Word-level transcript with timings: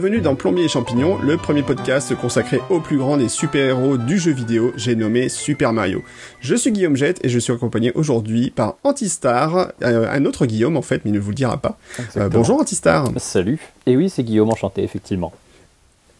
Bienvenue 0.00 0.20
dans 0.20 0.36
Plombier 0.36 0.66
et 0.66 0.68
Champignons, 0.68 1.18
le 1.18 1.36
premier 1.36 1.64
podcast 1.64 2.14
consacré 2.14 2.60
au 2.70 2.78
plus 2.78 2.98
grand 2.98 3.16
des 3.16 3.28
super-héros 3.28 3.96
du 3.96 4.16
jeu 4.16 4.30
vidéo, 4.30 4.72
j'ai 4.76 4.94
nommé 4.94 5.28
Super 5.28 5.72
Mario. 5.72 6.04
Je 6.38 6.54
suis 6.54 6.70
Guillaume 6.70 6.94
Jette 6.94 7.18
et 7.24 7.28
je 7.28 7.36
suis 7.40 7.52
accompagné 7.52 7.90
aujourd'hui 7.96 8.50
par 8.50 8.76
Antistar, 8.84 9.72
euh, 9.82 10.08
un 10.08 10.24
autre 10.24 10.46
Guillaume 10.46 10.76
en 10.76 10.82
fait, 10.82 11.04
mais 11.04 11.10
il 11.10 11.14
ne 11.14 11.18
vous 11.18 11.30
le 11.30 11.34
dira 11.34 11.56
pas. 11.56 11.76
Euh, 12.16 12.28
bonjour 12.28 12.60
Antistar. 12.60 13.08
Salut. 13.16 13.58
Et 13.86 13.96
oui, 13.96 14.08
c'est 14.08 14.22
Guillaume, 14.22 14.50
enchanté, 14.50 14.84
effectivement. 14.84 15.32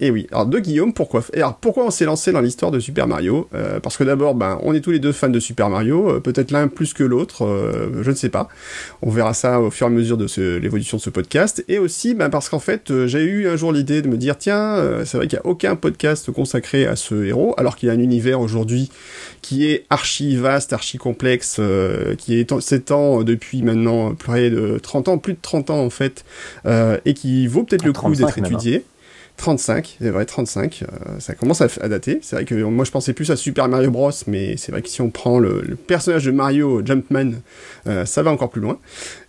Et 0.01 0.07
eh 0.07 0.11
oui, 0.13 0.29
alors 0.31 0.47
de 0.47 0.61
Guillaume, 0.61 0.93
pourquoi 0.93 1.25
et 1.33 1.39
alors 1.39 1.57
pourquoi 1.57 1.85
on 1.85 1.91
s'est 1.91 2.05
lancé 2.05 2.31
dans 2.31 2.41
l'histoire 2.41 2.71
de 2.71 2.79
Super 2.79 3.09
Mario? 3.09 3.49
Euh, 3.53 3.81
Parce 3.81 3.97
que 3.97 4.05
d'abord, 4.05 4.37
ben, 4.37 4.61
on 4.63 4.73
est 4.73 4.81
tous 4.81 4.93
les 4.93 5.01
deux 5.01 5.11
fans 5.11 5.29
de 5.29 5.41
Super 5.41 5.71
Mario, 5.71 6.09
euh, 6.09 6.21
peut-être 6.21 6.53
l'un 6.53 6.69
plus 6.69 6.95
que 6.95 7.03
l'autre, 7.03 7.45
euh, 7.45 8.01
je 8.03 8.11
ne 8.11 8.15
sais 8.15 8.29
pas. 8.29 8.49
On 9.03 9.11
verra 9.11 9.35
ça 9.35 9.61
au 9.61 9.73
fur 9.73 9.89
et 9.89 9.91
à 9.91 9.93
mesure 9.93 10.17
de 10.17 10.29
l'évolution 10.59 10.99
de 10.99 11.03
ce 11.03 11.11
podcast. 11.11 11.65
Et 11.67 11.79
aussi, 11.81 12.15
ben, 12.15 12.31
parce 12.31 12.49
qu'en 12.49 12.61
fait, 12.61 13.07
j'ai 13.07 13.25
eu 13.25 13.49
un 13.49 13.57
jour 13.57 13.73
l'idée 13.73 14.01
de 14.01 14.07
me 14.07 14.17
dire, 14.17 14.39
tiens, 14.39 14.77
c'est 15.05 15.17
vrai 15.17 15.27
qu'il 15.27 15.37
n'y 15.37 15.45
a 15.45 15.51
aucun 15.51 15.75
podcast 15.75 16.31
consacré 16.31 16.87
à 16.87 16.95
ce 16.95 17.25
héros, 17.25 17.55
alors 17.59 17.75
qu'il 17.75 17.89
y 17.89 17.91
a 17.91 17.95
un 17.95 17.99
univers 17.99 18.41
aujourd'hui 18.41 18.93
qui 19.43 19.67
est 19.67 19.85
archi 19.91 20.37
vaste, 20.37 20.73
archi 20.73 20.99
complexe, 20.99 21.61
qui 22.19 22.47
s'étend 22.61 23.25
depuis 23.25 23.63
maintenant 23.63 24.15
près 24.15 24.49
de 24.51 24.79
30 24.81 25.09
ans, 25.09 25.19
plus 25.19 25.33
de 25.33 25.41
30 25.43 25.71
ans 25.71 25.81
en 25.81 25.91
fait, 25.91 26.25
et 27.05 27.15
qui 27.15 27.49
vaut 27.49 27.65
peut-être 27.65 27.85
le 27.85 27.93
coup 27.93 28.15
d'être 28.15 28.39
étudié. 28.39 28.85
35, 29.39 29.99
c'est 30.01 30.11
vrai, 30.11 30.25
35, 30.25 30.83
euh, 30.83 31.21
ça 31.21 31.35
commence 31.35 31.61
à, 31.61 31.89
dater. 31.89 32.19
C'est 32.23 32.37
vrai 32.37 32.45
que 32.45 32.55
moi 32.57 32.85
je 32.85 32.91
pensais 32.91 33.13
plus 33.13 33.31
à 33.31 33.37
Super 33.37 33.69
Mario 33.69 33.91
Bros, 33.91 34.11
mais 34.27 34.57
c'est 34.57 34.73
vrai 34.73 34.83
que 34.83 34.89
si 34.89 35.01
on 35.01 35.11
prend 35.11 35.39
le, 35.39 35.77
personnage 35.87 36.25
de 36.25 36.33
Mario 36.33 36.85
Jumpman, 36.85 37.31
euh, 37.87 38.05
ça 38.05 38.23
va 38.23 38.33
encore 38.33 38.51
plus 38.51 38.61
loin. 38.61 38.79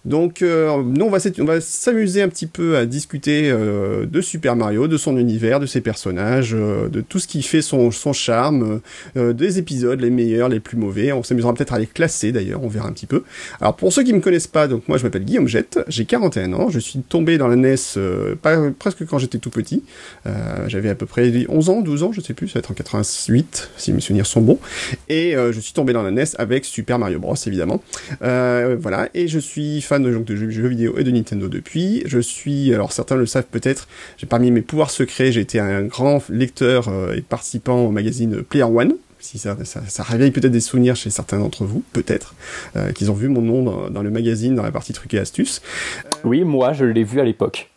Donc, 0.05 0.41
euh, 0.41 0.81
nous, 0.81 1.05
on 1.05 1.09
va, 1.09 1.61
s'amuser 1.61 2.21
un 2.21 2.29
petit 2.29 2.47
peu 2.47 2.77
à 2.77 2.85
discuter 2.85 3.49
euh, 3.51 4.05
de 4.05 4.21
Super 4.21 4.55
Mario, 4.55 4.87
de 4.87 4.97
son 4.97 5.17
univers, 5.17 5.59
de 5.59 5.65
ses 5.65 5.81
personnages, 5.81 6.55
euh, 6.55 6.87
de 6.87 7.01
tout 7.01 7.19
ce 7.19 7.27
qui 7.27 7.41
fait 7.41 7.61
son, 7.61 7.91
son 7.91 8.13
charme, 8.13 8.79
des 9.15 9.59
épisodes, 9.59 9.99
les 9.99 10.09
meilleurs, 10.09 10.49
les 10.49 10.59
plus 10.59 10.77
mauvais. 10.77 11.11
On 11.11 11.23
s'amusera 11.23 11.53
peut-être 11.53 11.73
à 11.73 11.79
les 11.79 11.85
classer 11.85 12.31
d'ailleurs, 12.31 12.63
on 12.63 12.67
verra 12.67 12.87
un 12.87 12.93
petit 12.93 13.05
peu. 13.05 13.23
Alors, 13.59 13.75
pour 13.75 13.91
ceux 13.91 14.03
qui 14.03 14.13
me 14.13 14.19
connaissent 14.19 14.47
pas, 14.47 14.67
donc 14.67 14.87
moi 14.87 14.97
je 14.97 15.03
m'appelle 15.03 15.25
Guillaume 15.25 15.47
Jette, 15.47 15.79
j'ai 15.87 16.05
41 16.05 16.53
ans, 16.53 16.69
je 16.69 16.79
suis 16.79 16.99
tombé 16.99 17.37
dans 17.37 17.47
la 17.47 17.55
NES 17.55 17.75
pas, 18.41 18.57
presque 18.77 19.05
quand 19.05 19.17
j'étais 19.17 19.37
tout 19.37 19.49
petit. 19.49 19.83
J'avais 20.67 20.89
à 20.89 20.95
peu 20.95 21.05
près 21.05 21.31
11 21.47 21.69
ans, 21.69 21.81
12 21.81 22.03
ans, 22.03 22.11
je 22.11 22.21
sais 22.21 22.33
plus, 22.33 22.47
ça 22.47 22.55
va 22.55 22.59
être 22.59 22.71
en 22.71 22.75
88, 22.75 23.71
si 23.77 23.93
mes 23.93 23.99
souvenirs 23.99 24.25
sont 24.25 24.41
bons. 24.41 24.59
Et 25.09 25.33
je 25.33 25.59
suis 25.59 25.73
tombé 25.73 25.93
dans 25.93 26.03
la 26.03 26.11
NES 26.11 26.23
avec 26.37 26.65
Super 26.65 26.99
Mario 26.99 27.19
Bros, 27.19 27.35
évidemment. 27.45 27.81
voilà, 28.21 29.09
et 29.13 29.27
je 29.27 29.39
suis 29.39 29.81
fan 29.81 29.98
de, 29.99 30.17
de 30.17 30.35
jeux, 30.35 30.67
vidéo 30.67 30.97
et 30.97 31.03
de 31.03 31.11
Nintendo 31.11 31.47
depuis. 31.47 32.03
Je 32.05 32.19
suis, 32.19 32.73
alors 32.73 32.91
certains 32.91 33.15
le 33.15 33.25
savent 33.25 33.47
peut-être, 33.49 33.87
j'ai 34.17 34.27
parmi 34.27 34.51
mes 34.51 34.61
pouvoirs 34.61 34.91
secrets, 34.91 35.31
j'ai 35.31 35.41
été 35.41 35.59
un 35.59 35.83
grand 35.83 36.21
lecteur 36.29 36.87
euh, 36.87 37.15
et 37.15 37.21
participant 37.21 37.85
au 37.85 37.91
magazine 37.91 38.41
Player 38.43 38.63
One. 38.63 38.93
Si 39.21 39.37
ça, 39.37 39.57
ça, 39.65 40.03
réveille 40.03 40.31
peut-être 40.31 40.51
des 40.51 40.61
souvenirs 40.61 40.95
chez 40.95 41.09
certains 41.09 41.39
d'entre 41.39 41.65
vous, 41.65 41.83
peut-être, 41.91 42.35
euh, 42.77 42.93
qu'ils 42.93 43.11
ont 43.11 43.13
vu 43.13 43.27
mon 43.27 43.41
nom 43.41 43.89
dans, 43.89 44.01
le 44.01 44.09
magazine, 44.09 44.55
dans 44.55 44.63
la 44.63 44.71
partie 44.71 44.93
trucs 44.93 45.13
et 45.13 45.19
astuces. 45.19 45.61
Oui, 46.23 46.45
moi, 46.45 46.71
je 46.71 46.85
l'ai 46.85 47.03
vu 47.03 47.19
à 47.19 47.25
l'époque. 47.25 47.69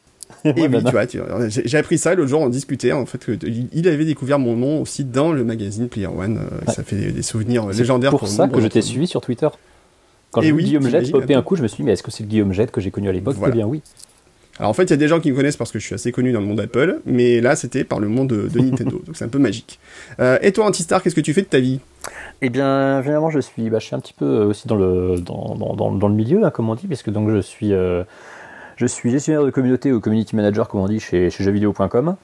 Et 0.45 0.53
oui, 0.57 0.69
tu 1.09 1.19
vois, 1.19 1.49
j'ai 1.49 1.79
appris 1.79 1.99
ça 1.99 2.15
l'autre 2.15 2.29
jour, 2.29 2.41
on 2.41 2.49
discutait 2.49 2.93
en 2.93 3.07
fait 3.07 3.29
il 3.73 3.89
avait 3.89 4.05
découvert 4.05 4.39
mon 4.39 4.57
nom 4.57 4.81
aussi 4.81 5.05
dans 5.05 5.33
le 5.33 5.45
magazine 5.45 5.89
Player 5.89 6.07
One. 6.07 6.39
Euh, 6.39 6.73
ça 6.73 6.83
fait 6.85 6.97
des, 6.97 7.23
souvenirs 7.23 7.69
légendaires 7.69 8.11
pour, 8.11 8.21
pour 8.21 8.29
ça 8.29 8.49
que 8.49 8.61
je 8.61 8.69
t'ai 8.69 8.83
suivi 8.83 9.07
sur 9.07 9.21
Twitter. 9.21 9.49
Quand 10.33 10.41
j'ai 10.41 10.53
vu 10.53 10.63
Guillaume 10.63 10.89
Jette 10.89 11.13
popper 11.13 11.35
un 11.35 11.43
coup, 11.43 11.57
je 11.57 11.63
me 11.63 11.69
suis 11.69 11.77
dit, 11.77 11.83
mais 11.85 11.93
est-ce 11.93 12.03
que 12.03 12.11
c'est 12.11 12.25
le 12.25 12.29
Guillaume 12.29 12.53
Jette 12.53 12.71
que 12.71 12.81
j'ai 12.81 12.91
connu 12.91 13.09
à 13.09 13.13
l'époque 13.13 13.37
Eh 13.47 13.51
bien 13.51 13.67
oui. 13.67 13.83
Alors 14.59 14.71
en 14.71 14.75
fait, 14.75 14.85
il 14.85 14.91
y 14.91 14.95
a 14.95 14.97
des 14.97 15.09
gens 15.09 15.19
qui 15.19 15.31
me 15.31 15.37
connaissent 15.37 15.57
parce 15.57 15.73
que 15.73 15.79
je 15.79 15.85
suis 15.85 15.95
assez 15.95 16.13
connu 16.13 16.31
dans 16.33 16.41
le 16.41 16.47
monde 16.47 16.61
Apple, 16.61 17.01
mais 17.07 17.41
là, 17.41 17.57
c'était 17.57 17.85
par 17.85 18.01
le 18.01 18.09
monde 18.09 18.29
de, 18.29 18.61
Nintendo, 18.61 19.03
donc 19.07 19.17
c'est 19.17 19.25
un 19.25 19.29
peu 19.29 19.39
magique. 19.39 19.79
Euh, 20.21 20.39
et 20.43 20.53
toi, 20.53 20.67
Antistar, 20.67 21.03
qu'est-ce 21.03 21.15
que 21.15 21.21
tu 21.21 21.33
fais 21.33 21.43
de 21.43 21.47
ta 21.47 21.59
vie? 21.59 21.81
Eh 22.43 22.51
bien, 22.51 23.01
généralement, 23.03 23.31
je 23.31 23.41
suis, 23.41 23.71
bah, 23.71 23.79
je 23.79 23.87
suis 23.87 23.95
un 23.95 24.01
petit 24.01 24.13
peu 24.13 24.45
aussi 24.45 24.69
dans 24.69 24.77
le, 24.77 25.21
dans, 25.21 25.55
dans, 25.55 25.93
dans, 25.93 26.09
le 26.09 26.15
milieu, 26.15 26.45
hein, 26.45 26.51
comme 26.51 26.69
on 26.69 26.75
dit, 26.75 26.87
puisque 26.87 27.11
donc 27.11 27.31
je 27.31 27.41
suis, 27.41 27.73
euh, 27.73 28.05
je 28.77 28.87
suis 28.87 29.11
gestionnaire 29.11 29.45
de 29.45 29.51
communauté 29.51 29.91
ou 29.93 30.01
community 30.01 30.37
manager, 30.37 30.69
comme 30.69 30.81
on 30.81 30.89
dit, 30.89 31.01
chez, 31.01 31.31
chez 31.31 31.45
jeuxvideo.com. 31.45 32.17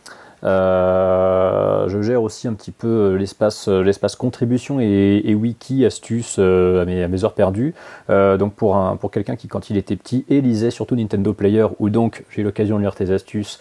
Euh, 0.44 1.88
je 1.88 2.00
gère 2.00 2.22
aussi 2.22 2.46
un 2.46 2.54
petit 2.54 2.70
peu 2.70 2.86
euh, 2.86 3.16
l'espace, 3.16 3.68
euh, 3.68 3.82
l'espace 3.82 4.14
contribution 4.14 4.78
et, 4.80 5.34
wiki, 5.34 5.84
astuces 5.84 6.38
à, 6.38 6.84
mes, 6.84 7.24
heures 7.24 7.34
perdues. 7.34 7.74
donc 8.08 8.54
pour, 8.54 8.76
un, 8.76 8.96
pour 8.96 9.10
quelqu'un 9.10 9.36
qui, 9.36 9.48
quand 9.48 9.70
il 9.70 9.76
était 9.76 9.96
petit, 9.96 10.24
et 10.28 10.40
lisait 10.40 10.70
surtout 10.70 10.96
Nintendo 10.96 11.32
Player, 11.32 11.66
ou 11.78 11.90
donc 11.90 12.24
j'ai 12.30 12.42
eu 12.42 12.44
l'occasion 12.44 12.76
de 12.76 12.82
lire 12.82 12.94
tes 12.94 13.10
astuces, 13.10 13.60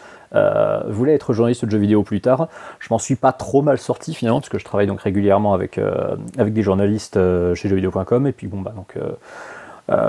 voulait 0.87 1.13
être 1.13 1.33
journaliste 1.33 1.65
de 1.65 1.71
jeux 1.71 1.77
vidéo 1.77 2.03
plus 2.03 2.21
tard. 2.21 2.47
Je 2.79 2.87
m'en 2.91 2.99
suis 2.99 3.15
pas 3.15 3.31
trop 3.31 3.61
mal 3.61 3.77
sorti 3.77 4.13
finalement, 4.13 4.39
parce 4.39 4.49
que 4.49 4.59
je 4.59 4.65
travaille 4.65 4.87
donc 4.87 5.01
régulièrement 5.01 5.53
avec, 5.53 5.79
avec 6.37 6.53
des 6.53 6.61
journalistes 6.61 7.19
chez 7.55 7.69
jeuxvideo.com, 7.69 8.27
et 8.27 8.31
puis 8.31 8.47
bon, 8.47 8.61
bah 8.61 8.73
donc. 8.75 8.97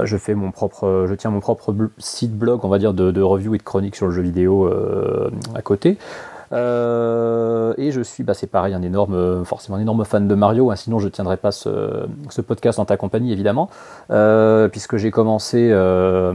je 0.05 0.17
fais 0.17 0.35
mon 0.35 0.51
propre, 0.51 1.07
je 1.09 1.15
tiens 1.15 1.31
mon 1.31 1.41
propre 1.41 1.75
site 1.99 2.37
blog, 2.37 2.65
on 2.65 2.69
va 2.69 2.79
dire, 2.79 2.95
de, 2.95 3.11
de 3.11 3.23
review 3.23 3.55
et 3.55 3.59
de 3.59 3.63
chronique 3.63 3.97
sur 3.97 4.07
le 4.07 4.13
jeu 4.13 4.23
vidéo 4.23 4.71
à 5.55 5.63
côté. 5.63 5.99
Euh, 6.53 7.75
et 7.77 7.91
je 7.91 8.01
suis, 8.01 8.23
bah, 8.25 8.35
c'est 8.35 8.47
pareil, 8.47 8.75
un 8.75 8.83
énorme, 8.83 9.45
forcément 9.45 9.77
un 9.77 9.81
énorme 9.81 10.05
fan 10.05 10.27
de 10.27 10.35
Mario, 10.35 10.71
hein, 10.71 10.77
sinon 10.77 10.99
je 10.99 11.07
ne 11.07 11.11
tiendrais 11.11 11.37
pas 11.37 11.53
ce, 11.53 12.07
ce, 12.31 12.41
podcast 12.41 12.79
en 12.79 12.85
ta 12.85 12.97
compagnie, 12.97 13.33
évidemment, 13.33 13.69
euh, 14.11 14.69
puisque 14.69 14.97
j'ai 14.97 15.11
commencé 15.11 15.69
euh, 15.71 16.33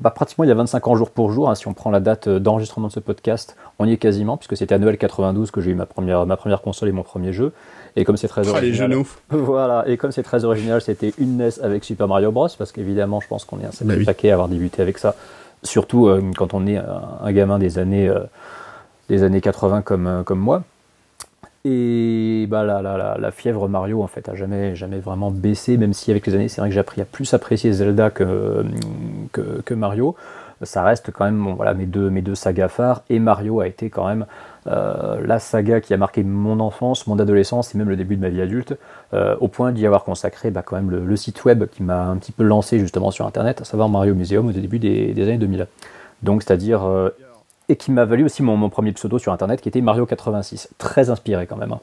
bah, 0.00 0.10
pratiquement 0.10 0.44
il 0.44 0.48
y 0.48 0.50
a 0.50 0.54
25 0.54 0.86
ans 0.88 0.94
jour 0.94 1.10
pour 1.10 1.32
jour, 1.32 1.50
hein, 1.50 1.54
si 1.54 1.68
on 1.68 1.74
prend 1.74 1.90
la 1.90 2.00
date 2.00 2.28
d'enregistrement 2.28 2.88
de 2.88 2.92
ce 2.92 3.00
podcast, 3.00 3.56
on 3.78 3.86
y 3.86 3.92
est 3.92 3.98
quasiment, 3.98 4.36
puisque 4.36 4.56
c'était 4.56 4.74
à 4.74 4.78
Noël 4.78 4.96
92 4.96 5.50
que 5.50 5.60
j'ai 5.60 5.70
eu 5.70 5.74
ma 5.74 5.86
première, 5.86 6.24
ma 6.26 6.36
première 6.36 6.62
console 6.62 6.88
et 6.88 6.92
mon 6.92 7.02
premier 7.02 7.32
jeu. 7.32 7.52
Et 7.96 8.04
comme 8.04 8.16
c'est 8.16 8.28
très 8.28 8.48
oh, 8.48 8.52
original, 8.52 8.92
voilà. 9.30 9.84
Et 9.86 9.96
comme 9.96 10.12
c'est 10.12 10.22
très 10.22 10.44
original, 10.44 10.80
c'était 10.80 11.12
une 11.18 11.38
NES 11.38 11.60
avec 11.60 11.84
Super 11.84 12.06
Mario 12.06 12.30
Bros. 12.30 12.48
Parce 12.56 12.70
qu'évidemment, 12.70 13.20
je 13.20 13.26
pense 13.26 13.44
qu'on 13.44 13.58
est 13.58 13.64
un 13.64 13.72
sacré 13.72 13.96
bah 13.96 14.04
paquet 14.06 14.30
à 14.30 14.34
avoir 14.34 14.48
débuté 14.48 14.80
avec 14.80 14.98
ça. 14.98 15.16
Surtout 15.64 16.08
quand 16.36 16.54
on 16.54 16.66
est 16.68 16.76
un, 16.76 17.32
gamin 17.32 17.58
des 17.58 17.78
années 17.78 18.08
des 19.10 19.24
années 19.24 19.40
80 19.40 19.82
comme, 19.82 20.06
euh, 20.06 20.22
comme 20.22 20.38
moi. 20.38 20.62
Et 21.64 22.46
bah, 22.48 22.64
la, 22.64 22.80
la, 22.80 23.18
la, 23.18 23.30
fièvre 23.30 23.68
Mario 23.68 24.02
en 24.02 24.06
fait 24.06 24.30
a 24.30 24.34
jamais, 24.34 24.74
jamais 24.74 24.98
vraiment 24.98 25.30
baissé, 25.30 25.76
même 25.76 25.92
si 25.92 26.10
avec 26.10 26.26
les 26.26 26.34
années 26.34 26.48
c'est 26.48 26.62
vrai 26.62 26.70
que 26.70 26.74
j'ai 26.74 26.80
appris 26.80 27.02
à 27.02 27.04
plus 27.04 27.34
apprécier 27.34 27.70
Zelda 27.72 28.08
que, 28.08 28.64
que, 29.32 29.74
Mario. 29.74 30.16
Ça 30.62 30.82
reste 30.82 31.10
quand 31.10 31.24
même 31.24 31.54
voilà, 31.56 31.74
mes, 31.74 31.86
deux, 31.86 32.08
mes 32.08 32.22
deux 32.22 32.34
sagas 32.34 32.68
phares, 32.68 33.02
et 33.10 33.18
Mario 33.18 33.60
a 33.60 33.66
été 33.66 33.90
quand 33.90 34.06
même 34.06 34.24
euh, 34.66 35.20
la 35.26 35.38
saga 35.38 35.82
qui 35.82 35.92
a 35.92 35.98
marqué 35.98 36.22
mon 36.22 36.60
enfance, 36.60 37.06
mon 37.06 37.18
adolescence 37.18 37.74
et 37.74 37.78
même 37.78 37.88
le 37.88 37.96
début 37.96 38.16
de 38.16 38.22
ma 38.22 38.28
vie 38.30 38.40
adulte, 38.40 38.74
euh, 39.12 39.36
au 39.40 39.48
point 39.48 39.72
d'y 39.72 39.84
avoir 39.86 40.04
consacré 40.04 40.50
bah, 40.50 40.62
quand 40.64 40.76
même 40.76 40.90
le, 40.90 41.16
site 41.16 41.44
web 41.44 41.64
qui 41.66 41.82
m'a 41.82 42.04
un 42.06 42.16
petit 42.16 42.32
peu 42.32 42.42
lancé 42.42 42.78
justement 42.78 43.10
sur 43.10 43.26
Internet, 43.26 43.60
à 43.60 43.64
savoir 43.64 43.90
Mario 43.90 44.14
Museum 44.14 44.46
au 44.48 44.52
début 44.52 44.78
des, 44.78 45.12
des 45.12 45.22
années 45.24 45.38
2000. 45.38 45.66
Donc 46.22 46.42
c'est-à-dire 46.42 46.82
et 47.70 47.76
qui 47.76 47.92
m'a 47.92 48.04
valu 48.04 48.24
aussi 48.24 48.42
mon, 48.42 48.68
premier 48.68 48.92
pseudo 48.92 49.18
sur 49.18 49.32
internet 49.32 49.60
qui 49.60 49.68
était 49.68 49.80
Mario86. 49.80 50.68
Très 50.78 51.08
inspiré 51.08 51.46
quand 51.46 51.56
même. 51.56 51.72
Hein. 51.72 51.80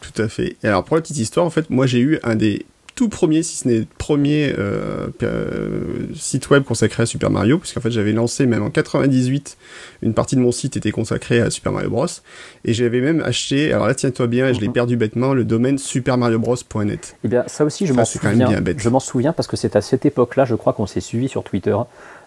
Tout 0.00 0.22
à 0.22 0.28
fait. 0.28 0.56
Et 0.62 0.68
alors 0.68 0.84
pour 0.84 0.96
la 0.96 1.02
petite 1.02 1.18
histoire, 1.18 1.46
en 1.46 1.50
fait, 1.50 1.70
moi 1.70 1.86
j'ai 1.86 2.00
eu 2.00 2.18
un 2.22 2.34
des 2.34 2.66
tout 2.94 3.08
premiers, 3.08 3.42
si 3.42 3.56
ce 3.56 3.66
n'est 3.66 3.78
le 3.78 3.86
premier 3.98 4.54
euh, 4.56 5.08
euh, 5.22 6.06
site 6.14 6.50
web 6.50 6.62
consacré 6.62 7.02
à 7.02 7.06
Super 7.06 7.30
Mario, 7.30 7.58
puisqu'en 7.58 7.80
fait 7.80 7.90
j'avais 7.90 8.12
lancé 8.12 8.46
même 8.46 8.62
en 8.62 8.70
98, 8.70 9.56
une 10.02 10.14
partie 10.14 10.36
de 10.36 10.40
mon 10.40 10.52
site 10.52 10.76
était 10.76 10.92
consacrée 10.92 11.40
à 11.40 11.50
Super 11.50 11.72
Mario 11.72 11.90
Bros. 11.90 12.06
Et 12.64 12.72
j'avais 12.72 13.00
même 13.00 13.20
acheté, 13.20 13.72
alors 13.72 13.88
là 13.88 13.94
tiens-toi 13.94 14.26
bien, 14.26 14.52
je 14.52 14.60
l'ai 14.60 14.68
mhm. 14.68 14.74
perdu 14.74 14.96
bêtement, 14.96 15.34
le 15.34 15.44
domaine 15.44 15.78
supermariobros.net. 15.78 17.16
Eh 17.24 17.28
bien 17.28 17.44
ça 17.46 17.64
aussi 17.64 17.86
je 17.86 17.92
m'en 17.92 18.04
souviens, 18.04 18.62
je 18.76 18.88
m'en 18.88 19.00
souviens 19.00 19.32
parce 19.32 19.48
que 19.48 19.56
c'est 19.56 19.74
à 19.74 19.80
cette 19.80 20.06
époque-là, 20.06 20.44
je 20.44 20.54
crois 20.54 20.72
qu'on 20.72 20.86
s'est 20.86 21.00
suivi 21.00 21.28
sur 21.28 21.42
Twitter. 21.42 21.76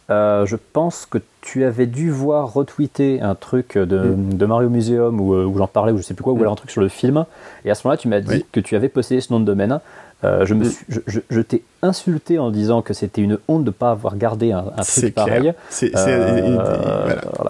Euh, 0.09 0.45
je 0.45 0.55
pense 0.55 1.05
que 1.05 1.17
tu 1.41 1.65
avais 1.65 1.85
dû 1.85 2.11
voir 2.11 2.53
retweeter 2.53 3.21
un 3.21 3.35
truc 3.35 3.77
de, 3.77 3.97
mm. 3.97 4.45
Mario 4.45 4.69
Museum 4.69 5.19
euh, 5.19 5.45
où, 5.45 5.57
j'en 5.57 5.67
parlais 5.67 5.91
ou 5.91 5.97
je 5.97 6.03
sais 6.03 6.13
plus 6.13 6.23
quoi, 6.23 6.31
ou 6.31 6.37
mm. 6.37 6.41
alors 6.41 6.53
un 6.53 6.57
truc 6.57 6.71
sur 6.71 6.81
le 6.81 6.87
film. 6.87 7.25
Et 7.65 7.71
à 7.71 7.75
ce 7.75 7.85
moment-là, 7.85 7.97
tu 7.97 8.07
m'as 8.07 8.21
dit 8.21 8.45
que 8.51 8.59
tu 8.59 8.75
avais 8.75 8.89
possédé 8.89 9.19
ce 9.19 9.33
nom 9.33 9.39
de 9.39 9.45
domaine. 9.45 9.79
Euh, 10.23 10.45
je, 10.45 10.53
me 10.53 10.65
mm. 10.65 11.21
je, 11.29 11.41
t'ai 11.41 11.63
insulté 11.81 12.39
en 12.39 12.51
disant 12.51 12.81
que 12.81 12.93
c'était 12.93 13.21
une 13.21 13.37
honte 13.47 13.63
de 13.63 13.69
ne 13.69 13.73
pas 13.73 13.91
avoir 13.91 14.15
gardé 14.15 14.51
un, 14.53 14.63
truc 14.63 15.13
pareil. 15.13 15.53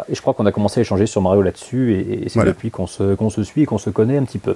Et 0.09 0.15
je 0.15 0.21
crois 0.21 0.33
qu'on 0.33 0.45
a 0.48 0.51
commencé 0.51 0.80
à 0.80 0.81
échanger 0.81 1.06
sur 1.06 1.21
Mario 1.21 1.44
là-dessus 1.44 1.94
et, 1.94 2.30
c'est 2.30 2.44
depuis 2.44 2.71
qu'on 2.71 2.88
se, 2.88 3.13
qu'on 3.13 3.30
se 3.30 3.44
suit 3.44 3.62
et 3.62 3.65
qu'on 3.65 3.77
se 3.77 3.92
connaît 3.92 4.18
un 4.18 4.24
petit 4.24 4.39
peu. 4.39 4.56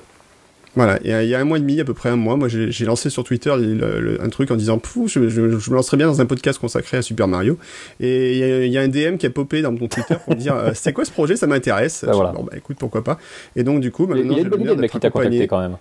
Voilà, 0.76 1.00
il 1.04 1.28
y 1.28 1.36
a 1.36 1.40
un 1.40 1.44
mois 1.44 1.58
et 1.58 1.62
demi, 1.62 1.80
à 1.82 1.84
peu 1.84 1.94
près 1.94 2.10
un 2.10 2.16
mois, 2.16 2.38
moi 2.38 2.48
j'ai 2.48 2.86
lancé 2.86 3.10
sur 3.10 3.26
Twitter 3.26 3.52
un 3.52 4.30
truc 4.30 4.52
en 4.52 4.56
disant 4.56 4.80
Pouf, 4.80 5.12
je, 5.12 5.28
je, 5.28 5.42
me 5.42 5.76
lancerais 5.76 5.98
bien 5.98 6.08
dans 6.08 6.22
un 6.22 6.26
podcast 6.26 6.60
consacré 6.60 6.98
à 6.98 7.02
Super 7.02 7.28
Mario. 7.28 7.58
Et 8.00 8.66
il 8.66 8.72
y, 8.72 8.78
a 8.78 8.82
un 8.82 8.88
DM 8.88 9.18
qui 9.18 9.26
a 9.26 9.30
popé 9.30 9.62
dans 9.62 9.74
mon 9.74 9.88
Twitter 9.88 10.16
pour 10.24 10.34
me 10.34 10.40
dire 10.40 10.56
euh, 10.56 10.72
C'est 10.74 10.94
quoi 10.94 11.04
ce 11.04 11.12
projet? 11.12 11.36
Ça 11.36 11.46
m'intéresse. 11.46 12.06
Bah, 12.06 12.14
voilà. 12.14 12.32
Bon, 12.32 12.44
bah 12.44 12.54
écoute, 12.56 12.78
pourquoi 12.80 13.04
pas. 13.04 13.20
Et 13.56 13.64
donc, 13.64 13.82
du 13.82 13.92
coup, 13.92 14.08
maintenant. 14.08 14.32
Il 14.32 14.38
y 14.38 14.40
a 14.40 14.44
une 14.44 14.50
bonne 14.50 14.62
idée 14.62 14.76
de 14.76 14.82
mec 14.82 14.92
qui 14.92 15.00
t'a 15.00 15.10
contacté 15.10 15.48
quand 15.48 15.60
même. 15.60 15.78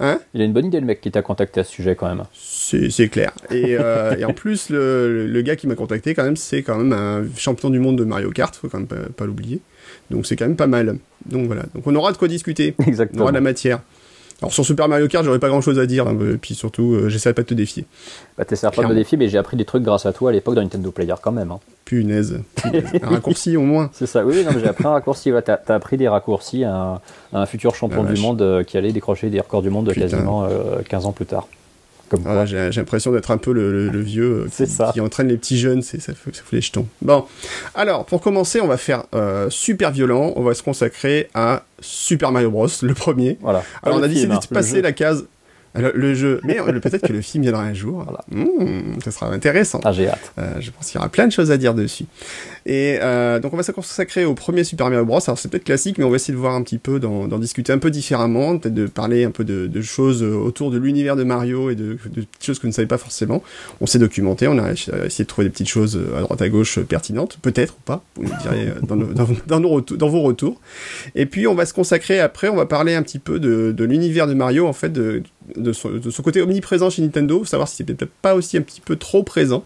Hein? 0.00 0.20
Il 0.34 0.42
a 0.42 0.44
une 0.44 0.52
bonne 0.52 0.66
idée 0.66 0.78
le 0.78 0.86
mec 0.86 1.00
qui 1.00 1.10
t'a 1.10 1.22
contacté 1.22 1.60
à 1.60 1.64
ce 1.64 1.72
sujet 1.72 1.96
quand 1.96 2.08
même. 2.08 2.24
C'est 2.34 3.08
clair. 3.08 3.32
Et, 3.50 3.76
euh, 3.78 4.14
et 4.16 4.24
en 4.24 4.32
plus, 4.32 4.70
le, 4.70 5.26
le 5.26 5.42
gars 5.42 5.56
qui 5.56 5.66
m'a 5.66 5.74
contacté, 5.74 6.14
quand 6.14 6.24
même, 6.24 6.36
c'est 6.36 6.62
quand 6.62 6.76
même 6.76 6.92
un 6.92 7.24
champion 7.36 7.70
du 7.70 7.78
monde 7.78 7.96
de 7.96 8.04
Mario 8.04 8.30
Kart, 8.30 8.54
faut 8.54 8.68
quand 8.68 8.78
même 8.78 8.86
pas, 8.86 8.96
pas 9.16 9.26
l'oublier. 9.26 9.60
Donc 10.10 10.26
c'est 10.26 10.36
quand 10.36 10.46
même 10.46 10.56
pas 10.56 10.66
mal. 10.66 10.98
Donc 11.26 11.46
voilà. 11.46 11.62
Donc 11.74 11.86
on 11.86 11.94
aura 11.94 12.12
de 12.12 12.16
quoi 12.16 12.28
discuter. 12.28 12.74
On 12.78 12.84
Exactement. 12.84 13.22
aura 13.22 13.32
de 13.32 13.36
la 13.36 13.40
matière. 13.40 13.80
Alors 14.40 14.52
sur 14.52 14.64
Super 14.64 14.86
Mario 14.88 15.08
Kart, 15.08 15.24
j'aurais 15.24 15.40
pas 15.40 15.48
grand 15.48 15.60
chose 15.60 15.80
à 15.80 15.86
dire. 15.86 16.06
hein, 16.06 16.16
et 16.32 16.36
puis 16.36 16.54
surtout, 16.54 16.92
euh, 16.94 17.08
j'essaierai 17.08 17.34
pas 17.34 17.42
de 17.42 17.48
te 17.48 17.54
défier. 17.54 17.86
Bah, 18.36 18.44
t'essaieras 18.44 18.70
pas 18.72 18.84
de 18.84 18.88
me 18.88 18.94
défier, 18.94 19.18
mais 19.18 19.28
j'ai 19.28 19.36
appris 19.38 19.56
des 19.56 19.64
trucs 19.64 19.82
grâce 19.82 20.06
à 20.06 20.12
toi 20.12 20.30
à 20.30 20.32
l'époque 20.32 20.54
dans 20.54 20.62
Nintendo 20.62 20.92
Player 20.92 21.14
quand 21.20 21.32
même. 21.32 21.50
hein. 21.50 21.58
Punaise. 21.84 22.40
Un 23.02 23.08
raccourci 23.08 23.56
au 23.56 23.62
moins. 23.62 23.90
C'est 23.92 24.06
ça, 24.06 24.24
oui, 24.24 24.34
oui, 24.36 24.44
non, 24.44 24.52
mais 24.54 24.60
j'ai 24.60 24.68
appris 24.68 24.86
un 24.86 24.90
raccourci. 24.90 25.32
Ouais, 25.32 25.42
t'as, 25.42 25.58
appris 25.68 25.96
des 25.96 26.06
raccourcis 26.06 26.62
à 26.62 26.72
un, 26.74 26.94
à 27.32 27.40
un 27.42 27.46
futur 27.46 27.74
champion 27.74 28.04
Ah, 28.08 28.12
du 28.12 28.20
monde 28.20 28.42
euh, 28.42 28.62
qui 28.62 28.76
allait 28.78 28.92
décrocher 28.92 29.28
des 29.30 29.40
records 29.40 29.62
du 29.62 29.70
monde 29.70 29.88
Putain. 29.88 30.02
quasiment 30.02 30.44
euh, 30.44 30.82
15 30.88 31.06
ans 31.06 31.12
plus 31.12 31.26
tard. 31.26 31.48
Comme. 32.08 32.22
Voilà, 32.22 32.46
j'ai 32.46 32.70
j'ai 32.72 32.80
l'impression 32.80 33.12
d'être 33.12 33.30
un 33.30 33.38
peu 33.38 33.52
le, 33.52 33.70
le- 33.72 33.88
le 33.90 34.00
vieux 34.00 34.24
euh, 34.44 34.48
C'est 34.50 34.66
qui, 34.66 34.72
ça. 34.72 34.90
qui 34.92 35.00
entraîne 35.00 35.28
les 35.28 35.36
petits 35.36 35.58
jeunes, 35.58 35.82
c'est 35.82 36.00
ça, 36.00 36.12
fout- 36.14 36.34
ça 36.34 36.42
fout 36.42 36.52
les 36.52 36.60
jetons. 36.60 36.86
Bon, 37.02 37.24
alors 37.74 38.04
pour 38.06 38.20
commencer, 38.20 38.60
on 38.60 38.66
va 38.66 38.76
faire 38.76 39.04
euh, 39.14 39.48
super 39.50 39.90
violent. 39.90 40.32
On 40.36 40.42
va 40.42 40.54
se 40.54 40.62
consacrer 40.62 41.28
à 41.34 41.64
Super 41.80 42.32
Mario 42.32 42.50
Bros, 42.50 42.66
le 42.82 42.94
premier. 42.94 43.38
Voilà. 43.40 43.62
Alors 43.82 43.98
on 43.98 44.02
a 44.02 44.08
décidé 44.08 44.26
de 44.28 44.32
hein, 44.32 44.40
le 44.50 44.54
passer 44.54 44.82
la 44.82 44.92
case. 44.92 45.26
Alors, 45.78 45.92
le 45.94 46.14
jeu, 46.14 46.40
mais 46.44 46.56
peut-être 46.82 47.06
que 47.06 47.12
le 47.12 47.20
film 47.20 47.42
viendra 47.42 47.62
un 47.62 47.74
jour. 47.74 48.04
Voilà. 48.04 48.20
Mmh, 48.30 49.00
ça 49.04 49.10
sera 49.10 49.30
intéressant. 49.32 49.80
Ah, 49.84 49.92
j'ai 49.92 50.08
hâte. 50.08 50.32
Euh, 50.38 50.54
je 50.60 50.70
pense 50.70 50.86
qu'il 50.86 50.96
y 50.96 50.98
aura 50.98 51.08
plein 51.08 51.26
de 51.26 51.32
choses 51.32 51.50
à 51.50 51.56
dire 51.56 51.74
dessus. 51.74 52.04
Et 52.66 52.98
euh, 53.00 53.38
donc 53.40 53.54
on 53.54 53.56
va 53.56 53.62
se 53.62 53.72
consacrer 53.72 54.24
au 54.24 54.34
premier 54.34 54.64
Super 54.64 54.90
Mario 54.90 55.04
Bros. 55.04 55.20
Alors 55.26 55.38
c'est 55.38 55.48
peut-être 55.50 55.64
classique, 55.64 55.96
mais 55.98 56.04
on 56.04 56.10
va 56.10 56.16
essayer 56.16 56.34
de 56.34 56.38
voir 56.38 56.54
un 56.54 56.62
petit 56.62 56.78
peu, 56.78 57.00
d'en 57.00 57.26
discuter 57.38 57.72
un 57.72 57.78
peu 57.78 57.90
différemment, 57.90 58.58
peut-être 58.58 58.74
de 58.74 58.86
parler 58.86 59.24
un 59.24 59.30
peu 59.30 59.44
de, 59.44 59.66
de 59.66 59.80
choses 59.82 60.22
autour 60.22 60.70
de 60.70 60.78
l'univers 60.78 61.16
de 61.16 61.24
Mario 61.24 61.70
et 61.70 61.74
de, 61.74 61.96
de 62.06 62.22
petites 62.22 62.44
choses 62.44 62.58
que 62.58 62.62
vous 62.62 62.68
ne 62.68 62.72
savez 62.74 62.88
pas 62.88 62.98
forcément. 62.98 63.42
On 63.80 63.86
s'est 63.86 63.98
documenté, 63.98 64.48
on 64.48 64.58
a 64.58 64.72
essayé 64.72 65.24
de 65.24 65.28
trouver 65.28 65.46
des 65.46 65.52
petites 65.52 65.68
choses 65.68 65.96
euh, 65.96 66.18
à 66.18 66.20
droite 66.20 66.42
à 66.42 66.48
gauche 66.48 66.78
euh, 66.78 66.82
pertinentes, 66.84 67.38
peut-être 67.40 67.74
ou 67.74 67.82
pas, 67.84 68.02
vous 68.16 68.24
nous 68.24 68.36
direz 68.42 68.72
dans, 68.86 68.96
nos- 68.96 69.12
dans, 69.14 69.26
dans 69.46 69.60
nos 69.60 69.68
retours- 69.70 69.96
dans 69.96 70.08
vos 70.08 70.22
retours. 70.22 70.60
Et 71.14 71.24
puis 71.26 71.46
on 71.46 71.54
va 71.54 71.64
se 71.64 71.72
consacrer 71.72 72.20
après, 72.20 72.48
on 72.48 72.56
va 72.56 72.66
parler 72.66 72.94
un 72.94 73.02
petit 73.02 73.18
peu 73.18 73.38
de, 73.40 73.72
de 73.72 73.84
l'univers 73.84 74.26
de 74.26 74.34
Mario, 74.34 74.66
en 74.66 74.72
fait, 74.72 74.92
de, 74.92 75.22
de, 75.56 75.72
son, 75.72 75.90
de 75.90 76.10
son 76.10 76.22
côté 76.22 76.40
omniprésent 76.42 76.90
chez 76.90 77.02
Nintendo, 77.02 77.44
savoir 77.44 77.68
si 77.68 77.76
c'est 77.76 77.84
peut-être 77.84 78.10
pas 78.22 78.34
aussi 78.34 78.56
un 78.56 78.62
petit 78.62 78.80
peu 78.80 78.96
trop 78.96 79.22
présent. 79.22 79.64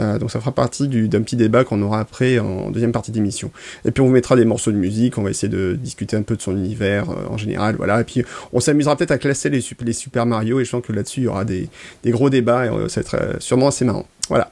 Euh, 0.00 0.18
donc 0.18 0.30
ça 0.30 0.40
fera 0.40 0.52
partie 0.52 0.88
du- 0.88 1.08
d'un 1.08 1.22
petit 1.22 1.36
débat 1.36 1.64
qu'on 1.64 1.80
aura 1.82 2.00
après 2.00 2.38
en 2.38 2.70
deuxième 2.70 2.92
partie 2.92 3.10
d'émission. 3.10 3.50
Et 3.84 3.90
puis 3.90 4.00
on 4.02 4.06
vous 4.06 4.12
mettra 4.12 4.36
des 4.36 4.44
morceaux 4.44 4.72
de 4.72 4.76
musique, 4.76 5.18
on 5.18 5.22
va 5.22 5.30
essayer 5.30 5.48
de 5.48 5.74
discuter 5.80 6.16
un 6.16 6.22
peu 6.22 6.36
de 6.36 6.42
son 6.42 6.52
univers 6.56 7.10
euh, 7.10 7.14
en 7.30 7.36
général, 7.36 7.76
voilà. 7.76 8.00
Et 8.00 8.04
puis 8.04 8.24
on 8.52 8.60
s'amusera 8.60 8.96
peut-être 8.96 9.10
à 9.12 9.18
classer 9.18 9.50
les, 9.50 9.60
sup- 9.60 9.82
les 9.82 9.92
Super 9.92 10.26
Mario, 10.26 10.60
et 10.60 10.64
je 10.64 10.70
pense 10.70 10.84
que 10.84 10.92
là-dessus 10.92 11.20
il 11.20 11.24
y 11.24 11.28
aura 11.28 11.44
des, 11.44 11.68
des 12.02 12.10
gros 12.10 12.30
débats, 12.30 12.66
et 12.66 12.68
euh, 12.68 12.88
ça 12.88 13.00
va 13.02 13.18
être 13.18 13.42
sûrement 13.42 13.68
assez 13.68 13.84
marrant. 13.84 14.06
Voilà. 14.28 14.50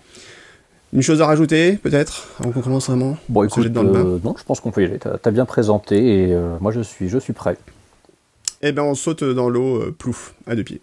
Une 0.94 1.00
chose 1.00 1.22
à 1.22 1.26
rajouter, 1.26 1.78
peut-être, 1.82 2.28
avant 2.38 2.50
qu'on 2.50 2.60
commence 2.60 2.88
vraiment? 2.88 3.16
Bon, 3.30 3.44
écoute, 3.44 3.66
dans 3.72 3.82
le 3.82 3.90
bain. 3.90 4.04
non, 4.22 4.34
je 4.38 4.44
pense 4.44 4.60
qu'on 4.60 4.70
peut 4.70 4.82
y 4.82 4.84
aller. 4.84 4.98
T'as, 4.98 5.16
t'as 5.16 5.30
bien 5.30 5.46
présenté 5.46 6.28
et 6.28 6.36
moi 6.60 6.70
je 6.70 6.82
suis, 6.82 7.08
je 7.08 7.16
suis 7.16 7.32
prêt. 7.32 7.56
Eh 8.64 8.70
ben 8.70 8.84
on 8.84 8.94
saute 8.94 9.24
dans 9.24 9.48
l'eau, 9.48 9.82
euh, 9.82 9.90
plouf, 9.90 10.34
à 10.46 10.54
deux 10.54 10.62
pieds. 10.62 10.80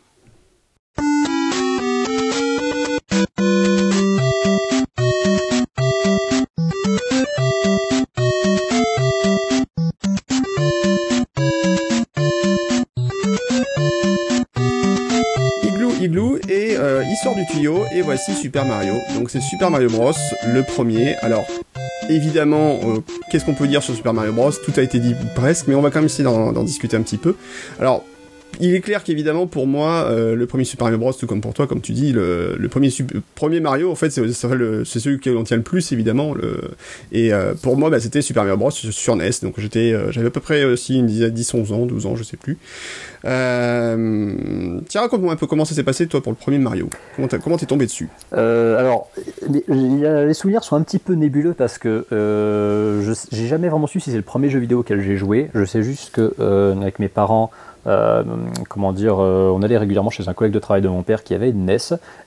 Igloo, 15.63 15.91
igloo, 16.01 16.37
et 16.49 16.75
euh, 16.75 17.01
il 17.05 17.15
sort 17.23 17.33
du 17.35 17.45
tuyau, 17.45 17.85
et 17.93 18.01
voici 18.01 18.33
Super 18.33 18.65
Mario. 18.65 18.95
Donc 19.15 19.29
c'est 19.29 19.39
Super 19.39 19.71
Mario 19.71 19.89
Bros, 19.89 20.11
le 20.45 20.63
premier. 20.63 21.15
Alors, 21.21 21.45
évidemment, 22.09 22.79
euh, 22.83 22.99
qu'est-ce 23.31 23.45
qu'on 23.45 23.53
peut 23.53 23.67
dire 23.67 23.81
sur 23.83 23.95
Super 23.95 24.13
Mario 24.13 24.33
Bros? 24.33 24.51
Tout 24.51 24.73
a 24.77 24.81
été 24.81 24.99
dit 24.99 25.15
presque, 25.35 25.67
mais 25.67 25.75
on 25.75 25.81
va 25.81 25.89
quand 25.89 25.99
même 25.99 26.05
essayer 26.05 26.23
d'en 26.23 26.63
discuter 26.63 26.97
un 26.97 27.01
petit 27.01 27.17
peu. 27.17 27.35
Alors, 27.79 28.03
il 28.59 28.75
est 28.75 28.81
clair 28.81 29.03
qu'évidemment, 29.03 29.47
pour 29.47 29.67
moi, 29.67 30.05
euh, 30.09 30.35
le 30.35 30.45
premier 30.45 30.65
Super 30.65 30.85
Mario 30.85 30.97
Bros, 30.97 31.13
tout 31.13 31.27
comme 31.27 31.39
pour 31.39 31.53
toi, 31.53 31.65
comme 31.65 31.79
tu 31.79 31.93
dis, 31.93 32.11
le, 32.11 32.57
premier, 33.35 33.59
Mario, 33.59 33.89
en 33.89 33.95
fait, 33.95 34.09
c'est 34.09 34.23
celui 34.25 35.19
qui 35.19 35.29
on 35.29 35.43
tient 35.43 35.57
le 35.57 35.63
plus, 35.63 35.91
évidemment. 35.91 36.33
Et 37.11 37.33
euh, 37.33 37.53
pour 37.61 37.77
moi, 37.77 37.89
bah, 37.89 37.99
c'était 37.99 38.21
Super 38.21 38.43
Mario 38.43 38.57
Bros 38.57 38.71
sur 38.71 39.15
NES. 39.15 39.29
Donc 39.41 39.55
euh, 39.57 40.11
j'avais 40.11 40.27
à 40.27 40.31
peu 40.31 40.41
près 40.41 40.65
aussi 40.65 40.99
une 40.99 41.07
dizaine, 41.07 41.31
10, 41.31 41.53
11 41.53 41.71
ans, 41.71 41.85
12 41.85 42.05
ans, 42.05 42.15
je 42.15 42.23
sais 42.23 42.37
plus. 42.37 42.57
Tiens, 43.23 45.01
raconte-moi 45.01 45.33
un 45.33 45.37
peu 45.37 45.47
comment 45.47 45.65
ça 45.65 45.73
s'est 45.73 45.83
passé, 45.83 46.07
toi, 46.07 46.21
pour 46.21 46.31
le 46.31 46.37
premier 46.37 46.59
Mario. 46.59 46.89
Comment 47.15 47.57
t'es 47.57 47.65
tombé 47.65 47.85
dessus? 47.85 48.09
Alors, 48.33 49.09
les, 49.47 50.33
souvenirs 50.33 50.63
sont 50.63 50.75
un 50.75 50.81
petit 50.81 50.99
peu 50.99 51.13
nébuleux 51.13 51.53
parce 51.53 51.77
que 51.77 52.05
je 52.11 53.13
j'ai 53.31 53.47
jamais 53.47 53.69
vraiment 53.69 53.87
su 53.87 53.99
si 53.99 54.11
c'est 54.11 54.17
le 54.17 54.23
premier 54.23 54.49
jeu 54.49 54.59
vidéo 54.59 54.79
auquel 54.79 55.01
j'ai 55.01 55.15
joué. 55.15 55.49
Je 55.53 55.63
sais 55.63 55.81
juste 55.81 56.11
que 56.11 56.33
avec 56.81 56.99
mes 56.99 57.07
parents, 57.07 57.51
euh, 57.89 58.23
comment 58.69 58.93
dire, 58.93 59.15
euh, 59.19 59.51
on 59.53 59.61
allait 59.63 59.77
régulièrement 59.77 60.11
chez 60.11 60.27
un 60.29 60.33
collègue 60.33 60.53
de 60.53 60.59
travail 60.59 60.81
de 60.81 60.87
mon 60.87 61.01
père 61.01 61.23
qui 61.23 61.33
avait 61.33 61.49
une 61.49 61.65
NES. 61.65 61.77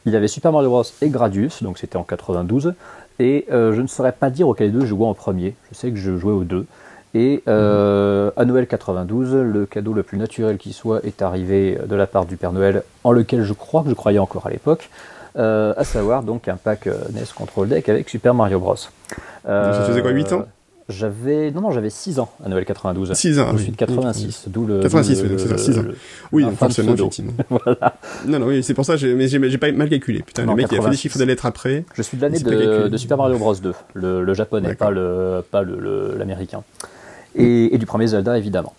Il 0.06 0.16
avait 0.16 0.28
Super 0.28 0.52
Mario 0.52 0.68
Bros 0.68 0.82
et 1.00 1.08
Gradius, 1.08 1.62
donc 1.62 1.78
c'était 1.78 1.96
en 1.96 2.02
92. 2.02 2.74
Et 3.20 3.46
euh, 3.52 3.72
je 3.72 3.80
ne 3.80 3.86
saurais 3.86 4.12
pas 4.12 4.30
dire 4.30 4.48
auquel 4.48 4.72
des 4.72 4.78
deux 4.78 4.84
je 4.84 4.90
jouais 4.90 5.06
en 5.06 5.14
premier. 5.14 5.54
Je 5.70 5.76
sais 5.76 5.90
que 5.90 5.96
je 5.96 6.16
jouais 6.16 6.32
aux 6.32 6.44
deux. 6.44 6.66
Et 7.14 7.42
euh, 7.46 8.30
à 8.36 8.44
Noël 8.44 8.66
92, 8.66 9.34
le 9.34 9.66
cadeau 9.66 9.92
le 9.92 10.02
plus 10.02 10.18
naturel 10.18 10.56
qui 10.56 10.72
soit 10.72 11.04
est 11.04 11.22
arrivé 11.22 11.78
de 11.86 11.94
la 11.94 12.06
part 12.06 12.24
du 12.24 12.36
Père 12.36 12.52
Noël, 12.52 12.82
en 13.04 13.12
lequel 13.12 13.42
je 13.42 13.52
crois 13.52 13.82
que 13.82 13.90
je 13.90 13.94
croyais 13.94 14.18
encore 14.18 14.46
à 14.46 14.50
l'époque, 14.50 14.88
à 15.36 15.84
savoir 15.84 16.22
donc 16.22 16.48
un 16.48 16.56
pack 16.56 16.86
NES 16.86 17.24
Control 17.36 17.68
Deck 17.68 17.88
avec 17.90 18.08
Super 18.08 18.32
Mario 18.32 18.58
Bros. 18.58 18.76
Ça 19.44 19.84
faisait 19.86 20.00
quoi, 20.00 20.10
8 20.10 20.32
ans? 20.32 20.46
J'avais 20.88 21.50
non 21.52 21.60
non 21.60 21.70
j'avais 21.70 21.90
6 21.90 22.18
ans 22.18 22.30
à 22.44 22.48
Noël 22.48 22.64
92. 22.64 23.12
6 23.12 23.38
ans, 23.38 23.48
Je 23.52 23.56
oui. 23.56 23.62
suis 23.62 23.72
de 23.72 23.76
86, 23.76 24.44
d'où 24.48 24.66
le 24.66 24.80
86, 24.80 25.22
d'où 25.22 25.28
oui, 25.28 25.34
c'est 25.38 25.48
ça, 25.48 25.58
6 25.58 25.78
ans. 25.78 25.82
Oui, 26.32 26.44
forcément, 26.58 26.94
effectivement. 26.94 27.32
voilà. 27.50 27.94
Non, 28.26 28.38
non, 28.40 28.46
oui, 28.46 28.62
c'est 28.62 28.74
pour 28.74 28.84
ça, 28.84 28.96
j'ai- 28.96 29.14
mais 29.14 29.28
j'ai 29.28 29.58
pas 29.58 29.70
mal 29.72 29.88
calculé. 29.88 30.22
Putain, 30.22 30.44
Non, 30.44 30.52
le 30.52 30.56
mec, 30.56 30.66
il 30.72 30.74
a 30.78 30.82
fait 30.82 30.90
des 30.90 30.96
86. 30.96 31.00
chiffres 31.00 31.18
de 31.18 31.24
lettres 31.24 31.46
après. 31.46 31.84
Je 31.94 32.02
suis 32.02 32.16
de 32.16 32.22
l'année 32.22 32.40
de, 32.40 32.96
Super 32.96 33.16
Mario 33.16 33.38
Bros 33.38 33.54
2, 33.54 33.72
le, 33.94 34.22
le 34.24 34.34
japonais, 34.34 34.74
pas 34.74 34.90
le 34.90 35.42
pas 35.50 35.62
le- 35.62 36.14
l'américain. 36.18 36.62
Et, 37.34 37.74
et 37.74 37.78
du 37.78 37.86
premier 37.86 38.06
Zelda 38.08 38.36
évidemment. 38.36 38.74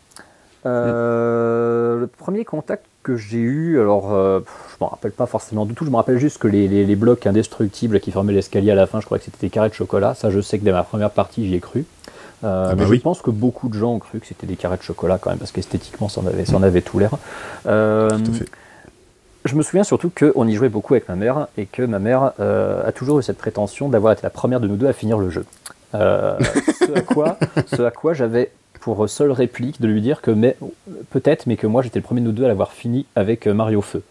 Euh, 0.65 1.99
Le 1.99 2.07
premier 2.07 2.45
contact 2.45 2.85
que 3.03 3.15
j'ai 3.17 3.37
eu, 3.39 3.79
alors 3.79 4.13
euh, 4.13 4.39
je 4.71 4.75
m'en 4.79 4.87
rappelle 4.87 5.11
pas 5.11 5.25
forcément 5.25 5.65
du 5.65 5.73
tout, 5.73 5.83
je 5.85 5.89
me 5.89 5.95
rappelle 5.97 6.17
juste 6.17 6.37
que 6.37 6.47
les, 6.47 6.67
les- 6.69 6.85
les 6.85 6.95
blocs 6.95 7.25
indestructibles 7.27 7.99
qui 7.99 8.11
formaient 8.11 8.31
l'escalier 8.33 8.71
à 8.71 8.75
la 8.75 8.87
fin, 8.87 9.01
je 9.01 9.05
crois 9.05 9.17
que 9.19 9.25
c'était 9.25 9.37
des 9.41 9.49
carrés 9.49 9.69
de 9.69 9.73
chocolat. 9.73 10.13
Ça, 10.15 10.29
je 10.29 10.39
sais 10.39 10.57
que 10.59 10.63
dès 10.63 10.71
ma 10.71 10.83
première 10.83 11.11
partie, 11.11 11.45
j'y 11.47 11.55
ai 11.55 11.59
cru. 11.59 11.85
Euh, 12.43 12.67
Ah 12.71 12.75
bah 12.75 12.83
mais 12.83 12.89
oui. 12.89 12.97
je 12.97 13.01
pense 13.01 13.21
que 13.21 13.31
beaucoup 13.31 13.69
de 13.69 13.75
gens 13.77 13.93
ont 13.93 13.99
cru 13.99 14.19
que 14.19 14.27
c'était 14.27 14.47
des 14.47 14.55
carrés 14.55 14.77
de 14.77 14.83
chocolat 14.83 15.17
quand 15.17 15.29
même, 15.29 15.39
parce 15.39 15.51
qu'esthétiquement, 15.51 16.09
ça 16.09 16.21
en 16.21 16.27
avait, 16.27 16.45
ça 16.45 16.55
en 16.57 16.63
avait 16.63 16.81
tout 16.81 16.99
l'air. 16.99 17.11
Euh, 17.67 18.09
Tout 18.09 18.31
à 18.31 18.33
fait. 18.33 18.45
je 19.45 19.55
me 19.55 19.61
souviens 19.61 19.83
surtout 19.83 20.11
qu'on 20.17 20.47
y 20.47 20.53
jouait 20.55 20.69
beaucoup 20.69 20.93
avec 20.93 21.07
ma 21.09 21.15
mère 21.15 21.47
et 21.57 21.65
que 21.65 21.81
ma 21.83 21.99
mère 21.99 22.31
euh, 22.39 22.85
a 22.87 22.91
toujours 22.91 23.19
eu 23.19 23.23
cette 23.23 23.37
prétention 23.37 23.89
d'avoir 23.89 24.13
été 24.13 24.23
la 24.23 24.29
première 24.29 24.59
de 24.59 24.67
nous 24.67 24.75
deux 24.75 24.87
à 24.87 24.93
finir 24.93 25.17
le 25.17 25.29
jeu. 25.29 25.45
Ce 25.93 25.97
à 26.97 27.01
quoi, 27.01 27.37
ce 27.67 27.81
à 27.83 27.91
quoi 27.91 28.13
j'avais 28.13 28.51
pour 28.81 29.07
seule 29.07 29.31
réplique 29.31 29.79
de 29.79 29.87
lui 29.87 30.01
dire 30.01 30.21
que 30.21 30.31
mais, 30.31 30.57
peut-être, 31.11 31.45
mais 31.47 31.55
que 31.55 31.67
moi 31.67 31.81
j'étais 31.83 31.99
le 31.99 32.03
premier 32.03 32.19
de 32.21 32.25
nous 32.25 32.31
deux 32.31 32.43
à 32.45 32.47
l'avoir 32.47 32.71
fini 32.73 33.05
avec 33.15 33.47
Mario 33.47 33.81
Feu. 33.81 34.01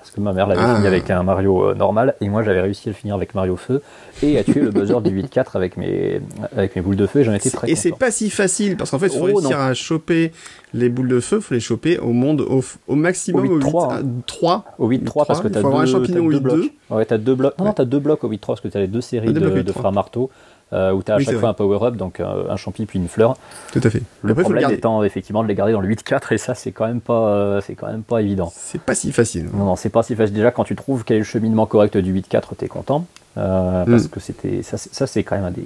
Parce 0.00 0.10
que 0.12 0.20
ma 0.20 0.32
mère 0.32 0.46
l'avait 0.46 0.60
Ah. 0.64 0.74
fini 0.76 0.86
avec 0.86 1.10
un 1.10 1.22
Mario 1.22 1.62
euh, 1.70 1.74
normal 1.74 2.14
et 2.20 2.28
moi 2.28 2.42
j'avais 2.42 2.60
réussi 2.60 2.88
à 2.88 2.92
le 2.92 2.96
finir 2.96 3.14
avec 3.14 3.34
Mario 3.34 3.56
Feu 3.56 3.82
et 4.22 4.38
à 4.38 4.44
tuer 4.44 4.60
le 4.60 4.70
buzzer 4.70 5.00
du 5.02 5.10
8-4 5.10 5.54
avec 5.56 5.76
mes, 5.76 6.20
avec 6.56 6.74
mes 6.76 6.82
boules 6.82 6.96
de 6.96 7.06
feu 7.06 7.20
et 7.20 7.24
j'en 7.24 7.34
étais 7.34 7.50
très 7.50 7.70
Et 7.70 7.76
c'est 7.76 7.90
content. 7.90 7.98
pas 8.06 8.10
si 8.10 8.30
facile, 8.30 8.76
parce 8.76 8.90
qu'en 8.90 8.98
fait, 8.98 9.06
il 9.08 9.18
faut 9.18 9.24
Oh, 9.30 9.36
réussir 9.36 9.58
non. 9.58 9.64
à 9.64 9.74
choper 9.74 10.32
les 10.72 10.88
boules 10.88 11.08
de 11.08 11.20
feu, 11.20 11.36
il 11.36 11.42
faut 11.42 11.54
les 11.54 11.60
choper 11.60 11.98
au 11.98 12.12
monde, 12.12 12.40
au, 12.40 12.62
au 12.88 12.94
maximum 12.94 13.46
Au 13.46 13.52
au 13.52 13.58
8-3, 13.58 13.88
8, 13.98 13.98
hein. 14.00 14.02
3. 14.26 14.64
Au 14.78 14.88
8-3 14.88 15.26
parce 15.26 15.40
que 15.40 15.48
t'as 15.48 15.62
deux, 15.62 15.68
deux 16.12 16.20
8-2. 16.20 16.38
blocs. 16.40 16.70
Ouais, 16.90 17.04
t'as 17.04 17.18
deux 17.18 17.34
blocs. 17.34 17.58
Non, 17.58 17.66
Ouais. 17.66 17.72
t'as 17.76 17.84
deux 17.84 17.98
blocs 17.98 18.24
au 18.24 18.28
8-3 18.28 18.46
parce 18.46 18.60
que 18.60 18.68
t'as 18.68 18.80
les 18.80 18.86
deux 18.88 19.00
séries 19.00 19.28
Ah, 19.30 19.32
de, 19.32 19.40
de 19.40 19.50
8-3. 19.62 19.72
frères 19.72 19.92
marteau 19.92 20.30
euh, 20.72 20.92
où 20.92 21.02
t'as 21.02 21.14
à 21.14 21.16
Oui, 21.18 21.24
chaque 21.24 21.34
fois 21.34 21.40
vrai. 21.40 21.48
un 21.50 21.54
power-up, 21.54 21.96
donc 21.96 22.20
euh, 22.20 22.48
un 22.50 22.56
champi 22.56 22.86
puis 22.86 22.98
une 22.98 23.08
fleur. 23.08 23.36
Tout 23.72 23.80
à 23.82 23.90
fait. 23.90 24.02
Le 24.22 24.30
Après, 24.32 24.42
le 24.42 24.48
problème 24.54 24.70
étant 24.70 25.02
effectivement 25.02 25.42
de 25.42 25.48
les 25.48 25.54
garder 25.54 25.72
dans 25.72 25.80
le 25.80 25.88
8-4 25.88 26.32
et 26.32 26.38
ça 26.38 26.54
c'est 26.54 26.72
quand 26.72 26.86
même 26.86 27.00
pas, 27.00 27.28
euh, 27.28 27.60
c'est 27.60 27.74
quand 27.74 27.88
même 27.88 28.02
pas 28.02 28.20
évident. 28.22 28.52
C'est 28.54 28.80
pas 28.80 28.94
si 28.94 29.12
facile. 29.12 29.48
Non, 29.52 29.64
non, 29.64 29.76
c'est 29.76 29.88
pas 29.90 30.02
si 30.02 30.14
facile. 30.14 30.34
Déjà, 30.34 30.50
quand 30.50 30.64
tu 30.64 30.76
trouves 30.76 31.04
quel 31.04 31.16
est 31.16 31.20
le 31.20 31.24
cheminement 31.24 31.66
correct 31.66 31.96
du 31.96 32.12
8-4, 32.14 32.54
t'es 32.56 32.68
content. 32.68 33.04
Euh, 33.38 33.84
Parce 33.84 34.04
Mm. 34.04 34.08
que 34.08 34.20
c'était 34.20 34.62
ça, 34.62 34.76
c'est- 34.76 34.94
ça 34.94 35.06
c'est 35.06 35.22
quand 35.22 35.36
même 35.36 35.44
un 35.44 35.50
des, 35.50 35.64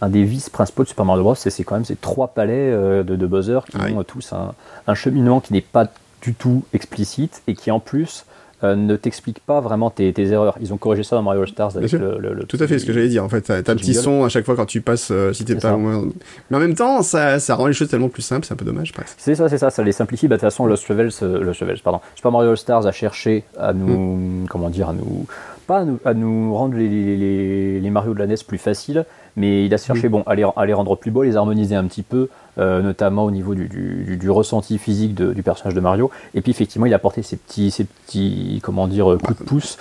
un 0.00 0.08
des 0.08 0.24
vices 0.24 0.50
principaux 0.50 0.82
de 0.84 0.88
Super 0.88 1.04
Mario 1.04 1.22
Bros. 1.22 1.34
C'est 1.34 1.64
quand 1.64 1.74
même 1.76 1.84
ces 1.84 1.96
trois 1.96 2.28
palais 2.28 2.70
de, 2.72 3.02
de 3.02 3.26
buzzer 3.26 3.60
qui 3.70 3.76
Ah 3.80 3.84
oui. 3.86 3.94
ont 3.96 4.02
tous 4.04 4.32
un, 4.32 4.52
un 4.86 4.94
cheminement 4.94 5.40
qui 5.40 5.52
n'est 5.52 5.60
pas 5.60 5.86
du 6.22 6.34
tout 6.34 6.64
explicite 6.72 7.42
et 7.46 7.54
qui 7.54 7.70
en 7.70 7.80
plus 7.80 8.24
euh, 8.64 8.76
ne 8.76 8.96
t'explique 8.96 9.40
pas 9.40 9.60
vraiment 9.60 9.90
tes, 9.90 10.12
tes, 10.12 10.24
erreurs. 10.28 10.56
Ils 10.60 10.72
ont 10.72 10.78
corrigé 10.78 11.02
ça 11.02 11.16
dans 11.16 11.22
Mario 11.22 11.42
All 11.42 11.48
Stars 11.48 11.76
avec 11.76 11.92
le, 11.92 12.18
le, 12.18 12.44
Tout 12.44 12.56
à 12.60 12.66
fait, 12.66 12.78
ce 12.78 12.86
que 12.86 12.92
j'allais 12.92 13.08
dire. 13.08 13.22
En 13.22 13.28
fait, 13.28 13.42
t'as 13.42 13.58
un 13.58 13.76
petit 13.76 13.94
son 13.94 14.24
à 14.24 14.30
chaque 14.30 14.46
fois 14.46 14.56
quand 14.56 14.64
tu 14.64 14.80
passes, 14.80 15.10
euh, 15.10 15.32
si 15.34 15.44
t'es 15.44 15.54
pas 15.54 15.72
loin. 15.72 16.04
Mais 16.50 16.56
en 16.56 16.60
même 16.60 16.74
temps, 16.74 17.02
ça, 17.02 17.38
ça 17.40 17.56
rend 17.56 17.66
les 17.66 17.74
choses 17.74 17.88
tellement 17.88 18.08
plus 18.08 18.22
simples, 18.22 18.46
c'est 18.46 18.54
un 18.54 18.56
peu 18.56 18.64
dommage 18.64 18.92
presque. 18.92 19.16
C'est 19.18 19.34
ça, 19.34 19.48
c'est 19.48 19.58
ça, 19.58 19.68
ça 19.70 19.82
les 19.82 19.92
simplifie. 19.92 20.28
Bah, 20.28 20.36
de 20.36 20.40
toute 20.40 20.50
façon, 20.50 20.66
Lost 20.66 20.88
Levels, 20.88 21.10
euh, 21.22 21.44
Lost 21.44 21.60
Levels, 21.60 21.80
pardon, 21.84 22.00
Super 22.14 22.32
Mario 22.32 22.50
All 22.50 22.56
Stars 22.56 22.86
a 22.86 22.92
cherché 22.92 23.44
à 23.58 23.74
nous, 23.74 24.16
mm. 24.16 24.46
comment 24.48 24.70
dire, 24.70 24.88
à 24.88 24.94
nous, 24.94 25.26
pas 25.66 25.80
à 25.80 25.84
nous, 25.84 25.98
à 26.04 26.14
nous 26.14 26.54
rendre 26.54 26.76
les, 26.76 26.88
les, 26.88 27.80
les, 27.80 27.90
Mario 27.90 28.14
de 28.14 28.18
la 28.18 28.26
NES 28.26 28.36
plus 28.46 28.58
faciles, 28.58 29.04
mais 29.36 29.66
il 29.66 29.74
a 29.74 29.78
cherché, 29.78 30.08
mm. 30.08 30.12
bon, 30.12 30.22
à 30.26 30.34
les, 30.34 30.44
à 30.56 30.66
les, 30.66 30.72
rendre 30.72 30.96
plus 30.96 31.10
beaux, 31.10 31.22
les 31.22 31.36
harmoniser 31.36 31.74
un 31.74 31.84
petit 31.84 32.02
peu, 32.02 32.28
euh, 32.58 32.82
notamment 32.82 33.24
au 33.24 33.30
niveau 33.30 33.54
du, 33.54 33.68
du, 33.68 34.16
du 34.16 34.30
ressenti 34.30 34.78
physique 34.78 35.14
de, 35.14 35.32
du 35.32 35.42
personnage 35.42 35.74
de 35.74 35.80
Mario. 35.80 36.10
Et 36.34 36.40
puis 36.40 36.50
effectivement, 36.50 36.86
il 36.86 36.92
a 36.92 36.96
apporté 36.96 37.22
ces 37.22 37.36
petits, 37.36 37.70
ces 37.70 37.84
petits, 37.84 38.60
comment 38.62 38.86
dire, 38.86 39.16
coups 39.22 39.38
de 39.38 39.44
pouce 39.44 39.78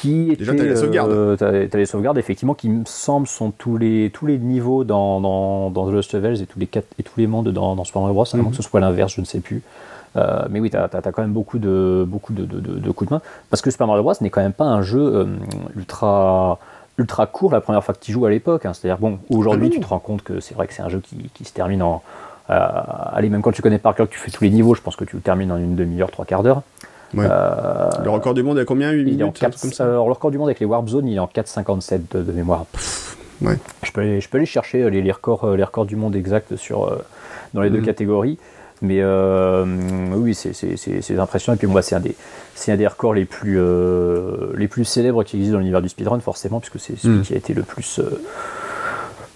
qui 0.00 0.36
Déjà, 0.36 0.54
t'as 0.54 0.64
les 0.64 0.76
sauvegardes. 0.76 1.10
Euh, 1.10 1.36
t'as, 1.36 1.78
les 1.78 1.86
sauvegardes, 1.86 2.18
effectivement, 2.18 2.54
qui 2.54 2.68
me 2.68 2.84
semble 2.86 3.26
sont 3.26 3.50
tous 3.50 3.76
les, 3.76 4.10
tous 4.10 4.26
les 4.26 4.38
niveaux 4.38 4.84
dans, 4.84 5.20
dans, 5.20 5.70
dans 5.70 5.88
The 5.88 5.92
Lost 5.92 6.14
Levels 6.14 6.40
et 6.40 6.46
tous 6.46 6.58
les, 6.58 6.66
quatre, 6.66 6.86
et 6.98 7.02
tous 7.02 7.18
les 7.18 7.26
mondes 7.26 7.48
dans, 7.48 7.76
dans 7.76 7.84
Super 7.84 8.02
Mario 8.02 8.14
Bros. 8.14 8.24
Mm-hmm. 8.24 8.50
que 8.50 8.56
ce 8.56 8.62
soit 8.62 8.80
l'inverse, 8.80 9.14
je 9.14 9.20
ne 9.20 9.26
sais 9.26 9.40
plus. 9.40 9.62
Euh, 10.16 10.44
mais 10.50 10.58
oui, 10.60 10.70
tu 10.70 10.76
as, 10.76 10.88
quand 10.88 11.18
même 11.18 11.32
beaucoup 11.32 11.58
de, 11.58 12.04
beaucoup 12.06 12.32
de, 12.32 12.44
de, 12.44 12.60
de, 12.60 12.90
coups 12.90 13.10
de 13.10 13.14
main. 13.14 13.22
Parce 13.50 13.62
que 13.62 13.70
Super 13.70 13.86
Mario 13.86 14.02
Bros. 14.02 14.14
n'est 14.20 14.30
quand 14.30 14.42
même 14.42 14.52
pas 14.52 14.64
un 14.64 14.82
jeu 14.82 15.00
euh, 15.00 15.26
ultra, 15.76 16.58
ultra 17.00 17.26
court 17.26 17.52
la 17.52 17.60
première 17.60 17.82
fois 17.82 17.94
que 17.94 18.00
tu 18.00 18.12
joues 18.12 18.26
à 18.26 18.30
l'époque. 18.30 18.66
Hein. 18.66 18.72
C'est-à-dire, 18.74 18.98
bon, 18.98 19.18
aujourd'hui, 19.30 19.68
ah 19.70 19.74
tu 19.74 19.80
te 19.80 19.86
rends 19.86 19.98
compte 19.98 20.22
que 20.22 20.40
c'est 20.40 20.54
vrai 20.54 20.66
que 20.66 20.74
c'est 20.74 20.82
un 20.82 20.88
jeu 20.88 21.00
qui, 21.00 21.30
qui 21.34 21.44
se 21.44 21.52
termine 21.52 21.82
en. 21.82 22.02
Euh, 22.50 22.58
allez, 23.12 23.28
même 23.28 23.42
quand 23.42 23.52
tu 23.52 23.62
connais 23.62 23.78
par 23.78 23.94
cœur 23.94 24.08
que 24.08 24.12
tu 24.12 24.18
fais 24.18 24.30
tous 24.30 24.44
les 24.44 24.50
niveaux, 24.50 24.74
je 24.74 24.82
pense 24.82 24.96
que 24.96 25.04
tu 25.04 25.16
le 25.16 25.22
termines 25.22 25.52
en 25.52 25.56
une 25.56 25.76
demi-heure, 25.76 26.10
trois 26.10 26.24
quarts 26.24 26.42
d'heure. 26.42 26.62
Ouais. 27.14 27.26
Euh, 27.28 27.88
le 28.04 28.10
record 28.10 28.34
du 28.34 28.42
monde 28.42 28.58
est 28.58 28.62
à 28.62 28.64
combien 28.64 28.90
8 28.92 29.04
minutes 29.04 29.38
4, 29.38 29.60
comme 29.60 29.72
ça 29.72 29.84
alors, 29.84 30.06
Le 30.06 30.12
record 30.12 30.30
du 30.30 30.38
monde 30.38 30.48
avec 30.48 30.60
les 30.60 30.66
Warp 30.66 30.88
Zones, 30.88 31.08
il 31.08 31.16
est 31.16 31.20
en 31.20 31.26
4,57 31.26 32.02
de, 32.12 32.22
de, 32.22 32.32
mémoire. 32.32 32.66
ouais. 33.42 33.56
je, 33.82 33.92
peux 33.92 34.00
aller, 34.00 34.20
je 34.20 34.28
peux 34.28 34.38
aller 34.38 34.46
chercher 34.46 34.88
les, 34.90 35.02
les, 35.02 35.12
records, 35.12 35.56
les 35.56 35.64
records 35.64 35.86
du 35.86 35.96
monde 35.96 36.14
exacts 36.14 36.56
sur, 36.56 36.84
euh, 36.84 36.98
dans 37.54 37.62
les 37.62 37.70
mmh. 37.70 37.72
deux 37.72 37.82
catégories. 37.82 38.38
Mais 38.82 39.00
euh, 39.00 39.64
oui, 40.14 40.34
c'est 40.34 41.18
impressionnant. 41.18 41.54
Et 41.54 41.58
puis 41.58 41.66
moi, 41.66 41.82
c'est 41.82 41.94
un, 41.94 42.00
des, 42.00 42.16
un 42.68 42.76
des 42.76 42.86
records 42.86 43.12
les 43.12 43.26
plus, 43.26 43.58
euh, 43.58 44.52
les 44.56 44.68
plus 44.68 44.86
célèbres 44.86 45.22
qui 45.22 45.36
existent 45.36 45.54
dans 45.54 45.58
l'univers 45.58 45.82
du 45.82 45.90
speedrun, 45.90 46.18
forcément, 46.20 46.60
puisque 46.60 46.80
c'est 46.80 46.96
celui 46.98 47.18
mmh. 47.18 47.22
qui 47.22 47.34
a 47.34 47.36
été 47.36 47.52
le 47.52 47.62
plus. 47.62 47.98
Euh, 47.98 48.22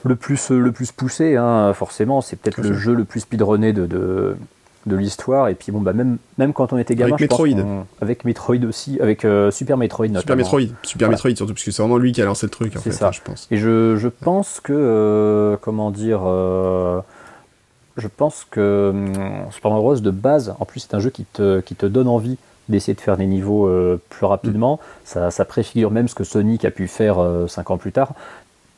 le 0.07 0.17
plus, 0.17 0.51
le 0.51 0.71
plus 0.73 0.93
poussé, 0.93 1.37
hein, 1.37 1.73
forcément, 1.75 2.21
c'est 2.21 2.37
peut-être 2.37 2.61
le 2.61 2.75
jeu 2.75 2.95
le 2.95 3.05
plus 3.05 3.21
speedrunné 3.21 3.73
de, 3.73 3.87
de, 3.87 4.37
de 4.85 4.97
l'histoire. 4.97 5.49
Et 5.49 5.55
puis 5.55 5.73
bon, 5.73 5.81
bah 5.81 5.95
même, 5.95 6.19
même 6.37 6.53
quand 6.53 6.75
on 6.75 6.79
était 6.79 6.95
gamin, 6.95 7.15
avec 7.15 7.23
Metroid, 7.23 7.87
avec 8.03 8.25
Metroid 8.27 8.65
aussi, 8.69 9.01
avec 9.01 9.27
Super 9.51 9.79
Metroid 9.79 10.09
notamment. 10.09 10.21
Super 10.21 10.37
Metroid, 10.37 10.77
Super 10.83 11.09
voilà. 11.09 11.17
Metroid 11.17 11.37
surtout, 11.37 11.55
parce 11.55 11.65
que 11.65 11.71
c'est 11.71 11.81
vraiment 11.81 11.97
lui 11.97 12.13
qui 12.13 12.21
a 12.21 12.27
lancé 12.27 12.45
le 12.45 12.51
truc. 12.51 12.75
C'est 12.83 12.93
ça, 12.93 13.13
je 13.13 13.21
pense. 13.23 13.49
Et 13.51 13.57
je, 13.57 13.97
je 13.97 14.09
pense 14.09 14.61
que, 14.61 15.57
comment 15.63 15.91
dire, 15.91 16.21
je 17.97 18.09
pense 18.09 18.47
que 18.51 18.91
hum, 18.93 19.51
Super 19.51 19.71
Mario 19.71 19.85
Bros 19.85 20.01
de 20.01 20.11
base, 20.11 20.55
en 20.59 20.65
plus 20.65 20.81
c'est 20.81 20.95
un 20.95 21.01
jeu 21.01 21.11
qui 21.11 21.25
te, 21.25 21.61
qui 21.61 21.75
te 21.75 21.87
donne 21.87 22.09
envie 22.09 22.39
d'essayer 22.69 22.95
de 22.95 23.01
faire 23.01 23.17
des 23.17 23.27
niveaux 23.27 23.67
euh, 23.67 24.01
plus 24.09 24.27
rapidement. 24.27 24.77
Mm. 24.77 24.79
Ça, 25.05 25.31
ça, 25.31 25.45
préfigure 25.45 25.91
même 25.91 26.09
ce 26.09 26.15
que 26.15 26.25
Sonic 26.25 26.65
a 26.65 26.71
pu 26.71 26.89
faire 26.89 27.17
5 27.49 27.71
ans 27.71 27.79
plus 27.79 27.93
tard. 27.93 28.15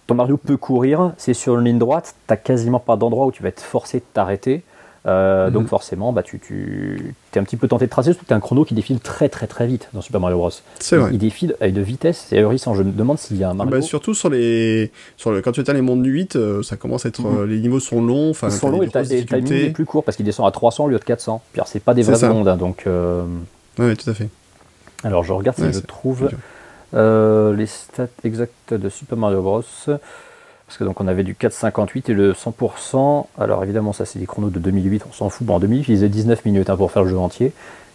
Ton 0.06 0.14
Mario 0.14 0.36
peut 0.36 0.56
courir, 0.56 1.12
c'est 1.16 1.34
sur 1.34 1.58
une 1.58 1.64
ligne 1.64 1.78
droite, 1.78 2.14
t'as 2.26 2.36
quasiment 2.36 2.78
pas 2.78 2.96
d'endroit 2.96 3.26
où 3.26 3.32
tu 3.32 3.42
vas 3.42 3.48
être 3.48 3.60
forcé 3.60 3.98
de 3.98 4.04
t'arrêter. 4.12 4.62
Euh, 5.06 5.48
mmh. 5.48 5.52
Donc 5.52 5.68
forcément, 5.68 6.12
bah, 6.12 6.22
tu, 6.22 6.40
tu 6.40 7.14
es 7.34 7.38
un 7.38 7.44
petit 7.44 7.56
peu 7.56 7.68
tenté 7.68 7.84
de 7.84 7.90
tracer, 7.90 8.10
surtout 8.12 8.24
que 8.24 8.28
tu 8.28 8.34
un 8.34 8.40
chrono 8.40 8.64
qui 8.64 8.74
défile 8.74 8.98
très 8.98 9.28
très 9.28 9.46
très 9.46 9.66
vite 9.66 9.88
dans 9.92 10.00
Super 10.00 10.20
Mario 10.20 10.38
Bros. 10.38 10.50
C'est 10.80 10.96
vrai. 10.96 11.10
Il, 11.12 11.18
défile 11.18 11.54
à 11.60 11.68
une 11.68 11.80
vitesse, 11.80 12.26
c'est 12.28 12.38
ahurissant. 12.38 12.74
Je 12.74 12.82
me 12.82 12.90
demande 12.90 13.18
s'il 13.18 13.36
y 13.36 13.44
a 13.44 13.50
un 13.50 13.54
Mario. 13.54 13.70
Bah, 13.70 13.82
surtout 13.82 14.14
sur 14.14 14.30
les, 14.30 14.90
sur 15.16 15.30
le, 15.30 15.42
quand 15.42 15.52
tu 15.52 15.60
atteins 15.60 15.74
les 15.74 15.80
mondes 15.80 16.04
8, 16.04 16.36
euh, 16.36 16.62
ça 16.62 16.76
commence 16.76 17.06
à 17.06 17.10
être, 17.10 17.22
mmh. 17.22 17.38
euh, 17.38 17.46
les 17.46 17.60
niveaux 17.60 17.78
sont 17.78 18.02
longs, 18.02 18.30
enfin, 18.30 18.48
ils 18.48 18.52
sont 18.52 18.68
longs 18.68 18.82
et 18.82 18.86
est 18.86 19.70
plus 19.70 19.84
court 19.84 20.02
parce 20.02 20.16
qu'il 20.16 20.26
descend 20.26 20.46
à 20.46 20.50
300 20.50 20.86
au 20.86 20.88
lieu 20.88 20.98
de 20.98 21.04
400. 21.04 21.40
Puis 21.52 21.62
c'est 21.66 21.82
pas 21.82 21.94
des 21.94 22.02
vrais 22.02 22.28
mondes, 22.28 22.48
hein, 22.48 22.56
donc. 22.56 22.84
Euh... 22.86 23.24
Ouais, 23.78 23.94
tout 23.94 24.10
à 24.10 24.14
fait. 24.14 24.28
Alors 25.04 25.22
je 25.22 25.32
regarde 25.32 25.56
si 25.56 25.62
ouais, 25.62 25.72
je 25.72 25.80
trouve 25.80 26.30
les 26.92 27.66
stats 27.66 28.08
exactes 28.24 28.74
de 28.74 28.88
Super 28.88 29.16
Mario 29.16 29.42
Bros. 29.42 29.62
Parce 30.66 30.78
que 30.78 30.84
donc 30.84 31.00
on 31.00 31.06
avait 31.06 31.22
du 31.22 31.34
4,58 31.34 32.10
et 32.10 32.14
le 32.14 32.32
100%. 32.32 33.26
Alors 33.38 33.62
évidemment, 33.62 33.92
ça 33.92 34.04
c'est 34.04 34.18
des 34.18 34.26
chronos 34.26 34.50
de 34.50 34.58
2008, 34.58 35.04
on 35.08 35.12
s'en 35.12 35.30
fout. 35.30 35.46
Bon, 35.46 35.54
en 35.54 35.60
2008, 35.60 35.92
ils 35.92 35.96
faisaient 35.96 36.08
19 36.08 36.44
minutes 36.44 36.70
hein, 36.70 36.76
pour 36.76 36.90
faire 36.90 37.04
le 37.04 37.08
jeu 37.08 37.18
entier. 37.18 37.52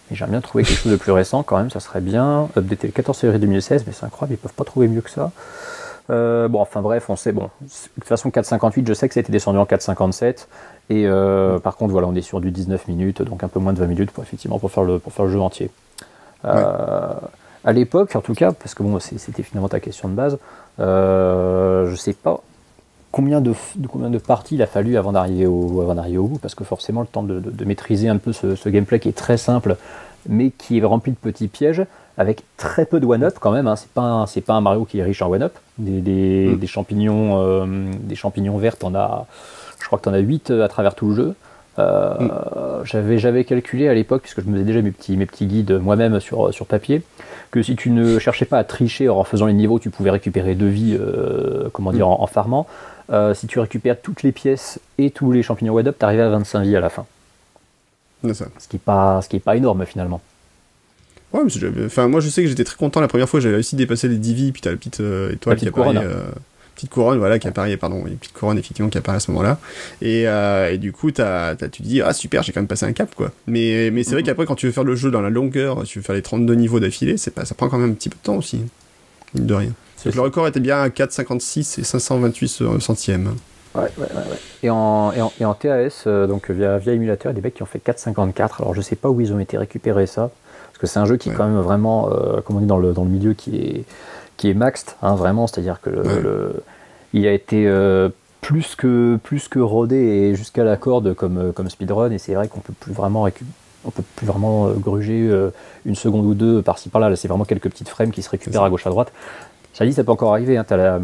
Mais 0.09 0.15
j'aimerais 0.15 0.31
bien 0.31 0.41
trouver 0.41 0.63
quelque 0.63 0.79
chose 0.79 0.91
de 0.91 0.97
plus 0.97 1.11
récent 1.11 1.43
quand 1.43 1.57
même, 1.57 1.69
ça 1.69 1.79
serait 1.79 2.01
bien. 2.01 2.49
Updater 2.57 2.87
le 2.87 2.93
14 2.93 3.17
février 3.17 3.39
2016, 3.39 3.85
mais 3.87 3.93
c'est 3.93 4.05
incroyable, 4.05 4.35
ils 4.35 4.41
peuvent 4.41 4.53
pas 4.53 4.63
trouver 4.63 4.87
mieux 4.87 5.01
que 5.01 5.09
ça. 5.09 5.31
Euh, 6.09 6.47
bon, 6.47 6.59
enfin 6.59 6.81
bref, 6.81 7.09
on 7.09 7.15
sait, 7.15 7.31
bon, 7.31 7.49
de 7.61 7.67
toute 7.95 8.05
façon 8.05 8.29
4,58, 8.29 8.87
je 8.87 8.93
sais 8.93 9.07
que 9.07 9.13
ça 9.13 9.19
a 9.19 9.21
été 9.21 9.31
descendu 9.31 9.57
en 9.57 9.65
4,57. 9.65 10.47
Et 10.89 11.07
euh, 11.07 11.59
par 11.59 11.77
contre, 11.77 11.91
voilà, 11.91 12.07
on 12.07 12.15
est 12.15 12.21
sur 12.21 12.41
du 12.41 12.51
19 12.51 12.87
minutes, 12.87 13.21
donc 13.21 13.43
un 13.43 13.47
peu 13.47 13.59
moins 13.59 13.73
de 13.73 13.79
20 13.79 13.87
minutes 13.87 14.11
pour 14.11 14.23
effectivement 14.23 14.59
pour 14.59 14.71
faire 14.71 14.83
le, 14.83 14.99
pour 14.99 15.13
faire 15.13 15.25
le 15.25 15.31
jeu 15.31 15.39
entier. 15.39 15.69
Euh, 16.45 17.09
ouais. 17.09 17.15
À 17.63 17.73
l'époque, 17.73 18.15
en 18.15 18.21
tout 18.21 18.33
cas, 18.33 18.51
parce 18.51 18.73
que 18.73 18.83
bon, 18.83 18.99
c'était 18.99 19.43
finalement 19.43 19.69
ta 19.69 19.79
question 19.79 20.09
de 20.09 20.15
base, 20.15 20.37
euh, 20.79 21.89
je 21.89 21.95
sais 21.95 22.13
pas 22.13 22.41
combien 23.11 23.41
de, 23.41 23.53
de, 23.75 23.87
combien 23.87 24.09
de 24.09 24.17
parties 24.17 24.55
il 24.55 24.61
a 24.61 24.67
fallu 24.67 24.97
avant 24.97 25.11
d'arriver 25.11 25.45
au, 25.45 25.81
avant 25.81 25.95
d'arriver 25.95 26.17
au 26.17 26.27
bout, 26.27 26.37
parce 26.37 26.55
que 26.55 26.63
forcément 26.63 27.01
le 27.01 27.07
temps 27.07 27.23
de, 27.23 27.39
de, 27.39 27.51
de 27.51 27.65
maîtriser 27.65 28.07
un 28.07 28.17
peu 28.17 28.33
ce, 28.33 28.55
ce, 28.55 28.69
gameplay 28.69 28.99
qui 28.99 29.09
est 29.09 29.17
très 29.17 29.37
simple, 29.37 29.75
mais 30.27 30.51
qui 30.51 30.79
est 30.79 30.83
rempli 30.83 31.11
de 31.11 31.17
petits 31.17 31.47
pièges, 31.47 31.83
avec 32.17 32.43
très 32.57 32.85
peu 32.85 32.99
de 32.99 33.05
one-up 33.05 33.35
quand 33.39 33.51
même. 33.51 33.67
Hein. 33.67 33.75
C'est 33.75 33.91
pas 33.91 34.01
un, 34.01 34.25
c'est 34.25 34.41
pas 34.41 34.53
un 34.53 34.61
Mario 34.61 34.85
qui 34.85 34.99
est 34.99 35.03
riche 35.03 35.21
en 35.21 35.29
one-up. 35.29 35.53
Des, 35.77 36.01
des, 36.01 36.49
mm. 36.53 36.59
des, 36.59 36.67
champignons, 36.67 37.41
euh, 37.41 37.65
des 38.01 38.15
champignons 38.15 38.57
verts, 38.57 38.77
t'en 38.77 38.95
as, 38.95 39.25
je 39.79 39.85
crois 39.85 39.99
que 39.99 40.03
t'en 40.03 40.13
as 40.13 40.19
8 40.19 40.51
à 40.51 40.67
travers 40.67 40.95
tout 40.95 41.09
le 41.09 41.15
jeu. 41.15 41.35
Euh, 41.79 42.13
mm. 42.19 42.85
j'avais, 42.85 43.17
j'avais 43.17 43.43
calculé 43.43 43.87
à 43.87 43.93
l'époque, 43.93 44.21
puisque 44.21 44.41
je 44.41 44.47
me 44.47 44.53
faisais 44.53 44.65
déjà 44.65 44.81
mes 44.81 44.91
petits, 44.91 45.17
mes 45.17 45.25
petits 45.25 45.47
guides 45.47 45.71
moi-même 45.71 46.19
sur, 46.19 46.53
sur 46.53 46.65
papier, 46.65 47.01
que 47.49 47.61
si 47.63 47.75
tu 47.75 47.89
ne 47.89 48.19
cherchais 48.19 48.45
pas 48.45 48.57
à 48.57 48.63
tricher 48.63 49.09
en 49.09 49.23
faisant 49.23 49.45
les 49.45 49.53
niveaux, 49.53 49.79
tu 49.79 49.89
pouvais 49.89 50.11
récupérer 50.11 50.55
deux 50.55 50.67
vies, 50.67 50.97
euh, 50.99 51.69
comment 51.73 51.91
dire, 51.91 52.07
mm. 52.07 52.11
en, 52.11 52.23
en 52.23 52.27
farmant. 52.27 52.67
Euh, 53.11 53.33
si 53.33 53.47
tu 53.47 53.59
récupères 53.59 53.99
toutes 54.01 54.23
les 54.23 54.31
pièces 54.31 54.79
et 54.97 55.11
tous 55.11 55.31
les 55.31 55.43
champignons 55.43 55.73
Wed 55.73 55.87
Up, 55.87 55.97
tu 55.99 56.05
à 56.05 56.29
25 56.29 56.61
vies 56.63 56.75
à 56.75 56.79
la 56.79 56.89
fin. 56.89 57.05
Ça. 58.33 58.45
Ce 58.59 58.67
qui 58.67 58.75
n'est 58.75 58.79
pas, 58.79 59.21
ce 59.21 59.29
qui 59.29 59.37
est 59.37 59.39
pas 59.39 59.55
énorme 59.55 59.85
finalement. 59.85 60.21
Ouais, 61.33 61.41
mais 61.43 61.85
enfin, 61.85 62.07
moi 62.07 62.19
je 62.19 62.29
sais 62.29 62.43
que 62.43 62.49
j'étais 62.49 62.63
très 62.63 62.75
content 62.75 62.99
la 62.99 63.07
première 63.07 63.29
fois, 63.29 63.39
j'avais 63.39 63.55
réussi 63.55 63.75
à 63.75 63.77
dépasser 63.77 64.07
les 64.07 64.17
10 64.17 64.33
vies, 64.33 64.51
puis 64.51 64.61
t'as 64.61 64.71
la 64.71 64.77
petite 64.77 64.99
euh, 64.99 65.31
étoile 65.31 65.55
la 65.55 65.59
petite 65.59 65.73
qui 65.73 65.79
apparaît. 65.79 65.95
Couronne. 65.95 66.11
Euh, 66.11 66.31
petite 66.75 66.89
couronne, 66.89 67.17
voilà, 67.19 67.39
qui 67.39 67.47
apparaît, 67.47 67.77
pardon, 67.77 68.05
une 68.05 68.17
petite 68.17 68.33
couronne 68.33 68.57
effectivement 68.57 68.89
qui 68.89 68.97
apparaît 68.97 69.17
à 69.17 69.19
ce 69.21 69.31
moment-là. 69.31 69.59
Et, 70.01 70.27
euh, 70.27 70.71
et, 70.71 70.77
du 70.77 70.91
coup, 70.91 71.11
t'as, 71.11 71.55
t'as, 71.55 71.69
tu 71.69 71.83
te 71.83 71.87
dis, 71.87 72.01
ah 72.01 72.13
super, 72.13 72.43
j'ai 72.43 72.51
quand 72.51 72.59
même 72.59 72.67
passé 72.67 72.85
un 72.85 72.93
cap, 72.93 73.13
quoi. 73.15 73.31
Mais, 73.47 73.91
mais 73.91 74.03
c'est 74.03 74.09
mm 74.09 74.11
-hmm. 74.11 74.13
vrai 74.13 74.23
qu'après, 74.23 74.45
quand 74.45 74.55
tu 74.55 74.65
veux 74.65 74.71
faire 74.71 74.83
le 74.83 74.95
jeu 74.95 75.11
dans 75.11 75.21
la 75.21 75.29
longueur, 75.29 75.83
tu 75.83 75.99
veux 75.99 76.03
faire 76.03 76.15
les 76.15 76.21
32 76.21 76.53
niveaux 76.55 76.79
d'affilée, 76.79 77.17
c'est 77.17 77.31
pas, 77.31 77.45
ça 77.45 77.55
prend 77.55 77.69
quand 77.69 77.77
même 77.77 77.91
un 77.91 77.93
petit 77.93 78.09
peu 78.09 78.17
de 78.17 78.23
temps 78.23 78.37
aussi. 78.37 78.61
Mine 79.33 79.45
de 79.45 79.53
rien. 79.53 79.73
Donc, 80.05 80.15
le 80.15 80.21
record 80.21 80.47
était 80.47 80.59
bien 80.59 80.81
à 80.81 80.89
4,56 80.89 81.79
et 81.79 81.83
528 81.83 82.79
centièmes. 82.79 83.35
Ouais, 83.73 83.83
ouais, 83.83 83.89
ouais, 83.99 84.15
ouais. 84.15 84.37
Et, 84.63 84.69
en, 84.69 85.11
et, 85.13 85.21
en, 85.21 85.31
et 85.39 85.45
en 85.45 85.53
TAS, 85.53 86.03
euh, 86.07 86.27
donc 86.27 86.49
via, 86.49 86.77
via 86.77 86.93
émulateur, 86.93 87.31
il 87.31 87.35
y 87.35 87.37
a 87.37 87.41
des 87.41 87.45
mecs 87.45 87.53
qui 87.53 87.63
ont 87.63 87.67
fait 87.67 87.79
4,54. 87.83 88.61
Alors 88.61 88.73
je 88.73 88.81
sais 88.81 88.95
pas 88.95 89.09
où 89.09 89.21
ils 89.21 89.31
ont 89.31 89.39
été 89.39 89.57
récupérés 89.57 90.07
ça, 90.07 90.29
parce 90.67 90.77
que 90.79 90.87
c'est 90.87 90.99
un 90.99 91.05
jeu 91.05 91.17
qui 91.17 91.29
est 91.29 91.33
quand 91.33 91.47
même 91.47 91.59
vraiment, 91.59 92.09
euh, 92.11 92.41
comme 92.41 92.57
on 92.57 92.59
dit 92.59 92.65
dans 92.65 92.77
le, 92.77 92.93
dans 92.93 93.03
le 93.03 93.09
milieu, 93.09 93.33
qui 93.33 93.55
est, 93.57 93.85
qui 94.37 94.49
est 94.49 94.53
maxed, 94.53 94.95
hein, 95.01 95.15
vraiment. 95.15 95.47
C'est-à-dire 95.47 95.79
que 95.79 95.89
le, 95.89 96.01
le, 96.01 96.63
il 97.13 97.25
a 97.27 97.31
été 97.31 97.67
euh, 97.67 98.09
plus, 98.41 98.75
que, 98.75 99.17
plus 99.23 99.47
que 99.47 99.59
rodé 99.59 99.95
et 99.95 100.35
jusqu'à 100.35 100.65
la 100.65 100.75
corde 100.75 101.13
comme, 101.13 101.53
comme 101.53 101.69
speedrun, 101.69 102.11
et 102.11 102.17
c'est 102.17 102.33
vrai 102.33 102.49
qu'on 102.49 102.59
peut 102.59 102.73
plus 102.77 102.91
vraiment 102.93 103.21
récupérer 103.23 103.53
on 103.85 103.91
peut 103.91 104.03
plus 104.15 104.27
vraiment 104.27 104.67
euh, 104.67 104.73
gruger 104.73 105.27
euh, 105.29 105.49
une 105.85 105.95
seconde 105.95 106.25
ou 106.25 106.33
deux 106.33 106.61
par-ci 106.61 106.89
par-là. 106.89 107.09
Là, 107.09 107.15
c'est 107.15 107.27
vraiment 107.27 107.45
quelques 107.45 107.69
petites 107.69 107.89
frames 107.89 108.11
qui 108.11 108.21
se 108.21 108.29
récupèrent 108.29 108.63
à 108.63 108.69
gauche 108.69 108.85
à 108.85 108.89
droite. 108.89 109.11
Ça 109.73 109.85
dit, 109.85 109.93
ça 109.93 110.03
peut 110.03 110.11
encore 110.11 110.33
arriver. 110.33 110.57
Hein. 110.57 110.65
La, 110.69 110.99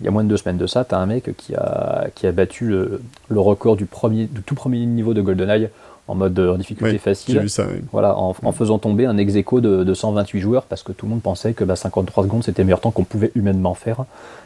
il 0.00 0.04
y 0.04 0.08
a 0.08 0.10
moins 0.10 0.24
de 0.24 0.28
deux 0.28 0.36
semaines 0.36 0.58
de 0.58 0.66
ça, 0.66 0.84
tu 0.84 0.94
as 0.94 0.98
un 0.98 1.06
mec 1.06 1.34
qui 1.36 1.54
a, 1.54 2.06
qui 2.14 2.26
a 2.26 2.32
battu 2.32 2.66
le, 2.66 3.00
le, 3.28 3.40
record 3.40 3.76
du, 3.76 3.86
premier, 3.86 4.26
du 4.26 4.42
tout 4.42 4.54
premier 4.54 4.84
niveau 4.86 5.14
de 5.14 5.22
GoldenEye 5.22 5.70
en 6.08 6.14
mode 6.16 6.38
en 6.38 6.56
difficulté 6.56 6.92
oui, 6.92 6.98
facile. 6.98 7.48
Ça, 7.48 7.64
oui. 7.66 7.80
Voilà, 7.92 8.16
en, 8.16 8.34
en, 8.42 8.52
faisant 8.52 8.78
tomber 8.78 9.06
un 9.06 9.16
ex 9.16 9.32
de, 9.32 9.84
de, 9.84 9.94
128 9.94 10.40
joueurs 10.40 10.64
parce 10.64 10.82
que 10.82 10.92
tout 10.92 11.06
le 11.06 11.10
monde 11.10 11.22
pensait 11.22 11.52
que 11.52 11.64
bah, 11.64 11.76
53 11.76 12.24
secondes 12.24 12.44
c'était 12.44 12.62
le 12.62 12.66
meilleur 12.66 12.80
temps 12.80 12.90
qu'on 12.90 13.04
pouvait 13.04 13.30
humainement 13.34 13.74
faire. 13.74 14.00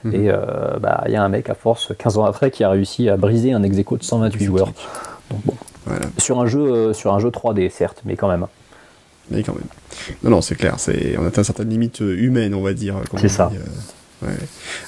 Mm 0.05 0.11
-hmm. 0.11 0.15
Et 0.15 0.25
il 0.25 0.31
euh, 0.31 0.79
bah, 0.81 1.05
y 1.09 1.17
a 1.17 1.23
un 1.23 1.29
mec 1.29 1.49
à 1.51 1.55
force, 1.55 1.93
15 1.97 2.19
ans 2.19 2.25
après, 2.25 2.51
qui 2.51 2.65
a 2.65 2.71
réussi 2.71 3.09
à 3.09 3.17
briser 3.17 3.53
un 3.53 3.63
ex 3.63 3.77
de 3.77 3.85
128 4.01 4.45
joueurs. 4.45 4.73
Donc 5.31 5.41
bon. 5.45 5.55
Voilà. 5.87 6.07
Sur, 6.19 6.41
un 6.41 6.47
jeu, 6.47 6.61
euh, 6.61 6.93
sur 6.95 7.13
un 7.13 7.19
jeu 7.19 7.31
3D, 7.31 7.69
certes, 7.71 8.01
mais 8.05 8.17
quand 8.17 8.29
même. 8.29 8.47
Mais 9.31 9.43
quand 9.43 9.55
même. 9.55 9.65
Non, 10.23 10.31
non, 10.31 10.41
c'est 10.41 10.55
clair. 10.55 10.75
C'est, 10.79 11.17
on 11.19 11.27
atteint 11.27 11.45
certaines 11.45 11.71
limites 11.71 12.01
humaines, 12.01 12.55
on 12.55 12.63
va 12.63 12.73
dire. 12.73 12.97
C'est 13.19 13.29
ça. 13.29 13.51
Dit, 13.51 13.59
euh, 13.59 14.27
ouais. 14.27 14.35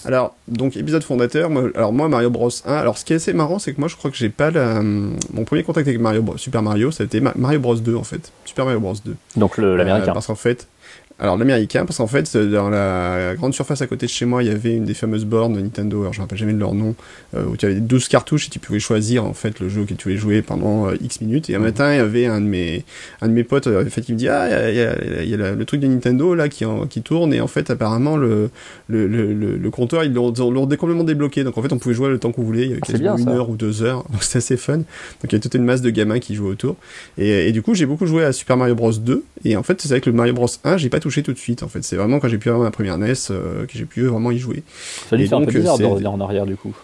Alors, 0.05 0.35
donc, 0.49 0.77
épisode 0.77 1.03
fondateur. 1.03 1.49
Moi, 1.49 1.71
alors, 1.75 1.93
moi, 1.93 2.09
Mario 2.09 2.31
Bros 2.31 2.51
1. 2.65 2.73
Alors, 2.73 2.99
ce 2.99 3.05
qui 3.05 3.13
est 3.13 3.17
assez 3.17 3.33
marrant, 3.33 3.59
c'est 3.59 3.73
que 3.73 3.81
moi, 3.81 3.89
je 3.89 3.97
crois 3.97 4.11
que 4.11 4.17
j'ai 4.17 4.29
pas 4.29 4.51
la... 4.51 4.83
Mon 4.83 5.45
premier 5.47 5.63
contact 5.63 5.89
avec 5.89 6.01
Mario 6.01 6.23
Bros, 6.23 6.37
Super 6.37 6.63
Mario, 6.63 6.91
ça 6.91 7.03
a 7.03 7.07
été 7.07 7.21
Mario 7.21 7.61
Bros 7.61 7.77
2, 7.77 7.97
en 7.97 8.05
fait. 8.05 8.33
Super 8.45 8.65
Mario 8.67 8.81
Bros 8.81 8.95
2. 9.05 9.17
Donc, 9.37 9.59
l'américain. 9.59 10.11
Euh, 10.11 10.15
parce 10.15 10.27
qu'en 10.27 10.35
fait, 10.35 10.69
Alors 11.19 11.39
l'américain, 11.39 11.87
parce 11.87 11.97
qu'en 11.97 12.07
fait, 12.07 12.37
dans 12.37 12.69
la 12.69 13.35
grande 13.37 13.55
surface 13.55 13.81
à 13.81 13.87
côté 13.87 14.05
de 14.05 14.11
chez 14.11 14.27
moi, 14.27 14.43
il 14.43 14.51
y 14.51 14.53
avait 14.53 14.75
une 14.75 14.85
des 14.85 14.93
fameuses 14.93 15.25
bornes 15.25 15.59
Nintendo, 15.59 16.03
alors 16.03 16.13
je 16.13 16.19
me 16.19 16.25
rappelle 16.25 16.37
jamais 16.37 16.53
de 16.53 16.59
leur 16.59 16.75
nom, 16.75 16.95
euh, 17.35 17.47
où 17.47 17.57
tu 17.57 17.65
avais 17.65 17.77
12 17.77 18.09
cartouches 18.09 18.49
et 18.49 18.51
tu 18.51 18.59
pouvais 18.59 18.81
choisir 18.81 19.25
en 19.25 19.33
fait 19.33 19.59
le 19.61 19.71
jeu 19.71 19.85
que 19.85 19.95
tu 19.95 20.05
voulais 20.05 20.19
jouer 20.19 20.43
pendant 20.43 20.89
euh, 20.89 20.97
X 21.01 21.23
minutes. 21.23 21.49
Et 21.49 21.55
un 21.55 21.59
matin, 21.59 21.91
il 21.95 21.97
y 21.97 22.01
avait 22.01 22.27
un 22.27 22.43
de 22.43 22.47
mes, 22.47 22.85
un 23.23 23.29
de 23.29 23.33
mes 23.33 23.45
potes 23.45 23.67
en 23.67 23.89
fait, 23.89 24.03
qui 24.03 24.13
me 24.13 24.19
dit 24.19 24.29
Ah, 24.29 24.71
il 24.71 24.77
y 24.77 24.81
a, 24.81 25.25
y 25.25 25.35
a 25.35 25.53
le 25.53 25.65
truc 25.65 25.81
de 25.81 25.87
Nintendo 25.87 26.35
là 26.35 26.51
qui, 26.51 26.67
en, 26.67 26.87
qui 26.87 27.01
tourne, 27.01 27.33
et 27.33 27.41
en 27.41 27.47
fait, 27.47 27.71
apparemment, 27.71 28.19
le, 28.19 28.51
le, 28.89 29.07
le, 29.07 29.33
le, 29.33 29.71
compteur, 29.71 30.05
ils 30.05 30.13
l'ont 30.13 30.33
complètement 30.33 31.05
débloqué. 31.05 31.45
Donc 31.45 31.57
en 31.57 31.63
fait, 31.63 31.73
on 31.73 31.79
pouvait 31.79 31.95
jouer 31.95 32.11
le 32.11 32.19
temps 32.19 32.31
qu'on 32.33 32.43
voulait, 32.43 32.65
il 32.65 32.69
y 32.69 32.73
avait 32.73 32.83
Ah, 32.83 32.93
quasiment 32.93 33.17
une 33.17 33.29
heure 33.31 33.49
ou 33.49 33.57
deux 33.57 33.83
heures, 33.83 34.05
donc 34.11 34.23
c'était 34.23 34.39
assez 34.39 34.59
fun. 34.59 34.77
Donc 34.77 34.85
il 35.25 35.33
y 35.33 35.37
a 35.37 35.41
toute 35.41 35.55
une 35.55 35.65
masse 35.65 35.81
de 35.81 35.89
gamins 35.89 36.19
qui 36.19 36.35
jouaient 36.35 36.51
autour. 36.51 36.77
Et, 37.17 37.49
et 37.49 37.53
du 37.53 37.63
coup, 37.63 37.75
j'ai 37.75 37.87
beaucoup 37.87 38.05
joué 38.07 38.23
à 38.23 38.33
Super 38.33 38.59
Mario 38.59 38.75
Bros 38.75 38.93
2, 38.93 39.25
et 39.47 39.57
en 39.57 39.63
fait, 39.63 39.81
c'est 39.81 39.89
vrai 39.89 40.03
que 40.03 40.11
le 40.11 40.17
Mario 40.17 40.35
Bros 40.35 40.49
1, 40.63 40.77
j'ai 40.77 40.91
pas 40.91 41.01
touché 41.07 41.23
tout 41.23 41.33
de 41.33 41.39
suite. 41.39 41.63
En 41.63 41.69
fait, 41.69 41.85
c'est 41.85 41.95
vraiment 41.95 42.19
quand 42.19 42.29
j'ai 42.29 42.39
pu 42.39 42.49
avoir 42.49 42.65
ma 42.65 42.73
première 42.73 42.99
NES 42.99 43.13
euh, 43.31 43.65
que 43.67 43.79
j'ai 43.79 43.85
pu 43.85 44.07
vraiment 44.07 44.33
y 44.33 44.39
jouer. 44.39 44.65
Ça 45.09 45.17
lui 45.17 45.29
fait 45.29 45.35
un 45.35 45.45
peu 45.45 45.53
bizarre 45.53 45.79
de 45.79 45.85
revenir 45.85 46.11
en 46.11 46.21
arrière 46.21 46.47
du 46.47 46.57
coup. 46.57 46.75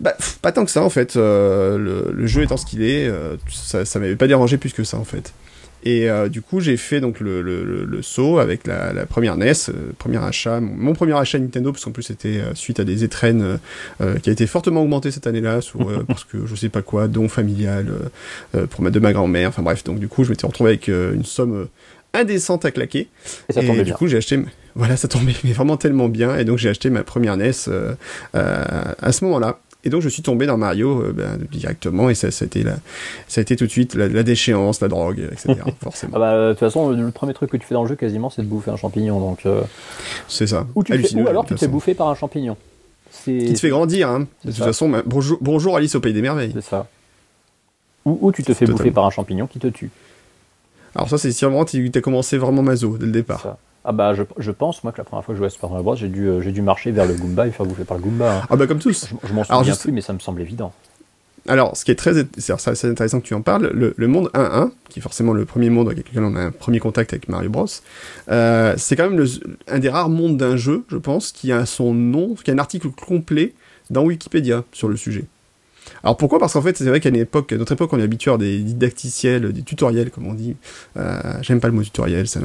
Bah, 0.00 0.14
pff, 0.16 0.38
pas 0.40 0.50
tant 0.50 0.64
que 0.64 0.70
ça 0.70 0.82
en 0.82 0.88
fait. 0.88 1.16
Euh, 1.16 1.76
le, 1.76 2.10
le 2.10 2.26
jeu 2.26 2.42
étant 2.42 2.56
ce 2.56 2.64
qu'il 2.64 2.82
est, 2.82 3.06
euh, 3.06 3.36
ça, 3.50 3.84
ça 3.84 3.98
m'avait 3.98 4.16
pas 4.16 4.26
dérangé 4.26 4.56
plus 4.56 4.72
que 4.72 4.82
ça 4.82 4.96
en 4.96 5.04
fait. 5.04 5.34
Et 5.82 6.08
du 6.28 6.42
coup, 6.42 6.60
j'ai 6.60 6.76
fait 6.76 7.00
donc 7.00 7.20
le, 7.20 7.40
le, 7.40 7.64
le, 7.64 8.02
saut 8.02 8.38
avec 8.38 8.66
la, 8.66 8.92
la 8.92 9.06
première 9.06 9.38
NES, 9.38 9.54
premier 9.96 10.18
achat, 10.18 10.60
mon, 10.60 10.74
mon 10.76 10.92
premier 10.92 11.16
achat 11.16 11.38
Nintendo, 11.38 11.72
parce 11.72 11.82
qu'en 11.82 11.90
plus 11.90 12.02
c'était 12.02 12.42
suite 12.52 12.80
à 12.80 12.84
des 12.84 13.02
étrennes 13.02 13.58
qui 14.22 14.28
a 14.28 14.32
été 14.34 14.46
fortement 14.46 14.82
augmenté 14.82 15.10
cette 15.10 15.26
année-là, 15.26 15.62
sur, 15.62 16.04
parce 16.06 16.24
que 16.24 16.44
je 16.44 16.54
sais 16.54 16.68
pas 16.68 16.82
quoi, 16.82 17.08
don 17.08 17.28
familial 17.28 17.86
pour 18.68 18.82
ma 18.82 18.90
de 18.90 19.00
ma 19.00 19.14
grand-mère. 19.14 19.48
Enfin 19.48 19.62
bref, 19.62 19.82
donc 19.82 19.98
du 20.00 20.08
coup, 20.08 20.22
je 20.22 20.28
m'étais 20.28 20.46
retrouvé 20.46 20.68
avec 20.72 20.88
une 20.88 21.24
somme 21.24 21.68
indécente 22.14 22.64
à 22.64 22.70
claquer. 22.70 23.08
Et 23.48 23.52
ça 23.52 23.62
et 23.62 23.66
du 23.76 23.82
bien. 23.82 23.94
coup, 23.94 24.06
j'ai 24.06 24.16
acheté. 24.18 24.38
Voilà, 24.74 24.96
ça 24.96 25.08
tombait 25.08 25.34
mais 25.44 25.52
vraiment 25.52 25.76
tellement 25.76 26.08
bien. 26.08 26.36
Et 26.38 26.44
donc, 26.44 26.58
j'ai 26.58 26.68
acheté 26.68 26.90
ma 26.90 27.02
première 27.02 27.36
NES 27.36 27.50
euh, 27.68 27.94
euh, 28.34 28.64
à 29.00 29.12
ce 29.12 29.24
moment-là. 29.24 29.58
Et 29.82 29.88
donc, 29.90 30.02
je 30.02 30.08
suis 30.10 30.22
tombé 30.22 30.44
dans 30.46 30.58
Mario 30.58 31.00
euh, 31.02 31.12
ben, 31.12 31.38
directement. 31.50 32.10
Et 32.10 32.14
ça, 32.14 32.30
ça, 32.30 32.44
a 32.44 32.46
été 32.46 32.62
la, 32.62 32.76
ça 33.28 33.40
a 33.40 33.42
été 33.42 33.56
tout 33.56 33.64
de 33.66 33.70
suite 33.70 33.94
la, 33.94 34.08
la 34.08 34.22
déchéance, 34.22 34.80
la 34.80 34.88
drogue, 34.88 35.20
etc. 35.32 35.54
forcément. 35.82 36.12
Ah 36.16 36.18
bah, 36.18 36.46
de 36.48 36.52
toute 36.52 36.60
façon, 36.60 36.90
le, 36.90 37.10
premier 37.10 37.32
truc 37.34 37.50
que 37.50 37.56
tu 37.56 37.66
fais 37.66 37.74
dans 37.74 37.82
le 37.82 37.88
jeu 37.88 37.96
quasiment, 37.96 38.28
c'est 38.30 38.42
de 38.42 38.46
bouffer 38.46 38.70
un 38.70 38.76
champignon. 38.76 39.18
Donc, 39.20 39.44
C'est 40.28 40.46
ça. 40.46 40.66
ou, 40.74 40.84
tu 40.84 40.92
fais- 40.98 41.14
ou 41.20 41.26
alors 41.28 41.44
tu 41.44 41.48
toute 41.48 41.56
te 41.56 41.60
fais 41.60 41.66
façon. 41.66 41.72
bouffer 41.72 41.94
par 41.94 42.08
un 42.08 42.14
champignon. 42.14 42.56
Qui 43.24 43.52
te 43.54 43.58
fait 43.58 43.70
grandir, 43.70 44.08
hein. 44.08 44.20
De 44.44 44.50
toute 44.50 44.58
ça. 44.58 44.66
façon, 44.66 44.88
ben, 44.88 45.02
bonjour, 45.04 45.38
bonjour 45.40 45.76
Alice 45.76 45.94
au 45.96 46.00
Pays 46.00 46.12
des 46.12 46.22
Merveilles. 46.22 46.52
c'est 46.54 46.60
ça. 46.62 46.86
Ou, 48.04 48.18
ou 48.22 48.32
tu 48.32 48.42
te 48.42 48.54
fais 48.54 48.66
bouffer 48.66 48.90
par 48.92 49.04
un 49.04 49.10
champignon 49.10 49.46
qui 49.46 49.58
te 49.58 49.66
tue. 49.66 49.90
Alors, 50.94 51.08
ça, 51.08 51.18
c'est 51.18 51.32
sûrement, 51.32 51.64
tu 51.64 51.90
as 51.94 52.00
commencé 52.00 52.36
vraiment 52.38 52.62
maso 52.62 52.96
dès 52.98 53.06
le 53.06 53.12
départ. 53.12 53.42
Ça. 53.42 53.58
Ah 53.82 53.92
bah 53.92 54.12
je, 54.12 54.24
je 54.36 54.50
pense 54.50 54.84
moi 54.84 54.92
que 54.92 54.98
la 54.98 55.04
première 55.04 55.24
fois 55.24 55.32
que 55.32 55.36
je 55.36 55.38
jouais 55.38 55.46
à 55.46 55.50
Super 55.50 55.70
Mario 55.70 55.82
Bros, 55.84 55.96
j'ai 55.96 56.08
dû, 56.08 56.26
euh, 56.28 56.42
j'ai 56.42 56.52
dû 56.52 56.60
marcher 56.60 56.90
vers 56.90 57.06
le 57.06 57.14
Goomba 57.14 57.46
et 57.46 57.50
faire 57.50 57.64
bouffer 57.64 57.84
par 57.84 57.96
le 57.96 58.02
Goomba. 58.02 58.36
hein. 58.40 58.42
Ah, 58.50 58.56
bah, 58.56 58.66
comme 58.66 58.78
tous. 58.78 59.06
Je, 59.06 59.28
je 59.28 59.32
m'en 59.32 59.42
souviens 59.42 59.62
juste- 59.62 59.80
plus, 59.82 59.92
mais 59.92 60.02
ça 60.02 60.12
me 60.12 60.18
semble 60.18 60.42
évident. 60.42 60.72
Alors, 61.48 61.74
ce 61.74 61.86
qui 61.86 61.90
est 61.90 61.94
très 61.94 62.12
c'est 62.36 62.84
intéressant 62.84 63.20
que 63.20 63.24
tu 63.26 63.32
en 63.32 63.40
parles, 63.40 63.70
le, 63.72 63.94
le 63.96 64.06
monde 64.06 64.28
1-1, 64.34 64.70
qui 64.90 64.98
est 64.98 65.02
forcément 65.02 65.32
le 65.32 65.46
premier 65.46 65.70
monde 65.70 65.86
avec 65.90 66.06
lequel 66.10 66.22
on 66.24 66.36
a 66.36 66.40
un 66.40 66.50
premier 66.50 66.78
contact 66.78 67.14
avec 67.14 67.30
Mario 67.30 67.48
Bros, 67.48 67.64
euh, 68.30 68.74
c'est 68.76 68.96
quand 68.96 69.08
même 69.08 69.16
le- 69.18 69.26
un 69.66 69.78
des 69.78 69.88
rares 69.88 70.10
mondes 70.10 70.36
d'un 70.36 70.56
jeu, 70.58 70.84
je 70.88 70.98
pense, 70.98 71.32
qui 71.32 71.50
a 71.50 71.64
son 71.64 71.94
nom, 71.94 72.34
qui 72.34 72.50
a 72.50 72.54
un 72.54 72.58
article 72.58 72.88
complet 72.90 73.54
dans 73.88 74.02
Wikipédia 74.04 74.64
sur 74.72 74.88
le 74.90 74.96
sujet. 74.98 75.24
Alors 76.02 76.16
pourquoi? 76.16 76.38
Parce 76.38 76.52
qu'en 76.54 76.62
fait, 76.62 76.76
c'est 76.76 76.84
vrai 76.84 77.00
qu'à 77.00 77.08
une 77.10 77.16
époque, 77.16 77.52
à 77.52 77.56
notre 77.56 77.72
époque, 77.72 77.92
on 77.92 77.98
est 77.98 78.02
habitué 78.02 78.30
à 78.30 78.36
des 78.38 78.58
didacticiels, 78.58 79.52
des 79.52 79.62
tutoriels, 79.62 80.10
comme 80.10 80.26
on 80.26 80.34
dit. 80.34 80.56
Euh, 80.96 81.18
J'aime 81.42 81.60
pas 81.60 81.68
le 81.68 81.74
mot 81.74 81.82
tutoriel, 81.82 82.26
un- 82.26 82.26
ça 82.26 82.40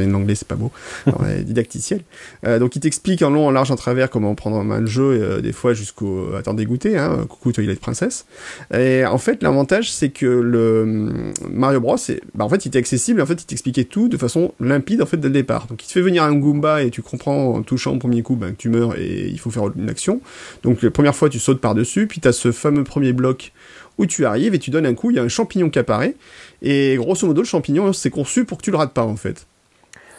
vient 0.00 0.06
de 0.08 0.12
l'anglais, 0.12 0.34
c'est 0.34 0.48
pas 0.48 0.54
beau. 0.56 0.70
Alors, 1.06 1.22
euh, 1.24 1.42
didacticiel. 1.42 2.02
Euh, 2.46 2.58
donc, 2.58 2.76
il 2.76 2.80
t'explique 2.80 3.22
en 3.22 3.30
long, 3.30 3.46
en 3.46 3.50
large, 3.50 3.70
en 3.70 3.76
travers 3.76 4.10
comment 4.10 4.34
prendre 4.34 4.56
en 4.56 4.64
main 4.64 4.80
le 4.80 4.86
jeu, 4.86 5.02
euh, 5.22 5.40
des 5.40 5.52
fois 5.52 5.74
jusqu'au 5.74 6.34
à 6.34 6.42
t'en 6.42 6.54
dégoûter. 6.54 6.98
Hein, 6.98 7.26
coucou 7.28 7.52
Twilight 7.52 7.80
Princess. 7.80 8.26
Et 8.74 9.04
en 9.06 9.18
fait, 9.18 9.42
l'avantage, 9.42 9.92
c'est 9.92 10.10
que 10.10 10.26
le 10.26 10.82
hum, 10.82 11.32
Mario 11.50 11.80
Bros, 11.80 11.96
bah, 12.34 12.44
en 12.44 12.48
fait, 12.48 12.64
il 12.64 12.68
était 12.68 12.78
accessible. 12.78 13.20
En 13.20 13.26
fait, 13.26 13.40
il 13.42 13.46
t'expliquait 13.46 13.84
tout 13.84 14.08
de 14.08 14.16
façon 14.16 14.52
limpide 14.60 15.02
en 15.02 15.06
fait 15.06 15.16
dès 15.16 15.28
le 15.28 15.34
départ. 15.34 15.66
Donc, 15.66 15.82
il 15.84 15.86
te 15.86 15.92
fait 15.92 16.00
venir 16.02 16.22
un 16.24 16.34
Goomba 16.34 16.82
et 16.82 16.90
tu 16.90 17.02
comprends 17.02 17.54
en 17.54 17.62
touchant 17.62 17.94
au 17.94 17.98
premier 17.98 18.22
coup 18.22 18.36
ben, 18.36 18.52
que 18.52 18.56
tu 18.56 18.68
meurs 18.68 18.96
et 18.98 19.28
il 19.28 19.38
faut 19.38 19.50
faire 19.50 19.64
une 19.76 19.88
action. 19.88 20.20
Donc, 20.62 20.82
la 20.82 20.90
première 20.90 21.14
fois, 21.14 21.28
tu 21.28 21.38
sautes 21.38 21.60
par 21.60 21.74
dessus, 21.74 22.06
puis 22.06 22.20
tu 22.20 22.28
as 22.28 22.32
ce 22.32 22.52
fameux 22.52 22.77
premier 22.84 23.12
bloc 23.12 23.52
où 23.98 24.06
tu 24.06 24.24
arrives 24.26 24.54
et 24.54 24.58
tu 24.58 24.70
donnes 24.70 24.86
un 24.86 24.94
coup. 24.94 25.10
Il 25.10 25.16
y 25.16 25.20
a 25.20 25.22
un 25.22 25.28
champignon 25.28 25.70
qui 25.70 25.78
apparaît 25.78 26.14
et 26.62 26.96
grosso 26.96 27.26
modo, 27.26 27.42
le 27.42 27.46
champignon, 27.46 27.92
c'est 27.92 28.10
conçu 28.10 28.44
pour 28.44 28.58
que 28.58 28.62
tu 28.62 28.70
le 28.70 28.76
rates 28.76 28.92
pas 28.92 29.04
en 29.04 29.16
fait. 29.16 29.46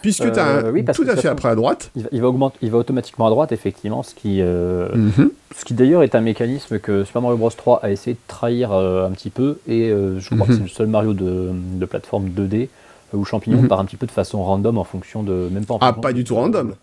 Puisque 0.02 0.22
Euh, 0.22 0.32
tu 0.32 0.40
as 0.40 0.72
oui, 0.72 0.84
parce 0.84 0.98
tout 0.98 1.06
à 1.10 1.16
fait 1.18 1.28
après 1.28 1.50
à 1.50 1.56
droite. 1.56 1.92
Il 1.96 2.04
va, 2.04 2.10
il 2.14 2.22
va 2.22 2.28
augmente- 2.30 2.56
il 2.62 2.72
va 2.72 2.78
automatiquement 2.78 3.28
à 3.28 3.30
droite, 3.30 3.52
effectivement, 3.52 4.02
ce 4.02 4.16
qui, 4.16 4.38
euh, 4.42 4.88
Mhm. 4.96 5.30
ce 5.58 5.66
qui 5.66 5.74
d'ailleurs 5.74 6.04
est 6.04 6.16
un 6.16 6.22
mécanisme 6.22 6.80
que 6.80 7.04
Super 7.04 7.22
Mario 7.22 7.36
Bros 7.38 7.50
3 7.50 7.82
a 7.84 7.92
essayé 7.92 8.14
de 8.14 8.20
trahir 8.28 8.72
euh, 8.72 9.06
un 9.06 9.12
petit 9.12 9.30
peu, 9.30 9.60
et 9.68 9.90
euh, 9.90 10.18
je 10.20 10.30
crois 10.34 10.48
que 10.48 10.52
Mhm. 10.54 10.58
c'est 10.58 10.64
le 10.64 10.70
seul 10.70 10.88
Mario 10.88 11.12
de, 11.14 11.50
de 11.52 11.86
plateforme 11.86 12.30
2D 12.30 12.70
euh, 13.14 13.18
où 13.18 13.26
Champignon 13.26 13.62
Mhm. 13.62 13.68
part 13.68 13.82
un 13.82 13.86
petit 13.86 13.98
peu 13.98 14.06
de 14.06 14.12
façon 14.12 14.42
random 14.42 14.78
en 14.78 14.86
fonction 14.86 15.22
de. 15.22 15.50
Même 15.52 15.66
pas 15.66 15.74
en 15.74 15.80
Ah, 15.82 15.92
pas 15.92 16.14
du 16.14 16.24
tout 16.24 16.36
random. 16.36 16.76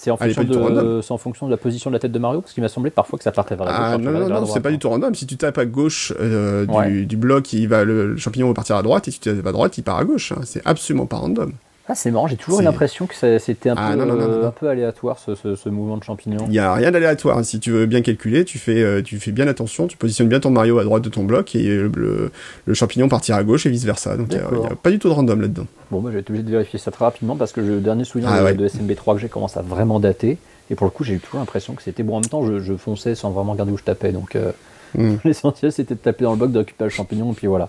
C'est 0.00 0.12
en, 0.12 0.16
est 0.18 0.32
fonction 0.32 0.70
de- 0.70 1.00
en 1.10 1.18
fonction 1.18 1.46
de 1.46 1.50
la 1.50 1.56
position 1.56 1.90
de 1.90 1.94
la 1.96 1.98
tête 1.98 2.12
de 2.12 2.18
Mario, 2.20 2.40
parce 2.40 2.52
qu'il 2.52 2.62
m'a 2.62 2.68
semblé 2.68 2.92
parfois 2.92 3.18
que 3.18 3.24
ça 3.24 3.32
partait 3.32 3.56
vers 3.56 3.66
la 3.66 3.72
gauche. 3.72 3.80
Ah 3.82 3.98
non, 3.98 4.12
non, 4.12 4.28
non, 4.28 4.46
c'est 4.46 4.60
pas 4.60 4.70
du 4.70 4.78
tout 4.78 4.88
random. 4.88 5.12
Si 5.16 5.26
tu 5.26 5.36
tapes 5.36 5.58
à 5.58 5.66
gauche 5.66 6.12
euh, 6.20 6.66
du, 6.66 6.72
Ouais. 6.72 6.90
du 7.04 7.16
bloc, 7.16 7.52
il 7.52 7.66
va, 7.66 7.82
le, 7.82 8.12
le 8.12 8.16
champignon 8.16 8.46
va 8.46 8.54
partir 8.54 8.76
à 8.76 8.82
droite, 8.84 9.08
et 9.08 9.10
si 9.10 9.18
tu 9.18 9.34
tapes 9.34 9.44
à 9.44 9.50
droite, 9.50 9.76
il 9.76 9.82
part 9.82 9.96
à 9.98 10.04
gauche. 10.04 10.30
hein. 10.30 10.40
C'est 10.44 10.62
absolument 10.64 11.06
pas 11.06 11.16
random. 11.16 11.50
Ah, 11.90 11.94
c'est 11.94 12.10
marrant, 12.10 12.26
j'ai 12.26 12.36
toujours 12.36 12.60
l'impression 12.60 13.06
que 13.06 13.14
c'était 13.38 13.70
un, 13.70 13.74
Ah, 13.78 13.90
peu, 13.92 13.96
non, 13.98 14.04
non, 14.06 14.14
non, 14.14 14.28
non, 14.28 14.38
non. 14.42 14.46
un 14.46 14.50
peu 14.50 14.68
aléatoire 14.68 15.18
ce, 15.18 15.34
ce- 15.34 15.56
ce 15.56 15.68
mouvement 15.70 15.96
de 15.96 16.04
champignon. 16.04 16.44
Il 16.48 16.52
y 16.52 16.58
a 16.58 16.74
rien 16.74 16.90
d'aléatoire. 16.90 17.42
Si 17.44 17.60
tu 17.60 17.70
veux 17.70 17.86
bien 17.86 18.02
calculer, 18.02 18.44
tu 18.44 18.58
fais, 18.58 18.82
euh, 18.82 19.00
tu 19.02 19.18
fais 19.18 19.32
bien 19.32 19.48
attention, 19.48 19.86
tu 19.86 19.96
positionnes 19.96 20.28
bien 20.28 20.38
ton 20.40 20.50
Mario 20.50 20.78
à 20.78 20.84
droite 20.84 21.02
de 21.02 21.08
ton 21.08 21.24
bloc, 21.24 21.54
et 21.54 21.66
le, 21.66 22.30
champignon 22.74 23.08
partira 23.08 23.38
à 23.38 23.42
gauche 23.42 23.64
et 23.64 23.70
vice 23.70 23.84
versa. 23.84 24.16
Donc 24.18 24.28
il 24.32 24.36
y 24.36 24.40
a- 24.40 24.76
pas 24.82 24.90
du 24.90 24.98
tout 24.98 25.08
de 25.08 25.14
random 25.14 25.40
là-dedans. 25.40 25.66
Bon, 25.90 26.00
moi 26.00 26.10
j'ai 26.12 26.18
été 26.18 26.30
obligé 26.30 26.44
de 26.44 26.50
vérifier 26.50 26.78
ça 26.78 26.90
très 26.90 27.06
rapidement 27.06 27.36
parce 27.36 27.52
que 27.52 27.60
le 27.62 27.80
dernier 27.80 28.04
souvenir 28.04 28.28
Ah 28.32 28.40
de, 28.40 28.44
ouais. 28.44 28.54
de 28.54 28.68
SMB3 28.68 29.14
que 29.14 29.20
j'ai 29.20 29.28
commence 29.28 29.56
à 29.56 29.62
vraiment 29.62 29.98
dater. 29.98 30.36
Et 30.70 30.74
pour 30.74 30.84
le 30.86 30.90
coup, 30.90 31.02
j'ai 31.04 31.14
eu 31.14 31.18
toujours 31.18 31.40
l'impression 31.40 31.72
que 31.72 31.82
c'était 31.82 32.02
bon. 32.02 32.16
En 32.16 32.20
même 32.20 32.28
temps, 32.28 32.44
je, 32.44 32.58
je 32.58 32.74
fonçais 32.74 33.14
sans 33.14 33.30
vraiment 33.30 33.52
regarder 33.52 33.72
où 33.72 33.78
je 33.78 33.84
tapais. 33.84 34.12
Donc 34.12 34.36
euh, 34.36 34.52
Mm. 34.94 35.16
l'essentiel 35.26 35.70
c'était 35.70 35.94
de 35.94 36.00
taper 36.00 36.24
dans 36.24 36.30
le 36.32 36.38
bloc, 36.38 36.50
de 36.50 36.58
récupérer 36.60 36.88
le 36.88 36.94
champignon, 36.94 37.30
et 37.32 37.34
puis 37.34 37.46
voilà. 37.46 37.68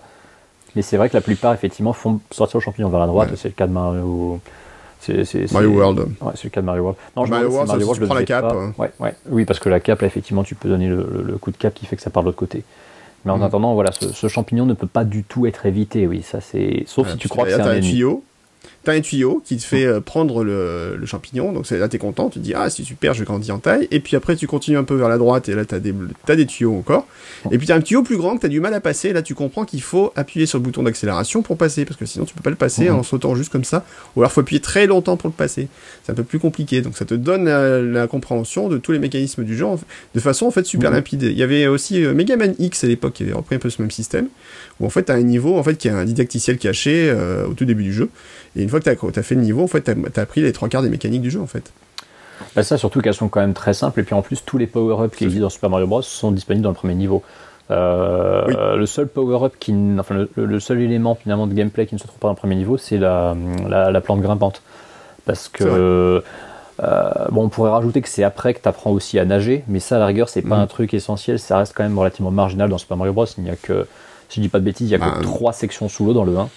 Mais 0.75 0.82
c'est 0.82 0.97
vrai 0.97 1.10
que 1.10 1.15
la 1.17 1.21
plupart, 1.21 1.53
effectivement, 1.53 1.93
font 1.93 2.19
sortir 2.32 2.60
le 2.60 2.63
champignon 2.63 2.89
vers 2.89 2.99
la 2.99 3.08
droite. 3.08 3.32
Ouais. 3.32 3.36
C'est 3.38 3.47
le 3.49 3.53
cas 3.55 3.67
de 3.67 3.71
Mario. 3.73 4.39
c'est- 4.99 5.51
Mario 5.51 5.69
World. 5.69 5.99
Ouais, 6.21 6.32
c'est 6.36 6.43
le 6.45 6.49
cas 6.49 6.62
de 6.62 6.65
Mario 6.65 6.82
World. 6.84 6.97
Non, 7.15 7.25
je 7.25 7.32
Mario 7.32 7.49
si 7.49 7.55
World, 7.55 7.93
tu 7.99 8.05
prends 8.05 8.15
la 8.15 8.23
cape, 8.25 8.45
hein. 8.53 8.73
Ouais, 8.77 8.91
ouais. 8.99 9.15
Oui, 9.29 9.45
parce 9.45 9.60
que 9.60 9.69
la 9.69 9.79
cape, 9.79 10.01
là, 10.01 10.08
effectivement, 10.08 10.43
tu 10.43 10.55
peux 10.55 10.69
donner 10.69 10.88
le, 10.89 10.97
le- 11.12 11.23
le 11.23 11.38
coup 11.38 11.51
de 11.51 11.58
cape 11.58 11.73
qui 11.73 11.86
fait 11.86 11.95
que 11.95 12.01
ça 12.01 12.10
part 12.10 12.21
de 12.23 12.27
l'autre 12.27 12.38
côté. 12.38 12.63
Mais 13.25 13.32
en 13.32 13.38
Mm. 13.39 13.43
attendant, 13.43 13.73
voilà, 13.73 13.91
ce, 13.91 14.13
ce 14.13 14.27
champignon 14.27 14.65
ne 14.65 14.73
peut 14.73 14.88
pas 14.88 15.03
du 15.03 15.23
tout 15.23 15.45
être 15.45 15.65
évité, 15.65 16.05
oui, 16.08 16.21
ça 16.21 16.39
c'est. 16.41 16.84
Sauf 16.86 17.10
si 17.10 17.17
tu 17.17 17.27
crois 17.29 17.45
que 17.45 17.51
c'est 17.51 17.62
un 17.62 17.67
un 17.71 17.79
tuyau. 17.79 18.23
T'as 18.85 18.93
un 18.93 19.01
tuyau 19.01 19.41
qui 19.45 19.57
te 19.57 19.63
fait 19.63 19.85
euh, 19.85 19.99
prendre 19.99 20.43
le, 20.43 20.95
le 20.97 21.05
champignon, 21.05 21.51
donc 21.51 21.69
là 21.69 21.89
t'es 21.89 21.97
content, 21.97 22.29
tu 22.29 22.39
te 22.39 22.43
dis 22.43 22.53
ah 22.53 22.69
c'est 22.69 22.83
super, 22.83 23.13
je 23.13 23.23
grandis 23.25 23.51
en 23.51 23.59
taille, 23.59 23.87
et 23.91 23.99
puis 23.99 24.15
après 24.15 24.37
tu 24.37 24.47
continues 24.47 24.77
un 24.77 24.85
peu 24.85 24.95
vers 24.95 25.09
la 25.09 25.17
droite 25.17 25.49
et 25.49 25.53
là 25.53 25.65
t'as 25.65 25.79
des, 25.79 25.93
t'as 26.25 26.37
des 26.37 26.45
tuyaux 26.45 26.75
encore, 26.77 27.05
et 27.51 27.57
puis 27.57 27.67
t'as 27.67 27.75
un 27.75 27.81
tuyau 27.81 28.03
plus 28.03 28.15
grand 28.15 28.37
que 28.37 28.41
t'as 28.41 28.47
du 28.47 28.61
mal 28.61 28.73
à 28.73 28.79
passer, 28.79 29.11
là 29.11 29.21
tu 29.21 29.35
comprends 29.35 29.65
qu'il 29.65 29.81
faut 29.81 30.13
appuyer 30.15 30.45
sur 30.45 30.59
le 30.59 30.63
bouton 30.63 30.83
d'accélération 30.83 31.41
pour 31.41 31.57
passer, 31.57 31.83
parce 31.83 31.99
que 31.99 32.05
sinon 32.05 32.23
tu 32.23 32.33
peux 32.33 32.41
pas 32.41 32.49
le 32.49 32.55
passer 32.55 32.89
Mhm. 32.89 32.95
en 32.99 33.03
sautant 33.03 33.35
juste 33.35 33.51
comme 33.51 33.65
ça, 33.65 33.83
ou 34.15 34.21
alors 34.21 34.31
faut 34.31 34.39
appuyer 34.41 34.61
très 34.61 34.87
longtemps 34.87 35.17
pour 35.17 35.27
le 35.27 35.33
passer, 35.35 35.67
c'est 36.05 36.13
un 36.13 36.15
peu 36.15 36.23
plus 36.23 36.39
compliqué, 36.39 36.81
donc 36.81 36.95
ça 36.95 37.03
te 37.05 37.13
donne 37.15 37.45
la, 37.45 37.81
la 37.81 38.07
compréhension 38.07 38.69
de 38.69 38.77
tous 38.77 38.93
les 38.93 38.99
mécanismes 38.99 39.43
du 39.43 39.57
jeu 39.57 39.65
de 40.15 40.19
façon 40.21 40.45
en 40.45 40.51
fait 40.51 40.65
super 40.65 40.89
Mhm. 40.89 40.95
limpide. 40.95 41.23
Il 41.23 41.37
y 41.37 41.43
avait 41.43 41.67
aussi 41.67 42.01
euh, 42.03 42.13
Mega 42.13 42.37
Man 42.37 42.55
X 42.59 42.85
à 42.85 42.87
l'époque 42.87 43.13
qui 43.13 43.23
avait 43.23 43.33
repris 43.33 43.55
un 43.55 43.59
peu 43.59 43.69
ce 43.69 43.81
même 43.81 43.91
système, 43.91 44.27
où 44.79 44.85
en 44.85 44.89
fait 44.89 45.03
t'as 45.03 45.15
un 45.15 45.21
niveau 45.23 45.57
en 45.57 45.63
fait 45.63 45.75
qui 45.75 45.89
a 45.89 45.95
un 45.97 46.05
didacticiel 46.05 46.57
caché 46.57 47.09
euh, 47.09 47.47
au 47.47 47.53
tout 47.53 47.65
début 47.65 47.83
du 47.83 47.93
jeu, 47.93 48.09
et 48.55 48.63
une 48.63 48.69
fois 48.69 48.79
que 48.79 48.85
t'as 48.89 49.19
as 49.19 49.23
fait 49.23 49.35
le 49.35 49.41
niveau, 49.41 49.63
en 49.63 49.67
fait, 49.67 49.81
t'as 49.81 49.93
as 50.15 50.21
appris 50.23 50.41
les 50.41 50.51
trois 50.53 50.69
quarts 50.69 50.81
des 50.81 50.89
mécaniques 50.89 51.21
du 51.21 51.29
jeu, 51.31 51.39
en 51.41 51.47
fait. 51.47 51.71
Bah, 52.55 52.63
ça, 52.63 52.77
surtout 52.77 53.01
qu'elles 53.01 53.13
sont 53.13 53.27
quand 53.29 53.41
même 53.41 53.53
très 53.53 53.73
simples. 53.73 53.99
Et 53.99 54.03
puis 54.03 54.15
en 54.15 54.21
plus, 54.21 54.41
tous 54.45 54.57
les 54.57 54.65
power-ups 54.65 55.15
qui 55.15 55.25
existent 55.25 55.43
dans 55.45 55.49
Super 55.49 55.69
Mario 55.69 55.85
Bros. 55.87 56.01
sont 56.01 56.31
disponibles 56.31 56.63
dans 56.63 56.69
le 56.69 56.75
premier 56.75 56.95
niveau. 56.95 57.21
Euh, 57.69 58.43
Oui. 58.47 58.55
Le 58.79 58.85
seul 58.85 59.07
power-up 59.07 59.53
qui, 59.59 59.73
enfin 59.99 60.15
le, 60.15 60.29
le 60.45 60.59
seul 60.59 60.79
élément 60.81 61.13
finalement 61.15 61.45
de 61.47 61.53
gameplay 61.53 61.85
qui 61.85 61.95
ne 61.95 61.99
se 61.99 62.07
trouve 62.07 62.17
pas 62.19 62.27
dans 62.29 62.33
le 62.33 62.37
premier 62.39 62.55
niveau, 62.55 62.77
c'est 62.77 62.97
la, 62.97 63.35
la, 63.69 63.91
la 63.91 64.01
plante 64.01 64.21
grimpante. 64.21 64.61
Parce 65.25 65.47
que 65.49 65.63
euh, 66.81 67.13
bon, 67.29 67.43
on 67.43 67.49
pourrait 67.49 67.69
rajouter 67.71 68.01
que 68.01 68.09
c'est 68.09 68.23
après 68.23 68.53
que 68.53 68.61
tu 68.61 68.67
apprends 68.69 68.91
aussi 68.91 69.19
à 69.19 69.25
nager, 69.25 69.63
mais 69.67 69.79
ça, 69.79 69.97
à 69.97 69.99
la 69.99 70.05
rigueur, 70.07 70.29
c'est 70.29 70.41
pas 70.41 70.55
Mhm. 70.55 70.61
un 70.63 70.67
truc 70.67 70.93
essentiel. 70.93 71.37
Ça 71.37 71.57
reste 71.59 71.73
quand 71.75 71.83
même 71.83 71.99
relativement 71.99 72.31
marginal 72.31 72.69
dans 72.69 72.77
Super 72.79 72.97
Mario 72.97 73.13
Bros. 73.13 73.25
Il 73.37 73.43
n'y 73.43 73.49
a 73.51 73.55
que, 73.55 73.85
si 74.29 74.37
je 74.37 74.41
dis 74.41 74.49
pas 74.49 74.59
de 74.59 74.65
bêtises, 74.65 74.87
il 74.89 74.91
y 74.91 74.95
a 74.95 74.99
Bah, 74.99 75.15
que 75.17 75.23
trois 75.23 75.51
sections 75.53 75.89
sous 75.89 76.05
l'eau 76.05 76.13
dans 76.13 76.23
le 76.23 76.37
1. 76.37 76.49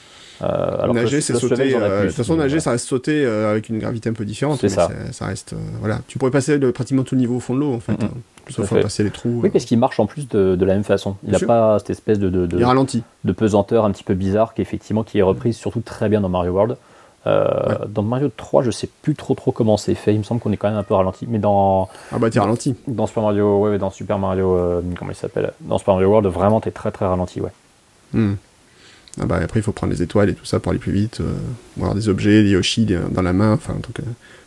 Euh, 0.42 0.82
alors 0.82 0.94
nager, 0.94 1.20
c'est 1.20 1.34
sauter. 1.36 1.74
euh, 1.76 2.02
De 2.02 2.06
toute 2.08 2.16
façon, 2.16 2.34
nager, 2.36 2.58
ça 2.58 2.72
reste 2.72 2.86
sauter 2.86 3.24
euh, 3.24 3.50
avec 3.52 3.68
une 3.68 3.78
gravité 3.78 4.08
un 4.08 4.12
peu 4.12 4.24
différente. 4.24 4.58
C'est 4.60 4.68
ça. 4.68 4.88
Ça 5.12 5.26
reste. 5.26 5.54
voilà. 5.80 6.00
Tu 6.08 6.18
pourrais 6.18 6.32
passer 6.32 6.58
pratiquement 6.72 7.02
tout 7.04 7.14
le 7.14 7.20
niveau 7.20 7.36
au 7.36 7.40
fond 7.40 7.54
de 7.54 7.60
l'eau, 7.60 7.72
en 7.72 7.80
fait. 7.80 7.92
Hein. 7.92 8.08
Sauf 8.50 8.68
fait. 8.68 8.80
passer 8.80 9.04
les 9.04 9.10
trous. 9.10 9.40
Oui, 9.44 9.50
parce 9.50 9.64
qu'il 9.64 9.78
marche 9.78 10.00
en 10.00 10.06
plus 10.06 10.28
de, 10.28 10.56
de 10.56 10.64
la 10.64 10.74
même 10.74 10.82
façon. 10.82 11.16
Il 11.24 11.30
n'a 11.30 11.38
pas 11.38 11.78
cette 11.78 11.90
espèce 11.90 12.18
de, 12.18 12.28
de, 12.28 12.46
de- 12.46 12.58
Il 12.58 12.64
ralentit. 12.64 13.04
de 13.24 13.32
pesanteur 13.32 13.84
un 13.84 13.92
petit 13.92 14.02
peu 14.02 14.14
bizarre 14.14 14.52
qui 14.54 14.62
effectivement 14.62 15.04
qui 15.04 15.18
est 15.18 15.22
reprise 15.22 15.56
surtout 15.56 15.80
très 15.80 16.08
bien 16.08 16.20
dans 16.20 16.28
Mario 16.28 16.50
World. 16.52 16.76
Dans 17.24 18.02
Mario 18.02 18.28
3, 18.36 18.64
je 18.64 18.72
sais 18.72 18.88
plus 19.02 19.14
trop 19.14 19.34
trop 19.34 19.52
comment 19.52 19.76
c'est 19.76 19.94
fait. 19.94 20.12
Il 20.12 20.18
me 20.18 20.24
semble 20.24 20.40
qu'on 20.40 20.50
est 20.50 20.56
quand 20.56 20.68
même 20.68 20.76
un 20.78 20.82
peu 20.82 20.94
ralenti. 20.94 21.26
Mais 21.28 21.38
dans. 21.38 21.88
Ah 22.10 22.18
bah 22.18 22.30
t'es 22.30 22.40
ralenti. 22.40 22.74
Dans 22.88 23.06
Super 23.06 23.22
Mario, 23.22 23.60
ouais, 23.60 23.78
dans 23.78 23.90
Super 23.90 24.18
Mario, 24.18 24.58
comment 24.98 25.12
il 25.12 25.16
s'appelle? 25.16 25.52
Dans 25.60 25.78
Super 25.78 25.94
Mario 25.94 26.08
World, 26.08 26.26
vraiment 26.28 26.60
t'es 26.60 26.72
très 26.72 26.90
très 26.90 27.06
ralenti, 27.06 27.40
ouais. 27.40 27.50
Hmm. 28.12 28.34
Ah 29.20 29.26
bah 29.26 29.40
après 29.42 29.60
il 29.60 29.62
faut 29.62 29.72
prendre 29.72 29.92
les 29.92 30.02
étoiles 30.02 30.30
et 30.30 30.34
tout 30.34 30.46
ça 30.46 30.58
pour 30.58 30.70
aller 30.70 30.78
plus 30.78 30.92
vite, 30.92 31.20
euh, 31.20 31.32
avoir 31.76 31.94
des 31.94 32.08
objets, 32.08 32.42
des 32.42 32.50
Yoshi 32.50 32.86
dans 33.10 33.22
la 33.22 33.34
main, 33.34 33.52
enfin 33.52 33.74
donc 33.74 34.00
euh, 34.00 34.04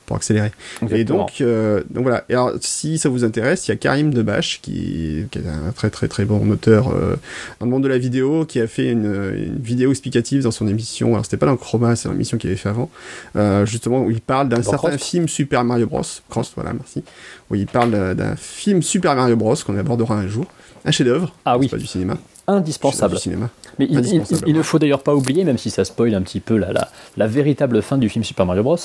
pour 0.08 0.18
accélérer. 0.18 0.52
Et 0.90 1.04
donc, 1.04 1.42
euh, 1.42 1.84
donc 1.90 2.04
voilà. 2.04 2.26
Et 2.30 2.34
alors 2.34 2.54
si 2.62 2.98
ça 2.98 3.10
vous 3.10 3.24
intéresse, 3.24 3.68
il 3.68 3.72
y 3.72 3.74
a 3.74 3.78
Karim 3.78 4.14
Debache 4.14 4.60
qui, 4.62 5.26
qui 5.30 5.40
est 5.40 5.48
un 5.48 5.72
très 5.72 5.92
très 5.92 6.08
très 6.08 6.26
bon 6.26 6.50
auteur 6.50 6.90
euh, 6.90 7.16
dans 7.60 7.66
le 7.68 7.72
monde 7.72 7.84
de 7.84 7.88
la 7.88 8.00
vidéo, 8.00 8.46
qui 8.46 8.60
a 8.60 8.68
fait 8.68 8.92
une, 8.92 9.06
une 9.36 9.60
vidéo 9.60 9.92
explicative 9.92 10.42
dans 10.44 10.52
son 10.52 10.68
émission. 10.68 11.14
Alors 11.14 11.26
c'était 11.26 11.38
pas 11.38 11.46
dans 11.46 11.58
Chroma, 11.58 11.96
c'est 11.96 12.10
l'émission 12.10 12.40
qu'il 12.40 12.50
avait 12.50 12.58
fait 12.58 12.70
avant, 12.70 12.90
euh, 13.36 13.68
justement 13.68 14.02
où 14.02 14.10
il 14.10 14.22
parle 14.22 14.50
d'un 14.50 14.64
certain 14.64 14.98
film 14.98 15.28
Super 15.28 15.64
Mario 15.64 15.86
Bros. 15.86 16.02
Cross, 16.30 16.54
voilà, 16.56 16.74
merci. 16.74 17.04
Où 17.52 17.56
il 17.56 17.68
parle 17.68 18.16
d'un 18.16 18.36
film 18.36 18.82
Super 18.82 19.16
Mario 19.16 19.36
Bros. 19.36 19.56
qu'on 19.56 19.78
abordera 19.78 20.16
un 20.16 20.28
jour, 20.28 20.46
un 20.86 20.92
chef-d'œuvre. 20.92 21.36
Ah 21.46 21.58
oui. 21.58 21.68
Pas 21.68 21.78
du 21.78 21.86
cinéma 21.86 22.18
indispensable. 22.48 23.18
Cinéma. 23.18 23.50
Mais 23.80 23.88
il, 23.90 24.54
ne 24.54 24.62
faut 24.62 24.80
d'ailleurs 24.80 25.04
pas 25.04 25.14
oublier, 25.14 25.44
même 25.44 25.58
si 25.58 25.70
ça 25.70 25.84
spoil 25.84 26.14
un 26.14 26.22
petit 26.22 26.40
peu 26.40 26.58
la, 26.58 26.72
la, 26.72 26.90
la, 27.18 27.28
véritable 27.28 27.82
fin 27.82 27.98
du 27.98 28.08
film 28.08 28.24
Super 28.24 28.46
Mario 28.46 28.64
Bros. 28.64 28.78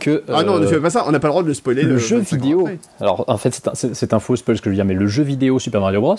Que, 0.00 0.22
ah 0.28 0.42
non, 0.42 0.58
ne 0.58 0.66
fais 0.66 0.80
pas 0.80 0.90
ça, 0.90 1.04
on 1.06 1.12
n'a 1.12 1.20
pas 1.20 1.28
le 1.28 1.32
droit 1.32 1.42
de 1.42 1.48
le 1.48 1.54
spoiler. 1.54 1.82
Le, 1.82 1.96
jeu 1.96 2.18
vidéo. 2.18 2.68
Alors 3.00 3.24
en 3.26 3.38
fait, 3.38 3.68
c'est 3.74 4.12
un, 4.12 4.18
faux 4.18 4.36
spoil 4.36 4.56
ce 4.56 4.62
que 4.62 4.68
je 4.68 4.70
veux 4.70 4.76
dire, 4.76 4.84
mais 4.84 4.94
le 4.94 5.06
jeu 5.06 5.22
vidéo 5.22 5.58
Super 5.58 5.80
Mario 5.80 6.00
Bros. 6.00 6.16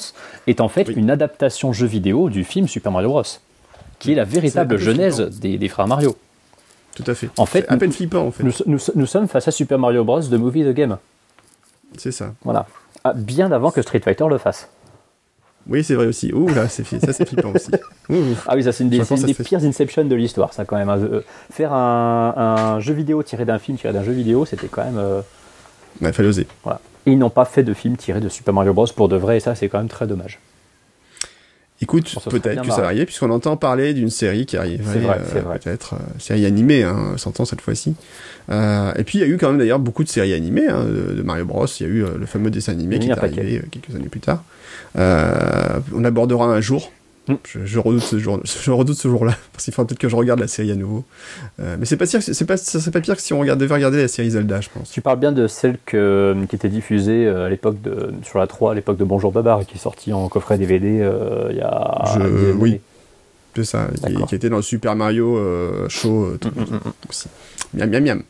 est 0.47 0.62
en 0.62 0.69
fait 0.69 0.88
une 0.89 1.12
adaptation 1.12 1.73
jeu 1.73 1.88
vidéo 1.88 2.29
du 2.29 2.43
film 2.43 2.67
Super 2.67 2.91
Mario 2.91 3.10
Bros. 3.10 3.23
Qui 3.99 4.12
est 4.12 4.15
la 4.15 4.25
véritable 4.25 4.77
genèse 4.77 5.21
des, 5.39 5.58
des, 5.58 5.67
frères 5.69 5.88
Mario. 5.88 6.15
Tout 6.95 7.03
à 7.08 7.13
fait. 7.13 7.29
En 7.38 7.45
fait, 7.45 7.65
à 7.69 7.77
peine 7.77 7.91
flippant 7.91 8.27
en 8.27 8.31
fait. 8.31 8.43
Nous, 8.43 8.79
nous, 8.95 9.05
sommes 9.05 9.27
face 9.27 9.47
à 9.47 9.51
Super 9.51 9.79
Mario 9.79 10.03
Bros. 10.03 10.21
de 10.21 10.38
Movie 10.38 10.63
the 10.63 10.73
Game. 10.73 10.97
C'est 11.97 12.12
ça. 12.12 12.34
Voilà. 12.43 12.65
Ah, 13.03 13.13
bien 13.13 13.51
avant 13.51 13.71
que 13.71 13.81
Street 13.81 13.99
Fighter 13.99 14.25
le 14.29 14.38
fasse. 14.38 14.67
Oui, 15.67 15.84
c'est 15.84 15.95
vrai 15.95 16.06
aussi. 16.06 16.32
Ouh 16.32 16.47
là, 16.47 16.67
c'est 16.67 16.86
ça 16.86 17.13
c'est 17.13 17.28
flippant 17.28 17.51
aussi. 17.54 17.71
Ah 18.47 18.56
oui, 18.56 18.63
ça 18.63 18.71
c'est 18.71 18.84
une 18.84 18.89
des, 18.91 18.99
pires 18.99 19.63
Inception 19.63 20.06
de 20.06 20.13
l'histoire, 20.13 20.54
ça 20.54 20.63
quand 20.63 20.78
même. 20.78 20.89
Euh, 20.89 21.21
faire 21.51 21.73
un, 21.73 22.80
jeu 22.80 22.93
vidéo 22.93 23.23
tiré 23.23 23.45
d'un 23.45 23.58
film 23.58 23.78
tiré 23.78 23.91
d'un 23.93 24.04
jeu 24.04 24.12
vidéo, 24.12 24.45
c'était 24.45 24.67
quand 24.67 24.84
même. 24.84 24.97
Euh... 24.97 25.21
Ouais, 26.01 26.13
fallait 26.13 26.30
oser. 26.30 26.45
Voilà. 26.63 26.80
Ils 27.08 27.17
n'ont 27.17 27.32
pas 27.32 27.45
fait 27.45 27.63
de 27.63 27.73
film 27.73 27.97
tiré 27.97 28.19
de 28.19 28.30
Super 28.30 28.54
Mario 28.54 28.73
Bros 28.73 28.88
pour 28.95 29.10
de 29.10 29.15
vrai, 29.15 29.38
et 29.38 29.39
ça 29.39 29.56
c'est 29.56 29.67
quand 29.67 29.80
même 29.80 29.88
très 29.88 30.06
dommage. 30.06 30.39
Écoute, 31.82 32.15
peut-être 32.30 32.62
que 32.62 32.69
ça 32.69 32.82
va 32.82 32.88
arriver, 32.88 33.06
puisqu'on 33.06 33.32
entend 33.32 33.58
parler 33.58 33.93
d'une 33.93 34.10
série 34.10 34.45
qui 34.45 34.56
arrive. 34.56 34.88
C'est 34.91 34.99
vrai, 34.99 35.19
euh, 35.36 35.58
Peut-être, 35.58 35.95
euh, 35.95 36.19
série 36.19 36.45
animée, 36.45 36.84
hein, 36.84 37.15
s'entend 37.17 37.43
cette 37.43 37.60
fois-ci. 37.60 37.95
Euh, 38.49 38.93
et 38.95 39.04
puis 39.04 39.17
il 39.17 39.21
y 39.21 39.23
a 39.25 39.28
eu 39.28 39.38
quand 39.38 39.49
même 39.49 39.58
d'ailleurs 39.58 39.80
beaucoup 39.80 40.04
de 40.06 40.10
séries 40.10 40.34
animées 40.34 40.67
hein, 40.67 40.86
de, 40.86 41.21
Mario 41.21 41.43
Bros. 41.43 41.65
Il 41.80 41.86
y 41.86 41.86
a 41.86 41.89
eu 41.89 42.06
le 42.17 42.25
fameux 42.25 42.49
dessin 42.49 42.71
animé 42.71 42.99
qui 42.99 43.10
est 43.10 43.12
arrivé 43.12 43.62
quelques 43.71 43.93
années 43.93 44.08
plus 44.08 44.21
tard. 44.21 44.43
On 44.95 46.03
abordera 46.03 46.45
un 46.45 46.62
jour 46.62 46.91
Mm. 47.27 47.36
Je, 47.43 47.79
redoute 47.79 48.03
ce 48.03 48.19
jour, 48.19 48.39
je 48.43 48.71
redoute 48.71 48.97
ce 48.97 49.08
jour-là 49.08 49.36
parce 49.51 49.63
qu'il 49.63 49.73
faudra 49.73 49.88
peut-être 49.88 49.99
que 49.99 50.10
je 50.10 50.15
regarde 50.15 50.39
la 50.39 50.47
série 50.47 50.71
à 50.71 50.75
nouveau. 50.75 51.03
Euh, 51.60 51.75
mais 51.79 51.86
c'est 51.86 51.97
pas 51.97 52.05
c'est 52.05 52.45
pas, 52.45 52.58
ça 52.58 52.79
serait 52.79 52.91
pas 52.91 53.01
pire 53.01 53.15
que 53.15 53.21
si 53.21 53.34
on 53.34 53.43
devait 53.43 53.73
regarder 53.73 54.01
la 54.01 54.08
série 54.08 54.31
Zelda, 54.31 54.62
je 54.62 54.69
pense. 54.69 54.91
Tu 54.91 55.01
parles 55.01 55.19
bien 55.19 55.31
de 55.31 55.47
celle 55.47 55.77
que, 55.86 56.36
qui 56.49 56.55
était 56.55 56.69
diffusée 56.69 57.25
euh, 57.25 57.45
à 57.45 57.49
l'époque 57.49 57.81
de 57.81 58.13
sur 58.23 58.39
la 58.39 58.47
3, 58.47 58.71
à 58.71 58.75
l'époque 58.75 58.97
de 58.97 59.03
Bonjour 59.03 59.31
Babar, 59.31 59.65
qui 59.65 59.75
est 59.75 59.79
sortie 59.79 60.13
en 60.13 60.27
coffret 60.29 60.58
DVD 60.58 61.01
euh, 61.01 61.47
il 61.49 61.58
y 61.58 61.62
a. 61.62 62.03
Je, 62.13 62.51
oui. 62.53 62.79
C'est 63.55 63.63
ça, 63.63 63.88
qui, 64.27 64.36
était 64.36 64.49
dans 64.49 64.58
le 64.58 64.62
Super 64.62 64.97
Mario 64.97 65.39
Show 65.88 66.36
tout, 66.41 66.49
mm, 66.49 66.62
mm, 66.62 66.79
aussi. 67.10 67.29
Miam 67.73 67.89
miam 67.89 68.03
miam. 68.03 68.23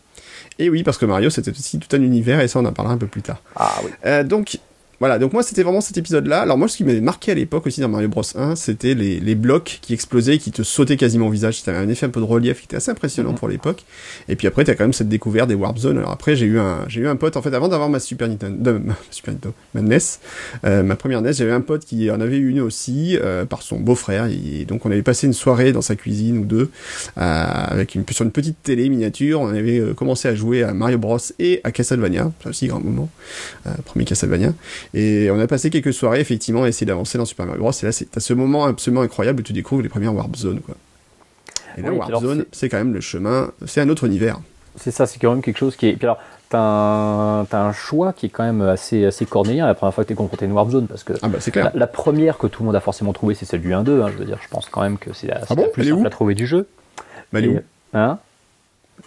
Et 0.59 0.69
oui, 0.69 0.83
parce 0.83 0.99
que 0.99 1.05
Mario 1.07 1.31
c'était 1.31 1.49
aussi 1.49 1.79
tout 1.79 1.93
un 1.95 2.01
univers 2.01 2.41
et 2.41 2.47
ça 2.47 2.59
on 2.59 2.65
en 2.65 2.71
parlera 2.71 2.93
un 2.93 2.99
peu 2.99 3.07
plus 3.07 3.23
tard. 3.23 3.41
Ah 3.55 3.73
oui. 3.83 4.23
donc 4.23 4.59
voilà, 4.99 5.19
donc 5.19 5.33
moi 5.33 5.43
c'était 5.43 5.63
vraiment 5.63 5.81
cet 5.81 5.97
épisode-là. 5.97 6.41
Alors 6.41 6.57
moi 6.57 6.67
ce 6.67 6.77
qui 6.77 6.83
m'avait 6.83 7.01
marqué 7.01 7.31
à 7.31 7.35
l'époque 7.35 7.67
aussi 7.67 7.81
dans 7.81 7.89
Mario 7.89 8.07
Bros 8.07 8.23
1, 8.33 8.55
c'était 8.55 8.93
les, 8.93 9.19
les, 9.19 9.35
blocs 9.35 9.79
qui 9.81 9.93
explosaient, 9.93 10.37
qui 10.37 10.51
te 10.51 10.63
sautaient 10.63 10.95
quasiment 10.95 11.27
au 11.27 11.29
visage. 11.29 11.59
C'était 11.59 11.71
un 11.71 11.89
effet 11.89 12.05
un 12.05 12.09
peu 12.09 12.21
de 12.21 12.25
relief 12.25 12.59
qui 12.59 12.65
était 12.65 12.77
assez 12.77 12.91
impressionnant 12.91 13.31
mhm. 13.31 13.37
pour 13.37 13.47
l'époque. 13.47 13.83
Et 14.29 14.35
puis 14.35 14.47
après 14.47 14.63
t'as 14.63 14.75
quand 14.75 14.85
même 14.85 14.93
cette 14.93 15.09
découverte 15.09 15.49
des 15.49 15.55
Warp 15.55 15.77
Zones. 15.77 15.97
Alors 15.97 16.11
après 16.11 16.35
j'ai 16.35 16.45
eu 16.45 16.59
un 16.59 16.85
j'ai 16.87 17.01
eu 17.01 17.07
un 17.07 17.15
pote 17.17 17.35
en 17.35 17.41
fait 17.41 17.53
avant 17.53 17.67
d'avoir 17.67 17.89
ma 17.89 17.99
Super 17.99 18.29
Nintendo, 18.29 18.79
ma 18.79 18.95
Super 19.11 19.33
Nintendo, 19.33 19.53
ma 19.73 19.81
NES, 19.81 19.97
euh, 20.63 20.83
ma 20.83 20.95
première 20.95 21.21
NES, 21.21 21.33
j'avais 21.33 21.51
un 21.51 21.61
pote 21.61 21.83
qui 21.83 22.09
en 22.09 22.21
avait 22.21 22.37
une 22.37 22.61
aussi 22.61 23.17
euh, 23.21 23.45
par 23.45 23.63
son 23.63 23.79
beau-frère. 23.79 24.27
Et 24.27 24.65
donc 24.65 24.85
on 24.85 24.91
avait 24.91 25.03
passé 25.03 25.27
une 25.27 25.33
soirée 25.33 25.73
dans 25.73 25.81
sa 25.81 25.95
cuisine 25.95 26.37
ou 26.37 26.45
deux 26.45 26.69
euh, 27.17 27.45
avec 27.67 27.95
une 27.95 28.05
sur 28.11 28.23
une 28.23 28.31
petite 28.31 28.63
télé 28.63 28.87
miniature. 28.87 29.41
On 29.41 29.49
avait 29.49 29.81
commencé 29.95 30.29
à 30.29 30.35
jouer 30.35 30.63
à 30.63 30.73
Mario 30.73 30.97
Bros 30.97 31.17
et 31.39 31.59
à 31.65 31.71
Castlevania, 31.71 32.31
ça 32.41 32.49
aussi 32.49 32.67
grand 32.67 32.79
moment, 32.79 33.09
premier 33.85 34.05
Castlevania. 34.05 34.53
Et 34.93 35.29
on 35.31 35.39
a 35.39 35.47
passé 35.47 35.69
quelques 35.69 35.93
soirées, 35.93 36.19
effectivement, 36.19 36.63
à 36.63 36.67
essayer 36.67 36.85
d'avancer 36.85 37.17
dans 37.17 37.25
Super 37.25 37.45
Mario 37.45 37.61
Bros. 37.61 37.71
Et 37.71 37.85
là, 37.85 37.91
c'est 37.91 38.19
ce 38.19 38.33
moment 38.33 38.65
absolument 38.65 39.01
incroyable 39.01 39.41
où 39.41 39.43
tu 39.43 39.53
découvres 39.53 39.81
les 39.81 39.89
premières 39.89 40.13
Warp 40.13 40.35
Zones, 40.35 40.61
quoi. 40.61 40.75
Et 41.77 41.81
là, 41.81 41.91
Warp 41.91 42.21
Zone, 42.21 42.45
c'est 42.51 42.69
quand 42.69 42.77
même 42.77 42.93
le 42.93 43.01
chemin, 43.01 43.51
c'est 43.65 43.81
un 43.81 43.89
autre 43.89 44.05
univers. 44.05 44.39
C'est 44.77 44.91
ça, 44.91 45.05
c'est 45.05 45.19
quand 45.19 45.31
même 45.31 45.41
quelque 45.41 45.57
chose 45.57 45.75
qui 45.75 45.87
est. 45.87 45.93
Puis 45.93 46.05
alors, 46.05 46.19
t'as 46.49 46.59
un, 46.59 47.41
as 47.43 47.57
un 47.57 47.73
choix 47.73 48.13
qui 48.13 48.27
est 48.27 48.29
quand 48.29 48.43
même 48.43 48.61
assez, 48.61 49.05
assez 49.05 49.25
cornélien 49.25 49.65
la 49.65 49.73
première 49.73 49.93
fois 49.93 50.03
que 50.03 50.09
t'es 50.09 50.15
confronté 50.15 50.45
à 50.45 50.47
une 50.47 50.53
Warp 50.53 50.69
Zone, 50.69 50.87
parce 50.87 51.03
que 51.03 51.13
ah 51.21 51.27
bah, 51.27 51.39
clair. 51.39 51.71
La, 51.73 51.87
première 51.87 52.37
que 52.37 52.47
tout 52.47 52.63
le 52.63 52.67
monde 52.67 52.75
a 52.75 52.81
forcément 52.81 53.13
trouvé, 53.13 53.35
c'est 53.35 53.45
celle 53.45 53.61
du 53.61 53.71
1-2. 53.71 54.01
Hein, 54.01 54.09
je 54.13 54.17
veux 54.17 54.25
dire, 54.25 54.37
je 54.41 54.47
pense 54.49 54.67
quand 54.69 54.81
même 54.81 54.97
que 54.97 55.13
c'est 55.13 55.27
la, 55.27 55.41
ah 55.49 55.55
bon? 55.55 55.67
plus 55.71 55.89
simple 55.89 56.07
à 56.07 56.09
trouver 56.09 56.35
du 56.35 56.47
jeu. 56.47 56.67
Bah, 57.31 57.39
où? 57.41 57.59
Hein? 57.93 58.19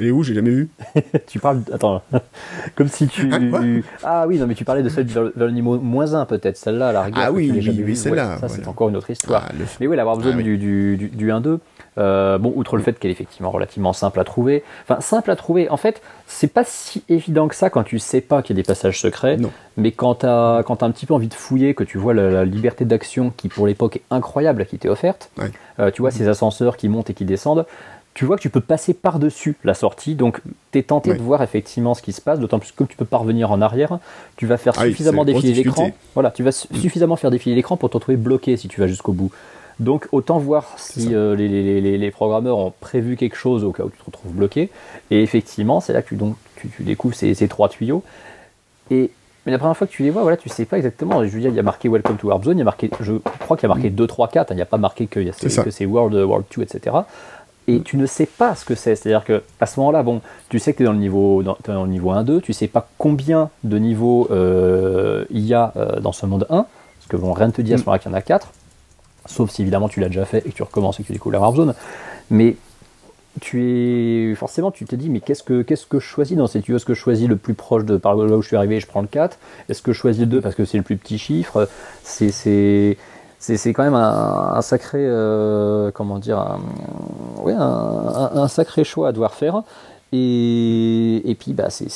Et 0.01 0.11
où? 0.11 0.23
J'ai 0.23 0.35
jamais 0.35 0.51
vu. 0.51 0.69
tu 1.27 1.39
parles. 1.39 1.63
Attends. 1.73 2.03
Comme 2.75 2.89
si 2.89 3.09
tu. 3.09 3.33
Hein, 3.33 3.81
ah 4.05 4.27
oui, 4.27 4.39
non, 4.39 4.47
mais 4.47 4.55
tu 4.55 4.65
parlais 4.65 4.83
de 4.83 4.89
celle 4.89 5.07
vers 5.07 5.31
le 5.35 5.51
niveau 5.51 5.79
moins 5.79 6.15
1, 6.15 6.25
peut-être. 6.27 6.57
Celle-là, 6.57 6.89
à 6.89 6.93
la 6.93 7.03
rigueur. 7.03 7.25
Ah 7.27 7.33
oui, 7.33 7.51
oui, 7.53 7.97
celle-là. 7.97 8.39
ça, 8.39 8.49
c'est 8.49 8.67
encore 8.69 8.89
une 8.89 8.97
autre 8.97 9.11
histoire. 9.11 9.47
Ah, 9.49 9.53
mais 9.81 9.87
oui, 9.87 9.97
la 9.97 10.05
Zone 10.05 10.35
ah 10.39 10.43
du, 10.43 10.59
du, 10.59 10.97
du, 10.97 11.31
1-2. 11.31 11.59
Euh, 11.99 12.39
bon, 12.39 12.53
outre 12.55 12.77
le 12.77 12.83
fait 12.83 12.99
qu'elle 12.99 13.11
est 13.11 13.15
effectivement 13.15 13.51
relativement 13.51 13.93
simple 13.93 14.21
à 14.21 14.25
trouver. 14.25 14.63
Enfin, 14.85 15.01
simple 15.01 15.31
à 15.31 15.37
trouver. 15.37 15.69
En 15.69 15.77
fait, 15.77 16.01
c'est 16.27 16.53
pas 16.53 16.63
si 16.65 17.03
évident 17.09 17.49
que 17.49 17.55
ça 17.55 17.71
quand 17.71 17.83
tu 17.83 17.99
sais 17.99 18.21
pas 18.21 18.43
qu'il 18.43 18.57
y 18.57 18.61
a 18.61 18.63
des 18.63 18.67
passages 18.67 19.01
secrets. 19.01 19.37
Non. 19.37 19.51
Mais 19.77 19.93
quand 19.93 20.17
tu 20.17 20.27
as, 20.27 20.59
as 20.59 20.85
un 20.85 20.91
petit 20.91 21.07
peu 21.07 21.15
envie 21.15 21.29
de 21.29 21.35
fouiller, 21.35 21.75
que 21.75 21.85
tu 21.85 21.99
vois 21.99 22.15
la, 22.15 22.45
liberté 22.45 22.85
d'action 22.85 23.33
qui, 23.37 23.49
pour 23.49 23.67
l'époque, 23.67 23.97
est 23.97 24.03
incroyable, 24.11 24.67
qui 24.67 24.79
t'est 24.79 24.89
offerte. 24.89 25.31
Euh, 25.81 25.91
tu 25.91 26.03
vois 26.03 26.11
ces 26.11 26.29
ascenseurs 26.29 26.77
qui 26.77 26.89
montent 26.89 27.11
et 27.11 27.15
qui 27.15 27.25
descendent 27.25 27.67
tu 28.19 28.25
vois 28.25 28.37
que 28.37 28.43
tu 28.43 28.51
peux 28.51 28.61
passer 28.61 28.95
par-dessus 28.95 29.55
la 29.63 29.75
sortie, 29.75 30.17
donc 30.17 30.41
tu 30.73 30.81
es 30.81 30.83
tenté 30.83 31.15
de 31.15 31.23
voir 31.23 31.41
effectivement 31.41 31.95
ce 31.95 32.03
qui 32.03 32.13
se 32.13 32.21
passe, 32.21 32.41
d'autant 32.41 32.59
plus 32.59 32.73
que 32.73 32.83
tu 32.83 32.97
peux 32.97 33.05
pas 33.05 33.19
revenir 33.19 33.53
en 33.53 33.61
arrière, 33.61 34.01
tu 34.35 34.45
vas 34.45 34.57
faire 34.57 34.73
ah 34.77 34.87
suffisamment 34.87 35.25
défiler 35.25 35.55
l'écran. 35.55 35.93
Voilà, 36.15 36.33
tu 36.33 36.43
vas 36.43 36.51
mm. 36.51 36.81
suffisamment 36.81 37.15
faire 37.15 37.31
défiler 37.31 37.55
l'écran 37.55 37.77
pour 37.77 37.91
te 37.91 37.95
retrouver 37.95 38.17
bloqué 38.17 38.57
si 38.57 38.67
tu 38.67 38.81
vas 38.81 38.89
jusqu'au 38.89 39.13
bout. 39.13 39.31
Donc 39.79 40.09
autant 40.11 40.39
voir 40.39 40.75
si 40.79 41.15
euh, 41.15 41.37
les, 41.37 42.11
programmeurs 42.11 42.59
ont 42.59 42.73
prévu 42.81 43.15
quelque 43.15 43.37
chose 43.37 43.63
au 43.63 43.71
cas 43.71 43.85
où 43.85 43.91
tu 43.91 43.99
te 43.99 44.05
retrouves 44.05 44.33
bloqué. 44.33 44.71
Et 45.13 45.23
effectivement, 45.23 45.81
c'est 45.81 45.93
là 45.93 46.03
que 46.03 46.09
tu, 46.09 46.17
donc, 46.17 46.35
tu, 46.57 46.83
découvres 46.83 47.15
ces, 47.15 47.37
trois 47.47 47.69
tuyaux. 47.69 48.03
Et 48.91 49.13
mais 49.47 49.53
la 49.53 49.59
première 49.59 49.77
fois 49.77 49.87
que 49.87 49.93
tu 49.93 50.03
les 50.03 50.11
vois, 50.11 50.23
voilà, 50.23 50.37
tu 50.37 50.49
sais 50.49 50.65
pas 50.65 50.77
exactement. 50.77 51.25
Je 51.25 51.29
veux 51.29 51.41
dire, 51.41 51.51
il 51.51 51.57
y 51.57 51.61
a 51.61 51.63
marqué 51.63 51.89
Welcome 51.89 52.17
to 52.17 52.27
Warp 52.27 52.45
Zone, 52.45 52.57
il 52.57 52.59
y 52.59 52.63
a 52.63 52.65
marqué, 52.65 52.91
je 53.01 53.15
crois 53.39 53.57
qu'il 53.57 53.69
y 53.69 53.71
a 53.71 53.75
marqué 53.75 53.91
2, 53.91 54.07
3, 54.09 54.27
4, 54.29 54.53
il 54.53 54.57
n'y 54.57 54.63
a 54.63 54.67
pas 54.67 54.77
marqué 54.77 55.07
que, 55.07 55.21
que 55.21 55.71
c'est 55.71 55.87
World, 55.87 56.15
World 56.17 56.45
2, 56.55 56.63
etc 56.65 56.97
et 57.69 57.83
tu 57.83 57.99
ne 57.99 58.07
sais 58.07 58.27
pas 58.27 58.55
ce 58.55 58.65
que 58.65 58.75
c'est. 58.75 58.97
C'est-à-dire 58.97 59.25
que 59.25 59.43
à 59.61 59.67
ce 59.67 59.79
moment-là, 59.79 60.03
bon, 60.03 60.23
tu 60.49 60.59
sais 60.59 60.73
que 60.73 60.79
tu 60.79 60.83
es 60.83 60.87
dans 60.87 60.93
le 60.93 60.99
niveau, 60.99 61.43
dans, 61.43 61.57
dans 61.65 61.85
le 61.85 61.91
niveau 61.91 62.13
1-2, 62.13 62.41
tu 62.41 62.53
sais 62.55 62.67
pas 62.67 62.89
combien 62.97 63.51
de 63.63 63.79
niveaux 63.79 64.27
euh, 64.31 65.27
il 65.31 65.47
y 65.47 65.55
a 65.55 65.73
euh, 65.77 66.01
dans 66.01 66.13
ce 66.13 66.25
monde 66.25 66.47
1, 66.49 66.57
parce 66.57 66.67
que 67.09 67.17
vont 67.17 67.35
rien 67.35 67.51
te 67.51 67.61
dire 67.61 67.75
à 67.75 67.79
ce 67.79 67.85
moment-là 67.85 67.99
qu'il 67.99 68.11
y 68.11 68.15
en 68.15 68.17
a 68.17 68.23
4, 68.23 68.49
sauf 69.27 69.51
si 69.51 69.63
évidemment 69.63 69.89
tu 69.89 70.01
l'as 70.01 70.09
déjà 70.09 70.25
fait 70.25 70.39
et 70.39 70.51
que 70.51 70.57
tu 70.57 70.63
recommences 70.63 70.99
et 70.99 71.03
que 71.03 71.09
tu 71.09 71.13
découvres 71.13 71.35
la 71.35 71.41
Warp 71.41 71.57
Zone. 71.57 71.75
Mais 72.31 72.57
tu 73.41 74.31
es 74.31 74.35
forcément 74.35 74.73
tu 74.73 74.85
te 74.85 74.97
dis 74.97 75.09
mais 75.09 75.21
qu'est-ce 75.21 75.45
que 75.45 75.63
qu'est-ce 75.63 75.87
que 75.87 76.01
je 76.01 76.07
choisis 76.07 76.37
dans 76.37 76.49
ces 76.49 76.61
tuyaux? 76.61 76.79
Est-ce 76.79 76.87
que 76.87 76.95
je 76.95 77.01
choisis 77.01 77.29
le 77.29 77.37
plus 77.37 77.55
proche 77.55 77.85
de 77.85 77.97
par 77.97 78.17
là 78.17 78.37
où 78.37 78.43
je 78.43 78.49
suis 78.49 78.57
arrivé 78.57 78.77
et 78.77 78.81
je 78.81 78.87
prends 78.89 79.03
le 79.03 79.07
4 79.07 79.39
est-ce 79.69 79.83
que 79.83 79.93
je 79.93 79.99
choisis 79.99 80.23
le 80.23 80.27
2 80.27 80.41
parce 80.41 80.55
que 80.55 80.65
c'est 80.65 80.79
le 80.79 80.83
plus 80.83 80.97
petit 80.97 81.19
chiffre? 81.19 81.69
C'est 82.03 82.31
c'est 82.33 82.97
quand 83.73 83.85
même 83.85 83.95
un, 83.95 84.61
sacré 84.63 84.99
euh, 85.01 85.91
comment 85.93 86.19
dire 86.19 86.39
un, 86.39 86.61
ouais, 87.43 87.55
un, 87.57 88.49
sacré 88.49 88.85
choix 88.85 89.09
à 89.09 89.13
devoir 89.13 89.35
faire. 89.35 89.63
Et, 90.13 91.31
et 91.31 91.35
puis 91.35 91.53
bah 91.53 91.69
c'est 91.69 91.89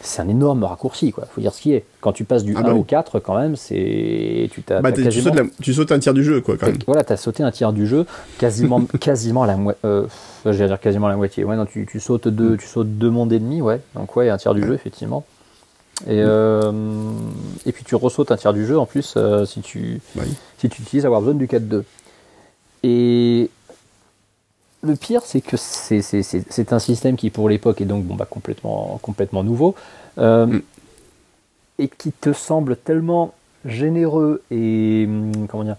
c'est 0.00 0.22
un 0.22 0.28
énorme 0.28 0.64
raccourci 0.64 1.12
quoi. 1.12 1.26
Faut 1.26 1.40
dire 1.40 1.52
ce 1.52 1.60
qui 1.60 1.72
est. 1.72 1.84
Quand 2.00 2.12
tu 2.12 2.24
passes 2.24 2.44
du 2.44 2.54
1 2.54 2.60
ah 2.60 2.62
bah 2.62 2.74
au 2.74 2.84
4 2.84 3.18
quand 3.20 3.36
même 3.36 3.56
c'est 3.56 4.48
tu 4.52 4.62
t'as 4.62 4.80
bah, 4.80 4.92
tu, 4.92 5.74
sautes 5.74 5.92
un 5.92 5.98
tiers 5.98 6.14
du 6.14 6.22
jeu 6.22 6.40
quoi 6.40 6.56
quand 6.56 6.66
même. 6.66 6.78
Voilà 6.86 7.04
t'as 7.04 7.16
sauté 7.16 7.42
un 7.42 7.50
tiers 7.50 7.72
du 7.72 7.86
jeu 7.86 8.06
quasiment 8.38 8.80
quasiment 9.00 9.44
la 9.44 9.56
moitié 9.56 9.80
euh, 9.84 10.06
je 10.44 10.50
vais 10.50 10.66
dire 10.66 10.80
quasiment 10.80 11.08
la 11.08 11.16
moitié. 11.16 11.44
Ouais 11.44 11.56
non 11.56 11.66
tu, 11.66 11.86
tu 11.90 12.00
sautes 12.00 12.28
deux 12.28 12.56
tu 12.56 12.66
sautes 12.66 12.98
deux 12.98 13.10
mondes 13.10 13.32
et 13.32 13.38
demi 13.38 13.60
ouais. 13.60 13.80
Donc 13.94 14.14
ouais 14.16 14.28
un 14.28 14.36
tiers 14.36 14.54
du 14.54 14.62
jeu 14.62 14.74
effectivement 14.74 15.24
et, 16.06 16.22
euh, 16.22 16.72
et 17.66 17.72
puis 17.72 17.84
tu 17.84 17.94
ressautes 17.96 18.30
un 18.30 18.36
tiers 18.36 18.52
du 18.52 18.64
jeu 18.66 18.78
en 18.78 18.86
plus 18.86 19.14
euh, 19.16 19.44
si, 19.44 19.60
tu, 19.60 20.00
si 20.58 20.68
tu 20.68 20.82
utilises 20.82 21.04
avoir 21.04 21.20
besoin 21.20 21.34
du 21.34 21.46
4-2. 21.46 21.82
Et 22.84 23.50
le 24.82 24.94
pire, 24.94 25.22
c'est 25.24 25.40
que 25.40 25.56
c'est 25.56 26.72
un 26.72 26.78
système 26.78 27.16
qui, 27.16 27.30
pour 27.30 27.48
l'époque, 27.48 27.80
est 27.80 27.84
donc 27.84 28.04
bon, 28.04 28.14
bah, 28.14 28.28
complètement, 28.30 28.98
complètement 29.02 29.42
nouveau. 29.42 29.74
Euh, 30.18 30.46
mm. 30.46 30.62
Et 31.80 31.88
qui 31.88 32.12
te 32.12 32.32
semble 32.32 32.76
tellement 32.76 33.34
généreux 33.64 34.42
et, 34.50 35.04
hum, 35.06 35.46
comment 35.48 35.64
dire, 35.64 35.76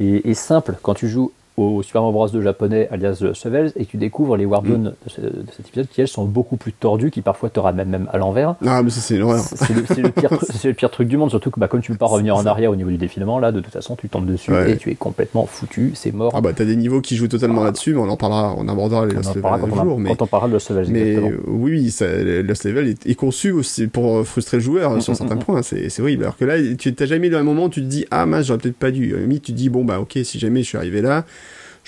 et, 0.00 0.30
et 0.30 0.34
simple 0.34 0.76
quand 0.82 0.94
tu 0.94 1.08
joues 1.08 1.32
au 1.60 1.82
Super 1.82 2.02
Mario 2.02 2.12
Bros 2.12 2.28
2 2.28 2.42
japonais 2.42 2.88
alias 2.90 3.18
The 3.20 3.32
Shovels 3.34 3.72
et 3.76 3.84
tu 3.84 3.96
découvres 3.96 4.36
les 4.36 4.44
Warzones 4.44 4.94
mm. 5.18 5.22
de, 5.22 5.28
de, 5.28 5.46
cet 5.56 5.68
épisode 5.68 5.88
qui 5.88 6.00
elles 6.00 6.08
sont 6.08 6.24
beaucoup 6.24 6.56
plus 6.56 6.72
tordues, 6.72 7.10
qui 7.10 7.22
parfois 7.22 7.50
te 7.50 7.60
ramènent 7.60 7.88
même 7.88 8.08
à 8.12 8.18
l'envers. 8.18 8.56
Ah 8.66 8.82
mais 8.82 8.90
c'est 8.90 9.18
l'horreur. 9.18 9.40
C'est 9.40 9.74
le, 9.74 9.80
le, 10.02 10.10
pire, 10.10 10.30
le 10.64 10.72
pire 10.72 10.90
truc 10.90 11.08
du 11.08 11.16
monde, 11.16 11.30
surtout 11.30 11.50
que 11.50 11.60
bah, 11.60 11.68
comme 11.68 11.80
tu 11.80 11.92
peux 11.92 11.98
pas 11.98 12.06
revenir 12.06 12.36
en 12.36 12.46
arrière 12.46 12.70
au 12.70 12.76
niveau 12.76 12.90
du 12.90 12.96
défilement, 12.96 13.38
là 13.38 13.52
de 13.52 13.60
toute 13.60 13.72
façon 13.72 13.96
tu 13.96 14.08
tombes 14.08 14.26
dessus 14.26 14.52
et 14.66 14.76
tu 14.76 14.90
es 14.90 14.94
complètement 14.94 15.46
foutu, 15.46 15.92
c'est 15.94 16.12
mort. 16.12 16.32
Ah 16.34 16.40
bah 16.40 16.52
t'as 16.54 16.64
des 16.64 16.76
niveaux 16.76 17.00
qui 17.00 17.16
jouent 17.16 17.28
totalement 17.28 17.64
là-dessus, 17.64 17.94
mais 17.94 18.00
on 18.00 18.08
en 18.08 18.16
parlera, 18.16 18.54
on 18.56 18.68
abordera 18.68 19.06
les 19.06 19.14
Lost 19.14 19.34
Level 19.34 19.52
un 19.52 19.82
jour. 19.82 19.98
mais... 19.98 20.10
Quand 20.10 20.22
on 20.22 20.26
parlera 20.26 20.48
de 20.48 20.54
Lost 20.54 20.70
Level, 20.70 20.86
Mais 20.90 21.18
oui, 21.46 21.90
ça, 21.90 22.06
Lost 22.06 22.64
Level 22.64 22.88
est, 22.88 23.06
est, 23.06 23.14
conçu 23.14 23.50
aussi 23.50 23.86
pour 23.86 24.18
euh, 24.18 24.24
frustrer 24.24 24.56
le 24.56 24.62
joueur 24.62 24.92
mm, 24.92 25.00
sur 25.00 25.12
mm, 25.12 25.16
certains 25.16 25.36
points, 25.36 25.62
c'est 25.62 26.00
horrible. 26.00 26.24
Alors 26.24 26.36
que 26.36 26.44
là, 26.44 26.56
tu 26.78 26.94
t'as 26.94 27.06
jamais 27.06 27.28
eu 27.28 27.36
un 27.36 27.42
moment 27.42 27.64
où 27.64 27.68
tu 27.68 27.80
te 27.80 27.86
dis 27.86 28.06
ah 28.10 28.26
mince 28.26 28.46
j'aurais 28.46 28.58
peut-être 28.58 28.76
pas 28.76 28.90
dû. 28.90 29.14
tu 29.30 29.40
te 29.40 29.52
dis 29.52 29.68
bon 29.68 29.84
bah 29.84 30.00
ok 30.00 30.18
si 30.24 30.38
jamais 30.38 30.62
je 30.62 30.68
suis 30.68 30.78
arrivé 30.78 31.02
là 31.02 31.24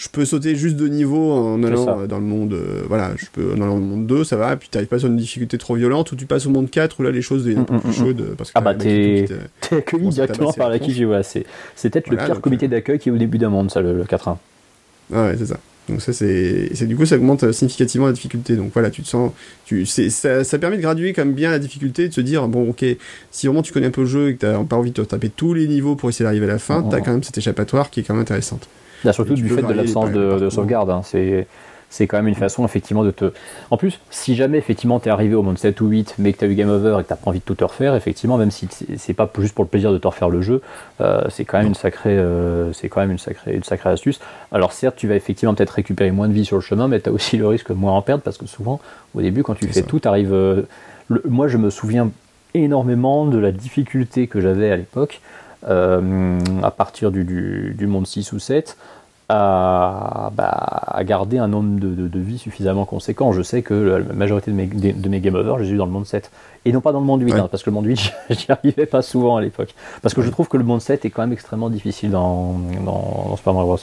je 0.03 0.09
peux 0.09 0.25
sauter 0.25 0.57
juste 0.57 0.75
de 0.75 0.89
niveau 0.89 1.31
en 1.31 1.63
allant 1.63 2.01
euh, 2.01 2.07
dans 2.09 2.19
le 2.19 2.25
monde 2.25 2.55
euh, 2.55 2.83
voilà 2.89 3.13
je 3.17 3.27
peux 3.33 3.55
dans 3.55 3.67
le 3.67 3.81
monde 3.81 4.07
2 4.09 4.25
ça 4.25 4.37
va 4.37 4.57
puis 4.57 4.69
t'arrives 4.69 4.89
pas 4.89 4.99
sur 4.99 5.07
une 5.07 5.17
difficulté 5.17 5.59
trop 5.59 5.77
violente 5.77 6.11
ou 6.11 6.17
tu 6.17 6.27
passes 6.27 6.45
au 6.47 6.51
monde 6.51 6.69
4 6.69 6.99
où 6.99 7.05
là 7.05 7.13
les 7.13 7.23
choses 7.23 7.45
deviennent 7.45 7.61
un 7.61 7.65
peu 7.65 7.75
mm, 7.77 7.81
plus 7.81 7.89
mm, 7.89 7.93
mm. 7.93 7.95
chaudes 7.95 8.35
parce 8.37 8.51
que 8.51 8.59
ah 8.59 8.61
bah 8.63 8.75
t'es 8.79 9.27
accueilli 9.71 10.09
directement 10.09 10.53
par 10.53 10.71
la 10.71 10.81
qui 10.81 11.05
voilà, 11.05 11.23
c'est 11.23 11.45
peut-être 11.83 12.11
le 12.11 12.17
pire 12.17 12.41
comité 12.41 12.67
euh, 12.67 12.71
d'accueil 12.71 12.99
qui 12.99 13.11
est 13.11 13.13
au 13.13 13.17
début 13.17 13.39
d'un 13.39 13.51
monde 13.51 13.71
ça 13.71 13.81
le, 13.81 14.03
4-1 14.03 14.37
ah 15.15 15.27
ouais 15.27 15.37
c'est 15.39 15.47
ça. 15.47 15.59
Donc 15.89 16.01
ça 16.01 16.13
c'est 16.13 16.87
du 16.87 16.97
coup 16.97 17.07
ça 17.07 17.17
augmente 17.17 17.53
significativement 17.53 18.07
la 18.07 18.13
difficulté. 18.13 18.57
Donc 18.57 18.73
voilà 18.73 18.91
tu 18.91 19.03
te 19.03 19.09
sens 19.09 19.31
tu 19.65 19.87
c'est 19.87 20.11
ça, 20.11 20.43
ça 20.43 20.59
permet 20.59 20.79
de 20.79 20.83
graduer 20.83 21.13
quand 21.13 21.25
même 21.25 21.35
bien 21.35 21.51
la 21.51 21.61
difficulté 21.61 22.09
de 22.09 22.15
se 22.15 22.21
dire 22.21 22.49
bon 22.49 22.71
ok 22.71 22.85
si 23.31 23.47
vraiment 23.47 23.63
tu 23.63 23.73
connais 23.73 23.87
un 23.87 23.91
peu 23.91 24.03
le 24.03 24.07
jeu 24.09 24.31
et 24.31 24.35
que 24.35 24.41
t'as 24.41 24.65
pas 24.65 24.77
envie 24.77 24.91
de 24.91 25.01
te 25.01 25.09
taper 25.09 25.29
tous 25.29 25.55
les 25.55 25.69
niveaux 25.69 25.95
pour 25.95 26.09
essayer 26.09 26.25
d'arriver 26.25 26.47
à 26.47 26.55
la 26.55 26.59
fin 26.59 26.83
t'as 26.83 27.01
quand 27.01 27.13
même 27.13 27.23
cette 27.23 27.39
échappatoire 27.39 27.91
qui 27.91 28.01
est 28.01 28.03
quand 28.03 28.15
même 28.15 28.23
intéressante 28.23 28.69
Là, 29.05 29.13
surtout 29.13 29.35
du 29.35 29.49
fait 29.49 29.63
de 29.63 29.73
l'absence 29.73 30.11
de, 30.11 30.49
sauvegarde. 30.51 30.91
Hein. 30.91 31.03
C'est 31.05 31.47
c'est 31.93 32.07
quand 32.07 32.17
même 32.17 32.29
une 32.29 32.35
façon 32.35 32.65
effectivement 32.65 33.05
de 33.05 33.11
te. 33.11 33.33
En 33.71 33.77
plus, 33.77 34.01
si 34.11 34.35
jamais 34.35 34.57
effectivement 34.57 34.99
tu 34.99 35.09
es 35.09 35.11
arrivé 35.11 35.35
au 35.35 35.43
monde 35.43 35.59
7 35.59 35.79
ou 35.83 35.89
8, 35.89 36.15
mais 36.19 36.33
que 36.33 36.39
tu 36.39 36.45
as 36.47 36.49
eu 36.49 36.55
game 36.55 36.71
over 36.71 36.97
et 36.99 37.03
que 37.03 37.09
tu 37.09 37.15
pas 37.15 37.29
envie 37.29 37.41
de 37.41 37.45
tout 37.45 37.55
te 37.55 37.65
refaire, 37.65 37.95
effectivement, 37.95 38.39
même 38.39 38.51
si 38.51 38.67
c'est 38.97 39.13
pas 39.13 39.31
juste 39.39 39.55
pour 39.55 39.63
le 39.63 39.69
plaisir 39.69 39.93
de 39.93 39.99
te 39.99 40.09
refaire 40.09 40.31
le 40.31 40.41
jeu, 40.41 40.63
euh, 41.03 41.21
c'est 41.29 41.45
quand 41.45 41.59
même 41.59 41.69
une 41.69 41.75
sacrée, 41.75 42.17
euh, 42.17 42.73
c'est 42.73 42.89
quand 42.89 43.03
même 43.03 43.11
une 43.11 43.19
sacrée, 43.19 43.55
une 43.55 43.63
sacrée 43.63 43.91
astuce. 43.91 44.21
Alors 44.53 44.73
certes, 44.73 44.97
tu 44.97 45.07
vas 45.07 45.17
effectivement 45.17 45.55
peut-être 45.55 45.71
récupérer 45.71 46.11
moins 46.13 46.29
de 46.29 46.33
vie 46.33 46.47
sur 46.47 46.57
le 46.57 46.63
chemin, 46.63 46.89
mais 46.89 46.99
tu 46.99 47.11
as 47.11 47.13
aussi 47.13 47.37
le 47.37 47.47
risque 47.47 47.69
de 47.69 47.75
moins 47.75 47.93
en 47.93 48.01
perdre 48.01 48.23
parce 48.23 48.39
que 48.39 48.47
souvent, 48.47 48.81
au 49.15 49.21
début, 49.21 49.43
quand 49.43 49.55
tu 49.55 49.69
fais 49.69 49.83
tout, 49.83 50.01
tu 50.01 50.09
arrives. 50.09 50.33
Euh, 50.33 50.63
moi, 51.29 51.47
je 51.47 51.59
me 51.59 51.69
souviens 51.69 52.11
énormément 52.55 53.27
de 53.27 53.37
la 53.37 53.53
difficulté 53.53 54.29
que 54.29 54.41
j'avais 54.41 54.71
à 54.71 54.77
l'époque. 54.77 55.21
À 55.67 56.71
partir 56.71 57.11
du, 57.11 57.25
du, 57.25 57.75
du, 57.77 57.87
monde 57.87 58.07
6 58.07 58.33
ou 58.33 58.39
7, 58.39 58.77
à, 59.29 60.31
bah, 60.35 60.49
à 60.49 61.05
garder 61.05 61.39
un 61.39 61.49
nombre 61.49 61.81
de, 61.81 61.89
de, 61.89 62.09
de, 62.09 62.19
vie 62.19 62.39
suffisamment 62.39 62.85
conséquent. 62.85 63.33
Je 63.33 63.43
sais 63.43 63.63
que 63.63 63.75
la 63.75 64.15
majorité 64.15 64.51
de 64.51 64.57
mes, 64.57 64.67
de, 64.67 65.09
mes 65.09 65.21
game 65.21 65.35
over, 65.35 65.55
je 65.59 65.65
les 65.65 65.71
ai 65.71 65.73
eu 65.75 65.77
dans 65.79 65.87
le 65.87 65.93
monde 65.93 66.07
7. 66.07 66.31
Et 66.65 66.73
non 66.73 66.81
pas 66.81 66.93
dans 66.93 67.01
le 67.01 67.07
monde 67.07 67.23
8, 67.23 67.33
hein, 67.33 67.49
parce 67.51 67.63
que 67.63 67.71
le 67.71 67.75
monde 67.75 67.87
8, 67.87 68.13
j'y 68.31 68.53
arrivais 68.53 68.87
pas 68.87 69.03
souvent 69.03 69.37
à 69.37 69.41
l'époque. 69.41 69.75
Parce 70.03 70.15
que 70.15 70.23
je 70.23 70.31
trouve 70.31 70.49
que 70.49 70.57
le 70.57 70.65
monde 70.65 70.81
7 70.81 71.05
est 71.05 71.11
quand 71.11 71.23
même 71.23 71.33
extrêmement 71.33 71.71
difficile 71.71 72.11
dans, 72.11 72.57
dans, 72.85 73.27
dans 73.29 73.37
Super 73.37 73.55
Mario 73.55 73.69
Bros. 73.69 73.79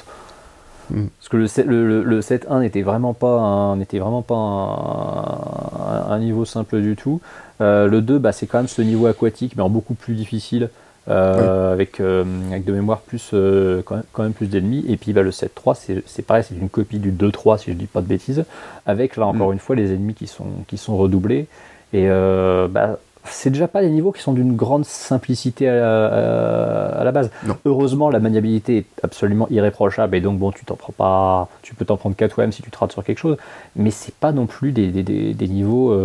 Mm. 0.92 1.06
Parce 1.18 1.30
que 1.30 1.38
le, 1.38 1.84
le, 1.84 2.04
le 2.04 2.20
7-1 2.22 2.62
n'était 2.62 2.82
vraiment 2.82 3.14
pas 3.14 3.40
un, 3.40 3.76
n'était 3.78 4.00
vraiment 4.00 4.22
pas 4.22 4.36
un, 4.36 6.12
un, 6.12 6.20
niveau 6.20 6.46
simple 6.46 6.82
du 6.82 6.96
tout. 6.96 7.22
Euh, 7.62 7.88
le 7.88 8.02
2, 8.02 8.20
bah, 8.20 8.32
c'est 8.32 8.48
quand 8.48 8.60
même 8.60 8.68
ce 8.68 8.82
niveau 8.82 9.08
aquatique, 9.08 9.54
mais 9.56 9.64
en 9.64 9.70
beaucoup 9.70 9.94
plus 9.94 10.16
difficile. 10.16 10.70
Euh, 11.10 11.74
avec, 11.74 12.00
euh, 12.00 12.24
avec 12.52 12.66
de 12.66 12.72
mémoire 12.72 13.00
plus, 13.00 13.32
euh, 13.34 13.82
quand, 13.84 14.24
même, 14.24 14.34
plus 14.34 14.48
d'ennemis. 14.48 14.86
Et 14.88 14.96
puis 14.96 15.12
bah, 15.14 15.24
le 15.24 15.32
7-3, 15.32 16.04
c'est 16.06 16.22
pareil, 16.22 16.44
c'est 16.48 16.56
une 16.56 16.70
copie 16.70 17.00
du 17.00 17.12
2-3, 17.12 17.58
si 17.60 17.72
je 17.72 17.76
dis 17.76 17.88
pas 17.88 18.02
de 18.02 18.08
bêtises, 18.08 18.46
avec 18.86 19.18
là 19.18 19.26
encore 19.26 19.50
mm. 19.50 19.54
une 19.54 19.60
fois 19.60 19.76
les 19.76 19.92
ennemis 19.92 20.14
qui 20.14 20.28
sont, 20.28 20.46
qui 20.68 20.78
sont 20.78 20.98
redoublés. 20.98 21.48
Et 21.94 22.08
bah, 22.08 23.00
c'est 23.24 23.50
déjà 23.50 23.68
pas 23.68 23.82
des 23.82 23.90
niveaux 23.90 24.12
qui 24.12 24.22
sont 24.22 24.34
d'une 24.34 24.56
grande 24.56 24.86
simplicité 24.86 25.68
à, 25.68 27.02
la 27.04 27.12
base. 27.12 27.32
Heureusement, 27.66 28.12
la 28.12 28.20
maniabilité 28.20 28.78
est 28.78 28.86
absolument 29.04 29.48
irréprochable 29.50 30.16
et 30.16 30.22
donc 30.22 30.38
bon, 30.38 30.52
tu 30.52 30.66
t'en 30.66 30.76
prends 30.76 30.94
pas, 30.94 31.50
tu 31.64 31.74
peux 31.74 31.86
t'en 31.86 31.98
prendre 31.98 32.16
4 32.16 32.44
m 32.44 32.52
si 32.52 32.62
tu 32.62 32.70
te 32.70 32.78
rates 32.78 32.92
sur 32.92 33.04
quelque 33.04 33.18
chose, 33.18 33.38
mais 33.76 33.90
c'est 33.90 34.14
pas 34.14 34.32
non 34.32 34.46
plus 34.46 34.72
des, 34.72 34.92
des, 34.92 35.34
des, 35.34 35.48
niveaux, 35.48 35.98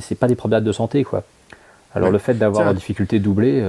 c'est 0.00 0.14
pas 0.14 0.28
des 0.28 0.34
problèmes 0.34 0.64
de 0.64 0.72
santé 0.72 1.04
quoi. 1.04 1.24
Alors 1.94 2.10
le 2.10 2.18
fait 2.18 2.34
d'avoir 2.34 2.64
la 2.64 2.72
difficulté 2.72 3.18
doublée. 3.18 3.62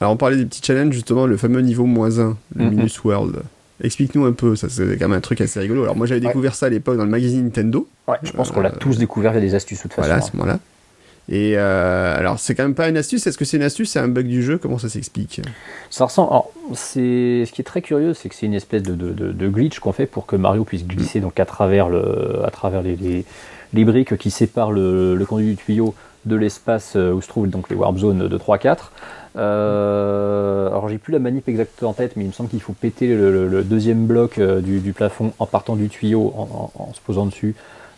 Alors 0.00 0.14
on 0.14 0.16
parlait 0.16 0.36
des 0.36 0.46
petits 0.46 0.62
challenges 0.62 0.94
justement, 0.94 1.26
le 1.26 1.36
fameux 1.36 1.60
niveau 1.60 1.84
moins 1.84 2.18
1, 2.18 2.36
le 2.56 2.64
mm-hmm. 2.64 2.70
Minus 2.70 3.04
World. 3.04 3.36
Explique-nous 3.82 4.24
un 4.26 4.32
peu, 4.32 4.56
ça 4.56 4.68
c'est 4.68 4.98
quand 4.98 5.08
même 5.08 5.18
un 5.18 5.20
truc 5.20 5.40
assez 5.40 5.60
rigolo. 5.60 5.82
Alors 5.82 5.96
moi 5.96 6.06
j'avais 6.06 6.20
découvert 6.20 6.54
ça 6.54 6.66
à 6.66 6.68
l'époque 6.68 6.96
dans 6.96 7.04
le 7.04 7.10
magazine 7.10 7.44
Nintendo. 7.44 7.88
Ouais, 8.08 8.16
je 8.22 8.32
pense 8.32 8.50
qu'on 8.50 8.60
l'a 8.60 8.70
tous 8.70 8.98
découvert, 8.98 9.32
il 9.32 9.36
y 9.36 9.38
a 9.38 9.40
des 9.40 9.54
astuces 9.54 9.78
de 9.78 9.82
toute 9.82 9.92
façon. 9.94 10.08
Voilà, 10.08 10.22
à 10.22 10.26
ce 10.26 10.36
moment-là. 10.36 10.58
Et 11.28 11.52
euh, 11.56 12.18
alors 12.18 12.40
c'est 12.40 12.54
quand 12.54 12.64
même 12.64 12.74
pas 12.74 12.88
une 12.88 12.96
astuce, 12.96 13.26
est-ce 13.26 13.38
que 13.38 13.44
c'est 13.44 13.56
une 13.56 13.62
astuce, 13.62 13.92
c'est 13.92 14.00
un 14.00 14.08
bug 14.08 14.26
du 14.26 14.42
jeu, 14.42 14.58
comment 14.58 14.78
ça 14.78 14.88
s'explique? 14.88 15.40
Ça 15.88 16.06
ressemble, 16.06 16.30
alors 16.30 16.50
c'est, 16.74 17.44
ce 17.46 17.52
qui 17.52 17.60
est 17.60 17.64
très 17.64 17.82
curieux, 17.82 18.14
c'est 18.14 18.28
que 18.28 18.34
c'est 18.34 18.46
une 18.46 18.54
espèce 18.54 18.82
de, 18.82 18.94
de, 18.94 19.12
de, 19.12 19.48
glitch 19.48 19.78
qu'on 19.78 19.92
fait 19.92 20.06
pour 20.06 20.26
que 20.26 20.34
Mario 20.34 20.64
puisse 20.64 20.84
glisser 20.84 21.20
mm. 21.20 21.22
donc 21.22 21.38
à 21.38 21.44
travers, 21.44 21.88
le, 21.88 22.40
à 22.44 22.50
travers 22.50 22.82
les, 22.82 22.96
les, 22.96 23.24
les 23.74 23.84
briques 23.84 24.16
qui 24.16 24.30
séparent 24.30 24.72
le, 24.72 25.14
le 25.14 25.24
conduit 25.24 25.50
du 25.50 25.56
tuyau 25.56 25.94
de 26.24 26.36
l'espace 26.36 26.94
euh, 26.96 27.12
où 27.12 27.22
se 27.22 27.28
trouvent 27.28 27.48
donc 27.48 27.70
les 27.70 27.76
warp 27.76 27.96
zones 27.96 28.26
de 28.28 28.38
3-4. 28.38 28.76
Euh, 29.36 30.68
alors 30.68 30.88
j'ai 30.88 30.98
plus 30.98 31.12
la 31.12 31.18
manip 31.18 31.48
exacte 31.48 31.82
en 31.82 31.92
tête, 31.92 32.16
mais 32.16 32.24
il 32.24 32.28
me 32.28 32.32
semble 32.32 32.48
qu'il 32.48 32.60
faut 32.60 32.72
péter 32.72 33.14
le, 33.14 33.62
deuxième 33.62 34.06
bloc 34.06 34.38
euh, 34.38 34.60
du, 34.60 34.92
plafond 34.92 35.32
en 35.38 35.46
partant 35.46 35.76
du 35.76 35.88
tuyau, 35.88 36.32
en, 36.36 36.92
se 36.92 37.00
posant 37.00 37.26
dessus, 37.26 37.54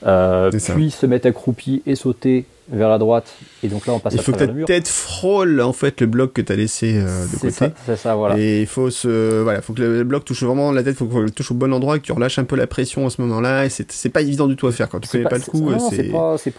euh, 0.06 0.50
puis 0.50 0.90
se 0.90 1.06
mettre 1.06 1.26
accroupi 1.26 1.82
et 1.86 1.94
sauter 1.94 2.46
vers 2.68 2.88
la 2.88 2.98
droite. 2.98 3.32
Et 3.62 3.68
donc 3.68 3.86
là, 3.86 3.92
on 3.94 3.98
passe. 3.98 4.14
Il 4.14 4.20
faut 4.20 4.32
que 4.32 4.38
ta 4.38 4.46
tête 4.46 4.88
frôle 4.88 5.60
en 5.60 5.72
fait 5.72 6.00
le 6.00 6.06
bloc 6.06 6.32
que 6.32 6.42
tu 6.42 6.52
as 6.52 6.56
laissé 6.56 6.94
euh, 6.96 7.26
de 7.26 7.36
côté. 7.38 7.66
C'est 7.86 7.96
ça, 7.96 8.14
voilà. 8.14 8.38
Et 8.38 8.62
il 8.62 8.66
faut 8.66 8.90
se, 8.90 9.42
voilà, 9.42 9.62
faut 9.62 9.72
que 9.72 9.82
le 9.82 10.04
bloc 10.04 10.24
touche 10.24 10.42
vraiment 10.42 10.72
la 10.72 10.82
tête, 10.82 10.96
faut 10.96 11.06
qu'il 11.06 11.32
touche 11.32 11.50
au 11.50 11.54
bon 11.54 11.72
endroit, 11.72 11.98
que 11.98 12.04
tu 12.04 12.12
relâches 12.12 12.38
un 12.38 12.44
peu 12.44 12.56
la 12.56 12.66
pression 12.66 13.06
à 13.06 13.10
ce 13.10 13.20
moment-là. 13.22 13.66
Et 13.66 13.68
c'est 13.68 14.08
pas 14.08 14.22
évident 14.22 14.46
du 14.46 14.56
tout 14.56 14.66
à 14.66 14.72
faire 14.72 14.88
quand 14.88 15.00
tu 15.00 15.08
connais 15.08 15.24
pas, 15.24 15.38
le 15.38 15.44
coup. 15.44 15.70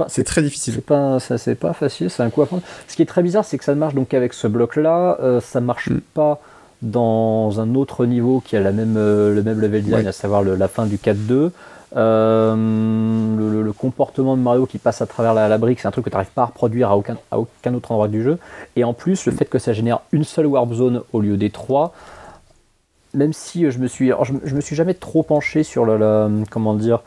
C'est 0.07 0.23
très 0.23 0.41
difficile. 0.41 0.73
C'est 0.75 0.85
pas, 0.85 1.19
ça 1.19 1.37
c'est 1.37 1.55
pas 1.55 1.73
facile, 1.73 2.09
c'est 2.09 2.23
un 2.23 2.29
coup 2.29 2.41
à 2.41 2.45
prendre. 2.45 2.63
Ce 2.87 2.95
qui 2.95 3.01
est 3.01 3.07
très 3.07 3.23
bizarre, 3.23 3.45
c'est 3.45 3.57
que 3.57 3.63
ça 3.63 3.75
marche 3.75 3.95
donc 3.95 4.09
qu'avec 4.09 4.33
ce 4.33 4.47
bloc-là. 4.47 5.17
Euh, 5.21 5.39
ça 5.41 5.61
marche 5.61 5.89
mm. 5.89 5.99
pas 6.13 6.41
dans 6.81 7.61
un 7.61 7.75
autre 7.75 8.05
niveau 8.05 8.41
qui 8.45 8.57
a 8.57 8.59
la 8.59 8.71
même, 8.71 8.95
euh, 8.97 9.33
le 9.33 9.41
même 9.41 9.59
level 9.59 9.83
design, 9.83 10.05
à 10.05 10.11
savoir 10.11 10.43
la 10.43 10.67
fin 10.67 10.85
du 10.85 10.97
4-2. 10.97 11.51
Euh, 11.95 13.63
le, 13.63 13.73
comportement 13.73 14.37
de 14.37 14.41
Mario 14.41 14.65
qui 14.65 14.77
passe 14.77 15.01
à 15.01 15.05
travers 15.05 15.33
la, 15.33 15.57
brique, 15.57 15.79
c'est 15.79 15.87
un 15.87 15.91
truc 15.91 16.05
que 16.05 16.09
tu 16.09 16.15
n'arrives 16.15 16.31
pas 16.31 16.43
à 16.43 16.45
reproduire 16.45 16.89
à 16.89 16.97
aucun, 16.97 17.17
autre 17.73 17.91
endroit 17.91 18.07
du 18.07 18.23
jeu. 18.23 18.37
Et 18.75 18.83
en 18.83 18.93
plus, 18.93 19.25
le 19.25 19.31
fait 19.31 19.45
que 19.45 19.59
ça 19.59 19.73
génère 19.73 19.99
une 20.11 20.23
seule 20.23 20.45
warp 20.45 20.71
zone 20.73 21.01
au 21.11 21.21
lieu 21.21 21.37
des 21.37 21.49
trois, 21.49 21.93
même 23.13 23.33
si 23.33 23.69
je 23.69 23.79
me 23.79 23.87
suis, 23.87 24.11
me 24.11 24.61
suis 24.61 24.75
jamais 24.75 24.93
trop 24.93 25.23
penché 25.23 25.63
sur 25.63 25.85
le, 25.85 26.43
comment 26.49 26.75
dire, 26.75 27.01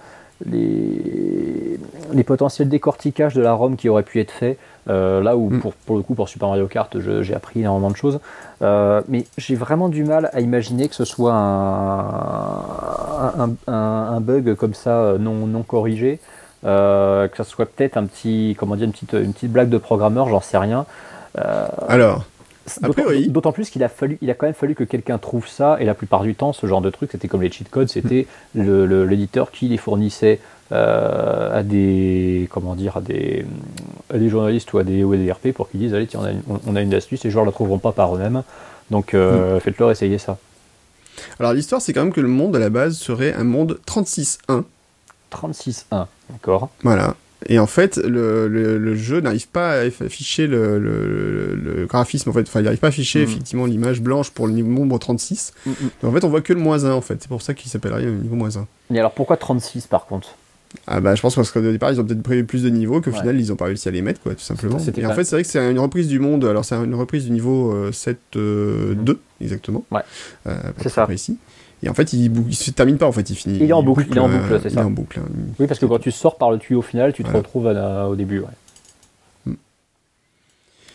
les, 0.44 1.79
les 2.12 2.25
potentiels 2.25 2.68
décorticages 2.68 3.35
de 3.35 3.40
la 3.40 3.55
ROM 3.55 3.77
qui 3.77 3.88
auraient 3.88 4.03
pu 4.03 4.20
être 4.20 4.31
faits. 4.31 4.59
Euh, 4.88 5.20
là 5.22 5.37
où, 5.37 5.51
mm. 5.51 5.61
pour, 5.61 5.72
pour, 5.72 5.96
le 5.96 6.03
coup, 6.03 6.14
pour 6.14 6.29
Super 6.29 6.49
Mario 6.49 6.66
Kart, 6.66 6.94
j'ai 7.01 7.35
appris 7.35 7.61
énormément 7.61 7.90
de 7.90 7.96
choses. 7.96 8.20
Euh, 8.62 9.03
mais 9.09 9.27
j'ai 9.37 9.55
vraiment 9.55 9.88
du 9.88 10.05
mal 10.05 10.31
à 10.33 10.40
imaginer 10.40 10.88
que 10.88 10.94
ce 10.94 11.05
soit 11.05 11.35
un, 11.35 12.62
un, 13.38 13.51
un, 13.66 14.20
bug 14.20 14.55
comme 14.55 14.75
ça 14.75 15.01
euh, 15.01 15.18
non, 15.18 15.46
non 15.46 15.62
corrigé. 15.62 16.20
que 16.62 17.31
ce 17.37 17.44
soit 17.44 17.66
peut-être 17.66 17.96
un 17.96 18.07
petit, 18.07 18.57
comment 18.59 18.77
dire, 18.77 18.85
une 18.85 18.92
petite, 18.92 19.14
une 19.14 19.33
petite 19.33 19.53
blague 19.53 19.70
de 19.70 19.79
programmeur, 19.79 20.29
j'en 20.29 20.40
sais 20.40 20.59
rien. 20.59 20.87
Alors, 21.88 22.25
D'autant 23.29 23.52
plus 23.52 23.70
qu'il 23.70 23.83
a 23.85 23.88
fallu, 23.88 24.18
il 24.20 24.31
a 24.31 24.35
quand 24.35 24.46
même 24.46 24.55
fallu 24.55 24.74
que 24.74 24.85
quelqu'un 24.85 25.18
trouve 25.18 25.46
ça, 25.46 25.76
et 25.81 25.85
la 25.85 25.94
plupart 25.94 26.22
du 26.22 26.35
temps, 26.35 26.52
ce 26.52 26.66
genre 26.66 26.81
de 26.81 26.90
truc, 26.90 27.11
c'était 27.12 27.29
comme 27.29 27.42
les 27.42 27.50
cheat 27.50 27.68
codes, 27.68 27.88
c'était 27.88 28.26
l'éditeur 28.55 29.50
qui 29.50 29.68
les 29.68 29.76
fournissait 29.76 30.40
euh, 30.72 31.61
à 31.61 31.62
des, 31.62 32.48
comment 32.50 32.74
dire, 32.74 32.96
à 32.96 33.00
des, 33.00 33.46
à 34.12 34.18
des 34.18 34.29
journalistes 34.29 34.72
ou 34.72 34.79
à 34.79 34.85
des, 34.85 35.05
ou 35.05 35.12
RP 35.12 35.52
pour 35.52 35.70
qu'ils 35.70 35.81
disent, 35.81 35.94
allez, 35.94 36.09
tiens, 36.09 36.20
on 36.20 36.24
a, 36.24 36.31
une, 36.33 36.42
on 36.66 36.76
a 36.76 36.81
une 36.81 36.94
astuce, 36.94 37.22
les 37.22 37.31
joueurs 37.31 37.44
la 37.44 37.52
trouveront 37.52 37.79
pas 37.79 37.92
par 37.92 38.14
eux-mêmes, 38.16 38.42
donc 38.90 39.14
euh, 39.14 39.57
mm. 39.57 39.61
faites-leur 39.61 39.90
essayer 39.92 40.18
ça. 40.18 40.38
Alors 41.38 41.52
l'histoire, 41.52 41.81
c'est 41.81 41.92
quand 41.92 42.02
même 42.02 42.12
que 42.12 42.20
le 42.20 42.29
monde 42.29 42.57
à 42.57 42.59
la 42.59 42.70
base 42.70 42.98
serait 42.98 43.33
un 43.33 43.44
monde 43.44 43.79
36-1. 43.87 44.64
36-1, 45.33 46.07
d'accord. 46.31 46.70
Voilà. 46.83 47.14
Et 47.49 47.59
en 47.59 47.67
fait, 47.67 47.97
le, 47.99 48.49
le, 48.49 48.77
le 48.79 48.95
jeu 48.97 49.21
n'arrive 49.21 49.49
pas 49.49 49.73
à 49.73 49.85
afficher 50.05 50.47
le, 50.47 51.87
graphisme, 51.89 52.31
en 52.31 52.33
fait. 52.33 52.41
Enfin, 52.43 52.61
il 52.61 52.65
n'arrive 52.65 52.79
pas 52.81 52.89
à 52.89 52.91
afficher, 52.91 53.21
Mhm. 53.21 53.25
effectivement, 53.31 53.67
l'image 53.67 54.01
blanche 54.01 54.31
pour 54.31 54.47
le 54.47 54.53
niveau 54.53 54.69
nombre 54.69 54.99
36. 54.99 55.53
Mm, 55.65 55.71
mm. 55.71 55.75
Donc, 56.03 56.11
en 56.11 56.13
fait, 56.15 56.25
on 56.25 56.29
voit 56.29 56.41
que 56.41 56.53
le 56.53 56.61
moins 56.61 56.85
1, 56.85 56.93
en 56.93 57.01
fait. 57.01 57.19
C'est 57.21 57.29
pour 57.29 57.43
ça 57.43 57.55
qu'il 57.55 57.71
s'appellerait 57.71 58.03
le 58.05 58.13
niveau 58.17 58.35
moins 58.37 58.57
1. 58.57 58.67
Et 58.95 58.99
alors 58.99 59.13
pourquoi 59.13 59.37
36 59.37 59.87
par 59.87 60.07
contre? 60.07 60.37
Ah 60.87 61.01
bah 61.01 61.15
je 61.15 61.23
pense 61.23 61.35
parce 61.35 61.51
qu'au 61.53 61.61
départ 61.61 61.91
ils 61.93 62.01
ont 62.01 62.05
peut-être 62.05 62.23
prévu 62.23 62.45
plus 62.45 62.63
de 62.63 62.69
niveaux 62.69 63.01
qu'au 63.01 63.11
Ouais. 63.11 63.17
final 63.19 63.41
ils 63.41 63.53
ont 63.53 63.57
pas 63.57 63.65
réussi 63.67 63.89
à 63.89 63.93
les 63.93 64.03
mettre 64.03 64.21
quoi 64.21 64.35
tout 64.35 64.41
simplement. 64.43 64.79
Et 64.97 65.07
en 65.07 65.15
fait 65.15 65.25
c'est 65.25 65.37
vrai 65.37 65.43
que 65.43 65.49
c'est 65.49 65.59
une 65.71 65.79
reprise 65.79 66.07
du 66.09 66.19
monde, 66.19 66.45
alors 66.45 66.65
c'est 66.65 66.75
une 66.75 66.95
reprise 66.95 67.25
du 67.25 67.31
niveau 67.31 67.73
euh, 67.73 67.93
7 67.93 68.19
euh, 68.37 68.95
2 68.95 69.19
exactement. 69.41 69.85
Ouais. 69.91 70.03
Euh, 70.47 70.57
C'est 70.83 70.89
ça. 70.91 71.09
Et 71.83 71.89
en 71.91 71.95
fait 71.95 72.12
il, 72.12 72.55
se 72.55 72.71
termine 72.71 72.97
pas 72.99 73.07
en 73.07 73.12
fait, 73.12 73.29
il 73.31 73.37
finit. 73.37 73.59
Il 73.59 73.69
est 73.69 73.73
en 73.73 73.83
boucle, 73.83 74.07
il 74.11 74.17
est 74.17 74.21
en 74.21 74.31
euh, 74.31 74.39
boucle, 74.39 74.61
c'est 74.62 74.69
il 74.69 74.75
ça. 74.75 74.81
est 74.81 74.85
en 74.85 74.91
boucle. 74.91 75.21
hein. 75.21 75.29
Oui, 75.61 75.67
parce 75.67 75.79
que 75.79 75.87
quand 75.87 75.99
tu 75.99 76.11
sors 76.11 76.37
par 76.37 76.51
le 76.51 76.59
tuyau 76.59 76.81
final, 76.83 77.12
tu 77.12 77.23
te 77.23 77.29
Voilà. 77.29 77.39
retrouves 77.41 77.67
à- 77.69 78.09
au 78.09 78.17
début. 78.17 78.41
Ouais. 78.41 78.47
Mm. 79.47 79.55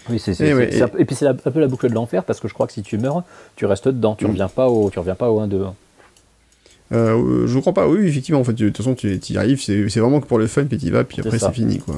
Oui, 0.10 0.20
c'est 0.20 0.34
c'est- 0.34 0.44
Et 0.46 0.48
c'est- 0.48 0.54
ouais, 0.56 0.70
c'est 0.72 1.00
et- 1.00 1.06
puis 1.06 1.16
c'est 1.16 1.28
un 1.28 1.34
peu 1.36 1.60
la 1.60 1.68
boucle 1.68 1.88
de 1.88 1.94
l'enfer 1.94 2.24
parce 2.24 2.40
que 2.40 2.48
je 2.48 2.54
crois 2.54 2.66
que 2.68 2.74
si 2.74 2.82
tu 2.82 2.98
meurs, 2.98 3.24
tu 3.56 3.66
restes 3.68 3.88
dedans, 3.88 4.16
tu 4.16 4.26
Mm. 4.26 4.30
reviens 4.30 4.50
pas 4.50 4.68
au, 4.70 4.90
tu 4.90 4.98
reviens 5.00 5.16
pas 5.16 5.30
au 5.32 5.40
1-2. 5.40 5.66
Euh, 6.94 7.48
je 7.48 7.60
crois 7.60 7.74
pas, 7.74 7.88
oui, 7.88 8.06
effectivement, 8.08 8.42
en 8.42 8.44
fait, 8.44 8.54
de 8.54 8.68
toute 8.68 8.78
façon, 8.78 8.96
tu 8.96 9.10
y 9.30 9.38
arrives, 9.38 9.62
c'est 9.62 9.82
vraiment 10.00 10.20
que 10.20 10.26
pour 10.28 10.38
le 10.38 10.48
fun 10.48 10.66
que 10.66 10.76
tu 10.76 10.86
y 10.86 10.90
vas, 10.90 11.04
puis 11.04 11.20
après, 11.22 11.40
c'est 11.40 11.52
fini, 11.54 11.80
quoi. 11.80 11.96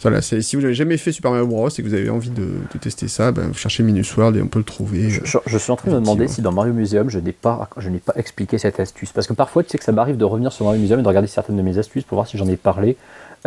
Voilà, 0.00 0.20
c'est- 0.20 0.42
si 0.42 0.56
vous 0.56 0.62
n'avez 0.62 0.74
jamais 0.74 0.96
fait 0.96 1.12
Super 1.12 1.30
Mario 1.30 1.46
Bros. 1.46 1.68
et 1.68 1.72
que 1.82 1.86
vous 1.86 1.94
avez 1.94 2.10
envie 2.10 2.30
de, 2.30 2.42
de 2.72 2.78
tester 2.80 3.06
ça, 3.08 3.30
ben, 3.32 3.46
vous 3.48 3.54
cherchez 3.54 3.82
Minus 3.82 4.16
World 4.16 4.36
et 4.36 4.42
on 4.42 4.48
peut 4.48 4.58
le 4.58 4.64
trouver. 4.64 5.10
Je, 5.10 5.20
je- 5.24 5.38
je 5.46 5.58
suis 5.58 5.70
en 5.70 5.76
train 5.76 5.90
de 5.90 5.94
me 5.96 6.00
demander 6.00 6.26
si 6.28 6.42
dans 6.42 6.52
Mario 6.52 6.72
Museum, 6.72 7.08
je 7.08 7.18
n'ai 7.18 7.32
pas, 7.32 7.68
je 7.76 7.88
pas 7.90 8.14
expliqué 8.16 8.58
cette 8.58 8.80
astuce. 8.80 9.12
Parce 9.12 9.26
que 9.26 9.32
parfois, 9.32 9.62
tu 9.62 9.70
sais 9.70 9.78
que 9.78 9.84
ça 9.84 9.92
m'arrive 9.92 10.16
de 10.16 10.24
revenir 10.24 10.52
sur 10.52 10.64
Mario 10.64 10.80
Museum 10.80 10.98
et 10.98 11.02
de 11.02 11.08
regarder 11.08 11.28
certaines 11.28 11.56
de 11.56 11.62
mes 11.62 11.78
astuces 11.78 12.04
pour 12.04 12.16
voir 12.16 12.26
si 12.26 12.36
j'en 12.36 12.48
ai 12.48 12.56
parlé. 12.56 12.96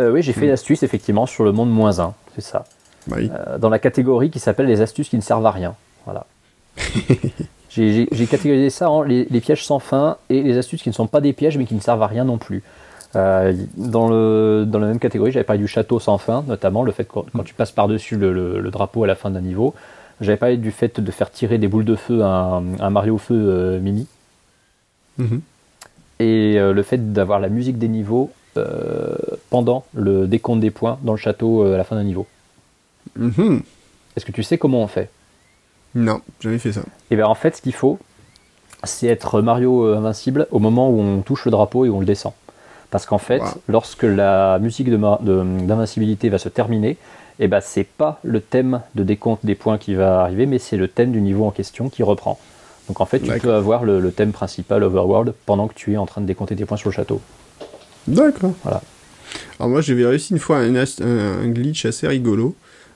Euh, 0.00 0.12
oui, 0.12 0.22
j'ai 0.22 0.32
fait 0.32 0.46
l'astuce 0.46 0.82
effectivement 0.82 1.26
sur 1.26 1.44
le 1.44 1.52
monde 1.52 1.70
moins 1.70 2.00
1, 2.00 2.14
c'est 2.34 2.42
ça. 2.42 2.64
Oui. 3.10 3.30
Euh, 3.32 3.58
dans 3.58 3.68
la 3.68 3.78
catégorie 3.78 4.30
qui 4.30 4.38
s'appelle 4.40 4.66
les 4.66 4.80
astuces 4.80 5.08
qui 5.08 5.16
ne 5.16 5.22
servent 5.22 5.46
à 5.46 5.50
rien. 5.50 5.74
Voilà. 6.04 6.26
J'ai- 7.76 8.26
catégorisé 8.30 8.70
ça 8.70 8.90
en 8.90 9.02
les, 9.02 9.26
les 9.30 9.40
pièges 9.40 9.64
sans 9.64 9.78
fin 9.78 10.16
et 10.30 10.42
les 10.42 10.56
astuces 10.56 10.82
qui 10.82 10.88
ne 10.88 10.94
sont 10.94 11.06
pas 11.06 11.20
des 11.20 11.32
pièges 11.34 11.58
mais 11.58 11.66
qui 11.66 11.74
ne 11.74 11.80
servent 11.80 12.02
à 12.02 12.06
rien 12.06 12.24
non 12.24 12.38
plus. 12.38 12.62
Euh, 13.14 13.52
dans, 13.76 14.08
le, 14.08 14.64
dans 14.66 14.78
la 14.78 14.86
même 14.88 14.98
catégorie, 14.98 15.30
j'avais 15.32 15.44
parlé 15.44 15.60
du 15.60 15.68
château 15.68 15.98
sans 16.00 16.18
fin, 16.18 16.42
notamment 16.48 16.82
le 16.82 16.92
fait 16.92 17.04
que 17.04 17.12
quand, 17.12 17.26
quand 17.34 17.44
tu 17.44 17.54
passes 17.54 17.72
par-dessus 17.72 18.16
le, 18.16 18.32
le- 18.32 18.60
le 18.60 18.70
drapeau 18.70 19.04
à 19.04 19.06
la 19.06 19.14
fin 19.14 19.30
d'un 19.30 19.40
niveau. 19.40 19.74
J'avais 20.20 20.36
parlé 20.38 20.56
du 20.56 20.70
fait 20.70 20.98
de 21.00 21.10
faire 21.10 21.30
tirer 21.30 21.58
des 21.58 21.68
boules 21.68 21.84
de 21.84 21.94
feu 21.96 22.22
à 22.22 22.28
un, 22.28 22.78
un 22.80 22.90
Mario 22.90 23.18
Feu 23.18 23.34
euh, 23.34 23.78
mini 23.80 24.06
Mhm. 25.18 25.40
et 26.20 26.54
euh, 26.58 26.72
le 26.74 26.82
fait 26.82 27.12
d'avoir 27.12 27.40
la 27.40 27.48
musique 27.48 27.78
des 27.78 27.88
niveaux 27.88 28.30
pendant 29.50 29.84
le 29.94 30.26
décompte 30.26 30.60
des 30.60 30.70
points 30.70 30.98
dans 31.02 31.12
le 31.12 31.18
château 31.18 31.62
à 31.64 31.76
la 31.76 31.84
fin 31.84 31.94
d'un 31.96 32.04
niveau. 32.04 32.26
Mhm. 33.18 33.60
Est-ce 34.16 34.24
que 34.24 34.32
tu 34.32 34.42
sais 34.42 34.56
comment 34.56 34.82
on 34.82 34.86
fait? 34.86 35.10
Non, 35.96 36.20
jamais 36.40 36.58
fait 36.58 36.72
ça. 36.72 36.82
Et 37.10 37.16
bien 37.16 37.26
en 37.26 37.34
fait, 37.34 37.56
ce 37.56 37.62
qu'il 37.62 37.72
faut, 37.72 37.98
c'est 38.84 39.06
être 39.08 39.40
Mario 39.40 39.84
euh, 39.86 39.96
invincible 39.96 40.46
au 40.50 40.58
moment 40.58 40.90
où 40.90 41.00
on 41.00 41.22
touche 41.22 41.44
le 41.46 41.50
drapeau 41.50 41.84
et 41.84 41.88
où 41.88 41.96
on 41.96 42.00
le 42.00 42.06
descend. 42.06 42.32
Parce 42.90 43.06
qu'en 43.06 43.18
fait, 43.18 43.40
Wow. 43.40 43.48
lorsque 43.68 44.02
la 44.04 44.58
musique 44.60 44.90
de 44.90 44.96
ma- 44.96 45.18
de- 45.22 45.42
d'invincibilité 45.62 46.28
va 46.28 46.38
se 46.38 46.48
terminer, 46.48 46.96
et 47.40 47.48
ben 47.48 47.60
c'est 47.60 47.84
pas 47.84 48.20
le 48.22 48.40
thème 48.40 48.80
de 48.94 49.02
décompte 49.02 49.44
des 49.44 49.54
points 49.54 49.78
qui 49.78 49.94
va 49.94 50.20
arriver, 50.20 50.46
mais 50.46 50.58
c'est 50.58 50.76
le 50.76 50.86
thème 50.86 51.12
du 51.12 51.20
niveau 51.20 51.44
en 51.46 51.50
question 51.50 51.88
qui 51.88 52.02
reprend. 52.02 52.38
Donc 52.88 53.00
en 53.00 53.06
fait, 53.06 53.18
tu 53.20 53.32
peux 53.40 53.52
avoir 53.54 53.84
le, 53.84 53.98
le 53.98 54.12
thème 54.12 54.32
principal 54.32 54.84
Overworld 54.84 55.34
pendant 55.46 55.66
que 55.66 55.74
tu 55.74 55.94
es 55.94 55.96
en 55.96 56.06
train 56.06 56.20
de 56.20 56.26
décompter 56.26 56.54
tes 56.54 56.64
points 56.66 56.76
sur 56.76 56.90
le 56.90 56.94
château. 56.94 57.20
D'accord. 58.06 58.52
Voilà. 58.62 58.80
Alors 59.58 59.70
moi, 59.70 59.80
j'avais 59.80 60.06
réussi 60.06 60.32
une 60.34 60.38
fois 60.38 60.58
un 60.58 61.48
glitch 61.48 61.84
assez 61.86 62.06
rigolo. 62.06 62.54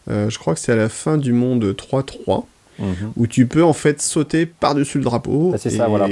Euh, 0.08 0.30
je 0.30 0.38
crois 0.38 0.54
que 0.54 0.60
c'est 0.60 0.72
à 0.72 0.76
la 0.76 0.88
fin 0.88 1.16
du 1.18 1.32
monde 1.32 1.74
3-3. 1.76 2.44
Où 3.16 3.26
tu 3.26 3.46
peux 3.46 3.62
en 3.64 3.72
fait 3.72 4.00
sauter 4.00 4.46
par-dessus 4.46 4.98
le 4.98 5.04
drapeau. 5.04 5.50
Bah, 5.50 5.58
c'est 5.58 5.70
ça, 5.70 5.86
voilà. 5.88 6.08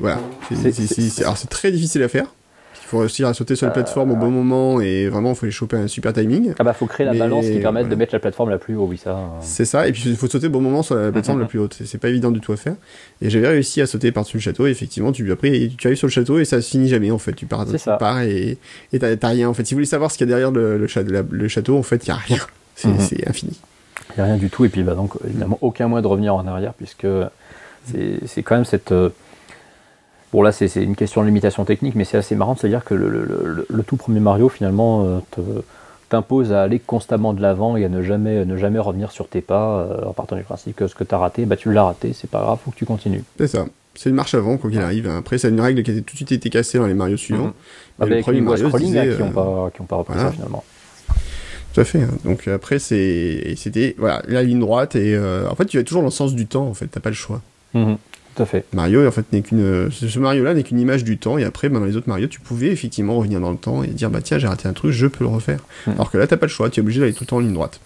voilà. 0.00 0.18
C'est- 0.50 1.48
très 1.50 1.70
difficile 1.72 2.02
à 2.02 2.08
faire. 2.08 2.26
Il 2.84 2.94
faut 2.94 2.98
réussir 2.98 3.26
à 3.26 3.32
sauter 3.32 3.56
sur 3.56 3.66
la 3.66 3.72
plateforme 3.72 4.10
au 4.10 4.16
bon 4.16 4.30
moment 4.30 4.78
et 4.82 5.08
vraiment 5.08 5.30
il 5.30 5.34
faut 5.34 5.46
les 5.46 5.52
choper 5.52 5.78
un 5.78 5.86
super 5.88 6.12
timing. 6.12 6.52
Ah 6.58 6.62
bah 6.64 6.74
faut 6.74 6.84
créer 6.84 7.06
la 7.06 7.12
Mais, 7.14 7.20
balance 7.20 7.46
qui 7.46 7.58
permette 7.58 7.88
de 7.88 7.94
mettre 7.94 8.12
la 8.14 8.18
plateforme 8.18 8.50
la 8.50 8.58
plus 8.58 8.76
haut, 8.76 8.84
oui 8.86 8.98
ça. 9.02 9.12
euh. 9.16 9.22
C'est 9.40 9.64
ça, 9.64 9.88
et 9.88 9.92
puis 9.92 10.02
il 10.06 10.14
faut 10.16 10.28
sauter 10.28 10.48
au 10.48 10.50
bon 10.50 10.60
moment 10.60 10.82
sur 10.82 10.94
la 10.96 11.10
plateforme 11.10 11.40
la 11.40 11.46
plus 11.46 11.58
haute. 11.58 11.74
C'est- 11.86 11.96
pas 11.96 12.10
évident 12.10 12.30
du 12.30 12.40
tout 12.40 12.52
à 12.52 12.56
faire. 12.58 12.74
Et 13.22 13.30
j'avais 13.30 13.48
réussi 13.48 13.80
à 13.80 13.86
sauter 13.86 14.12
par-dessus 14.12 14.36
le 14.36 14.42
château, 14.42 14.66
et 14.66 14.70
effectivement, 14.70 15.10
tu, 15.10 15.30
après, 15.32 15.70
tu 15.78 15.86
arrives 15.86 15.96
sur 15.96 16.06
le 16.06 16.12
château 16.12 16.38
et 16.38 16.44
ça 16.44 16.60
se 16.60 16.68
finit 16.68 16.88
jamais 16.88 17.10
en 17.10 17.16
fait. 17.18 17.32
Tu 17.32 17.46
pars, 17.46 17.64
tu 17.66 17.78
ça. 17.78 17.96
pars 17.96 18.20
et 18.24 18.58
t'as 19.00 19.28
rien 19.28 19.48
en 19.48 19.54
fait. 19.54 19.64
Si 19.66 19.72
vous 19.72 19.76
voulez 19.78 19.86
savoir 19.86 20.10
ce 20.10 20.18
qu'il 20.18 20.26
y 20.28 20.30
a 20.30 20.36
derrière 20.36 20.50
le, 20.50 20.86
château, 21.48 21.78
en 21.78 21.82
fait, 21.82 22.04
il 22.04 22.08
y 22.08 22.12
a 22.12 22.16
rien. 22.16 22.40
C'est 22.76 22.88
Mhm. 22.88 23.00
c'est 23.00 23.26
infini. 23.28 23.58
Il 24.16 24.20
n'y 24.20 24.22
a 24.22 24.24
rien 24.26 24.36
du 24.36 24.50
tout, 24.50 24.64
et 24.64 24.68
puis 24.68 24.82
bah, 24.82 24.94
donc 24.94 25.12
évidemment 25.24 25.58
aucun 25.60 25.88
moyen 25.88 26.02
de 26.02 26.06
revenir 26.06 26.34
en 26.34 26.46
arrière, 26.46 26.74
puisque 26.74 27.06
c'est 28.26 28.42
quand 28.42 28.54
même 28.56 28.64
cette. 28.64 28.92
euh, 28.92 29.10
Bon, 30.32 30.40
là, 30.40 30.50
c'est 30.50 30.66
une 30.82 30.96
question 30.96 31.20
de 31.20 31.26
limitation 31.26 31.66
technique, 31.66 31.94
mais 31.94 32.04
c'est 32.04 32.16
assez 32.16 32.34
marrant 32.34 32.54
de 32.54 32.58
se 32.58 32.66
dire 32.66 32.84
que 32.84 32.94
le, 32.94 33.06
le- 33.10 33.24
le- 33.26 33.66
le 33.68 33.82
tout 33.82 33.96
premier 33.96 34.18
Mario, 34.20 34.48
finalement, 34.48 35.04
euh, 35.04 35.42
t'impose 36.08 36.54
à 36.54 36.62
aller 36.62 36.78
constamment 36.78 37.34
de 37.34 37.42
l'avant 37.42 37.76
et 37.76 37.84
à 37.84 37.90
ne 37.90 38.02
jamais, 38.02 38.46
ne 38.46 38.56
jamais 38.56 38.78
revenir 38.78 39.12
sur 39.12 39.28
tes 39.28 39.42
pas, 39.42 39.80
euh, 39.80 40.06
en 40.06 40.14
partant 40.14 40.36
du 40.36 40.42
principe 40.42 40.76
que 40.76 40.86
ce 40.86 40.94
que 40.94 41.04
tu 41.04 41.14
as 41.14 41.18
raté, 41.18 41.44
bah, 41.44 41.56
tu 41.56 41.70
l'as 41.70 41.84
raté, 41.84 42.14
c'est 42.14 42.30
pas 42.30 42.40
grave, 42.40 42.58
faut 42.64 42.70
que 42.70 42.76
tu 42.76 42.86
continues. 42.86 43.22
C'est 43.38 43.46
ça. 43.46 43.66
C'est 43.94 44.08
une 44.08 44.14
marche 44.16 44.34
avant, 44.34 44.56
quoi 44.56 44.70
qu'il 44.70 44.80
arrive. 44.80 45.06
Après, 45.10 45.36
c'est 45.36 45.50
une 45.50 45.60
règle 45.60 45.82
qui 45.82 45.90
a 45.90 45.94
tout 45.96 46.00
de 46.00 46.16
suite 46.16 46.32
été 46.32 46.48
cassée 46.48 46.78
dans 46.78 46.86
les 46.86 46.94
Mario 46.94 47.18
suivants. 47.18 47.44
Mhm. 47.48 47.52
Bah, 47.98 48.06
le 48.06 48.12
avec 48.12 48.22
premier 48.24 48.38
les 48.38 48.44
Mario 48.46 48.66
scrolling 48.68 48.94
là, 48.94 49.02
disait, 49.04 49.16
qui 49.16 49.22
n'ont 49.22 49.30
pas, 49.32 49.70
qui 49.74 49.80
ont 49.82 49.84
pas 49.84 49.96
repris 49.96 50.14
voilà. 50.14 50.30
ça 50.30 50.34
finalement. 50.34 50.64
Tout 51.74 51.80
à 51.80 51.84
fait. 51.84 52.02
hein. 52.02 52.10
Donc 52.24 52.46
euh, 52.48 52.54
après, 52.56 52.78
c'est 52.78 53.54
c'était 53.56 53.94
voilà 53.98 54.22
la 54.28 54.42
ligne 54.42 54.60
droite 54.60 54.94
et 54.96 55.14
euh, 55.14 55.48
en 55.48 55.54
fait, 55.54 55.64
tu 55.66 55.78
vas 55.78 55.84
toujours 55.84 56.02
dans 56.02 56.08
le 56.08 56.12
sens 56.12 56.34
du 56.34 56.46
temps. 56.46 56.66
En 56.66 56.74
fait, 56.74 56.86
t'as 56.86 57.00
pas 57.00 57.10
le 57.10 57.14
choix. 57.16 57.40
Mhm. 57.74 57.96
Tout 58.34 58.42
à 58.42 58.46
fait. 58.46 58.64
Mario, 58.72 59.06
en 59.06 59.10
fait, 59.10 59.30
n'est 59.32 59.42
qu'une 59.42 59.60
euh, 59.60 59.90
ce 59.90 60.18
Mario-là 60.18 60.54
n'est 60.54 60.62
qu'une 60.62 60.80
image 60.80 61.04
du 61.04 61.18
temps. 61.18 61.36
Et 61.38 61.44
après, 61.44 61.68
ben, 61.68 61.80
dans 61.80 61.86
les 61.86 61.96
autres 61.96 62.08
Mario, 62.08 62.26
tu 62.28 62.40
pouvais 62.40 62.68
effectivement 62.68 63.14
revenir 63.16 63.40
dans 63.40 63.50
le 63.50 63.56
temps 63.58 63.82
et 63.82 63.88
dire 63.88 64.10
bah 64.10 64.20
tiens, 64.22 64.38
j'ai 64.38 64.46
raté 64.46 64.68
un 64.68 64.72
truc, 64.72 64.92
je 64.92 65.06
peux 65.06 65.24
le 65.24 65.30
refaire. 65.30 65.60
Mhm. 65.86 65.94
Alors 65.94 66.10
que 66.10 66.18
là, 66.18 66.26
t'as 66.26 66.36
pas 66.36 66.46
le 66.46 66.50
choix. 66.52 66.68
Tu 66.70 66.80
es 66.80 66.82
obligé 66.82 67.00
d'aller 67.00 67.12
tout 67.14 67.24
le 67.24 67.26
temps 67.28 67.36
en 67.36 67.40
ligne 67.40 67.52
droite. 67.54 67.80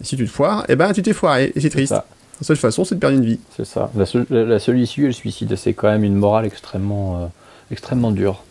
Et 0.00 0.04
si 0.04 0.16
tu 0.16 0.24
te 0.24 0.30
foires, 0.30 0.64
eh 0.68 0.76
ben 0.76 0.92
tu 0.92 1.02
t'es 1.02 1.12
foiré 1.12 1.52
et 1.54 1.60
c'est 1.60 1.70
triste. 1.70 1.90
ça. 1.92 2.06
La 2.40 2.46
seule 2.46 2.56
façon, 2.56 2.84
c'est 2.84 2.96
de 2.96 3.00
perdre 3.00 3.16
une 3.18 3.24
vie. 3.24 3.38
C'est 3.56 3.64
ça. 3.66 3.90
La 3.96 4.04
seule, 4.04 4.26
la- 4.30 4.44
la 4.44 4.58
seule 4.58 4.78
issue 4.80 5.04
est 5.04 5.08
le 5.08 5.12
suicide. 5.12 5.54
C'est 5.56 5.74
quand 5.74 5.88
même 5.88 6.02
une 6.02 6.16
morale 6.16 6.44
extrêmement, 6.44 7.22
euh, 7.22 7.26
extrêmement 7.70 8.10
dure. 8.10 8.42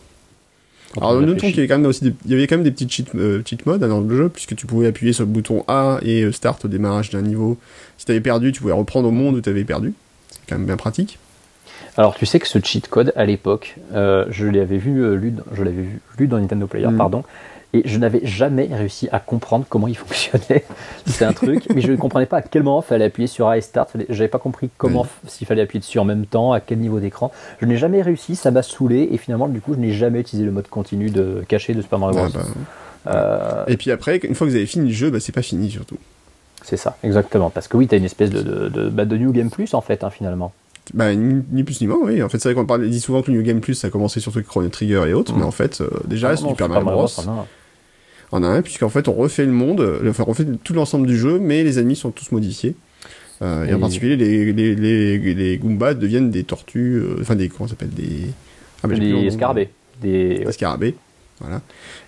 Alors 0.96 1.12
on 1.12 1.20
notons 1.20 1.46
qu'il 1.46 1.56
y 1.56 1.58
avait 1.60 1.68
quand 1.68 1.78
même 1.78 1.86
aussi 1.86 2.04
des, 2.04 2.14
il 2.26 2.30
y 2.30 2.34
avait 2.34 2.46
quand 2.46 2.56
même 2.56 2.64
des 2.64 2.70
petites 2.70 2.92
cheat, 2.92 3.14
euh, 3.14 3.42
cheat 3.44 3.64
modes 3.66 3.82
hein, 3.82 3.88
dans 3.88 4.00
le 4.00 4.16
jeu 4.16 4.28
puisque 4.28 4.54
tu 4.54 4.66
pouvais 4.66 4.86
appuyer 4.88 5.12
sur 5.12 5.24
le 5.24 5.30
bouton 5.30 5.64
A 5.68 5.98
et 6.02 6.22
euh, 6.22 6.32
start 6.32 6.64
au 6.64 6.68
démarrage 6.68 7.10
d'un 7.10 7.22
niveau. 7.22 7.56
Si 7.98 8.04
t'avais 8.06 8.20
perdu, 8.20 8.52
tu 8.52 8.60
pouvais 8.60 8.72
reprendre 8.74 9.08
au 9.08 9.12
monde 9.12 9.36
où 9.36 9.40
t'avais 9.40 9.64
perdu. 9.64 9.94
C'est 10.30 10.40
quand 10.48 10.56
même 10.58 10.66
bien 10.66 10.76
pratique. 10.76 11.18
Alors 11.96 12.14
tu 12.14 12.26
sais 12.26 12.38
que 12.38 12.48
ce 12.48 12.58
cheat 12.62 12.88
code 12.88 13.12
à 13.16 13.24
l'époque, 13.24 13.76
euh, 13.94 14.24
je 14.30 14.46
l'avais 14.46 14.78
vu, 14.78 15.02
euh, 15.02 15.14
lu, 15.14 15.30
dans- 15.30 15.42
je 15.54 15.62
l'avais 15.62 15.82
vu 15.82 16.00
lu 16.18 16.26
dans 16.26 16.38
Nintendo 16.38 16.66
Player, 16.66 16.86
Mhm. 16.88 16.96
pardon, 16.96 17.22
et 17.74 17.82
je 17.84 17.98
n'avais 17.98 18.20
jamais 18.24 18.68
réussi 18.72 19.08
à 19.12 19.18
comprendre 19.20 19.64
comment 19.68 19.88
il 19.88 19.96
fonctionnait. 19.98 20.64
C'est 21.06 21.24
un 21.24 21.32
truc, 21.32 21.64
mais 21.74 21.80
je 21.80 21.90
ne 21.92 21.96
comprenais 21.96 22.26
pas 22.26 22.38
à 22.38 22.42
quel 22.42 22.62
moment 22.62 22.82
il 22.84 22.88
fallait 22.88 23.04
appuyer 23.06 23.26
sur 23.26 23.48
A 23.48 23.56
et 23.56 23.60
Start. 23.60 23.90
Fallait- 23.90 24.06
J'avais 24.08 24.28
pas 24.28 24.38
compris 24.38 24.70
comment, 24.78 25.04
f- 25.04 25.28
s'il 25.28 25.46
fallait 25.46 25.62
appuyer 25.62 25.80
dessus 25.80 25.98
en 25.98 26.04
même 26.04 26.26
temps, 26.26 26.52
à 26.52 26.60
quel 26.60 26.78
niveau 26.78 27.00
d'écran. 27.00 27.32
Je 27.60 27.66
n'ai 27.66 27.76
jamais 27.76 28.02
réussi, 28.02 28.36
ça 28.36 28.50
m'a 28.50 28.62
saoulé, 28.62 29.08
et 29.12 29.16
finalement 29.18 29.48
du 29.48 29.60
coup 29.60 29.74
je 29.74 29.78
n'ai 29.78 29.92
jamais 29.92 30.20
utilisé 30.20 30.44
le 30.46 30.52
mode 30.52 30.68
continu 30.68 31.10
de 31.10 31.44
caché 31.48 31.74
de 31.74 31.82
Super 31.82 31.98
Mario 31.98 32.16
Bros. 32.18 32.28
Ah, 32.34 32.38
bah, 32.38 32.44
Euh, 33.14 33.64
Et 33.66 33.76
puis 33.76 33.90
après, 33.90 34.18
une 34.18 34.34
fois 34.34 34.46
que 34.46 34.50
vous 34.50 34.56
avez 34.56 34.66
fini 34.66 34.88
le 34.88 34.94
jeu, 34.94 35.10
bah, 35.10 35.18
c'est 35.20 35.32
pas 35.32 35.42
fini 35.42 35.70
surtout. 35.70 35.96
c'est 36.62 36.76
ça, 36.76 36.96
exactement, 37.02 37.50
parce 37.50 37.66
que 37.68 37.76
oui, 37.76 37.88
tu 37.88 37.94
as 37.94 37.98
une 37.98 38.04
espèce 38.04 38.30
de, 38.30 38.42
de, 38.42 38.68
de, 38.68 38.88
bah, 38.88 39.04
de 39.04 39.16
New 39.16 39.32
Game 39.32 39.50
Plus 39.50 39.74
en 39.74 39.80
fait, 39.80 40.04
hein, 40.04 40.10
finalement. 40.10 40.52
Bah, 40.94 41.14
ni, 41.14 41.62
plus 41.64 41.80
ni 41.80 41.86
moins, 41.86 41.98
oui. 42.02 42.22
En 42.22 42.28
fait, 42.28 42.38
c'est 42.38 42.48
vrai 42.48 42.54
qu'on 42.54 42.66
parle, 42.66 42.88
dit 42.88 43.00
souvent 43.00 43.22
que 43.22 43.30
le 43.30 43.36
New 43.38 43.42
Game 43.44 43.60
Plus, 43.60 43.74
ça 43.74 43.86
a 43.88 43.90
commencé 43.90 44.18
surtout 44.20 44.38
avec 44.38 44.48
Chrono 44.48 44.68
Trigger 44.68 45.04
et 45.08 45.14
autres, 45.14 45.32
Mhm. 45.32 45.38
mais 45.40 45.44
en 45.46 45.50
fait, 45.52 45.80
euh, 45.80 45.88
déjà, 46.06 46.30
Ah 46.30 46.40
non, 46.42 46.50
Super 46.50 46.68
Mario 46.68 46.84
Bros. 46.90 47.06
On 48.32 48.38
en 48.38 48.42
a 48.44 48.48
un. 48.48 48.62
puisqu'en 48.62 48.88
fait, 48.88 49.08
on 49.08 49.12
refait 49.12 49.44
le 49.46 49.52
monde, 49.52 49.80
euh, 49.80 50.10
enfin, 50.10 50.24
on 50.26 50.30
refait 50.30 50.46
tout 50.64 50.72
l'ensemble 50.74 51.06
du 51.06 51.16
jeu, 51.16 51.38
mais 51.38 51.62
les 51.62 51.78
ennemis 51.78 51.96
sont 51.96 52.10
tous 52.10 52.32
modifiés. 52.32 52.74
Euh, 53.42 53.64
et, 53.66 53.74
en 53.74 53.78
particulier, 53.80 54.16
les, 54.16 54.52
les, 54.52 54.74
les, 54.74 55.18
les 55.34 55.58
Goombas 55.58 55.94
deviennent 55.94 56.30
des 56.30 56.44
tortues, 56.44 56.96
euh, 56.96 57.16
enfin, 57.20 57.34
des, 57.34 57.48
comment 57.48 57.66
ça 57.66 57.72
s'appelle, 57.72 57.90
des... 57.90 58.26
Ah, 58.84 58.88
des 58.88 59.30
scarabées. 59.30 59.68
Des, 60.00 60.44
scarabées. 60.50 60.94
Voilà. 61.40 61.60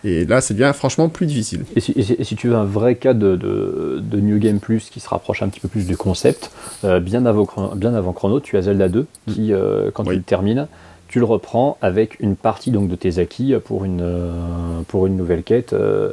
Et 0.04 0.24
là, 0.26 0.40
ça 0.40 0.54
devient 0.54 0.70
franchement 0.74 1.08
plus 1.08 1.26
difficile. 1.26 1.64
Et 1.74 1.80
si, 1.80 1.92
et 1.96 2.02
si- 2.02 2.12
et 2.16 2.22
si 2.24 2.36
tu 2.36 2.48
veux 2.48 2.54
un 2.54 2.64
vrai 2.64 2.94
cas 2.94 3.14
de, 3.14 3.34
de, 3.34 4.00
de 4.00 4.20
New 4.20 4.38
Game 4.38 4.60
Plus 4.60 4.90
qui 4.90 5.00
se 5.00 5.08
rapproche 5.08 5.42
un 5.42 5.48
petit 5.48 5.58
peu 5.60 5.66
plus 5.68 5.86
du 5.86 5.96
concept, 5.96 6.52
euh, 6.84 7.00
bien, 7.00 7.26
avant, 7.26 7.44
Chrono- 7.44 7.74
bien 7.74 7.94
avant 7.94 8.12
Chrono, 8.12 8.38
tu 8.38 8.56
as 8.56 8.62
Zelda 8.62 8.88
2 8.88 9.06
qui, 9.28 9.52
euh, 9.52 9.90
quand 9.92 10.04
Oui. 10.04 10.10
tu 10.14 10.16
le 10.18 10.22
termines, 10.22 10.68
tu 11.14 11.20
le 11.20 11.26
reprends 11.26 11.78
avec 11.80 12.18
une 12.18 12.34
partie 12.34 12.72
donc, 12.72 12.88
de 12.88 12.96
tes 12.96 13.20
acquis 13.20 13.54
pour 13.64 13.84
une, 13.84 14.00
euh, 14.02 14.80
pour 14.88 15.06
une 15.06 15.16
nouvelle 15.16 15.44
quête 15.44 15.72
euh, 15.72 16.10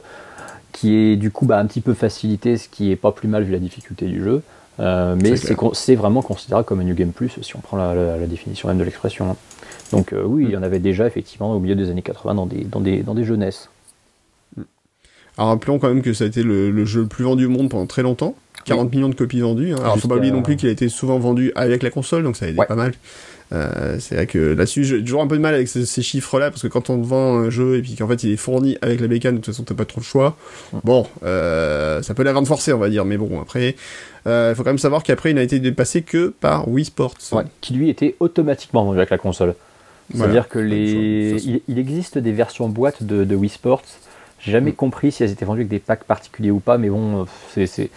qui 0.74 0.96
est 0.96 1.16
du 1.16 1.32
coup 1.32 1.48
bah, 1.48 1.58
un 1.58 1.66
petit 1.66 1.82
peu 1.82 1.96
facilitée, 1.96 2.56
ce 2.56 2.70
qui 2.70 2.92
est 2.92 2.96
pas 2.96 3.12
plus 3.12 3.28
mal 3.28 3.42
vu 3.42 3.52
la 3.52 3.58
difficulté 3.58 4.06
du 4.06 4.24
jeu. 4.24 4.44
Euh, 4.80 5.16
mais 5.20 5.38
C'est 5.38 5.56
con- 5.56 5.72
vraiment 5.98 6.22
considérable 6.22 6.68
comme 6.68 6.82
un 6.82 6.84
New 6.84 6.94
Game 6.94 7.14
Plus 7.14 7.32
si 7.42 7.56
on 7.56 7.62
prend 7.62 7.78
la, 7.78 7.96
la- 7.96 8.18
la 8.18 8.28
définition 8.28 8.68
même 8.68 8.78
de 8.78 8.84
l'expression. 8.84 9.32
hein. 9.32 9.36
Donc 9.92 10.14
oui, 10.24 10.46
il 10.48 10.52
y 10.52 10.56
en 10.56 10.62
avait 10.62 10.78
déjà 10.78 11.08
effectivement 11.08 11.52
au 11.56 11.60
milieu 11.60 11.74
des 11.74 11.90
années 11.90 12.04
80 12.04 12.36
dans 12.36 12.46
des, 12.46 12.64
dans 12.64 12.80
des, 12.80 12.98
dans 13.02 13.16
des 13.16 13.24
jeunesses. 13.24 13.70
Alors 15.36 15.50
rappelons 15.50 15.80
quand 15.80 15.88
même 15.88 16.04
que 16.04 16.14
ça 16.14 16.26
a 16.26 16.28
été 16.28 16.44
le, 16.44 16.86
jeu 16.86 17.02
le 17.02 17.08
plus 17.08 17.24
vendu 17.24 17.46
au 17.46 17.50
monde 17.50 17.70
pendant 17.72 17.88
très 17.88 18.04
longtemps. 18.04 18.36
40 18.66 18.92
millions 18.94 19.10
de 19.10 19.16
copies 19.16 19.40
vendues. 19.40 19.74
Hein. 19.74 19.78
Alors 19.80 19.98
faut 19.98 20.08
pas 20.08 20.18
oublier 20.18 20.32
non 20.32 20.44
plus 20.44 20.56
qu'il 20.58 20.70
a 20.70 20.72
été 20.72 20.90
souvent 20.90 21.18
vendu 21.18 21.52
avec 21.56 21.82
la 21.82 21.90
console, 21.90 22.22
donc 22.22 22.36
ça 22.36 22.46
a 22.46 22.50
été 22.50 22.64
pas 22.64 22.76
mal. 22.76 22.94
Euh, 23.54 23.98
c'est 24.00 24.16
vrai 24.16 24.28
que 24.28 24.38
là-dessus, 24.40 24.86
j'ai 24.86 25.02
toujours 25.02 25.22
un 25.22 25.28
peu 25.28 25.36
de 25.36 25.42
mal 25.42 25.54
avec 25.54 25.68
ces, 25.68 26.02
chiffres-là, 26.02 26.50
parce 26.50 26.62
que 26.62 26.68
quand 26.68 26.90
on 26.90 27.02
vend 27.02 27.38
un 27.38 27.50
jeu 27.50 27.78
et 27.78 27.82
puis 27.82 27.96
qu'en 27.96 28.08
fait 28.08 28.24
il 28.24 28.32
est 28.32 28.38
fourni 28.38 28.78
avec 28.82 29.02
la 29.02 29.08
bécane, 29.08 29.36
de 29.36 29.38
toute 29.40 29.48
façon 29.48 29.64
t'as 29.64 29.76
pas 29.76 29.86
trop 29.86 30.00
le 30.00 30.06
choix. 30.06 30.38
Bon, 30.84 31.06
euh, 31.24 32.02
ça 32.02 32.14
peut 32.14 32.24
la 32.24 32.34
vente 32.34 32.48
forcée, 32.48 32.72
on 32.72 32.78
va 32.78 32.90
dire, 32.90 33.04
mais 33.04 33.18
bon, 33.18 33.42
après, 33.42 33.76
il 34.26 34.30
euh, 34.30 34.56
faut 34.56 34.64
quand 34.64 34.70
même 34.70 34.78
savoir 34.78 35.04
qu'après 35.04 35.32
il 35.32 35.36
n'a 35.36 35.44
été 35.44 35.60
dépassé 35.60 36.02
que 36.02 36.34
par 36.40 36.68
Wii 36.70 36.86
Sports. 36.86 37.16
Ouais, 37.34 37.44
qui 37.60 37.74
lui 37.74 37.90
était 37.90 38.16
automatiquement 38.20 38.86
vendu 38.86 38.98
avec 38.98 39.10
la 39.10 39.18
console. 39.18 39.56
C'est-à-dire 40.14 40.50
que 40.50 40.60
les, 40.60 41.62
il, 41.70 41.80
existe 41.80 42.18
des 42.18 42.34
versions 42.34 42.68
boîte 42.68 43.02
de, 43.04 43.24
de 43.24 43.36
Wii 43.36 43.50
Sports. 43.50 43.84
J'ai 44.40 44.52
jamais 44.52 44.72
mm. 44.72 44.76
compris 44.76 45.12
si 45.14 45.24
elles 45.24 45.32
étaient 45.32 45.46
vendues 45.46 45.62
avec 45.62 45.70
des 45.70 45.80
packs 45.80 46.04
particuliers 46.04 46.52
ou 46.52 46.60
pas, 46.60 46.78
mais 46.78 46.90
bon, 46.90 47.26
c'est 47.54 47.90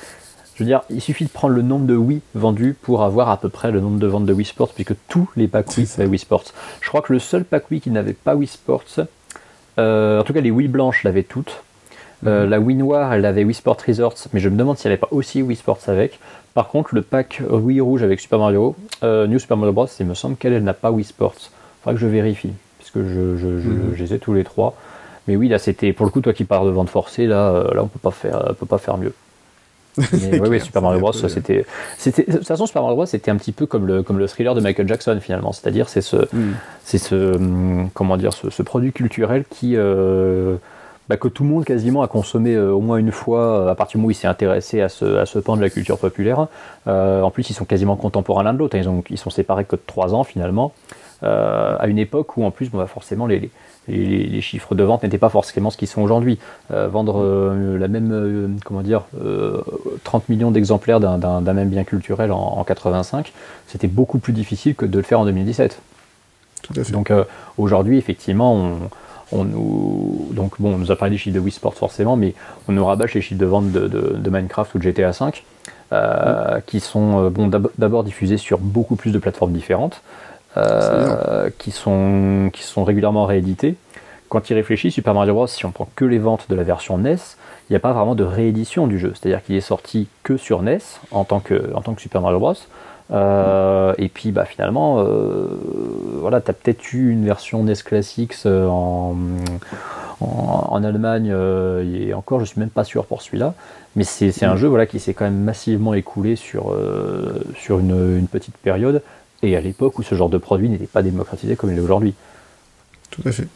je 0.54 0.62
veux 0.62 0.66
dire, 0.66 0.82
il 0.88 1.00
suffit 1.00 1.24
de 1.24 1.30
prendre 1.30 1.54
le 1.54 1.62
nombre 1.62 1.86
de 1.86 1.96
Wii 1.96 2.20
vendus 2.34 2.76
pour 2.80 3.02
avoir 3.02 3.28
à 3.28 3.36
peu 3.38 3.48
près 3.48 3.72
le 3.72 3.80
nombre 3.80 3.98
de 3.98 4.06
ventes 4.06 4.24
de 4.24 4.32
Wii 4.32 4.46
Sports, 4.46 4.72
puisque 4.72 4.94
tous 5.08 5.28
les 5.36 5.48
packs 5.48 5.76
Wii 5.76 5.88
avaient 5.98 6.06
Wii 6.06 6.18
Sports. 6.18 6.44
Je 6.80 6.88
crois 6.88 7.02
que 7.02 7.12
le 7.12 7.18
seul 7.18 7.44
pack 7.44 7.70
Wii 7.70 7.80
qui 7.80 7.90
n'avait 7.90 8.12
pas 8.12 8.36
Wii 8.36 8.46
Sports, 8.46 8.84
euh, 9.78 10.20
en 10.20 10.22
tout 10.22 10.32
cas 10.32 10.40
les 10.40 10.52
Wii 10.52 10.68
blanches 10.68 11.02
l'avaient 11.02 11.24
toutes. 11.24 11.64
Euh, 12.26 12.44
mhm. 12.44 12.50
la 12.50 12.60
Wii 12.60 12.76
noire, 12.76 13.12
elle 13.12 13.26
avait 13.26 13.42
Wii 13.42 13.54
Sports 13.54 13.78
Resorts, 13.86 14.28
mais 14.32 14.38
je 14.38 14.48
me 14.48 14.56
demande 14.56 14.78
si 14.78 14.86
elle 14.86 14.92
avait 14.92 15.00
pas 15.00 15.08
aussi 15.10 15.42
Wii 15.42 15.56
Sports 15.56 15.80
avec. 15.88 16.20
Par 16.54 16.68
contre, 16.68 16.94
le 16.94 17.02
pack 17.02 17.42
Wii 17.50 17.80
rouge 17.80 18.04
avec 18.04 18.20
Super 18.20 18.38
Mario, 18.38 18.76
euh, 19.02 19.26
New 19.26 19.40
Super 19.40 19.56
Mario 19.56 19.72
Bros, 19.72 19.88
il 19.98 20.06
me 20.06 20.14
semble 20.14 20.36
qu'elle 20.36 20.62
n'a 20.62 20.74
pas 20.74 20.92
Wii 20.92 21.04
Sports. 21.04 21.50
Faudra 21.82 21.94
que 21.94 22.00
je 22.00 22.06
vérifie, 22.06 22.52
puisque 22.78 22.98
je, 22.98 23.36
je, 23.36 23.58
je, 23.58 23.68
mhm. 23.68 23.94
les 23.98 24.14
ai 24.14 24.18
tous 24.20 24.34
les 24.34 24.44
trois. 24.44 24.76
Mais 25.26 25.34
oui, 25.34 25.48
là, 25.48 25.58
c'était 25.58 25.92
pour 25.92 26.06
le 26.06 26.12
coup, 26.12 26.20
toi 26.20 26.32
qui 26.32 26.44
parles 26.44 26.66
de 26.66 26.72
vente 26.72 26.90
forcée, 26.90 27.26
là, 27.26 27.64
là, 27.74 27.82
on 27.82 27.88
peut 27.88 27.98
pas 27.98 28.12
faire, 28.12 28.54
peut 28.56 28.66
pas 28.66 28.78
faire 28.78 28.98
mieux 28.98 29.14
oui, 30.48 30.60
Super 30.60 30.82
Mario 30.82 31.00
Bros. 31.00 31.12
C'était, 31.12 31.64
c'était, 31.98 32.24
de 32.24 32.38
toute 32.38 32.46
façon, 32.46 32.66
Super 32.66 32.82
Mario 32.82 32.96
Bros. 32.96 33.06
C'était 33.06 33.30
un 33.30 33.36
petit 33.36 33.52
peu 33.52 33.66
comme 33.66 33.86
le, 33.86 34.02
comme 34.02 34.18
le 34.18 34.26
thriller 34.26 34.54
de 34.54 34.60
Michael 34.60 34.88
Jackson 34.88 35.18
finalement. 35.20 35.52
C'est-à-dire, 35.52 35.88
c'est 35.88 36.00
ce, 36.00 36.16
hmm. 36.16 36.54
c'est 36.84 36.98
ce, 36.98 37.36
hmm, 37.36 37.90
comment 37.94 38.16
dire, 38.16 38.32
ce, 38.32 38.62
produit 38.62 38.92
culturel 38.92 39.44
qui, 39.48 39.76
euh, 39.76 40.56
bah, 41.08 41.16
que 41.16 41.28
tout 41.28 41.44
le 41.44 41.50
monde 41.50 41.64
quasiment 41.64 42.02
a 42.02 42.08
consommé 42.08 42.54
euh, 42.54 42.72
au 42.72 42.80
moins 42.80 42.96
une 42.96 43.12
fois 43.12 43.40
euh, 43.40 43.68
à 43.68 43.74
partir 43.74 43.92
du 43.92 43.98
moment 43.98 44.08
où 44.08 44.10
il 44.10 44.16
s'est 44.16 44.26
intéressé 44.26 44.80
à 44.80 44.88
ce, 44.88 45.16
à 45.16 45.26
ce 45.26 45.38
pan 45.38 45.56
de 45.56 45.62
la 45.62 45.70
culture 45.70 45.98
populaire. 45.98 46.46
en 46.86 47.30
plus, 47.30 47.50
ils 47.50 47.54
sont 47.54 47.64
quasiment 47.64 47.96
contemporains 47.96 48.42
l'un 48.42 48.54
de 48.54 48.58
l'autre. 48.58 48.76
Ils, 48.76 48.88
ont, 48.88 49.04
ils 49.10 49.18
sont 49.18 49.30
séparés 49.30 49.64
que 49.64 49.76
de 49.76 49.82
trois 49.86 50.14
ans 50.14 50.24
finalement. 50.24 50.72
à 51.22 51.86
une 51.86 51.98
époque 51.98 52.36
où 52.36 52.44
en 52.44 52.50
plus, 52.50 52.70
bon, 52.70 52.78
bah, 52.78 52.86
forcément, 52.86 53.26
les, 53.26 53.38
les, 53.38 53.50
chiffres 54.40 54.74
de 54.74 54.82
vente 54.82 55.02
n'étaient 55.02 55.18
pas 55.18 55.28
forcément 55.28 55.70
ce 55.70 55.76
qu'ils 55.76 55.88
sont 55.88 56.02
aujourd'hui. 56.02 56.38
Euh, 56.70 56.88
vendre 56.88 57.22
euh, 57.22 57.78
la 57.78 57.88
même, 57.88 58.10
euh, 58.12 58.48
comment 58.64 58.82
dire, 58.82 59.02
30 60.04 60.28
millions 60.28 60.50
d'exemplaires 60.50 61.00
d'un 61.00 61.40
même 61.40 61.68
bien 61.68 61.84
culturel 61.84 62.32
en, 62.32 62.62
85, 62.64 63.32
c'était 63.66 63.88
beaucoup 63.88 64.18
plus 64.18 64.32
difficile 64.32 64.74
que 64.74 64.86
de 64.86 64.96
le 64.96 65.04
faire 65.04 65.20
en 65.20 65.24
2017. 65.24 65.80
Tout 66.62 66.72
à 66.76 66.84
fait. 66.84 66.92
Donc 66.92 67.12
aujourd'hui, 67.58 67.98
effectivement, 67.98 68.78
on, 69.32 69.44
nous, 69.44 70.28
donc 70.32 70.60
bon, 70.60 70.74
on 70.74 70.78
nous 70.78 70.90
a 70.92 70.96
parlé 70.96 71.14
des 71.14 71.18
chiffres 71.18 71.34
de 71.34 71.40
Wii 71.40 71.52
Sports 71.52 71.74
forcément, 71.74 72.16
mais 72.16 72.34
on 72.68 72.72
nous 72.72 72.84
rabâche 72.84 73.14
les 73.14 73.20
chiffres 73.20 73.40
de 73.40 73.46
vente 73.46 73.70
de, 73.70 74.30
Minecraft 74.30 74.74
ou 74.74 74.78
de 74.78 74.82
GTA 74.82 75.10
V, 75.10 76.62
qui 76.66 76.80
sont 76.80 77.28
bon, 77.30 77.50
d'abord 77.78 78.04
diffusés 78.04 78.38
sur 78.38 78.58
beaucoup 78.58 78.96
plus 78.96 79.12
de 79.12 79.18
plateformes 79.18 79.52
différentes. 79.52 80.00
Euh, 80.56 81.50
qui, 81.58 81.72
sont, 81.72 82.48
qui 82.52 82.62
sont 82.62 82.84
régulièrement 82.84 83.24
réédités. 83.24 83.74
Quand 84.28 84.50
il 84.50 84.54
réfléchit, 84.54 84.92
Super 84.92 85.12
Mario 85.12 85.34
Bros, 85.34 85.48
si 85.48 85.66
on 85.66 85.72
prend 85.72 85.88
que 85.96 86.04
les 86.04 86.18
ventes 86.18 86.46
de 86.48 86.54
la 86.54 86.62
version 86.62 86.96
NES, 86.96 87.16
il 87.68 87.72
n'y 87.72 87.76
a 87.76 87.80
pas 87.80 87.92
vraiment 87.92 88.14
de 88.14 88.22
réédition 88.22 88.86
du 88.86 89.00
jeu. 89.00 89.12
C'est-à-dire 89.14 89.42
qu'il 89.42 89.56
est 89.56 89.60
sorti 89.60 90.06
que 90.22 90.36
sur 90.36 90.62
NES 90.62 90.78
en 91.10 91.24
tant 91.24 91.40
que, 91.40 91.74
en 91.74 91.80
tant 91.80 91.94
que 91.94 92.00
Super 92.00 92.20
Mario 92.20 92.38
Bros. 92.38 92.54
Euh, 93.10 93.94
et 93.98 94.08
puis 94.08 94.30
bah, 94.30 94.44
finalement, 94.44 95.00
euh, 95.00 95.46
voilà, 96.20 96.40
tu 96.40 96.50
as 96.52 96.54
peut-être 96.54 96.92
eu 96.92 97.10
une 97.10 97.24
version 97.24 97.64
NES 97.64 97.74
Classics 97.84 98.46
en, 98.46 99.16
en, 100.20 100.84
Allemagne, 100.84 101.34
et 101.92 102.14
encore, 102.14 102.38
je 102.38 102.44
suis 102.44 102.60
même 102.60 102.70
pas 102.70 102.84
sûr 102.84 103.06
pour 103.06 103.22
celui-là. 103.22 103.54
Mais 103.96 104.04
c'est 104.04 104.44
un 104.44 104.54
mm. 104.54 104.58
jeu 104.58 104.68
voilà, 104.68 104.86
qui 104.86 105.00
s'est 105.00 105.14
quand 105.14 105.24
même 105.24 105.42
massivement 105.42 105.94
écoulé 105.94 106.36
sur, 106.36 106.72
sur 107.56 107.80
une, 107.80 108.18
une, 108.18 108.28
petite 108.28 108.56
période 108.56 109.02
et 109.44 109.56
à 109.56 109.60
l'époque 109.60 109.98
où 109.98 110.02
ce 110.02 110.14
genre 110.14 110.28
de 110.28 110.38
produit 110.38 110.68
n'était 110.68 110.86
pas 110.86 111.02
démocratisé 111.02 111.56
comme 111.56 111.70
il 111.70 111.78
est 111.78 111.82
aujourd'hui. 111.82 112.14
Tout 113.10 113.22
à 113.26 113.32
fait. 113.32 113.48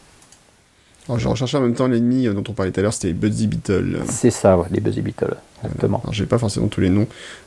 Alors, 1.08 1.18
je 1.18 1.28
recherchais 1.28 1.56
en 1.56 1.62
même 1.62 1.74
temps 1.74 1.88
l'ennemi 1.88 2.26
dont 2.26 2.44
on 2.46 2.52
parlait 2.52 2.70
tout 2.70 2.80
à 2.80 2.82
l'heure, 2.82 2.92
c'était 2.92 3.08
les 3.08 3.14
Buzzy 3.14 3.46
Beetles. 3.46 4.00
C'est 4.10 4.30
ça, 4.30 4.58
ouais, 4.58 4.66
les 4.70 4.80
Buzzy 4.80 5.00
Beetles, 5.00 5.36
exactement. 5.64 6.00
Alors, 6.02 6.12
j'ai 6.12 6.26
pas 6.26 6.36
forcément 6.36 6.66
tous 6.66 6.82
les 6.82 6.90
noms 6.90 7.06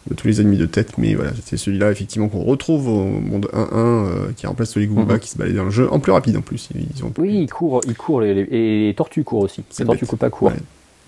de 0.09 0.15
tous 0.15 0.25
les 0.25 0.41
ennemis 0.41 0.57
de 0.57 0.65
tête, 0.65 0.97
mais 0.97 1.13
voilà, 1.13 1.31
c'était 1.35 1.57
celui-là, 1.57 1.91
effectivement, 1.91 2.27
qu'on 2.27 2.43
retrouve 2.43 2.87
au 2.87 3.05
monde 3.05 3.47
1-1, 3.53 3.69
euh, 3.75 4.31
qui 4.35 4.47
remplace 4.47 4.75
les 4.77 4.87
Goombas 4.87 5.13
mhm. 5.13 5.19
qui 5.19 5.29
se 5.29 5.37
baladent 5.37 5.55
dans 5.55 5.65
le 5.65 5.69
jeu, 5.69 5.87
en 5.93 5.99
plus 5.99 6.11
rapide 6.11 6.37
en 6.37 6.41
plus. 6.41 6.69
Ils 6.73 7.05
ont 7.05 7.13
oui, 7.19 7.43
ils 7.43 7.51
courent, 7.51 7.81
ils 7.85 7.95
courent, 7.95 8.23
et 8.23 8.33
les 8.33 8.93
tortues 8.97 9.23
courent 9.23 9.43
aussi. 9.43 9.63
Les 9.77 9.85
tortues 9.85 10.07
pas 10.07 10.31
courent. 10.31 10.53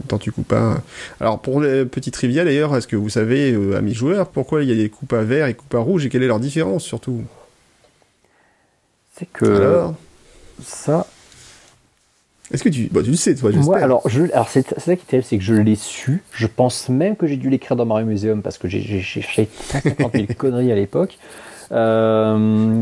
Tant 0.07 0.17
tu 0.17 0.31
coupes 0.31 0.47
pas. 0.47 0.77
Alors 1.19 1.39
pour 1.39 1.61
les 1.61 1.85
petits 1.85 2.11
trivia 2.11 2.43
d'ailleurs, 2.43 2.75
est-ce 2.75 2.87
que 2.87 2.95
vous 2.95 3.09
savez, 3.09 3.51
euh, 3.51 3.77
amis 3.77 3.93
joueurs, 3.93 4.27
pourquoi 4.27 4.63
il 4.63 4.69
y 4.69 4.71
a 4.71 4.75
des 4.75 4.89
coupes 4.89 5.13
à 5.13 5.21
vert 5.21 5.47
et 5.47 5.53
coupes 5.53 5.73
à 5.75 5.79
rouge 5.79 6.05
et 6.05 6.09
quelle 6.09 6.23
est 6.23 6.27
leur 6.27 6.39
différence 6.39 6.83
surtout? 6.83 7.23
C'est 9.15 9.31
que 9.31 9.45
alors 9.45 9.95
ça. 10.61 11.07
Est-ce 12.51 12.63
que 12.63 12.69
tu, 12.69 12.89
bah, 12.91 13.01
tu 13.03 13.11
le 13.11 13.15
sais 13.15 13.33
toi 13.35 13.51
Moi, 13.51 13.77
alors, 13.79 14.07
je... 14.07 14.23
alors 14.33 14.49
c'est 14.49 14.79
ça 14.79 14.95
qui 14.95 15.15
est 15.15 15.21
c'est 15.21 15.37
que 15.37 15.43
je 15.43 15.55
l'ai 15.55 15.75
su. 15.75 16.21
Je 16.31 16.45
pense 16.45 16.89
même 16.89 17.15
que 17.15 17.25
j'ai 17.25 17.37
dû 17.37 17.49
l'écrire 17.49 17.75
dans 17.75 17.85
Mario 17.85 18.05
Museum 18.05 18.41
parce 18.41 18.57
que 18.57 18.67
j'ai 18.67 19.01
fait 19.01 19.49
50 19.53 20.13
000 20.13 20.25
conneries 20.37 20.71
à 20.71 20.75
l'époque. 20.75 21.17
Euh... 21.71 22.79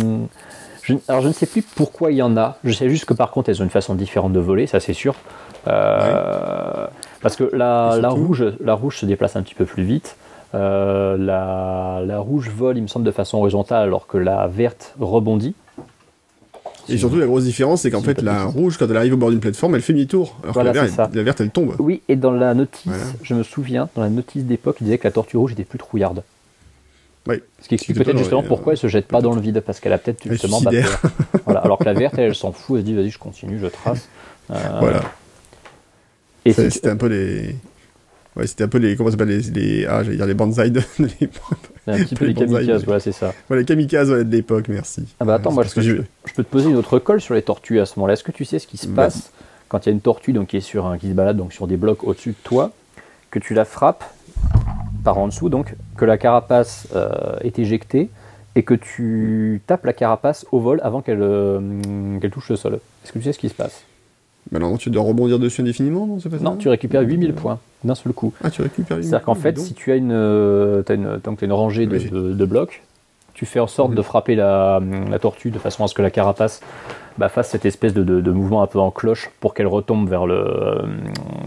alors 1.08 1.22
je 1.22 1.28
ne 1.28 1.34
sais 1.34 1.46
plus 1.46 1.62
pourquoi 1.62 2.12
il 2.12 2.18
y 2.18 2.22
en 2.22 2.36
a. 2.38 2.58
Je 2.64 2.72
sais 2.74 2.90
juste 2.90 3.06
que 3.06 3.14
par 3.14 3.32
contre 3.32 3.50
elles 3.50 3.62
ont 3.62 3.66
une 3.66 3.70
façon 3.70 3.96
différente 3.96 4.34
de 4.34 4.40
voler, 4.40 4.68
ça 4.68 4.80
c'est 4.80 4.94
sûr. 4.94 5.16
Euh, 5.68 6.88
parce 7.22 7.36
que 7.36 7.50
la, 7.56 7.98
la, 8.02 8.10
rouge, 8.10 8.46
la 8.64 8.74
rouge 8.74 8.98
se 8.98 9.06
déplace 9.06 9.36
un 9.36 9.44
petit 9.44 9.56
peu 9.56 9.66
plus 9.66 9.84
vite. 9.84 10.16
Euh, 10.54 11.18
la, 11.18 12.02
la, 12.06 12.20
rouge 12.20 12.50
vole, 12.50 12.78
il 12.78 12.82
me 12.82 12.88
semble, 12.88 13.06
de 13.06 13.12
façon 13.12 13.38
horizontale, 13.38 13.84
alors 13.84 14.08
que 14.08 14.18
la 14.18 14.48
verte 14.48 14.94
rebondit. 15.00 15.56
Et 16.90 16.98
surtout, 16.98 17.18
la 17.18 17.28
grosse 17.28 17.44
différence, 17.44 17.82
c'est 17.82 17.92
qu'en 17.92 18.02
fait, 18.02 18.22
la 18.22 18.46
rouge, 18.46 18.78
quand 18.78 18.90
elle 18.90 18.98
arrive 18.98 19.14
au 19.14 19.18
bord 19.18 19.30
d'une 19.30 19.40
plateforme, 19.40 19.76
elle 19.76 19.82
fait 19.82 19.94
demi-tour. 19.94 20.36
Alors 20.44 20.56
que 20.56 20.60
la, 20.60 21.24
verte, 21.24 21.42
elle 21.42 21.52
tombe. 21.52 21.76
Oui, 21.80 22.02
et 22.10 22.16
dans 22.16 22.32
la 22.32 22.54
notice, 22.54 22.92
je 23.24 23.34
me 23.34 23.44
souviens, 23.44 23.88
dans 23.96 24.02
la 24.02 24.10
notice 24.10 24.44
d'époque, 24.44 24.78
il 24.82 24.86
disait 24.86 24.98
que 24.98 25.08
la 25.08 25.12
tortue 25.12 25.38
rouge 25.38 25.54
était 25.54 25.64
plus 25.64 25.80
trouillarde. 25.80 26.24
Oui. 27.28 27.36
Ce 27.62 27.68
qui 27.68 27.76
explique 27.76 27.98
peut-être 27.98 28.18
justement 28.18 28.42
pourquoi 28.42 28.74
elle 28.74 28.80
se 28.80 28.88
jette 28.88 29.08
pas 29.08 29.22
dans 29.22 29.34
le 29.34 29.42
vide, 29.42 29.62
parce 29.62 29.80
qu'elle 29.80 29.94
a 29.94 30.00
peut-être 30.00 30.28
justement. 30.28 30.60
voilà. 31.46 31.60
Alors 31.60 31.78
que 31.78 31.84
la 31.84 31.94
verte, 31.94 32.16
elle, 32.18 32.34
s'en 32.34 32.52
fout, 32.52 32.78
elle 32.78 32.82
se 32.82 32.86
dit, 32.86 32.96
vas-y, 32.96 33.12
je 33.12 33.20
continue, 33.20 33.60
je 33.60 33.68
trace. 33.68 34.10
Euh, 34.50 34.56
voilà. 34.80 35.02
C'était 36.46 36.90
un 36.90 36.98
peu 36.98 37.08
les. 37.08 37.56
Ouais, 38.36 38.48
c'était 38.48 38.64
un 38.64 38.68
peu 38.68 38.78
les. 38.78 38.96
Comment 38.96 39.10
ça 39.10 39.18
s'appelle 39.18 39.30
les, 39.30 39.42
les, 39.52 39.86
Ah, 39.86 40.04
j'allais 40.04 40.18
dire 40.18 40.26
les 40.26 40.34
bonsaïs 40.34 40.72
de, 40.72 40.82
l'époque. 41.00 41.58
Un 41.88 41.98
petit 41.98 42.16
peu 42.16 42.26
les, 42.26 42.34
kamikazes, 42.34 42.86
voilà, 42.86 43.00
c'est 43.00 43.12
ça. 43.12 43.34
Ouais, 43.50 43.58
les 43.58 43.66
kamikazes 43.66 44.10
de 44.10 44.22
l'époque, 44.22 44.68
merci. 44.70 45.06
Ah 45.20 45.26
bah 45.26 45.36
attends, 45.36 45.52
moi, 45.52 45.64
je, 45.64 45.82
je, 45.82 46.34
peux 46.36 46.44
te 46.44 46.50
poser 46.50 46.70
une 46.70 46.78
autre 46.78 47.00
colle 47.00 47.22
sur 47.22 47.34
les 47.34 47.42
tortues 47.42 47.80
à 47.80 47.86
ce 47.86 48.00
moment-là. 48.00 48.14
Est-ce 48.14 48.24
que 48.24 48.32
tu 48.32 48.46
sais 48.46 48.60
ce 48.60 48.68
qui 48.68 48.78
se 48.78 48.88
passe 48.88 49.32
quand 49.72 49.86
il 49.86 49.90
y 49.90 49.92
a 49.92 49.94
une 49.94 50.02
tortue 50.02 50.34
donc, 50.34 50.48
qui, 50.48 50.58
est 50.58 50.62
sur 50.62 50.86
un, 50.86 50.98
qui 50.98 51.08
se 51.08 51.14
balade 51.14 51.38
donc, 51.38 51.54
sur 51.54 51.66
des 51.66 51.78
blocs 51.78 52.04
au-dessus 52.04 52.32
de 52.32 52.36
toi, 52.44 52.72
que 53.30 53.40
tu 53.40 53.54
la 53.54 53.64
frappes 53.64 54.04
par 55.04 55.18
en 55.18 55.28
dessous, 55.28 55.50
donc 55.50 55.76
que 55.96 56.06
la 56.06 56.18
carapace 56.18 56.88
euh, 56.94 57.38
est 57.42 57.58
éjectée 57.58 58.10
et 58.56 58.64
que 58.64 58.74
tu 58.74 59.62
tapes 59.66 59.86
la 59.86 59.94
carapace 59.94 60.46
au 60.52 60.60
vol 60.60 60.82
avant 60.84 61.02
qu'elle 61.02 61.22
euh, 61.22 62.20
qu'elle 62.20 62.32
touche 62.32 62.50
le 62.50 62.58
sol 62.58 62.80
Est-ce 63.04 63.14
que 63.14 63.20
tu 63.20 63.24
sais 63.24 63.34
ce 63.34 63.40
qui 63.40 63.50
se 63.50 63.54
passe? 63.54 63.86
Bah 64.52 64.60
non, 64.60 64.78
tu 64.78 64.90
dois 64.90 65.04
rebondir 65.04 65.40
dessus 65.40 65.62
indéfiniment, 65.62 66.08
non 66.08 66.18
Non, 66.42 66.56
tu 66.56 66.68
récupères 66.68 67.02
8000 67.02 67.34
points 67.34 67.60
d'un 67.84 67.96
seul 67.96 68.14
coup. 68.14 68.34
Ah, 68.44 68.50
tu 68.50 68.62
récupères 68.62 68.98
8000 68.98 69.10
C'est-à-dire 69.10 69.26
qu'en 69.26 69.36
fait, 69.36 69.58
si 69.58 69.74
tu 69.74 69.92
as 69.92 69.96
une, 69.96 70.12
euh, 70.12 70.84
as 70.88 70.94
une, 70.94 71.20
donc 71.24 71.42
as 71.42 71.46
une 71.46 71.54
rangée 71.54 71.86
de, 71.86 72.46
blocs, 72.46 72.84
tu 73.34 73.46
fais 73.46 73.60
en 73.60 73.68
sorte 73.68 73.94
de 73.94 74.02
frapper 74.02 74.36
la, 74.36 74.82
tortue 75.22 75.52
de 75.52 75.60
façon 75.60 75.84
à 75.84 75.88
ce 75.88 75.94
que 75.94 76.02
la 76.02 76.12
carapace 76.12 76.62
bah, 77.18 77.30
fasse 77.30 77.50
cette 77.50 77.66
espèce 77.66 77.94
de, 77.94 78.32
mouvement 78.32 78.62
un 78.62 78.68
peu 78.68 78.80
en 78.80 78.92
cloche 78.92 79.30
pour 79.40 79.54
qu'elle 79.54 79.68
retombe 79.68 80.10
vers 80.10 80.26
le, 80.26 80.36
euh, 80.36 80.82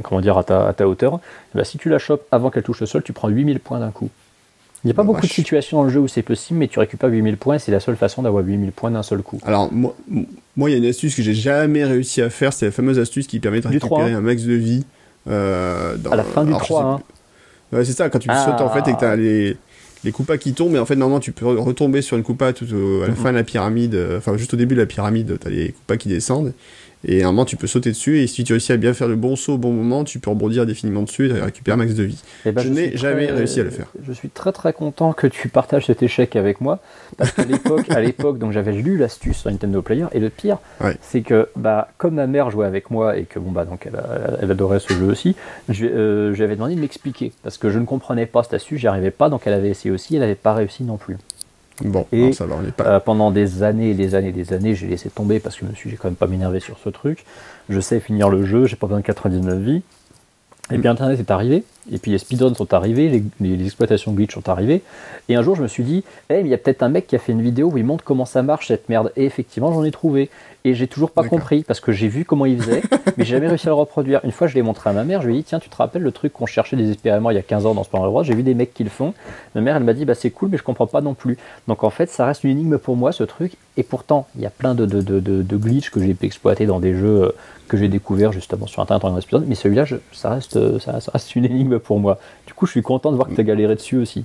comment 0.03 0.21
dire, 0.21 0.39
à 0.39 0.45
ta, 0.45 0.67
à 0.67 0.73
ta 0.73 0.89
hauteur. 0.89 1.21
bah, 1.55 1.65
si 1.65 1.79
tu 1.79 1.89
la 1.89 1.99
chopes 1.99 2.25
avant 2.33 2.51
qu'elle 2.51 2.63
touche 2.63 2.81
le 2.81 2.87
sol, 2.87 3.03
tu 3.03 3.13
prends 3.13 3.29
8000 3.29 3.61
points 3.61 3.81
d'un 3.81 3.91
coup. 3.91 4.11
Il 4.85 4.89
n'y 4.89 4.91
a 4.91 4.95
pas 4.95 5.03
beaucoup 5.03 5.23
de 5.23 5.33
situations 5.33 5.79
dans 5.79 5.85
le 5.85 5.91
jeu 5.91 6.01
où 6.01 6.09
c'est 6.09 6.23
possible, 6.23 6.59
mais 6.59 6.69
tu 6.69 6.79
récupères 6.79 7.09
8000 7.09 7.39
points, 7.39 7.59
c'est 7.59 7.73
la 7.73 7.81
seule 7.81 7.97
façon 7.97 8.21
d'avoir 8.21 8.45
8000 8.45 8.71
points 8.71 8.91
d'un 8.91 9.03
seul 9.03 9.23
coup. 9.23 9.41
Alors, 9.47 9.73
moi, 9.73 9.97
moi, 10.57 10.69
il 10.69 10.75
y 10.75 10.77
a 10.77 10.79
une 10.79 10.85
astuce 10.85 11.15
que 11.15 11.23
j'ai 11.23 11.33
jamais 11.33 11.85
réussi 11.85 12.21
à 12.21 12.29
faire, 12.29 12.53
c'est 12.53 12.67
la 12.67 12.73
fameuse 12.73 12.99
astuce 12.99 13.27
qui 13.27 13.41
permet 13.41 13.63
de 13.63 13.69
récupérer 13.69 14.13
un 14.13 14.21
max 14.21 14.43
de 14.43 14.53
vie. 14.53 14.85
Euh, 15.27 15.97
à 16.11 16.17
la 16.17 16.23
fin 16.23 16.45
du 16.45 16.53
3, 16.53 16.83
hein. 16.85 17.01
Ouais, 17.73 17.85
c'est 17.87 17.93
ça, 17.93 18.11
quand 18.11 18.19
tu 18.19 18.29
sautes 18.29 18.61
en 18.61 18.69
fait 18.69 18.89
et 18.91 18.95
que 18.95 18.99
tu 18.99 19.05
as 19.07 19.17
les, 19.17 19.57
les 20.05 20.13
coupas 20.13 20.37
qui 20.37 20.53
tombent, 20.53 20.73
mais 20.73 20.79
en 20.79 20.85
fait, 20.85 20.97
normalement, 20.97 21.19
tu 21.19 21.33
peux 21.33 21.47
retomber 21.47 22.03
sur 22.03 22.19
une 22.19 22.23
coupa 22.23 22.53
tout 22.53 22.67
à 22.67 23.07
la 23.07 23.09
mhm. 23.09 23.17
fin 23.17 23.31
de 23.33 23.39
la 23.39 23.43
pyramide, 23.43 23.95
euh, 23.95 24.19
enfin, 24.19 24.37
juste 24.37 24.53
au 24.53 24.59
début 24.59 24.75
de 24.75 24.81
la 24.81 24.87
pyramide, 24.87 25.39
tu 25.41 25.47
as 25.47 25.51
les 25.51 25.73
coupas 25.73 25.97
qui 25.97 26.09
descendent. 26.09 26.53
Et 27.07 27.23
à 27.23 27.29
un 27.29 27.33
moment, 27.33 27.45
tu 27.45 27.57
peux 27.57 27.67
sauter 27.67 27.91
dessus, 27.91 28.21
et 28.21 28.27
si 28.27 28.45
tu 28.45 28.53
réussis 28.53 28.73
à 28.73 28.77
bien 28.77 28.95
faire 28.95 29.09
le 29.09 29.17
bon 29.17 29.37
saut 29.37 29.55
au 29.55 29.59
bon 29.59 29.73
moment, 29.73 30.05
tu 30.05 30.19
peux 30.19 30.31
rebondir 30.31 30.67
définitivement 30.67 31.03
dessus 31.03 31.29
et 31.29 31.41
récupérer 31.41 31.75
un 31.75 31.79
max 31.79 31.95
de 31.95 32.03
vie. 32.05 32.23
Eh 32.47 32.53
ben, 32.53 32.63
je 32.63 32.69
n'ai 32.69 32.97
jamais 32.97 33.27
réussi 33.27 33.61
à 33.61 33.65
le 33.65 33.71
faire. 33.71 33.87
Je 34.07 34.13
suis 34.13 34.31
très 34.31 34.53
très 34.53 34.73
content 34.73 35.13
que 35.13 35.27
tu 35.27 35.49
partages 35.49 35.87
cet 35.87 36.03
échec 36.03 36.37
avec 36.37 36.61
moi, 36.61 36.81
parce 37.17 37.33
qu'à 37.33 37.45
l'époque, 37.45 37.91
à 37.91 38.01
l'époque, 38.01 38.39
donc 38.39 38.53
j'avais 38.53 38.73
lu 38.73 38.97
l'astuce 38.97 39.39
sur 39.39 39.51
Nintendo 39.51 39.83
Player, 39.83 40.07
et 40.13 40.21
le 40.21 40.31
pire, 40.31 40.59
c'est 41.01 41.23
que 41.23 41.49
bah, 41.57 41.89
comme 41.99 42.15
ma 42.15 42.27
mère 42.27 42.51
jouait 42.51 42.67
avec 42.67 42.91
moi 42.91 43.17
et 43.17 43.25
que 43.25 43.39
bon 43.39 43.51
bah 43.51 43.65
donc 43.65 43.87
elle, 43.87 44.01
elle 44.41 44.51
adorait 44.51 44.81
ce 44.81 44.93
jeu 44.95 45.07
aussi, 45.07 45.37
euh, 45.83 46.33
lui 46.33 46.43
avais 46.43 46.55
demandé 46.55 46.75
de 46.75 46.81
m'expliquer, 46.81 47.33
parce 47.43 47.59
que 47.59 47.71
je 47.71 47.79
ne 47.79 47.85
comprenais 47.85 48.27
pas 48.27 48.43
cette 48.43 48.55
astuce, 48.55 48.81
j'y 48.81 48.87
arrivais 48.87 49.11
pas, 49.11 49.29
donc 49.29 49.43
elle 49.47 49.53
avait 49.53 49.71
essayé 49.71 49.95
aussi, 49.95 50.15
elle 50.15 50.23
n'avait 50.23 50.35
pas 50.35 50.55
réussi 50.55 50.85
non 50.85 50.97
plus. 50.97 51.17
Bon, 51.83 52.07
et 52.13 52.33
ça 52.33 52.47
va, 52.47 52.57
on 52.57 52.71
pas... 52.71 52.85
euh, 52.85 53.01
pendant 53.01 53.31
des 53.31 53.63
années 53.63 53.91
et 53.91 53.95
des 53.95 54.15
années 54.15 54.29
et 54.29 54.33
des 54.33 54.53
années, 54.53 54.75
j'ai 54.75 54.87
laissé 54.87 55.11
tomber 55.11 55.41
parce 55.41 55.57
que 55.57 55.67
je 55.67 55.71
me 55.71 55.75
suis, 55.75 55.91
j'ai 55.91 55.97
quand 55.97 56.09
même 56.09 56.15
pas 56.15 56.29
m'énervé 56.29 56.61
sur 56.61 56.79
ce 56.79 56.89
truc. 56.89 57.25
Je 57.69 57.81
sais 57.81 57.99
finir 57.99 58.29
le 58.29 58.45
jeu, 58.45 58.67
j'ai 58.67 58.77
pas 58.77 58.87
besoin 58.87 59.01
de 59.01 59.07
99 59.07 59.59
vies. 59.59 59.83
Et 60.71 60.79
puis 60.79 60.89
Internet 60.89 61.19
est 61.19 61.31
arrivé, 61.31 61.65
et 61.93 61.99
puis 61.99 62.11
les 62.11 62.19
speedruns 62.19 62.55
sont 62.55 62.73
arrivés, 62.73 63.09
les, 63.09 63.23
les, 63.41 63.57
les, 63.57 63.65
exploitations 63.65 64.13
glitch 64.13 64.35
sont 64.35 64.49
arrivées. 64.49 64.83
Et 65.29 65.35
un 65.35 65.43
jour, 65.43 65.55
je 65.57 65.63
me 65.63 65.69
suis 65.69 65.83
dit, 65.83 66.05
hey, 66.31 66.41
il 66.41 66.49
y 66.49 66.55
a 66.55 66.59
peut-être 66.59 66.83
un 66.83 66.89
mec 66.89 67.07
qui 67.07 67.17
a 67.17 67.19
fait 67.19 67.33
une 67.33 67.43
vidéo 67.43 67.71
où 67.71 67.79
il 67.79 67.85
montre 67.85 68.05
comment 68.05 68.25
ça 68.25 68.43
marche 68.43 68.69
cette 68.69 68.89
merde. 68.89 69.13
Et 69.17 69.25
effectivement, 69.25 69.73
j'en 69.73 69.85
ai 69.85 69.91
trouvé. 69.91 70.31
Et 70.67 70.75
j'ai 70.75 70.87
toujours 70.87 71.11
pas 71.11 71.25
compris 71.25 71.63
parce 71.63 71.81
que 71.81 71.93
j'ai 71.93 72.09
vu 72.09 72.25
comment 72.25 72.47
il 72.47 72.59
faisait, 72.59 72.83
mais 73.19 73.25
j'ai 73.25 73.33
jamais 73.33 73.49
réussi 73.49 73.67
à 73.67 73.71
le 73.71 73.75
reproduire. 73.75 74.21
Une 74.25 74.33
fois, 74.33 74.47
je 74.47 74.55
l'ai 74.55 74.63
montré 74.63 74.89
à 74.89 74.95
ma 74.95 75.05
mère, 75.05 75.21
je 75.21 75.27
lui 75.27 75.35
ai 75.35 75.39
dit, 75.39 75.45
tiens, 75.45 75.59
tu 75.59 75.69
te 75.69 75.77
rappelles 75.77 76.01
le 76.01 76.11
truc 76.11 76.33
qu'on 76.33 76.47
cherchait 76.47 76.77
désespérément 76.77 77.31
il 77.31 77.35
y 77.35 77.39
a 77.39 77.43
15 77.43 77.67
ans 77.67 77.75
dans 77.75 77.85
ce 77.85 77.91
plan 77.91 78.03
droit? 78.07 78.23
J'ai 78.23 78.35
vu 78.35 78.43
des 78.43 78.55
mecs 78.55 78.73
qui 78.73 78.83
le 78.83 78.89
font. 78.89 79.13
Ma 79.55 79.61
mère, 79.61 79.77
elle 79.77 79.85
m'a 79.85 79.93
dit, 79.93 80.07
bah 80.07 80.15
c'est 80.15 80.31
cool, 80.31 80.49
mais 80.49 80.57
je 80.57 80.63
comprends 80.63 80.87
pas 80.87 81.03
non 81.03 81.13
plus. 81.13 81.37
Donc 81.69 81.85
en 81.85 81.91
fait, 81.91 82.09
ça 82.09 82.25
reste 82.25 82.45
une 82.45 82.51
énigme 82.51 82.79
pour 82.79 82.97
moi, 82.97 83.13
ce 83.13 83.25
truc. 83.25 83.53
Et 83.77 83.83
pourtant, 83.83 84.27
il 84.37 84.41
y 84.41 84.47
a 84.47 84.51
plein 84.51 84.75
de, 84.75 84.87
de, 84.87 85.03
de, 85.03 85.21
de, 85.21 85.43
de 85.43 85.57
glitches 85.59 85.91
que 85.91 86.01
j'ai 86.01 86.15
pu 86.15 86.25
exploiter 86.25 86.65
dans 86.65 86.81
des 86.81 86.95
jeux 86.95 87.35
que 87.69 87.77
j'ai 87.77 87.89
découvert 87.89 88.33
justement 88.33 88.67
sur 88.67 88.83
internet 88.83 89.05
en 89.33 89.41
mais 89.41 89.55
celui-là, 89.55 89.85
ça 90.13 90.31
reste, 90.31 90.79
ça, 90.79 91.01
ça 91.01 91.13
reste 91.13 91.35
une 91.35 91.45
énigme 91.45 91.74
pour 91.79 91.99
moi. 92.01 92.19
Du 92.47 92.53
coup, 92.55 92.67
je 92.67 92.73
suis 92.73 92.83
content 92.83 93.11
de 93.11 93.17
voir 93.17 93.29
que 93.29 93.35
tu 93.35 93.41
as 93.41 93.45
galéré 93.45 93.75
dessus 93.75 93.97
aussi. 93.99 94.25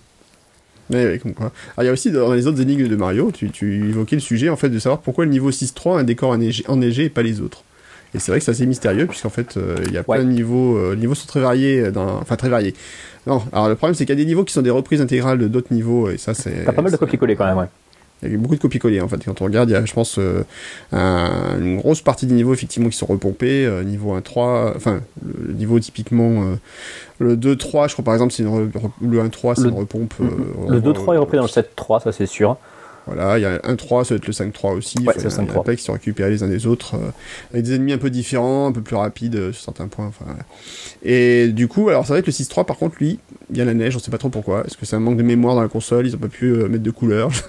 Mais 0.89 1.05
oui, 1.07 1.19
comme 1.19 1.33
quoi. 1.33 1.51
Alors, 1.77 1.83
il 1.83 1.85
y 1.85 1.89
a 1.89 1.91
aussi 1.93 2.11
dans 2.11 2.33
les 2.33 2.47
autres 2.47 2.61
énigmes 2.61 2.87
de 2.87 2.95
Mario, 2.95 3.31
tu, 3.31 3.51
tu 3.51 3.89
évoquais 3.89 4.15
le 4.15 4.21
sujet 4.21 4.49
en 4.49 4.55
fait 4.55 4.69
de 4.69 4.79
savoir 4.79 5.01
pourquoi 5.01 5.23
le 5.25 5.31
niveau 5.31 5.51
6-3 5.51 5.97
a 5.97 5.99
un 5.99 6.03
décor 6.03 6.31
enneigé, 6.31 6.63
enneigé 6.67 7.05
et 7.05 7.09
pas 7.09 7.21
les 7.21 7.41
autres. 7.41 7.63
Et 8.15 8.19
c'est 8.19 8.31
vrai 8.31 8.39
que 8.39 8.45
c'est 8.45 8.49
assez 8.51 8.65
mystérieux 8.65 9.05
puisqu'en 9.05 9.29
fait 9.29 9.55
euh, 9.57 9.75
il 9.85 9.93
y 9.93 9.97
a 9.97 10.03
Ouais. 10.07 10.17
plein 10.17 10.25
de 10.25 10.31
niveaux, 10.31 10.77
euh, 10.77 10.95
les 10.95 11.01
niveaux 11.01 11.13
sont 11.13 11.27
très 11.27 11.41
variés, 11.41 11.91
dans... 11.91 12.17
enfin 12.19 12.35
très 12.37 12.49
variés. 12.49 12.73
Non, 13.27 13.43
alors 13.53 13.69
le 13.69 13.75
problème 13.75 13.93
c'est 13.93 14.03
qu'il 14.07 14.17
y 14.17 14.19
a 14.19 14.23
des 14.23 14.25
niveaux 14.25 14.43
qui 14.43 14.51
sont 14.51 14.63
des 14.63 14.71
reprises 14.71 14.99
intégrales 14.99 15.37
de 15.37 15.47
d'autres 15.47 15.71
niveaux 15.71 16.09
et 16.09 16.17
ça 16.17 16.33
c'est. 16.33 16.63
T'as 16.65 16.71
pas 16.73 16.81
mal 16.81 16.91
de 16.91 16.97
copier-coller 16.97 17.35
quand 17.35 17.45
même, 17.45 17.57
ouais. 17.57 17.65
Il 18.23 18.31
y 18.31 18.35
a 18.35 18.37
beaucoup 18.37 18.55
de 18.55 18.59
copier-coller 18.59 18.99
en 19.01 19.07
fait. 19.07 19.23
Quand 19.23 19.41
on 19.41 19.45
regarde, 19.45 19.69
il 19.69 19.73
y 19.73 19.75
a, 19.75 19.85
je 19.85 19.93
pense, 19.93 20.17
euh, 20.19 20.43
un- 20.91 21.57
une 21.59 21.77
grosse 21.77 22.01
partie 22.01 22.25
des 22.25 22.33
niveaux 22.35 22.53
effectivement 22.53 22.89
qui 22.89 22.97
sont 22.97 23.05
repompés. 23.05 23.65
euh, 23.65 23.83
niveau 23.83 24.13
1-3, 24.13 24.73
enfin, 24.75 24.99
le 25.25 25.53
niveau 25.53 25.79
typiquement, 25.79 26.43
euh, 26.43 26.55
le 27.19 27.37
2-3, 27.37 27.87
je 27.87 27.93
crois 27.93 28.03
par 28.05 28.13
exemple, 28.13 28.33
c'est 28.33 28.43
une 28.43 28.49
re- 28.49 28.71
re- 28.71 28.89
le 29.01 29.19
1-3, 29.21 29.55
c'est 29.55 29.63
une 29.63 29.73
repompe. 29.73 30.13
Le 30.19 30.27
on 30.77 30.79
2-3 30.79 30.93
voit, 31.05 31.15
est 31.15 31.17
repris 31.19 31.37
dans 31.37 31.43
le 31.43 31.49
7-3, 31.49 31.99
ça 32.01 32.11
c'est 32.11 32.25
sûr. 32.25 32.57
Voilà, 33.11 33.39
il 33.39 33.41
y 33.41 33.45
a 33.45 33.59
un 33.63 33.75
3, 33.75 34.05
ça 34.05 34.13
va 34.13 34.17
être 34.17 34.27
le 34.27 34.33
5-3 34.33 34.77
aussi. 34.77 34.99
Ouais, 34.99 35.05
Enfin, 35.09 35.17
c'est 35.17 35.41
le 35.41 35.47
il 35.47 35.47
y 35.47 35.51
en 35.51 35.55
a 35.55 35.61
5-3. 35.61 35.63
plein 35.63 35.75
qui 35.75 35.83
sont 35.83 35.93
récupérés 35.93 36.29
les 36.29 36.43
uns 36.43 36.47
des 36.47 36.67
autres, 36.67 36.93
euh, 36.95 37.09
avec 37.51 37.65
des 37.65 37.73
ennemis 37.73 37.93
un 37.93 37.97
peu 37.97 38.11
différents, 38.11 38.67
un 38.67 38.71
peu 38.71 38.81
plus 38.81 38.95
rapides 38.95 39.35
euh, 39.35 39.51
sur 39.51 39.63
certains 39.63 39.87
points. 39.87 40.05
Enfin, 40.07 40.25
voilà. 40.27 40.43
Et 41.01 41.47
du 41.47 41.67
coup, 41.67 41.89
alors 41.89 42.05
c'est 42.05 42.13
vrai 42.13 42.21
que 42.21 42.27
le 42.27 42.31
6-3, 42.31 42.65
par 42.65 42.77
contre, 42.77 42.97
lui, 42.99 43.17
il 43.49 43.57
y 43.57 43.61
a 43.61 43.65
la 43.65 43.73
neige, 43.73 43.95
on 43.95 43.99
sait 43.99 44.11
pas 44.11 44.19
trop 44.19 44.29
pourquoi. 44.29 44.63
Est-ce 44.65 44.77
que 44.77 44.85
c'est 44.85 44.95
un 44.95 44.99
manque 44.99 45.17
de 45.17 45.23
mémoire 45.23 45.55
dans 45.55 45.61
la 45.61 45.67
console? 45.67 46.05
Ils 46.05 46.15
ont 46.15 46.19
pas 46.19 46.27
pu 46.27 46.51
euh, 46.51 46.67
mettre 46.67 46.83
de 46.83 46.91
couleur? 46.91 47.29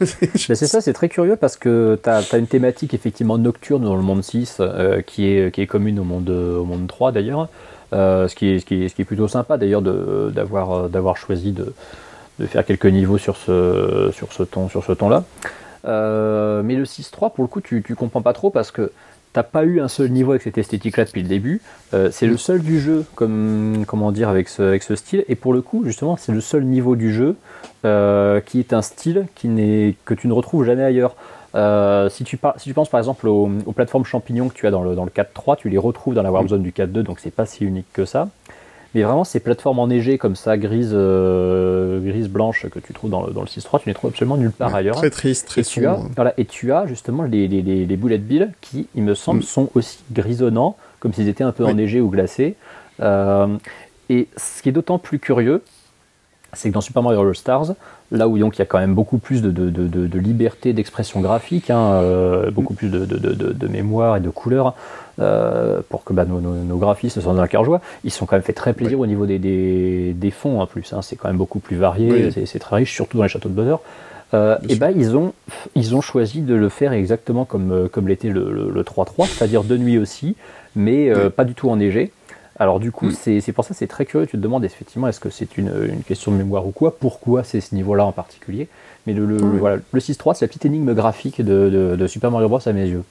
Ben, 0.49 0.57
c'est 0.57 0.67
ça, 0.67 0.81
c'est 0.81 0.93
très 0.93 1.09
curieux 1.09 1.37
parce 1.37 1.57
que 1.57 1.99
tu 2.03 2.09
as, 2.09 2.39
une 2.39 2.47
thématique 2.47 2.95
effectivement 2.95 3.39
nocturne 3.39 3.85
dans 3.85 3.97
le 3.97 4.03
monde 4.03 4.23
6 4.23 4.57
euh, 4.61 5.03
qui, 5.03 5.27
est, 5.27 5.53
qui 5.53 5.61
est 5.61 5.67
commune 5.67 5.99
au 5.99 6.05
monde, 6.05 6.31
au 6.31 6.65
monde 6.65 6.87
3 6.87 7.13
d'ailleurs. 7.13 7.49
Ce, 7.93 8.35
qui 8.35 8.49
est, 8.49 8.59
ce, 8.61 8.65
qui 8.65 8.85
est, 8.85 8.89
ce 8.89 8.95
qui 8.95 9.03
est 9.03 9.05
plutôt 9.05 9.29
sympa 9.29 9.59
d'ailleurs 9.59 9.83
d'avoir 9.83 11.17
choisi 11.17 11.53
de, 11.53 11.73
de 12.41 12.47
faire 12.47 12.65
quelques 12.65 12.87
niveaux 12.87 13.19
sur 13.19 13.37
ce, 13.37 14.11
sur 14.13 14.33
ce 14.33 14.43
ton, 14.43 14.69
sur 14.69 14.85
ce 14.85 14.93
ton-là. 14.93 15.25
Euh, 15.87 16.63
mais 16.63 16.75
le 16.75 16.85
6-3, 16.85 17.33
pour 17.33 17.43
le 17.45 17.47
coup, 17.47 17.61
tu, 17.61 17.83
tu 17.83 17.95
comprends 17.95 18.23
pas 18.23 18.33
trop 18.33 18.51
parce 18.51 18.71
que 18.71 18.93
t'as 19.33 19.43
pas 19.45 19.65
eu 19.65 19.81
un 19.81 19.89
seul 19.89 20.11
niveau 20.11 20.33
avec 20.33 20.43
cette 20.43 20.59
esthétique-là 20.59 21.05
depuis 21.05 21.23
le 21.23 21.29
début. 21.29 21.61
Euh, 21.95 22.09
c'est 22.11 22.27
le 22.27 22.37
seul 22.37 22.61
du 22.63 22.81
jeu, 22.81 23.05
comme 23.15 23.85
comment 23.87 24.11
dire, 24.13 24.29
avec 24.29 24.49
ce, 24.49 24.63
avec 24.63 24.83
ce 24.83 24.97
style. 24.97 25.25
Et 25.29 25.37
pour 25.37 25.53
le 25.53 25.63
coup, 25.63 25.85
justement, 25.85 26.17
c'est 26.17 26.33
le 26.33 26.41
seul 26.41 26.65
niveau 26.65 26.97
du 26.97 27.13
jeu 27.13 27.37
euh, 27.85 28.41
qui 28.41 28.59
est 28.59 28.73
un 28.73 28.83
style 28.83 29.27
qui 29.37 29.49
n'est 29.49 29.95
que 30.05 30.15
tu 30.15 30.27
ne 30.29 30.33
retrouves 30.33 30.65
jamais 30.65 30.83
ailleurs. 30.85 31.15
Euh, 31.57 32.09
si, 32.09 32.23
tu 32.25 32.37
par- 32.37 32.55
si 32.59 32.69
tu 32.69 32.75
penses 32.75 32.89
par 32.89 32.99
exemple 33.01 33.27
aux, 33.27 33.51
aux 33.67 33.73
plateformes 33.73 34.05
champignons 34.05 34.49
que 34.49 34.55
tu 34.55 34.67
as 34.69 34.71
dans 34.71 34.83
le, 34.83 34.95
dans 34.95 35.05
le 35.05 35.11
4.3, 35.11 35.57
tu 35.57 35.69
les 35.69 35.79
retrouves 35.79 36.15
dans 36.15 36.23
la 36.23 36.31
Warp 36.31 36.47
Zone 36.49 36.63
du 36.63 36.71
4.2, 36.71 37.03
donc 37.03 37.19
c'est 37.21 37.35
pas 37.35 37.45
si 37.47 37.65
unique 37.65 37.87
que 37.93 38.05
ça. 38.05 38.29
Mais 38.95 39.03
vraiment, 39.03 39.23
ces 39.25 39.39
plateformes 39.41 39.79
enneigées 39.79 40.19
comme 40.19 40.35
ça, 40.35 40.57
grises, 40.57 40.91
euh, 40.93 42.01
grises 42.01 42.29
blanches 42.29 42.67
que 42.69 42.79
tu 42.81 42.93
trouves 42.93 43.11
dans 43.11 43.25
le, 43.25 43.33
dans 43.33 43.43
le 43.43 43.47
6.3, 43.47 43.81
tu 43.83 43.89
les 43.89 43.95
trouves 43.95 44.11
absolument 44.11 44.37
nulle 44.37 44.51
part 44.51 44.73
Ouais, 44.73 44.79
ailleurs. 44.79 44.97
Très 44.97 45.11
triste, 45.11 45.47
très 45.47 45.61
Et 45.61 45.65
tu, 45.65 45.87
as, 45.87 45.99
voilà, 46.17 46.35
et 46.39 46.45
tu 46.45 46.73
as 46.73 46.87
justement 46.87 47.23
les, 47.23 47.47
les, 47.47 47.63
les, 47.63 47.87
les 47.87 47.97
bullet 47.97 48.19
bills 48.19 48.51
qui, 48.61 48.89
il 48.97 49.03
me 49.05 49.15
semble, 49.15 49.41
Mm. 49.41 49.43
sont 49.43 49.71
aussi 49.75 49.99
grisonnants, 50.11 50.77
comme 50.99 51.13
s'ils 51.13 51.29
étaient 51.29 51.45
un 51.45 51.53
peu 51.53 51.65
Oui. 51.65 51.71
enneigés 51.71 52.01
ou 52.01 52.09
glacés. 52.11 52.57
Euh, 53.01 53.47
et 54.09 54.27
ce 54.37 54.61
qui 54.63 54.69
est 54.71 54.73
d'autant 54.73 54.99
plus 54.99 55.21
curieux, 55.21 55.63
c'est 56.53 56.69
que 56.71 56.75
dans 56.75 56.81
Super 56.81 57.03
Mario 57.03 57.21
All 57.21 57.35
Stars, 57.35 57.75
là 58.11 58.27
où 58.29 58.39
donc 58.39 58.57
il 58.57 58.59
y 58.59 58.63
a 58.63 58.67
quand 58.67 58.79
même 58.79 58.95
beaucoup 58.95 59.19
plus 59.19 59.41
de, 59.43 59.51
de, 59.51 59.71
de, 59.71 60.19
liberté 60.19 60.73
d'expression 60.73 61.21
graphique, 61.21 61.71
hein, 61.71 61.93
euh, 61.95 62.51
beaucoup 62.51 62.75
plus 62.75 62.89
de, 62.89 63.69
mémoire 63.69 64.17
et 64.17 64.21
de 64.21 64.31
couleurs, 64.31 64.75
euh, 65.21 65.81
pour 65.89 66.03
que 66.05 66.13
bah, 66.13 66.25
nos, 66.25 66.41
nos, 66.41 66.55
nos 66.55 66.77
graphistes 66.77 67.21
soient 67.21 67.35
dans 67.35 67.41
la 67.41 67.49
cœur 67.49 67.65
joie, 67.65 67.81
ils 68.05 68.11
se 68.11 68.19
sont 68.19 68.27
quand 68.27 68.37
même 68.37 68.43
fait 68.43 68.53
très 68.53 68.73
plaisir 68.73 68.99
au 68.99 69.07
niveau 69.07 69.27
des, 69.27 69.39
des, 69.39 70.13
des 70.13 70.31
fonds 70.31 70.61
en 70.61 70.67
plus. 70.67 70.93
hein. 70.93 71.03
c'est 71.03 71.17
quand 71.17 71.29
même 71.29 71.37
beaucoup 71.37 71.61
plus 71.61 71.77
varié, 71.77 72.11
Oui. 72.35 72.47
c'est- 72.47 72.59
très 72.59 72.77
riche, 72.77 72.93
surtout 72.95 73.17
dans 73.19 73.23
les 73.23 73.29
châteaux 73.29 73.49
de 73.49 73.55
bonheur. 73.55 73.81
Euh, 74.33 74.57
et 74.69 74.77
ben 74.77 74.93
ils 74.97 75.17
ont 75.17 75.33
ils 75.75 75.97
ont 75.97 76.01
choisi 76.01 76.41
de 76.43 76.55
le 76.55 76.69
faire 76.69 76.93
exactement 76.93 77.45
comme 77.45 77.89
comme 77.91 78.07
l'était 78.07 78.29
le, 78.29 78.53
le, 78.53 78.71
le 78.71 78.83
3-3, 78.85 79.27
c'est-à-dire 79.27 79.65
de 79.65 79.77
nuit 79.77 79.99
aussi, 79.99 80.37
mais 80.77 81.11
pas 81.31 81.45
du 81.45 81.55
tout 81.55 81.69
enneigé. 81.69 82.13
Alors 82.61 82.79
du 82.79 82.93
coup, 82.93 83.07
Mm. 83.07 83.41
c'est 83.41 83.53
pour 83.53 83.65
ça 83.65 83.75
c'est 83.75 83.87
très 83.89 84.05
curieux. 84.07 84.27
Tu 84.27 84.37
te 84.37 84.43
demandes 84.43 84.65
effectivement 84.65 85.09
est-ce 85.09 85.19
que 85.19 85.31
c'est 85.31 85.57
une, 85.59 85.73
une 85.93 86.03
question 86.03 86.31
de 86.31 86.37
mémoire 86.37 86.67
ou 86.67 86.71
quoi? 86.71 86.97
Pourquoi 86.97 87.43
c'est 87.43 87.61
ce 87.61 87.75
niveau-là 87.75 88.05
en 88.05 88.13
particulier? 88.13 88.69
Mais 89.07 89.15
le, 89.15 89.25
le, 89.27 89.37
Ouais. 89.43 89.59
voilà, 89.59 89.79
le 89.93 90.01
6-3, 90.01 90.35
c'est 90.35 90.45
la 90.45 90.49
petite 90.49 90.67
énigme 90.67 90.93
graphique 90.95 91.41
de, 91.41 91.71
de, 91.71 91.97
de 91.97 92.07
Super 92.07 92.31
Mario 92.31 92.49
Bros 92.49 92.61
à 92.69 92.73
mes 92.73 92.87
yeux. 92.87 93.03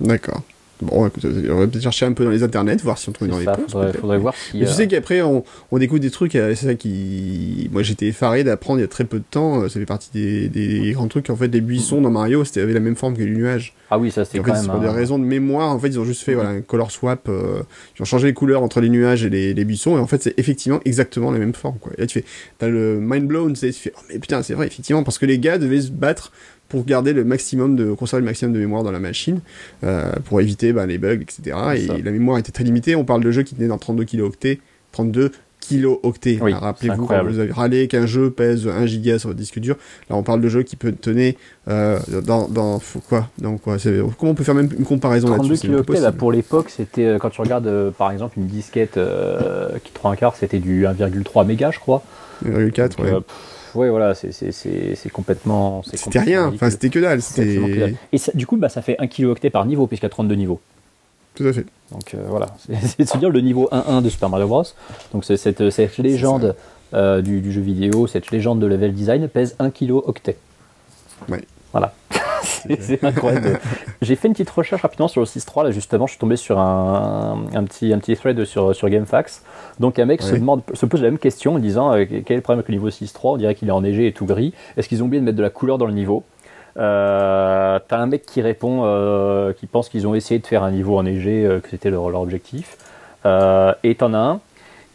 D'accord. 0.00 0.42
Bon, 0.82 1.06
écoute, 1.06 1.24
on 1.24 1.54
va 1.58 1.66
peut-être 1.66 1.82
chercher 1.82 2.04
un 2.04 2.12
peu 2.12 2.24
dans 2.24 2.30
les 2.30 2.42
internets, 2.42 2.76
voir 2.82 2.98
si 2.98 3.08
on 3.08 3.12
trouve 3.12 3.28
C'est 3.28 3.32
dans 3.32 3.38
les 3.38 3.44
ça, 3.46 3.52
posts, 3.52 3.70
faudrait, 3.72 3.92
faudrait 3.94 4.18
voir 4.18 4.34
si. 4.34 4.58
Mais 4.58 4.66
tu 4.66 4.70
euh, 4.70 4.74
sais 4.74 4.88
qu'après, 4.88 5.22
on, 5.22 5.42
on 5.70 5.78
découvre 5.78 6.00
des 6.00 6.10
trucs, 6.10 6.34
euh, 6.34 6.54
c'est 6.54 6.66
ça 6.66 6.74
qui. 6.74 7.70
Moi, 7.72 7.82
j'étais 7.82 8.08
effaré 8.08 8.44
d'apprendre 8.44 8.78
il 8.78 8.82
y 8.82 8.84
a 8.84 8.88
très 8.88 9.04
peu 9.04 9.18
de 9.18 9.24
temps, 9.30 9.62
euh, 9.62 9.68
ça 9.68 9.80
fait 9.80 9.86
partie 9.86 10.10
des, 10.12 10.48
des 10.48 10.92
grands 10.92 11.08
trucs, 11.08 11.30
en 11.30 11.36
fait, 11.36 11.48
les 11.48 11.62
buissons 11.62 12.02
dans 12.02 12.10
Mario, 12.10 12.44
c'était 12.44 12.60
avait 12.60 12.74
la 12.74 12.80
même 12.80 12.96
forme 12.96 13.16
que 13.16 13.22
les 13.22 13.30
nuages. 13.30 13.74
Ah 13.90 13.98
oui, 13.98 14.10
ça 14.10 14.22
en 14.22 14.24
quand 14.24 14.44
fait, 14.44 14.52
même. 14.52 14.62
c'est 14.62 14.68
pour 14.68 14.80
des 14.80 14.88
raisons 14.88 15.18
de 15.18 15.24
mémoire, 15.24 15.70
en 15.70 15.78
fait, 15.78 15.88
ils 15.88 15.98
ont 15.98 16.04
juste 16.04 16.22
fait 16.22 16.34
voilà, 16.34 16.50
un 16.50 16.60
color 16.60 16.90
swap, 16.90 17.28
euh, 17.28 17.62
ils 17.96 18.02
ont 18.02 18.04
changé 18.04 18.26
les 18.26 18.34
couleurs 18.34 18.62
entre 18.62 18.80
les 18.80 18.90
nuages 18.90 19.24
et 19.24 19.30
les, 19.30 19.54
les 19.54 19.64
buissons, 19.64 19.96
et 19.96 20.00
en 20.00 20.06
fait, 20.06 20.22
c'est 20.22 20.38
effectivement 20.38 20.80
exactement 20.84 21.30
la 21.30 21.38
même 21.38 21.54
forme, 21.54 21.78
quoi. 21.78 21.92
Et 21.96 22.02
là, 22.02 22.06
tu 22.06 22.20
fais, 22.20 22.24
t'as 22.58 22.68
le 22.68 22.98
mind 23.00 23.26
blown, 23.26 23.54
tu 23.54 23.72
fais, 23.72 23.92
oh, 23.96 24.00
mais 24.10 24.18
putain, 24.18 24.42
c'est 24.42 24.54
vrai, 24.54 24.66
effectivement, 24.66 25.04
parce 25.04 25.18
que 25.18 25.24
les 25.24 25.38
gars 25.38 25.56
devaient 25.56 25.80
se 25.80 25.90
battre 25.90 26.32
pour 26.68 26.84
garder 26.84 27.12
le 27.12 27.24
maximum 27.24 27.76
de, 27.76 27.92
conserver 27.92 28.22
le 28.22 28.26
maximum 28.26 28.52
de 28.52 28.58
mémoire 28.58 28.82
dans 28.82 28.92
la 28.92 28.98
machine, 28.98 29.40
euh, 29.84 30.12
pour 30.24 30.40
éviter, 30.40 30.72
bah, 30.72 30.86
les 30.86 30.98
bugs, 30.98 31.20
etc. 31.20 31.56
Et 31.74 31.86
ça. 31.86 31.94
la 31.96 32.10
mémoire 32.10 32.38
était 32.38 32.52
très 32.52 32.64
limitée, 32.64 32.96
on 32.96 33.04
parle 33.04 33.22
de 33.22 33.30
jeux 33.30 33.42
qui 33.42 33.54
tenaient 33.54 33.68
dans 33.68 33.78
32 33.78 34.04
kilooctets, 34.04 34.60
32 34.92 35.32
kilo-octets. 35.60 36.38
Oui, 36.40 36.52
Rappelez-vous 36.52 37.06
quand 37.06 37.24
vous 37.24 37.38
avez 37.38 37.52
râlé 37.52 37.88
qu'un 37.88 38.06
jeu 38.06 38.30
pèse 38.30 38.66
1 38.66 38.86
giga 38.86 39.18
sur 39.18 39.30
votre 39.30 39.38
disque 39.38 39.58
dur. 39.58 39.76
Là, 40.08 40.16
on 40.16 40.22
parle 40.22 40.40
de 40.40 40.48
jeux 40.48 40.62
qui 40.62 40.76
peut 40.76 40.92
tenir 40.92 41.34
euh, 41.68 41.98
dans, 42.22 42.48
quoi, 43.08 43.28
dans 43.38 43.56
quoi 43.56 43.76
Comment 44.18 44.32
on 44.32 44.34
peut 44.34 44.44
faire 44.44 44.54
même 44.54 44.68
une 44.78 44.84
comparaison 44.84 45.28
32 45.28 45.42
là-dessus 45.42 45.60
c'est 45.60 45.68
même 45.68 45.78
pas 45.78 45.84
kilooctets, 45.84 45.92
bah, 45.92 46.06
possible. 46.06 46.18
pour 46.18 46.32
l'époque, 46.32 46.70
c'était 46.70 47.06
euh, 47.06 47.18
quand 47.18 47.30
tu 47.30 47.40
regardes 47.40 47.66
euh, 47.66 47.90
par 47.90 48.10
exemple 48.10 48.38
une 48.38 48.46
disquette 48.46 48.98
qui 49.84 49.92
3 49.92 50.12
un 50.12 50.16
quart, 50.16 50.36
c'était 50.36 50.58
du 50.58 50.84
1,3 50.84 51.46
mégas, 51.46 51.72
je 51.72 51.80
crois. 51.80 52.02
1,4, 52.44 53.02
ouais. 53.02 53.10
Pff, 53.10 53.55
ouais, 53.76 53.90
voilà, 53.90 54.14
c'est 54.14 55.10
complètement. 55.12 55.82
C'était 55.84 56.18
rien, 56.20 56.48
enfin 56.54 56.70
c'était 56.70 56.90
que 56.90 56.98
dalle, 56.98 57.20
que. 57.20 57.92
Et 58.12 58.18
ça- 58.18 58.32
du 58.34 58.46
coup, 58.46 58.56
bah, 58.56 58.68
ça 58.68 58.82
fait 58.82 58.96
1 58.98 59.06
kilooctet 59.06 59.50
par 59.50 59.64
niveau, 59.66 59.86
puisqu'il 59.86 60.04
y 60.04 60.06
a 60.06 60.10
32 60.10 60.34
niveaux. 60.34 60.60
tout 61.34 61.44
à 61.46 61.52
fait. 61.52 61.66
Donc 61.92 62.14
euh, 62.14 62.24
voilà, 62.28 62.46
c'est 62.82 63.00
de 63.04 63.08
se 63.08 63.18
dire 63.18 63.30
le 63.30 63.40
niveau 63.40 63.68
1-1 63.70 64.02
de 64.02 64.08
Super 64.08 64.28
Mario 64.28 64.46
Bros. 64.48 64.64
Donc 65.12 65.24
c'est 65.24 65.36
cette, 65.36 65.70
cette 65.70 65.98
légende 65.98 66.56
euh, 66.94 67.20
du, 67.22 67.40
du 67.40 67.52
jeu 67.52 67.60
vidéo, 67.60 68.06
cette 68.06 68.30
légende 68.30 68.60
de 68.60 68.66
level 68.66 68.92
design 68.94 69.28
pèse 69.28 69.54
1 69.58 69.70
kilo 69.70 70.02
octet. 70.06 70.36
Ouais. 71.28 71.42
Voilà. 71.72 71.92
C'est- 72.80 73.04
incroyable. 73.04 73.58
J'ai 74.02 74.16
fait 74.16 74.28
une 74.28 74.34
petite 74.34 74.50
recherche 74.50 74.82
rapidement 74.82 75.08
sur 75.08 75.20
le 75.20 75.26
6.3, 75.26 75.64
là 75.64 75.70
justement, 75.70 76.06
je 76.06 76.12
suis 76.12 76.18
tombé 76.18 76.36
sur 76.36 76.58
un, 76.58 77.44
un 77.54 77.64
petit, 77.64 77.92
un 77.92 77.98
petit 77.98 78.16
thread 78.16 78.44
sur, 78.44 78.74
sur 78.74 78.88
GameFAQs. 78.88 79.42
Donc 79.80 79.98
un 79.98 80.04
mec 80.06 80.22
se, 80.22 80.34
demande, 80.34 80.62
se 80.74 80.86
pose 80.86 81.02
la 81.02 81.10
même 81.10 81.18
question 81.18 81.54
en 81.54 81.58
disant 81.58 81.92
euh, 81.92 82.04
quel 82.06 82.22
est 82.28 82.34
le 82.36 82.40
problème 82.40 82.60
avec 82.60 82.68
le 82.68 82.74
niveau 82.74 82.90
6.3 82.90 83.18
On 83.24 83.36
dirait 83.36 83.54
qu'il 83.54 83.68
est 83.68 83.72
enneigé 83.72 84.06
et 84.06 84.12
tout 84.12 84.26
gris. 84.26 84.52
Est-ce 84.76 84.88
qu'ils 84.88 85.02
ont 85.02 85.06
oublié 85.06 85.20
de 85.20 85.24
mettre 85.24 85.38
de 85.38 85.42
la 85.42 85.50
couleur 85.50 85.78
dans 85.78 85.86
le 85.86 85.92
niveau? 85.92 86.24
Euh, 86.78 87.78
T'as 87.88 87.98
un 87.98 88.06
mec 88.06 88.26
qui 88.26 88.42
répond, 88.42 88.82
euh, 88.84 89.52
qui 89.52 89.66
pense 89.66 89.88
qu'ils 89.88 90.06
ont 90.06 90.14
essayé 90.14 90.40
de 90.40 90.46
faire 90.46 90.62
un 90.62 90.70
niveau 90.70 90.98
enneigé, 90.98 91.48
que 91.62 91.68
c'était 91.70 91.90
leur, 91.90 92.10
leur, 92.10 92.20
objectif. 92.20 92.76
Et 93.24 93.94
t'en 93.96 94.14
as 94.14 94.18
un 94.18 94.40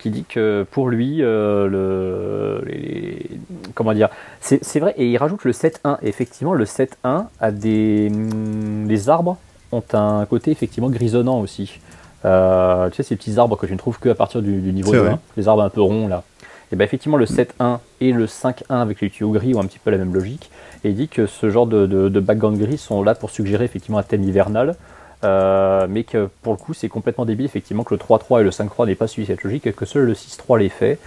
qui 0.01 0.09
dit 0.09 0.25
que 0.27 0.65
pour 0.71 0.89
lui, 0.89 1.17
euh, 1.21 1.67
le, 1.67 2.63
les, 2.65 3.29
comment 3.75 3.93
dire, 3.93 4.09
c'est 4.39 4.79
vrai, 4.79 4.93
et 4.97 5.09
il 5.09 5.17
rajoute 5.17 5.43
le 5.45 5.51
7.1. 5.51 5.97
Effectivement, 6.01 6.53
le 6.53 6.65
7.1 6.65 7.25
a 7.39 7.51
des, 7.51 8.09
hum, 8.11 8.87
les 8.87 9.09
arbres 9.09 9.37
ont 9.71 9.83
un 9.93 10.25
côté 10.25 10.51
effectivement 10.51 10.89
grisonnant 10.89 11.39
aussi. 11.39 11.79
Euh, 12.25 12.89
tu 12.89 12.97
sais, 12.97 13.03
ces 13.03 13.15
petits 13.15 13.39
arbres 13.39 13.55
que 13.55 13.65
tu 13.65 13.73
ne 13.73 13.77
trouves 13.77 13.99
que 13.99 14.09
à 14.09 14.15
partir 14.15 14.41
du, 14.41 14.59
du 14.59 14.73
niveau 14.73 14.93
1, 14.93 15.19
les 15.37 15.47
arbres 15.47 15.63
un 15.63 15.69
peu 15.69 15.81
ronds 15.81 16.07
là. 16.07 16.23
Et 16.71 16.75
bien 16.75 16.85
effectivement, 16.85 17.17
le 17.17 17.25
7.1 17.25 17.79
et 17.99 18.11
le 18.11 18.25
5.1 18.25 18.63
avec 18.69 19.01
les 19.01 19.09
tuyaux 19.09 19.31
gris 19.31 19.53
ont 19.55 19.59
un 19.59 19.65
petit 19.65 19.79
peu 19.79 19.91
la 19.91 19.97
même 19.97 20.13
logique. 20.13 20.49
Et 20.83 20.89
il 20.89 20.95
dit 20.95 21.07
que 21.09 21.25
ce 21.25 21.49
genre 21.49 21.67
de, 21.67 21.85
de, 21.85 22.09
de 22.09 22.19
background 22.19 22.57
gris 22.57 22.77
sont 22.77 23.03
là 23.03 23.13
pour 23.13 23.29
suggérer 23.29 23.65
effectivement 23.65 23.97
un 23.97 24.03
thème 24.03 24.23
hivernal. 24.23 24.75
Euh, 25.23 25.87
mais 25.89 26.03
que 26.03 26.29
pour 26.41 26.53
le 26.53 26.57
coup, 26.57 26.73
c'est 26.73 26.89
complètement 26.89 27.25
débile 27.25 27.45
effectivement 27.45 27.83
que 27.83 27.93
le 27.93 27.99
3.3 27.99 28.41
et 28.41 28.43
le 28.43 28.49
5.3 28.49 28.87
n'aient 28.87 28.95
pas 28.95 29.07
suivi 29.07 29.27
cette 29.27 29.43
logique 29.43 29.67
et 29.67 29.73
que 29.73 29.85
seul 29.85 30.05
le 30.05 30.13
6.3 30.13 30.59
l'ait 30.59 30.69
fait. 30.69 30.99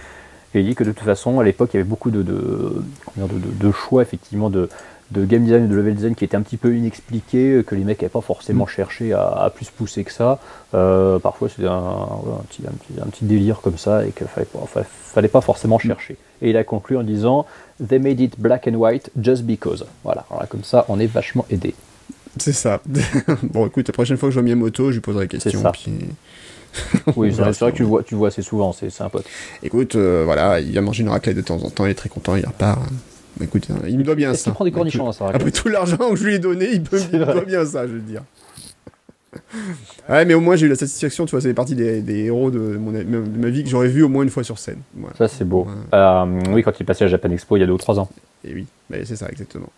Et 0.53 0.61
il 0.61 0.65
dit 0.65 0.75
que 0.75 0.85
de 0.85 0.93
toute 0.93 1.03
façon, 1.03 1.39
à 1.41 1.43
l'époque, 1.43 1.71
il 1.73 1.77
y 1.77 1.79
avait 1.81 1.89
beaucoup 1.89 2.11
de, 2.11 3.71
choix 3.73 4.01
effectivement 4.01 4.49
de, 4.49 4.69
game 5.11 5.43
design 5.43 5.65
et 5.65 5.67
de 5.67 5.75
level 5.75 5.95
design 5.95 6.15
qui 6.15 6.23
était 6.23 6.37
un 6.37 6.41
petit 6.41 6.55
peu 6.55 6.73
inexpliqué, 6.77 7.61
que 7.67 7.75
les 7.75 7.83
mecs 7.83 8.01
n'avaient 8.01 8.09
pas 8.09 8.21
forcément 8.21 8.65
cherché 8.65 9.11
à, 9.11 9.51
plus 9.53 9.69
pousser 9.69 10.05
que 10.05 10.13
ça. 10.13 10.39
Euh, 10.73 11.19
parfois 11.19 11.49
c'était 11.49 11.67
un, 11.67 12.07
petit, 13.11 13.25
délire 13.25 13.59
comme 13.59 13.77
ça 13.77 14.05
et 14.05 14.11
qu'il 14.11 14.27
fallait, 14.27 14.45
pas, 14.45 14.81
fallait 14.91 15.27
pas 15.27 15.41
forcément 15.41 15.77
chercher. 15.77 16.15
Et 16.41 16.51
il 16.51 16.57
a 16.57 16.63
conclu 16.63 16.95
en 16.95 17.03
disant 17.03 17.45
They 17.85 17.99
made 17.99 18.21
it 18.21 18.39
black 18.39 18.65
and 18.69 18.75
white 18.75 19.11
just 19.21 19.43
because. 19.43 19.85
Voilà, 20.05 20.25
comme 20.47 20.63
ça 20.63 20.85
on 20.87 21.01
est 21.01 21.07
vachement 21.07 21.45
aidé. 21.49 21.75
C'est 22.37 22.53
ça. 22.53 22.81
bon 23.43 23.67
écoute, 23.67 23.87
la 23.87 23.93
prochaine 23.93 24.17
fois 24.17 24.29
que 24.29 24.31
je 24.31 24.39
vois 24.39 24.43
Miyamoto, 24.43 24.89
je 24.89 24.95
lui 24.95 25.01
poserai 25.01 25.23
la 25.23 25.27
question. 25.27 25.63
Puis... 25.71 25.91
oui, 27.15 27.33
c'est 27.33 27.41
vrai 27.41 27.71
que 27.71 27.77
tu 27.77 27.83
vois, 27.83 28.03
tu 28.03 28.15
vois 28.15 28.27
assez 28.29 28.41
souvent, 28.41 28.73
c'est 28.73 28.89
un 29.01 29.09
pote. 29.09 29.25
Écoute, 29.63 29.95
euh, 29.95 30.23
voilà, 30.25 30.59
il 30.59 30.71
vient 30.71 30.81
manger 30.81 31.03
une 31.03 31.09
raclette 31.09 31.37
de 31.37 31.41
temps 31.41 31.63
en 31.63 31.69
temps, 31.69 31.85
il 31.85 31.91
est 31.91 31.95
très 31.95 32.09
content, 32.09 32.35
il 32.35 32.45
repart. 32.45 32.81
Écoute, 33.41 33.67
il 33.87 33.97
me 33.97 34.03
doit 34.03 34.15
bien 34.15 34.33
ça. 34.33 34.51
Il 34.51 34.53
prend 34.53 34.65
des 34.65 34.71
cornichons, 34.71 35.11
ça. 35.11 35.27
Après 35.33 35.51
tout 35.51 35.67
l'argent 35.67 35.97
que 35.97 36.15
je 36.15 36.25
lui 36.25 36.35
ai 36.35 36.39
donné, 36.39 36.69
il, 36.71 36.83
peut, 36.83 36.99
il 37.13 37.19
me 37.19 37.25
doit 37.25 37.45
bien 37.45 37.65
ça, 37.65 37.87
je 37.87 37.93
veux 37.93 37.99
dire. 37.99 38.23
ouais, 40.09 40.23
mais 40.23 40.33
au 40.33 40.39
moins 40.39 40.55
j'ai 40.55 40.65
eu 40.65 40.69
la 40.69 40.75
satisfaction, 40.75 41.25
tu 41.25 41.31
vois, 41.31 41.41
c'est 41.41 41.53
partie 41.53 41.75
des, 41.75 42.01
des, 42.01 42.25
héros 42.25 42.51
de, 42.51 42.59
mon, 42.77 42.91
de, 42.91 43.03
ma 43.03 43.49
vie 43.49 43.63
que 43.63 43.69
j'aurais 43.69 43.89
vu 43.89 44.03
au 44.03 44.09
moins 44.09 44.23
une 44.23 44.29
fois 44.29 44.43
sur 44.43 44.57
scène. 44.57 44.79
Voilà. 44.95 45.15
Ça, 45.17 45.27
c'est 45.27 45.45
beau. 45.45 45.65
Ouais. 45.65 45.73
Euh, 45.93 46.41
oui, 46.51 46.63
quand 46.63 46.71
il 46.79 46.83
est 46.83 46.85
passé 46.85 47.03
à 47.03 47.07
Japan 47.07 47.31
Expo 47.31 47.57
il 47.57 47.61
y 47.61 47.63
a 47.63 47.65
deux 47.65 47.73
ou 47.73 47.77
trois 47.77 47.99
ans. 47.99 48.09
Et 48.45 48.53
oui, 48.53 48.65
c'est 49.05 49.15
ça, 49.15 49.27
exactement. 49.29 49.69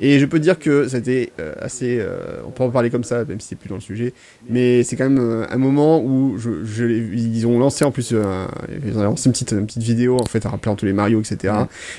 Et 0.00 0.18
je 0.18 0.24
peux 0.24 0.38
dire 0.38 0.58
que 0.58 0.88
c'était 0.88 1.32
euh, 1.38 1.52
assez. 1.60 1.98
Euh, 2.00 2.40
on 2.46 2.50
peut 2.50 2.64
en 2.64 2.70
parler 2.70 2.88
comme 2.88 3.04
ça, 3.04 3.24
même 3.24 3.40
si 3.40 3.48
c'est 3.48 3.56
plus 3.56 3.68
dans 3.68 3.74
le 3.74 3.80
sujet. 3.80 4.14
Mais 4.48 4.82
c'est 4.84 4.96
quand 4.96 5.04
même 5.08 5.18
euh, 5.18 5.46
un 5.50 5.58
moment 5.58 6.02
où 6.02 6.38
je, 6.38 6.64
je, 6.64 6.86
ils 6.86 7.46
ont 7.46 7.58
lancé 7.58 7.84
en 7.84 7.90
plus. 7.90 8.10
Euh, 8.12 8.46
ils 8.84 8.96
ont 8.96 9.02
lancé 9.02 9.28
une 9.28 9.32
petite, 9.32 9.52
une 9.52 9.66
petite 9.66 9.82
vidéo 9.82 10.18
en 10.18 10.24
fait, 10.24 10.46
en 10.46 10.50
rappelant 10.50 10.76
tous 10.76 10.86
les 10.86 10.94
Mario, 10.94 11.20
etc. 11.20 11.54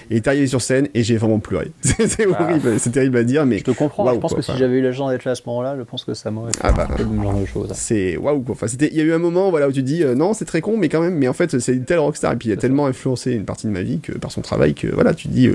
Et 0.10 0.18
est 0.18 0.28
arrivé 0.28 0.48
sur 0.48 0.62
scène 0.62 0.88
et 0.96 1.04
j'ai 1.04 1.18
vraiment 1.18 1.40
pleuré. 1.40 1.72
c'est 1.82 2.26
ah. 2.34 2.42
horrible, 2.42 2.80
c'est 2.80 2.92
terrible 2.92 3.18
à 3.18 3.24
dire, 3.24 3.46
mais. 3.46 3.60
Je 3.60 3.64
te 3.64 3.72
comprends. 3.72 4.06
Wow, 4.06 4.16
je 4.16 4.20
pense 4.20 4.32
quoi, 4.34 4.40
que 4.40 4.46
si 4.46 4.58
j'avais 4.58 4.80
eu 4.80 4.82
la 4.82 4.92
chance 4.92 5.12
d'être 5.12 5.26
là 5.26 5.32
à 5.32 5.36
ce 5.36 5.44
moment-là, 5.46 5.76
je 5.78 5.84
pense 5.84 6.04
que 6.04 6.16
ça 6.16 6.32
m'aurait 6.32 6.52
fait 6.52 6.62
ah 6.64 6.72
bah, 6.72 6.88
un 6.90 7.24
genre 7.24 7.40
de 7.40 7.46
choses. 7.46 7.72
C'est 7.74 8.18
waouh 8.18 8.42
quoi. 8.42 8.54
Enfin, 8.54 8.68
c'était. 8.68 8.90
Il 8.92 8.98
y 8.98 9.02
a 9.02 9.04
eu 9.04 9.14
un 9.14 9.20
moment 9.20 9.52
voilà 9.52 9.68
où 9.68 9.72
tu 9.72 9.84
dis 9.84 10.04
non, 10.16 10.34
c'est 10.34 10.46
très 10.46 10.62
con, 10.62 10.78
mais 10.78 10.90
quand 10.90 11.02
même. 11.02 11.16
Mais 11.16 11.28
en 11.28 11.34
fait, 11.34 11.60
c'est 11.60 11.74
une 11.74 11.86
telle 11.86 12.00
rockstar 12.00 12.34
et 12.34 12.38
puis 12.38 12.50
il 12.50 12.52
a 12.54 12.58
tellement 12.58 12.88
influencé 12.88 13.34
une 13.34 13.46
partie 13.46 13.68
de 13.68 13.72
ma 13.72 13.84
vie 13.84 14.00
que 14.00 14.14
par 14.14 14.32
son 14.32 14.42
travail 14.42 14.74
que 14.74 14.88
voilà, 14.88 15.14
tu 15.14 15.28
dis 15.28 15.50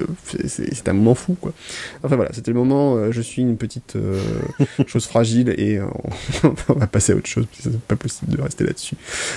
c'est 0.46 0.88
un 0.88 0.92
moment 0.92 1.16
fou 1.16 1.36
quoi. 1.40 1.52
Enfin 2.04 2.14
voilà, 2.14 2.27
c'était 2.32 2.50
le 2.50 2.56
moment 2.56 3.10
je 3.10 3.20
suis 3.20 3.42
une 3.42 3.56
petite 3.56 3.96
euh, 3.96 4.18
chose 4.86 5.06
fragile 5.06 5.54
et 5.56 5.78
euh, 5.78 5.84
on 6.68 6.74
va 6.74 6.86
passer 6.86 7.12
à 7.12 7.16
autre 7.16 7.26
chose. 7.26 7.46
C'est 7.52 7.78
pas 7.80 7.96
possible 7.96 8.36
de 8.36 8.42
rester 8.42 8.64
là-dessus. 8.64 8.96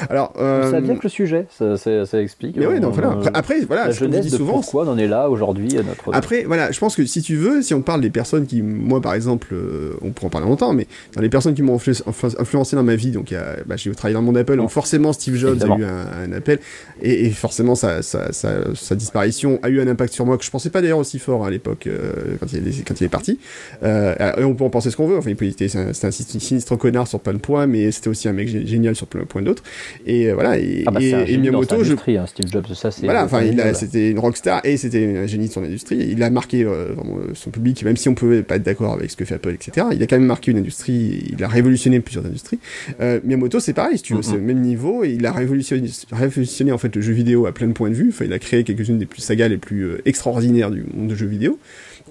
Alors, 0.09 0.33
euh, 0.39 0.71
ça 0.71 0.79
vient 0.79 0.95
que 0.95 1.03
le 1.03 1.09
sujet, 1.09 1.47
ça, 1.49 1.77
ça, 1.77 2.05
ça 2.05 2.21
explique. 2.21 2.55
Mais 2.57 2.67
ouais, 2.67 2.79
non, 2.79 2.89
voilà. 2.89 3.11
après, 3.11 3.31
après, 3.33 3.59
voilà, 3.61 3.87
la 3.87 3.91
jeunesse 3.91 4.25
dis 4.25 4.29
souvent, 4.31 4.53
pourquoi 4.53 4.85
on 4.85 4.91
en 4.91 4.97
est 4.97 5.07
là 5.07 5.29
aujourd'hui 5.29 5.75
notre. 5.75 6.13
Après, 6.13 6.43
voilà, 6.43 6.71
je 6.71 6.79
pense 6.79 6.95
que 6.95 7.05
si 7.05 7.21
tu 7.21 7.35
veux, 7.35 7.61
si 7.61 7.73
on 7.73 7.81
parle 7.81 8.01
des 8.01 8.09
personnes 8.09 8.45
qui, 8.45 8.61
moi 8.61 9.01
par 9.01 9.13
exemple, 9.13 9.55
on 10.01 10.11
pourra 10.11 10.27
en 10.27 10.29
parler 10.29 10.47
longtemps, 10.47 10.73
mais 10.73 10.87
dans 11.15 11.21
les 11.21 11.29
personnes 11.29 11.53
qui 11.53 11.61
m'ont 11.61 11.75
influencé 11.75 12.75
dans 12.75 12.83
ma 12.83 12.95
vie, 12.95 13.11
donc 13.11 13.33
bah, 13.65 13.75
j'ai 13.75 13.91
travaillé 13.91 14.13
dans 14.13 14.21
le 14.21 14.25
monde 14.25 14.37
Apple, 14.37 14.57
donc 14.57 14.69
forcément 14.69 15.13
Steve 15.13 15.35
Jobs 15.35 15.51
Évidemment. 15.51 15.75
a 15.75 15.79
eu 15.79 15.83
un, 15.85 16.07
un 16.25 16.31
appel 16.33 16.59
et, 17.01 17.25
et, 17.25 17.29
forcément 17.31 17.75
sa, 17.75 18.01
sa, 18.01 18.31
sa, 18.31 18.75
sa, 18.75 18.95
disparition 18.95 19.59
a 19.63 19.69
eu 19.69 19.81
un 19.81 19.87
impact 19.87 20.13
sur 20.13 20.25
moi 20.25 20.37
que 20.37 20.43
je 20.43 20.51
pensais 20.51 20.69
pas 20.69 20.81
d'ailleurs 20.81 20.99
aussi 20.99 21.19
fort 21.19 21.45
à 21.45 21.49
l'époque 21.49 21.87
euh, 21.87 22.35
quand, 22.39 22.51
il 22.53 22.80
quand 22.84 22.99
il 23.01 23.05
est 23.05 23.09
parti. 23.09 23.39
Euh, 23.84 24.15
on 24.38 24.53
peut 24.53 24.63
en 24.63 24.69
penser 24.69 24.91
ce 24.91 24.97
qu'on 24.97 25.07
veut. 25.07 25.17
Enfin, 25.17 25.32
c'était 25.39 25.77
un, 25.77 25.89
un, 25.89 26.11
sinistre 26.11 26.75
connard 26.75 27.07
sur 27.07 27.19
plein 27.19 27.34
de 27.34 27.39
points, 27.39 27.67
mais 27.67 27.91
c'était 27.91 28.09
aussi 28.09 28.27
un 28.27 28.34
mec 28.34 28.47
génial 28.47 28.95
sur 28.95 29.07
plein 29.07 29.21
de 29.21 29.25
points 29.27 29.41
d'autres. 29.41 29.63
Et 30.05 30.29
euh, 30.29 30.34
voilà. 30.34 30.57
Et, 30.57 30.84
ah 30.86 30.91
bah, 30.91 31.01
et, 31.01 31.34
et 31.34 31.38
Miyamoto, 31.38 31.84
je... 31.84 31.93
hein, 31.93 32.25
Steve 32.27 32.51
Jobs, 32.51 32.73
ça 32.73 32.91
c'est. 32.91 33.05
Voilà. 33.05 33.25
Enfin, 33.25 33.41
c'était 33.73 34.11
une 34.11 34.19
rockstar 34.19 34.61
et 34.63 34.77
c'était 34.77 35.17
un 35.17 35.27
génie 35.27 35.47
de 35.47 35.53
son 35.53 35.63
industrie. 35.63 35.97
Il 35.97 36.21
a 36.23 36.29
marqué 36.29 36.63
euh, 36.63 36.95
son 37.34 37.49
public, 37.49 37.84
même 37.84 37.97
si 37.97 38.09
on 38.09 38.15
pouvait 38.15 38.43
pas 38.43 38.55
être 38.55 38.63
d'accord 38.63 38.93
avec 38.93 39.11
ce 39.11 39.15
que 39.15 39.25
fait 39.25 39.36
Apple, 39.36 39.53
etc. 39.53 39.88
Il 39.91 40.01
a 40.01 40.07
quand 40.07 40.17
même 40.17 40.25
marqué 40.25 40.51
une 40.51 40.57
industrie. 40.57 41.25
Il 41.32 41.43
a 41.43 41.47
révolutionné 41.47 41.99
plusieurs 41.99 42.25
industries. 42.25 42.59
Euh, 42.99 43.19
Miyamoto, 43.23 43.59
c'est 43.59 43.73
pareil, 43.73 43.97
si 43.97 44.03
tu 44.03 44.13
veux, 44.13 44.19
mm 44.19 44.21
-hmm. 44.21 44.25
c'est 44.25 44.36
le 44.36 44.41
même 44.41 44.61
niveau 44.61 45.03
et 45.03 45.11
il 45.11 45.25
a 45.25 45.32
révolutionné, 45.32 45.89
révolutionné 46.11 46.71
en 46.71 46.77
fait 46.77 46.95
le 46.95 47.01
jeu 47.01 47.13
vidéo 47.13 47.45
à 47.45 47.51
plein 47.51 47.67
de 47.67 47.73
points 47.73 47.89
de 47.89 47.95
vue. 47.95 48.09
Enfin, 48.09 48.25
il 48.25 48.34
a 48.34 48.39
créé 48.39 48.63
quelques-unes 48.63 48.99
des 48.99 49.05
plus 49.05 49.21
sagas 49.21 49.47
les 49.47 49.57
plus 49.57 49.84
extraordinaires 50.05 50.71
du 50.71 50.84
monde 50.93 51.09
de 51.09 51.15
jeux 51.15 51.32
vidéo 51.38 51.59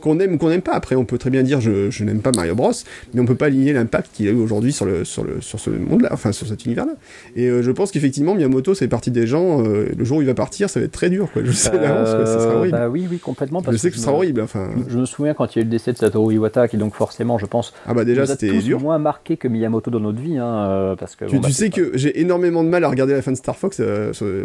qu'on 0.00 0.18
aime 0.20 0.34
ou 0.34 0.38
qu'on 0.38 0.48
n'aime 0.48 0.62
pas. 0.62 0.72
Après, 0.72 0.96
on 0.96 1.04
peut 1.04 1.18
très 1.18 1.30
bien 1.30 1.42
dire 1.42 1.60
je, 1.60 1.90
je 1.90 2.04
n'aime 2.04 2.20
pas 2.20 2.30
Mario 2.34 2.54
Bros, 2.54 2.72
mais 3.14 3.20
on 3.20 3.26
peut 3.26 3.34
pas 3.34 3.46
aligner 3.46 3.72
l'impact 3.72 4.10
qu'il 4.12 4.28
a 4.28 4.30
eu 4.30 4.36
aujourd'hui 4.36 4.72
sur 4.72 4.84
le 4.84 5.04
sur 5.04 5.24
le 5.24 5.40
sur 5.40 5.60
ce 5.60 5.70
monde-là, 5.70 6.10
enfin 6.12 6.32
sur 6.32 6.46
cet 6.46 6.64
univers-là. 6.64 6.92
Et 7.36 7.46
euh, 7.46 7.62
je 7.62 7.70
pense 7.70 7.90
qu'effectivement 7.90 8.34
Miyamoto, 8.34 8.74
c'est 8.74 8.88
partie 8.88 9.10
des 9.10 9.26
gens. 9.26 9.64
Euh, 9.64 9.88
le 9.96 10.04
jour 10.04 10.18
où 10.18 10.22
il 10.22 10.26
va 10.26 10.34
partir, 10.34 10.70
ça 10.70 10.80
va 10.80 10.86
être 10.86 10.92
très 10.92 11.10
dur, 11.10 11.30
quoi. 11.32 11.42
Je 11.44 11.52
sais 11.52 11.70
d'avance, 11.70 12.08
euh, 12.08 12.26
ça 12.26 12.40
sera 12.40 12.56
horrible. 12.56 12.76
Bah 12.76 12.88
oui, 12.88 13.06
oui, 13.10 13.18
complètement. 13.18 13.62
Parce 13.62 13.76
je 13.76 13.80
sais 13.80 13.88
que, 13.90 13.94
que 13.94 13.98
ce 13.98 14.04
sera 14.04 14.14
horrible. 14.14 14.40
Enfin, 14.40 14.70
je 14.88 14.98
me 14.98 15.04
souviens 15.04 15.34
quand 15.34 15.54
il 15.54 15.58
y 15.58 15.60
a 15.60 15.62
eu 15.62 15.64
le 15.64 15.70
décès 15.70 15.92
de 15.92 15.98
Satoru 15.98 16.34
Iwata, 16.34 16.68
qui 16.68 16.76
donc 16.76 16.94
forcément, 16.94 17.38
je 17.38 17.46
pense, 17.46 17.72
ah 17.86 17.94
bah 17.94 18.04
déjà 18.04 18.26
c'était 18.26 18.50
dur. 18.58 18.80
moins 18.80 18.98
marqué 18.98 19.36
que 19.36 19.48
Miyamoto 19.48 19.90
dans 19.90 20.00
notre 20.00 20.20
vie, 20.20 20.38
hein, 20.38 20.96
parce 20.98 21.16
que. 21.16 21.24
Tu, 21.26 21.36
bon, 21.36 21.40
bah, 21.42 21.48
tu 21.48 21.54
sais 21.54 21.70
que 21.70 21.92
j'ai 21.94 22.20
énormément 22.20 22.64
de 22.64 22.68
mal 22.68 22.84
à 22.84 22.88
regarder 22.88 23.12
la 23.12 23.22
fin 23.22 23.32
de 23.32 23.36
Star 23.36 23.56
Fox, 23.56 23.80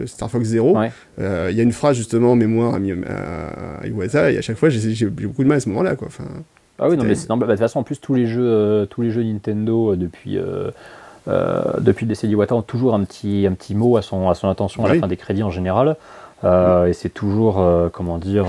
Star 0.05 0.29
Fox 0.29 0.45
0. 0.47 0.77
Il 1.17 1.23
ouais. 1.23 1.53
y 1.53 1.59
a 1.59 1.63
une 1.63 1.71
phrase 1.71 1.95
justement 1.97 2.31
en 2.33 2.35
mémoire 2.35 2.75
à, 2.75 2.77
à, 2.77 3.81
à 3.81 3.87
Iwata, 3.87 4.31
et 4.31 4.37
à 4.37 4.41
chaque 4.41 4.57
fois 4.57 4.69
j'ai 4.69 5.05
beaucoup 5.05 5.43
de 5.45 5.49
mal 5.49 5.57
à 5.57 5.61
ce 5.61 5.69
moment-là, 5.69 5.95
quoi. 5.95 6.07
Enfin, 6.07 6.25
ah 6.79 6.89
oui, 6.89 6.97
non, 6.97 7.05
mais 7.05 7.15
c'est 7.15 7.27
bah, 7.29 7.35
de 7.35 7.45
toute 7.45 7.59
façon, 7.59 7.79
en 7.79 7.83
plus, 7.83 8.01
tous 8.01 8.13
les 8.13 8.27
jeux, 8.27 8.43
euh, 8.43 8.85
tous 8.85 9.01
les 9.01 9.11
jeux 9.11 9.23
Nintendo 9.23 9.93
euh, 9.93 9.95
depuis, 9.95 10.37
euh, 10.37 10.71
depuis 11.79 12.05
le 12.05 12.09
décès 12.09 12.27
d'Iwata 12.27 12.55
ont 12.55 12.61
toujours 12.61 12.93
un 12.93 13.03
petit, 13.03 13.47
un 13.49 13.53
petit 13.53 13.75
mot 13.75 13.95
à 13.97 14.01
son, 14.01 14.29
à 14.29 14.35
son 14.35 14.49
attention 14.49 14.85
à 14.85 14.93
la 14.93 14.99
fin 14.99 15.07
des 15.07 15.17
crédits 15.17 15.43
en 15.43 15.51
général. 15.51 15.95
Oui. 16.43 16.49
Et 16.89 16.93
c'est 16.93 17.09
toujours, 17.09 17.63
comment 17.93 18.17
dire, 18.17 18.45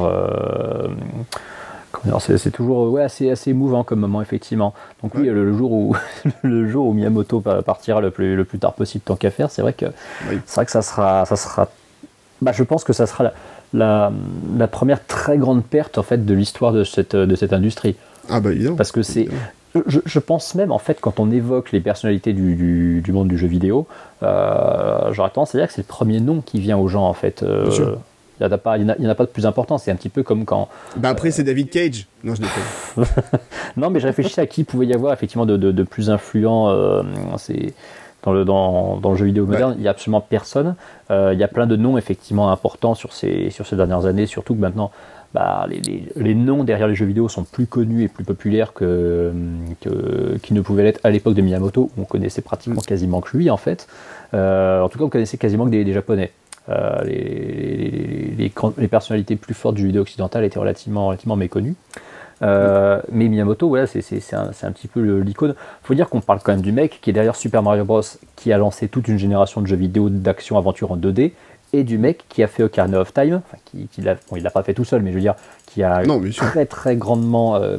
c'est 2.19 2.51
toujours 2.51 2.91
ouais, 2.91 3.03
assez, 3.03 3.31
assez 3.31 3.51
émouvant 3.51 3.85
comme 3.85 4.01
moment, 4.01 4.21
effectivement. 4.21 4.75
Donc, 5.03 5.15
oui, 5.15 5.27
le, 5.27 5.45
le, 5.45 5.57
jour 5.57 5.73
où, 5.73 5.97
le 6.43 6.69
jour 6.69 6.89
où 6.89 6.93
Miyamoto 6.93 7.41
partira 7.41 8.01
le 8.01 8.11
plus, 8.11 8.35
le 8.35 8.45
plus 8.45 8.59
tard 8.59 8.75
possible, 8.75 9.05
tant 9.05 9.17
qu'à 9.17 9.31
faire, 9.31 9.51
c'est 9.51 9.63
vrai 9.63 9.73
que, 9.73 9.87
oui. 10.29 10.41
c'est 10.45 10.57
vrai 10.57 10.67
que 10.67 10.73
ça 10.73 10.83
sera. 10.83 11.25
Ça 11.27 11.37
sera 11.37 11.69
bah, 12.43 12.53
je 12.53 12.63
pense 12.63 12.85
que 12.85 12.93
ça 12.93 13.07
sera 13.07 13.25
la, 13.25 13.33
la, 13.77 14.13
la, 14.57 14.69
première 14.69 15.05
très 15.07 15.39
grande 15.39 15.65
perte 15.65 15.99
en 15.99 16.03
fait 16.03 16.25
de 16.25 16.35
l'histoire 16.35 16.73
de 16.73 16.85
cette, 16.85 17.15
de 17.17 17.37
cette 17.37 17.53
industrie. 17.53 17.97
Ah 18.29 18.41
bah 18.41 18.53
évidemment. 18.53 18.77
Parce 18.77 18.93
que 18.93 19.03
c'est, 19.03 19.29
je, 19.87 20.01
je, 20.05 20.19
pense 20.19 20.55
même 20.55 20.73
en 20.73 20.79
fait 20.79 20.99
quand 21.01 21.21
on 21.21 21.31
évoque 21.31 21.73
les 21.73 21.81
personnalités 21.81 22.33
du, 22.33 22.55
du, 22.55 23.01
du 23.03 23.13
monde 23.13 23.29
du 23.29 23.39
jeu 23.39 23.47
vidéo, 23.47 23.87
euh, 24.23 25.13
j'aurais 25.13 25.31
tendance 25.31 25.55
à 25.55 25.59
dire 25.59 25.69
que 25.69 25.75
c'est 25.75 25.83
le 25.83 25.87
premier 25.87 26.21
nom 26.21 26.41
qui 26.41 26.61
vient 26.61 26.79
aux 26.79 26.89
gens 26.89 27.05
en 27.05 27.15
fait. 27.15 27.43
Euh, 27.43 27.97
il 28.39 28.47
n'y 28.47 28.53
en, 28.53 28.55
en 28.55 29.09
a 29.09 29.15
pas 29.15 29.25
de 29.25 29.31
plus 29.31 29.47
important, 29.47 29.79
c'est 29.79 29.91
un 29.91 29.97
petit 29.97 30.11
peu 30.11 30.23
comme 30.23 30.45
quand. 30.45 30.69
Bah 30.97 31.09
après, 31.09 31.29
euh... 31.29 31.33
c'est 31.33 31.45
David 31.45 31.71
Cage. 31.71 32.07
Non, 32.23 32.35
je 32.35 32.43
déconne. 32.43 33.07
non, 33.77 33.89
mais 33.89 33.99
je 33.99 34.07
réfléchissais 34.07 34.43
à 34.43 34.47
qui 34.47 34.65
pouvait 34.65 34.87
y 34.87 34.93
avoir 34.93 35.13
effectivement 35.13 35.47
de, 35.47 35.57
de, 35.57 35.73
de 35.73 35.83
plus 35.83 36.11
influent. 36.11 36.69
Euh, 36.69 37.03
c'est 37.39 37.73
dans 38.27 38.33
le, 38.33 38.45
dans, 38.45 38.97
dans 38.99 39.13
le 39.13 39.17
jeu 39.17 39.25
vidéo 39.25 39.47
moderne, 39.47 39.71
ouais. 39.71 39.77
il 39.79 39.83
n'y 39.83 39.89
a 39.89 39.93
absolument 39.93 40.21
personne. 40.21 40.75
Euh, 41.11 41.31
il 41.33 41.39
y 41.39 41.45
a 41.45 41.49
plein 41.49 41.67
de 41.67 41.77
noms 41.77 41.97
effectivement 41.97 42.51
importants 42.51 42.95
sur 42.95 43.13
ces, 43.13 43.51
sur 43.51 43.67
ces 43.67 43.77
dernières 43.77 44.05
années, 44.05 44.27
surtout 44.27 44.57
que 44.57 44.61
maintenant, 44.61 44.91
bah, 45.33 45.67
les, 45.69 45.81
les, 45.81 46.09
les, 46.17 46.35
noms 46.35 46.65
derrière 46.65 46.89
les 46.89 46.97
jeux 46.97 47.07
vidéo 47.07 47.29
sont 47.29 47.45
plus 47.45 47.67
connus 47.67 48.03
et 48.03 48.09
plus 48.09 48.25
populaires 48.25 48.73
que, 48.73 49.33
que 49.81 50.39
qui 50.43 50.55
ne 50.55 50.61
pouvaient 50.61 50.83
l'être 50.83 51.01
à 51.05 51.11
l'époque 51.11 51.35
de 51.35 51.43
Miyamoto, 51.43 51.91
où 51.97 52.03
on 52.03 52.05
connaissait 52.05 52.43
pratiquement 52.43 52.81
quasiment 52.81 53.21
que 53.21 53.37
lui 53.37 53.49
en 53.49 53.57
fait. 53.57 53.87
Euh, 54.35 54.83
en 54.83 54.89
tout 54.89 54.99
cas, 54.99 55.05
on 55.05 55.09
connaissait 55.09 55.39
quasiment 55.39 55.65
que 55.65 55.71
des, 55.71 55.85
des 55.85 55.93
Japonais. 55.93 56.33
Euh, 56.69 57.05
les, 57.05 58.35
les, 58.37 58.53
les, 58.79 58.89
personnalités 58.89 59.37
plus 59.37 59.55
fortes 59.55 59.77
du 59.77 59.83
jeu 59.83 59.87
vidéo 59.87 60.03
occidental 60.03 60.43
étaient 60.43 60.59
relativement, 60.59 61.07
relativement 61.07 61.37
méconnues. 61.37 61.77
Euh, 62.43 63.01
mais 63.11 63.29
Miyamoto, 63.29 63.69
voilà, 63.69 63.87
c'est 63.87 64.35
un, 64.35 64.51
un, 64.63 64.73
petit 64.73 64.89
peu 64.89 65.01
l'icône. 65.21 65.55
Faut 65.83 65.95
dire 65.95 66.09
qu'on 66.09 66.21
parle 66.21 66.41
quand 66.43 66.53
même 66.53 66.61
du 66.61 66.73
mec 66.73 66.99
qui 67.01 67.11
est 67.11 67.13
derrière 67.13 67.37
Super 67.37 67.63
Mario 67.63 67.85
Bros, 67.85 68.03
qui 68.37 68.53
a 68.53 68.59
lancé 68.59 68.89
toute 68.89 69.09
une 69.09 69.19
génération 69.19 69.61
de 69.61 69.67
jeux 69.67 69.77
vidéo 69.77 70.11
d'action 70.11 70.59
aventure 70.59 70.93
en 70.93 70.97
2D, 70.97 71.33
et 71.73 71.83
du 71.85 71.99
mec 71.99 72.25
qui 72.29 72.43
a 72.43 72.47
fait 72.47 72.63
Ocarina 72.63 73.01
of 73.01 73.13
Time, 73.13 73.41
enfin, 73.47 73.59
qui, 73.65 73.89
qui 73.89 74.03
l'a, 74.03 74.15
bon, 74.15 74.37
il 74.37 74.43
l'a 74.43 74.51
pas 74.51 74.63
fait 74.63 74.75
tout 74.75 74.85
seul, 74.85 75.03
mais 75.03 75.11
je 75.11 75.17
veux 75.17 75.21
dire, 75.23 75.35
qui 75.67 75.83
a 75.83 76.03
Non, 76.05 76.21
très 76.37 76.67
très 76.67 76.97
grandement 76.97 77.57
euh, 77.57 77.79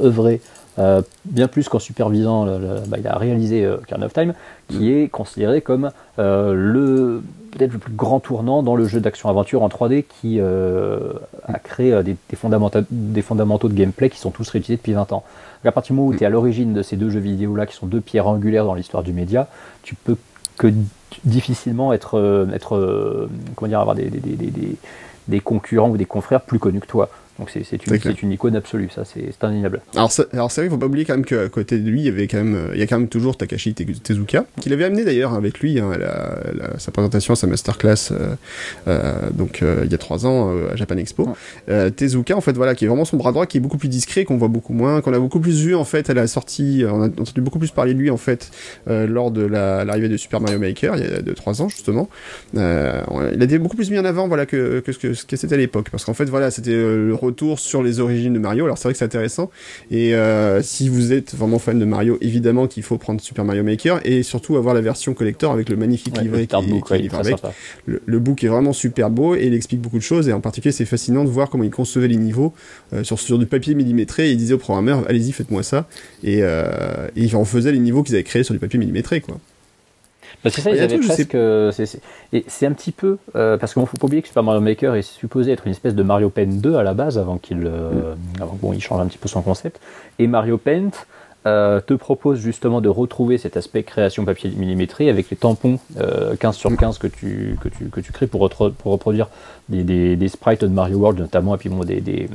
œuvré, 0.00 0.40
euh, 0.78 1.02
bien 1.24 1.48
plus 1.48 1.68
qu'en 1.68 1.78
supervisant, 1.78 2.44
le- 2.44 2.58
le- 2.58 2.80
bah, 2.86 2.98
il 3.00 3.06
a 3.08 3.16
réalisé 3.16 3.66
Ocarina 3.66 4.06
of 4.06 4.12
Time, 4.12 4.34
qui 4.68 4.92
est 4.92 5.08
considéré 5.08 5.60
comme 5.60 5.90
le 6.18 7.22
peut-être 7.58 7.72
le 7.72 7.78
plus 7.78 7.92
grand 7.92 8.20
tournant 8.20 8.62
dans 8.62 8.76
le 8.76 8.86
jeu 8.86 9.00
d'action-aventure 9.00 9.62
en 9.62 9.68
3D 9.68 10.04
qui 10.04 10.38
euh, 10.38 11.12
a 11.44 11.58
créé 11.58 11.92
euh, 11.92 12.02
des, 12.02 12.16
des 12.28 12.36
fondamentaux, 12.36 12.80
des 12.90 13.22
fondamentaux 13.22 13.68
de 13.68 13.74
gameplay 13.74 14.08
qui 14.08 14.18
sont 14.18 14.30
tous 14.30 14.48
réutilisés 14.48 14.76
depuis 14.76 14.92
20 14.92 15.12
ans. 15.12 15.24
Donc 15.62 15.66
à 15.66 15.72
partir 15.72 15.94
du 15.94 16.00
moment 16.00 16.08
où 16.08 16.14
tu 16.14 16.22
es 16.22 16.26
à 16.26 16.30
l'origine 16.30 16.72
de 16.72 16.82
ces 16.82 16.96
deux 16.96 17.10
jeux 17.10 17.20
vidéo-là, 17.20 17.66
qui 17.66 17.74
sont 17.74 17.86
deux 17.86 18.00
pierres 18.00 18.28
angulaires 18.28 18.64
dans 18.64 18.74
l'histoire 18.74 19.02
du 19.02 19.12
média, 19.12 19.48
tu 19.82 19.94
peux 19.96 20.16
que 20.56 20.72
difficilement 21.24 21.92
être, 21.92 22.18
euh, 22.18 22.46
être 22.52 23.28
comment 23.56 23.68
dire, 23.68 23.80
avoir 23.80 23.96
des 23.96 25.40
concurrents 25.40 25.90
ou 25.90 25.96
des 25.96 26.06
confrères 26.06 26.40
plus 26.40 26.58
connus 26.58 26.80
que 26.80 26.86
toi. 26.86 27.10
Donc 27.38 27.50
c'est 27.50 27.60
une, 27.86 28.14
une 28.24 28.32
icône 28.32 28.56
absolue, 28.56 28.88
ça 28.92 29.04
c'est 29.04 29.32
indéniable. 29.44 29.80
Alors, 29.94 30.10
c'est- 30.10 30.26
alors 30.34 30.50
c'est 30.50 30.60
vrai 30.60 30.68
qu'il 30.68 30.74
faut 30.74 30.78
pas 30.80 30.86
oublier 30.86 31.04
quand 31.04 31.14
même 31.14 31.24
qu'à 31.24 31.48
côté 31.48 31.78
de 31.78 31.88
lui, 31.88 32.00
il 32.00 32.06
y 32.06 32.08
avait 32.08 32.26
quand 32.26 32.38
même, 32.38 32.56
euh, 32.56 32.70
il 32.74 32.80
y 32.80 32.82
a 32.82 32.86
quand 32.88 32.98
même 32.98 33.08
toujours 33.08 33.36
Takashi 33.36 33.74
Te- 33.74 33.84
Tezuka, 33.84 34.44
qu'il 34.60 34.72
avait 34.72 34.84
amené 34.84 35.04
d'ailleurs 35.04 35.34
avec 35.34 35.60
lui 35.60 35.78
hein, 35.78 35.90
à 35.92 35.98
la- 35.98 36.38
la- 36.54 36.78
sa 36.80 36.90
présentation, 36.90 37.34
à 37.34 37.36
sa 37.36 37.46
masterclass, 37.46 38.10
euh, 38.10 38.34
euh, 38.88 39.30
donc 39.32 39.62
euh, 39.62 39.82
il 39.84 39.92
y 39.92 39.94
a 39.94 39.98
trois 39.98 40.26
ans 40.26 40.50
à 40.72 40.74
Japan 40.76 40.96
Expo. 40.96 41.28
Ouais. 41.68 41.90
Tezuka, 41.92 42.36
en 42.36 42.40
fait, 42.40 42.52
voilà, 42.54 42.74
qui 42.74 42.84
est 42.84 42.88
vraiment 42.88 43.04
son 43.04 43.16
bras 43.16 43.30
droit, 43.32 43.46
qui 43.46 43.58
est 43.58 43.60
beaucoup 43.60 43.78
plus 43.78 43.88
discret, 43.88 44.24
qu'on 44.24 44.36
voit 44.36 44.48
beaucoup 44.48 44.72
moins, 44.72 45.00
qu'on 45.00 45.12
a 45.12 45.18
beaucoup 45.20 45.40
plus 45.40 45.62
vu 45.62 45.74
en 45.76 45.84
fait 45.84 46.10
à 46.10 46.14
la 46.14 46.26
sortie, 46.26 46.84
on 46.90 47.02
a 47.02 47.06
entendu 47.06 47.40
beaucoup 47.40 47.58
plus 47.60 47.70
parler 47.70 47.94
de 47.94 47.98
lui 48.00 48.10
en 48.10 48.16
fait 48.16 48.50
lors 48.88 49.30
de 49.30 49.42
la- 49.42 49.84
l'arrivée 49.84 50.08
de 50.08 50.16
Super 50.16 50.40
Mario 50.40 50.58
Maker 50.58 50.96
il 50.96 51.04
y 51.04 51.06
a 51.06 51.22
deux 51.22 51.34
trois 51.34 51.62
ans 51.62 51.68
justement. 51.68 52.08
Il 52.54 52.60
a 52.60 53.44
été 53.44 53.58
beaucoup 53.58 53.76
plus 53.76 53.90
mis 53.90 53.98
en 53.98 54.04
avant 54.04 54.26
voilà 54.28 54.46
que, 54.46 54.80
que 54.80 54.92
ce 54.92 54.98
que, 54.98 55.14
ce 55.14 55.24
que 55.24 55.36
c'était 55.36 55.54
à 55.54 55.58
l'époque, 55.58 55.88
parce 55.90 56.04
qu'en 56.04 56.14
fait 56.14 56.24
voilà 56.26 56.50
c'était 56.50 56.72
le 56.72 57.14
retour 57.28 57.58
sur 57.58 57.82
les 57.82 58.00
origines 58.00 58.32
de 58.34 58.38
Mario. 58.38 58.64
Alors 58.64 58.76
c'est 58.78 58.84
vrai 58.88 58.92
que 58.92 58.98
c'est 58.98 59.04
intéressant. 59.04 59.50
Et 59.90 60.14
euh, 60.14 60.62
si 60.62 60.88
vous 60.88 61.12
êtes 61.12 61.34
vraiment 61.34 61.58
fan 61.58 61.78
de 61.78 61.84
Mario, 61.84 62.18
évidemment 62.20 62.66
qu'il 62.66 62.82
faut 62.82 62.98
prendre 62.98 63.20
Super 63.20 63.44
Mario 63.44 63.62
Maker 63.62 64.00
et 64.04 64.22
surtout 64.22 64.56
avoir 64.56 64.74
la 64.74 64.80
version 64.80 65.14
collector 65.14 65.52
avec 65.52 65.68
le 65.68 65.76
magnifique 65.76 66.14
Ouais, 66.16 66.22
livret 66.22 66.40
le 66.40 66.46
qui, 66.46 66.56
ouais, 66.56 66.98
est 66.98 67.02
livre 67.02 67.18
avec. 67.18 67.36
le 67.86 68.18
book 68.18 68.42
est 68.44 68.48
vraiment 68.48 68.72
super 68.72 69.10
beau 69.10 69.34
et 69.34 69.46
il 69.46 69.54
explique 69.54 69.80
beaucoup 69.80 69.98
de 69.98 70.02
choses 70.02 70.28
et 70.28 70.32
en 70.32 70.40
particulier 70.40 70.72
c'est 70.72 70.84
fascinant 70.86 71.24
de 71.24 71.30
voir 71.30 71.48
comment 71.50 71.64
il 71.64 71.70
concevait 71.70 72.08
les 72.08 72.16
niveaux 72.16 72.52
euh, 72.92 73.04
sur, 73.04 73.18
sur 73.18 73.38
du 73.38 73.46
papier 73.46 73.74
millimétré 73.74 74.28
et 74.28 74.32
il 74.32 74.36
disait 74.38 74.54
au 74.54 74.58
programmeur 74.58 75.04
allez-y 75.08 75.32
faites-moi 75.32 75.62
ça 75.62 75.86
et, 76.24 76.38
euh, 76.42 77.08
et 77.16 77.22
il 77.24 77.36
en 77.36 77.44
faisait 77.44 77.72
les 77.72 77.78
niveaux 77.78 78.02
qu'ils 78.02 78.14
avaient 78.14 78.24
créés 78.24 78.42
sur 78.42 78.54
du 78.54 78.60
papier 78.60 78.78
millimétré 78.78 79.20
quoi. 79.20 79.38
Bah, 80.44 80.50
c'est 80.50 80.60
ça, 80.60 80.70
ils 80.70 80.76
avaient 80.84 80.98
presque. 81.06 81.34
euh, 81.34 81.70
c'est- 81.72 81.86
c'est- 81.86 82.00
Et 82.32 82.44
c'est 82.48 82.66
un 82.66 82.72
petit 82.72 82.92
peu. 82.92 83.18
euh, 83.36 83.56
parce 83.56 83.72
qu'il 83.72 83.82
ne 83.82 83.86
faut 83.86 83.96
pas 83.96 84.06
oublier 84.06 84.22
que 84.22 84.28
Super 84.28 84.42
Mario 84.42 84.60
Maker 84.60 84.94
est 84.94 85.02
supposé 85.02 85.52
être 85.52 85.66
une 85.66 85.72
espèce 85.72 85.94
de 85.94 86.02
Mario 86.02 86.30
Paint 86.30 86.46
2 86.60 86.76
à 86.76 86.82
la 86.82 86.94
base, 86.94 87.18
avant 87.18 87.38
qu'il 87.38 87.64
euh, 87.66 88.14
que, 88.38 88.42
bon, 88.60 88.72
il 88.72 88.80
change 88.80 89.00
un 89.00 89.06
petit 89.06 89.18
peu 89.18 89.28
son 89.28 89.42
concept. 89.42 89.80
Et 90.18 90.26
Mario 90.26 90.58
Paint 90.58 90.90
euh, 91.46 91.80
te 91.80 91.94
propose 91.94 92.40
justement 92.40 92.80
de 92.80 92.88
retrouver 92.88 93.38
cet 93.38 93.56
aspect 93.56 93.82
création 93.84 94.24
papier 94.24 94.50
millimétré 94.50 95.08
avec 95.08 95.30
les 95.30 95.36
tampons 95.36 95.78
euh, 95.98 96.34
15 96.36 96.56
sur 96.56 96.76
15 96.76 96.98
que 96.98 97.06
tu, 97.06 97.56
que 97.62 97.68
tu, 97.68 97.84
que 97.86 98.00
tu 98.00 98.12
crées 98.12 98.26
pour, 98.26 98.48
pour 98.50 98.92
reproduire 98.92 99.28
des, 99.68 99.82
des, 99.84 100.16
des 100.16 100.28
sprites 100.28 100.62
de 100.62 100.66
Mario 100.68 100.98
World 100.98 101.20
notamment, 101.20 101.54
et 101.54 101.58
puis 101.58 101.68
bon, 101.68 101.84
des, 101.84 102.00
des, 102.00 102.28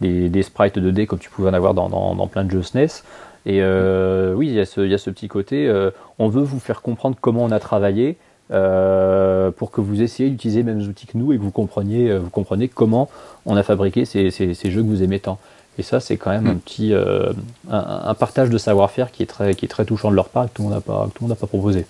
des, 0.00 0.28
des 0.28 0.42
sprites 0.42 0.76
2D 0.78 1.06
comme 1.06 1.18
tu 1.18 1.30
pouvais 1.30 1.50
en 1.50 1.54
avoir 1.54 1.74
dans, 1.74 1.88
dans, 1.88 2.14
dans 2.14 2.26
plein 2.26 2.44
de 2.44 2.50
jeux 2.50 2.62
SNES. 2.62 3.02
Et 3.48 3.62
euh, 3.62 4.34
oui, 4.34 4.48
il 4.48 4.52
y, 4.52 4.60
a 4.60 4.66
ce, 4.66 4.82
il 4.82 4.90
y 4.90 4.94
a 4.94 4.98
ce 4.98 5.08
petit 5.08 5.26
côté, 5.26 5.66
euh, 5.66 5.90
on 6.18 6.28
veut 6.28 6.42
vous 6.42 6.60
faire 6.60 6.82
comprendre 6.82 7.16
comment 7.18 7.42
on 7.44 7.50
a 7.50 7.58
travaillé 7.58 8.18
euh, 8.50 9.50
pour 9.50 9.70
que 9.70 9.80
vous 9.80 10.02
essayiez 10.02 10.28
d'utiliser 10.28 10.58
les 10.58 10.64
mêmes 10.64 10.86
outils 10.86 11.06
que 11.06 11.16
nous 11.16 11.32
et 11.32 11.38
que 11.38 11.42
vous 11.42 11.50
compreniez, 11.50 12.14
vous 12.18 12.28
compreniez 12.28 12.68
comment 12.68 13.08
on 13.46 13.56
a 13.56 13.62
fabriqué 13.62 14.04
ces, 14.04 14.30
ces, 14.30 14.52
ces 14.52 14.70
jeux 14.70 14.82
que 14.82 14.86
vous 14.86 15.02
aimez 15.02 15.18
tant. 15.18 15.38
Et 15.78 15.82
ça, 15.82 15.98
c'est 15.98 16.18
quand 16.18 16.30
même 16.30 16.46
un 16.46 16.56
petit 16.56 16.92
un, 16.92 17.32
un 17.70 18.14
partage 18.14 18.50
de 18.50 18.58
savoir-faire 18.58 19.10
qui 19.12 19.22
est 19.22 19.26
très 19.26 19.54
qui 19.54 19.64
est 19.64 19.68
très 19.68 19.86
touchant 19.86 20.10
de 20.10 20.16
leur 20.16 20.28
part 20.28 20.44
et 20.44 20.48
que 20.48 20.52
tout 20.52 20.62
le 20.62 20.68
monde 20.68 20.74
n'a 20.74 20.82
pas 20.82 21.06
que 21.06 21.14
tout 21.14 21.24
le 21.24 21.28
monde 21.28 21.30
n'a 21.30 21.40
pas 21.40 21.46
proposé. 21.46 21.86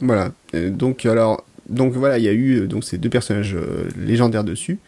Voilà. 0.00 0.28
Et 0.52 0.70
donc 0.70 1.04
alors 1.04 1.42
donc 1.68 1.94
voilà 1.94 2.18
il 2.18 2.24
y 2.24 2.28
a 2.28 2.32
eu 2.32 2.68
donc 2.68 2.84
ces 2.84 2.96
deux 2.98 3.08
personnages 3.08 3.56
légendaires 3.96 4.44
dessus. 4.44 4.78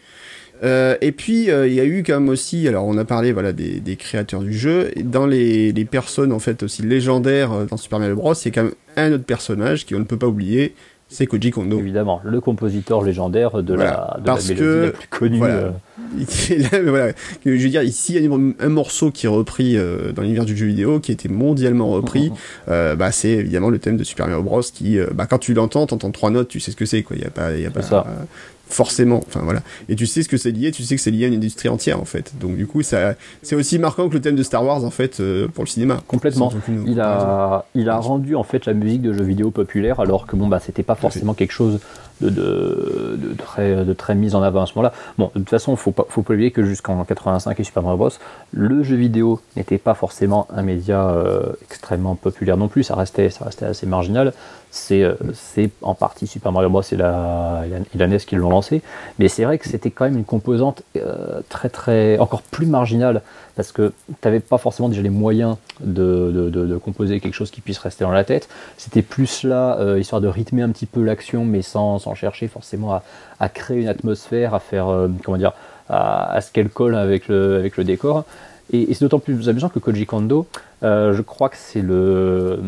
Euh, 0.63 0.95
et 1.01 1.11
puis 1.11 1.49
euh, 1.49 1.67
il 1.67 1.73
y 1.73 1.79
a 1.79 1.85
eu 1.85 2.03
quand 2.05 2.19
même 2.19 2.29
aussi, 2.29 2.67
alors 2.67 2.85
on 2.85 2.97
a 2.97 3.05
parlé 3.05 3.31
voilà 3.31 3.53
des, 3.53 3.79
des 3.79 3.95
créateurs 3.95 4.41
du 4.41 4.53
jeu, 4.53 4.91
et 4.95 5.03
dans 5.03 5.25
les, 5.25 5.71
les 5.71 5.85
personnes 5.85 6.33
en 6.33 6.39
fait 6.39 6.63
aussi 6.63 6.81
légendaires 6.81 7.53
euh, 7.53 7.65
dans 7.65 7.77
Super 7.77 7.99
Mario 7.99 8.15
Bros, 8.15 8.33
il 8.33 8.45
y 8.45 8.47
a 8.49 8.51
quand 8.51 8.63
même 8.63 8.73
un 8.97 9.13
autre 9.13 9.23
personnage 9.23 9.85
qu'on 9.85 9.99
ne 9.99 10.03
peut 10.03 10.17
pas 10.17 10.27
oublier, 10.27 10.75
c'est 11.07 11.27
Koji 11.27 11.51
Kondo. 11.51 11.79
Évidemment, 11.79 12.19
le 12.25 12.41
compositeur 12.41 13.03
légendaire 13.03 13.63
de 13.63 13.73
Voilà, 13.73 14.11
la 14.15 14.19
de 14.19 14.25
parce 14.25 14.49
la 14.49 14.55
que- 14.55 14.85
la 14.85 14.91
plus 14.91 15.07
connue. 15.07 15.37
voilà. 15.37 15.73
là, 16.49 16.81
voilà, 16.87 17.11
je 17.45 17.51
veux 17.51 17.69
dire 17.69 17.83
ici 17.83 18.15
il 18.15 18.23
y 18.23 18.27
a 18.27 18.65
un, 18.65 18.69
morceau 18.69 19.11
qui 19.11 19.27
est 19.27 19.29
repris 19.29 19.77
dans 20.15 20.23
l'univers 20.23 20.43
du 20.43 20.57
jeu 20.57 20.65
vidéo, 20.65 20.99
qui 20.99 21.11
a 21.11 21.13
été 21.13 21.29
mondialement 21.29 21.87
repris, 21.87 22.31
bah 22.67 23.11
c'est 23.11 23.29
évidemment 23.29 23.69
le 23.69 23.77
thème 23.79 23.95
de 23.95 24.03
Super 24.03 24.27
Mario 24.27 24.41
Bros 24.43 24.61
qui, 24.61 24.97
bah 25.13 25.27
quand 25.29 25.37
tu 25.37 25.53
l'entends, 25.53 25.85
t'entends 25.85 26.09
trois 26.11 26.31
notes, 26.31 26.47
tu 26.47 26.59
sais 26.59 26.71
ce 26.71 26.75
que 26.75 26.85
c'est 26.85 27.03
quoi, 27.03 27.15
il 27.15 27.21
y 27.21 27.25
a 27.25 27.29
pas, 27.29 27.53
il 27.55 27.61
y 27.61 27.65
a 27.65 27.69
pas 27.71 27.83
ça. 27.83 28.05
Forcément, 28.69 29.21
enfin 29.27 29.41
voilà, 29.43 29.61
et 29.89 29.95
tu 29.95 30.05
sais 30.05 30.23
ce 30.23 30.29
que 30.29 30.37
c'est 30.37 30.51
lié, 30.51 30.71
tu 30.71 30.83
sais 30.83 30.95
que 30.95 31.01
c'est 31.01 31.11
lié 31.11 31.25
à 31.25 31.27
une 31.27 31.35
industrie 31.35 31.69
entière 31.69 31.99
en 31.99 32.05
fait, 32.05 32.33
donc 32.39 32.55
du 32.55 32.67
coup 32.67 32.81
ça, 32.83 33.15
c'est 33.41 33.55
aussi 33.55 33.79
marquant 33.79 34.09
que 34.09 34.13
le 34.13 34.21
thème 34.21 34.35
de 34.35 34.43
Star 34.43 34.63
Wars 34.63 34.83
en 34.83 34.91
fait 34.91 35.19
euh, 35.19 35.47
pour 35.47 35.63
le 35.63 35.69
cinéma. 35.69 36.01
Complètement. 36.07 36.47
Aucune 36.47 36.83
Il 36.87 36.99
a, 37.01 37.65
il 37.75 37.89
a 37.89 37.97
rendu 37.97 38.35
en 38.35 38.43
fait 38.43 38.65
la 38.65 38.73
musique 38.73 39.01
de 39.01 39.13
jeux 39.13 39.23
vidéo 39.23 39.51
populaire 39.51 39.99
alors 39.99 40.27
que 40.27 40.35
bon 40.35 40.47
bah 40.47 40.59
c'était 40.63 40.83
pas 40.83 40.95
forcément 40.95 41.33
quelque 41.33 41.51
chose 41.51 41.79
de, 42.21 43.35
très 43.37 43.83
de 43.83 43.93
très 43.93 44.15
mis 44.15 44.35
en 44.35 44.41
avant 44.41 44.63
à 44.63 44.65
ce 44.65 44.73
moment-là. 44.75 44.93
Bon 45.17 45.31
de 45.33 45.39
toute 45.39 45.49
façon 45.49 45.75
faut 45.75 45.91
pas 45.91 46.05
faut 46.09 46.21
pas 46.21 46.33
oublier 46.33 46.51
que 46.51 46.63
jusqu'en 46.63 47.03
85 47.03 47.59
et 47.59 47.63
Super 47.63 47.83
Mario 47.83 47.97
Bros 47.97 48.09
le 48.51 48.83
jeu 48.83 48.95
vidéo 48.95 49.39
n'était 49.55 49.77
pas 49.77 49.93
forcément 49.93 50.47
un 50.49 50.61
média 50.61 51.09
euh, 51.09 51.43
extrêmement 51.63 52.15
populaire 52.15 52.57
non 52.57 52.67
plus. 52.67 52.83
Ça 52.83 52.95
restait 52.95 53.29
ça 53.29 53.45
restait 53.45 53.65
assez 53.65 53.85
marginal. 53.85 54.33
C'est 54.71 55.01
euh, 55.01 55.15
en 55.81 55.95
partie 55.95 56.27
Super 56.27 56.51
Mario 56.51 56.69
Bros 56.69 56.83
et 56.91 56.95
la, 56.95 57.63
et 57.67 57.97
la, 57.97 58.07
NES 58.07 58.19
qui 58.19 58.35
l'ont 58.35 58.51
lancé, 58.51 58.83
mais 59.17 59.27
c'est 59.27 59.43
vrai 59.43 59.57
que 59.57 59.67
c'était 59.67 59.89
quand 59.89 60.05
même 60.05 60.17
une 60.17 60.25
composante 60.25 60.83
euh, 60.95 61.41
très 61.49 61.69
très 61.69 62.19
encore 62.19 62.43
plus 62.43 62.67
marginale 62.67 63.23
parce 63.55 63.71
que 63.71 63.93
tu 64.07 64.13
n'avais 64.23 64.39
pas 64.39 64.59
forcément 64.59 64.87
déjà 64.87 65.01
les 65.01 65.09
moyens 65.09 65.57
de, 65.81 66.49
de, 66.51 66.77
composer 66.77 67.19
quelque 67.19 67.33
chose 67.33 67.51
qui 67.51 67.61
puisse 67.61 67.79
rester 67.79 68.05
dans 68.05 68.11
la 68.11 68.23
tête. 68.23 68.47
C'était 68.77 69.01
plus 69.01 69.43
là, 69.43 69.97
histoire 69.97 70.21
de 70.21 70.29
rythmer 70.29 70.61
un 70.61 70.69
petit 70.69 70.85
peu 70.85 71.03
l'action, 71.03 71.43
mais 71.43 71.61
sans 71.61 71.99
chercher 72.15 72.47
forcément 72.47 73.01
à, 73.39 73.49
créer 73.49 73.81
une 73.81 73.87
atmosphère, 73.87 74.53
à 74.53 74.59
faire, 74.59 74.87
euh, 74.87 75.07
comment 75.23 75.37
dire, 75.37 75.53
à, 75.89 76.39
ce 76.41 76.51
qu'elle 76.51 76.69
colle 76.69 76.95
avec 76.95 77.27
le, 77.27 77.69
décor. 77.79 78.25
Et, 78.71 78.93
c'est 78.93 79.01
d'autant 79.05 79.19
plus 79.19 79.49
amusant 79.49 79.69
que 79.69 79.79
Koji 79.79 80.05
Kondo, 80.05 80.45
euh, 80.83 81.13
je 81.13 81.21
crois 81.21 81.49
que 81.49 81.57
c'est 81.57 81.81
le 81.81 82.59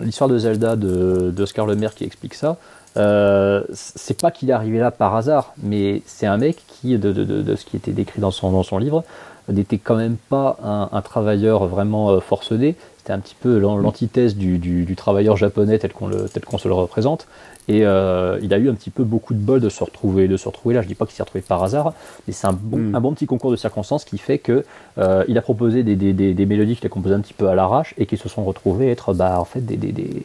l'histoire 0.00 0.28
de 0.30 0.38
Zelda 0.38 0.76
de 0.76 1.30
d'Oscar 1.30 1.66
Lemaire 1.66 1.94
qui 1.94 2.04
explique 2.04 2.34
ça. 2.34 2.56
Euh, 2.96 3.62
c'est 3.72 4.20
pas 4.20 4.30
qu'il 4.30 4.50
est 4.50 4.52
arrivé 4.52 4.78
là 4.78 4.90
par 4.90 5.14
hasard, 5.14 5.52
mais 5.62 6.02
c'est 6.06 6.26
un 6.26 6.38
mec 6.38 6.56
qui, 6.66 6.98
de, 6.98 7.12
de, 7.12 7.24
de, 7.24 7.42
de 7.42 7.56
ce 7.56 7.64
qui 7.64 7.76
était 7.76 7.92
décrit 7.92 8.20
dans 8.20 8.32
son, 8.32 8.78
livre, 8.78 9.04
n'était 9.48 9.78
quand 9.78 9.94
même 9.96 10.16
pas 10.28 10.58
un, 10.92 11.00
travailleur 11.02 11.66
vraiment 11.66 12.10
euh, 12.10 12.20
forcené. 12.20 12.74
C'était 12.98 13.12
un 13.12 13.20
petit 13.20 13.36
peu 13.40 13.58
l'an- 13.58 13.76
l'antithèse 13.76 14.36
du, 14.36 14.94
travailleur 14.96 15.36
japonais 15.36 15.78
tel 15.78 15.92
qu'on 15.92 16.10
qu'on 16.46 16.58
se 16.58 16.68
le 16.68 16.74
représente. 16.74 17.26
Et 17.72 17.86
euh, 17.86 18.38
il 18.42 18.52
a 18.52 18.58
eu 18.58 18.68
un 18.68 18.74
petit 18.74 18.90
peu 18.90 19.04
beaucoup 19.04 19.32
de 19.32 19.38
bol 19.38 19.60
de 19.60 19.68
se 19.68 19.84
retrouver, 19.84 20.26
de 20.26 20.36
se 20.36 20.48
retrouver 20.48 20.74
là. 20.74 20.82
Je 20.82 20.88
dis 20.88 20.96
pas 20.96 21.06
qu'il 21.06 21.14
s'est 21.14 21.22
retrouvé 21.22 21.42
par 21.46 21.62
hasard, 21.62 21.94
mais 22.26 22.32
c'est 22.32 22.48
un 22.48 22.52
bon, 22.52 22.78
Mm. 22.78 22.94
un 22.96 23.00
bon 23.00 23.12
petit 23.14 23.26
concours 23.26 23.52
de 23.52 23.56
circonstances 23.56 24.04
qui 24.04 24.18
fait 24.18 24.38
que 24.38 24.64
euh, 24.98 25.24
il 25.28 25.38
a 25.38 25.42
proposé 25.42 25.82
des, 25.84 25.94
des, 25.94 26.12
des, 26.12 26.34
des 26.34 26.46
mélodies 26.46 26.74
qu'il 26.76 26.86
a 26.86 26.88
composées 26.88 27.14
un 27.14 27.20
petit 27.20 27.34
peu 27.40 27.46
à 27.48 27.54
l'arrache 27.54 27.94
et 27.96 28.06
qui 28.06 28.16
se 28.16 28.28
sont 28.28 28.44
retrouvées 28.44 28.90
être 28.90 29.14
bah, 29.14 29.38
en 29.38 29.44
fait 29.44 29.60
des, 29.64 29.76
des, 29.76 29.92
des, 29.92 30.24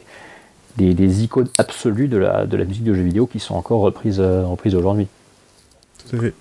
des, 0.76 0.94
des 0.94 1.22
icônes 1.24 1.48
absolues 1.58 2.08
de 2.08 2.16
la, 2.16 2.46
de 2.46 2.56
la 2.56 2.64
musique 2.64 2.84
de 2.84 2.94
jeux 2.94 3.02
vidéo 3.04 3.26
qui 3.26 3.38
sont 3.38 3.54
encore 3.54 3.80
reprises, 3.80 4.18
euh, 4.20 4.44
reprises 4.44 4.74
aujourd'hui. 4.74 5.06
Tout 6.10 6.16
à 6.16 6.20
fait. 6.20 6.34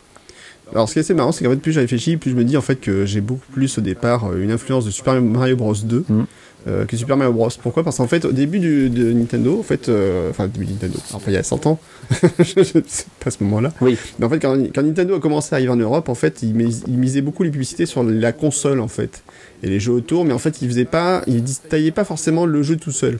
Alors, 0.71 0.87
ce 0.89 0.93
qui 0.93 0.99
est 0.99 1.01
assez 1.01 1.13
marrant, 1.13 1.31
c'est 1.31 1.43
qu'en 1.45 1.51
fait, 1.51 1.57
plus 1.57 1.71
je 1.71 1.79
réfléchis, 1.79 2.17
plus 2.17 2.31
je 2.31 2.35
me 2.35 2.43
dis 2.43 2.57
en 2.57 2.61
fait 2.61 2.77
que 2.77 3.05
j'ai 3.05 3.21
beaucoup 3.21 3.49
plus 3.51 3.77
au 3.77 3.81
départ 3.81 4.25
euh, 4.31 4.41
une 4.41 4.51
influence 4.51 4.85
de 4.85 4.91
Super 4.91 5.21
Mario 5.21 5.55
Bros 5.55 5.73
2 5.75 6.05
Mm. 6.09 6.23
euh, 6.67 6.85
que 6.85 6.97
Super 6.97 7.15
Mario 7.17 7.31
Bros. 7.33 7.49
Pourquoi? 7.61 7.83
Parce 7.83 7.97
qu'en 7.97 8.07
fait, 8.07 8.25
au 8.25 8.31
début 8.31 8.57
du, 8.59 8.89
de 8.89 9.13
Nintendo, 9.13 9.59
en 9.59 9.63
fait, 9.63 9.87
euh, 9.89 10.31
enfin, 10.31 10.47
début 10.47 10.65
de 10.65 10.71
Nintendo, 10.71 10.97
enfin, 11.13 11.25
il 11.31 11.33
y 11.33 11.37
a 11.37 11.43
100 11.43 11.67
ans, 11.67 11.79
je 12.39 12.59
ne 12.59 12.63
sais 12.87 13.05
pas 13.23 13.29
ce 13.29 13.43
moment-là, 13.43 13.71
Oui, 13.81 13.95
mais 14.17 14.25
en 14.25 14.29
fait, 14.29 14.39
quand, 14.39 14.57
quand 14.73 14.81
Nintendo 14.81 15.15
a 15.15 15.19
commencé 15.19 15.53
à 15.53 15.57
arriver 15.57 15.71
en 15.71 15.75
Europe, 15.77 16.09
en 16.09 16.15
fait, 16.15 16.41
il, 16.41 16.55
mis- 16.55 16.81
il 16.87 16.97
misait 16.97 17.21
beaucoup 17.21 17.43
les 17.43 17.51
publicités 17.51 17.85
sur 17.85 18.03
la 18.03 18.31
console, 18.31 18.79
en 18.79 18.87
fait, 18.87 19.23
et 19.61 19.69
les 19.69 19.79
jeux 19.79 19.93
autour, 19.93 20.25
mais 20.25 20.33
en 20.33 20.39
fait, 20.39 20.61
il 20.63 20.67
faisait 20.67 20.85
pas, 20.85 21.21
il 21.27 21.43
taillait 21.69 21.91
pas 21.91 22.03
forcément 22.05 22.45
le 22.47 22.63
jeu 22.63 22.75
tout 22.77 22.91
seul. 22.91 23.19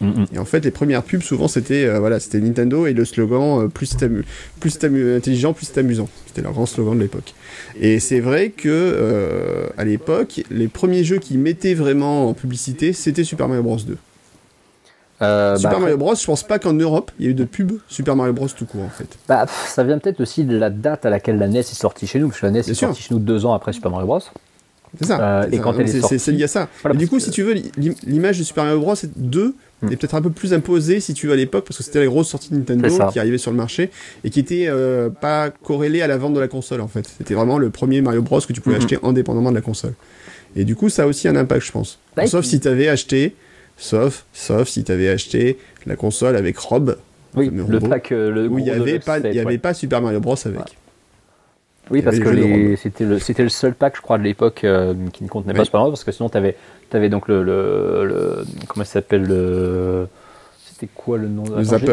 Mm. 0.00 0.24
Et 0.34 0.38
en 0.38 0.44
fait, 0.44 0.64
les 0.64 0.70
premières 0.70 1.02
pubs, 1.02 1.22
souvent, 1.22 1.48
c'était 1.48 1.84
euh, 1.84 1.98
voilà, 1.98 2.20
c'était 2.20 2.40
Nintendo 2.40 2.86
et 2.86 2.92
le 2.92 3.04
slogan 3.04 3.64
euh, 3.64 3.68
plus 3.68 3.96
plus 4.58 4.78
intelligent, 4.82 5.52
plus 5.52 5.66
c'est 5.66 5.78
amusant. 5.78 6.08
C'était 6.26 6.42
leur 6.42 6.52
grand 6.52 6.66
slogan 6.66 6.96
de 6.96 7.02
l'époque. 7.02 7.34
Et 7.78 8.00
c'est 8.00 8.20
vrai 8.20 8.50
que 8.50 8.68
euh, 8.68 9.66
à 9.76 9.84
l'époque, 9.84 10.42
les 10.50 10.68
premiers 10.68 11.04
jeux 11.04 11.18
qui 11.18 11.36
mettaient 11.36 11.74
vraiment 11.74 12.28
en 12.28 12.34
publicité, 12.34 12.92
c'était 12.92 13.24
Super 13.24 13.48
Mario 13.48 13.62
Bros 13.62 13.76
2. 13.76 13.96
Euh, 15.22 15.56
Super 15.56 15.72
bah, 15.72 15.78
Mario 15.80 15.96
Bros, 15.98 16.14
je 16.14 16.24
pense 16.24 16.42
pas 16.42 16.58
qu'en 16.58 16.72
Europe, 16.72 17.10
il 17.18 17.26
y 17.26 17.28
a 17.28 17.32
eu 17.32 17.34
de 17.34 17.44
pub 17.44 17.72
Super 17.88 18.16
Mario 18.16 18.32
Bros 18.32 18.48
tout 18.48 18.64
court 18.64 18.82
en 18.82 18.88
fait. 18.88 19.18
Bah, 19.28 19.46
ça 19.46 19.84
vient 19.84 19.98
peut-être 19.98 20.20
aussi 20.20 20.44
de 20.44 20.56
la 20.56 20.70
date 20.70 21.04
à 21.04 21.10
laquelle 21.10 21.38
la 21.38 21.46
NES 21.46 21.58
est 21.58 21.74
sortie 21.74 22.06
chez 22.06 22.18
nous, 22.18 22.28
parce 22.28 22.40
que 22.40 22.46
la 22.46 22.52
NES 22.52 22.60
est 22.60 22.74
sortie 22.74 23.02
chez 23.02 23.14
nous 23.14 23.20
deux 23.20 23.44
ans 23.44 23.52
après 23.52 23.72
Super 23.72 23.90
Mario 23.90 24.06
Bros. 24.06 24.20
C'est 24.98 25.06
ça. 25.06 25.20
Euh, 25.20 25.48
et 25.52 25.58
quand 25.58 25.74
elle 25.74 25.88
est, 25.88 26.00
sortie, 26.00 26.18
c'est 26.18 26.32
lié 26.32 26.44
à 26.44 26.48
ça. 26.48 26.68
et 26.92 26.96
du 26.96 27.06
coup, 27.06 27.20
si 27.20 27.30
tu 27.30 27.42
veux, 27.42 27.54
l'image 28.06 28.38
de 28.38 28.44
Super 28.44 28.64
Mario 28.64 28.80
Bros 28.80 28.94
2 29.16 29.54
hmm. 29.82 29.92
est 29.92 29.96
peut-être 29.96 30.14
un 30.14 30.22
peu 30.22 30.30
plus 30.30 30.52
imposée 30.52 31.00
si 31.00 31.14
tu 31.14 31.26
veux 31.26 31.32
à 31.32 31.36
l'époque, 31.36 31.64
parce 31.64 31.78
que 31.78 31.84
c'était 31.84 32.00
la 32.00 32.06
grosse 32.06 32.28
sortie 32.28 32.50
de 32.50 32.56
Nintendo 32.56 32.88
qui 33.12 33.18
arrivait 33.18 33.38
sur 33.38 33.50
le 33.50 33.56
marché 33.56 33.90
et 34.24 34.30
qui 34.30 34.40
était 34.40 34.66
euh, 34.68 35.10
pas 35.10 35.50
corrélée 35.50 36.02
à 36.02 36.06
la 36.06 36.16
vente 36.16 36.34
de 36.34 36.40
la 36.40 36.48
console 36.48 36.80
en 36.80 36.88
fait. 36.88 37.06
C'était 37.18 37.34
vraiment 37.34 37.58
le 37.58 37.70
premier 37.70 38.00
Mario 38.00 38.22
Bros 38.22 38.40
que 38.40 38.52
tu 38.52 38.60
pouvais 38.60 38.76
hmm. 38.76 38.80
acheter 38.80 38.98
indépendamment 39.02 39.50
de 39.50 39.56
la 39.56 39.62
console. 39.62 39.94
Et 40.56 40.64
du 40.64 40.74
coup, 40.74 40.88
ça 40.88 41.04
a 41.04 41.06
aussi 41.06 41.28
un 41.28 41.36
impact, 41.36 41.64
je 41.64 41.72
pense. 41.72 41.98
Bah, 42.16 42.26
sauf 42.26 42.44
si 42.44 42.58
tu 42.58 42.66
avais 42.68 42.88
acheté 42.88 43.34
Sauf, 43.80 44.26
sauf 44.34 44.68
si 44.68 44.84
tu 44.84 44.92
avais 44.92 45.08
acheté 45.08 45.56
la 45.86 45.96
console 45.96 46.36
avec 46.36 46.58
Rob. 46.58 46.98
Oui, 47.34 47.50
le, 47.50 47.80
pack. 47.80 48.12
Euh, 48.12 48.30
le 48.30 48.46
où 48.46 48.58
il 48.58 48.64
n'y 48.64 48.70
avait, 48.70 48.98
pas, 48.98 49.14
avait 49.14 49.56
pas 49.56 49.72
Super 49.72 50.02
Mario 50.02 50.20
Bros 50.20 50.36
avec. 50.44 50.76
Oui, 51.90 52.02
parce 52.02 52.18
que 52.18 52.76
c'était 52.76 53.04
le, 53.04 53.18
le, 53.18 53.48
seul 53.48 53.74
pack, 53.74 53.96
je 53.96 54.02
crois, 54.02 54.18
de 54.18 54.22
l'époque 54.22 54.64
euh, 54.64 54.94
qui 55.12 55.24
ne 55.24 55.28
contenait 55.28 55.54
pas 55.54 55.64
Super 55.64 55.80
Mario, 55.80 55.92
parce 55.92 56.04
que 56.04 56.12
sinon 56.12 56.28
tu 56.28 56.36
avais, 56.36 56.56
avais, 56.96 57.08
donc 57.08 57.28
le, 57.28 57.42
le, 57.42 58.44
Comment 58.68 58.84
ça 58.84 58.94
s'appelle 58.94 59.24
le. 59.24 60.06
C'était 60.64 60.88
quoi 60.94 61.18
le 61.18 61.28
nom 61.28 61.44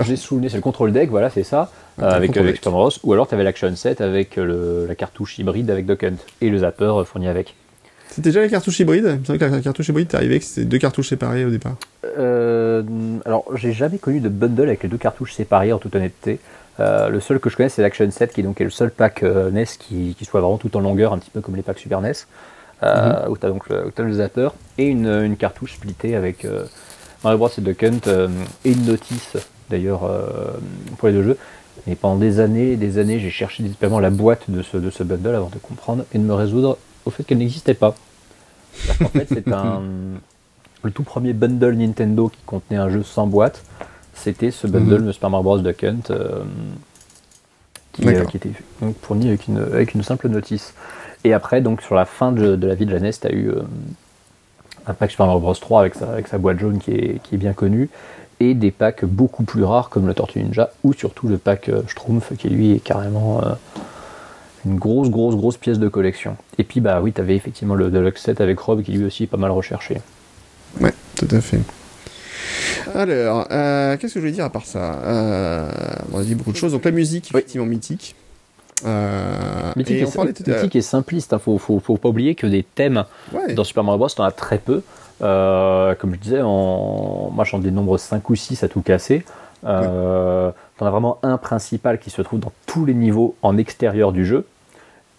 J'ai 0.06 0.16
souligné, 0.16 0.50
c'est 0.50 0.56
le 0.56 0.62
control 0.62 0.94
deck, 0.94 1.10
voilà, 1.10 1.30
c'est 1.30 1.44
ça, 1.44 1.72
euh, 2.02 2.10
avec, 2.10 2.38
avec 2.38 2.56
Super 2.56 2.72
Mario 2.72 2.90
Bros. 2.90 3.00
Ou 3.04 3.14
alors 3.14 3.28
tu 3.28 3.36
avais 3.36 3.44
l'action 3.44 3.76
set 3.76 4.02
avec 4.02 4.38
la 4.38 4.96
cartouche 4.96 5.40
hybride 5.40 5.70
avec 5.70 5.86
Duck 5.86 6.04
Hunt 6.04 6.16
et 6.42 6.50
le 6.50 6.60
zapper 6.60 7.04
fourni 7.06 7.28
avec. 7.28 7.56
C'était 8.10 8.30
déjà 8.30 8.42
la 8.42 8.50
cartouche 8.50 8.80
hybride? 8.80 9.20
Il 9.28 9.34
me 9.34 9.38
que 9.38 9.46
la 9.46 9.60
cartouche 9.60 9.90
hybride, 9.90 10.08
t'es 10.08 10.16
arrivé 10.16 10.40
que 10.40 10.46
c'était 10.46 10.66
deux 10.66 10.80
cartouches 10.80 11.10
séparées 11.10 11.46
au 11.46 11.50
départ. 11.50 11.76
Euh, 12.18 12.82
alors, 13.26 13.46
j'ai 13.56 13.74
jamais 13.74 13.98
connu 13.98 14.20
de 14.20 14.30
bundle 14.30 14.64
avec 14.64 14.84
les 14.84 14.90
deux 14.90 14.98
cartouches 14.98 15.34
séparées, 15.34 15.74
en 15.74 15.78
toute 15.78 15.96
honnêteté. 15.96 16.40
Euh, 16.80 17.10
le 17.10 17.20
seul 17.20 17.40
que 17.40 17.50
je 17.50 17.58
connais, 17.58 17.70
c'est 17.70 17.82
l'Action 17.82 18.10
7, 18.10 18.34
qui 18.34 18.44
donc 18.44 18.62
est 18.62 18.64
le 18.64 18.70
seul 18.70 18.92
pack 18.92 19.24
euh, 19.24 19.52
NES 19.52 19.66
qui, 19.80 20.16
soit 20.24 20.42
vraiment 20.42 20.58
tout 20.58 20.76
en 20.78 20.80
longueur, 20.80 21.14
un 21.14 21.18
petit 21.18 21.30
peu 21.30 21.42
comme 21.42 21.56
les 21.56 21.62
packs 21.62 21.80
Super 21.80 22.02
NES, 22.02 22.14
euh, 22.84 23.26
mhm. 23.26 23.32
où 23.32 23.38
tu 23.38 23.46
as 23.46 23.50
donc 23.50 23.70
le, 23.70 23.92
le, 23.98 24.14
zapper 24.14 24.50
et 24.78 24.86
une, 24.86 25.36
cartouche 25.38 25.74
splittée 25.74 26.16
avec 26.16 26.46
Mario 27.24 27.38
Bros 27.38 27.50
et 27.58 27.62
Duck 27.62 27.84
Hunt 27.84 28.30
et 28.66 28.72
une 28.72 28.86
notice 28.86 29.38
d'ailleurs 29.70 30.10
pour 30.98 31.08
les 31.08 31.14
deux 31.14 31.24
jeux. 31.24 31.38
Et 31.86 31.96
pendant 31.96 32.18
des 32.18 32.40
années 32.40 32.72
et 32.72 32.76
des 32.76 32.98
années, 32.98 33.20
j'ai 33.20 33.30
cherché 33.30 33.64
désespérément 33.64 34.00
la 34.00 34.10
boîte 34.10 34.50
de 34.50 34.62
ce, 34.62 34.78
de 34.78 34.90
ce 34.90 35.04
bundle 35.04 35.36
avant 35.36 35.50
de 35.50 35.58
comprendre 35.58 36.06
et 36.14 36.18
de 36.18 36.24
me 36.24 36.34
résoudre 36.34 36.78
au 37.06 37.12
fait 37.12 37.24
qu'elle 37.24 37.38
n'existait 37.38 37.76
pas. 37.76 37.96
En 39.04 39.10
fait, 39.10 39.28
c'est 39.30 39.48
un. 39.52 39.82
Le 40.84 40.92
tout 40.92 41.04
premier 41.04 41.34
bundle 41.34 41.74
Nintendo 41.74 42.30
qui 42.30 42.40
contenait 42.46 42.78
un 42.78 42.90
jeu 42.90 43.02
sans 43.02 43.26
boîte, 43.26 43.64
c'était 44.14 44.52
ce 44.52 44.68
bundle 44.68 45.06
de 45.06 45.12
Super 45.12 45.30
Mario 45.32 45.44
Bros. 45.44 45.58
Duck 45.58 45.84
Hunt 45.84 46.12
euh, 46.12 46.44
euh, 48.06 48.26
qui, 48.26 48.38
était 48.38 48.52
fourni 49.02 49.28
avec 49.28 49.48
une, 49.48 49.58
avec 49.58 49.96
une 49.96 50.04
simple 50.04 50.30
notice. 50.30 50.76
Et 51.24 51.34
après, 51.34 51.62
donc 51.62 51.82
sur 51.82 51.96
la 51.96 52.06
fin 52.06 52.32
de, 52.32 52.58
la 52.66 52.76
vie 52.76 52.86
de 52.86 52.94
la 52.94 53.00
NES, 53.00 53.12
tu 53.12 53.28
as 53.28 53.32
eu 53.32 53.50
euh, 53.50 53.62
un 54.86 54.94
pack 54.94 55.12
Super 55.12 55.26
Mario 55.26 55.42
Bros 55.42 55.54
3 55.54 55.82
avec 55.82 55.96
sa, 55.96 56.12
avec 56.12 56.28
sa 56.28 56.38
boîte 56.38 56.60
jaune 56.60 56.80
qui 56.80 56.92
est, 56.92 57.22
qui 57.24 57.36
est, 57.36 57.38
bien 57.38 57.54
connue, 57.54 57.90
et 58.40 58.54
des 58.54 58.72
packs 58.72 59.04
beaucoup 59.04 59.44
plus 59.44 59.64
rares 59.64 59.90
comme 59.90 60.08
le 60.08 60.14
Tortue 60.14 60.44
Ninja, 60.44 60.72
ou 60.84 60.94
surtout 60.94 61.28
le 61.28 61.38
pack 61.38 61.72
Schtroumpf 61.88 62.36
qui 62.38 62.50
lui 62.50 62.74
est 62.74 62.80
carrément 62.80 63.42
une 64.68 64.78
grosse, 64.78 65.10
grosse, 65.10 65.36
grosse 65.36 65.58
pièce 65.58 65.80
de 65.80 65.88
collection. 65.88 66.36
Et 66.58 66.64
puis, 66.64 66.82
bah 66.82 67.00
oui, 67.02 67.14
tu 67.14 67.22
avais 67.22 67.36
effectivement 67.36 67.76
le 67.76 67.90
Deluxe 67.90 68.22
set 68.22 68.42
avec 68.42 68.60
Rob 68.60 68.84
qui 68.84 68.92
lui 68.92 69.06
aussi 69.06 69.24
est 69.24 69.28
pas 69.28 69.38
mal 69.38 69.52
recherché. 69.52 69.98
Ouais, 70.82 70.94
tout 71.16 71.28
à 71.32 71.42
fait. 71.42 71.60
Alors, 72.94 73.48
euh, 73.52 73.98
qu'est-ce 73.98 74.14
que 74.14 74.20
je 74.20 74.26
voulais 74.26 74.32
dire 74.32 74.46
à 74.46 74.50
part 74.50 74.66
ça? 74.66 74.96
Euh, 75.04 75.70
On 76.14 76.20
a 76.20 76.24
dit 76.24 76.36
beaucoup 76.36 76.52
de 76.52 76.58
choses. 76.58 76.72
Donc, 76.72 76.86
la 76.86 76.92
musique, 76.92 77.30
effectivement, 77.32 77.66
mythique. 77.66 78.16
Euh, 78.86 79.72
mythique, 79.76 80.02
et, 80.76 80.82
simpliste. 80.82 81.32
Il 81.32 81.36
hein. 81.36 81.40
faut, 81.40 81.58
faut, 81.58 81.80
faut, 81.80 81.98
pas 81.98 82.10
oublier 82.10 82.36
que 82.36 82.46
des 82.46 82.64
thèmes 82.64 83.06
dans 83.56 83.64
Super 83.64 83.84
Mario 83.84 83.98
Bros, 83.98 84.10
en 84.18 84.24
as 84.24 84.32
très 84.32 84.60
peu. 84.60 84.82
comme 85.20 86.14
je 86.14 86.20
disais, 86.20 86.42
en... 86.42 87.32
moi 87.34 87.44
j'en 87.44 87.60
dénombre 87.60 87.98
5 87.98 88.30
ou 88.30 88.36
6 88.36 88.64
à 88.64 88.68
tout 88.68 88.82
casser. 88.82 89.24
Euh, 89.66 90.52
T'en 90.78 90.86
as 90.86 90.92
vraiment 90.92 91.18
un 91.24 91.38
principal 91.38 92.00
qui 92.00 92.12
se 92.12 92.22
trouve 92.22 92.40
dans 92.40 92.52
tous 92.68 92.86
les 92.86 92.94
niveaux 92.94 93.36
en 93.42 93.58
extérieur 93.58 94.12
du 94.12 94.26
jeu. 94.26 94.46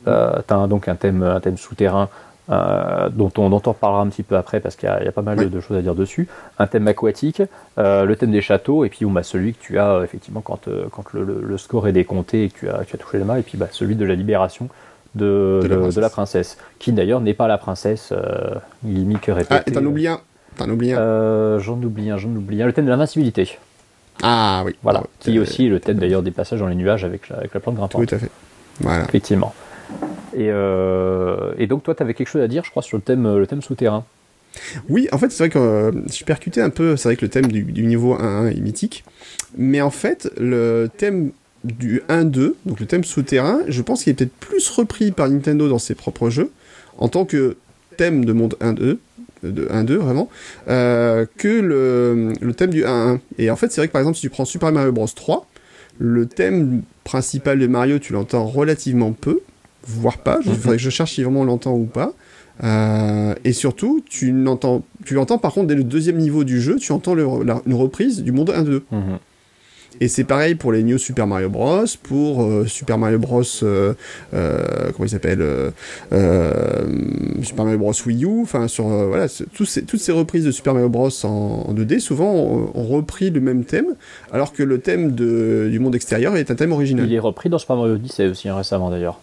Euh, 0.07 0.41
tu 0.47 0.55
as 0.55 0.67
donc 0.69 0.87
un 0.87 0.95
thème, 0.95 1.23
un 1.25 1.41
thème 1.41 1.57
souterrain 1.57 2.09
euh, 2.51 3.11
dont, 3.11 3.31
on, 3.37 3.51
dont 3.51 3.61
on 3.67 3.73
reparlera 3.73 4.01
un 4.01 4.09
petit 4.09 4.23
peu 4.23 4.37
après 4.37 4.61
parce 4.61 4.75
qu'il 4.75 4.89
y, 4.89 5.09
a 5.09 5.13
pas 5.13 5.23
mal 5.23 5.51
de, 5.51 5.61
choses 5.61 5.77
à 5.77 5.83
dire 5.83 5.95
dessus. 5.95 6.29
Un 6.59 6.67
thème 6.67 6.89
aquatique, 6.89 7.43
euh, 7.77 8.05
le 8.05 8.17
thème 8.17 8.31
des 8.31 8.41
châteaux, 8.41 8.85
et 8.85 8.89
puis 8.89 9.05
bah, 9.05 9.23
celui 9.23 9.53
que 9.53 9.61
tu 9.61 9.79
as 9.79 9.91
euh, 9.91 10.05
effectivement 10.05 10.41
quand, 10.41 10.69
quand 10.91 11.13
le, 11.13 11.59
score 11.59 11.89
est 11.89 11.93
décompté 11.93 12.45
et 12.45 12.49
que 12.49 12.61
tu 12.61 12.69
as, 12.69 12.85
tu 12.85 12.97
as 12.97 12.99
touché 12.99 13.19
la 13.19 13.27
main, 13.27 13.37
et 13.37 13.43
puis 13.43 13.59
bah, 13.59 13.69
celui 13.71 13.97
de 13.97 14.05
la 14.05 14.15
libération 14.15 14.69
de, 15.15 15.61
de, 15.63 16.01
la, 16.01 16.11
princesse. 16.11 16.59
qui 16.79 16.93
d'ailleurs 16.93 17.21
n'est 17.21 17.35
pas 17.35 17.49
la 17.49 17.59
princesse 17.59 18.15
gimmick 18.85 19.27
répétée. 19.27 19.63
Ah, 19.67 19.71
t'en 19.71 19.85
oublies 19.85 20.09
un 20.09 20.21
J'en 20.59 20.69
oublie 20.71 20.93
un, 20.93 21.59
j'en 21.59 21.75
oublie 21.83 22.11
un, 22.11 22.17
j'en 22.17 22.31
oublie 22.31 22.63
un. 22.63 22.67
Le 22.67 22.73
thème 22.73 22.87
de 22.87 22.91
l'invincibilité. 22.91 23.59
Ah 24.23 24.63
oui. 24.65 24.75
Voilà, 24.83 25.05
qui 25.21 25.37
est 25.37 25.39
aussi 25.39 25.69
le 25.69 25.81
thème 25.81 25.99
d'ailleurs 25.99 26.23
des 26.23 26.31
passages 26.31 26.61
dans 26.61 26.67
les 26.67 26.75
nuages 26.75 27.05
avec 27.05 27.29
la, 27.29 27.37
avec 27.37 27.55
la 27.55 27.61
plante 27.61 27.77
grimpante. 27.77 28.07
Tout 28.07 28.15
à 28.15 28.19
fait. 28.19 28.31
Voilà. 28.81 29.05
Effectivement. 29.05 29.55
Et, 30.35 30.49
euh, 30.51 31.53
et 31.59 31.67
donc 31.67 31.83
toi, 31.83 31.95
tu 31.95 32.03
avais 32.03 32.15
quelque 32.15 32.29
chose 32.29 32.43
à 32.43 32.49
dire, 32.49 32.65
je 32.65 32.71
crois, 32.71 32.83
sur 32.83 32.97
le 32.97 33.03
thème, 33.03 33.37
le 33.37 33.47
thème 33.47 33.63
souterrain. 33.63 34.05
Oui, 34.89 35.09
en 35.13 35.19
fait, 35.19 35.31
c'est 35.31 35.45
vrai 35.45 35.51
que 35.51 35.59
euh, 35.59 35.93
je 36.13 36.25
percutais 36.25 36.61
un 36.61 36.71
peu, 36.71 36.97
c'est 36.97 37.09
vrai 37.09 37.17
que 37.17 37.25
le 37.25 37.31
thème 37.31 37.47
du, 37.47 37.65
niveau 37.85 38.17
1-1 38.17 38.57
est 38.57 38.61
mythique, 38.61 39.05
mais 39.57 39.81
en 39.81 39.91
fait, 39.91 40.31
le 40.39 40.89
thème 40.97 41.33
du 41.65 42.03
1-2, 42.09 42.55
donc 42.67 42.81
le 42.81 42.87
thème 42.87 43.05
souterrain, 43.05 43.61
je 43.69 43.83
pense 43.83 44.05
qu'il 44.05 44.11
est 44.13 44.15
peut-être 44.15 44.33
plus 44.33 44.69
repris 44.69 45.11
par 45.11 45.29
Nintendo 45.29 45.69
dans 45.69 45.79
ses 45.79 45.95
propres 45.95 46.31
jeux, 46.31 46.51
en 46.99 47.09
tant 47.09 47.25
que 47.25 47.57
thème 47.97 48.25
de 48.25 48.33
monde 48.33 48.57
1-2, 48.61 48.99
de 49.45 49.67
1-2 49.67 49.95
vraiment, 49.95 50.29
euh, 50.69 51.27
que 51.37 51.49
le, 51.49 52.33
le, 52.41 52.55
thème 52.55 52.71
du 52.71 52.85
1-1. 52.85 53.19
Et 53.39 53.51
en 53.51 53.57
fait, 53.57 53.71
c'est 53.71 53.81
vrai 53.81 53.89
que 53.89 53.93
par 53.93 54.01
exemple, 54.01 54.17
si 54.17 54.23
tu 54.23 54.31
prends 54.31 54.45
Super 54.45 54.73
Mario 54.73 54.93
Bros 54.93 55.07
3, 55.07 55.47
le 55.99 56.27
thème 56.27 56.83
principal 57.05 57.59
de 57.59 57.67
Mario, 57.67 57.99
tu 57.99 58.13
l'entends 58.13 58.47
relativement 58.47 59.13
peu, 59.13 59.41
voire 59.89 60.19
pas. 60.19 60.39
Il 60.45 60.55
faudrait 60.55 60.77
que 60.77 60.83
je 60.83 60.91
cherche 60.91 61.15
si 61.15 61.23
vraiment 61.23 61.41
on 61.41 61.45
l'entend 61.45 61.75
ou 61.75 61.87
pas. 61.87 62.13
Euh, 62.65 63.35
et 63.45 63.53
surtout, 63.53 64.03
tu 64.09 64.33
l'entends, 64.33 64.85
tu 65.05 65.15
l'entends 65.15 65.39
par 65.39 65.53
contre 65.53 65.69
dès 65.69 65.75
le 65.75 65.85
deuxième 65.85 66.17
niveau 66.17 66.45
du 66.45 66.61
jeu, 66.61 66.77
tu 66.77 66.93
entends 66.93 67.15
le, 67.15 67.25
une 67.67 67.75
reprise 67.75 68.23
du 68.23 68.33
monde 68.33 68.51
1-2. 68.51 68.83
Et 70.01 70.07
c'est 70.07 70.25
pareil 70.25 70.55
pour 70.55 70.71
les 70.71 70.85
New 70.85 70.97
Super 70.97 71.27
Mario 71.27 71.49
Bros, 71.49 71.85
pour 72.05 72.45
euh, 72.45 72.67
Super 72.67 72.99
Mario 72.99 73.19
Bros, 73.19 73.43
euh, 73.65 73.95
comment 74.33 75.05
il 75.05 75.09
s'appelle, 75.09 75.45
Super 77.43 77.65
Mario 77.65 77.79
Bros 77.79 77.93
Wii 78.07 78.25
U, 78.25 78.43
enfin 78.43 78.69
sur 78.69 78.87
voilà, 78.87 79.27
ces, 79.27 79.47
toutes 79.47 79.67
ces 80.01 80.13
reprises 80.13 80.45
de 80.45 80.53
Super 80.53 80.75
Mario 80.75 80.89
Bros 80.89 81.11
en, 81.25 81.73
2D, 81.73 81.99
souvent 81.99 82.33
ont, 82.33 82.85
repris 82.85 83.31
le 83.31 83.41
même 83.41 83.65
thème, 83.65 83.97
alors 84.31 84.53
que 84.53 84.63
le 84.63 84.79
thème 84.79 85.13
de, 85.13 85.69
du 85.71 85.81
monde 85.81 85.97
extérieur 85.97 86.37
est 86.37 86.51
un 86.51 86.55
thème 86.55 86.73
original. 86.73 87.07
Il 87.07 87.15
est 87.15 87.19
repris 87.19 87.49
dans 87.49 87.59
Super 87.59 87.77
Mario 87.77 87.95
Odyssey 87.95 88.29
aussi 88.29 88.49
hein, 88.49 88.57
récemment 88.57 88.91
d'ailleurs. 88.91 89.21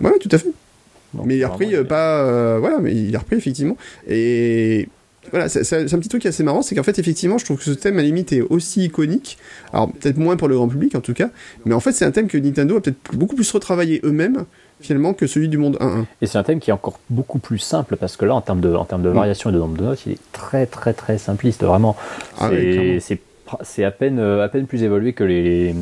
Ouais, 0.00 0.18
tout 0.18 0.28
à 0.32 0.38
fait. 0.38 0.50
mais 1.24 1.36
il 1.36 1.40
est 1.40 1.44
repris 1.44 1.72
pas, 1.84 2.58
voilà, 2.58 2.78
mais 2.78 2.94
il 2.94 3.14
est 3.14 3.18
repris 3.18 3.36
effectivement. 3.36 3.76
Et 4.08 4.88
voilà, 5.30 5.48
c'est 5.48 5.74
un 5.74 5.98
petit 5.98 6.08
truc 6.08 6.22
qui 6.22 6.28
est 6.28 6.30
assez 6.30 6.42
marrant, 6.42 6.62
c'est 6.62 6.74
qu'en 6.74 6.82
fait, 6.82 6.98
effectivement, 6.98 7.38
je 7.38 7.44
trouve 7.44 7.58
que 7.58 7.64
ce 7.64 7.70
thème, 7.70 7.94
à 7.94 8.02
la 8.02 8.04
limite, 8.04 8.32
est 8.32 8.42
aussi 8.42 8.84
iconique. 8.84 9.38
Alors, 9.72 9.90
peut-être 9.90 10.18
moins 10.18 10.36
pour 10.36 10.48
le 10.48 10.56
grand 10.56 10.68
public, 10.68 10.94
en 10.94 11.00
tout 11.00 11.14
cas. 11.14 11.30
Mais 11.64 11.74
en 11.74 11.80
fait, 11.80 11.92
c'est 11.92 12.04
un 12.04 12.10
thème 12.10 12.28
que 12.28 12.38
Nintendo 12.38 12.76
a 12.76 12.80
peut-être 12.80 13.14
beaucoup 13.14 13.34
plus 13.34 13.50
retravaillé 13.50 14.00
eux-mêmes, 14.04 14.44
finalement, 14.80 15.14
que 15.14 15.26
celui 15.26 15.48
du 15.48 15.56
monde 15.56 15.76
1-1. 15.80 16.04
Et 16.20 16.26
c'est 16.26 16.38
un 16.38 16.42
thème 16.42 16.60
qui 16.60 16.70
est 16.70 16.74
encore 16.74 17.00
beaucoup 17.10 17.38
plus 17.38 17.58
simple, 17.58 17.96
parce 17.96 18.16
que 18.16 18.24
là, 18.24 18.34
en 18.34 18.40
termes 18.40 18.60
de, 18.60 18.74
en 18.74 18.84
termes 18.84 19.02
de 19.02 19.10
mm. 19.10 19.14
variation 19.14 19.50
et 19.50 19.52
de 19.52 19.58
nombre 19.58 19.76
de 19.76 19.84
notes, 19.84 20.06
il 20.06 20.12
est 20.12 20.32
très, 20.32 20.66
très, 20.66 20.92
très 20.92 21.18
simpliste, 21.18 21.64
vraiment. 21.64 21.96
Ah 22.38 22.50
c'est 23.62 23.84
à 23.84 23.90
peine, 23.90 24.18
à 24.18 24.48
peine 24.48 24.66
plus 24.66 24.82
évolué 24.82 25.12
que 25.12 25.22
les, 25.22 25.42
les, 25.42 25.74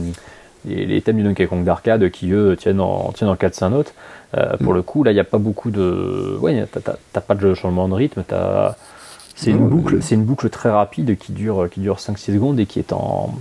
thèmes 0.65 1.17
du 1.17 1.23
Donkey 1.23 1.47
Kong 1.47 1.65
d'arcade 1.65 2.11
qui, 2.11 2.33
eux, 2.33 2.57
tiennent 2.57 2.81
en, 2.81 3.13
tiennent 3.13 3.31
en 3.31 3.35
4-5 3.35 3.71
notes. 3.71 3.95
Euh, 4.37 4.57
pour 4.59 4.73
mm. 4.73 4.77
le 4.77 4.83
coup, 4.83 5.05
là, 5.05 5.11
il 5.11 5.15
n'y 5.15 5.21
a 5.21 5.25
pas 5.25 5.39
beaucoup 5.39 5.71
de. 5.71 6.39
Ouais, 6.41 6.67
t'as 7.13 7.21
pas 7.21 7.35
de 7.35 7.55
changement 7.55 7.89
de 7.89 7.95
rythme, 7.95 8.25
t'as 8.27 8.77
c'est 9.35 9.51
une 9.51 9.69
boucle, 9.69 10.03
c'est 10.03 10.15
une 10.15 10.25
boucle 10.25 10.51
très 10.51 10.71
rapide 10.71 11.17
qui 11.19 11.33
dure, 11.33 11.69
qui 11.71 11.81
dure 11.81 11.97
5-6 11.97 12.35
secondes 12.35 12.61
et 12.61 12.67
qui 12.67 12.79
est 12.79 12.93
en, 12.93 13.35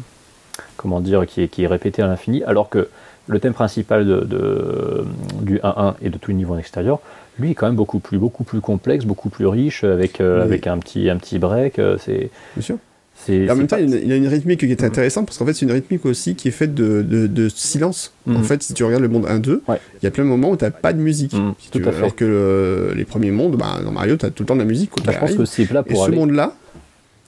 comment 0.78 1.00
dire, 1.00 1.26
qui 1.28 1.42
est, 1.44 1.48
qui 1.48 1.64
est 1.64 1.68
répétée 1.68 2.02
à 2.02 2.08
l'infini, 2.08 2.44
alors 2.44 2.70
que 2.70 2.90
le 3.28 3.40
thème 3.40 3.54
principal 3.54 4.06
de, 4.06 5.06
du 5.42 5.60
1-1 5.60 5.94
et 6.02 6.10
de 6.10 6.18
tous 6.18 6.32
les 6.32 6.38
niveaux 6.38 6.56
en 6.56 6.58
extérieur, 6.58 7.00
lui 7.38 7.52
est 7.52 7.56
quand 7.56 7.68
même 7.68 7.76
beaucoup 7.76 8.00
plus, 8.00 8.18
beaucoup 8.18 8.44
plus 8.44 8.62
complexe, 8.62 9.06
beaucoup 9.06 9.30
plus 9.30 9.46
riche, 9.46 9.84
avec, 9.84 10.22
euh, 10.22 10.44
avec 10.44 10.68
un 10.68 10.78
petit, 10.80 11.10
un 11.10 11.18
petit 11.18 11.40
break. 11.40 11.80
Euh, 11.80 11.98
c'est, 12.00 12.32
Bien 12.56 12.64
sûr 12.64 12.78
en 13.30 13.56
même 13.56 13.68
temps, 13.68 13.78
il, 13.78 14.12
a 14.12 14.16
une 14.16 14.28
rythmique 14.28 14.60
qui 14.60 14.72
est 14.72 14.84
intéressante 14.84 15.26
parce 15.28 15.38
qu'en 15.38 15.46
fait, 15.46 15.54
c'est 15.54 15.66
une 15.66 15.72
rythmique 15.72 16.06
aussi 16.06 16.36
qui 16.36 16.48
est 16.48 16.52
faite 16.52 16.74
de, 16.74 17.02
de, 17.02 17.50
silence. 17.50 18.14
En 18.28 18.40
mm. 18.40 18.44
fait, 18.44 18.64
si 18.64 18.74
tu 18.74 18.84
regardes 18.84 19.04
le 19.04 19.10
monde 19.10 19.26
1-2, 19.26 19.60
il 19.70 19.78
y 20.04 20.08
a 20.08 20.12
plein 20.12 20.24
de 20.24 20.30
moments 20.30 20.52
où 20.52 20.58
tu 20.58 20.66
n'as 20.66 20.72
pas 20.72 20.94
de 20.94 21.00
musique. 21.00 21.34
Mm, 21.34 21.54
fait. 21.72 21.88
Alors 21.88 22.16
que 22.16 22.94
les 22.96 23.06
premiers 23.06 23.32
mondes, 23.32 23.56
bah, 23.58 23.80
dans 23.84 23.92
Mario, 23.92 24.18
tu 24.18 24.26
as 24.26 24.32
tout 24.32 24.44
le 24.44 24.48
temps 24.48 24.56
de 24.56 24.62
la 24.62 24.66
musique. 24.66 24.92
Bah, 25.06 25.12
je 25.14 25.20
pense 25.20 25.36
que 25.36 25.46
c'est 25.46 25.66
plat 25.66 25.84
pour 25.84 26.08
Et 26.08 26.12
ce 26.12 26.16
monde-là, 26.16 26.56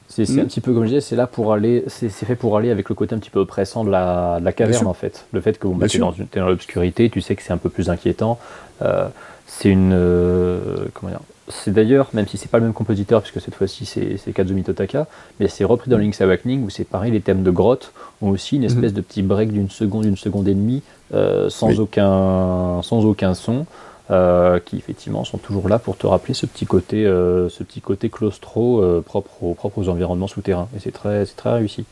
C'est 0.09 0.29
Mm. 0.29 0.39
un 0.39 0.45
petit 0.45 0.61
peu 0.61 0.73
comme 0.73 0.83
je 0.83 0.89
disais, 0.89 1.01
c'est 1.01 1.15
là 1.15 1.25
pour 1.25 1.53
aller, 1.53 1.83
c'est 1.87 2.09
fait 2.09 2.35
pour 2.35 2.55
aller 2.57 2.69
avec 2.69 2.89
le 2.89 2.95
côté 2.95 3.15
un 3.15 3.17
petit 3.17 3.31
peu 3.31 3.39
oppressant 3.39 3.83
de 3.83 3.89
la, 3.89 4.39
de 4.39 4.45
la 4.45 4.51
caverne 4.53 4.85
en 4.85 4.93
fait. 4.93 5.25
Le 5.31 5.41
fait 5.41 5.57
que 5.57 5.67
bah, 5.67 5.87
dans, 5.99 6.11
une- 6.11 6.27
t'es 6.27 6.39
dans 6.39 6.47
l'obscurité, 6.47 7.09
tu 7.09 7.21
sais 7.21 7.35
que 7.35 7.41
c'est 7.41 7.53
un 7.53 7.57
peu 7.57 7.69
plus 7.69 7.89
inquiétant. 7.89 8.39
Euh, 8.83 9.07
c'est 9.47 9.69
une, 9.69 9.91
euh, 9.93 10.85
comment 10.93 11.11
dire 11.11 11.21
C'est 11.49 11.71
d'ailleurs, 11.73 12.07
même 12.13 12.25
si 12.27 12.37
c'est 12.37 12.49
pas 12.49 12.57
le 12.59 12.63
même 12.63 12.73
compositeur, 12.73 13.21
puisque 13.21 13.41
cette 13.41 13.55
fois-ci 13.55 13.85
c'est 13.85 14.31
Kazumi 14.33 14.63
Totaka, 14.63 15.07
mais 15.39 15.49
c'est 15.49 15.65
repris 15.65 15.89
dans 15.89 15.97
Link's 15.97 16.21
Awakening 16.21 16.63
où 16.63 16.69
c'est 16.69 16.85
pareil, 16.85 17.11
les 17.11 17.19
thèmes 17.19 17.43
de 17.43 17.51
grotte 17.51 17.91
ont 18.21 18.29
aussi 18.29 18.55
une 18.55 18.63
espèce 18.63 18.93
de 18.93 19.01
petit 19.01 19.21
break 19.23 19.51
d'une 19.51 19.69
seconde, 19.69 20.03
d'une 20.03 20.15
seconde 20.15 20.47
et 20.47 20.53
demie, 20.53 20.81
euh, 21.13 21.49
sans 21.49 21.67
Mhm. 21.67 21.73
Oui. 21.73 21.79
aucun, 21.81 22.81
sans 22.81 23.03
aucun 23.05 23.33
son. 23.33 23.65
euh, 24.11 24.59
qui 24.59 24.75
effectivement 24.75 25.23
sont 25.23 25.37
toujours 25.37 25.69
là 25.69 25.79
pour 25.79 25.95
te 25.97 26.05
rappeler 26.05 26.33
ce 26.33 26.45
petit 26.45 26.65
côté, 26.65 27.05
euh, 27.05 27.47
ce 27.47 27.63
petit 27.63 27.79
côté 27.79 28.09
claustro 28.09 28.83
propre, 29.01 29.31
aux, 29.41 29.53
propre 29.53 29.77
aux 29.79 29.87
environnements 29.87 30.27
souterrains. 30.27 30.67
Et 30.75 30.79
c'est 30.81 30.91
très, 30.91 31.25
c'est 31.25 31.37
très 31.37 31.53
réussi. 31.53 31.85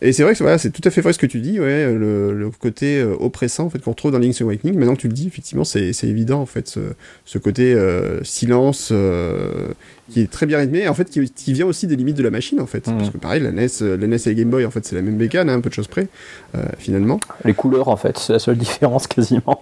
Et 0.00 0.12
c'est 0.12 0.22
vrai 0.22 0.34
que 0.34 0.38
voilà, 0.38 0.58
c'est 0.58 0.70
tout 0.70 0.86
à 0.86 0.90
fait 0.90 1.00
vrai 1.00 1.12
ce 1.12 1.18
que 1.18 1.26
tu 1.26 1.40
dis, 1.40 1.60
ouais, 1.60 1.92
le, 1.92 2.50
côté 2.58 2.98
euh, 2.98 3.14
oppressant 3.18 3.64
en 3.64 3.70
fait 3.70 3.78
qu'on 3.78 3.92
retrouve 3.92 4.12
dans 4.12 4.18
Link's 4.18 4.40
Awakening. 4.42 4.76
Maintenant 4.76 4.96
que 4.96 5.00
tu 5.00 5.08
le 5.08 5.14
dis, 5.14 5.26
effectivement, 5.26 5.64
c'est 5.64 5.92
évident 6.02 6.40
en 6.40 6.46
fait 6.46 6.68
ce, 6.68 6.80
ce 7.24 7.38
côté 7.38 7.72
euh, 7.74 8.22
silence 8.22 8.90
euh, 8.92 9.68
qui 10.10 10.20
est 10.20 10.30
très 10.30 10.46
bien 10.46 10.58
rythmé, 10.58 10.86
en 10.86 10.94
fait, 10.94 11.08
qui, 11.08 11.30
qui 11.30 11.52
vient 11.54 11.66
aussi 11.66 11.86
des 11.86 11.96
limites 11.96 12.16
de 12.16 12.22
la 12.22 12.30
machine 12.30 12.60
en 12.60 12.66
fait. 12.66 12.86
Mhm. 12.86 12.98
Parce 12.98 13.10
que 13.10 13.18
pareil, 13.18 13.42
la 13.42 13.52
NES, 13.52 13.66
euh, 13.82 13.96
la 13.96 14.06
NES 14.06 14.16
et 14.16 14.28
la 14.28 14.34
Game 14.34 14.50
Boy, 14.50 14.66
en 14.66 14.70
fait, 14.70 14.84
c'est 14.84 14.94
la 14.94 15.02
même 15.02 15.16
bécane, 15.16 15.48
hein, 15.48 15.54
un 15.54 15.60
peu 15.60 15.70
de 15.70 15.74
choses 15.74 15.86
près, 15.88 16.08
euh, 16.54 16.62
finalement. 16.78 17.18
Les 17.44 17.54
couleurs, 17.54 17.88
en 17.88 17.96
fait, 17.96 18.18
c'est 18.18 18.32
la 18.34 18.38
seule 18.38 18.58
différence 18.58 19.06
quasiment. 19.06 19.60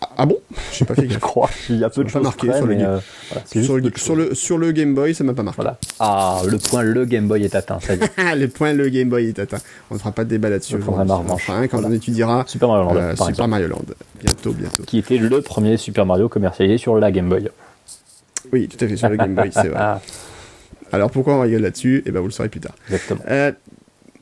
Ah, 0.00 0.08
ah 0.18 0.26
bon? 0.26 0.38
J'ai 0.72 0.84
pas 0.84 0.94
fait 0.94 1.08
je 1.10 1.18
crois. 1.18 1.50
Il 1.68 1.76
y 1.78 1.84
a 1.84 1.90
peu 1.90 2.04
de 2.04 2.08
choses 2.08 2.22
marqué 2.22 2.46
près, 2.48 2.58
sur 2.58 2.66
le 2.66 2.74
euh, 2.76 2.98
voilà, 3.30 3.46
Sur 3.46 3.76
le, 3.76 3.82
peu 3.82 3.90
de 3.90 3.98
sur, 3.98 4.06
choses. 4.06 4.16
le, 4.28 4.34
sur 4.34 4.58
le 4.58 4.72
Game 4.72 4.94
Boy, 4.94 5.14
ça 5.14 5.24
m'a 5.24 5.34
pas 5.34 5.42
marqué. 5.42 5.56
Voilà. 5.62 5.78
Ah, 5.98 6.40
le 6.48 6.58
point, 6.58 6.82
le 6.82 7.04
Game 7.04 7.26
Boy 7.26 7.44
est 7.44 7.54
atteint. 7.54 7.80
Ça 7.80 7.94
y 7.94 7.98
est. 7.98 8.34
Le 8.36 8.48
point, 8.48 8.72
le 8.72 8.88
Game 8.88 9.08
Boy 9.08 9.26
est 9.28 9.38
atteint. 9.38 9.58
On 9.90 9.94
ne 9.94 9.98
fera 9.98 10.12
pas 10.12 10.24
de 10.24 10.28
débat 10.30 10.50
là-dessus. 10.50 10.76
Ma 10.76 10.84
On 10.86 11.08
en 11.10 11.18
revanche. 11.18 11.42
fera 11.44 11.58
un 11.58 11.66
quand 11.66 11.78
Voilà. 11.78 11.88
on 11.92 11.96
étudiera 11.96 12.44
Super 12.46 12.68
Mario 12.68 12.84
Land, 12.84 12.96
euh, 12.96 13.10
Super 13.12 13.28
exemple. 13.28 13.50
Mario 13.50 13.68
Land. 13.68 13.82
Bientôt, 14.22 14.52
bientôt. 14.52 14.82
Qui 14.84 14.98
était 14.98 15.18
le 15.18 15.40
premier 15.42 15.76
Super 15.76 16.06
Mario 16.06 16.28
commercialisé 16.28 16.78
sur 16.78 16.96
la 16.98 17.10
Game 17.12 17.28
Boy. 17.28 17.48
Oui, 18.52 18.68
tout 18.68 18.82
à 18.84 18.88
fait, 18.88 18.96
sur 18.96 19.08
le 19.08 19.16
Game 19.16 19.34
Boy, 19.34 19.50
c'est 19.52 19.68
vrai. 19.68 19.76
Ah, 19.78 20.00
Alors 20.92 21.10
pourquoi 21.10 21.34
on 21.34 21.40
rigole 21.40 21.62
là-dessus? 21.62 22.02
Eh 22.06 22.10
ben 22.10 22.20
vous 22.20 22.26
le 22.26 22.32
saurez 22.32 22.48
plus 22.48 22.60
tard. 22.60 22.74
exactement. 22.88 23.20
Euh, 23.28 23.52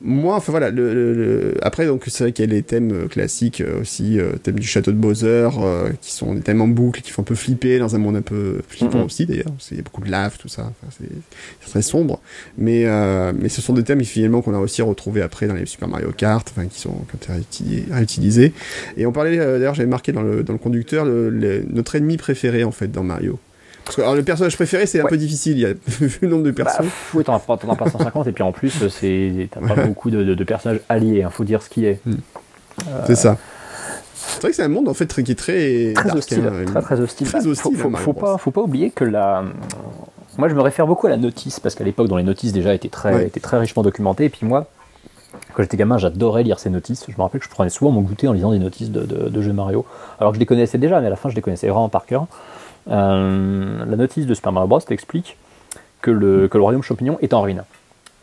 moi, 0.05 0.35
enfin 0.35 0.51
voilà, 0.51 0.69
le, 0.69 0.93
le- 0.93 1.13
le- 1.13 1.53
après 1.61 1.85
donc 1.85 2.03
c'est 2.07 2.25
vrai 2.25 2.33
qu'il 2.33 2.43
y 2.43 2.51
a 2.51 2.53
les 2.53 2.61
thèmes 2.63 2.91
euh, 2.91 3.07
classiques 3.07 3.61
euh, 3.61 3.79
aussi, 3.79 4.19
euh, 4.19 4.33
thème 4.33 4.59
du 4.59 4.67
château 4.67 4.91
de 4.91 4.97
Bowser, 4.97 5.47
euh, 5.61 5.91
qui 6.01 6.11
sont 6.11 6.33
des 6.33 6.41
thèmes 6.41 6.59
en 6.61 6.67
boucle, 6.67 6.99
qui 7.01 7.11
font 7.11 7.21
un 7.21 7.25
peu 7.25 7.35
flipper 7.35 7.79
dans 7.79 7.95
un 7.95 7.99
monde 7.99 8.17
un 8.17 8.21
peu 8.21 8.59
flippant 8.67 9.03
aussi 9.05 9.25
d'ailleurs, 9.25 9.45
parce 9.45 9.69
qu'il 9.69 9.77
y 9.77 9.79
a 9.79 9.83
beaucoup 9.83 10.01
de 10.01 10.11
lave, 10.11 10.37
tout 10.37 10.49
ça, 10.49 10.63
enfin, 10.63 10.91
c'est 11.61 11.69
très 11.69 11.81
sombre, 11.81 12.19
mais 12.57 12.83
euh, 12.85 13.31
mais 13.39 13.47
ce 13.47 13.61
sont 13.61 13.71
des 13.71 13.83
thèmes 13.83 14.03
finalement 14.03 14.41
qu'on 14.41 14.53
a 14.55 14.59
aussi 14.59 14.81
retrouvés 14.81 15.21
après 15.21 15.47
dans 15.47 15.53
les 15.53 15.65
Super 15.65 15.87
Mario 15.87 16.11
Kart, 16.11 16.45
enfin 16.53 16.67
qui 16.67 16.81
sont 16.81 16.97
été 17.13 17.85
réutilisés. 17.93 18.51
Et 18.97 19.05
on 19.05 19.13
parlait 19.13 19.37
d'ailleurs, 19.37 19.73
j'avais 19.75 19.87
marqué 19.87 20.11
dans 20.11 20.23
le 20.23 20.43
dans 20.43 20.53
le 20.53 20.59
conducteur 20.59 21.05
notre 21.05 21.95
ennemi 21.95 22.17
préféré 22.17 22.65
en 22.65 22.71
fait 22.71 22.91
dans 22.91 23.03
Mario. 23.03 23.39
Parce 23.85 23.97
que 23.97 24.01
alors, 24.01 24.15
le 24.15 24.23
personnage 24.23 24.55
préféré 24.55 24.85
c'est 24.85 24.99
un 24.99 25.03
Ouais. 25.03 25.09
peu 25.09 25.17
difficile, 25.17 25.53
il 25.53 25.59
y 25.59 25.65
a 25.65 25.73
vu 25.87 26.19
le 26.21 26.27
nombre 26.29 26.43
de 26.43 26.51
Bah, 26.51 26.63
personnes. 26.65 26.85
pff, 26.85 27.11
oui, 27.15 27.23
t'en 27.23 27.35
as 27.35 27.39
pas, 27.39 27.57
t'en 27.57 27.69
as 27.71 27.75
pas 27.75 27.89
150, 27.89 28.27
et 28.27 28.31
puis 28.31 28.43
en 28.43 28.51
plus, 28.51 28.87
c'est, 28.89 29.49
t'as 29.51 29.59
pas 29.65 29.75
beaucoup 29.85 30.09
de, 30.09 30.23
de- 30.23 30.35
de 30.35 30.43
personnages 30.43 30.79
alliés, 30.89 31.23
hein, 31.23 31.29
faut 31.29 31.43
dire 31.43 31.61
ce 31.61 31.69
qui 31.69 31.85
est. 31.85 31.99
C'est 33.05 33.15
ça. 33.15 33.37
C'est 34.15 34.41
vrai 34.41 34.49
que 34.51 34.55
c'est 34.55 34.63
un 34.63 34.69
monde 34.69 34.87
en 34.87 34.93
fait 34.93 35.05
très, 35.05 35.21
qui 35.23 35.33
est 35.33 35.35
très, 35.35 35.91
Très 35.93 36.05
dark, 36.05 36.17
hostile, 36.17 36.43
hein, 36.47 36.65
très 36.65 36.81
très 36.81 36.99
hostile. 37.01 37.27
très 37.27 37.41
Bah, 37.41 37.47
hostile, 37.49 37.77
Faut, 37.77 37.89
faut, 37.89 37.97
faut 37.97 38.13
pas, 38.13 38.37
faut 38.37 38.51
pas 38.51 38.61
oublier 38.61 38.89
que 38.89 39.03
la. 39.03 39.43
Moi, 40.37 40.47
je 40.49 40.55
me 40.55 40.61
réfère 40.61 40.87
beaucoup 40.87 41.05
à 41.07 41.09
la 41.11 41.17
notice 41.17 41.59
parce 41.59 41.75
qu'à 41.75 41.83
l'époque, 41.83 42.07
dans 42.07 42.17
les 42.17 42.23
notices 42.23 42.53
déjà 42.53 42.73
étaient 42.73 42.89
très, 42.89 43.13
Ouais. 43.13 43.27
étaient 43.27 43.39
très 43.41 43.59
richement 43.59 43.83
documentées. 43.83 44.25
Et 44.25 44.29
puis 44.29 44.47
moi, 44.47 44.65
quand 45.53 45.61
j'étais 45.61 45.77
gamin, 45.77 45.97
j'adorais 45.99 46.41
lire 46.43 46.57
ces 46.57 46.69
notices. 46.71 47.05
Je 47.07 47.13
me 47.15 47.21
rappelle 47.21 47.39
que 47.41 47.45
je 47.45 47.51
prenais 47.51 47.69
souvent 47.69 47.91
mon 47.91 48.01
goûter 48.01 48.27
en 48.27 48.33
lisant 48.33 48.51
des 48.51 48.59
notices 48.59 48.89
de, 48.89 49.01
de- 49.05 49.29
de 49.29 49.41
jeux 49.41 49.53
Mario, 49.53 49.85
alors 50.19 50.31
que 50.31 50.37
je 50.37 50.39
les 50.39 50.45
connaissais 50.47 50.77
déjà, 50.79 50.99
mais 51.01 51.07
à 51.07 51.09
la 51.11 51.15
fin, 51.17 51.29
je 51.29 51.35
les 51.35 51.41
connaissais 51.41 51.67
vraiment 51.67 51.89
par 51.89 52.05
cœur. 52.07 52.25
Euh, 52.89 53.85
la 53.85 53.95
notice 53.95 54.25
de 54.25 54.33
Super 54.33 54.51
Mario 54.51 54.67
Bros 54.67 54.79
t'explique 54.81 55.37
que 56.01 56.11
le, 56.11 56.47
que 56.47 56.57
le 56.57 56.63
royaume 56.63 56.83
champignon 56.83 57.17
est 57.21 57.33
en 57.33 57.41
ruine. 57.41 57.63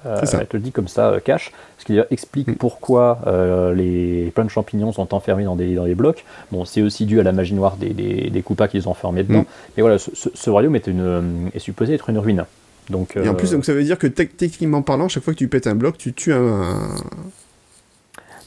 Euh, 0.06 0.16
elle 0.32 0.46
te 0.46 0.56
le 0.56 0.62
dit 0.62 0.72
comme 0.72 0.88
ça, 0.88 1.08
euh, 1.10 1.20
cash, 1.20 1.52
ce 1.78 1.84
qui 1.84 1.98
explique 2.10 2.48
Mm. 2.48 2.54
pourquoi 2.54 3.18
euh, 3.26 3.74
les 3.74 4.30
plein 4.34 4.44
de 4.44 4.50
champignons 4.50 4.92
sont 4.92 5.12
enfermés 5.14 5.44
dans 5.44 5.56
des, 5.56 5.74
dans 5.74 5.84
des 5.84 5.94
blocs. 5.94 6.24
Bon, 6.52 6.64
c'est 6.64 6.80
aussi 6.80 7.04
dû 7.04 7.20
à 7.20 7.22
la 7.22 7.32
magie 7.32 7.52
noire 7.54 7.76
des, 7.76 7.90
des, 7.90 8.30
des 8.30 8.42
Koopas 8.42 8.68
qu'ils 8.68 8.88
ont 8.88 8.92
enfermés 8.92 9.24
dedans. 9.24 9.40
Mm. 9.40 9.44
Mais 9.76 9.82
voilà, 9.82 9.98
ce, 9.98 10.10
ce- 10.14 10.30
ce 10.32 10.48
royaume 10.50 10.74
est, 10.76 10.86
une, 10.86 11.00
euh, 11.02 11.20
est 11.54 11.58
supposé 11.58 11.94
être 11.94 12.08
une 12.08 12.18
ruine. 12.18 12.44
Donc, 12.88 13.14
Et 13.16 13.28
en 13.28 13.34
plus, 13.34 13.52
donc 13.52 13.64
ça 13.66 13.72
veut 13.74 13.84
dire 13.84 13.98
que 13.98 14.06
tec- 14.06 14.36
techniquement 14.36 14.80
parlant, 14.82 15.08
chaque 15.08 15.22
fois 15.22 15.34
que 15.34 15.38
tu 15.38 15.48
pètes 15.48 15.66
un 15.66 15.74
bloc, 15.74 15.96
tu 15.98 16.12
tues 16.14 16.32
un. 16.32 16.64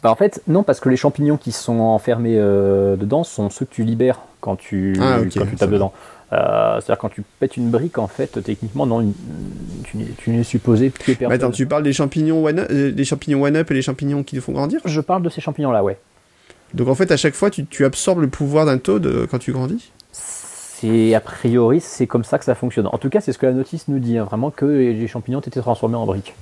bah, 0.01 0.11
en 0.11 0.15
fait, 0.15 0.41
non, 0.47 0.63
parce 0.63 0.79
que 0.79 0.89
les 0.89 0.97
champignons 0.97 1.37
qui 1.37 1.51
sont 1.51 1.79
enfermés 1.79 2.35
dedans 2.35 3.23
sont 3.23 3.49
ceux 3.49 3.65
que 3.65 3.73
tu 3.73 3.83
libères 3.83 4.19
quand 4.43 4.57
tu, 4.57 4.93
Ah, 4.99 5.19
quand 5.33 5.45
tu 5.45 5.55
tapes 5.55 5.69
dedans. 5.71 5.93
Euh, 6.33 6.75
C'est-à-dire 6.81 6.97
quand 6.97 7.09
tu 7.09 7.23
pètes 7.39 7.55
une 7.57 7.69
brique, 7.69 7.97
en 7.97 8.07
fait, 8.07 8.43
techniquement, 8.43 8.85
non, 8.85 9.01
une- 9.01 9.13
tu, 9.83 9.97
n'es- 9.97 10.07
tu 10.17 10.31
n'es 10.31 10.43
supposé 10.43 10.89
tuer 10.91 11.15
personne. 11.15 11.33
attends, 11.35 11.51
tu 11.51 11.65
parles 11.65 11.83
des 11.83 11.93
champignons 11.93 12.45
euh, 12.47 12.91
des 12.91 13.05
champignons 13.05 13.43
one 13.43 13.55
up 13.55 13.71
et 13.71 13.73
les 13.73 13.81
champignons 13.81 14.23
qui 14.23 14.35
les 14.35 14.41
font 14.41 14.51
grandir? 14.51 14.81
Je 14.83 14.99
parle 14.99 15.21
de 15.23 15.29
ces 15.29 15.41
champignons-là, 15.41 15.83
ouais. 15.83 15.97
Donc 16.73 16.87
en 16.89 16.95
fait, 16.95 17.11
à 17.11 17.17
chaque 17.17 17.35
fois, 17.35 17.49
tu, 17.51 17.65
tu 17.65 17.85
absorbes 17.85 18.19
le 18.21 18.27
pouvoir 18.27 18.65
d'un 18.65 18.79
Toad 18.79 19.05
euh, 19.05 19.27
quand 19.29 19.37
tu 19.39 19.51
grandis? 19.53 19.91
C'est 20.11 21.13
a 21.13 21.21
priori, 21.21 21.79
c'est 21.79 22.07
comme 22.07 22.23
ça 22.25 22.37
que 22.39 22.45
ça 22.45 22.55
fonctionne. 22.55 22.87
En 22.91 22.97
tout 22.97 23.09
cas, 23.09 23.21
c'est 23.21 23.31
ce 23.31 23.37
que 23.37 23.45
la 23.45 23.53
notice 23.53 23.87
nous 23.87 23.99
dit, 23.99 24.17
hein, 24.17 24.25
vraiment 24.25 24.51
que 24.51 24.65
les 24.65 25.07
champignons 25.07 25.39
étaient 25.39 25.61
transformés 25.61 25.95
en 25.95 26.05
briques. 26.05 26.33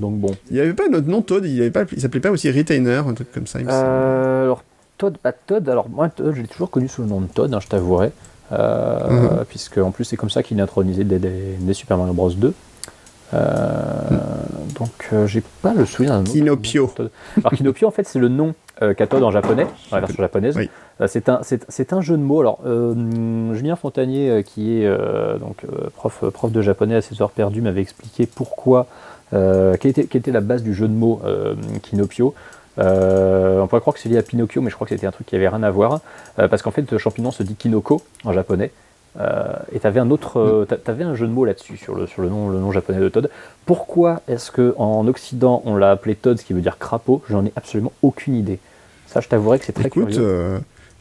Donc 0.00 0.14
bon. 0.14 0.34
Il 0.50 0.54
n'y 0.54 0.60
avait 0.60 0.72
pas 0.74 0.88
notre 0.88 1.06
nom 1.08 1.22
Toad, 1.22 1.44
il 1.44 1.60
avait 1.60 1.70
pas, 1.70 1.84
il 1.92 2.00
s'appelait 2.00 2.20
pas 2.20 2.30
aussi 2.32 2.50
Retainer, 2.50 3.02
un 3.06 3.14
truc 3.14 3.30
comme 3.30 3.46
ça. 3.46 3.60
il 3.60 3.66
me 3.66 3.70
semble. 3.70 3.84
Euh, 3.86 4.42
alors 4.44 4.64
Todd, 4.98 5.16
bah, 5.22 5.32
Todd, 5.32 5.68
alors 5.68 5.88
moi 5.88 6.08
Todd, 6.08 6.32
je 6.34 6.40
l'ai 6.42 6.48
toujours 6.48 6.70
connu 6.70 6.88
sous 6.88 7.02
le 7.02 7.08
nom 7.08 7.20
de 7.20 7.26
Todd, 7.26 7.52
hein, 7.52 7.60
je 7.60 7.68
t'avouerai, 7.68 8.12
euh, 8.52 9.10
Mhm. 9.10 9.44
puisque 9.48 9.78
en 9.78 9.90
plus 9.90 10.04
c'est 10.04 10.16
comme 10.16 10.30
ça 10.30 10.42
qu'il 10.42 10.58
est 10.58 10.62
intronisé 10.62 11.04
des 11.04 11.74
Super 11.74 11.96
Mario 11.98 12.12
Bros 12.14 12.30
2. 12.30 12.52
Euh, 13.32 13.40
Donc 14.78 15.08
euh, 15.12 15.26
j'ai 15.26 15.42
pas 15.62 15.72
le 15.74 15.86
souvenir 15.86 16.14
d'un 16.14 16.24
Kinopio. 16.24 16.90
nom. 16.98 17.08
Alors 17.38 17.52
Kinopio 17.52 17.88
en 17.88 17.90
fait 17.90 18.06
c'est 18.06 18.18
le 18.18 18.28
nom 18.28 18.54
euh, 18.82 18.92
qu'a 18.94 19.06
Todd 19.06 19.22
en 19.22 19.30
japonais, 19.30 19.64
dans 19.90 19.96
la 19.96 20.00
version 20.00 20.22
japonaise. 20.22 20.56
Oui. 20.56 20.68
C'est 21.06 21.28
un, 21.28 21.40
c'est, 21.42 21.92
un 21.92 22.00
jeu 22.00 22.16
de 22.16 22.22
mots. 22.22 22.40
Alors 22.40 22.60
Julien 22.64 23.74
Fontanier, 23.76 24.44
qui 24.44 24.78
est 24.82 24.88
donc 25.40 25.64
prof, 25.96 26.24
prof 26.32 26.52
de 26.52 26.62
japonais 26.62 26.94
à 26.96 27.00
ses 27.02 27.20
heures 27.20 27.30
perdues, 27.32 27.62
m'avait 27.62 27.80
expliqué 27.80 28.26
pourquoi, 28.26 28.86
euh, 29.32 29.74
quelle, 29.80 29.90
était, 29.90 30.04
quelle 30.04 30.20
était 30.20 30.30
la 30.30 30.40
base 30.40 30.62
du 30.62 30.72
jeu 30.72 30.86
de 30.86 30.92
mots 30.92 31.20
euh, 31.24 31.54
Kinopio. 31.82 32.34
Euh, 32.78 33.60
on 33.60 33.66
pourrait 33.66 33.80
croire 33.80 33.94
que 33.94 34.00
c'est 34.00 34.08
lié 34.08 34.18
à 34.18 34.22
Pinocchio, 34.22 34.60
mais 34.62 34.70
je 34.70 34.74
crois 34.74 34.86
que 34.86 34.94
c'était 34.94 35.06
un 35.06 35.12
truc 35.12 35.26
qui 35.26 35.36
avait 35.36 35.48
rien 35.48 35.62
à 35.62 35.70
voir, 35.70 36.00
euh, 36.38 36.48
parce 36.48 36.62
qu'en 36.62 36.70
fait, 36.70 36.90
le 36.90 36.98
champignon 36.98 37.30
se 37.30 37.42
dit 37.42 37.54
Kinoko 37.54 38.02
en 38.24 38.32
japonais. 38.32 38.70
Euh, 39.20 39.52
et 39.72 39.78
tu 39.78 39.86
avais 39.86 40.00
un 40.00 40.10
autre, 40.10 40.66
t'a- 40.68 40.76
t'avais 40.76 41.04
un 41.04 41.14
jeu 41.14 41.28
de 41.28 41.32
mots 41.32 41.44
là-dessus 41.44 41.76
sur 41.76 41.94
le 41.94 42.08
sur 42.08 42.20
le 42.20 42.28
nom 42.28 42.48
le 42.48 42.58
nom 42.58 42.72
japonais 42.72 42.98
de 42.98 43.08
Todd. 43.08 43.30
Pourquoi 43.64 44.22
est-ce 44.26 44.50
que 44.50 44.74
en 44.76 45.06
Occident 45.06 45.62
on 45.66 45.76
l'a 45.76 45.92
appelé 45.92 46.16
Todd, 46.16 46.36
ce 46.36 46.44
qui 46.44 46.52
veut 46.52 46.60
dire 46.60 46.78
crapaud? 46.78 47.22
J'en 47.30 47.44
ai 47.46 47.52
absolument 47.54 47.92
aucune 48.02 48.34
idée. 48.34 48.58
Ça, 49.06 49.20
je 49.20 49.28
t'avouerai 49.28 49.60
que 49.60 49.66
c'est 49.66 49.72
très 49.72 49.86
Écoute, 49.86 50.08
curieux. 50.08 50.58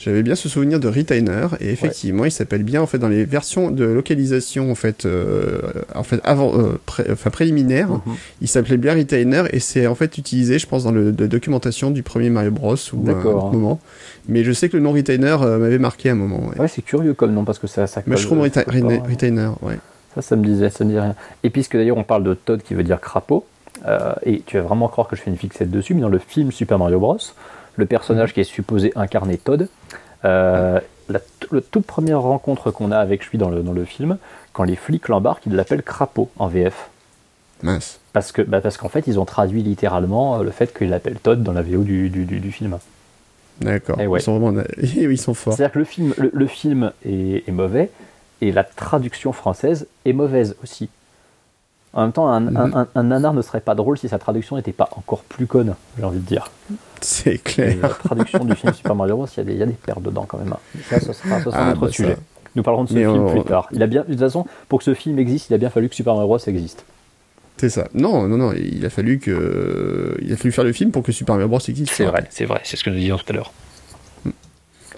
Euh, 0.07 0.11
j'avais 0.11 0.23
bien 0.23 0.35
ce 0.35 0.49
souvenir 0.49 0.79
de 0.79 0.87
Retainer 0.87 1.47
et 1.59 1.69
effectivement, 1.71 2.25
il 2.25 2.31
s'appelle 2.31 2.63
bien 2.63 2.81
en 2.81 2.87
fait 2.87 2.97
dans 2.97 3.07
les 3.07 3.25
versions 3.25 3.71
de 3.71 3.85
localisation 3.85 4.71
en 4.71 4.75
fait, 4.75 5.05
euh, 5.05 5.59
en 5.95 6.03
fait 6.03 6.19
avant, 6.23 6.53
euh, 6.57 6.79
pré- 6.85 7.05
enfin 7.11 7.29
préliminaire, 7.29 7.89
Mhm. 7.89 8.01
il 8.41 8.47
s'appelait 8.47 8.77
bien 8.77 8.93
Retainer 8.95 9.43
et 9.51 9.59
c'est 9.59 9.87
en 9.87 9.95
fait 9.95 10.17
utilisé, 10.17 10.59
je 10.59 10.67
pense, 10.67 10.83
dans 10.83 10.91
le 10.91 11.11
de 11.11 11.27
documentation 11.27 11.91
du 11.91 12.03
premier 12.03 12.29
Mario 12.29 12.51
Bros 12.51 12.75
ou 12.93 13.09
un 13.09 13.11
autre 13.23 13.51
moment. 13.53 13.79
Mais 14.27 14.43
je 14.43 14.51
sais 14.51 14.69
que 14.69 14.77
le 14.77 14.83
nom 14.83 14.91
Retainer 14.93 15.37
euh, 15.41 15.57
m'avait 15.57 15.79
marqué 15.79 16.09
à 16.09 16.13
un 16.13 16.15
moment. 16.15 16.47
Ouais. 16.47 16.59
Ouais, 16.61 16.67
c'est 16.67 16.81
curieux 16.81 17.13
comme 17.13 17.33
nom 17.33 17.43
parce 17.43 17.59
que 17.59 17.67
ça, 17.67 17.87
ça 17.87 18.01
Mushroom 18.07 18.39
ça 18.39 18.61
Reta-. 18.61 18.71
Rena- 18.71 19.03
Retainer, 19.09 19.49
ouais. 19.61 19.77
Ça, 20.15 20.21
ça 20.21 20.35
me 20.35 20.45
disait, 20.45 20.69
ça 20.69 20.83
me 20.85 20.91
dit 20.91 20.99
rien. 20.99 21.15
Et 21.43 21.49
puisque 21.49 21.75
d'ailleurs 21.75 21.97
on 21.97 22.03
parle 22.03 22.23
de 22.23 22.33
Todd 22.35 22.61
qui 22.61 22.73
veut 22.75 22.83
dire 22.83 23.01
crapaud, 23.01 23.45
euh, 23.87 24.13
et 24.25 24.43
tu 24.45 24.57
vas 24.57 24.63
vraiment 24.63 24.87
croire 24.87 25.07
que 25.07 25.15
je 25.15 25.21
fais 25.21 25.31
une 25.31 25.37
fixette 25.37 25.71
dessus, 25.71 25.93
mais 25.95 26.01
dans 26.01 26.09
le 26.09 26.19
film 26.19 26.51
Super 26.51 26.77
Mario 26.77 26.99
Bros, 26.99 27.17
le 27.75 27.85
personnage 27.85 28.33
qui 28.33 28.39
est 28.39 28.43
supposé 28.45 28.91
incarner 28.95 29.37
Todd, 29.37 29.67
euh, 30.25 30.79
la, 31.09 31.19
toute 31.71 31.85
première 31.85 32.21
rencontre 32.21 32.71
qu'on 32.71 32.91
a 32.91 32.97
avec 32.97 33.25
lui 33.27 33.37
dans 33.37 33.49
le, 33.49 33.61
dans 33.61 33.73
le 33.73 33.85
film, 33.85 34.17
quand 34.53 34.63
les 34.63 34.75
flics 34.75 35.07
l'embarquent, 35.09 35.45
ils 35.45 35.53
l'appellent 35.55 35.83
crapaud 35.83 36.29
en 36.37 36.47
VF. 36.47 36.89
Mince. 37.61 37.99
Parce 38.13 38.31
que, 38.31 38.41
bah 38.41 38.61
parce 38.61 38.77
qu'en 38.77 38.89
fait, 38.89 39.07
ils 39.07 39.19
ont 39.19 39.25
traduit 39.25 39.63
littéralement 39.63 40.39
euh, 40.39 40.43
le 40.43 40.51
fait 40.51 40.77
qu'il 40.77 40.89
l'appelle 40.89 41.15
Todd 41.15 41.43
dans 41.43 41.53
la 41.53 41.61
VO 41.61 41.83
du, 41.83 42.09
du, 42.09 42.25
du- 42.25 42.39
du 42.39 42.51
film. 42.51 42.77
D'accord. 43.61 43.97
Ouais. 43.99 44.19
Ils 44.19 44.23
sont 44.23 44.39
vraiment, 44.39 44.61
ils 44.81 45.17
sont 45.17 45.33
forts. 45.33 45.53
C'est-à-dire 45.53 45.73
que 45.73 45.79
le 45.79 45.85
film, 45.85 46.13
le, 46.17 46.31
le 46.33 46.47
film 46.47 46.91
est, 47.05 47.47
est 47.47 47.51
mauvais 47.51 47.89
et 48.41 48.51
la 48.51 48.63
traduction 48.63 49.31
française 49.31 49.87
est 50.05 50.13
mauvaise 50.13 50.55
aussi. 50.63 50.89
En 51.93 52.01
même 52.03 52.11
temps, 52.11 52.27
un, 52.27 52.55
un- 52.55 52.73
un- 52.73 52.87
un 52.95 53.03
nanar 53.03 53.33
ne 53.33 53.41
serait 53.43 53.61
pas 53.61 53.75
drôle 53.75 53.97
si 53.99 54.09
sa 54.09 54.17
traduction 54.17 54.55
n'était 54.55 54.71
pas 54.71 54.89
encore 54.97 55.21
plus 55.23 55.45
conne, 55.45 55.75
j'ai 55.97 56.03
envie 56.03 56.19
de 56.19 56.25
dire. 56.25 56.49
C'est 57.01 57.35
Et 57.35 57.37
clair. 57.37 57.77
la 57.81 57.89
traduction 57.89 58.43
du 58.45 58.55
film 58.55 58.73
Super 58.73 58.95
Mario 58.95 59.15
Bros, 59.17 59.27
il 59.27 59.37
y, 59.37 59.41
a 59.41 59.43
des- 59.43 59.53
il 59.53 59.59
y 59.59 59.63
a 59.63 59.65
des 59.67 59.73
perles 59.73 60.01
dedans 60.01 60.25
quand 60.27 60.37
même. 60.39 60.53
hein. 60.53 60.79
Ça, 60.89 60.99
ça 60.99 61.13
sera, 61.13 61.37
ça 61.37 61.43
sera 61.45 61.57
Ah, 61.57 61.65
un 61.67 61.71
autre 61.73 61.81
bah, 61.81 61.87
ça. 61.87 61.93
sujet. 61.93 62.17
Nous 62.55 62.63
parlerons 62.63 62.83
de 62.85 62.89
ce 62.89 62.93
Mais 62.95 63.01
film 63.01 63.23
on- 63.25 63.31
plus 63.31 63.43
tard. 63.43 63.67
Il 63.71 63.81
a 63.83 63.87
bien, 63.87 64.01
de 64.01 64.07
toute 64.11 64.19
façon, 64.19 64.45
pour 64.69 64.79
que 64.79 64.85
ce 64.85 64.93
film 64.93 65.19
existe, 65.19 65.49
il 65.49 65.53
a 65.53 65.57
bien 65.57 65.69
fallu 65.69 65.89
que 65.89 65.95
Super 65.95 66.13
Mario 66.13 66.27
Bros 66.27 66.37
existe. 66.47 66.83
C'est 67.57 67.69
ça. 67.69 67.87
Non, 67.93 68.27
non, 68.27 68.37
non. 68.37 68.53
Il 68.53 68.83
a 68.85 68.89
fallu 68.89 69.19
que, 69.19 70.17
il 70.21 70.33
a 70.33 70.37
fallu 70.37 70.51
faire 70.51 70.63
le 70.63 70.73
film 70.73 70.89
pour 70.91 71.03
que 71.03 71.11
Super 71.11 71.35
Mario 71.35 71.47
Bros 71.47 71.59
existe. 71.67 71.93
C'est 71.93 72.05
vrai, 72.05 72.25
c'est 72.31 72.45
vrai. 72.45 72.61
C'est 72.63 72.75
ce 72.77 72.83
que 72.83 72.89
nous 72.89 72.95
disions 72.97 73.17
tout 73.17 73.25
à 73.29 73.33
l'heure. 73.33 73.51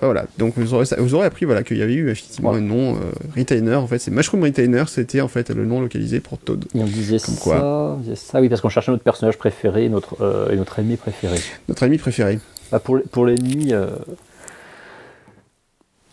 Voilà, 0.02 0.26
donc 0.38 0.54
vous 0.58 0.74
aurez, 0.74 0.86
vous 0.98 1.16
aurez 1.16 1.26
appris 1.26 1.46
voilà, 1.46 1.64
qu'il 1.64 1.78
y 1.78 1.82
avait 1.82 1.94
eu 1.94 2.10
effectivement 2.10 2.54
un 2.54 2.62
nom 2.62 2.96
euh, 2.96 3.00
Retainer, 3.38 3.76
en 3.76 3.88
fait, 3.88 4.00
c'est 4.00 4.12
Mushroom 4.12 4.44
Retainer, 4.44 4.84
c'était 4.88 5.22
en 5.22 5.28
fait 5.28 5.50
le 5.50 5.66
nom 5.66 5.82
localisé 5.82 6.20
pour 6.20 6.38
Toad. 6.38 6.66
Et 6.74 6.80
on 6.80 6.86
disait 6.86 7.20
ça, 7.20 7.32
on 7.32 7.98
disait 7.98 8.16
ça, 8.16 8.42
oui, 8.42 8.50
parce 8.50 8.62
qu'on 8.62 8.70
cherchait 8.70 8.92
notre 8.92 9.04
personnage 9.04 9.38
préféré 9.38 9.90
notre, 9.90 10.22
euh, 10.22 10.52
et 10.52 10.56
notre 10.56 10.80
ennemi 10.80 10.98
préféré. 10.98 11.38
Notre 11.68 11.84
ennemi 11.84 11.98
préféré. 11.98 12.40
Bah 12.72 12.80
pour 12.80 13.00
pour 13.12 13.26
l'ennemi, 13.26 13.74
euh, 13.74 13.90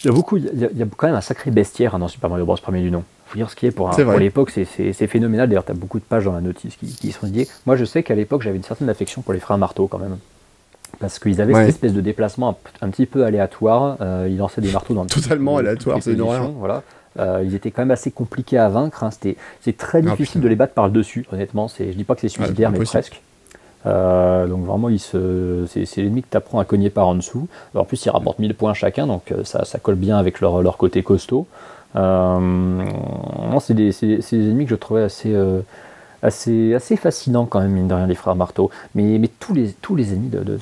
il 0.04 0.06
y 0.06 0.10
a 0.10 0.12
beaucoup, 0.12 0.36
il 0.36 0.44
y, 0.44 0.82
a, 0.82 0.86
quand 0.96 1.06
même 1.06 1.16
un 1.16 1.20
sacré 1.20 1.50
bestiaire 1.50 1.94
hein, 1.94 1.98
dans 1.98 2.08
Super 2.08 2.28
Mario 2.28 2.44
Bros. 2.44 2.56
premier 2.56 2.82
du 2.82 2.90
nom. 2.90 3.04
Faut 3.26 3.36
dire 3.36 3.48
ce 3.48 3.56
qui 3.56 3.66
est 3.66 3.70
pour, 3.70 3.88
pour 3.88 4.18
l'époque, 4.18 4.50
c'est 4.50 5.06
phénoménal. 5.06 5.48
D'ailleurs, 5.48 5.64
tu 5.64 5.72
as 5.72 5.76
beaucoup 5.76 5.98
de 5.98 6.04
pages 6.04 6.24
dans 6.24 6.32
la 6.32 6.40
notice 6.42 6.76
qui, 6.76 6.86
qui 6.86 7.12
sont 7.12 7.26
dédiées. 7.26 7.48
Moi, 7.64 7.76
je 7.76 7.84
sais 7.84 8.02
qu'à 8.02 8.14
l'époque, 8.14 8.42
j'avais 8.42 8.56
une 8.56 8.64
certaine 8.64 8.90
affection 8.90 9.22
pour 9.22 9.32
les 9.32 9.40
frères 9.40 9.56
Marteau 9.56 9.86
quand 9.86 9.98
même 9.98 10.18
parce 10.98 11.18
qu'ils 11.18 11.40
avaient 11.40 11.54
cette 11.54 11.68
espèce 11.68 11.92
de 11.92 12.00
déplacement 12.00 12.56
un, 12.80 12.88
petit 12.88 13.06
peu 13.06 13.24
aléatoire. 13.24 13.96
Euh, 14.00 14.28
ils 14.30 14.36
lançaient 14.36 14.60
des 14.60 14.72
marteaux 14.72 14.94
dans 14.94 15.06
Totalement 15.06 15.56
aléatoire, 15.58 15.98
c'est 16.00 16.12
une 16.12 16.22
Voilà. 16.22 16.82
Euh, 17.18 17.42
ils 17.44 17.54
étaient 17.54 17.70
quand 17.70 17.82
même 17.82 17.90
assez 17.90 18.10
compliqués 18.10 18.58
à 18.58 18.68
vaincre. 18.68 19.02
Hein. 19.04 19.10
C'était, 19.10 19.36
c'est 19.60 19.76
très 19.76 19.98
ah, 19.98 20.10
difficile 20.10 20.40
de 20.40 20.48
les 20.48 20.56
battre 20.56 20.74
par 20.74 20.86
le 20.86 20.92
dessus, 20.92 21.26
honnêtement. 21.32 21.68
C'est, 21.68 21.92
je 21.92 21.96
dis 21.96 22.04
pas 22.04 22.14
que 22.14 22.22
c'est 22.22 22.28
suicidaire, 22.28 22.70
mais 22.70 22.80
presque. 22.80 23.20
Euh, 23.84 24.46
donc 24.46 24.64
vraiment, 24.64 24.88
se, 24.96 25.66
c'est, 25.66 25.96
l'ennemi 25.96 26.22
que 26.22 26.28
tu 26.30 26.36
apprends 26.36 26.60
à 26.60 26.64
cogner 26.64 26.88
par 26.88 27.08
en 27.08 27.16
dessous. 27.16 27.48
en 27.74 27.84
plus, 27.84 28.04
ils 28.06 28.10
rapportent 28.10 28.38
1000 28.38 28.54
points 28.54 28.74
chacun, 28.74 29.06
donc 29.06 29.34
ça, 29.44 29.64
ça 29.64 29.78
colle 29.78 29.96
bien 29.96 30.16
avec 30.16 30.40
leur, 30.40 30.62
leur 30.62 30.76
côté 30.76 31.02
costaud. 31.02 31.46
non, 31.96 33.58
c'est 33.60 33.74
des, 33.74 33.92
c'est, 33.92 34.06
des 34.06 34.32
ennemis 34.32 34.64
que 34.64 34.70
je 34.70 34.76
trouvais 34.76 35.02
assez 35.02 35.34
assez, 36.22 36.74
assez 36.74 36.96
fascinant 36.96 37.46
quand 37.46 37.60
même, 37.60 37.72
mine 37.72 37.88
de 37.88 37.94
rien, 37.94 38.06
les 38.06 38.14
frères 38.14 38.36
Marteau. 38.36 38.70
Mais, 38.94 39.18
mais 39.18 39.28
tous, 39.40 39.52
les, 39.52 39.74
tous 39.82 39.96
les 39.96 40.12
ennemis 40.12 40.28
de, 40.28 40.40
de 40.40 40.58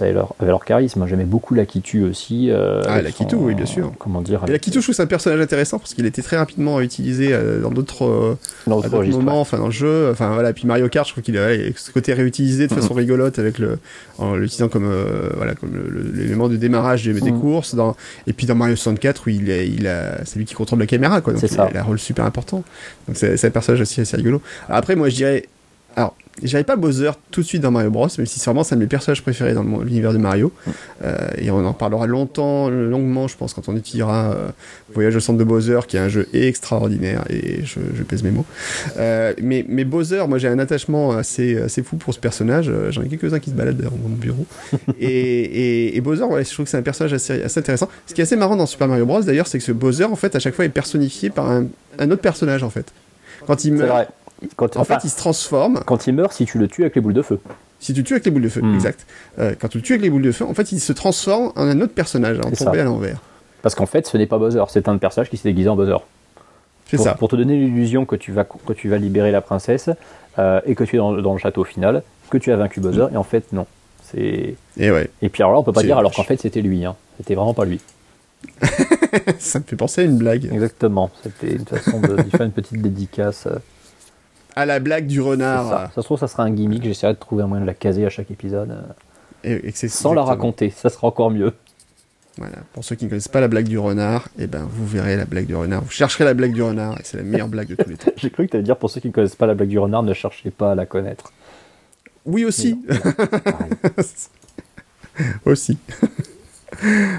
avaient 0.00 0.12
leur, 0.12 0.34
avaient 0.40 0.50
leur 0.50 0.64
charisme. 0.64 1.06
J'aimais 1.06 1.24
beaucoup 1.24 1.54
Lakitu 1.54 2.02
aussi. 2.02 2.50
Euh, 2.50 2.82
ah, 2.86 3.02
Lakitu, 3.02 3.36
oui, 3.36 3.54
bien 3.54 3.66
sûr. 3.66 3.92
Comment 3.98 4.22
dire 4.22 4.42
Et 4.48 4.52
Lakitu, 4.52 4.80
je 4.80 4.84
trouve 4.84 4.94
c'est 4.94 5.02
un 5.02 5.06
personnage 5.06 5.40
intéressant 5.40 5.78
parce 5.78 5.94
qu'il 5.94 6.06
était 6.06 6.22
très 6.22 6.38
rapidement 6.38 6.80
utilisé 6.80 7.28
euh, 7.32 7.60
dans 7.60 7.70
d'autres 7.70 8.04
euh, 8.04 8.36
moments, 8.66 9.40
enfin 9.40 9.58
dans 9.58 9.66
le 9.66 9.72
jeu. 9.72 10.10
Enfin 10.10 10.32
voilà, 10.32 10.52
puis 10.52 10.66
Mario 10.66 10.88
Kart, 10.88 11.06
je 11.06 11.12
trouve 11.12 11.24
qu'il 11.24 11.36
a 11.36 11.48
ce 11.76 11.90
côté 11.90 12.14
réutilisé 12.14 12.66
de 12.66 12.74
façon 12.74 12.94
rigolote 12.94 13.38
avec 13.38 13.58
le, 13.58 13.78
en 14.18 14.34
l'utilisant 14.34 14.68
comme, 14.68 14.90
voilà, 15.36 15.54
comme 15.54 15.70
l'élément 16.14 16.48
de 16.48 16.56
démarrage 16.56 17.04
des, 17.04 17.12
des 17.20 17.32
courses. 17.32 17.74
Dans, 17.74 17.96
et 18.26 18.32
puis 18.32 18.46
dans 18.46 18.54
Mario 18.54 18.76
64, 18.76 19.26
où 19.26 19.30
il, 19.30 19.48
il 19.48 19.86
a, 19.86 20.24
c'est 20.24 20.38
lui 20.38 20.46
qui 20.46 20.54
contrôle 20.54 20.78
la 20.78 20.86
caméra, 20.86 21.20
quoi. 21.20 21.34
Donc 21.34 21.42
il, 21.42 21.48
ça. 21.48 21.64
a 21.64 21.78
un 21.78 21.82
rôle 21.82 21.98
super 21.98 22.24
important. 22.24 22.64
Donc 23.08 23.16
c'est 23.16 23.44
un 23.44 23.50
personnage 23.50 23.80
aussi 23.82 24.00
assez 24.00 24.16
rigolo. 24.16 24.40
après, 24.68 24.96
moi 25.02 25.08
je 25.08 25.16
dirais. 25.16 25.48
Alors, 25.96 26.14
j'avais 26.42 26.64
pas 26.64 26.76
Bowser 26.76 27.10
tout 27.32 27.42
de 27.42 27.46
suite 27.46 27.60
dans 27.60 27.72
Mario 27.72 27.90
Bros, 27.90 28.08
même 28.16 28.26
si 28.26 28.38
sûrement 28.38 28.62
c'est 28.62 28.74
un 28.74 28.78
de 28.78 28.82
mes 28.82 28.88
personnages 28.88 29.20
préférés 29.20 29.52
dans 29.52 29.62
l'univers 29.62 30.12
de 30.12 30.18
Mario. 30.18 30.52
Euh, 31.04 31.16
et 31.36 31.50
on 31.50 31.66
en 31.66 31.72
parlera 31.72 32.06
longtemps, 32.06 32.70
longuement, 32.70 33.28
je 33.28 33.36
pense, 33.36 33.52
quand 33.52 33.68
on 33.68 33.76
étudiera 33.76 34.32
euh, 34.32 34.48
Voyage 34.94 35.16
au 35.16 35.20
centre 35.20 35.38
de 35.38 35.44
Bowser, 35.44 35.80
qui 35.88 35.96
est 35.96 36.00
un 36.00 36.08
jeu 36.08 36.28
extraordinaire, 36.32 37.24
et 37.28 37.64
je, 37.64 37.80
je 37.94 38.02
pèse 38.04 38.22
mes 38.22 38.30
mots. 38.30 38.46
Euh, 38.96 39.34
mais, 39.42 39.66
mais 39.68 39.84
Bowser, 39.84 40.24
moi 40.28 40.38
j'ai 40.38 40.48
un 40.48 40.60
attachement 40.60 41.10
assez, 41.10 41.60
assez 41.60 41.82
fou 41.82 41.96
pour 41.96 42.14
ce 42.14 42.20
personnage. 42.20 42.72
J'en 42.90 43.02
ai 43.02 43.08
quelques-uns 43.08 43.40
qui 43.40 43.50
se 43.50 43.54
baladent 43.56 43.82
dans 43.82 43.90
mon 43.90 44.14
bureau. 44.14 44.46
et, 45.00 45.96
et, 45.96 46.00
Bowser, 46.00 46.24
ouais, 46.24 46.44
je 46.44 46.52
trouve 46.52 46.64
que 46.64 46.70
c'est 46.70 46.78
un 46.78 46.82
personnage 46.82 47.12
assez, 47.12 47.42
assez, 47.42 47.60
intéressant. 47.60 47.88
Ce 48.06 48.14
qui 48.14 48.22
est 48.22 48.24
assez 48.24 48.36
marrant 48.36 48.56
dans 48.56 48.66
Super 48.66 48.86
Mario 48.86 49.04
Bros, 49.04 49.20
d'ailleurs, 49.20 49.48
c'est 49.48 49.58
que 49.58 49.64
ce 49.64 49.72
Bowser, 49.72 50.04
en 50.04 50.16
fait, 50.16 50.34
à 50.36 50.38
chaque 50.38 50.54
fois, 50.54 50.64
est 50.64 50.70
personnifié 50.70 51.28
par 51.28 51.50
un, 51.50 51.66
un 51.98 52.10
autre 52.10 52.22
personnage, 52.22 52.62
en 52.62 52.70
fait. 52.70 52.86
Quand 53.46 53.64
il 53.64 53.74
meurt 53.74 54.08
en 54.76 54.84
fait, 54.84 54.98
il 55.04 55.10
se 55.10 55.16
transforme. 55.16 55.80
Quand 55.86 56.06
il 56.06 56.14
meurt, 56.14 56.32
si 56.32 56.44
tu 56.44 56.58
le 56.58 56.68
tues 56.68 56.82
avec 56.82 56.94
les 56.94 57.00
boules 57.00 57.14
de 57.14 57.22
feu. 57.22 57.40
Si 57.80 57.92
tu 57.92 58.04
tues 58.04 58.14
avec 58.14 58.24
les 58.24 58.30
boules 58.30 58.42
de 58.42 58.48
feu, 58.48 58.62
hmm. 58.62 58.74
exact. 58.74 59.06
Euh, 59.38 59.54
quand 59.58 59.68
tu 59.68 59.78
le 59.78 59.82
tues 59.82 59.94
avec 59.94 60.02
les 60.02 60.10
boules 60.10 60.22
de 60.22 60.30
feu, 60.30 60.44
en 60.44 60.54
fait, 60.54 60.70
il 60.70 60.80
se 60.80 60.92
transforme 60.92 61.52
en 61.56 61.66
un 61.66 61.80
autre 61.80 61.92
personnage, 61.92 62.38
en 62.38 62.50
tombé 62.50 62.80
à 62.80 62.84
l'envers. 62.84 63.20
Parce 63.62 63.74
qu'en 63.74 63.86
fait, 63.86 64.06
ce 64.06 64.16
n'est 64.16 64.26
pas 64.26 64.38
Bowser, 64.38 64.62
c'est 64.68 64.88
un 64.88 64.98
personnage 64.98 65.30
qui 65.30 65.36
s'est 65.36 65.48
déguisé 65.48 65.68
en 65.68 65.76
Bowser. 65.76 65.96
C'est 66.88 66.98
ça. 66.98 67.14
Pour 67.14 67.28
te 67.28 67.36
donner 67.36 67.56
l'illusion 67.56 68.04
que 68.04 68.16
tu 68.16 68.32
vas 68.32 68.44
que 68.44 68.72
tu 68.74 68.88
vas 68.90 68.98
libérer 68.98 69.30
la 69.30 69.40
princesse 69.40 69.88
euh, 70.38 70.60
et 70.66 70.74
que 70.74 70.84
tu 70.84 70.96
es 70.96 70.98
dans, 70.98 71.32
le 71.32 71.38
château 71.38 71.64
final, 71.64 72.02
que 72.28 72.36
tu 72.36 72.52
as 72.52 72.56
vaincu 72.56 72.80
Bowser, 72.80 73.06
et 73.12 73.16
en 73.16 73.22
fait 73.22 73.52
non. 73.52 73.66
Et 74.14 74.56
ouais. 74.76 75.08
Et 75.22 75.30
puis 75.30 75.42
alors 75.42 75.54
là, 75.54 75.58
on 75.60 75.62
peut 75.62 75.72
pas 75.72 75.82
dire 75.82 75.96
alors 75.96 76.12
qu'en 76.12 76.22
fait 76.22 76.38
c'était 76.38 76.60
lui. 76.60 76.84
Hein. 76.84 76.94
C'était 77.16 77.34
vraiment 77.34 77.54
pas 77.54 77.64
lui. 77.64 77.80
ça 79.38 79.58
me 79.58 79.64
fait 79.64 79.76
penser 79.76 80.02
à 80.02 80.04
une 80.04 80.18
blague. 80.18 80.50
Exactement. 80.52 81.10
C'était 81.22 81.54
une 81.54 81.64
façon 81.64 82.00
de, 82.00 82.16
de 82.16 82.30
faire 82.30 82.42
une 82.42 82.52
petite 82.52 82.82
dédicace. 82.82 83.48
À 84.54 84.66
la 84.66 84.80
blague 84.80 85.06
du 85.06 85.20
renard. 85.20 85.68
Ça. 85.68 85.90
ça 85.94 86.02
se 86.02 86.06
trouve, 86.06 86.18
ça 86.18 86.28
sera 86.28 86.42
un 86.42 86.50
gimmick. 86.50 86.84
J'essaierai 86.84 87.14
de 87.14 87.18
trouver 87.18 87.42
un 87.42 87.46
moyen 87.46 87.62
de 87.62 87.66
la 87.66 87.74
caser 87.74 88.04
à 88.04 88.10
chaque 88.10 88.30
épisode. 88.30 88.76
Et, 89.44 89.72
sans 89.72 90.14
la 90.14 90.22
raconter, 90.22 90.70
ça 90.70 90.88
sera 90.88 91.08
encore 91.08 91.30
mieux. 91.30 91.52
Voilà. 92.38 92.56
Pour 92.72 92.84
ceux 92.84 92.96
qui 92.96 93.04
ne 93.04 93.10
connaissent 93.10 93.28
pas 93.28 93.40
la 93.40 93.48
blague 93.48 93.68
du 93.68 93.78
renard, 93.78 94.28
eh 94.38 94.46
ben, 94.46 94.66
vous 94.68 94.86
verrez 94.86 95.16
la 95.16 95.26
blague 95.26 95.46
du 95.46 95.54
renard. 95.54 95.82
Vous 95.82 95.90
chercherez 95.90 96.24
la 96.24 96.32
blague 96.32 96.52
du 96.52 96.62
renard 96.62 96.98
et 96.98 97.02
c'est 97.04 97.18
la 97.18 97.24
meilleure 97.24 97.48
blague 97.48 97.68
de 97.68 97.74
tous 97.74 97.90
les 97.90 97.96
temps. 97.96 98.12
J'ai 98.16 98.30
cru 98.30 98.46
que 98.46 98.52
tu 98.52 98.56
allais 98.56 98.64
dire 98.64 98.76
pour 98.76 98.88
ceux 98.88 99.00
qui 99.00 99.08
ne 99.08 99.12
connaissent 99.12 99.36
pas 99.36 99.46
la 99.46 99.54
blague 99.54 99.68
du 99.68 99.78
renard, 99.78 100.02
ne 100.02 100.14
cherchez 100.14 100.50
pas 100.50 100.72
à 100.72 100.74
la 100.74 100.86
connaître. 100.86 101.32
Oui, 102.24 102.44
aussi. 102.44 102.80
aussi. 105.44 105.76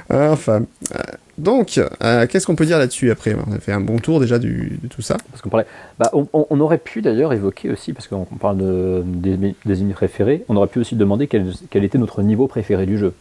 Enfin, 0.09 0.63
euh, 0.95 0.99
donc, 1.37 1.79
euh, 2.03 2.27
qu'est-ce 2.27 2.45
qu'on 2.45 2.55
peut 2.55 2.65
dire 2.65 2.77
là-dessus 2.77 3.09
après? 3.11 3.35
On 3.35 3.53
a 3.53 3.59
fait 3.59 3.71
un 3.71 3.79
bon 3.79 3.97
tour 3.99 4.19
déjà 4.19 4.39
du, 4.39 4.77
de 4.81 4.87
tout 4.87 5.01
ça. 5.01 5.17
Parce 5.31 5.41
qu'on 5.41 5.49
parlait, 5.49 5.65
bah, 5.97 6.11
on, 6.13 6.59
aurait 6.59 6.77
pu 6.77 7.01
d'ailleurs 7.01 7.33
évoquer 7.33 7.71
aussi, 7.71 7.93
parce 7.93 8.07
qu'on 8.07 8.25
parle 8.25 8.57
de, 8.57 9.03
des, 9.05 9.55
des 9.65 9.79
ennemis 9.79 9.93
préférés, 9.93 10.45
on 10.47 10.55
aurait 10.55 10.67
pu 10.67 10.79
aussi 10.79 10.95
demander 10.95 11.27
quel, 11.27 11.51
quel, 11.69 11.83
était 11.83 11.97
notre 11.97 12.21
niveau 12.21 12.47
préféré 12.47 12.85
du 12.85 12.97
jeu. 12.97 13.13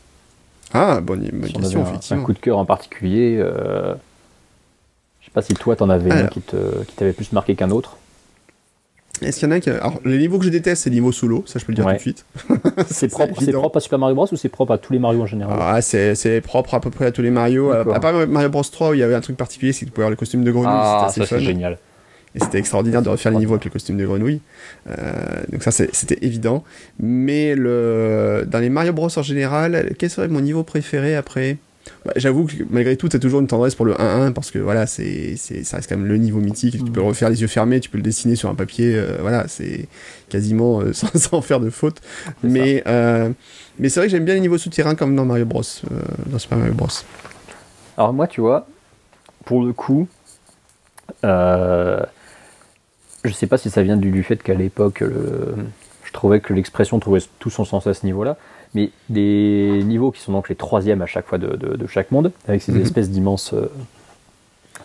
Ah, 0.74 1.00
bonne, 1.00 1.28
bonne 1.32 1.52
question, 1.52 1.82
effectivement. 1.82 2.22
Un 2.22 2.24
coup 2.24 2.32
de 2.32 2.38
cœur 2.38 2.58
en 2.58 2.64
particulier. 2.64 3.38
Euh, 3.38 3.94
je 5.20 5.26
sais 5.26 5.32
pas 5.32 5.42
si 5.42 5.54
toi, 5.54 5.76
t'en 5.76 5.88
avais 5.88 6.10
un 6.10 6.26
qui 6.26 6.40
t'avait 6.96 7.12
plus 7.12 7.32
marqué 7.32 7.54
qu'un 7.54 7.70
autre. 7.70 7.96
Est-ce 9.22 9.38
qu'il 9.38 9.48
y 9.48 9.52
en 9.52 9.54
a 9.54 9.60
qui. 9.60 9.70
Alors, 9.70 10.00
les 10.04 10.18
niveaux 10.18 10.38
que 10.38 10.44
je 10.44 10.50
déteste, 10.50 10.82
c'est 10.82 10.90
les 10.90 10.96
niveaux 10.96 11.12
sous 11.12 11.28
l'eau, 11.28 11.44
ça 11.46 11.58
je 11.58 11.64
peux 11.64 11.72
le 11.72 11.76
dire 11.76 11.86
tout 11.86 11.92
de 11.92 11.98
suite. 11.98 12.24
c'est 12.86 13.08
propre, 13.08 13.44
propre, 13.52 13.76
à 13.76 13.80
Super 13.80 13.98
Mario 13.98 14.14
Bros 14.14 14.28
ou 14.30 14.36
c'est 14.36 14.48
propre 14.48 14.72
à 14.72 14.78
tous 14.78 14.92
les 14.92 14.98
Mario 14.98 15.22
en 15.22 15.26
général 15.26 15.58
Ah, 15.60 15.80
c'est 15.82 16.40
propre 16.42 16.74
à 16.74 16.80
peu 16.80 16.90
près 16.90 17.06
à 17.06 17.12
tous 17.12 17.22
les 17.22 17.30
Mario. 17.30 17.70
À, 17.70 18.00
part 18.00 18.26
Mario 18.26 18.48
Bros 18.48 18.62
3 18.62 18.90
où 18.90 18.94
il 18.94 19.00
y 19.00 19.02
avait 19.02 19.14
un 19.14 19.20
truc 19.20 19.36
particulier, 19.36 19.72
c'est 19.72 19.80
que 19.80 19.86
tu 19.86 19.92
pouvais 19.92 20.04
avoir 20.04 20.10
le 20.10 20.16
costume 20.16 20.44
de 20.44 20.50
grenouille. 20.50 20.70
Ah, 20.72 21.08
ça 21.10 21.24
c'est 21.26 21.40
génial. 21.40 21.78
Et 22.34 22.40
c'était 22.40 22.58
extraordinaire 22.58 23.02
de 23.02 23.10
refaire 23.10 23.32
les 23.32 23.38
niveaux 23.38 23.54
avec 23.54 23.64
le 23.64 23.70
costume 23.70 23.98
de 23.98 24.06
grenouille. 24.06 24.40
Euh, 24.88 25.12
donc 25.50 25.62
ça, 25.62 25.70
c'était 25.70 26.18
évident. 26.22 26.64
Mais 26.98 27.54
le... 27.54 28.46
dans 28.46 28.58
les 28.58 28.70
Mario 28.70 28.92
Bros 28.92 29.10
en 29.14 29.22
général, 29.22 29.92
quel 29.98 30.08
serait 30.08 30.28
mon 30.28 30.40
niveau 30.40 30.62
préféré 30.62 31.14
après? 31.14 31.58
Bah, 32.04 32.12
J'avoue 32.16 32.46
que 32.46 32.54
malgré 32.70 32.96
tout, 32.96 33.08
t'as 33.08 33.18
toujours 33.18 33.40
une 33.40 33.46
tendresse 33.46 33.74
pour 33.74 33.86
le 33.86 33.94
1-1 33.94 34.32
parce 34.32 34.50
que 34.50 34.58
voilà, 34.58 34.86
c'est, 34.86 35.36
ça 35.36 35.76
reste 35.76 35.88
quand 35.88 35.96
même 35.96 36.06
le 36.06 36.16
niveau 36.16 36.40
mythique. 36.40 36.84
Tu 36.84 36.90
peux 36.90 37.00
le 37.00 37.06
refaire 37.06 37.30
les 37.30 37.40
yeux 37.40 37.46
fermés, 37.46 37.80
tu 37.80 37.88
peux 37.90 37.98
le 37.98 38.02
dessiner 38.02 38.36
sur 38.36 38.48
un 38.48 38.54
papier. 38.54 38.94
Euh, 38.94 39.18
voilà, 39.20 39.48
c'est 39.48 39.88
quasiment 40.28 40.80
euh, 40.80 40.92
sans, 40.92 41.40
faire 41.40 41.60
de 41.60 41.70
faute. 41.70 42.00
Mais, 42.42 42.82
euh, 42.86 43.30
mais 43.78 43.88
c'est 43.88 44.00
vrai 44.00 44.06
que 44.06 44.12
j'aime 44.12 44.24
bien 44.24 44.34
les 44.34 44.40
niveaux 44.40 44.58
souterrains 44.58 44.94
comme 44.94 45.14
dans 45.16 45.24
Mario 45.24 45.44
Bros. 45.44 45.62
dans 46.26 46.38
Super 46.38 46.58
Mario 46.58 46.74
Bros. 46.74 46.88
Alors 47.96 48.12
moi, 48.12 48.26
tu 48.26 48.40
vois, 48.40 48.66
pour 49.44 49.64
le 49.64 49.72
coup, 49.72 50.08
je 51.22 52.02
sais 53.32 53.46
pas 53.46 53.58
si 53.58 53.70
ça 53.70 53.82
vient 53.82 53.96
du, 53.96 54.10
du 54.10 54.22
fait 54.22 54.42
qu'à 54.42 54.54
l'époque, 54.54 55.02
je 55.02 56.12
trouvais 56.12 56.40
que 56.40 56.52
l'expression 56.52 56.98
trouvait 56.98 57.20
tout 57.38 57.50
son 57.50 57.64
sens 57.64 57.86
à 57.86 57.94
ce 57.94 58.04
niveau-là 58.06 58.36
mais 58.74 58.90
des 59.08 59.82
niveaux 59.84 60.10
qui 60.10 60.20
sont 60.20 60.32
donc 60.32 60.48
les 60.48 60.54
troisièmes 60.54 61.02
à 61.02 61.06
chaque 61.06 61.26
fois 61.26 61.38
de, 61.38 61.86
chaque 61.86 62.10
monde, 62.10 62.32
avec 62.48 62.62
ces 62.62 62.72
mhm. 62.72 62.82
espèces 62.82 63.10
d'immenses 63.10 63.52
euh, 63.52 63.70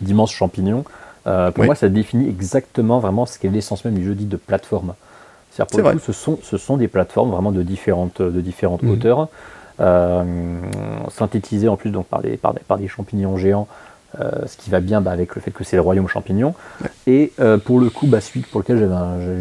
d'immenses 0.01 0.31
champignons. 0.31 0.83
Euh, 1.25 1.51
pour 1.51 1.65
moi, 1.65 1.75
ça 1.75 1.89
définit 1.89 2.27
exactement 2.29 2.99
vraiment 2.99 3.25
ce 3.25 3.39
qu'est 3.39 3.49
l'essence 3.49 3.83
même 3.83 3.95
du 3.95 4.05
jeu 4.05 4.13
dit 4.13 4.25
de 4.25 4.37
plateforme. 4.37 4.93
C'est-à-dire 5.51 5.83
pour 5.83 5.89
le 5.89 5.97
coup, 5.97 6.05
ce 6.05 6.13
sont, 6.13 6.39
ce 6.43 6.57
sont 6.57 6.77
des 6.77 6.87
plateformes 6.87 7.31
vraiment 7.31 7.51
de 7.51 7.63
différentes, 7.63 8.21
de 8.21 8.41
différentes 8.41 8.83
mhm. 8.83 8.91
hauteurs, 8.91 9.29
euh, 9.79 10.23
synthétisées 11.09 11.67
en 11.67 11.77
plus 11.77 11.91
donc 11.91 12.07
par 12.07 12.21
des, 12.21 12.37
par 12.37 12.53
par 12.67 12.77
des 12.77 12.87
champignons 12.87 13.37
géants, 13.37 13.67
ce 14.19 14.57
qui 14.57 14.69
va 14.69 14.79
bien 14.79 15.01
bah, 15.01 15.11
avec 15.11 15.35
le 15.35 15.41
fait 15.41 15.51
que 15.51 15.63
c'est 15.63 15.75
le 15.75 15.81
royaume 15.81 16.07
champignon. 16.07 16.53
Et 17.07 17.31
pour 17.65 17.79
le 17.79 17.89
coup, 17.89 18.07
bah, 18.07 18.21
celui 18.21 18.41
pour 18.41 18.61
lequel 18.61 18.89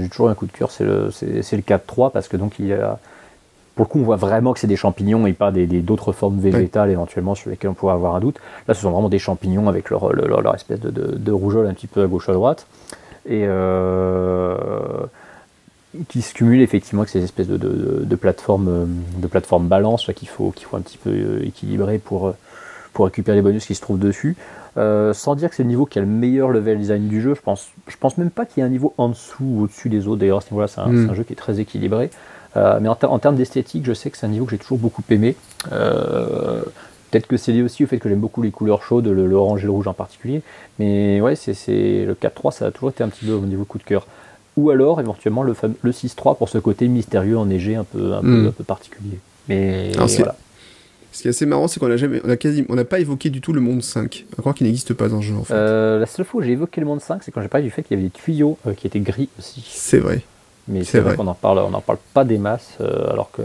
j'ai 0.00 0.08
toujours 0.08 0.28
un 0.28 0.34
coup 0.34 0.46
de 0.46 0.52
cœur, 0.52 0.70
c'est 0.70 0.84
le, 0.84 1.10
c'est, 1.10 1.56
le 1.56 1.62
4-3, 1.62 2.12
parce 2.12 2.28
que 2.28 2.36
donc 2.36 2.58
il 2.58 2.66
y 2.66 2.72
a 2.72 2.98
pour 3.76 3.84
le 3.84 3.88
coup, 3.90 3.98
on 4.00 4.04
voit 4.04 4.16
vraiment 4.16 4.54
que 4.54 4.58
c'est 4.58 4.66
des 4.66 4.76
champignons 4.76 5.26
et 5.26 5.34
pas 5.34 5.52
des, 5.52 5.66
d'autres 5.66 6.12
formes 6.12 6.38
végétales 6.38 6.90
éventuellement 6.90 7.34
sur 7.34 7.50
lesquelles 7.50 7.70
on 7.70 7.74
pourrait 7.74 7.92
avoir 7.92 8.16
un 8.16 8.20
doute. 8.20 8.38
Là, 8.66 8.72
ce 8.72 8.80
sont 8.80 8.90
vraiment 8.90 9.10
des 9.10 9.18
champignons 9.18 9.68
avec 9.68 9.90
leur, 9.90 10.14
leur, 10.14 10.54
espèce 10.54 10.80
de, 10.80 10.90
de, 10.90 11.32
rougeole 11.32 11.66
un 11.66 11.74
petit 11.74 11.86
peu 11.86 12.02
à 12.02 12.06
gauche 12.06 12.28
à 12.30 12.32
droite. 12.32 12.66
Et 13.28 13.42
euh, 13.44 14.56
qui 16.08 16.22
se 16.22 16.32
cumulent 16.32 16.62
effectivement 16.62 17.02
avec 17.02 17.10
ces 17.10 17.22
espèces 17.22 17.48
de, 17.48 17.58
de, 17.58 18.02
de 18.04 18.16
plateformes 18.16 18.88
de 19.18 19.26
plateforme 19.26 19.68
balance 19.68 20.10
qu'il 20.14 20.28
faut, 20.28 20.52
qu'il 20.52 20.66
faut 20.66 20.76
un 20.76 20.80
petit 20.80 20.98
peu 20.98 21.10
euh, 21.10 21.46
équilibrer 21.46 21.98
pour, 21.98 22.34
pour 22.94 23.04
récupérer 23.04 23.36
les 23.36 23.42
bonus 23.42 23.66
qui 23.66 23.74
se 23.74 23.82
trouvent 23.82 23.98
dessus. 23.98 24.36
Euh, 24.78 25.12
sans 25.12 25.34
dire 25.34 25.50
que 25.50 25.56
c'est 25.56 25.62
le 25.62 25.68
niveau 25.68 25.86
qui 25.86 25.98
a 25.98 26.02
le 26.02 26.06
meilleur 26.06 26.50
level 26.50 26.78
design 26.78 27.08
du 27.08 27.20
jeu, 27.20 27.34
je 27.34 27.40
pense, 27.40 27.68
je 27.88 27.96
pense 27.98 28.16
même 28.18 28.30
pas 28.30 28.44
qu'il 28.46 28.62
y 28.62 28.64
ait 28.64 28.66
un 28.66 28.70
niveau 28.70 28.94
en 28.98 29.10
dessous 29.10 29.44
ou 29.44 29.62
au-dessus 29.64 29.88
des 29.88 30.06
autres. 30.06 30.20
D'ailleurs, 30.20 30.38
à 30.38 30.40
ce 30.42 30.50
niveau-là, 30.50 30.66
c'est 30.66 30.80
un, 30.80 30.88
Mm. 30.88 31.04
c'est 31.04 31.10
un 31.12 31.14
jeu 31.14 31.24
qui 31.24 31.32
est 31.32 31.36
très 31.36 31.60
équilibré. 31.60 32.10
Euh, 32.56 32.78
mais 32.80 32.88
en, 32.88 32.94
ter- 32.96 33.12
en 33.12 33.18
termes 33.18 33.36
d'esthétique, 33.36 33.84
je 33.86 33.92
sais 33.92 34.10
que 34.10 34.16
c'est 34.18 34.26
un 34.26 34.30
niveau 34.30 34.44
que 34.46 34.50
j'ai 34.52 34.58
toujours 34.58 34.78
beaucoup 34.78 35.02
aimé. 35.10 35.36
Euh, 35.72 36.62
Peut-être 37.12 37.28
que 37.28 37.36
c'est 37.36 37.52
lié 37.52 37.62
aussi 37.62 37.84
au 37.84 37.86
fait 37.86 37.98
que 37.98 38.08
j'aime 38.08 38.18
beaucoup 38.20 38.42
les 38.42 38.50
couleurs 38.50 38.82
chaudes, 38.82 39.06
le, 39.06 39.26
le 39.28 39.34
orange 39.36 39.62
et 39.62 39.66
le 39.66 39.70
rouge 39.70 39.86
en 39.86 39.92
particulier. 39.94 40.42
Mais 40.80 41.20
ouais, 41.20 41.36
c'est 41.36 41.52
le 42.04 42.14
4-3, 42.14 42.50
ça 42.52 42.66
a 42.66 42.70
toujours 42.72 42.90
été 42.90 43.04
un 43.04 43.08
petit 43.08 43.24
peu 43.26 43.32
au 43.32 43.40
niveau 43.42 43.64
coup 43.64 43.78
de 43.78 43.84
cœur. 43.84 44.06
Ou 44.56 44.70
alors, 44.70 45.00
éventuellement, 45.00 45.44
le, 45.44 45.54
le 45.82 45.92
6-3 45.92 46.36
pour 46.36 46.48
ce 46.48 46.58
côté 46.58 46.88
mystérieux, 46.88 47.38
enneigé, 47.38 47.76
un 47.76 47.84
peu, 47.84 48.14
un 48.14 48.20
peu, 48.22 48.26
Mm. 48.42 48.46
un 48.48 48.50
peu 48.50 48.64
particulier. 48.64 49.18
Mais 49.48 49.92
Alors, 49.94 50.08
voilà. 50.08 50.34
Ce 51.12 51.22
qui 51.22 51.28
est 51.28 51.30
assez 51.30 51.46
marrant, 51.46 51.68
c'est 51.68 51.78
qu'on 51.78 51.90
a 51.90 51.96
jamais, 51.96 52.20
on 52.24 52.28
a 52.28 52.36
quasi, 52.36 52.66
on 52.68 52.74
n'a 52.74 52.84
pas 52.84 52.98
évoqué 52.98 53.30
du 53.30 53.40
tout 53.40 53.52
le 53.52 53.60
monde 53.60 53.82
5. 53.82 54.26
À 54.36 54.40
croire 54.40 54.54
qu'il 54.54 54.66
n'existe 54.66 54.92
pas 54.92 55.08
dans 55.08 55.20
ce 55.22 55.26
jeu, 55.28 55.34
en 55.36 55.44
fait. 55.44 55.54
Euh, 55.54 56.00
la 56.00 56.06
seule 56.06 56.26
fois 56.26 56.40
où 56.40 56.44
j'ai 56.44 56.52
évoqué 56.52 56.80
le 56.80 56.86
monde 56.88 57.00
5, 57.00 57.22
c'est 57.22 57.30
quand 57.30 57.40
j'ai 57.40 57.48
parlé 57.48 57.64
du 57.64 57.70
fait 57.70 57.82
qu'il 57.84 57.96
y 57.96 58.00
avait 58.00 58.08
des 58.08 58.12
tuyaux 58.12 58.58
euh, 58.66 58.74
qui 58.74 58.86
étaient 58.88 59.00
gris 59.00 59.28
aussi. 59.38 59.64
C'est 59.70 59.98
vrai. 60.00 60.22
Mais 60.68 60.82
C'est 60.84 60.98
vrai, 61.00 61.10
vrai. 61.10 61.16
qu'on 61.16 61.26
en 61.28 61.34
parle, 61.34 61.58
on 61.58 61.72
en 61.74 61.80
parle 61.80 61.98
pas 62.14 62.24
des 62.24 62.38
masses, 62.38 62.72
euh, 62.80 63.10
alors 63.12 63.30
que, 63.30 63.42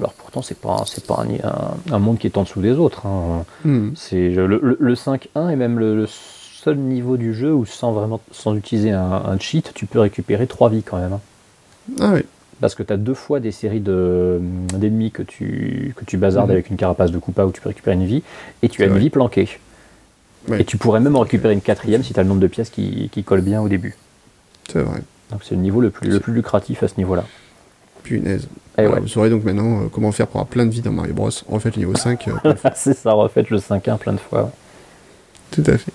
alors 0.00 0.12
pourtant 0.14 0.40
c'est 0.42 0.58
pas, 0.58 0.70
un- 0.80 0.84
c'est 0.86 1.06
pas 1.06 1.22
un, 1.24 1.46
un- 1.46 1.94
un 1.94 1.98
monde 1.98 2.18
qui 2.18 2.26
est 2.26 2.38
en 2.38 2.42
dessous 2.44 2.60
des 2.62 2.72
autres. 2.72 3.06
hein. 3.06 3.44
Hmm. 3.64 3.90
C'est 3.94 4.30
le, 4.30 4.46
le, 4.46 4.76
le 4.80 4.94
5.1 4.94 5.50
est 5.50 5.56
même 5.56 5.78
le, 5.78 5.94
le 5.96 6.06
seul 6.08 6.76
niveau 6.76 7.16
du 7.16 7.34
jeu 7.34 7.52
où 7.54 7.66
sans 7.66 7.92
vraiment, 7.92 8.20
sans 8.32 8.54
utiliser 8.54 8.92
un, 8.92 9.02
un 9.26 9.38
cheat, 9.38 9.72
tu 9.74 9.86
peux 9.86 10.00
récupérer 10.00 10.46
3 10.46 10.70
vies 10.70 10.82
quand 10.82 10.98
même. 10.98 11.12
hein. 11.14 11.20
Ah 12.00 12.12
oui. 12.14 12.22
Parce 12.60 12.74
que 12.74 12.82
tu 12.82 12.92
as 12.92 12.96
deux 12.96 13.14
fois 13.14 13.38
des 13.40 13.52
séries 13.52 13.80
de, 13.80 14.40
d'ennemis 14.74 15.12
que 15.12 15.22
tu, 15.22 15.94
que 15.96 16.04
tu 16.04 16.16
bazardes 16.16 16.48
Mhm. 16.48 16.54
avec 16.54 16.70
une 16.70 16.76
carapace 16.76 17.12
de 17.12 17.18
Koopa 17.18 17.44
où 17.44 17.52
tu 17.52 17.60
peux 17.60 17.68
récupérer 17.68 17.94
une 17.96 18.04
vie, 18.06 18.22
et 18.62 18.68
tu 18.68 18.82
as 18.82 18.86
une 18.86 18.92
vrai. 18.92 19.00
vie 19.00 19.10
planquée. 19.10 19.48
Et 20.58 20.64
tu 20.64 20.76
pourrais 20.78 21.00
même 21.00 21.14
en 21.14 21.20
récupérer 21.20 21.52
une 21.52 21.60
quatrième 21.60 22.02
si 22.02 22.14
tu 22.14 22.18
as 22.20 22.22
le 22.22 22.28
nombre 22.28 22.40
de 22.40 22.46
pièces 22.46 22.70
qui, 22.70 23.10
qui 23.12 23.22
colle 23.22 23.42
bien 23.42 23.60
au 23.60 23.68
début. 23.68 23.96
C'est 24.72 24.80
vrai. 24.80 25.00
Donc 25.30 25.40
c'est 25.44 25.54
le 25.54 25.60
niveau 25.60 25.80
le 25.80 25.90
plus, 25.90 26.08
le 26.10 26.20
plus 26.20 26.32
lucratif 26.32 26.82
à 26.82 26.88
ce 26.88 26.94
niveau-là. 26.98 27.24
Punaise. 28.02 28.48
Et 28.78 28.86
ouais. 28.86 29.00
Vous 29.00 29.08
saurez 29.08 29.28
donc 29.30 29.44
maintenant 29.44 29.82
euh, 29.82 29.86
comment 29.92 30.12
faire 30.12 30.26
pour 30.28 30.36
avoir 30.40 30.48
plein 30.48 30.64
de 30.66 30.70
vies 30.70 30.80
dans 30.82 30.92
Mario 30.92 31.12
Bros. 31.14 31.30
En 31.50 31.58
fait, 31.58 31.74
le 31.76 31.80
niveau 31.80 31.94
5. 31.96 32.28
euh, 32.28 32.54
c'est 32.74 32.96
ça, 32.96 33.12
refaites 33.12 33.50
le 33.50 33.58
5.1 33.58 33.98
plein 33.98 34.12
de 34.12 34.18
fois. 34.18 34.52
Tout 35.50 35.64
à 35.66 35.76
fait. 35.78 35.92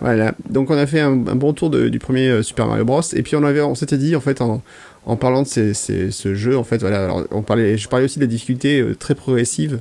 Voilà. 0.00 0.32
Donc 0.48 0.70
on 0.70 0.76
a 0.76 0.86
fait 0.86 1.00
un, 1.00 1.12
un 1.12 1.34
bon 1.34 1.52
tour 1.52 1.70
de- 1.70 1.88
du 1.88 1.98
premier 1.98 2.28
euh, 2.28 2.42
Super 2.42 2.66
Mario 2.66 2.84
Bros. 2.84 3.00
Et 3.14 3.22
puis 3.22 3.36
on 3.36 3.44
avait, 3.44 3.60
on 3.62 3.74
s'était 3.74 3.96
dit 3.98 4.14
en 4.16 4.20
fait 4.20 4.40
en, 4.40 4.62
en 5.04 5.16
parlant 5.16 5.42
de 5.42 5.46
ces, 5.48 5.74
ces- 5.74 6.10
ce 6.12 6.34
jeu 6.34 6.56
en 6.56 6.62
fait, 6.62 6.78
voilà. 6.80 7.04
Alors 7.04 7.24
on 7.32 7.42
parlait, 7.42 7.76
je 7.76 7.88
parlais 7.88 8.04
aussi 8.04 8.18
de 8.20 8.24
la 8.24 8.28
difficulté 8.28 8.80
euh, 8.80 8.94
très 8.94 9.14
progressive. 9.16 9.80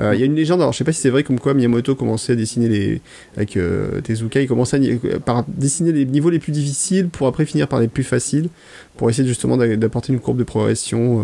Euh, 0.00 0.14
Il 0.14 0.20
y 0.20 0.22
a 0.22 0.26
une 0.26 0.34
légende. 0.34 0.60
Alors 0.62 0.72
je 0.72 0.78
sais 0.78 0.84
pas 0.84 0.92
si 0.92 1.00
c'est 1.02 1.10
vrai 1.10 1.24
comme 1.24 1.38
quoi 1.38 1.52
Miyamoto 1.52 1.94
commençait 1.94 2.32
à 2.32 2.36
dessiner 2.36 2.68
les 2.68 3.00
avec 3.36 3.58
euh, 3.58 4.00
Tezuka, 4.00 4.40
il 4.40 4.48
commençait 4.48 4.78
à 4.78 4.80
euh, 4.80 5.18
par 5.18 5.44
dessiner 5.46 5.92
les 5.92 6.06
niveaux 6.06 6.30
les 6.30 6.38
plus 6.38 6.52
difficiles 6.52 7.08
pour 7.10 7.26
après 7.26 7.44
finir 7.44 7.68
par 7.68 7.80
les 7.80 7.88
plus 7.88 8.02
faciles 8.04 8.48
pour 8.96 9.10
essayer 9.10 9.28
justement 9.28 9.58
d'a- 9.58 9.76
d'apporter 9.76 10.12
une 10.12 10.20
courbe 10.20 10.38
de 10.38 10.44
progression 10.44 11.18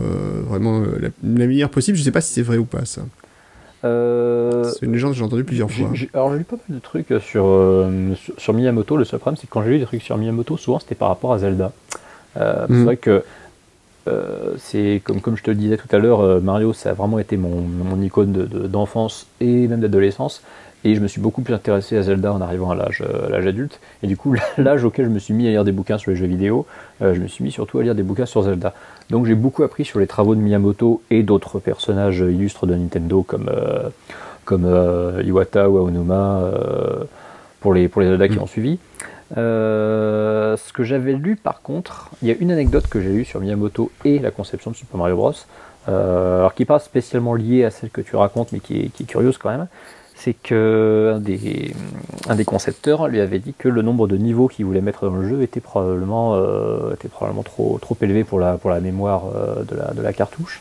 vraiment 0.47 0.81
la, 1.01 1.09
la 1.23 1.47
meilleure 1.47 1.71
possible. 1.71 1.97
Je 1.97 2.03
sais 2.03 2.11
pas 2.13 2.21
si 2.21 2.35
c'est 2.35 2.43
vrai 2.43 2.59
ou 2.59 2.65
pas 2.67 2.85
ça. 2.85 3.01
C'est 3.83 4.83
une 4.87 4.93
légende 4.93 5.13
que 5.13 5.19
j'ai 5.19 5.25
entendue 5.25 5.45
plusieurs 5.45 5.71
fois. 5.71 5.91
alors 6.13 6.33
j'ai 6.33 6.39
lu 6.39 6.45
pas 6.45 6.57
mal 6.69 6.79
de 6.79 6.83
trucs 6.83 7.07
sur, 7.23 7.89
sur, 8.39 8.53
Miyamoto. 8.53 8.97
Le 8.97 9.05
seul 9.05 9.21
problème, 9.21 9.39
c'est 9.41 9.47
que 9.47 9.53
quand 9.53 9.63
j'ai 9.63 9.71
lu 9.71 9.79
des 9.79 9.85
trucs 9.87 10.03
sur 10.03 10.17
Miyamoto, 10.19 10.57
souvent 10.57 10.79
c'était 10.79 10.95
par 10.95 11.09
rapport 11.09 11.33
à 11.33 11.39
Zelda. 11.39 11.73
C'est 12.35 12.69
Mhm. 12.69 12.85
vrai 12.85 12.97
que 12.97 13.23
euh, 14.09 14.55
c'est 14.59 15.01
comme, 15.05 15.21
comme 15.21 15.37
je 15.37 15.43
te 15.43 15.51
le 15.51 15.57
disais 15.57 15.77
tout 15.77 15.89
à 15.95 15.99
l'heure, 15.99 16.21
euh, 16.21 16.41
Mario, 16.41 16.73
ça 16.73 16.91
a 16.91 16.93
vraiment 16.95 17.19
été 17.19 17.37
mon, 17.37 17.61
mon 17.61 18.01
icône 18.03 18.33
de- 18.33 18.45
de- 18.47 18.67
d'enfance 18.67 19.27
et 19.41 19.69
même 19.69 19.81
d'adolescence. 19.81 20.43
Et 20.85 20.95
je 20.95 21.01
me 21.01 21.09
suis 21.09 21.21
beaucoup 21.21 21.43
plus 21.43 21.55
intéressé 21.55 21.97
à 21.97 22.03
Zelda 22.03 22.33
en 22.33 22.41
arrivant 22.41 22.71
à 22.71 22.77
l'âge 22.77 23.03
euh, 23.05 23.37
adulte. 23.49 23.81
Et 24.03 24.07
du 24.07 24.17
coup, 24.17 24.35
l'âge 24.59 24.85
auquel 24.85 25.07
je 25.07 25.11
me 25.11 25.19
suis 25.19 25.35
mis 25.35 25.47
à 25.49 25.51
lire 25.51 25.65
des 25.65 25.73
bouquins 25.73 25.99
sur 25.99 26.11
les 26.13 26.17
jeux 26.17 26.27
vidéo, 26.27 26.67
euh, 27.03 27.15
je 27.15 27.21
me 27.21 27.27
suis 27.27 27.43
mis 27.45 27.51
surtout 27.51 27.79
à 27.81 27.83
lire 27.83 27.95
des 27.97 28.05
bouquins 28.05 28.27
sur 28.27 28.43
Zelda. 28.43 28.73
Donc 29.11 29.27
j'ai 29.27 29.35
beaucoup 29.35 29.63
appris 29.65 29.85
sur 29.85 29.99
les 29.99 30.07
travaux 30.07 30.35
de 30.37 30.41
Miyamoto 30.41 31.03
et 31.11 31.23
d'autres 31.25 31.59
personnages 31.59 32.21
illustres 32.21 32.67
de 32.67 32.75
Nintendo 32.77 33.23
comme, 33.23 33.51
comme 34.45 34.67
Iwata 35.25 35.69
ou 35.69 35.79
Aonuma 35.79 36.43
pour, 37.61 37.75
les, 37.75 37.89
pour 37.89 38.01
les 38.03 38.09
Zelda 38.09 38.29
qui 38.29 38.37
Mm. 38.39 38.43
ont 38.43 38.47
suivi. 38.47 38.79
Euh, 39.37 40.57
ce 40.57 40.73
que 40.73 40.85
j'avais 40.85 41.13
lu 41.13 41.37
par 41.37 41.61
contre, 41.61 42.11
il 42.23 42.29
y 42.29 42.31
a 42.31 42.35
une 42.41 42.51
anecdote 42.51 42.87
que 42.87 43.01
j'ai 43.01 43.11
lue 43.11 43.25
sur 43.25 43.41
Miyamoto 43.41 43.91
et 44.05 44.19
la 44.19 44.31
conception 44.31 44.71
de 44.71 44.77
Super 44.77 44.97
Mario 44.97 45.17
Bros. 45.17 45.33
euh, 45.89 46.39
alors 46.39 46.55
qui 46.55 46.63
n'est 46.63 46.67
pas 46.67 46.79
spécialement 46.79 47.35
liée 47.35 47.65
à 47.65 47.71
celle 47.71 47.91
que 47.91 48.01
tu 48.01 48.17
racontes, 48.17 48.53
mais 48.53 48.61
qui 48.61 48.81
est, 48.81 49.07
curieuse 49.07 49.39
quand 49.39 49.51
même. 49.51 49.67
C'est 50.15 50.33
que 50.33 51.15
un 52.29 52.35
des, 52.35 52.45
concepteurs 52.45 53.07
lui 53.07 53.21
avait 53.21 53.39
dit 53.39 53.55
que 53.57 53.69
le 53.69 53.83
nombre 53.83 54.09
de 54.09 54.17
niveaux 54.17 54.49
qu'il 54.49 54.65
voulait 54.65 54.81
mettre 54.81 55.09
dans 55.09 55.15
le 55.15 55.29
jeu 55.29 55.43
était 55.43 55.61
probablement, 55.61 56.35
euh, 56.35 56.95
était 56.95 57.09
probablement 57.09 57.45
trop, 57.45 57.79
trop 57.81 57.97
élevé 58.01 58.25
pour 58.25 58.41
la, 58.41 58.55
pour 58.55 58.71
la 58.71 58.81
mémoire 58.81 59.27
de, 59.69 59.77
la, 59.77 59.93
de 59.93 60.03
la 60.03 60.13
cartouche. 60.13 60.61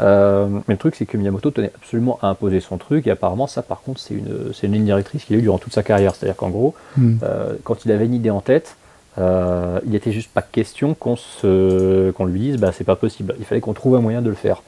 Euh, 0.00 0.46
mais 0.48 0.74
le 0.74 0.78
truc, 0.78 0.94
c'est 0.94 1.06
que 1.06 1.16
Miyamoto 1.16 1.50
tenait 1.50 1.72
absolument 1.74 2.18
à 2.22 2.28
imposer 2.28 2.60
son 2.60 2.78
truc, 2.78 3.06
et 3.06 3.10
apparemment, 3.10 3.46
ça, 3.46 3.62
par 3.62 3.82
contre, 3.82 4.00
c'est 4.00 4.14
une, 4.14 4.72
ligne 4.72 4.84
directrice 4.84 5.24
qu'il 5.24 5.36
a 5.36 5.38
eu 5.38 5.42
durant 5.42 5.58
toute 5.58 5.74
sa 5.74 5.82
carrière. 5.82 6.14
C'est-à-dire 6.14 6.36
qu'en 6.36 6.50
gros, 6.50 6.74
Hmm. 6.96 7.16
euh, 7.22 7.54
quand 7.64 7.84
il 7.84 7.92
avait 7.92 8.06
une 8.06 8.14
idée 8.14 8.30
en 8.30 8.40
tête, 8.40 8.76
euh, 9.18 9.80
il 9.84 9.92
n'était 9.92 10.12
juste 10.12 10.30
pas 10.32 10.42
question 10.42 10.94
qu'on 10.94 11.16
se, 11.16 12.10
qu'on 12.12 12.24
lui 12.24 12.40
dise, 12.40 12.56
bah, 12.56 12.72
c'est 12.72 12.84
pas 12.84 12.96
possible. 12.96 13.34
Il 13.38 13.44
fallait 13.44 13.60
qu'on 13.60 13.74
trouve 13.74 13.96
un 13.96 14.00
moyen 14.00 14.22
de 14.22 14.28
le 14.28 14.34
faire. 14.34 14.62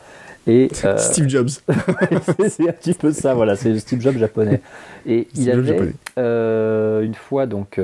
Et 0.46 0.68
Steve 0.96 1.28
Jobs. 1.28 1.48
c'est 2.48 2.68
un 2.68 2.72
petit 2.72 2.94
peu 2.94 3.12
ça, 3.12 3.34
voilà, 3.34 3.56
c'est 3.56 3.70
le 3.70 3.78
Steve 3.78 4.00
Jobs 4.00 4.18
japonais. 4.18 4.60
Et 5.06 5.28
il 5.34 5.42
Steve 5.42 5.64
Jobs 5.64 5.94
avait 6.16 7.04
une 7.06 7.14
fois 7.14 7.46
donc 7.46 7.80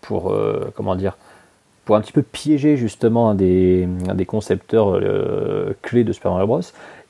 pour 0.00 0.34
comment 0.74 0.96
dire, 0.96 1.16
pour 1.88 1.96
un 1.96 2.02
petit 2.02 2.12
peu 2.12 2.20
piéger 2.20 2.76
justement 2.76 3.30
un 3.30 3.34
des, 3.34 3.88
concepteurs 4.26 4.94
euh, 4.94 5.72
clés 5.80 6.04
de 6.04 6.12
Super 6.12 6.32
Mario 6.32 6.46
Bros. 6.46 6.60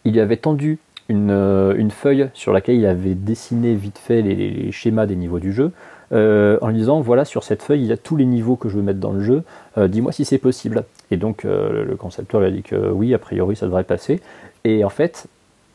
Il 0.05 0.21
avait 0.21 0.37
tendu 0.37 0.79
une, 1.09 1.33
euh, 1.33 1.75
une 1.77 1.91
feuille 1.91 2.29
sur 2.33 2.53
laquelle 2.53 2.77
il 2.77 2.87
avait 2.87 3.17
dessiné 3.17 3.75
vite 3.75 3.99
fait 3.99 4.23
les, 4.23 4.71
schémas 4.71 5.07
des 5.07 5.17
niveaux 5.17 5.41
du 5.41 5.53
jeu. 5.53 5.73
euh, 6.13 6.59
en 6.63 6.69
lui 6.69 6.77
disant 6.77 7.01
voilà 7.01 7.25
sur 7.25 7.43
cette 7.43 7.65
feuille 7.65 7.81
il 7.81 7.87
y 7.87 7.93
a 7.93 7.97
tous 7.97 8.15
les 8.15 8.25
niveaux 8.25 8.55
que 8.55 8.69
je 8.69 8.77
veux 8.77 8.83
mettre 8.83 9.01
dans 9.01 9.11
le 9.11 9.21
jeu 9.21 9.43
dis-moi 9.77 10.13
si 10.13 10.25
c'est 10.25 10.39
possible 10.39 10.85
et 11.11 11.17
donc 11.17 11.43
le 11.43 11.97
concepteur 11.99 12.41
lui 12.41 12.47
a 12.47 12.51
dit 12.51 12.63
que 12.63 12.77
oui 12.77 13.13
a 13.13 13.19
priori 13.19 13.57
ça 13.57 13.67
devrait 13.67 13.85
passer 13.85 14.21
et 14.65 14.85
en 14.85 14.91
fait 14.91 15.27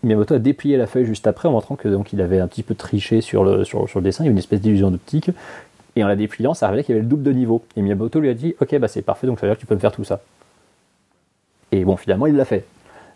Miyamoto 0.04 0.34
a 0.36 0.40
déplié 0.40 0.76
la 0.78 0.86
feuille 0.86 1.06
juste 1.06 1.28
après 1.28 1.48
en 1.48 1.52
montrant 1.52 1.76
que 1.76 1.88
donc 1.88 2.14
il 2.14 2.22
avait 2.22 2.40
un 2.40 2.48
petit 2.48 2.64
peu 2.64 2.76
triché 2.76 3.22
sur 3.22 3.44
le, 3.44 3.64
sur, 3.64 3.88
sur 3.88 4.00
le 4.00 4.04
dessin, 4.04 4.24
il 4.24 4.28
y 4.28 4.30
avait 4.30 4.34
une 4.34 4.40
espèce 4.40 4.62
d'illusion 4.62 4.92
d'optique. 4.92 5.32
Et 5.95 6.03
en 6.03 6.07
la 6.07 6.15
dépliant, 6.15 6.53
ça 6.53 6.68
révélait 6.68 6.84
qu'il 6.84 6.95
y 6.95 6.98
avait 6.98 7.03
le 7.03 7.10
double 7.10 7.24
de 7.24 7.32
niveau. 7.32 7.64
Et 7.76 7.82
Miyamoto 7.82 8.20
lui 8.20 8.30
a 8.30 8.34
dit 8.34 8.56
Ok, 8.60 8.76
bah 8.78 8.88
c'est 8.88 9.02
parfait, 9.02 9.28
donc 9.28 9.40
ça 9.40 9.45
veut 9.45 9.52
dire 9.52 9.57
que 9.57 9.61
tu 9.61 9.68
peux 9.68 9.76
me 9.76 9.80
faire 9.80 9.91
tout 9.91 10.03
ça. 10.03 10.22
Et 11.72 11.86
bon, 11.86 11.98
finalement, 11.98 12.28
il 12.28 12.36
l'a 12.36 12.45
fait. 12.45 12.65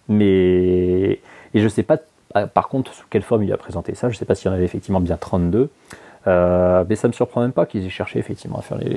Mais. 0.07 1.19
Et 1.53 1.61
je 1.61 1.67
sais 1.67 1.83
pas, 1.83 1.97
ah, 2.33 2.47
par 2.47 2.67
contre, 2.67 2.93
sous 2.93 3.05
quelle 3.09 3.23
forme 3.23 3.43
il 3.43 3.53
a 3.53 3.57
présenté 3.57 3.95
ça. 3.95 4.09
Je 4.09 4.17
sais 4.17 4.25
pas 4.25 4.35
s'il 4.35 4.47
y 4.47 4.49
en 4.49 4.53
avait 4.53 4.65
effectivement 4.65 4.99
bien 4.99 5.17
32. 5.17 5.69
Euh, 6.27 6.83
mais 6.89 6.95
ça 6.95 7.07
me 7.07 7.13
surprend 7.13 7.41
même 7.41 7.53
pas 7.53 7.65
qu'ils 7.65 7.85
aient 7.85 7.89
cherché 7.89 8.19
effectivement 8.19 8.59
à 8.59 8.61
faire 8.61 8.77
les, 8.77 8.89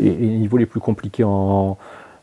niveaux 0.00 0.56
les 0.56 0.66
plus 0.66 0.80
compliqués 0.80 1.22
en 1.22 1.78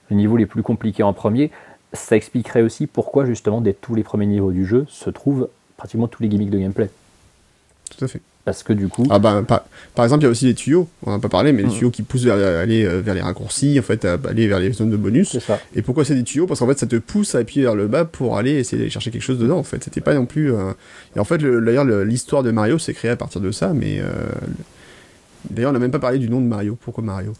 les 0.10 0.18
niveaux 0.18 0.38
les 0.38 0.46
plus 0.46 0.62
compliqués 0.62 1.04
en 1.04 1.14
premier. 1.14 1.52
Ça 1.94 2.16
expliquerait 2.16 2.62
aussi 2.62 2.86
pourquoi 2.86 3.26
justement 3.26 3.62
dès 3.62 3.74
tous 3.74 3.96
les 3.96 4.04
premiers 4.04 4.26
niveaux 4.26 4.52
du 4.52 4.66
jeu 4.66 4.86
se 4.90 5.10
trouvent 5.10 5.50
pratiquement 5.78 6.08
tous 6.08 6.22
les 6.22 6.30
gimmicks 6.30 6.50
de 6.50 6.60
gameplay. 6.60 6.90
Tout 7.96 8.04
à 8.04 8.08
fait. 8.08 8.22
Parce 8.46 8.62
que 8.62 8.74
du 8.74 8.88
coup, 8.90 9.08
Ah 9.10 9.18
bah, 9.18 9.42
par, 9.48 9.64
par 9.96 10.06
exemple, 10.06 10.22
il 10.22 10.26
y 10.26 10.28
a 10.28 10.30
aussi 10.32 10.46
les 10.46 10.54
tuyaux, 10.54 10.88
on 11.04 11.14
en 11.14 11.16
a 11.16 11.20
pas 11.20 11.30
parlé, 11.30 11.52
mais 11.52 11.64
les 11.64 11.68
Mhm. 11.70 11.74
tuyaux 11.74 11.90
qui 11.90 12.04
poussent 12.04 12.26
vers, 12.26 12.36
aller 12.62 12.86
euh, 12.86 13.02
vers 13.02 13.16
les 13.16 13.22
raccourcis, 13.22 13.80
en 13.80 13.82
fait, 13.82 14.06
à 14.06 14.20
aller 14.30 14.48
vers 14.48 14.60
les 14.60 14.72
zones 14.72 14.92
de 14.92 14.98
bonus. 14.98 15.32
c'est 15.32 15.40
ça. 15.40 15.60
Et 15.76 15.82
pourquoi 15.82 16.06
c'est 16.06 16.14
des 16.14 16.24
tuyaux? 16.24 16.46
Parce 16.46 16.60
qu'en 16.60 16.68
fait, 16.68 16.78
ça 16.78 16.86
te 16.86 16.96
pousse 16.98 17.34
à 17.34 17.40
appuyer 17.40 17.64
vers 17.66 17.74
le 17.74 17.88
bas 17.88 18.06
pour 18.06 18.38
aller 18.38 18.52
essayer 18.52 18.78
d'aller 18.78 18.92
chercher 18.92 19.10
quelque 19.10 19.24
chose 19.24 19.40
dedans, 19.40 19.58
en 19.58 19.64
fait. 19.64 19.84
C'était 19.84 20.00
pas 20.02 20.14
non 20.14 20.28
plus... 20.28 20.54
euh, 20.54 20.72
Et 21.16 21.20
en 21.20 21.24
fait, 21.24 21.40
le- 21.40 21.60
d'ailleurs, 21.60 21.86
le- 21.86 22.04
l'histoire 22.04 22.44
de 22.44 22.52
Mario 22.52 22.78
s'est 22.78 22.94
créée 22.94 23.10
à 23.12 23.16
partir 23.16 23.42
de 23.42 23.52
ça, 23.52 23.74
mais... 23.74 24.00
euh, 24.00 24.06
D'ailleurs, 25.50 25.72
on 25.72 25.74
n'a 25.74 25.80
même 25.80 25.92
pas 25.92 26.00
parlé 26.00 26.18
du 26.20 26.30
nom 26.30 26.40
de 26.40 26.46
Mario. 26.48 26.78
Pourquoi 26.80 27.04
Mario? 27.04 27.34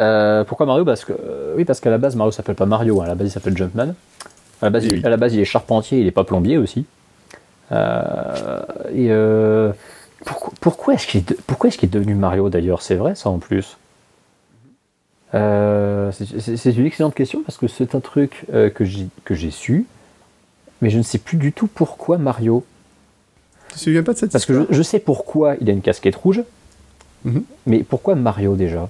Euh, 0.00 0.44
pourquoi 0.44 0.64
Mario? 0.66 0.84
Parce 0.84 1.04
que 1.04 1.12
euh, 1.12 1.54
oui, 1.56 1.64
parce 1.64 1.80
qu'à 1.80 1.90
la 1.90 1.98
base 1.98 2.14
Mario 2.16 2.30
s'appelle 2.32 2.54
pas 2.54 2.66
Mario, 2.66 3.00
hein. 3.00 3.04
à 3.04 3.08
la 3.08 3.14
base 3.14 3.28
il 3.28 3.30
s'appelle 3.30 3.56
Jumpman. 3.56 3.94
À 4.60 4.66
la 4.66 4.70
base, 4.70 4.84
Oui, 4.84 4.90
il, 4.98 5.06
à 5.06 5.10
la 5.10 5.16
base 5.16 5.34
il 5.34 5.40
est 5.40 5.44
charpentier, 5.44 6.00
il 6.00 6.06
est 6.06 6.10
pas 6.12 6.24
plombier 6.24 6.56
aussi. 6.58 6.84
Euh, 7.72 8.60
et 8.94 9.08
euh, 9.10 9.72
pourquoi, 10.24 10.52
pourquoi 10.60 10.94
est-ce 10.94 11.06
qu'il 11.06 11.20
est, 11.20 11.40
pourquoi 11.46 11.70
qu'il 11.78 11.88
est 11.88 11.92
devenu 11.92 12.14
Mario 12.14 12.48
d'ailleurs? 12.50 12.82
C'est 12.82 12.94
vrai 12.96 13.14
ça 13.14 13.30
en 13.30 13.38
plus. 13.38 13.76
Euh, 15.34 16.10
c'est- 16.12 16.56
une 16.78 16.86
excellente 16.86 17.14
question 17.14 17.42
parce 17.42 17.58
que 17.58 17.68
c'est 17.68 17.94
un 17.94 18.00
truc 18.00 18.46
euh, 18.52 18.70
que 18.70 18.84
j'ai 19.34 19.50
su, 19.50 19.86
mais 20.80 20.88
je 20.90 20.96
ne 20.98 21.02
sais 21.02 21.18
plus 21.18 21.36
du 21.36 21.52
tout 21.52 21.66
pourquoi 21.66 22.16
Mario. 22.16 22.64
Tu 23.68 23.74
te 23.74 23.78
souviens 23.80 24.02
pas 24.02 24.14
de 24.14 24.18
cette 24.18 24.32
Parce 24.32 24.46
que 24.46 24.54
je, 24.54 24.62
je 24.70 24.82
sais 24.82 24.98
pourquoi 24.98 25.56
il 25.60 25.68
a 25.68 25.72
une 25.72 25.82
casquette 25.82 26.16
rouge, 26.16 26.42
Mhm. 27.24 27.42
mais 27.66 27.82
pourquoi 27.82 28.14
Mario 28.14 28.54
déjà? 28.56 28.88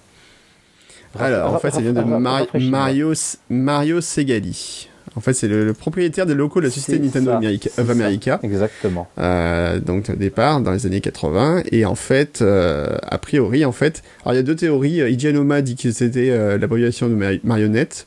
Alors, 1.19 1.55
en 1.55 1.59
fait, 1.59 1.71
ça 1.71 1.81
vient 1.81 1.93
de. 1.95 2.03
Mario, 2.03 3.13
Mario 3.51 4.01
Segali. 4.01 4.89
En 5.19 5.21
fait, 5.21 5.33
c'est 5.33 5.49
le, 5.49 5.73
propriétaire 5.73 6.27
des 6.27 6.35
locaux 6.35 6.61
de 6.61 6.67
la 6.67 6.71
société 6.71 7.01
Nintendo 7.01 7.33
America, 7.33 7.71
of 7.77 7.91
America. 7.91 8.39
Exactement. 8.45 9.09
Euh, 9.19 9.81
donc 9.81 10.11
au 10.11 10.15
départ, 10.15 10.61
dans 10.61 10.71
les 10.71 10.87
années 10.87 11.01
80, 11.01 11.65
et 11.73 11.85
en 11.85 11.97
fait, 11.97 12.41
euh, 12.41 12.97
a 13.03 13.19
priori, 13.19 13.65
en 13.65 13.73
fait, 13.73 14.05
alors 14.23 14.35
il 14.35 14.37
y 14.37 14.39
a 14.39 14.45
deux 14.45 14.55
théories. 14.55 15.01
Ijanoma 15.13 15.61
dit 15.61 15.75
que 15.75 15.91
c'était 15.91 16.31
euh, 16.31 16.57
la 16.57 16.69
population 16.69 17.09
de 17.09 17.41
marionnettes, 17.43 18.07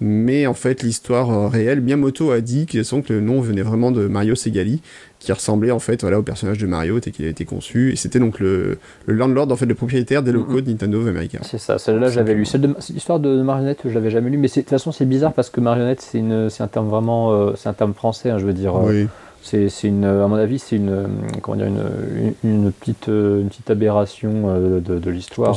mais 0.00 0.46
en 0.46 0.54
fait, 0.54 0.82
l'histoire 0.82 1.30
euh, 1.30 1.48
réelle, 1.48 1.80
Miyamoto 1.80 2.32
a 2.32 2.40
dit 2.40 2.66
que 2.66 2.78
le 3.12 3.20
nom 3.20 3.40
venait 3.40 3.62
vraiment 3.62 3.92
de 3.92 4.08
Mario 4.08 4.34
Segali, 4.34 4.80
qui 5.20 5.32
ressemblait 5.32 5.70
en 5.70 5.78
fait 5.78 6.02
voilà, 6.02 6.18
au 6.18 6.22
personnage 6.22 6.58
de 6.58 6.66
Mario 6.66 6.98
tel 6.98 7.12
qu'il 7.12 7.24
a 7.24 7.28
été 7.28 7.44
conçu. 7.44 7.92
Et 7.92 7.96
c'était 7.96 8.18
donc 8.18 8.40
le, 8.40 8.78
le, 9.06 9.14
landlord, 9.14 9.50
en 9.52 9.56
fait, 9.56 9.66
le 9.66 9.74
propriétaire 9.74 10.22
des 10.22 10.32
locaux 10.32 10.60
de 10.60 10.68
Nintendo 10.68 11.00
of 11.00 11.06
America. 11.08 11.38
C'est 11.42 11.58
ça, 11.58 11.78
celle-là 11.78 12.08
j'avais 12.08 12.34
lu. 12.34 12.44
L'histoire 12.90 13.20
de, 13.20 13.40
marionnette, 13.42 13.80
je 13.84 13.94
l'avais 13.94 14.10
jamais 14.10 14.30
lu, 14.30 14.36
mais 14.36 14.48
de 14.48 14.52
toute 14.52 14.68
façon 14.68 14.90
c'est 14.90 15.06
bizarre 15.06 15.32
parce 15.32 15.48
que 15.48 15.60
marionnette 15.60 16.00
c'est 16.02 16.62
un 16.62 16.68
terme 16.68 16.88
vraiment, 16.88 17.32
euh, 17.32 17.52
c'est 17.56 17.68
un 17.68 17.74
terme 17.74 17.94
français, 17.94 18.30
hein, 18.30 18.38
je 18.38 18.46
veux 18.46 18.52
dire. 18.52 18.76
Euh, 18.76 18.88
oui. 18.88 19.08
C'est 19.42 19.68
une, 19.84 20.06
à 20.06 20.26
mon 20.26 20.36
avis, 20.36 20.58
c'est 20.58 20.76
une, 20.76 21.06
comment 21.42 21.58
dire, 21.58 21.66
une, 21.66 22.32
une, 22.42 22.72
petite, 22.72 23.08
une 23.08 23.48
petite 23.50 23.70
aberration 23.70 24.58
de, 24.58 24.80
de 24.80 25.10
l'histoire. 25.10 25.54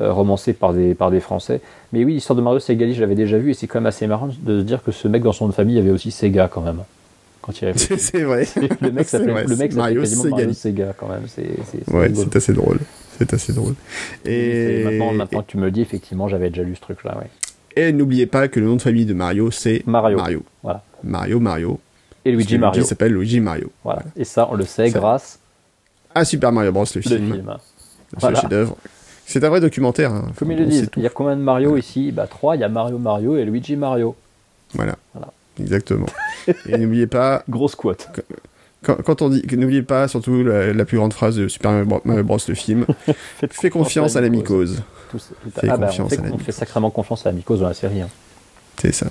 Euh, 0.00 0.12
romancé 0.12 0.54
par 0.54 0.72
des, 0.72 0.94
par 0.94 1.10
des 1.10 1.20
Français. 1.20 1.60
Mais 1.92 2.04
oui, 2.04 2.14
l'histoire 2.14 2.36
de 2.36 2.42
Mario 2.42 2.60
Segali, 2.60 2.94
je 2.94 3.00
l'avais 3.00 3.14
déjà 3.14 3.38
vu, 3.38 3.50
et 3.50 3.54
c'est 3.54 3.66
quand 3.66 3.80
même 3.80 3.86
assez 3.86 4.06
marrant 4.06 4.28
de 4.28 4.60
se 4.60 4.64
dire 4.64 4.82
que 4.82 4.92
ce 4.92 5.08
mec 5.08 5.22
dans 5.22 5.32
son 5.32 5.46
nom 5.46 5.50
de 5.50 5.54
famille 5.54 5.78
avait 5.78 5.90
aussi 5.90 6.10
Sega 6.10 6.48
quand 6.48 6.60
même. 6.60 6.82
Quand 7.42 7.52
il 7.60 7.78
C'est 7.98 8.22
vrai. 8.22 8.46
Le 8.80 8.92
mec 8.92 9.08
s'appelait 9.08 9.32
Mario 9.74 10.00
quasiment 10.00 10.36
Mario 10.36 10.52
Sega 10.52 10.94
quand 10.96 11.08
même. 11.08 11.24
C'est 11.26 11.48
ouais, 11.92 12.12
c'est 12.14 12.36
assez 12.36 12.52
drôle. 12.52 12.78
C'est 13.18 13.34
assez 13.34 13.52
drôle. 13.52 13.74
Et, 14.24 14.84
maintenant, 14.84 15.12
maintenant 15.12 15.42
que 15.42 15.50
tu 15.50 15.58
me 15.58 15.64
le 15.64 15.70
dis, 15.70 15.80
effectivement, 15.80 16.28
j'avais 16.28 16.48
déjà 16.48 16.62
lu 16.62 16.74
ce 16.74 16.80
truc-là. 16.80 17.18
Ouais. 17.18 17.28
Et 17.76 17.92
n'oubliez 17.92 18.26
pas 18.26 18.48
que 18.48 18.60
le 18.60 18.66
nom 18.66 18.76
de 18.76 18.82
famille 18.82 19.04
de 19.04 19.14
Mario, 19.14 19.50
c'est 19.50 19.82
Mario. 19.86 20.16
Mario. 20.16 20.42
Voilà. 20.62 20.82
Mario, 21.02 21.40
Mario. 21.40 21.80
Et 22.24 22.32
Luigi 22.32 22.58
Mario. 22.58 22.76
Luigi 22.78 22.88
s'appelle 22.88 23.12
Luigi 23.12 23.40
Mario. 23.40 23.70
Voilà. 23.84 24.02
Et 24.16 24.24
ça, 24.24 24.48
on 24.50 24.54
le 24.54 24.64
sait 24.64 24.90
grâce 24.90 25.38
à 26.14 26.24
Super 26.24 26.52
Mario 26.52 26.72
Bros. 26.72 26.84
le 26.94 27.00
film. 27.00 27.28
Le 27.28 27.34
film. 27.34 27.56
Voilà. 28.18 28.40
chef-d'œuvre 28.40 28.76
c'est 29.30 29.44
un 29.44 29.48
vrai 29.48 29.60
documentaire. 29.60 30.12
Hein. 30.12 30.32
Comme 30.36 30.50
ils 30.50 30.58
le 30.58 30.66
disent, 30.66 30.90
il 30.96 31.04
y 31.04 31.06
a 31.06 31.10
combien 31.10 31.36
de 31.36 31.40
Mario 31.40 31.76
ici? 31.76 32.10
Bah 32.10 32.26
trois, 32.26 32.56
il 32.56 32.60
y 32.60 32.64
a 32.64 32.68
Mario 32.68 32.98
Mario 32.98 33.36
et 33.36 33.44
Luigi 33.44 33.76
Mario. 33.76 34.16
Voilà. 34.74 34.96
Exactement. 35.60 36.06
et 36.66 36.76
n'oubliez 36.76 37.06
pas. 37.06 37.44
Grosse 37.48 37.72
squat. 37.72 38.10
Quand, 38.82 39.22
on 39.22 39.28
dit, 39.28 39.42
n'oubliez 39.56 39.82
pas 39.82 40.08
surtout 40.08 40.42
la, 40.42 40.84
plus 40.84 40.96
grande 40.96 41.12
phrase 41.12 41.36
de 41.36 41.48
Super 41.48 41.84
Mario 42.04 42.24
Bros. 42.24 42.38
le 42.48 42.54
film. 42.54 42.86
Fais 43.50 43.70
confiance 43.70 44.16
à 44.16 44.20
la 44.20 44.30
mycose. 44.30 44.82
Fais 45.54 45.68
ah 45.68 45.76
bah, 45.76 45.86
confiance 45.86 46.12
on, 46.12 46.22
fait, 46.22 46.32
on 46.32 46.38
fait 46.38 46.52
sacrément 46.52 46.90
confiance 46.90 47.26
à 47.26 47.30
la 47.30 47.36
mycose 47.36 47.60
dans 47.60 47.68
la 47.68 47.74
série. 47.74 48.00
Hein. 48.00 48.08
C'est 48.78 48.92
ça. 48.92 49.06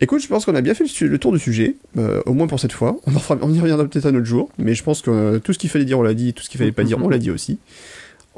Écoute, 0.00 0.20
je 0.20 0.28
pense 0.28 0.44
qu'on 0.44 0.54
a 0.54 0.60
bien 0.60 0.74
fait 0.74 0.84
le, 1.00 1.18
tour 1.18 1.32
du 1.32 1.38
sujet, 1.38 1.76
euh, 1.96 2.20
au 2.26 2.32
moins 2.34 2.46
pour 2.46 2.60
cette 2.60 2.72
fois. 2.72 2.98
On, 3.06 3.12
on 3.42 3.52
y 3.52 3.60
reviendra 3.60 3.84
peut-être 3.86 4.06
un 4.06 4.14
autre 4.14 4.26
jour, 4.26 4.50
mais 4.58 4.74
je 4.74 4.84
pense 4.84 5.02
que 5.02 5.10
euh, 5.10 5.38
tout 5.38 5.52
ce 5.52 5.58
qu'il 5.58 5.70
fallait 5.70 5.84
dire, 5.84 5.98
on 5.98 6.02
l'a 6.02 6.14
dit, 6.14 6.34
tout 6.34 6.42
ce 6.42 6.50
qu'il 6.50 6.58
fallait 6.58 6.72
pas 6.72 6.84
dire, 6.84 6.98
on 7.02 7.08
l'a 7.08 7.18
dit 7.18 7.30
aussi. 7.30 7.58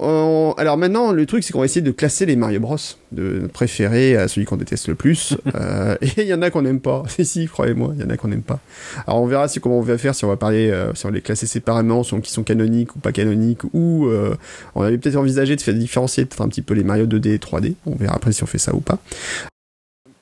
Alors 0.03 0.77
maintenant, 0.77 1.13
le 1.13 1.27
truc, 1.27 1.45
c'est 1.45 1.53
qu'on 1.53 1.61
va 1.61 1.67
essayer 1.67 1.83
de 1.83 1.91
classer 1.91 2.25
les 2.25 2.37
Mario 2.37 2.61
Bros, 2.61 2.77
de 3.13 3.49
préférer 3.53 4.17
à 4.17 4.29
celui 4.29 4.47
qu'on 4.47 4.57
déteste 4.57 4.89
le 4.89 4.95
plus. 4.95 5.37
euh, 5.55 5.97
et 6.01 6.23
il 6.23 6.27
y 6.27 6.35
en 6.35 6.43
a 6.43 6.51
qu'on 6.51 6.63
n'aime 6.63 6.81
pas. 6.81 7.03
Si, 7.09 7.25
si, 7.27 7.47
croyez-moi, 7.47 7.93
il 7.97 8.03
y 8.03 8.05
en 8.05 8.11
a 8.11 8.17
qu'on 8.17 8.29
n'aime 8.29 8.43
pas. 8.43 8.61
Alors 9.07 9.21
on 9.23 9.27
verra 9.27 9.49
si 9.49 9.61
comment 9.61 9.79
on 9.79 9.83
va 9.83 9.99
faire, 9.99 10.15
si 10.15 10.25
on 10.25 10.29
va 10.29 10.37
parler, 10.37 10.71
euh, 10.71 10.95
si 10.95 11.07
on 11.07 11.11
les 11.11 11.21
classer 11.21 11.47
séparément, 11.47 12.03
si 12.03 12.15
on, 12.15 12.21
qui 12.21 12.33
sont 12.33 12.43
canoniques 12.43 12.97
ou 12.97 12.99
pas 12.99 13.13
canoniques, 13.13 13.65
ou 13.73 14.07
euh, 14.07 14.37
on 14.75 14.83
avait 14.83 14.99
peut-être 14.99 15.17
envisagé 15.17 15.57
de 15.57 15.61
faire 15.61 15.75
différencier 15.75 16.25
peut-être 16.25 16.43
un 16.43 16.49
petit 16.49 16.63
peu 16.63 16.75
les 16.75 16.85
Mario 16.85 17.07
2D 17.07 17.35
et 17.35 17.39
3D. 17.39 17.75
On 17.87 17.95
verra 17.95 18.15
après 18.15 18.33
si 18.33 18.43
on 18.43 18.47
fait 18.47 18.59
ça 18.59 18.75
ou 18.75 18.81
pas. 18.81 18.99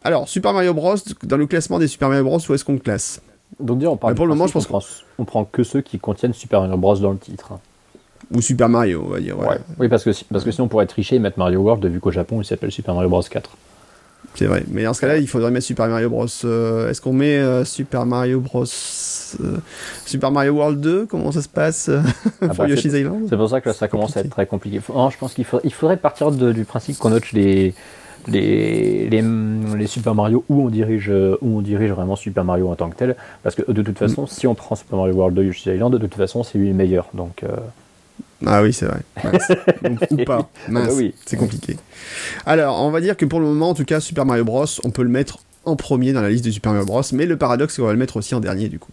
Alors, 0.03 0.29
Super 0.29 0.53
Mario 0.53 0.75
Bros, 0.75 0.97
dans 1.25 1.37
le 1.37 1.47
classement 1.47 1.79
des 1.79 1.89
Super 1.89 2.09
Mario 2.09 2.25
Bros, 2.25 2.39
où 2.49 2.55
est-ce 2.55 2.65
qu'on 2.65 2.79
classe? 2.79 3.21
Donc 3.61 3.79
dire, 3.79 3.93
on 3.93 3.97
parle 3.97 4.15
pour 4.15 4.27
le 4.27 4.31
moment, 4.31 4.47
je 4.47 4.53
pense 4.53 4.67
qu'on 4.67 4.79
prend, 4.79 4.87
on 5.19 5.25
prend 5.25 5.45
que 5.45 5.63
ceux 5.63 5.81
qui 5.81 5.99
contiennent 5.99 6.33
Super 6.33 6.61
Mario 6.61 6.77
Bros 6.77 6.97
dans 6.97 7.13
le 7.13 7.19
titre. 7.19 7.59
Ou 8.33 8.43
Super 8.43 8.69
Mario, 8.69 9.05
on 9.07 9.11
va 9.11 9.21
dire. 9.21 9.39
Ouais. 9.39 9.59
Oui, 9.79 9.89
parce 9.89 10.05
que, 10.05 10.11
parce 10.31 10.45
que 10.45 10.51
sinon 10.51 10.67
on 10.67 10.69
pourrait 10.69 10.87
tricher 10.87 11.17
et 11.17 11.19
mettre 11.19 11.39
Mario 11.39 11.61
World, 11.61 11.85
vu 11.87 12.01
qu'au 12.01 12.11
Japon 12.11 12.41
il 12.43 12.45
s'appelle 12.45 12.71
Super 12.71 12.95
Mario 12.95 13.09
Bros 13.09 13.23
4. 13.23 13.51
C'est 14.35 14.47
vrai. 14.47 14.63
Mais 14.69 14.85
dans 14.85 14.95
ce 14.95 15.01
cas-là, 15.01 15.19
il 15.19 15.27
faudrait 15.27 15.51
mettre 15.51 15.67
Super 15.67 15.89
Mario 15.89 16.11
Bros. 16.11 16.27
Euh, 16.45 16.91
est-ce 16.91 17.01
qu'on 17.01 17.13
met 17.13 17.39
euh, 17.39 17.65
Super 17.65 18.07
Mario 18.07 18.41
Bros. 18.41 18.65
Euh, 18.65 19.57
Super 20.07 20.31
Mario 20.31 20.53
World 20.53 20.81
2 20.81 21.07
Comment 21.07 21.33
ça 21.33 21.43
se 21.43 21.49
passe 21.49 21.91
ah 21.91 22.47
pour 22.49 22.55
bah, 22.55 22.69
Yoshi's 22.69 22.93
Island? 22.93 23.27
C'est 23.29 23.37
pour 23.37 23.49
ça 23.49 23.61
que 23.61 23.69
là, 23.69 23.75
ça 23.75 23.89
commence 23.89 24.17
à 24.17 24.21
être 24.21 24.31
très 24.31 24.47
compliqué. 24.47 24.81
je 24.87 25.19
pense 25.19 25.35
qu'il 25.35 25.45
faudrait, 25.45 25.67
il 25.67 25.73
faudrait 25.73 25.97
partir 25.97 26.31
du 26.31 26.65
principe 26.65 26.99
qu'on 26.99 27.11
note 27.11 27.33
les, 27.33 27.75
les, 28.29 29.09
les, 29.09 29.23
les, 29.77 29.87
Super 29.87 30.15
Mario 30.15 30.45
où 30.49 30.63
on 30.63 30.69
dirige 30.69 31.11
où 31.41 31.59
on 31.59 31.61
dirige 31.61 31.91
vraiment 31.91 32.15
Super 32.15 32.45
Mario 32.45 32.69
en 32.69 32.77
tant 32.77 32.91
que 32.91 32.97
tel 32.97 33.17
parce 33.43 33.55
que 33.55 33.71
de 33.71 33.83
toute 33.83 33.99
façon 33.99 34.23
mm. 34.23 34.29
si 34.29 34.47
on 34.47 34.55
prend 34.55 34.77
Super 34.77 34.99
Mario 34.99 35.15
World 35.15 35.37
2 35.37 35.45
Yoshi's 35.45 35.67
Island 35.67 35.93
de 35.93 35.99
toute 35.99 36.15
façon 36.15 36.43
c'est 36.43 36.59
lui 36.59 36.69
le 36.69 36.75
meilleur 36.75 37.09
donc 37.15 37.45
ah 38.47 38.63
oui, 38.63 38.73
c'est 38.73 38.87
vrai. 38.87 39.01
ou 40.11 40.25
pas. 40.25 40.49
Ah 40.69 40.71
bah 40.71 40.89
oui. 40.93 41.15
C'est 41.27 41.37
compliqué. 41.37 41.77
Alors, 42.47 42.81
on 42.83 42.91
va 42.91 43.01
dire 43.01 43.17
que 43.17 43.25
pour 43.25 43.41
le 43.41 43.47
moment, 43.47 43.71
en 43.71 43.75
tout 43.75 43.85
cas, 43.85 44.01
Super 44.01 44.25
Mario 44.25 44.45
Bros, 44.45 44.67
on 44.85 44.91
peut 44.91 45.03
le 45.03 45.09
mettre 45.09 45.39
en 45.65 45.77
premier 45.77 46.13
dans 46.13 46.23
la 46.23 46.31
liste 46.31 46.45
de 46.45 46.51
Super 46.51 46.73
Mario 46.73 46.87
Bros, 46.87 47.03
mais 47.13 47.27
le 47.27 47.37
paradoxe, 47.37 47.75
c'est 47.75 47.83
qu'on 47.83 47.89
va 47.89 47.93
le 47.93 47.99
mettre 47.99 48.17
aussi 48.17 48.35
en 48.35 48.41
dernier, 48.41 48.69
du 48.69 48.79
coup. 48.79 48.93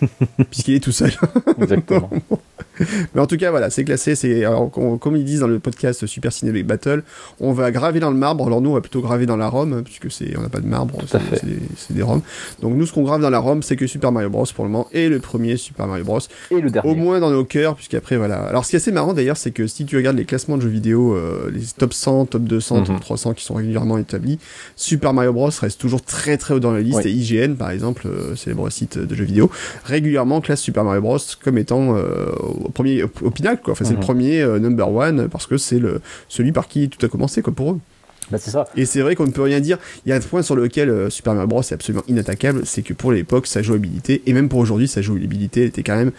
Puisqu'il 0.50 0.74
est 0.74 0.80
tout 0.80 0.92
seul. 0.92 1.12
Exactement. 1.60 2.10
Mais 3.14 3.20
en 3.20 3.26
tout 3.26 3.36
cas, 3.36 3.50
voilà, 3.50 3.70
c'est 3.70 3.84
classé. 3.84 4.14
C'est 4.14 4.44
comme 4.72 5.16
ils 5.16 5.24
disent 5.24 5.40
dans 5.40 5.46
le 5.46 5.58
podcast 5.58 6.06
Super 6.06 6.32
Ciné 6.32 6.62
Battle, 6.62 7.02
on 7.40 7.52
va 7.52 7.70
graver 7.70 8.00
dans 8.00 8.10
le 8.10 8.16
marbre. 8.16 8.46
Alors 8.46 8.60
nous, 8.60 8.70
on 8.70 8.74
va 8.74 8.80
plutôt 8.80 9.00
graver 9.00 9.26
dans 9.26 9.36
la 9.36 9.48
Rome, 9.48 9.72
hein, 9.72 9.82
puisque 9.84 10.10
c'est 10.10 10.36
on 10.36 10.42
n'a 10.42 10.48
pas 10.48 10.60
de 10.60 10.66
marbre, 10.66 10.98
c'est 11.06 11.94
des, 11.94 12.02
Roms. 12.02 12.22
Donc 12.62 12.74
nous, 12.74 12.86
ce 12.86 12.92
qu'on 12.92 13.02
grave 13.02 13.20
dans 13.20 13.30
la 13.30 13.38
Rome, 13.38 13.62
c'est 13.62 13.76
que 13.76 13.86
Super 13.86 14.12
Mario 14.12 14.30
Bros 14.30 14.46
pour 14.54 14.64
le 14.64 14.70
moment 14.70 14.88
et 14.92 15.08
le 15.08 15.18
premier 15.20 15.56
Super 15.56 15.86
Mario 15.86 16.04
Bros. 16.04 16.20
Et 16.50 16.60
le 16.60 16.70
dernier. 16.70 16.90
Au 16.90 16.94
moins 16.94 17.20
dans 17.20 17.30
nos 17.30 17.44
cœurs, 17.44 17.76
puisqu'après 17.76 18.16
voilà. 18.16 18.42
Alors 18.42 18.64
ce 18.64 18.70
qui 18.70 18.76
est 18.76 18.78
assez 18.78 18.92
marrant 18.92 19.12
d'ailleurs, 19.12 19.36
c'est 19.36 19.50
que 19.50 19.66
si 19.66 19.84
tu 19.84 19.96
regardes 19.96 20.16
les 20.16 20.24
classements 20.24 20.56
de 20.56 20.62
jeux 20.62 20.68
vidéo, 20.68 21.14
euh, 21.14 21.50
les 21.52 21.62
top 21.76 21.92
100, 21.92 22.26
top 22.26 22.42
200, 22.44 22.78
mhm. 22.78 22.86
top 22.86 23.00
300 23.00 23.34
qui 23.34 23.44
sont 23.44 23.54
régulièrement 23.54 23.98
établis, 23.98 24.38
Super 24.76 25.12
Mario 25.12 25.32
Bros 25.32 25.50
reste 25.60 25.80
toujours 25.80 26.02
très 26.02 26.36
très 26.36 26.54
haut 26.54 26.60
dans 26.60 26.72
la 26.72 26.80
liste. 26.80 27.04
Et 27.04 27.10
IGN, 27.10 27.54
par 27.54 27.70
exemple, 27.70 28.06
euh, 28.06 28.36
célèbre 28.36 28.70
site 28.70 28.98
de 28.98 29.14
jeux 29.14 29.24
vidéo, 29.24 29.50
régulièrement 29.84 30.40
classe 30.40 30.60
Super 30.60 30.84
Mario 30.84 31.00
Bros 31.00 31.18
comme 31.42 31.58
étant 31.58 31.96
euh, 31.96 32.26
au 32.64 32.68
premier, 32.70 33.02
au, 33.02 33.30
pinacle, 33.30 33.62
quoi. 33.62 33.72
Enfin, 33.72 33.84
c'est 33.84 33.92
le 33.92 33.98
mhm. 33.98 34.04
premier 34.04 34.40
euh, 34.40 34.58
number 34.58 34.92
one 34.92 35.28
parce 35.28 35.46
que 35.46 35.56
c'est 35.56 35.78
le 35.78 36.00
celui 36.28 36.52
par 36.52 36.68
qui 36.68 36.88
tout 36.88 37.04
a 37.04 37.08
commencé, 37.08 37.42
quoi, 37.42 37.52
pour 37.52 37.72
eux. 37.72 37.78
Bah, 38.30 38.38
c'est 38.38 38.50
ça. 38.50 38.66
Et 38.76 38.86
c'est 38.86 39.00
vrai 39.00 39.16
qu'on 39.16 39.26
ne 39.26 39.32
peut 39.32 39.42
rien 39.42 39.60
dire. 39.60 39.78
Il 40.06 40.10
y 40.10 40.12
a 40.12 40.16
un 40.16 40.20
point 40.20 40.42
sur 40.42 40.54
lequel 40.54 40.88
euh, 40.88 41.10
Super 41.10 41.34
Mario 41.34 41.48
Bros 41.48 41.62
est 41.62 41.72
absolument 41.72 42.04
inattaquable, 42.06 42.62
c'est 42.64 42.82
que 42.82 42.94
pour 42.94 43.12
l'époque, 43.12 43.46
sa 43.46 43.62
jouabilité, 43.62 44.22
et 44.26 44.32
même 44.32 44.48
pour 44.48 44.60
aujourd'hui, 44.60 44.88
sa 44.88 45.02
jouabilité 45.02 45.64
était 45.64 45.82
quand 45.82 45.96
même 45.96 46.12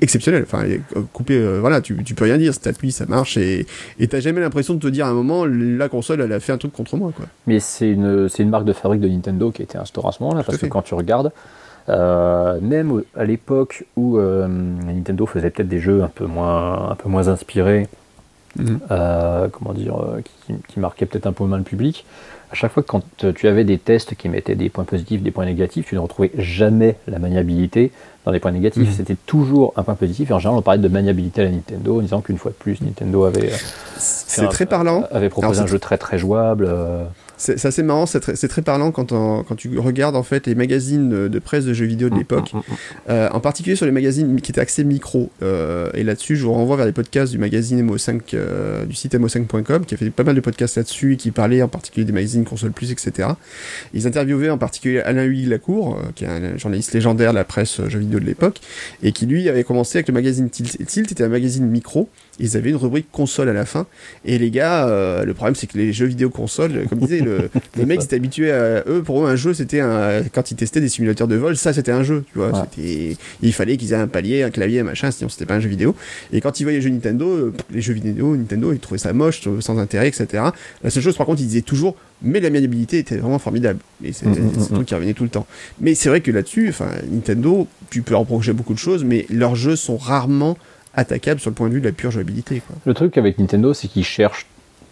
exceptionnelle. 0.00 0.44
Enfin, 0.44 0.64
coupé, 1.12 1.40
voilà, 1.60 1.80
tu, 1.80 2.02
tu 2.04 2.14
peux 2.14 2.24
rien 2.24 2.38
dire, 2.38 2.52
c'est 2.54 2.66
appui, 2.68 2.92
ça 2.92 3.06
marche, 3.06 3.36
et 3.36 3.66
t'as 4.08 4.20
jamais 4.20 4.40
l'impression 4.40 4.74
de 4.74 4.80
te 4.80 4.88
dire 4.88 5.06
à 5.06 5.10
un 5.10 5.14
moment, 5.14 5.44
la 5.44 5.88
console, 5.88 6.20
elle 6.20 6.32
a 6.32 6.40
fait 6.40 6.52
un 6.52 6.58
truc 6.58 6.72
contre 6.72 6.96
moi, 6.96 7.12
quoi. 7.14 7.26
Mais 7.46 7.60
c'est 7.60 7.90
une, 7.90 8.28
c'est 8.28 8.42
une 8.42 8.50
marque 8.50 8.64
de 8.64 8.72
fabrique 8.72 9.00
de 9.00 9.08
Nintendo 9.08 9.50
qui 9.50 9.62
a 9.62 9.64
été 9.64 9.78
instaurée 9.78 10.08
à 10.08 10.12
ce 10.12 10.22
moment-là, 10.22 10.42
parce 10.42 10.58
que 10.58 10.66
quand 10.66 10.82
tu 10.82 10.94
regardes, 10.94 11.32
euh, 11.88 12.58
même 12.60 13.02
à 13.16 13.24
l'époque 13.24 13.84
où 13.96 14.18
euh, 14.18 14.46
Nintendo 14.46 15.26
faisait 15.26 15.50
peut-être 15.50 15.68
des 15.68 15.80
jeux 15.80 16.02
un 16.02 16.08
peu 16.08 16.26
moins, 16.26 16.90
un 16.90 16.94
peu 16.94 17.08
moins 17.08 17.28
inspirés, 17.28 17.88
mhm. 18.58 18.80
euh, 18.90 19.48
comment 19.48 19.72
dire, 19.72 19.96
qui, 20.24 20.54
qui 20.68 20.80
marquaient 20.80 21.06
peut-être 21.06 21.26
un 21.26 21.32
peu 21.32 21.44
moins 21.44 21.58
le 21.58 21.64
public, 21.64 22.04
à 22.50 22.54
chaque 22.54 22.72
fois 22.72 22.82
que 22.82 22.88
quand 22.88 23.02
tu 23.34 23.46
avais 23.46 23.64
des 23.64 23.78
tests 23.78 24.14
qui 24.14 24.28
mettaient 24.28 24.54
des 24.54 24.70
points 24.70 24.84
positifs, 24.84 25.22
des 25.22 25.30
points 25.30 25.44
négatifs, 25.44 25.86
tu 25.86 25.94
ne 25.94 26.00
retrouvais 26.00 26.30
jamais 26.38 26.96
la 27.06 27.18
maniabilité 27.18 27.92
dans 28.24 28.32
les 28.32 28.40
points 28.40 28.52
négatifs. 28.52 28.88
Mhm. 28.88 28.94
C'était 28.94 29.16
toujours 29.26 29.74
un 29.76 29.82
point 29.82 29.94
positif. 29.94 30.30
Et 30.30 30.32
en 30.32 30.38
général, 30.38 30.58
on 30.58 30.62
parlait 30.62 30.80
de 30.80 30.88
maniabilité 30.88 31.42
à 31.42 31.44
la 31.44 31.50
Nintendo 31.50 31.98
en 31.98 32.00
disant 32.00 32.20
qu'une 32.22 32.38
fois 32.38 32.50
de 32.50 32.56
plus, 32.56 32.80
Nintendo 32.80 33.24
avait, 33.24 33.52
c'est 33.98 34.48
très 34.48 34.64
parlant. 34.64 35.04
avait 35.10 35.28
proposé 35.28 35.60
un 35.60 35.66
jeu 35.66 35.78
très 35.78 35.98
très 35.98 36.18
jouable. 36.18 36.68
C'est 37.38 37.64
assez 37.64 37.82
marrant, 37.82 38.06
c'est 38.06 38.20
très, 38.20 38.34
très, 38.34 38.62
parlant 38.62 38.90
quand, 38.90 39.12
quand 39.12 39.54
tu 39.56 39.78
regardes 39.78 40.16
en 40.16 40.24
fait 40.24 40.46
les 40.46 40.56
magazines 40.56 41.28
de 41.28 41.38
presse 41.38 41.64
de 41.64 41.72
jeux 41.72 41.86
vidéo 41.86 42.08
de 42.08 42.14
mm, 42.14 42.18
l'époque, 42.18 42.52
mm, 42.52 42.58
mm, 42.58 42.62
euh, 43.10 43.28
en 43.30 43.40
particulier 43.40 43.76
sur 43.76 43.86
les 43.86 43.92
magazines 43.92 44.40
qui 44.40 44.50
étaient 44.50 44.60
axés 44.60 44.84
micro. 44.84 45.30
Euh, 45.42 45.88
et 45.94 46.02
là-dessus, 46.02 46.36
je 46.36 46.44
vous 46.44 46.52
renvoie 46.52 46.76
vers 46.76 46.86
les 46.86 46.92
podcasts 46.92 47.30
du 47.32 47.38
magazine 47.38 47.80
MO5, 47.88 48.20
euh, 48.34 48.84
du 48.84 48.94
site 48.94 49.14
mo5.com, 49.14 49.86
qui 49.86 49.94
a 49.94 49.96
fait 49.96 50.10
pas 50.10 50.24
mal 50.24 50.34
de 50.34 50.40
podcasts 50.40 50.76
là-dessus, 50.76 51.16
qui 51.16 51.30
parlait 51.30 51.62
en 51.62 51.68
particulier 51.68 52.04
des 52.04 52.12
magazines 52.12 52.44
console 52.44 52.72
plus, 52.72 52.90
etc. 52.90 53.28
Ils 53.94 54.06
interviewaient 54.06 54.50
en 54.50 54.58
particulier 54.58 55.00
Alain 55.00 55.24
Huy 55.24 55.46
Lacour, 55.46 56.00
qui 56.16 56.24
est 56.24 56.28
un 56.28 56.56
journaliste 56.56 56.92
légendaire 56.92 57.30
de 57.30 57.38
la 57.38 57.44
presse 57.44 57.80
jeux 57.86 58.00
vidéo 58.00 58.18
de 58.18 58.24
l'époque, 58.24 58.60
et 59.02 59.12
qui 59.12 59.26
lui 59.26 59.48
avait 59.48 59.64
commencé 59.64 59.98
avec 59.98 60.08
le 60.08 60.14
magazine 60.14 60.50
Tilt. 60.50 60.76
Et 60.80 60.84
Tilt 60.84 61.12
était 61.12 61.24
un 61.24 61.28
magazine 61.28 61.66
micro 61.66 62.08
ils 62.38 62.56
avaient 62.56 62.70
une 62.70 62.76
rubrique 62.76 63.06
console 63.10 63.48
à 63.48 63.52
la 63.52 63.64
fin. 63.64 63.86
Et 64.24 64.38
les 64.38 64.50
gars, 64.50 64.88
euh, 64.88 65.24
le 65.24 65.34
problème 65.34 65.54
c'est 65.54 65.66
que 65.66 65.78
les 65.78 65.92
jeux 65.92 66.06
vidéo 66.06 66.30
console, 66.30 66.86
comme 66.88 66.98
disait 66.98 67.20
le, 67.20 67.50
les 67.76 67.84
mecs 67.84 68.02
étaient 68.02 68.16
habitués 68.16 68.52
à 68.52 68.84
eux. 68.86 69.02
Pour 69.04 69.24
eux, 69.24 69.28
un 69.28 69.36
jeu 69.36 69.54
c'était 69.54 69.80
un 69.80 70.22
quand 70.32 70.50
ils 70.50 70.56
testaient 70.56 70.80
des 70.80 70.88
simulateurs 70.88 71.28
de 71.28 71.36
vol, 71.36 71.56
ça 71.56 71.72
c'était 71.72 71.92
un 71.92 72.02
jeu. 72.02 72.24
Tu 72.32 72.38
vois, 72.38 72.68
c'était 72.70 73.16
il 73.42 73.52
fallait 73.52 73.76
qu'ils 73.76 73.92
aient 73.92 73.96
un 73.96 74.08
palier, 74.08 74.42
un 74.42 74.50
clavier, 74.50 74.80
un 74.80 74.84
machin. 74.84 75.10
Sinon 75.10 75.28
c'était 75.28 75.46
pas 75.46 75.54
un 75.54 75.60
jeu 75.60 75.68
vidéo. 75.68 75.94
Et 76.32 76.40
quand 76.40 76.60
ils 76.60 76.64
voyaient 76.64 76.78
les 76.78 76.82
jeux 76.82 76.90
Nintendo, 76.90 77.26
euh, 77.26 77.54
les 77.70 77.80
jeux 77.80 77.94
vidéo 77.94 78.36
Nintendo, 78.36 78.72
ils 78.72 78.78
trouvaient 78.78 78.98
ça 78.98 79.12
moche, 79.12 79.42
sans 79.60 79.78
intérêt, 79.78 80.08
etc. 80.08 80.44
La 80.82 80.90
seule 80.90 81.02
chose 81.02 81.16
par 81.16 81.26
contre, 81.26 81.40
ils 81.40 81.46
disaient 81.46 81.62
toujours 81.62 81.96
mais 82.22 82.40
la 82.40 82.50
maniabilité 82.50 82.98
était 82.98 83.16
vraiment 83.16 83.38
formidable. 83.38 83.78
Et 84.02 84.12
c'est 84.12 84.26
mm, 84.26 84.32
mm, 84.32 84.62
un 84.70 84.74
truc 84.74 84.88
qui 84.88 84.94
revenait 84.94 85.14
tout 85.14 85.24
le 85.24 85.30
temps. 85.30 85.46
Mais 85.80 85.94
c'est 85.94 86.08
vrai 86.08 86.20
que 86.20 86.30
là-dessus, 86.30 86.68
enfin, 86.68 86.88
Nintendo, 87.10 87.66
tu 87.90 88.02
peux 88.02 88.16
reprocher 88.16 88.52
beaucoup 88.52 88.74
de 88.74 88.78
choses, 88.78 89.04
mais 89.04 89.26
leurs 89.30 89.56
jeux 89.56 89.76
sont 89.76 89.96
rarement 89.96 90.56
attaquables 90.98 91.40
sur 91.40 91.50
le 91.50 91.54
point 91.54 91.68
de 91.68 91.74
vue 91.74 91.80
de 91.80 91.86
la 91.86 91.92
pure 91.92 92.10
jouabilité. 92.10 92.60
Quoi. 92.66 92.76
Le 92.84 92.94
truc 92.94 93.18
avec 93.18 93.38
Nintendo, 93.38 93.74
c'est 93.74 93.88
qu'ils 93.88 94.04
cherchent 94.04 94.46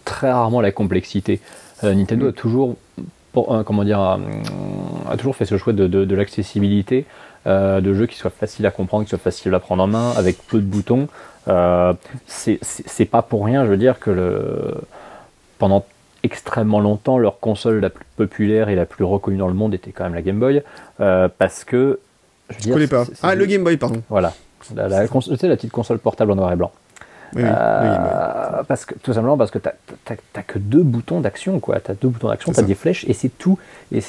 très 0.05 0.31
rarement 0.31 0.61
la 0.61 0.71
complexité. 0.71 1.39
Euh, 1.83 1.93
Nintendo 1.93 2.25
mm. 2.25 2.29
a 2.29 2.31
toujours, 2.31 2.75
pour, 3.33 3.53
euh, 3.53 3.63
comment 3.63 3.83
dire, 3.83 3.99
a, 3.99 4.19
toujours 5.17 5.35
fait 5.35 5.45
ce 5.45 5.57
choix 5.57 5.73
de, 5.73 5.87
de, 5.87 6.15
l'accessibilité, 6.15 7.05
euh, 7.45 7.81
de 7.81 7.93
jeux 7.93 8.05
qui 8.05 8.17
soient 8.17 8.31
faciles 8.31 8.65
à 8.65 8.71
comprendre, 8.71 9.03
qui 9.03 9.09
soient 9.09 9.19
faciles 9.19 9.53
à 9.53 9.59
prendre 9.59 9.83
en 9.83 9.87
main, 9.87 10.11
avec 10.15 10.37
peu 10.47 10.59
de 10.59 10.65
boutons. 10.65 11.07
c'est 12.25 13.05
pas 13.05 13.21
pour 13.21 13.45
rien, 13.45 13.65
je 13.65 13.69
veux 13.69 13.77
dire, 13.77 13.99
que 13.99 14.11
le, 14.11 14.75
pendant 15.57 15.85
extrêmement 16.23 16.79
longtemps, 16.79 17.17
leur 17.17 17.39
console 17.39 17.79
la 17.79 17.89
plus 17.89 18.05
populaire 18.15 18.69
et 18.69 18.75
la 18.75 18.85
plus 18.85 19.05
reconnue 19.05 19.37
dans 19.37 19.47
le 19.47 19.53
monde 19.53 19.73
était 19.73 19.91
quand 19.91 20.03
même 20.03 20.15
la 20.15 20.21
Game 20.21 20.39
Boy, 20.39 20.61
euh, 20.99 21.27
parce 21.37 21.63
que... 21.63 21.99
Je, 22.59 22.69
ne 22.69 22.73
connais 22.73 22.87
pas. 22.87 23.05
Ah, 23.23 23.35
le 23.35 23.45
Game 23.45 23.63
Boy, 23.63 23.77
pardon. 23.77 24.01
Voilà. 24.09 24.33
La, 24.75 24.87
la, 24.87 25.01
la 25.01 25.07
petite 25.07 25.71
console 25.71 25.99
portable 25.99 26.31
en 26.31 26.35
noir 26.35 26.51
et 26.51 26.55
blanc. 26.55 26.71
Oui, 27.35 27.41
euh, 27.43 28.63
parce 28.67 28.85
que 28.85 28.95
tout 28.95 29.11
simplement 29.13 29.37
parce 29.37 29.51
que 29.51 29.59
tu 29.59 29.67
n'as 30.07 30.43
que 30.43 30.59
deux 30.59 30.81
boutons 30.81 31.19
d'action 31.19 31.59
quoi 31.59 31.81
tu 31.81 31.91
as 31.91 31.93
deux 31.93 32.07
boutons 32.07 32.29
d'action 32.29 32.53
tu 32.53 32.59
as 32.61 32.63
des 32.63 32.73
flèches 32.73 33.03
et 33.09 33.11
c'est 33.11 33.27
tout 33.27 33.59
et 33.91 33.99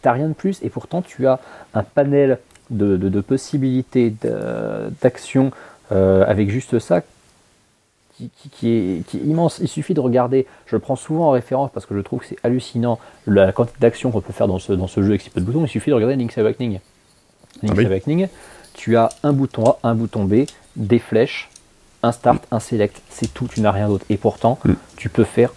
t'as 0.00 0.12
rien 0.12 0.28
de 0.28 0.32
plus 0.32 0.58
et 0.62 0.70
pourtant 0.70 1.02
tu 1.02 1.26
as 1.26 1.40
un 1.74 1.82
panel 1.82 2.38
de, 2.70 2.96
de, 2.96 3.20
possibilités 3.20 4.14
d'action 5.02 5.50
euh, 5.92 6.24
avec 6.26 6.48
juste 6.48 6.78
ça 6.78 7.02
qui, 8.52 8.68
est, 8.68 9.14
immense. 9.14 9.58
Il 9.60 9.68
suffit 9.68 9.94
de 9.94 10.00
regarder, 10.00 10.46
je 10.66 10.74
le 10.74 10.80
prends 10.80 10.96
souvent 10.96 11.28
en 11.28 11.30
référence 11.30 11.70
parce 11.72 11.86
que 11.86 11.94
je 11.94 12.00
trouve 12.00 12.20
que 12.20 12.26
c'est 12.26 12.38
hallucinant 12.42 12.98
la 13.26 13.52
quantité 13.52 13.78
d'actions 13.80 14.10
qu'on 14.10 14.20
peut 14.20 14.32
faire 14.32 14.48
dans 14.48 14.58
ce, 14.58 14.72
dans 14.72 14.88
ce 14.88 15.02
jeu 15.02 15.10
avec 15.10 15.20
si 15.20 15.30
peu 15.30 15.40
de 15.40 15.46
boutons. 15.46 15.64
Il 15.64 15.68
suffit 15.68 15.90
de 15.90 15.94
regarder 15.94 16.16
Link's 16.16 16.36
Awakening. 16.36 16.80
Link's 17.62 17.78
ah 17.78 17.86
Awakening, 17.86 18.28
tu 18.78 18.96
as 18.96 19.10
un 19.24 19.32
bouton 19.32 19.64
A, 19.64 19.78
un 19.82 19.94
bouton 19.94 20.24
B, 20.24 20.44
des 20.76 21.00
flèches, 21.00 21.50
un 22.02 22.12
start, 22.12 22.44
un 22.50 22.60
select. 22.60 23.02
C'est 23.10 23.34
tout, 23.34 23.48
tu 23.48 23.60
n'as 23.60 23.72
rien 23.72 23.88
d'autre. 23.88 24.06
Et 24.08 24.16
pourtant, 24.16 24.58
mm. 24.64 24.72
tu 24.96 25.08
peux 25.08 25.24
faire 25.24 25.52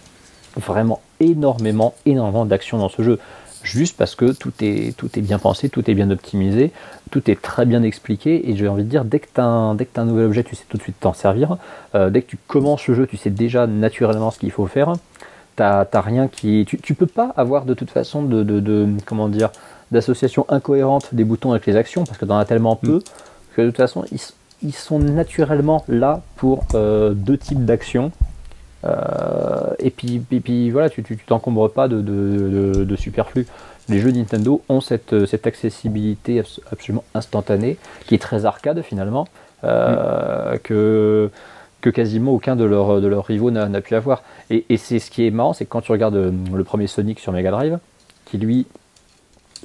vraiment 0.56 1.00
énormément, 1.20 1.94
énormément 2.04 2.44
d'actions 2.44 2.78
dans 2.78 2.88
ce 2.88 3.02
jeu 3.02 3.18
juste 3.62 3.96
parce 3.96 4.16
que 4.16 4.32
tout 4.32 4.52
est, 4.60 4.96
tout 4.96 5.08
est 5.16 5.22
bien 5.22 5.38
pensé, 5.38 5.68
tout 5.68 5.88
est 5.88 5.94
bien 5.94 6.10
optimisé, 6.10 6.72
tout 7.12 7.30
est 7.30 7.40
très 7.40 7.64
bien 7.64 7.84
expliqué, 7.84 8.50
et 8.50 8.56
j'ai 8.56 8.66
envie 8.66 8.82
de 8.82 8.88
dire, 8.88 9.04
dès 9.04 9.20
que 9.20 9.28
tu 9.32 9.40
as, 9.40 9.44
un 9.44 10.04
nouvel 10.04 10.26
objet, 10.26 10.42
tu 10.42 10.56
sais 10.56 10.64
tout 10.68 10.78
de 10.78 10.82
suite 10.82 10.96
t'en 10.98 11.12
servir, 11.12 11.58
euh, 11.94 12.10
dès 12.10 12.22
que 12.22 12.26
tu 12.28 12.38
commences 12.48 12.88
le 12.88 12.94
jeu, 12.94 13.06
tu 13.06 13.16
sais 13.16 13.30
déjà 13.30 13.68
naturellement 13.68 14.32
ce 14.32 14.40
qu'il 14.40 14.50
faut 14.50 14.66
faire, 14.66 14.94
t'as 15.54 15.86
rien 15.94 16.26
qui... 16.26 16.64
Tu, 16.66 16.78
tu 16.78 16.94
peux 16.94 17.06
pas 17.06 17.32
avoir 17.36 17.64
de 17.64 17.74
toute 17.74 17.90
façon 17.90 18.22
de, 18.22 18.42
de, 18.42 18.88
comment 19.06 19.28
dire, 19.28 19.50
d'association 19.92 20.46
incohérente 20.48 21.14
des 21.14 21.24
boutons 21.24 21.52
avec 21.52 21.66
les 21.66 21.76
actions, 21.76 22.04
parce 22.04 22.18
que 22.18 22.24
t'en 22.24 22.38
as 22.38 22.44
tellement 22.44 22.74
peu, 22.76 22.96
mm. 22.96 23.02
que 23.54 23.62
de 23.62 23.66
toute 23.68 23.76
façon, 23.76 24.04
ils, 24.10 24.20
ils 24.62 24.74
sont 24.74 24.98
naturellement 24.98 25.84
là 25.86 26.22
pour 26.36 26.64
euh, 26.74 27.12
deux 27.14 27.38
types 27.38 27.64
d'actions, 27.64 28.10
euh, 28.84 29.74
et, 29.78 29.90
puis, 29.90 30.18
puis 30.18 30.70
voilà, 30.70 30.90
tu 30.90 31.02
t'encombres 31.18 31.70
pas 31.70 31.88
de, 31.88 32.00
de, 32.00 32.96
superflu. 32.96 33.46
Les 33.88 34.00
jeux 34.00 34.10
Nintendo 34.10 34.62
ont 34.68 34.80
cette, 34.80 35.26
cette 35.26 35.46
accessibilité 35.46 36.42
absolument 36.70 37.04
instantanée, 37.14 37.76
qui 38.06 38.14
est 38.14 38.18
très 38.18 38.44
arcade 38.44 38.82
finalement, 38.82 39.28
euh, 39.64 40.56
que, 40.62 41.30
que 41.80 41.90
quasiment 41.90 42.32
aucun 42.32 42.56
de 42.56 42.64
leurs 42.64 43.00
de 43.00 43.06
leurs 43.06 43.24
rivaux 43.24 43.50
n'a 43.50 43.80
pu 43.80 43.94
avoir. 43.94 44.22
Et, 44.50 44.64
et 44.68 44.76
c'est 44.76 44.98
ce 44.98 45.10
qui 45.10 45.26
est 45.26 45.30
marrant, 45.30 45.52
c'est 45.52 45.64
que 45.64 45.70
quand 45.70 45.82
tu 45.82 45.92
regardes 45.92 46.32
le 46.52 46.64
premier 46.64 46.86
Sonic 46.86 47.20
sur 47.20 47.32
Mega 47.32 47.50
Drive, 47.50 47.78
qui 48.24 48.38
lui 48.38 48.66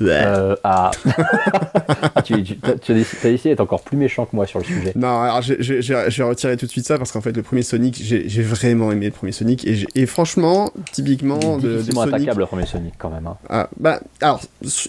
euh, 0.02 0.56
ah. 0.64 0.92
tu, 2.24 2.44
tu, 2.44 2.58
tu, 2.82 2.92
as 2.92 2.96
décidé 2.96 3.38
d'être 3.50 3.62
encore 3.62 3.82
plus 3.82 3.98
méchant 3.98 4.26
que 4.26 4.36
moi 4.36 4.46
sur 4.46 4.60
le 4.60 4.66
sujet. 4.66 4.94
Non, 4.96 5.22
alors 5.22 5.42
j'ai 5.42 6.24
retiré 6.24 6.58
tout 6.58 6.66
de 6.66 6.72
suite 6.72 6.86
ça 6.86 6.98
parce 6.98 7.12
qu'en 7.12 7.22
fait, 7.22 7.36
le 7.36 7.44
premier 7.44 7.64
Sonic, 7.64 8.02
j'ai 8.02 8.42
vraiment 8.42 8.92
aimé 8.92 9.08
le 9.08 9.12
premier 9.12 9.32
Sonic 9.32 9.66
et, 9.66 9.86
et 9.96 10.06
franchement, 10.06 10.72
typiquement. 10.92 11.58
de, 11.58 11.82
de 11.82 11.92
Sonic... 11.92 12.14
attaquable 12.14 12.42
le 12.42 12.46
premier 12.46 12.66
Sonic 12.66 12.94
quand 12.98 13.10
même. 13.10 13.28
Hein. 13.28 13.38
Ah, 13.50 13.70
bah, 13.80 14.00
alors, 14.22 14.42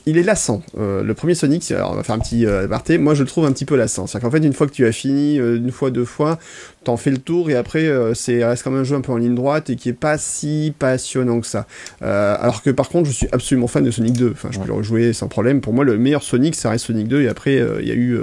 il 0.06 0.18
est 0.18 0.22
lassant. 0.22 0.62
Euh, 0.78 1.02
le 1.02 1.14
premier 1.14 1.35
Sonic, 1.35 1.70
alors 1.70 1.93
on 1.93 1.94
va 1.94 2.02
faire 2.02 2.14
un 2.14 2.20
petit 2.20 2.47
euh, 2.47 2.64
aparté, 2.64 2.98
moi 2.98 3.14
je 3.14 3.22
le 3.22 3.28
trouve 3.28 3.47
un 3.47 3.52
petit 3.52 3.64
peu 3.64 3.76
lassant. 3.76 4.06
C'est-à-dire 4.06 4.28
qu'en 4.28 4.36
fait, 4.36 4.44
une 4.44 4.52
fois 4.52 4.66
que 4.66 4.72
tu 4.72 4.86
as 4.86 4.93
fini, 4.93 5.39
euh, 5.39 5.56
une 5.56 5.70
fois, 5.70 5.90
deux 5.90 6.05
fois, 6.05 6.39
t'en 6.84 6.96
fais 6.96 7.10
le 7.10 7.18
tour 7.18 7.50
et 7.50 7.56
après 7.56 7.86
euh, 7.86 8.14
c'est 8.14 8.44
reste 8.44 8.62
comme 8.62 8.76
un 8.76 8.84
jeu 8.84 8.96
un 8.96 9.00
peu 9.00 9.12
en 9.12 9.16
ligne 9.16 9.34
droite 9.34 9.70
et 9.70 9.76
qui 9.76 9.88
est 9.88 9.94
pas 9.94 10.18
si 10.18 10.72
passionnant 10.78 11.40
que 11.40 11.46
ça. 11.46 11.66
Euh, 12.02 12.36
alors 12.38 12.62
que 12.62 12.70
par 12.70 12.88
contre 12.88 13.09
je 13.09 13.14
suis 13.14 13.28
absolument 13.32 13.66
fan 13.66 13.84
de 13.84 13.90
Sonic 13.90 14.16
2. 14.16 14.30
Enfin 14.32 14.48
je 14.52 14.59
peux 14.59 14.66
le 14.66 14.72
rejouer 14.72 15.12
sans 15.12 15.28
problème. 15.28 15.60
Pour 15.60 15.72
moi 15.72 15.84
le 15.84 15.98
meilleur 15.98 16.22
Sonic 16.22 16.55
ça 16.55 16.70
reste 16.70 16.86
Sonic 16.86 17.09
2 17.09 17.22
et 17.22 17.28
après 17.28 17.59
euh, 17.59 17.80
il 17.80 17.88
y 17.88 17.92
a 17.92 17.94
eu 17.94 18.18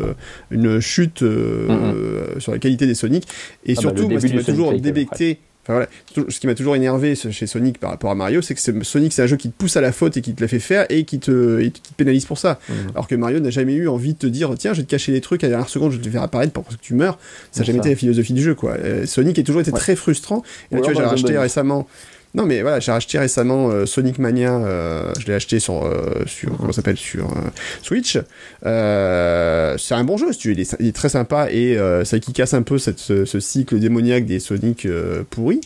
une 0.51 0.79
chute 0.79 1.23
sur 2.39 2.51
la 2.51 2.59
qualité 2.59 2.87
des 2.87 2.95
Sonic 2.95 3.27
et 3.65 3.71
ah 3.71 3.73
bah, 3.75 3.81
surtout 3.81 4.09
moi, 4.09 4.19
ce 4.19 4.27
qui 4.27 4.35
m'a 4.35 4.43
toujours 4.43 4.73
débecté 4.79 5.39
voilà, 5.73 5.87
ce 6.29 6.39
qui 6.39 6.47
m'a 6.47 6.53
toujours 6.53 6.75
énervé 6.75 7.15
chez 7.15 7.47
Sonic 7.47 7.79
par 7.79 7.89
rapport 7.89 8.11
à 8.11 8.15
Mario, 8.15 8.41
c'est 8.41 8.53
que 8.53 8.83
Sonic 8.83 9.13
c'est 9.13 9.23
un 9.23 9.27
jeu 9.27 9.35
qui 9.35 9.49
te 9.49 9.57
pousse 9.57 9.77
à 9.77 9.81
la 9.81 9.91
faute 9.91 10.15
et 10.17 10.21
qui 10.21 10.33
te 10.33 10.41
la 10.41 10.47
fait 10.47 10.59
faire 10.59 10.85
et 10.89 11.05
qui 11.05 11.19
te, 11.19 11.59
et 11.59 11.71
qui 11.71 11.81
te 11.81 11.93
pénalise 11.93 12.25
pour 12.25 12.37
ça. 12.37 12.59
Mhm. 12.69 12.75
Alors 12.93 13.07
que 13.07 13.15
Mario 13.15 13.39
n'a 13.39 13.49
jamais 13.49 13.73
eu 13.73 13.87
envie 13.87 14.13
de 14.13 14.19
te 14.19 14.27
dire 14.27 14.53
tiens 14.57 14.73
je 14.73 14.81
vais 14.81 14.85
te 14.85 14.91
cacher 14.91 15.11
des 15.11 15.21
trucs 15.21 15.43
à 15.43 15.47
la 15.47 15.51
dernière 15.51 15.69
seconde 15.69 15.91
je 15.91 15.97
vais 15.97 16.03
te 16.03 16.09
faire 16.09 16.23
apparaître 16.23 16.53
pour 16.53 16.65
que 16.67 16.73
tu 16.79 16.93
meurs. 16.93 17.17
Ça 17.51 17.61
n'a 17.61 17.65
jamais 17.65 17.79
été 17.79 17.89
la 17.89 17.95
philosophie 17.95 18.33
du 18.33 18.43
jeu 18.43 18.53
quoi. 18.53 18.73
Euh, 18.73 19.05
Sonic 19.05 19.39
a 19.39 19.43
toujours 19.43 19.61
été 19.61 19.71
très 19.71 19.95
frustrant. 19.95 20.43
Et 20.71 20.75
là 20.75 20.81
tu 20.81 20.91
vois 20.91 21.01
j'ai 21.01 21.09
racheté 21.09 21.37
récemment 21.37 21.87
non, 22.35 22.45
mais 22.45 22.61
voilà, 22.61 22.81
j'ai 22.81 22.91
acheté 22.91 23.17
récemment 23.17 23.69
euh, 23.69 23.85
Sonic 23.85 24.19
Mania. 24.19 24.57
Euh, 24.57 25.13
je 25.17 25.25
l'ai 25.27 25.33
acheté 25.33 25.59
sur 25.61 25.85
euh, 25.85 26.25
sur 26.25 26.57
comment 26.57 26.73
s'appelle 26.73 26.97
sur 26.97 27.33
Switch. 27.81 28.19
c'est 28.61 29.95
un 29.95 30.03
bon 30.03 30.17
jeu, 30.17 30.33
si 30.33 30.39
tu 30.39 30.53
veux. 30.53 30.59
Il 30.79 30.87
est, 30.87 30.91
très 30.91 31.07
sympa 31.07 31.47
et 31.49 31.77
ça 32.03 32.19
qui 32.19 32.33
casse 32.33 32.53
un 32.53 32.61
peu 32.61 32.77
cette, 32.77 32.99
ce, 32.99 33.39
cycle 33.39 33.79
démoniaque 33.79 34.25
des 34.25 34.39
Sonic 34.39 34.85
pourris. 35.29 35.61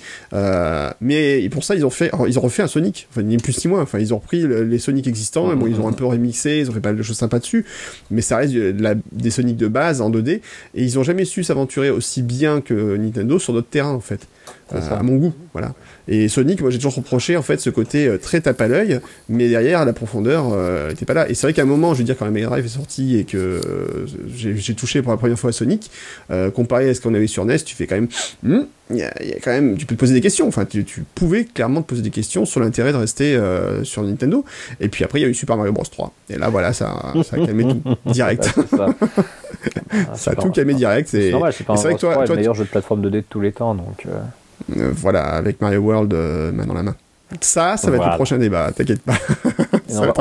mais 1.01 1.49
pour 1.49 1.63
ça, 1.63 1.73
ils 1.73 1.85
ont 1.85 1.89
fait, 1.89 2.11
ils 2.27 2.37
ont 2.37 2.41
refait 2.41 2.61
un 2.61 2.67
Sonic. 2.67 3.07
Enfin, 3.11 3.23
ni 3.23 3.37
plus 3.37 3.65
ni 3.65 3.71
moins. 3.71 3.81
Enfin, 3.81 3.97
ils 3.97 4.13
ont 4.13 4.19
repris 4.19 4.45
les 4.47 4.79
Sonic 4.79 5.07
existants. 5.07 5.55
Bon, 5.55 5.65
ils 5.65 5.79
ont 5.79 5.87
un 5.87 5.93
peu 5.93 6.05
remixé, 6.05 6.59
ils 6.59 6.69
ont 6.69 6.73
fait 6.73 6.79
pas 6.81 6.93
de 6.93 7.01
choses 7.01 7.17
sympas 7.17 7.39
dessus. 7.39 7.65
Mais 8.11 8.21
ça 8.21 8.37
reste 8.37 8.53
des 8.53 9.31
Sonic 9.31 9.57
de 9.57 9.67
base 9.67 10.01
en 10.01 10.11
2D 10.11 10.29
et 10.29 10.41
ils 10.75 10.99
ont 10.99 11.03
jamais 11.03 11.25
su 11.25 11.43
s'aventurer 11.43 11.89
aussi 11.89 12.21
bien 12.21 12.61
que 12.61 12.95
Nintendo 12.95 13.39
sur 13.39 13.53
d'autres 13.53 13.69
terrains 13.69 13.93
en 13.93 14.01
fait. 14.01 14.27
à 14.71 15.01
mon 15.01 15.15
goût, 15.15 15.33
voilà. 15.53 15.73
Et 16.11 16.27
Sonic, 16.27 16.59
moi 16.61 16.71
j'ai 16.71 16.77
toujours 16.79 16.95
reproché 16.95 17.37
en 17.37 17.43
fait 17.43 17.61
ce 17.61 17.69
côté 17.69 18.07
euh, 18.07 18.17
très 18.17 18.41
tape 18.41 18.59
à 18.59 18.67
l'œil, 18.67 18.99
mais 19.29 19.47
derrière 19.47 19.85
la 19.85 19.93
profondeur 19.93 20.47
euh, 20.51 20.89
était 20.89 21.05
pas 21.05 21.13
là. 21.13 21.29
Et 21.29 21.35
c'est 21.35 21.45
vrai 21.45 21.53
qu'à 21.53 21.61
un 21.61 21.65
moment, 21.65 21.93
je 21.93 21.99
veux 21.99 22.03
dire 22.03 22.17
quand 22.17 22.25
la 22.25 22.31
Mega 22.31 22.47
Drive 22.47 22.65
est 22.65 22.69
sortie 22.69 23.17
et 23.17 23.25
que 23.25 23.37
euh, 23.37 24.07
j'ai 24.35 24.73
touché 24.73 25.03
pour 25.03 25.11
la 25.11 25.19
première 25.19 25.37
fois 25.37 25.51
à 25.51 25.53
Sonic, 25.53 25.91
comparé 26.55 26.89
à 26.89 26.93
ce 26.95 27.01
qu'on 27.01 27.13
avait 27.13 27.27
sur 27.27 27.45
NES, 27.45 27.59
tu 27.59 27.75
fais 27.75 27.85
quand 27.85 27.95
même, 27.95 28.07
hmm, 28.41 28.61
il 28.89 28.97
y, 28.97 29.03
a, 29.03 29.11
quand 29.43 29.51
même, 29.51 29.77
tu 29.77 29.85
peux 29.85 29.93
te 29.93 29.99
poser 29.99 30.15
des 30.15 30.21
questions. 30.21 30.47
Enfin, 30.47 30.65
tu, 30.65 30.83
pouvais 31.13 31.45
clairement 31.45 31.83
te 31.83 31.87
poser 31.87 32.01
des 32.01 32.09
questions 32.09 32.45
sur 32.45 32.59
l'intérêt 32.59 32.91
de 32.91 32.97
rester 32.97 33.39
sur 33.83 34.01
Nintendo. 34.01 34.43
Et 34.79 34.89
puis 34.89 35.03
après, 35.03 35.19
il 35.19 35.23
y 35.23 35.25
a 35.25 35.29
eu 35.29 35.35
Super 35.35 35.57
Mario 35.57 35.73
Bros 35.73 35.83
3. 35.83 36.11
Et 36.31 36.37
là, 36.37 36.49
voilà, 36.49 36.73
ça, 36.73 37.13
ça 37.23 37.35
a 37.35 37.45
calmé 37.45 37.65
tout 37.65 37.81
direct. 38.11 38.45
ça. 40.15 40.31
a 40.31 40.35
tout 40.35 40.49
calmé 40.49 40.73
direct. 40.73 41.09
C'est 41.09 41.29
normal, 41.29 41.53
c'est 41.53 41.63
vrai 41.65 41.93
que 41.93 41.99
toi, 41.99 42.13
toi, 42.15 42.25
le 42.25 42.35
meilleur 42.35 42.55
jeu 42.55 42.63
de 42.63 42.69
plateforme 42.69 43.05
2D 43.05 43.11
de 43.11 43.23
tous 43.29 43.41
les 43.41 43.51
temps, 43.51 43.75
donc. 43.75 44.07
Euh, 44.77 44.91
voilà, 44.93 45.23
avec 45.23 45.61
Mario 45.61 45.79
World 45.79 46.13
euh, 46.13 46.51
main 46.51 46.65
dans 46.65 46.73
la 46.73 46.83
main. 46.83 46.95
Ça, 47.41 47.77
ça 47.77 47.91
va 47.91 47.97
être 47.97 48.09
le 48.09 48.15
prochain 48.15 48.37
débat, 48.37 48.71
t'inquiète 48.71 49.03
pas. 49.03 49.13
on, 49.89 50.01
va, 50.01 50.13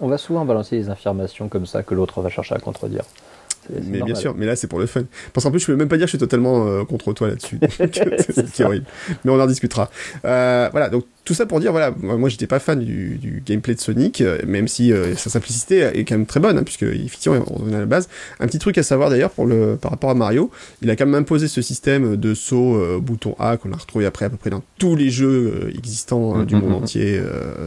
on, 0.00 0.08
va, 0.08 0.18
souvent 0.18 0.44
balancer 0.44 0.78
des 0.78 0.88
affirmations 0.88 1.48
comme 1.48 1.66
ça 1.66 1.82
que 1.82 1.94
l'autre 1.94 2.20
va 2.20 2.28
chercher 2.28 2.54
à 2.54 2.58
contredire. 2.58 3.02
Mais 3.70 4.02
bien 4.02 4.14
sûr, 4.14 4.34
mais 4.36 4.46
là 4.46 4.56
c'est 4.56 4.66
pour 4.66 4.78
le 4.78 4.86
fun. 4.86 5.02
Parce 5.32 5.44
qu'en 5.44 5.50
plus, 5.50 5.60
je 5.60 5.66
peux 5.66 5.76
même 5.76 5.88
pas 5.88 5.96
dire 5.96 6.04
que 6.04 6.12
je 6.12 6.16
suis 6.16 6.18
totalement 6.18 6.66
euh, 6.66 6.84
contre 6.84 7.12
toi 7.12 7.28
là-dessus. 7.28 7.58
c'est 8.52 8.64
horrible. 8.64 8.86
Mais 9.24 9.32
on 9.32 9.40
en 9.40 9.46
discutera. 9.46 9.90
Euh, 10.24 10.68
voilà, 10.70 10.88
donc 10.88 11.04
tout 11.24 11.34
ça 11.34 11.46
pour 11.46 11.58
dire, 11.58 11.72
voilà, 11.72 11.92
moi 12.02 12.28
j'étais 12.28 12.46
pas 12.46 12.58
fan 12.58 12.78
du, 12.80 13.16
du, 13.16 13.42
gameplay 13.44 13.74
de 13.74 13.80
Sonic, 13.80 14.20
euh, 14.20 14.38
même 14.46 14.68
si 14.68 14.92
euh, 14.92 15.16
sa 15.16 15.30
simplicité 15.30 15.78
est 15.78 16.04
quand 16.04 16.16
même 16.16 16.26
très 16.26 16.40
bonne, 16.40 16.58
hein, 16.58 16.62
puisque 16.62 16.82
effectivement 16.82 17.42
on 17.48 17.72
à 17.72 17.78
la 17.78 17.86
base. 17.86 18.08
Un 18.40 18.46
petit 18.46 18.58
truc 18.58 18.76
à 18.76 18.82
savoir 18.82 19.08
d'ailleurs 19.08 19.30
pour 19.30 19.46
le 19.46 19.76
par 19.76 19.90
rapport 19.90 20.10
à 20.10 20.14
Mario, 20.14 20.50
il 20.82 20.90
a 20.90 20.96
quand 20.96 21.06
même 21.06 21.14
imposé 21.14 21.48
ce 21.48 21.62
système 21.62 22.16
de 22.16 22.34
saut 22.34 22.76
euh, 22.76 23.00
bouton 23.00 23.34
A 23.38 23.56
qu'on 23.56 23.72
a 23.72 23.76
retrouvé 23.76 24.04
après 24.04 24.26
à 24.26 24.30
peu 24.30 24.36
près 24.36 24.50
dans 24.50 24.62
tous 24.78 24.96
les 24.96 25.08
jeux 25.08 25.72
existants 25.74 26.34
hein, 26.34 26.44
du 26.44 26.56
monde 26.56 26.74
entier 26.74 27.20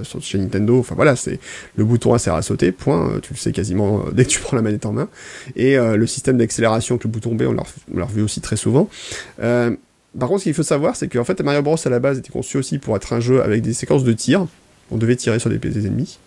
sur 0.03 0.21
chez 0.21 0.37
Nintendo. 0.37 0.79
Enfin 0.79 0.95
voilà, 0.95 1.15
c'est 1.15 1.39
le 1.75 1.83
bouton 1.83 2.13
A 2.13 2.19
sert 2.19 2.35
à 2.35 2.43
sauter, 2.43 2.71
point. 2.71 3.19
tu 3.21 3.33
le 3.33 3.37
sais 3.37 3.51
quasiment 3.51 4.05
dès 4.13 4.25
que 4.25 4.29
tu 4.29 4.39
prends 4.41 4.55
la 4.55 4.61
manette 4.61 4.85
en 4.85 4.93
main. 4.93 5.09
Et 5.55 5.77
le 5.77 6.07
système 6.07 6.37
d'accélération 6.37 6.95
avec 6.95 7.05
le 7.05 7.09
bouton 7.09 7.33
B, 7.33 7.43
on 7.47 7.53
l'a 7.97 8.05
revu 8.05 8.21
aussi 8.21 8.41
très 8.41 8.55
souvent. 8.55 8.89
Par 10.19 10.29
contre, 10.29 10.39
ce 10.39 10.43
qu'il 10.45 10.53
faut 10.53 10.63
savoir, 10.63 10.95
c'est 10.95 11.07
qu'en 11.07 11.23
fait, 11.23 11.39
Mario 11.41 11.61
Bros 11.61 11.75
à 11.83 11.89
la 11.89 11.99
base 11.99 12.17
était 12.17 12.31
conçu 12.31 12.57
aussi 12.57 12.79
pour 12.79 12.95
être 12.95 13.13
un 13.13 13.19
jeu 13.19 13.41
avec 13.43 13.61
des 13.61 13.73
séquences 13.73 14.03
de 14.03 14.13
tir. 14.13 14.47
On 14.91 14.97
devait 14.97 15.15
tirer 15.15 15.39
sur 15.39 15.49
des, 15.49 15.57
des 15.57 15.85
ennemis. 15.85 16.17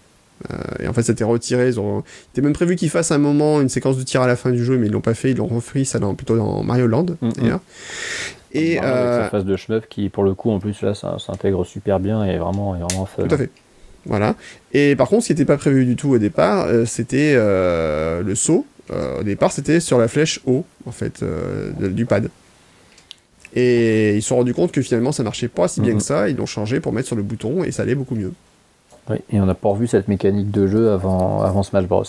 Euh, 0.50 0.54
et 0.84 0.88
en 0.88 0.92
fait, 0.92 1.02
ça 1.02 1.12
a 1.12 1.14
été 1.14 1.24
retiré. 1.24 1.68
Ils 1.68 1.80
ont... 1.80 2.00
Il 2.00 2.30
était 2.38 2.42
même 2.42 2.52
prévu 2.52 2.76
qu'ils 2.76 2.90
fassent 2.90 3.10
un 3.10 3.18
moment 3.18 3.60
une 3.60 3.68
séquence 3.68 3.96
de 3.98 4.02
tir 4.02 4.22
à 4.22 4.26
la 4.26 4.36
fin 4.36 4.50
du 4.52 4.64
jeu, 4.64 4.78
mais 4.78 4.86
ils 4.86 4.92
l'ont 4.92 5.00
pas 5.00 5.14
fait. 5.14 5.32
Ils 5.32 5.36
l'ont 5.36 5.46
refait 5.46 5.84
ça 5.84 5.98
dans, 5.98 6.14
plutôt 6.14 6.36
dans 6.36 6.62
Mario 6.62 6.86
Land. 6.86 7.06
Mhm. 7.20 7.32
d'ailleurs. 7.36 7.60
Et 8.52 8.78
avec 8.78 8.84
euh, 8.90 9.24
sa 9.24 9.30
phase 9.30 9.44
de 9.44 9.56
shmup 9.56 9.88
qui, 9.88 10.08
pour 10.08 10.24
le 10.24 10.34
coup, 10.34 10.50
en 10.50 10.58
plus, 10.60 10.80
là, 10.82 10.94
ça 10.94 11.16
s'intègre 11.18 11.64
super 11.64 12.00
bien 12.00 12.24
et 12.26 12.30
est 12.30 12.38
vraiment, 12.38 12.74
est 12.76 12.80
vraiment 12.80 13.06
fun. 13.06 13.24
Tout 13.28 13.34
à 13.34 13.38
fait. 13.38 13.50
Voilà. 14.06 14.34
Et 14.72 14.96
par 14.96 15.08
contre, 15.08 15.22
ce 15.22 15.26
qui 15.28 15.32
n'était 15.34 15.44
pas 15.44 15.56
prévu 15.58 15.84
du 15.84 15.94
tout 15.94 16.08
au 16.10 16.18
départ, 16.18 16.66
euh, 16.66 16.84
c'était 16.86 17.34
euh, 17.36 18.22
le 18.22 18.34
saut. 18.34 18.66
Euh, 18.90 19.20
au 19.20 19.22
départ, 19.22 19.52
c'était 19.52 19.78
sur 19.78 19.98
la 19.98 20.08
flèche 20.08 20.40
haut, 20.46 20.64
en 20.86 20.90
fait, 20.90 21.22
euh, 21.22 21.70
de- 21.78 21.88
du 21.88 22.06
pad. 22.06 22.28
Et 23.54 24.16
ils 24.16 24.22
se 24.22 24.28
sont 24.28 24.36
rendus 24.36 24.54
compte 24.54 24.70
que 24.72 24.80
finalement, 24.82 25.12
ça 25.12 25.22
marchait 25.22 25.48
pas 25.48 25.66
si 25.68 25.80
bien 25.80 25.92
Mhm. 25.92 25.98
que 25.98 26.04
ça. 26.04 26.28
Ils 26.28 26.36
l'ont 26.36 26.46
changé 26.46 26.80
pour 26.80 26.92
mettre 26.92 27.08
sur 27.08 27.16
le 27.16 27.22
bouton 27.22 27.64
et 27.64 27.72
ça 27.72 27.82
allait 27.82 27.94
beaucoup 27.96 28.14
mieux. 28.14 28.32
Oui, 29.08 29.16
et 29.32 29.40
on 29.40 29.46
n'a 29.46 29.54
pas 29.54 29.68
revu 29.70 29.86
cette 29.88 30.06
mécanique 30.08 30.50
de 30.50 30.66
jeu 30.68 30.92
avant, 30.92 31.42
avant 31.42 31.62
Smash 31.64 31.86
Bros. 31.86 32.04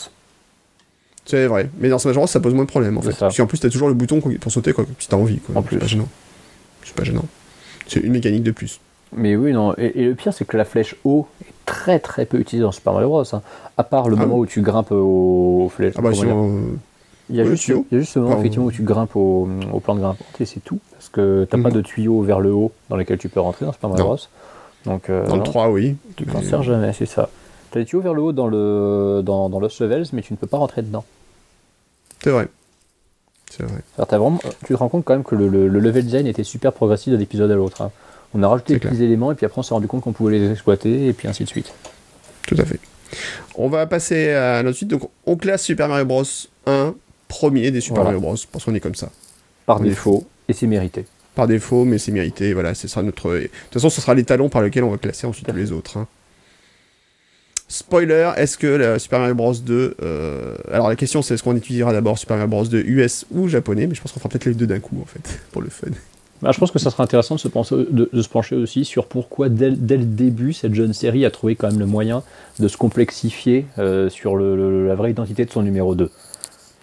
C'est 1.25 1.47
vrai. 1.47 1.69
Mais 1.79 1.89
dans 1.89 1.99
Smash 1.99 2.15
Bros, 2.15 2.27
ça 2.27 2.39
pose 2.39 2.53
moins 2.53 2.65
de 2.65 2.69
problèmes, 2.69 2.97
en 2.97 3.01
C'est 3.01 3.07
fait. 3.07 3.13
ça. 3.13 3.19
Parce 3.27 3.37
qu'en 3.37 3.47
plus, 3.47 3.59
t'as 3.59 3.69
toujours 3.69 3.87
le 3.87 3.93
bouton 3.93 4.19
pour 4.21 4.51
sauter, 4.51 4.73
quoi, 4.73 4.85
si 4.99 5.07
t'as 5.07 5.17
envie, 5.17 5.39
quoi. 5.39 5.55
En 5.57 5.61
C'est 5.61 5.67
plus. 5.67 5.77
pas 5.77 5.87
gênant. 5.87 6.07
C'est 6.83 6.95
pas 6.95 7.03
gênant. 7.03 7.25
C'est 7.87 7.99
une 8.01 8.11
mécanique 8.11 8.43
de 8.43 8.51
plus. 8.51 8.79
Mais 9.13 9.35
oui, 9.35 9.51
non. 9.51 9.73
Et, 9.77 10.01
et 10.01 10.05
le 10.05 10.15
pire, 10.15 10.33
c'est 10.33 10.45
que 10.45 10.57
la 10.57 10.65
flèche 10.65 10.95
haut 11.03 11.27
est 11.41 11.51
très 11.65 11.99
très 11.99 12.25
peu 12.25 12.39
utilisée 12.39 12.63
dans 12.63 12.71
Super 12.71 12.93
Mario 12.93 13.09
Bros. 13.09 13.23
hein. 13.35 13.41
À 13.77 13.83
part 13.83 14.09
le 14.09 14.15
Ah 14.17 14.21
moment 14.21 14.35
oui. 14.35 14.41
où 14.41 14.45
tu 14.45 14.61
grimpes 14.61 14.91
aux, 14.91 15.63
aux 15.65 15.69
flèches. 15.69 15.93
Ah 15.97 16.01
bah, 16.01 16.13
si 16.13 16.25
on- 16.25 16.77
Il 17.31 17.37
y 17.37 17.41
a 17.41 17.45
juste, 17.45 17.67
il 17.67 17.75
y 17.91 17.95
a 17.95 17.99
juste 17.99 18.13
ce 18.13 18.19
moment 18.19 18.31
Pardon. 18.31 18.41
effectivement 18.43 18.65
où 18.67 18.71
tu 18.71 18.83
grimpes 18.83 19.15
au, 19.15 19.47
au 19.73 19.79
plan 19.79 19.95
de 19.95 20.01
grimpante 20.01 20.27
et 20.39 20.45
c'est 20.45 20.59
tout. 20.59 20.79
Parce 20.91 21.09
que 21.09 21.47
t'as 21.49 21.57
Mhm. 21.57 21.63
pas 21.63 21.71
de 21.71 21.81
tuyau 21.81 22.21
vers 22.21 22.39
le 22.41 22.51
haut 22.53 22.71
dans 22.89 22.97
lequel 22.97 23.17
tu 23.17 23.29
peux 23.29 23.39
rentrer 23.39 23.65
dans 23.65 23.71
Super 23.73 23.89
Mario. 23.89 24.03
Bros. 24.05 24.17
Donc, 24.85 25.09
euh, 25.09 25.25
Dans 25.25 25.33
le 25.35 25.39
non, 25.39 25.43
3, 25.43 25.69
oui. 25.69 25.95
tu 26.17 26.25
t'en 26.25 26.41
sers 26.41 26.61
jamais, 26.63 26.91
c'est 26.93 27.05
ça. 27.05 27.29
T'as 27.71 27.79
des 27.79 27.85
tuyaux 27.85 28.01
vers 28.01 28.13
le 28.13 28.21
haut 28.21 28.31
dans, 28.33 28.47
le, 28.47 29.21
dans, 29.23 29.47
dans 29.49 29.59
Lost 29.59 29.79
Levels, 29.79 30.05
mais 30.13 30.21
tu 30.21 30.33
ne 30.33 30.37
peux 30.37 30.47
pas 30.47 30.57
rentrer 30.57 30.81
dedans. 30.81 31.05
C'est 32.23 32.31
vrai. 32.31 32.47
C'est 33.49 33.63
vrai. 33.63 33.81
Vraiment, 33.97 34.39
tu 34.65 34.73
te 34.73 34.77
rends 34.77 34.89
compte 34.89 35.05
quand 35.05 35.13
même 35.13 35.23
que 35.23 35.35
le, 35.35 35.47
le- 35.47 35.67
le 35.67 35.79
level 35.79 36.03
design 36.05 36.27
était 36.27 36.43
super 36.43 36.73
progressif 36.73 37.13
d'un 37.13 37.19
épisode 37.19 37.51
à 37.51 37.55
l'autre. 37.55 37.81
hein. 37.81 37.91
On 38.33 38.41
a 38.43 38.47
rajouté 38.47 38.73
des 38.75 38.79
petits 38.79 39.03
éléments 39.03 39.31
et 39.31 39.35
puis 39.35 39.45
après 39.45 39.59
on 39.59 39.63
s'est 39.63 39.73
rendu 39.73 39.87
compte 39.87 40.01
qu'on 40.03 40.13
pouvait 40.13 40.37
les 40.39 40.51
exploiter 40.51 41.07
et 41.07 41.13
puis 41.13 41.27
ainsi 41.27 41.43
de 41.43 41.49
suite. 41.49 41.73
Tout 42.47 42.55
à 42.57 42.63
fait. 42.65 42.79
On 43.55 43.67
va 43.67 43.85
passer 43.87 44.31
à 44.31 44.63
notre 44.63 44.77
suite. 44.77 44.89
Donc, 44.89 45.09
on 45.25 45.35
classe 45.35 45.63
Super 45.63 45.89
Mario 45.89 46.05
Bros 46.05 46.23
1 46.65 46.93
premier 47.31 47.71
des 47.71 47.81
Super 47.81 48.03
Voilà. 48.03 48.11
Mario 48.17 48.21
Bros. 48.21 48.35
Parce 48.51 48.65
qu'on 48.65 48.75
est 48.75 48.79
comme 48.79 48.95
ça. 48.95 49.09
Par 49.65 49.79
On 49.81 49.83
est 49.83 49.89
défaut, 49.89 50.25
et 50.47 50.53
c'est 50.53 50.67
mérité. 50.67 51.05
Par 51.35 51.47
défaut, 51.47 51.85
mais 51.85 51.97
c'est 51.97 52.11
mérité. 52.11 52.53
Voilà, 52.53 52.73
ce 52.75 52.87
sera 52.87 53.03
notre. 53.03 53.29
De 53.33 53.41
toute 53.47 53.73
façon, 53.73 53.89
ce 53.89 54.01
sera 54.01 54.13
les 54.13 54.23
talons 54.23 54.49
par 54.49 54.61
lesquels 54.61 54.83
on 54.83 54.91
va 54.91 54.97
classer 54.97 55.25
ensuite 55.27 55.47
tous 55.47 55.55
les 55.55 55.71
autres. 55.71 55.97
hein. 55.97 56.07
Spoiler, 57.67 58.31
est-ce 58.35 58.57
que 58.57 58.67
la 58.67 58.99
Super 58.99 59.19
Mario 59.19 59.33
Bros 59.35 59.53
2. 59.53 59.95
euh, 60.01 60.55
Alors, 60.73 60.89
la 60.89 60.97
question, 60.97 61.21
c'est 61.21 61.35
est-ce 61.35 61.43
qu'on 61.43 61.55
étudiera 61.55 61.93
d'abord 61.93 62.17
Super 62.17 62.35
Mario 62.35 62.49
Bros 62.49 62.65
2 62.65 62.79
US 62.85 63.25
ou 63.31 63.47
japonais 63.47 63.87
Mais 63.87 63.95
je 63.95 64.01
pense 64.01 64.11
qu'on 64.11 64.19
fera 64.19 64.29
peut-être 64.29 64.45
les 64.45 64.53
deux 64.55 64.67
d'un 64.67 64.79
coup, 64.81 64.99
en 65.01 65.05
fait, 65.05 65.39
pour 65.53 65.61
le 65.61 65.69
fun. 65.69 65.87
Bah, 66.41 66.49
je 66.51 66.59
pense 66.59 66.71
que 66.71 66.79
ça 66.79 66.89
serait 66.91 67.03
intéressant 67.03 67.35
de 67.35 67.39
se, 67.39 67.47
penser, 67.47 67.75
de, 67.89 68.09
de 68.11 68.21
se 68.21 68.27
pencher 68.27 68.55
aussi 68.57 68.83
sur 68.83 69.05
pourquoi 69.05 69.47
dès, 69.47 69.71
dès 69.71 69.95
le 69.97 70.05
début 70.05 70.53
cette 70.53 70.73
jeune 70.73 70.91
série 70.91 71.23
a 71.23 71.29
trouvé 71.31 71.55
quand 71.55 71.69
même 71.69 71.79
le 71.79 71.85
moyen 71.85 72.23
de 72.59 72.67
se 72.67 72.75
complexifier 72.77 73.67
euh, 73.77 74.09
sur 74.09 74.35
le- 74.35 74.55
le- 74.57 74.87
la 74.87 74.95
vraie 74.95 75.11
identité 75.11 75.45
de 75.45 75.51
son 75.51 75.61
numéro 75.61 75.93
2. 75.95 76.09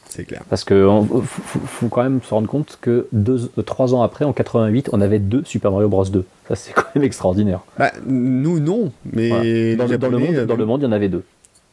C'est 0.09 0.25
clair. 0.25 0.43
Parce 0.49 0.65
que 0.65 0.87
on- 0.87 1.05
faut, 1.23 1.89
quand 1.89 2.03
même 2.03 2.21
se 2.23 2.31
rendre 2.33 2.49
compte 2.49 2.79
que 2.81 3.07
deux, 3.13 3.51
euh, 3.59 3.63
trois 3.63 3.95
ans 3.95 4.03
après, 4.03 4.25
en 4.25 4.33
88, 4.33 4.89
on 4.93 5.01
avait 5.01 5.19
deux 5.19 5.43
Super 5.45 5.71
Mario 5.71 5.89
Bros 5.89 6.05
2. 6.05 6.25
Ça 6.49 6.57
c'est 6.57 6.73
quand 6.73 6.85
même 6.95 7.05
extraordinaire. 7.05 7.61
Bah, 7.79 7.93
nous, 8.07 8.59
non. 8.61 8.91
Mais 9.13 9.29
Voilà. 9.29 9.45
Dans, 9.45 9.45
le- 9.45 9.77
dans 9.77 9.85
le 9.85 9.91
Japonais, 9.91 10.27
monde, 10.27 10.37
euh, 10.37 10.47
dans 10.47 10.57
le 10.57 10.65
monde, 10.67 10.81
il 10.81 10.85
y 10.85 10.89
en 10.89 10.93
avait 10.93 11.09
deux. 11.09 11.25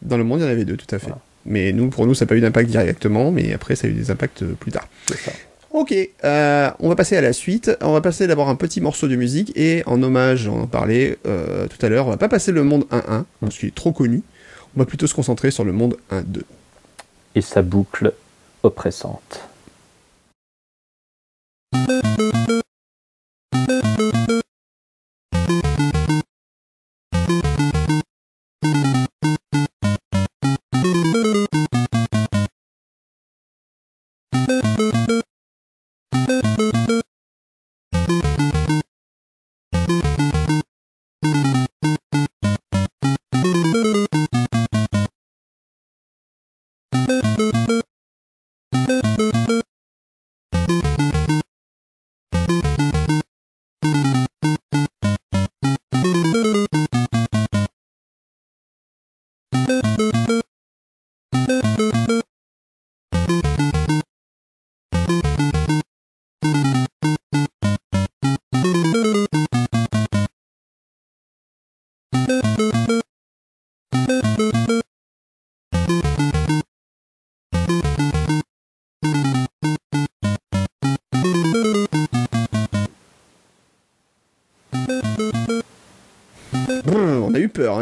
dans 0.01 0.17
le 0.17 0.23
monde, 0.23 0.39
il 0.41 0.43
y 0.43 0.47
en 0.47 0.51
avait 0.51 0.65
deux, 0.65 0.77
tout 0.77 0.93
à 0.93 0.99
fait. 0.99 1.07
Voilà. 1.07 1.21
Mais 1.45 1.71
nous, 1.73 1.89
pour 1.89 2.05
nous, 2.07 2.13
ça 2.15 2.25
n'a 2.25 2.29
pas 2.29 2.35
eu 2.35 2.41
d'impact 2.41 2.69
directement, 2.69 3.31
mais 3.31 3.53
après, 3.53 3.75
ça 3.75 3.87
a 3.87 3.89
eu 3.89 3.93
des 3.93 4.11
impacts 4.11 4.41
euh, 4.43 4.53
plus 4.59 4.71
tard. 4.71 4.87
C'est 5.07 5.17
ça. 5.17 5.31
Ok, 5.71 5.93
euh, 6.23 6.69
on 6.79 6.87
va 6.89 6.95
passer 6.95 7.17
à 7.17 7.21
la 7.21 7.33
suite. 7.33 7.69
On 7.81 7.91
va 7.93 8.01
passer 8.01 8.27
d'abord 8.27 8.47
un 8.49 8.55
petit 8.55 8.79
morceau 8.81 9.07
de 9.09 9.15
musique 9.15 9.51
et 9.57 9.83
en 9.85 10.01
hommage, 10.03 10.47
on 10.47 10.61
en 10.61 10.67
parlait 10.67 11.17
euh, 11.27 11.67
tout 11.67 11.85
à 11.85 11.89
l'heure, 11.89 12.07
on 12.07 12.11
va 12.11 12.17
pas 12.17 12.29
passer 12.29 12.51
le 12.53 12.63
monde 12.63 12.85
1-1 12.91 13.25
parce 13.41 13.57
qu'il 13.57 13.67
est 13.69 13.75
trop 13.75 13.91
connu. 13.91 14.21
On 14.75 14.79
va 14.79 14.85
plutôt 14.85 15.05
se 15.07 15.13
concentrer 15.13 15.51
sur 15.51 15.63
le 15.65 15.71
monde 15.73 15.97
1-2. 16.11 16.41
Et 17.35 17.41
sa 17.41 17.61
boucle 17.61 18.13
oppressante. 18.65 19.54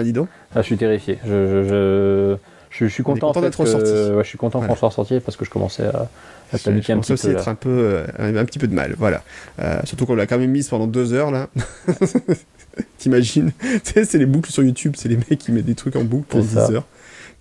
Dis 0.03 0.13
donc. 0.13 0.27
Ah, 0.55 0.61
je 0.61 0.65
suis 0.67 0.77
terrifié. 0.77 1.17
Je, 1.25 1.30
je, 1.63 2.38
je, 2.69 2.85
je- 2.85 2.91
suis 2.91 3.03
content, 3.03 3.27
content 3.27 3.41
d'être 3.41 3.59
ressorti. 3.59 3.91
ouais, 3.91 4.23
je 4.23 4.27
suis 4.27 4.38
content 4.38 4.59
Voilà. 4.59 4.73
qu'on 4.73 4.80
soit 4.80 4.89
ressorti 4.89 5.19
parce 5.19 5.38
que 5.38 5.45
je 5.45 5.49
commençais 5.49 5.85
à, 5.85 6.09
à 6.53 6.57
paniquer 6.57 6.93
un 6.93 6.99
petit 6.99 7.13
aussi 7.13 7.27
peu. 7.27 7.35
à 7.35 7.39
être 7.39 7.45
là. 7.45 7.51
un 7.51 7.55
peu, 7.55 7.69
euh, 7.69 8.05
un, 8.19 8.35
un 8.35 8.45
petit 8.45 8.59
peu 8.59 8.67
de 8.67 8.73
mal, 8.75 8.95
voilà. 8.97 9.23
Euh, 9.59 9.80
surtout 9.84 10.05
qu'on 10.05 10.15
l'a 10.15 10.27
quand 10.27 10.38
même 10.38 10.51
mise 10.51 10.69
pendant 10.69 10.88
deux 10.88 11.13
heures, 11.13 11.31
là. 11.31 11.49
T'imagines? 12.97 13.51
C'est 13.84 14.13
les 14.15 14.25
boucles 14.25 14.51
sur 14.51 14.63
YouTube, 14.63 14.93
c'est 14.97 15.09
les 15.09 15.17
mecs 15.17 15.38
qui 15.38 15.51
mettent 15.51 15.65
des 15.65 15.75
trucs 15.75 15.95
en 15.95 16.03
boucle 16.03 16.25
pendant 16.30 16.43
C'est 16.43 16.55
ça. 16.55 16.67
10 16.67 16.75
heures. 16.75 16.88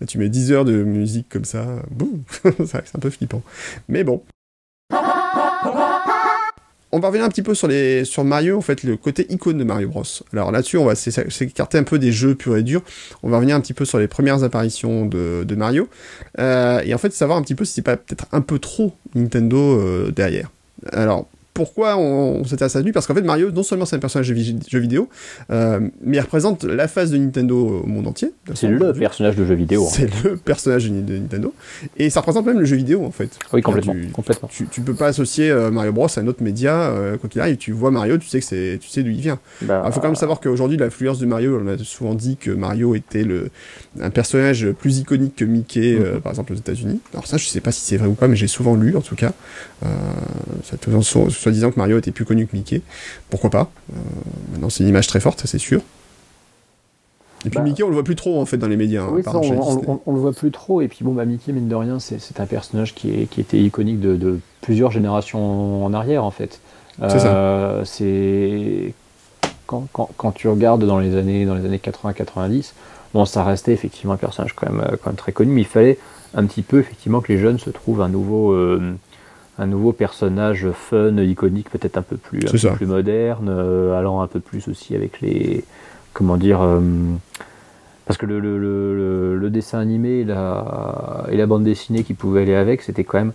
Là, 0.00 0.06
tu 0.06 0.18
mets 0.18 0.28
10 0.28 0.52
heures 0.52 0.64
de 0.64 0.82
musique 0.82 1.28
comme 1.30 1.44
ça, 1.44 1.64
boum 1.90 2.22
C'est 2.66 2.76
un 2.96 2.98
peu 3.00 3.08
flippant. 3.10 3.42
Mais 3.88 4.04
bon. 4.04 4.22
On 6.94 6.98
va 7.00 7.08
revenir 7.08 7.24
un 7.24 7.30
petit 7.30 7.40
peu 7.40 7.54
sur, 7.54 7.68
les, 7.68 8.04
sur 8.04 8.22
Mario, 8.22 8.58
en 8.58 8.60
fait, 8.60 8.82
le 8.82 8.98
côté 8.98 9.26
icône 9.32 9.56
de 9.56 9.64
Mario 9.64 9.88
Bros. 9.88 10.02
Alors 10.34 10.52
là-dessus, 10.52 10.76
on 10.76 10.84
va 10.84 10.94
s'é- 10.94 11.10
s'écarter 11.30 11.78
un 11.78 11.84
peu 11.84 11.98
des 11.98 12.12
jeux 12.12 12.34
purs 12.34 12.56
et 12.58 12.62
durs. 12.62 12.82
On 13.22 13.30
va 13.30 13.38
revenir 13.38 13.56
un 13.56 13.60
petit 13.62 13.72
peu 13.72 13.86
sur 13.86 13.98
les 13.98 14.08
premières 14.08 14.44
apparitions 14.44 15.06
de, 15.06 15.42
de 15.44 15.54
Mario. 15.54 15.88
Euh, 16.38 16.82
et 16.84 16.92
en 16.92 16.98
fait, 16.98 17.10
savoir 17.14 17.38
un 17.38 17.42
petit 17.42 17.54
peu 17.54 17.64
si 17.64 17.72
c'est 17.72 17.82
pas 17.82 17.96
peut-être 17.96 18.26
un 18.32 18.42
peu 18.42 18.58
trop 18.58 18.92
Nintendo 19.14 19.56
euh, 19.56 20.10
derrière. 20.10 20.50
Alors, 20.92 21.28
pourquoi 21.54 21.96
on, 21.96 22.40
on 22.40 22.44
s'intéresse 22.44 22.76
à 22.76 22.80
lui 22.80 22.92
Parce 22.92 23.06
qu'en 23.06 23.14
fait, 23.14 23.22
Mario, 23.22 23.50
non 23.50 23.62
seulement 23.62 23.84
c'est 23.84 23.96
un 23.96 23.98
personnage 23.98 24.28
de 24.28 24.34
jeu 24.68 24.78
vidéo, 24.78 25.08
euh, 25.50 25.80
mais 26.02 26.16
il 26.16 26.20
représente 26.20 26.64
la 26.64 26.88
face 26.88 27.10
de 27.10 27.18
Nintendo 27.18 27.82
au 27.84 27.86
monde 27.86 28.06
entier. 28.06 28.32
C'est 28.54 28.68
le 28.68 28.92
personnage 28.94 29.36
de 29.36 29.44
jeu 29.44 29.54
vidéo. 29.54 29.84
hein. 29.86 29.90
C'est 29.92 30.24
le 30.24 30.36
personnage 30.36 30.88
de 30.90 31.18
Nintendo. 31.18 31.52
Et 31.98 32.08
ça 32.10 32.20
représente 32.20 32.46
même 32.46 32.58
le 32.58 32.64
jeu 32.64 32.76
vidéo, 32.76 33.04
en 33.04 33.10
fait. 33.10 33.38
Oui, 33.52 33.60
complètement. 33.60 33.92
Tu- 33.92 34.06
complètement. 34.08 34.48
Tu, 34.50 34.66
tu 34.66 34.80
peux 34.80 34.94
pas 34.94 35.08
associer 35.08 35.50
euh, 35.50 35.70
Mario 35.70 35.92
Bros 35.92 36.06
à 36.06 36.20
un 36.20 36.26
autre 36.26 36.42
média, 36.42 36.74
euh, 36.90 37.16
quoi 37.18 37.28
qu'il 37.28 37.40
arrive. 37.40 37.56
Tu 37.56 37.72
vois 37.72 37.90
Mario, 37.90 38.16
tu 38.18 38.28
sais 38.28 38.40
que 38.40 38.46
c'est, 38.46 38.78
tu 38.80 38.88
sais 38.88 39.02
d'où 39.02 39.10
il 39.10 39.20
vient. 39.20 39.38
Bah, 39.62 39.82
Il 39.86 39.92
faut 39.92 40.00
quand 40.00 40.08
même 40.08 40.16
savoir 40.16 40.40
qu'aujourd'hui, 40.40 40.78
l'influence 40.78 41.18
de 41.18 41.26
Mario, 41.26 41.60
on 41.62 41.68
a 41.68 41.76
souvent 41.78 42.14
dit 42.14 42.36
que 42.38 42.50
Mario 42.50 42.94
était 42.94 43.24
le, 43.24 43.50
un 44.00 44.10
personnage 44.10 44.70
plus 44.72 44.98
iconique 45.00 45.36
que 45.36 45.44
Mickey, 45.44 45.96
euh, 46.00 46.14
Mhm. 46.14 46.20
par 46.20 46.32
exemple 46.32 46.52
aux 46.54 46.56
États-Unis. 46.56 47.00
Alors 47.12 47.26
ça, 47.26 47.36
je 47.36 47.46
sais 47.46 47.60
pas 47.60 47.72
si 47.72 47.82
c'est 47.82 47.96
vrai 47.98 48.08
ou 48.08 48.14
pas, 48.14 48.26
mais 48.28 48.36
j'ai 48.36 48.46
souvent 48.48 48.74
lu, 48.74 48.96
en 48.96 49.00
tout 49.02 49.16
cas, 49.16 49.32
ça 50.64 50.76
soi-disant 51.42 51.70
que 51.70 51.78
Mario 51.78 51.98
était 51.98 52.10
plus 52.12 52.24
connu 52.24 52.46
que 52.46 52.56
Mickey. 52.56 52.82
Pourquoi 53.30 53.50
pas? 53.50 53.70
Euh, 53.92 53.96
Maintenant, 54.52 54.70
c'est 54.70 54.82
une 54.82 54.88
image 54.88 55.06
très 55.06 55.20
forte, 55.20 55.42
c'est 55.46 55.58
sûr. 55.58 55.80
Et 57.44 57.50
puis 57.50 57.58
Bah, 57.58 57.64
Mickey, 57.64 57.82
on 57.82 57.88
le 57.88 57.94
voit 57.94 58.04
plus 58.04 58.14
trop 58.14 58.40
en 58.40 58.46
fait 58.46 58.56
dans 58.56 58.68
les 58.68 58.76
médias. 58.76 59.02
hein, 59.02 59.10
Oui, 59.12 59.22
ça, 59.24 59.32
on, 59.34 60.12
le 60.12 60.20
voit 60.20 60.32
plus 60.32 60.50
trop. 60.52 60.80
Et 60.80 60.88
puis 60.88 61.04
bon, 61.04 61.12
bah, 61.12 61.24
Mickey, 61.24 61.52
mine 61.52 61.68
de 61.68 61.74
rien, 61.74 61.98
c'est 61.98 62.40
un 62.40 62.46
personnage 62.46 62.94
qui, 62.94 63.10
est, 63.10 63.26
qui 63.26 63.40
était 63.40 63.58
iconique 63.58 64.00
de, 64.00 64.16
de 64.16 64.38
plusieurs 64.60 64.90
générations 64.92 65.84
en 65.84 65.92
arrière, 65.92 66.24
en 66.24 66.30
fait. 66.30 66.60
c'est 67.84 68.94
quand, 69.66 69.88
quand, 69.92 70.10
quand, 70.16 70.32
tu 70.32 70.48
regardes 70.48 70.84
dans 70.84 70.98
les 70.98 71.16
années 71.16 71.44
dans 71.46 71.54
les 71.54 71.64
années 71.64 71.80
80-90, 71.82 72.72
bon, 73.14 73.24
ça 73.24 73.42
restait 73.42 73.72
effectivement 73.72 74.12
un 74.12 74.18
personnage 74.18 74.52
quand 74.54 74.70
même, 74.70 74.84
quand 75.02 75.10
même 75.10 75.16
très 75.16 75.32
connu, 75.32 75.52
mais 75.52 75.62
il 75.62 75.66
fallait 75.66 75.98
un 76.34 76.46
petit 76.46 76.62
peu 76.62 76.78
effectivement 76.80 77.20
que 77.20 77.32
les 77.32 77.38
jeunes 77.38 77.58
se 77.58 77.70
trouvent 77.70 78.02
un 78.02 78.08
nouveau 78.08 78.54
un 79.58 79.66
nouveau 79.66 79.92
personnage 79.92 80.70
fun, 80.72 81.16
iconique, 81.18 81.70
peut-être 81.70 81.98
un 81.98 82.02
peu 82.02 82.16
plus, 82.16 82.40
plus 82.40 82.86
moderne, 82.86 83.48
euh, 83.48 83.98
allant 83.98 84.20
un 84.20 84.26
peu 84.26 84.40
plus 84.40 84.68
aussi 84.68 84.94
avec 84.94 85.20
les. 85.20 85.64
Comment 86.12 86.36
dire. 86.36 86.60
Euh, 86.60 86.80
parce 88.06 88.18
que 88.18 88.26
le, 88.26 88.40
le, 88.40 89.36
le, 89.36 89.50
dessin 89.50 89.78
animé 89.78 90.20
et 90.20 90.24
la, 90.24 91.24
et 91.30 91.36
la 91.36 91.46
bande 91.46 91.62
dessinée 91.62 92.02
qui 92.02 92.14
pouvait 92.14 92.42
aller 92.42 92.54
avec, 92.54 92.82
c'était 92.82 93.04
quand 93.04 93.18
même 93.18 93.32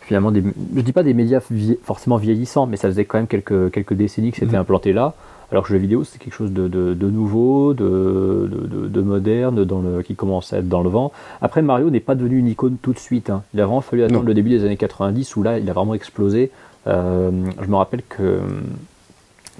finalement 0.00 0.30
des. 0.30 0.42
Je 0.76 0.80
dis 0.80 0.92
pas 0.92 1.02
des 1.02 1.14
médias 1.14 1.40
forcément 1.82 2.16
vieillissants, 2.16 2.66
mais 2.66 2.76
ça 2.76 2.88
faisait 2.88 3.04
quand 3.04 3.18
même 3.18 3.26
quelques, 3.26 3.70
quelques 3.72 3.94
décennies 3.94 4.30
que 4.30 4.38
c'était 4.38 4.56
mmh. 4.56 4.60
implanté 4.60 4.92
là. 4.92 5.14
Alors 5.50 5.64
que 5.64 5.72
le 5.72 5.78
jeu 5.78 5.82
vidéo, 5.82 6.04
c'est 6.04 6.18
quelque 6.18 6.34
chose 6.34 6.52
de, 6.52 6.68
de, 6.68 6.92
de 6.92 7.10
nouveau, 7.10 7.72
de, 7.72 8.50
de, 8.88 9.00
moderne, 9.00 9.64
dans 9.64 9.80
le, 9.80 10.02
qui 10.02 10.14
commence 10.14 10.52
à 10.52 10.58
être 10.58 10.68
dans 10.68 10.82
le 10.82 10.90
vent. 10.90 11.10
Après, 11.40 11.62
Mario 11.62 11.88
n'est 11.88 12.00
pas 12.00 12.14
devenu 12.14 12.38
une 12.38 12.48
icône 12.48 12.76
tout 12.82 12.92
de 12.92 12.98
suite. 12.98 13.30
Hein. 13.30 13.42
Il 13.54 13.60
a 13.60 13.64
vraiment 13.64 13.80
fallu 13.80 14.02
attendre 14.02 14.26
le 14.26 14.34
début 14.34 14.50
des 14.50 14.64
années 14.64 14.76
90 14.76 15.36
où 15.36 15.42
là, 15.42 15.58
il 15.58 15.68
a 15.70 15.72
vraiment 15.72 15.94
explosé. 15.94 16.50
Euh, 16.86 17.30
je 17.60 17.66
me 17.66 17.76
rappelle 17.76 18.02
que 18.08 18.22
euh, 18.22 18.40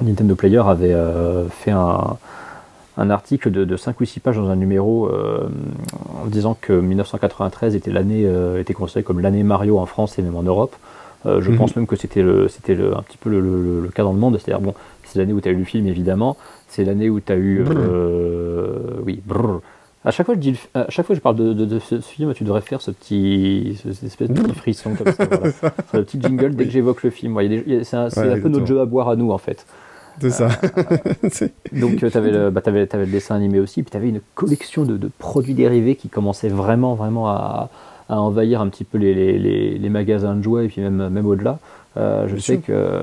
Nintendo 0.02 0.35
Player 0.35 0.62
avait 0.65 0.94
euh, 0.94 1.48
fait 1.48 1.70
un, 1.70 2.16
un, 2.97 3.10
article 3.10 3.51
de, 3.51 3.77
5 3.77 4.01
ou 4.01 4.05
6 4.05 4.20
pages 4.20 4.36
dans 4.36 4.48
un 4.48 4.56
numéro 4.56 5.10
en 5.10 6.27
disant 6.27 6.56
que 6.60 6.73
1993 6.73 7.74
était 7.74 7.90
l'année 7.90 8.27
était 8.59 8.74
considéré 8.74 9.02
comme 9.02 9.20
l'année 9.20 9.43
Mario 9.43 9.78
en 9.78 9.86
France 9.86 10.19
et 10.19 10.23
même 10.23 10.36
en 10.36 10.43
Europe. 10.43 10.74
je 11.24 11.51
mhm. 11.51 11.56
pense 11.56 11.77
même 11.77 11.86
que 11.86 11.97
c'était 11.97 12.23
le, 12.23 12.48
c'était 12.48 12.74
un 12.74 13.02
petit 13.02 13.19
peu 13.19 13.31
le, 13.31 13.40
le, 13.40 13.81
le, 13.81 13.89
cas 13.89 14.02
dans 14.02 14.12
le 14.12 14.19
monde. 14.19 14.39
C'est-à-dire, 14.39 14.60
bon, 14.60 14.74
c'est 15.09 15.19
l'année 15.19 15.33
où 15.33 15.41
tu 15.41 15.49
as 15.49 15.53
eu 15.53 15.57
le 15.57 15.65
film, 15.65 15.87
évidemment. 15.87 16.37
C'est 16.69 16.85
l'année 16.85 17.09
où 17.09 17.21
tu 17.21 17.33
as 17.33 17.37
eu. 17.37 17.65
Euh, 17.67 19.01
oui, 19.05 19.21
brrr. 19.25 19.61
À 20.05 20.11
chaque, 20.11 20.27
fois 20.27 20.37
je 20.37 20.41
dis, 20.41 20.59
à 20.75 20.89
chaque 20.91 21.07
fois 21.07 21.15
que 21.15 21.19
je 21.19 21.23
parle 21.23 21.37
de, 21.37 21.79
ce 21.81 22.01
film, 22.01 22.33
tu 22.33 22.45
devrais 22.45 22.61
faire 22.61 22.81
ce 22.81 22.91
petit, 22.91 23.79
ce, 23.83 24.07
espèce 24.07 24.31
de 24.31 24.41
petit 24.41 24.55
frisson 24.55 24.95
comme 24.95 25.13
ça. 25.13 25.25
Voilà. 25.25 25.53
le 25.93 26.05
petit 26.05 26.21
jingle 26.21 26.55
dès 26.55 26.65
que 26.65 26.71
j'évoque 26.71 27.03
le 27.03 27.11
film. 27.11 27.37
c'est 27.83 27.97
un, 27.97 28.09
peu 28.41 28.49
notre 28.49 28.67
jeu 28.67 28.81
à 28.81 28.87
boire 28.87 29.09
à 29.09 29.17
nous, 29.17 29.33
en 29.33 29.39
fait. 29.39 29.67
C'est 30.21 30.31
ça. 30.31 30.49
Euh, 30.65 31.49
donc, 31.73 31.97
tu 31.97 32.17
avais, 32.17 32.31
le, 32.31 32.51
bah, 32.51 32.63
avais, 32.65 32.89
avais 32.95 33.07
le 33.07 33.11
dessin 33.11 33.35
animé 33.35 33.61
aussi, 33.61 33.83
puis 33.83 33.91
tu 33.91 33.97
avais 33.97 34.09
une 34.09 34.21
collection 34.35 34.85
de, 34.85 34.97
de, 34.97 35.11
produits 35.19 35.55
dérivés 35.55 35.97
qui 35.97 36.09
commençait 36.09 36.49
vraiment, 36.49 36.95
vraiment 36.95 37.29
à, 37.29 37.69
à 38.09 38.21
envahir 38.21 38.61
un 38.61 38.69
petit 38.69 38.85
peu 38.85 38.99
les, 38.99 39.15
les, 39.15 39.79
les, 39.79 39.89
magasins 39.89 40.35
de 40.35 40.43
jouets 40.43 40.67
et 40.67 40.69
puis 40.69 40.81
même, 40.81 41.09
même 41.09 41.27
au-delà. 41.27 41.59
Euh, 41.97 42.29
je 42.29 42.37
sais 42.37 42.59
que 42.59 43.03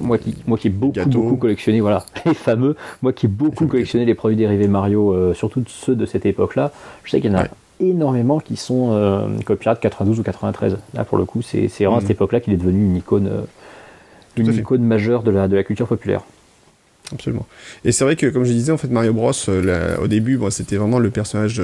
moi 0.00 0.18
qui, 0.18 0.34
moi 0.46 0.58
qui 0.58 0.68
ai 0.68 0.70
beaucoup, 0.70 1.04
beaucoup 1.06 1.36
collectionné, 1.36 1.80
voilà, 1.80 2.04
les 2.26 2.34
fameux, 2.34 2.76
moi 3.02 3.12
qui 3.12 3.26
ai 3.26 3.28
beaucoup 3.28 3.66
collectionné 3.66 4.04
les 4.04 4.14
produits 4.14 4.36
dérivés 4.36 4.68
Mario, 4.68 5.12
euh, 5.12 5.34
surtout 5.34 5.62
ceux 5.66 5.94
de 5.94 6.06
cette 6.06 6.26
époque-là, 6.26 6.72
je 7.04 7.10
sais 7.10 7.20
qu'il 7.20 7.30
y 7.30 7.34
en 7.34 7.38
a 7.38 7.46
énormément 7.80 8.40
qui 8.40 8.56
sont 8.56 8.90
euh, 8.92 9.28
copyright 9.44 9.80
92 9.80 10.20
ou 10.20 10.22
93. 10.22 10.78
Là, 10.94 11.04
pour 11.04 11.18
le 11.18 11.24
coup, 11.24 11.42
c'est 11.42 11.66
vraiment 11.66 11.96
à 11.96 12.00
cette 12.00 12.10
mhm. 12.10 12.14
époque-là 12.14 12.40
qu'il 12.40 12.52
est 12.52 12.58
devenu 12.58 12.84
une 12.84 12.96
icône, 12.96 13.26
euh, 13.26 13.42
une 14.36 14.52
icône 14.52 14.82
majeure 14.82 15.22
de 15.22 15.30
la, 15.30 15.48
de 15.48 15.56
la 15.56 15.64
culture 15.64 15.88
populaire. 15.88 16.22
Absolument. 17.12 17.46
Et 17.84 17.92
c'est 17.92 18.04
vrai 18.04 18.16
que, 18.16 18.26
comme 18.26 18.44
je 18.44 18.52
disais, 18.52 18.72
en 18.72 18.78
fait, 18.78 18.88
Mario 18.88 19.12
Bros, 19.12 19.32
euh, 19.48 19.96
au 19.98 20.08
début, 20.08 20.38
bon, 20.38 20.48
c'était 20.50 20.76
vraiment 20.76 20.98
le 20.98 21.10
personnage 21.10 21.60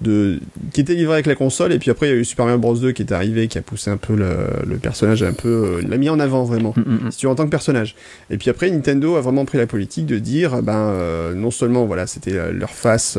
de, 0.00 0.40
qui 0.72 0.80
était 0.80 0.94
livré 0.94 1.14
avec 1.14 1.26
la 1.26 1.36
console, 1.36 1.72
et 1.72 1.78
puis 1.78 1.92
après, 1.92 2.08
il 2.08 2.10
y 2.10 2.12
a 2.12 2.16
eu 2.16 2.24
Super 2.24 2.46
Mario 2.46 2.58
Bros 2.58 2.74
2 2.74 2.90
qui 2.90 3.02
est 3.02 3.12
arrivé, 3.12 3.46
qui 3.46 3.56
a 3.56 3.62
poussé 3.62 3.90
un 3.90 3.96
peu 3.96 4.16
le, 4.16 4.76
personnage, 4.78 5.22
un 5.22 5.32
peu, 5.32 5.78
euh, 5.78 5.88
l'a 5.88 5.96
mis 5.96 6.08
en 6.08 6.18
avant 6.18 6.42
vraiment, 6.42 6.74
mm, 6.76 6.80
mm, 6.80 7.06
mm. 7.06 7.10
si 7.12 7.18
tu 7.18 7.26
veux, 7.26 7.32
en 7.32 7.36
tant 7.36 7.44
que 7.44 7.50
personnage. 7.50 7.94
Et 8.30 8.36
puis 8.36 8.50
après, 8.50 8.68
Nintendo 8.68 9.14
a 9.14 9.20
vraiment 9.20 9.44
pris 9.44 9.58
la 9.58 9.68
politique 9.68 10.06
de 10.06 10.18
dire, 10.18 10.60
ben, 10.60 10.74
euh, 10.74 11.34
non 11.34 11.52
seulement, 11.52 11.86
voilà, 11.86 12.08
c'était 12.08 12.52
leur 12.52 12.70
face 12.70 13.16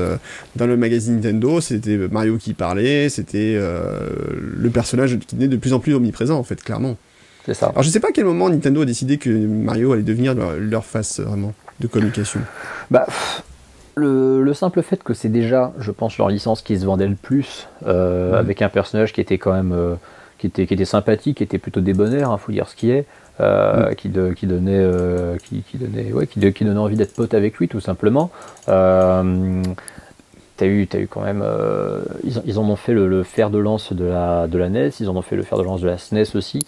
dans 0.58 0.68
le 0.68 0.76
magazine 0.76 1.16
Nintendo, 1.16 1.62
c'était 1.62 1.98
Mario 2.12 2.38
qui 2.38 2.54
parlait, 2.54 3.08
c'était 3.08 3.58
le 3.58 4.70
personnage 4.70 5.18
qui 5.20 5.42
est 5.42 5.48
de 5.48 5.58
plus 5.58 5.72
en 5.72 5.80
plus 5.80 5.94
omniprésent, 5.94 6.38
en 6.38 6.44
fait, 6.44 6.62
clairement. 6.62 6.98
C'est 7.46 7.54
ça. 7.54 7.68
Alors 7.68 7.84
je 7.84 7.90
sais 7.90 8.00
pas 8.00 8.10
à 8.10 8.12
quel 8.12 8.26
moment 8.26 8.50
Nintendo 8.50 8.82
a 8.82 8.86
décidé 8.86 9.18
que 9.18 9.30
Mario 9.30 9.94
allait 9.94 10.04
devenir 10.04 10.34
leur, 10.34 10.84
face 10.84 11.20
vraiment 11.20 11.54
de 11.80 11.88
communication. 11.88 12.42
Bah 12.90 13.06
le, 13.96 14.54
simple 14.54 14.82
fait 14.82 15.04
que 15.04 15.14
c'est 15.14 15.30
déjà, 15.30 15.72
je 15.80 15.92
pense, 15.92 16.18
leur 16.18 16.30
licence 16.30 16.62
qui 16.62 16.78
se 16.78 16.86
vendait 16.86 17.08
le 17.08 17.16
plus, 17.16 17.68
euh, 17.86 18.38
avec 18.38 18.62
un 18.62 18.70
personnage 18.70 19.14
qui 19.14 19.22
était 19.22 19.38
quand 19.38 19.54
même 19.54 19.72
euh, 19.72 19.96
qui 20.38 20.48
était, 20.48 20.66
qui 20.66 20.74
était 20.74 20.86
sympathique, 20.86 21.38
qui 21.38 21.44
était 21.44 21.60
plutôt 21.60 21.82
débonnaire, 21.82 22.36
il 22.38 22.40
faut 22.40 22.52
dire 22.52 22.68
ce 22.68 22.76
qui 22.76 22.92
est, 22.92 23.06
euh, 23.40 23.94
qui, 23.94 24.12
qui, 24.36 24.48
donnait, 24.48 24.86
qui, 25.44 25.62
qui, 25.62 25.78
donnait, 25.78 26.12
ouais, 26.12 26.28
qui, 26.28 26.40
qui, 26.52 26.66
donnait 26.66 26.80
envie 26.80 26.98
d'être 26.98 27.14
pote 27.14 27.34
avec 27.34 27.58
lui 27.58 27.68
tout 27.68 27.80
simplement 27.80 28.32
t'as 30.58 30.66
eu, 30.66 30.88
as 30.94 30.98
eu 30.98 31.08
quand 31.08 31.22
même, 31.22 31.42
euh, 31.44 32.02
ils, 32.24 32.42
ils, 32.46 32.60
en 32.60 32.64
ont 32.64 32.76
fait 32.76 32.94
le, 32.94 33.24
fer 33.24 33.50
de 33.50 33.58
lance 33.58 33.94
de 33.94 34.06
la, 34.06 34.48
de 34.48 34.58
la 34.58 34.70
NES, 34.70 34.92
ils 35.00 35.10
en 35.10 35.16
ont 35.16 35.22
fait 35.22 35.36
le 35.36 35.44
fer 35.44 35.58
de 35.58 35.64
lance 35.64 35.82
de 35.82 35.88
la 35.88 35.98
SNES 35.98 36.36
aussi. 36.36 36.66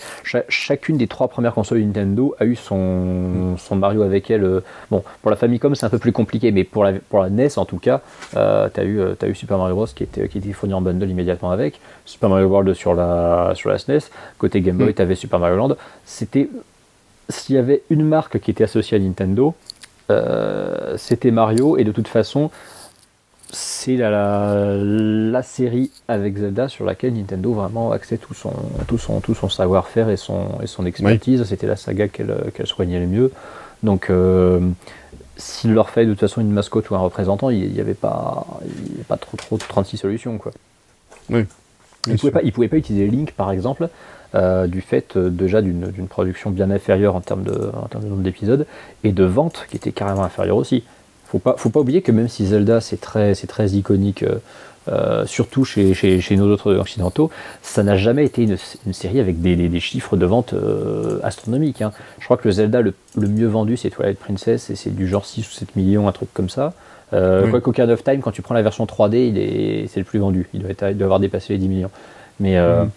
chacune 0.49 0.97
des 0.97 1.07
trois 1.07 1.27
premières 1.27 1.53
consoles 1.53 1.79
Nintendo 1.79 2.35
a 2.39 2.45
eu 2.45 2.55
son, 2.55 3.55
son 3.57 3.75
Mario 3.75 4.01
avec 4.01 4.29
elle. 4.29 4.43
Euh, 4.43 4.63
bon, 4.91 5.03
pour 5.21 5.31
la 5.31 5.37
Famicom 5.37 5.73
c'est 5.75 5.85
un 5.85 5.89
peu 5.89 5.99
plus 5.99 6.11
compliqué, 6.11 6.51
mais 6.51 6.63
pour 6.63 6.83
la, 6.83 6.93
pour 6.93 7.19
la 7.19 7.29
NES 7.29 7.57
en 7.57 7.65
tout 7.65 7.79
cas, 7.79 8.01
euh, 8.35 8.69
t'as 8.73 8.83
eu, 8.83 9.01
as 9.01 9.27
eu 9.27 9.35
Super 9.35 9.57
Mario 9.57 9.75
Bros 9.75 9.87
qui 9.87 10.03
était, 10.03 10.27
qui 10.27 10.39
était 10.39 10.53
fourni 10.53 10.73
en 10.73 10.81
bundle 10.81 11.09
immédiatement 11.09 11.51
avec, 11.51 11.79
Super 12.05 12.29
Mario 12.29 12.47
World 12.47 12.73
sur 12.73 12.93
la, 12.93 13.53
sur 13.55 13.69
la 13.69 13.77
SNES, 13.77 14.09
côté 14.37 14.61
Game 14.61 14.77
Boy, 14.77 14.89
mm. 14.89 14.93
t'avais 14.93 15.15
Super 15.15 15.39
Mario 15.39 15.55
Land. 15.55 15.75
C'était, 16.05 16.49
s'il 17.29 17.55
y 17.55 17.59
avait 17.59 17.83
une 17.89 18.03
marque 18.03 18.39
qui 18.39 18.51
était 18.51 18.63
associée 18.65 18.97
à 18.97 18.99
Nintendo, 18.99 19.55
euh, 20.09 20.95
c'était 20.97 21.31
Mario, 21.31 21.77
et 21.77 21.83
de 21.83 21.91
toute 21.91 22.07
façon, 22.07 22.49
c'est 23.51 23.95
la, 23.95 24.75
la, 24.75 25.41
série 25.43 25.89
avec 26.07 26.37
Zelda 26.37 26.67
sur 26.67 26.85
laquelle 26.85 27.13
Nintendo 27.13 27.53
vraiment 27.53 27.91
axait 27.91 28.17
tout 28.17 28.33
son, 28.33 28.51
tout 28.87 28.97
son, 28.97 29.21
tout 29.21 29.35
son 29.35 29.47
savoir-faire 29.47 30.09
et 30.09 30.17
son, 30.17 30.59
et 30.61 30.67
son 30.67 30.85
expertise. 30.85 31.43
C'était 31.45 31.67
la 31.67 31.77
saga 31.77 32.07
qu'elle 32.07 32.51
soignait 32.65 32.99
le 32.99 33.07
mieux. 33.07 33.31
Donc, 33.83 34.09
euh, 34.09 34.59
s'il 35.37 35.73
leur 35.73 35.89
fait 35.89 36.05
de 36.05 36.11
toute 36.11 36.19
façon 36.19 36.41
une 36.41 36.51
mascotte 36.51 36.89
ou 36.89 36.95
un 36.95 36.99
représentant, 36.99 37.49
il 37.49 37.71
n'y 37.71 37.79
avait 37.79 37.93
pas, 37.93 38.45
pas 39.07 39.17
trop, 39.17 39.37
trop 39.37 39.57
de 39.57 39.63
36 39.63 39.97
solutions. 39.97 40.37
Quoi. 40.37 40.51
Oui. 41.29 41.45
Il 42.07 42.13
ne 42.13 42.17
pouvait, 42.17 42.31
pas, 42.31 42.41
pouvait 42.51 42.67
pas 42.67 42.77
utiliser 42.77 43.07
Link, 43.07 43.33
par 43.33 43.51
exemple, 43.51 43.89
euh, 44.35 44.67
du 44.67 44.81
fait 44.81 45.15
euh, 45.15 45.29
déjà 45.29 45.61
d'une 45.61 46.07
production 46.07 46.51
bien 46.51 46.69
inférieure 46.71 47.15
en 47.15 47.21
termes 47.21 47.43
de, 47.43 47.71
en 47.73 47.87
termes 47.87 48.03
de 48.03 48.09
nombre 48.09 48.23
d'épisodes 48.23 48.65
et 49.03 49.11
de 49.11 49.23
vente 49.23 49.65
qui 49.69 49.77
était 49.77 49.91
carrément 49.91 50.23
inférieure 50.23 50.57
aussi 50.57 50.83
faut 51.27 51.39
pas, 51.39 51.55
faut 51.57 51.69
pas 51.69 51.79
oublier 51.79 52.01
que 52.01 52.11
même 52.11 52.27
si 52.27 52.45
Zelda 52.45 52.81
c'est 52.81 53.01
très, 53.01 53.35
c'est 53.35 53.47
très 53.47 53.71
iconique, 53.71 54.23
euh, 54.23 54.39
euh, 54.89 55.25
surtout 55.25 55.65
chez, 55.65 55.93
chez, 55.93 56.21
chez, 56.21 56.37
nos 56.37 56.49
autres 56.49 56.73
occidentaux, 56.75 57.29
ça 57.61 57.83
n'a 57.83 57.97
jamais 57.97 58.23
été 58.23 58.43
une, 58.43 58.57
une, 58.85 58.93
série 58.93 59.19
avec 59.19 59.41
des, 59.41 59.55
des, 59.67 59.79
chiffres 59.81 60.15
de 60.15 60.25
vente 60.25 60.53
euh, 60.53 61.19
astronomiques. 61.23 61.81
Hein. 61.81 61.91
Je 62.19 62.25
crois 62.25 62.37
que 62.37 62.47
le 62.47 62.53
Zelda 62.53 62.81
le, 62.81 62.93
le 63.17 63.27
mieux 63.27 63.47
vendu 63.47 63.75
c'est 63.75 63.89
Twilight 63.89 64.17
Princess 64.17 64.69
et 64.69 64.75
c'est 64.75 64.95
du 64.95 65.05
genre 65.05 65.25
6 65.25 65.45
ou 65.45 65.51
7 65.51 65.75
millions, 65.75 66.07
un 66.07 66.13
truc 66.13 66.29
comme 66.33 66.49
ça. 66.49 66.73
Euh, 67.11 67.49
oui. 67.51 67.61
Quoi 67.61 67.83
of 67.83 68.03
Time, 68.03 68.21
quand 68.21 68.31
tu 68.31 68.41
prends 68.41 68.53
la 68.53 68.61
version 68.61 68.85
3D, 68.85 69.27
il 69.27 69.37
est, 69.37 69.87
c'est 69.87 69.99
le 69.99 70.05
plus 70.05 70.19
vendu. 70.19 70.47
Il 70.53 70.61
doit, 70.61 70.71
être, 70.71 70.89
il 70.89 70.97
doit 70.97 71.05
avoir 71.05 71.19
dépassé 71.19 71.53
les 71.53 71.59
10 71.59 71.67
millions. 71.67 71.91
Mais 72.39 72.57
euh, 72.57 72.85
mm. 72.85 72.91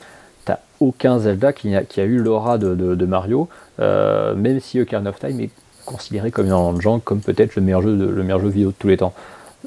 t'as 0.44 0.58
aucun 0.78 1.18
Zelda 1.18 1.52
qui 1.52 1.74
a, 1.74 1.82
qui 1.82 2.00
a 2.00 2.04
eu 2.04 2.18
l'aura 2.18 2.58
de, 2.58 2.76
de, 2.76 2.94
de, 2.94 3.06
Mario, 3.06 3.48
même 3.78 4.60
si 4.60 4.80
Ocarina 4.80 5.10
of 5.10 5.18
Time 5.18 5.40
est 5.40 5.50
considéré 5.90 6.30
comme 6.30 6.50
un 6.50 6.80
genre 6.80 7.02
comme 7.02 7.20
peut-être 7.20 7.56
le 7.56 7.62
meilleur 7.62 7.82
jeu 7.82 7.96
de, 7.96 8.06
le 8.06 8.22
meilleur 8.22 8.40
jeu 8.40 8.48
vidéo 8.48 8.70
de 8.70 8.76
tous 8.78 8.88
les 8.88 8.96
temps. 8.96 9.12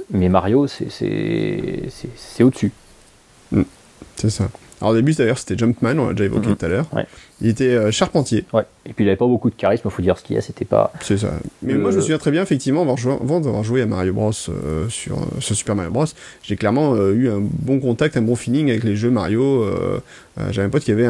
Mais 0.09 0.29
Mario, 0.29 0.67
c'est 0.67 1.89
au-dessus. 2.41 2.71
Mm. 3.51 3.61
c'est 4.15 4.29
ça. 4.29 4.49
Alors 4.81 4.93
au 4.93 4.95
début 4.95 5.13
d'ailleurs 5.13 5.37
c'était 5.37 5.57
Jumpman, 5.57 5.97
on 5.97 6.07
l'a 6.07 6.13
déjà 6.13 6.25
évoqué 6.25 6.49
mm-hmm. 6.49 6.55
tout 6.55 6.65
à 6.65 6.69
l'heure. 6.69 6.85
Il 7.41 7.49
était 7.49 7.73
euh, 7.73 7.91
charpentier. 7.91 8.45
Ouais. 8.53 8.63
Et 8.85 8.93
puis 8.93 9.05
il 9.05 9.07
avait 9.07 9.17
pas 9.17 9.27
beaucoup 9.27 9.49
de 9.49 9.55
charisme, 9.55 9.83
il 9.85 9.91
faut 9.91 10.01
dire 10.01 10.17
ce 10.17 10.23
qu'il 10.23 10.35
y 10.35 10.39
a, 10.39 10.41
c'était 10.41 10.65
pas. 10.65 10.91
C'est 11.01 11.17
ça. 11.17 11.31
Mais 11.61 11.73
moi 11.75 11.91
je 11.91 11.97
me 11.97 12.01
souviens 12.01 12.17
très 12.17 12.31
bien 12.31 12.43
effectivement 12.43 12.81
avant 12.81 13.39
d'avoir 13.39 13.63
joué 13.63 13.81
à 13.81 13.85
Mario 13.85 14.13
Bros 14.13 14.31
euh, 14.49 14.87
sur, 14.89 15.17
sur, 15.39 15.55
Super 15.55 15.75
Mario 15.75 15.91
Bros, 15.91 16.05
j'ai 16.41 16.55
clairement 16.55 16.95
euh, 16.95 17.13
eu 17.13 17.29
un 17.29 17.39
bon 17.41 17.79
contact, 17.79 18.17
un 18.17 18.21
bon 18.21 18.35
feeling 18.35 18.69
avec 18.69 18.83
les 18.83 18.95
jeux 18.95 19.11
Mario. 19.11 19.65
J'avais 20.49 20.65
un 20.65 20.69
pote 20.69 20.83
qui 20.83 20.91
avait 20.91 21.07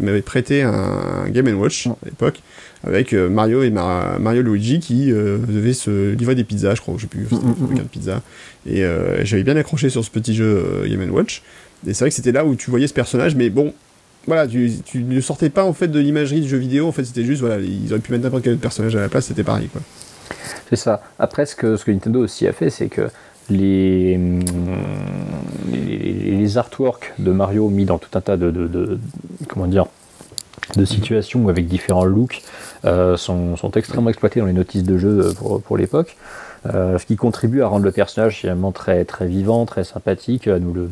m'avait 0.00 0.22
prêté 0.22 0.62
un, 0.62 1.28
Game 1.28 1.48
Watch 1.58 1.86
à 1.86 1.96
l'époque 2.04 2.40
avec 2.86 3.12
euh, 3.12 3.28
Mario 3.28 3.62
et 3.62 3.70
Mario 3.70 4.42
Luigi 4.42 4.78
qui 4.78 5.10
euh, 5.10 5.38
devaient 5.38 5.72
se 5.72 6.12
livrer 6.12 6.34
des 6.34 6.44
pizzas, 6.44 6.74
je 6.74 6.80
crois, 6.80 6.94
je 6.96 7.02
sais 7.02 7.06
plus, 7.06 7.26
c'était 7.30 7.36
mm, 7.36 7.56
mm, 7.58 7.72
mm. 7.72 7.78
de 7.78 7.82
pizza. 7.82 8.22
Et 8.66 8.84
euh, 8.84 9.24
j'avais 9.24 9.42
bien 9.42 9.56
accroché 9.56 9.90
sur 9.90 10.04
ce 10.04 10.10
petit 10.10 10.34
jeu 10.34 10.84
Game 10.86 11.10
Watch. 11.10 11.42
Et 11.86 11.94
c'est 11.94 12.04
vrai 12.04 12.10
que 12.10 12.16
c'était 12.16 12.32
là 12.32 12.44
où 12.44 12.54
tu 12.54 12.70
voyais 12.70 12.86
ce 12.86 12.94
personnage, 12.94 13.34
mais 13.34 13.50
bon, 13.50 13.72
voilà, 14.26 14.46
tu, 14.46 14.70
ne 14.94 15.20
sortais 15.20 15.50
pas 15.50 15.64
en 15.64 15.72
fait 15.72 15.88
de 15.88 16.00
l'imagerie 16.00 16.40
du 16.40 16.48
jeu 16.48 16.56
vidéo, 16.56 16.88
en 16.88 16.92
fait 16.92 17.04
c'était 17.04 17.24
juste, 17.24 17.40
voilà, 17.40 17.58
ils 17.58 17.92
auraient 17.92 18.00
pu 18.00 18.12
mettre 18.12 18.24
n'importe 18.24 18.44
quel 18.44 18.54
autre 18.54 18.62
personnage 18.62 18.96
à 18.96 19.00
la 19.00 19.08
place, 19.08 19.26
c'était 19.26 19.44
pareil, 19.44 19.68
quoi. 19.68 19.82
C'est 20.70 20.76
ça. 20.76 21.02
Après, 21.18 21.44
ce 21.44 21.54
que, 21.54 21.90
Nintendo 21.90 22.20
aussi 22.20 22.46
a 22.46 22.52
fait, 22.52 22.70
c'est 22.70 22.88
que 22.88 23.10
les, 23.50 24.18
les, 25.70 26.56
artworks 26.56 27.12
de 27.18 27.30
Mario 27.30 27.68
mis 27.68 27.84
dans 27.84 27.98
tout 27.98 28.16
un 28.16 28.22
tas 28.22 28.38
de, 28.38 28.50
de 28.50 28.98
comment 29.48 29.66
dire, 29.66 29.84
de 30.76 30.84
situations 30.86 31.46
avec 31.50 31.68
différents 31.68 32.06
looks 32.06 32.42
sont, 32.82 33.56
sont, 33.56 33.70
extrêmement 33.72 34.08
exploités 34.08 34.40
dans 34.40 34.46
les 34.46 34.54
notices 34.54 34.84
de 34.84 34.96
jeu 34.96 35.34
pour, 35.36 35.60
pour 35.60 35.76
l'époque. 35.76 36.16
ce 36.64 37.04
qui 37.04 37.16
contribue 37.16 37.60
à 37.60 37.66
rendre 37.66 37.84
le 37.84 37.92
personnage 37.92 38.38
finalement 38.38 38.72
très, 38.72 39.04
très 39.04 39.26
vivant, 39.26 39.66
très 39.66 39.84
sympathique, 39.84 40.48
à 40.48 40.58
nous 40.58 40.72
le, 40.72 40.88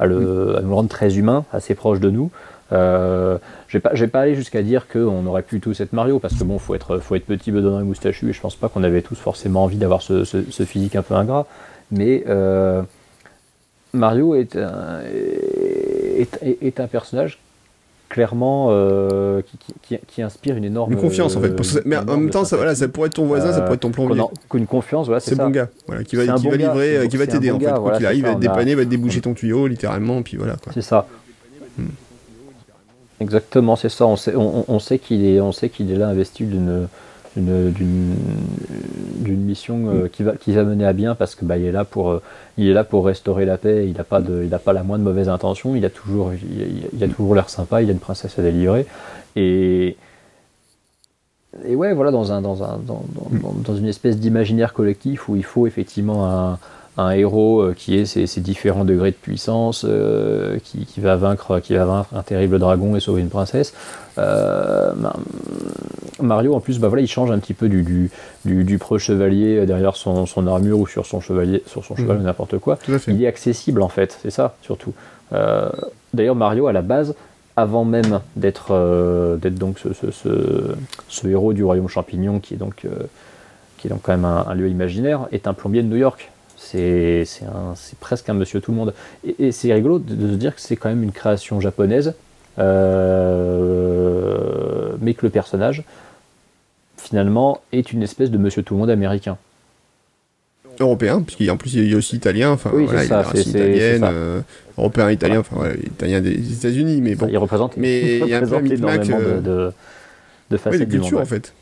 à, 0.00 0.08
nous 0.08 0.74
rendre 0.74 0.88
très 0.88 1.16
humain, 1.16 1.44
assez 1.52 1.74
proche 1.74 2.00
de 2.00 2.10
nous. 2.10 2.30
Euh, 2.72 3.38
je 3.68 3.78
vais 3.78 3.80
pas, 3.80 3.90
pas 4.08 4.20
aller 4.20 4.34
jusqu'à 4.34 4.62
dire 4.62 4.88
qu'on 4.88 5.26
aurait 5.26 5.42
pu 5.42 5.60
tous 5.60 5.80
être 5.80 5.92
Mario, 5.92 6.18
parce 6.18 6.34
que 6.34 6.44
bon, 6.44 6.58
faut 6.58 6.74
être, 6.74 6.98
faut 6.98 7.14
être 7.14 7.26
petit, 7.26 7.52
bedonnant 7.52 7.80
et 7.80 7.84
moustachu, 7.84 8.30
et 8.30 8.32
je 8.32 8.40
pense 8.40 8.56
pas 8.56 8.68
qu'on 8.68 8.82
avait 8.82 9.02
tous 9.02 9.16
forcément 9.16 9.64
envie 9.64 9.76
d'avoir 9.76 10.02
ce, 10.02 10.24
physique 10.64 10.96
un 10.96 11.02
peu 11.02 11.14
ingrat. 11.14 11.46
Mais 11.90 12.24
euh, 12.28 12.82
Mario 13.92 14.34
est, 14.34 14.56
un 14.56 15.00
personnage 16.86 17.38
clairement 18.10 18.68
euh, 18.70 19.40
qui, 20.06 20.22
inspire 20.22 20.56
une 20.56 20.64
énorme 20.64 20.92
une 20.92 20.98
confiance 20.98 21.36
en 21.36 21.40
fait. 21.40 21.54
Mais 21.86 21.96
en 21.96 22.04
même 22.04 22.28
temps 22.28 22.44
ça, 22.44 22.56
voilà, 22.56 22.74
ça 22.74 22.88
pourrait 22.88 23.06
être 23.06 23.14
ton 23.14 23.24
voisin 23.24 23.52
ça 23.52 23.62
pourrait 23.62 23.74
être 23.74 23.80
ton 23.80 23.90
plombier. 23.90 24.22
une 24.52 24.66
confiance 24.66 25.06
voilà, 25.06 25.20
c'est 25.20 25.36
bon 25.36 25.48
gars 25.48 25.68
voilà, 25.86 26.04
qui 26.04 26.16
va, 26.16 26.26
qui 26.34 26.48
va 26.48 26.56
livrer 26.56 27.08
qui 27.08 27.16
va 27.16 27.26
t'aider 27.26 27.50
en 27.50 27.58
fait. 27.58 27.72
Quoi 27.72 27.96
qu'il 27.96 28.06
arrive 28.06 28.26
va 28.26 28.34
te 28.34 28.40
dépanner 28.40 28.74
va 28.74 28.84
te 28.84 28.90
déboucher 28.90 29.22
ton 29.22 29.32
tuyau 29.32 29.66
littéralement 29.66 30.22
puis 30.22 30.36
voilà 30.36 30.56
c'est 30.74 30.82
ça. 30.82 31.06
Hmm. 31.78 31.86
Exactement, 33.20 33.76
c'est 33.76 33.90
ça. 33.90 34.06
On 34.06 34.16
sait, 34.16 34.34
on, 34.34 34.78
sait 34.78 34.98
qu'il 34.98 35.26
est, 35.26 35.40
on 35.40 35.52
sait 35.52 35.68
qu'il 35.68 35.92
est 35.92 35.96
là 35.96 36.08
investi 36.08 36.44
d'une 36.44 36.88
d'une 37.36 38.16
mission 39.26 39.88
euh, 39.88 40.08
qui 40.08 40.22
va 40.22 40.36
qui 40.36 40.52
va 40.52 40.64
mener 40.64 40.84
à 40.84 40.92
bien 40.92 41.14
parce 41.14 41.34
que 41.34 41.44
bah, 41.44 41.56
il 41.56 41.64
est 41.64 41.72
là 41.72 41.84
pour 41.84 42.10
euh, 42.10 42.22
il 42.58 42.68
est 42.68 42.72
là 42.72 42.84
pour 42.84 43.06
restaurer 43.06 43.44
la 43.44 43.56
paix. 43.56 43.88
Il 43.88 43.96
n'a 43.96 44.04
pas 44.04 44.20
de 44.20 44.44
il 44.44 44.52
a 44.54 44.58
pas 44.58 44.72
la 44.72 44.82
moindre 44.82 45.04
mauvaise 45.04 45.28
intention. 45.28 45.76
Il 45.76 45.84
a 45.84 45.90
toujours 45.90 46.32
il, 46.32 47.04
a 47.04 47.08
toujours 47.08 47.34
l'air 47.34 47.48
sympa. 47.48 47.82
Il 47.82 47.88
a 47.88 47.92
une 47.92 47.98
princesse 47.98 48.38
à 48.38 48.42
délivrer 48.42 48.86
et 49.36 49.96
et 51.64 51.74
ouais 51.74 51.92
voilà 51.94 52.10
dans 52.10 52.32
un 52.32 52.40
dans 52.40 52.62
un 52.62 52.78
dans, 52.78 53.04
dans, 53.14 53.52
dans 53.52 53.76
une 53.76 53.86
espèce 53.86 54.18
d'imaginaire 54.18 54.72
collectif 54.72 55.28
où 55.28 55.36
il 55.36 55.44
faut 55.44 55.66
effectivement 55.66 56.26
un 56.28 56.58
un 56.96 57.10
héros 57.10 57.60
euh, 57.60 57.74
qui 57.76 57.96
ait 57.96 58.04
ses, 58.04 58.40
différents 58.40 58.84
degrés 58.84 59.10
de 59.10 59.16
puissance, 59.16 59.84
euh, 59.88 60.58
qui, 60.62 60.86
va 61.00 61.16
vaincre, 61.16 61.60
qui 61.60 61.74
va 61.74 61.84
vaincre 61.84 62.14
un 62.14 62.22
terrible 62.22 62.58
dragon 62.58 62.96
et 62.96 63.00
sauver 63.00 63.22
une 63.22 63.28
princesse. 63.28 63.74
Euh, 64.18 64.92
Mario, 66.20 66.54
en 66.54 66.60
plus, 66.60 66.78
bah 66.78 66.88
voilà, 66.88 67.02
il 67.02 67.08
change 67.08 67.30
un 67.30 67.38
petit 67.38 67.54
peu 67.54 67.68
du, 67.68 68.10
du, 68.44 68.64
du, 68.64 68.78
chevalier 68.98 69.64
derrière 69.64 69.96
son, 69.96 70.26
armure 70.46 70.78
ou 70.78 70.86
sur 70.86 71.06
son 71.06 71.20
chevalier, 71.20 71.62
sur 71.66 71.84
son 71.84 71.96
cheval 71.96 72.18
ou 72.18 72.22
n'importe 72.22 72.58
quoi. 72.58 72.78
Il 73.06 73.22
est 73.22 73.26
accessible 73.26 73.80
en 73.82 73.88
fait, 73.88 74.18
c'est 74.20 74.30
ça 74.30 74.56
surtout. 74.62 74.92
D'ailleurs, 76.12 76.34
Mario, 76.34 76.66
à 76.66 76.72
la 76.72 76.82
base, 76.82 77.14
avant 77.56 77.84
même 77.84 78.20
d'être 78.36 79.38
d'être 79.40 79.54
donc 79.54 79.78
ce, 79.78 81.26
héros 81.26 81.54
du 81.54 81.64
royaume 81.64 81.88
champignon, 81.88 82.38
qui 82.40 82.54
est 82.54 82.58
donc 82.58 82.86
qui 83.78 83.86
est 83.86 83.90
donc 83.90 84.02
quand 84.02 84.12
même 84.12 84.26
un 84.26 84.52
lieu 84.54 84.68
imaginaire, 84.68 85.26
est 85.32 85.46
un 85.46 85.54
plombier 85.54 85.82
de 85.82 85.88
New 85.88 85.96
York. 85.96 86.30
C'est 86.70 87.98
presque 88.00 88.28
un 88.28 88.34
monsieur 88.34 88.60
tout 88.60 88.70
le 88.72 88.76
monde. 88.76 88.92
Et, 89.38 89.52
c'est 89.52 89.72
rigolo 89.72 89.98
de, 89.98 90.32
se 90.32 90.34
dire 90.36 90.54
que 90.54 90.60
c'est 90.60 90.76
quand 90.76 90.90
même 90.90 91.02
une 91.02 91.12
création 91.12 91.60
japonaise, 91.60 92.14
euh, 92.58 94.26
mais 95.00 95.14
que 95.14 95.24
le 95.26 95.30
personnage, 95.30 95.82
finalement, 96.96 97.62
est 97.72 97.92
une 97.92 98.02
espèce 98.02 98.30
de 98.30 98.38
monsieur 98.38 98.62
tout 98.62 98.74
le 98.74 98.80
monde 98.80 98.90
américain. 98.90 99.38
Européen, 100.78 101.22
puisqu'en 101.22 101.56
plus 101.58 101.74
il 101.74 101.92
est 101.92 101.94
aussi 101.94 102.16
italien, 102.16 102.52
enfin 102.52 102.70
oui, 102.72 102.86
voilà, 102.86 103.04
ça, 103.04 103.26
il 103.34 103.40
italienne, 103.40 104.02
euh, 104.02 104.40
européen, 104.78 105.10
italien, 105.10 105.40
enfin 105.40 105.56
voilà, 105.56 105.74
italien 105.74 106.22
des 106.22 106.54
États-Unis, 106.54 107.02
mais 107.02 107.16
bon. 107.16 107.26
il 107.28 107.36
représente, 107.36 107.76
mais 107.76 108.20
il, 108.20 108.28
y 108.28 108.32
a 108.32 108.38
un 108.42 108.46
peu 108.46 108.62
de, 108.62 109.40
de, 109.40 109.72
de 110.50 110.56
facettes 110.56 110.88
culture 110.88 111.20
en 111.20 111.26
fait. 111.26 111.52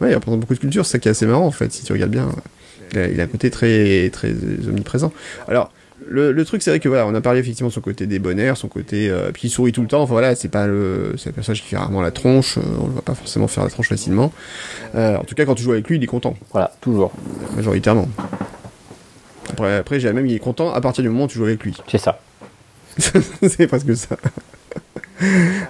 Ouais, 0.00 0.10
il 0.10 0.14
représente 0.16 0.40
beaucoup 0.40 0.54
de 0.54 0.58
culture, 0.58 0.84
c'est 0.84 0.92
ça 0.92 0.98
qui 0.98 1.06
est 1.06 1.12
assez 1.12 1.26
marrant 1.26 1.46
en 1.46 1.52
fait, 1.52 1.72
si 1.72 1.84
tu 1.84 1.92
regardes 1.92 2.10
bien. 2.10 2.28
Il 2.92 3.20
a, 3.20 3.24
un 3.24 3.26
côté 3.26 3.50
très, 3.50 4.10
très 4.10 4.30
omniprésent. 4.68 5.12
Alors, 5.48 5.70
le, 6.08 6.44
truc, 6.44 6.62
c'est 6.62 6.70
vrai 6.70 6.80
que 6.80 6.88
voilà, 6.88 7.06
on 7.06 7.14
a 7.14 7.20
parlé 7.20 7.40
effectivement 7.40 7.68
de 7.68 7.74
son 7.74 7.80
côté 7.80 8.06
débonnaire, 8.06 8.56
son 8.56 8.68
côté. 8.68 9.08
Euh, 9.08 9.30
puis 9.32 9.48
il 9.48 9.50
sourit 9.50 9.72
tout 9.72 9.82
le 9.82 9.88
temps. 9.88 10.02
Enfin 10.02 10.12
voilà, 10.12 10.34
c'est 10.34 10.48
pas 10.48 10.66
le, 10.66 11.14
c'est 11.18 11.30
un 11.30 11.32
personnage 11.32 11.62
qui 11.62 11.68
fait 11.68 11.76
rarement 11.76 12.02
la 12.02 12.10
tronche. 12.10 12.58
Euh, 12.58 12.62
on 12.80 12.88
ne 12.88 12.92
va 12.92 13.02
pas 13.02 13.14
forcément 13.14 13.48
faire 13.48 13.64
la 13.64 13.70
tronche 13.70 13.88
facilement. 13.88 14.32
Euh, 14.94 15.16
en 15.16 15.24
tout 15.24 15.34
cas, 15.34 15.44
quand 15.44 15.54
tu 15.54 15.62
joues 15.62 15.72
avec 15.72 15.88
lui, 15.88 15.96
il 15.96 16.04
est 16.04 16.08
content. 16.08 16.36
Voilà, 16.52 16.72
toujours. 16.80 17.12
Majoritairement. 17.56 18.08
Après, 19.50 19.76
après 19.76 20.00
j'ai 20.00 20.12
même, 20.12 20.26
il 20.26 20.34
est 20.34 20.40
content 20.40 20.72
à 20.72 20.80
partir 20.80 21.02
du 21.02 21.08
moment 21.08 21.24
où 21.24 21.28
tu 21.28 21.38
joues 21.38 21.44
avec 21.44 21.62
lui. 21.62 21.74
C'est 21.88 21.98
ça. 21.98 22.20
c'est 22.98 23.66
presque 23.66 23.96
ça. 23.96 24.16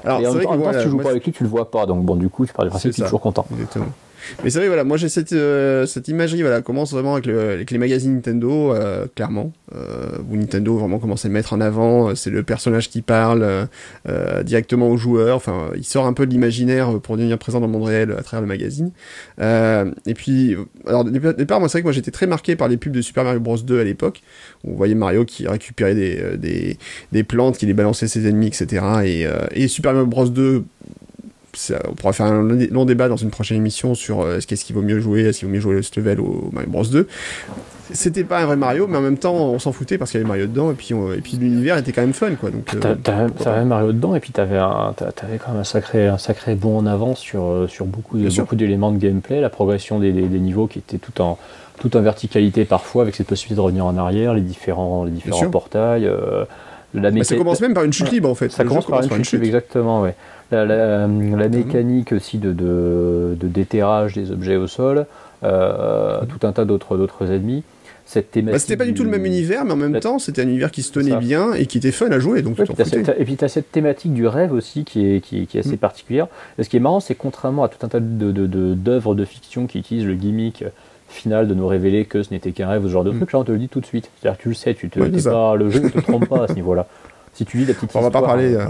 Alors, 0.04 0.20
et 0.20 0.26
en, 0.26 0.34
même 0.34 0.44
temps, 0.44 0.72
si 0.72 0.82
tu 0.82 0.90
joues 0.90 0.98
pas 0.98 1.10
avec 1.10 1.24
lui, 1.24 1.32
tu 1.32 1.44
le 1.44 1.48
vois 1.48 1.70
pas. 1.70 1.86
Donc 1.86 2.04
bon, 2.04 2.16
du 2.16 2.28
coup, 2.28 2.46
tu 2.46 2.52
parles 2.52 2.68
du 2.68 2.70
principe 2.70 2.92
qu'il 2.92 3.04
est 3.04 3.06
toujours 3.06 3.20
content. 3.20 3.46
Exactement. 3.52 3.92
Mais 4.42 4.50
c'est 4.50 4.58
vrai, 4.58 4.68
voilà, 4.68 4.84
moi 4.84 4.96
j'ai 4.96 5.08
cette, 5.08 5.32
euh, 5.32 5.86
cette 5.86 6.08
imagerie, 6.08 6.42
voilà, 6.42 6.62
commence 6.62 6.92
vraiment 6.92 7.14
avec, 7.14 7.70
les 7.70 7.78
magazines 7.78 8.14
Nintendo, 8.14 8.72
euh, 8.72 9.06
clairement, 9.14 9.52
euh, 9.74 10.18
où 10.30 10.36
Nintendo 10.36 10.76
vraiment 10.76 10.98
commence 10.98 11.24
à 11.24 11.28
le 11.28 11.34
mettre 11.34 11.52
en 11.52 11.60
avant, 11.60 12.14
c'est 12.14 12.30
le 12.30 12.42
personnage 12.42 12.90
qui 12.90 13.02
parle 13.02 13.68
directement 14.44 14.88
aux 14.88 14.96
joueurs, 14.96 15.36
enfin, 15.36 15.70
il 15.76 15.84
sort 15.84 16.06
un 16.06 16.12
peu 16.12 16.26
de 16.26 16.30
l'imaginaire 16.30 17.00
pour 17.00 17.16
devenir 17.16 17.38
présent 17.38 17.60
dans 17.60 17.66
le 17.66 17.72
monde 17.72 17.84
réel 17.84 18.12
à 18.12 18.22
travers 18.22 18.40
le 18.40 18.46
magazine. 18.46 18.90
et 19.40 20.14
puis, 20.14 20.56
alors, 20.86 21.04
au 21.04 21.32
départ, 21.32 21.60
moi 21.60 21.68
c'est 21.68 21.78
vrai 21.78 21.82
que 21.82 21.86
moi 21.86 21.92
j'étais 21.92 22.10
très 22.10 22.26
marqué 22.26 22.56
par 22.56 22.68
les 22.68 22.76
pubs 22.76 22.92
de 22.92 23.02
Super 23.02 23.24
Mario 23.24 23.40
Bros 23.40 23.58
2 23.58 23.80
à 23.80 23.84
l'époque, 23.84 24.22
où 24.64 24.72
on 24.72 24.76
voyait 24.76 24.94
Mario 24.94 25.24
qui 25.24 25.46
récupérait 25.46 25.94
des, 25.94 26.36
des, 26.36 26.76
des 27.12 27.22
plantes, 27.24 27.58
qui 27.58 27.66
les 27.66 27.74
balançait 27.74 28.08
ses 28.08 28.26
ennemis, 28.28 28.48
etc. 28.48 28.84
Et, 29.04 29.26
et 29.52 29.68
Super 29.68 29.92
Mario 29.92 30.06
Bros 30.06 30.28
2 30.28 30.64
on 31.88 31.94
pourra 31.94 32.12
faire 32.12 32.26
un 32.26 32.42
long 32.42 32.84
débat 32.84 33.08
dans 33.08 33.16
une 33.16 33.30
prochaine 33.30 33.56
émission 33.56 33.94
sur 33.94 34.20
euh, 34.20 34.38
est-ce 34.38 34.64
qu'il 34.64 34.74
vaut 34.74 34.82
mieux 34.82 35.00
jouer, 35.00 35.22
est-ce 35.22 35.40
qu'il 35.40 35.48
vaut 35.48 35.54
mieux 35.54 35.60
jouer 35.60 35.74
le 35.74 35.82
level 35.96 36.20
au 36.20 36.50
Mario 36.52 36.70
Bros 36.70 36.84
2. 36.84 37.06
C'était 37.92 38.24
pas 38.24 38.40
un 38.40 38.46
vrai 38.46 38.56
Mario, 38.56 38.88
mais 38.88 38.96
en 38.98 39.00
même 39.00 39.16
temps, 39.16 39.34
on 39.34 39.60
s'en 39.60 39.70
foutait 39.70 39.96
parce 39.96 40.10
qu'il 40.10 40.18
y 40.18 40.20
avait 40.20 40.28
Mario 40.28 40.46
dedans, 40.46 40.72
et 40.72 40.74
puis, 40.74 40.92
et 40.92 41.20
puis 41.20 41.36
l'univers 41.36 41.78
était 41.78 41.92
quand 41.92 42.00
même 42.00 42.14
fun, 42.14 42.34
quoi. 42.34 42.50
Donc, 42.50 42.74
euh, 42.74 42.94
t'avais 43.38 43.64
Mario 43.64 43.92
dedans, 43.92 44.16
et 44.16 44.20
puis 44.20 44.32
t'avais 44.32 44.58
avais 44.58 45.38
quand 45.38 45.52
même 45.52 45.60
un 45.60 45.64
sacré, 45.64 46.08
un 46.08 46.18
sacré 46.18 46.56
bond 46.56 46.78
en 46.78 46.86
avant 46.86 47.14
sur, 47.14 47.44
euh, 47.44 47.68
sur 47.68 47.86
beaucoup, 47.86 48.18
beaucoup 48.18 48.56
d'éléments 48.56 48.90
de 48.90 48.98
gameplay, 48.98 49.40
la 49.40 49.50
progression 49.50 50.00
des, 50.00 50.10
des, 50.10 50.40
niveaux 50.40 50.66
qui 50.66 50.80
était 50.80 50.98
tout 50.98 51.20
en, 51.20 51.38
tout 51.78 51.96
en 51.96 52.00
verticalité 52.00 52.64
parfois, 52.64 53.02
avec 53.02 53.14
cette 53.14 53.28
possibilité 53.28 53.56
de 53.56 53.60
revenir 53.60 53.86
en 53.86 53.96
arrière, 53.96 54.34
les 54.34 54.40
différents, 54.40 55.04
les 55.04 55.12
différents 55.12 55.48
portails. 55.50 56.10
la 56.92 57.10
bah, 57.12 57.24
ça 57.24 57.36
commence 57.36 57.60
même 57.60 57.74
par 57.74 57.84
une 57.84 57.92
chute 57.92 58.10
libre 58.10 58.28
en 58.28 58.34
fait. 58.34 58.50
Ça 58.50 58.64
commence 58.64 58.86
par, 58.86 59.00
une, 59.00 59.24
chute, 59.24 59.34
libre, 59.34 59.44
exactement, 59.44 60.02
ouais 60.02 60.16
la, 60.50 61.06
mécanique 61.06 62.12
aussi 62.12 62.38
de, 62.38 62.52
de, 62.52 63.36
déterrage 63.42 64.14
des 64.14 64.30
objets 64.30 64.56
au 64.56 64.66
sol, 64.66 65.06
euh, 65.42 66.20
tout 66.28 66.46
un 66.46 66.52
tas 66.52 66.64
d'autres 66.64 67.30
ennemis. 67.30 67.62
Cette 68.08 68.30
thématique. 68.30 68.52
Bah, 68.52 68.58
c'était 68.60 68.76
pas 68.76 68.84
du 68.84 68.94
tout 68.94 69.02
le 69.02 69.10
même 69.10 69.26
univers, 69.26 69.64
mais 69.64 69.72
en 69.72 69.76
même 69.76 69.98
temps, 69.98 70.20
c'était 70.20 70.42
un 70.42 70.46
univers 70.46 70.70
qui 70.70 70.82
se 70.82 70.92
tenait 70.92 71.16
bien 71.16 71.54
et 71.54 71.66
qui 71.66 71.78
était 71.78 71.90
fun 71.90 72.08
à 72.12 72.20
jouer. 72.20 72.42
Donc 72.42 72.56
et 72.60 73.24
puis 73.24 73.36
tu 73.36 73.44
as 73.44 73.48
cette 73.48 73.72
thématique 73.72 74.14
du 74.14 74.28
rêve 74.28 74.52
aussi 74.52 74.84
qui 74.84 75.04
est, 75.04 75.20
qui, 75.20 75.48
est 75.52 75.58
assez 75.58 75.74
mm. 75.74 75.78
particulière. 75.78 76.28
Et 76.56 76.62
ce 76.62 76.68
qui 76.68 76.76
est 76.76 76.80
marrant, 76.80 77.00
c'est 77.00 77.16
contrairement 77.16 77.64
à 77.64 77.68
tout 77.68 77.84
un 77.84 77.88
tas 77.88 77.98
d'œuvres 77.98 79.14
de, 79.16 79.20
de, 79.20 79.24
fiction 79.24 79.66
qui 79.66 79.80
utilisent 79.80 80.06
le 80.06 80.14
gimmick 80.14 80.64
final 81.08 81.48
de 81.48 81.54
nous 81.54 81.66
révéler 81.66 82.04
que 82.04 82.22
ce 82.22 82.30
n'était 82.30 82.52
qu'un 82.52 82.68
rêve 82.68 82.84
ou 82.84 82.88
ce 82.88 82.92
genre 82.92 83.04
de 83.04 83.10
mm. 83.10 83.16
truc, 83.16 83.32
là 83.32 83.38
on 83.40 83.44
te 83.44 83.52
le 83.52 83.58
dit 83.58 83.68
tout 83.68 83.80
de 83.80 83.86
suite. 83.86 84.08
C'est-à-dire 84.20 84.38
tu 84.38 84.50
le 84.50 84.54
sais, 84.54 84.74
tu 84.74 84.88
te, 84.88 85.00
pas, 85.28 85.56
le 85.56 85.70
jeu 85.70 85.80
ne 85.80 85.88
te 85.88 85.98
trompe 85.98 86.28
pas 86.28 86.44
à 86.44 86.48
ce 86.48 86.52
niveau-là. 86.54 86.86
Si 87.32 87.44
tu 87.44 87.58
lis 87.58 87.64
la 87.64 87.74
petite 87.74 87.90
on 87.94 88.00
va 88.00 88.10
pas 88.10 88.22
parler. 88.22 88.54
Euh, 88.54 88.66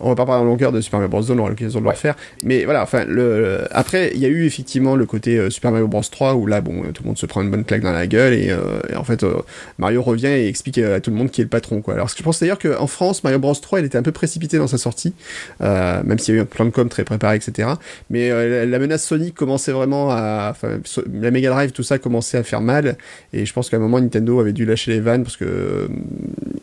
on 0.00 0.08
va 0.08 0.14
pas 0.14 0.26
parler 0.26 0.42
en 0.42 0.46
longueur 0.46 0.72
de 0.72 0.80
Super 0.80 0.98
Mario 1.00 1.10
Bros. 1.10 1.22
2, 1.22 1.32
on 1.34 1.38
aura 1.38 1.50
l'occasion 1.50 1.80
de 1.80 1.84
le 1.84 1.90
refaire. 1.90 2.14
Mais 2.42 2.64
voilà, 2.64 2.82
enfin, 2.82 3.04
le, 3.04 3.66
après, 3.70 4.12
il 4.14 4.20
y 4.20 4.24
a 4.24 4.28
eu 4.28 4.46
effectivement 4.46 4.96
le 4.96 5.06
côté 5.06 5.38
euh, 5.38 5.50
Super 5.50 5.70
Mario 5.70 5.88
Bros. 5.88 6.00
3 6.02 6.34
où 6.34 6.46
là, 6.46 6.60
bon, 6.60 6.82
tout 6.92 7.02
le 7.02 7.08
monde 7.08 7.18
se 7.18 7.26
prend 7.26 7.42
une 7.42 7.50
bonne 7.50 7.64
claque 7.64 7.82
dans 7.82 7.92
la 7.92 8.06
gueule 8.06 8.32
et, 8.34 8.50
euh, 8.50 8.80
en 8.96 9.04
fait, 9.04 9.22
euh, 9.22 9.34
Mario 9.78 10.02
revient 10.02 10.28
et 10.28 10.48
explique 10.48 10.78
à 10.78 11.00
tout 11.00 11.10
le 11.10 11.16
monde 11.16 11.30
qui 11.30 11.40
est 11.40 11.44
le 11.44 11.50
patron, 11.50 11.80
quoi. 11.80 11.94
Alors, 11.94 12.08
je 12.08 12.22
pense 12.22 12.40
d'ailleurs 12.40 12.58
qu'en 12.58 12.86
France, 12.86 13.24
Mario 13.24 13.38
Bros. 13.38 13.54
3, 13.54 13.80
il 13.80 13.86
était 13.86 13.98
un 13.98 14.02
peu 14.02 14.12
précipité 14.12 14.58
dans 14.58 14.66
sa 14.66 14.78
sortie, 14.78 15.14
même 15.60 16.18
s'il 16.18 16.34
y 16.34 16.36
a 16.36 16.40
eu 16.40 16.42
un 16.42 16.46
plan 16.46 16.64
de 16.64 16.70
com 16.70 16.88
très 16.88 17.04
préparé, 17.04 17.36
etc. 17.36 17.68
Mais 18.10 18.66
la 18.66 18.78
menace 18.78 19.04
Sonic 19.04 19.34
commençait 19.34 19.72
vraiment 19.72 20.10
à, 20.10 20.48
enfin, 20.50 20.80
la 21.12 21.30
Mega 21.30 21.50
Drive, 21.50 21.72
tout 21.72 21.82
ça 21.82 21.98
commençait 21.98 22.38
à 22.38 22.42
faire 22.42 22.60
mal 22.60 22.96
et 23.32 23.46
je 23.46 23.52
pense 23.52 23.70
qu'à 23.70 23.76
un 23.76 23.80
moment, 23.80 24.00
Nintendo 24.00 24.40
avait 24.40 24.52
dû 24.52 24.64
lâcher 24.64 24.92
les 24.92 25.00
vannes 25.00 25.24
parce 25.24 25.36
que 25.36 25.88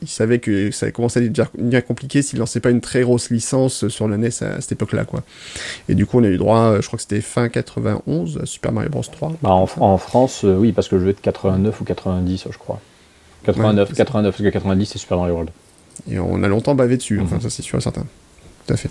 il 0.02 0.08
savait 0.08 0.40
que 0.40 0.72
ça 0.72 0.92
commençait 0.92 1.20
à 1.20 1.24
devenir 1.28 1.86
compliqué 1.86 2.22
s'il 2.22 2.40
lançait 2.40 2.60
pas 2.60 2.72
une 2.72 2.82
très 2.82 3.04
grosse 3.12 3.30
licence 3.30 3.88
sur 3.90 4.08
la 4.08 4.18
NES 4.18 4.30
à, 4.42 4.62
cette 4.62 4.72
époque-là, 4.72 5.04
quoi. 5.04 5.22
Et 5.90 5.96
du 5.96 6.06
coup, 6.06 6.20
on 6.20 6.24
a 6.24 6.28
eu 6.28 6.38
droit, 6.38 6.80
je 6.80 6.88
crois 6.88 6.98
que 6.98 7.04
c'était 7.04 7.22
fin 7.22 7.50
91, 7.50 8.40
à 8.42 8.46
Super 8.46 8.72
Mario 8.72 8.90
Bros 8.90 9.04
3. 9.04 9.34
Bah, 9.42 9.50
en, 9.50 9.98
France, 9.98 10.46
euh, 10.46 10.56
oui, 10.56 10.72
parce 10.72 10.88
que 10.88 10.98
je 10.98 11.04
vais 11.04 11.14
de 11.14 11.20
89 11.20 11.82
ou 11.82 11.84
90, 11.84 12.48
je 12.50 12.58
crois. 12.58 12.80
89, 13.44 13.94
89, 13.94 14.34
parce 14.34 14.44
que 14.44 14.50
90, 14.50 14.86
c'est 14.86 15.00
Super 15.00 15.18
Mario 15.18 15.34
World. 15.34 15.52
Et 16.10 16.20
on 16.20 16.42
a 16.42 16.48
longtemps 16.48 16.74
bavé 16.74 16.96
dessus, 16.96 17.20
enfin, 17.20 17.36
mhm. 17.36 17.42
ça 17.42 17.50
c'est 17.50 17.62
sûr 17.62 17.78
et 17.78 17.82
certain. 17.82 18.06
Tout 18.66 18.74
à 18.74 18.78
fait. 18.78 18.90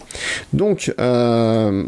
Donc, 0.53 0.93
euh, 1.01 1.87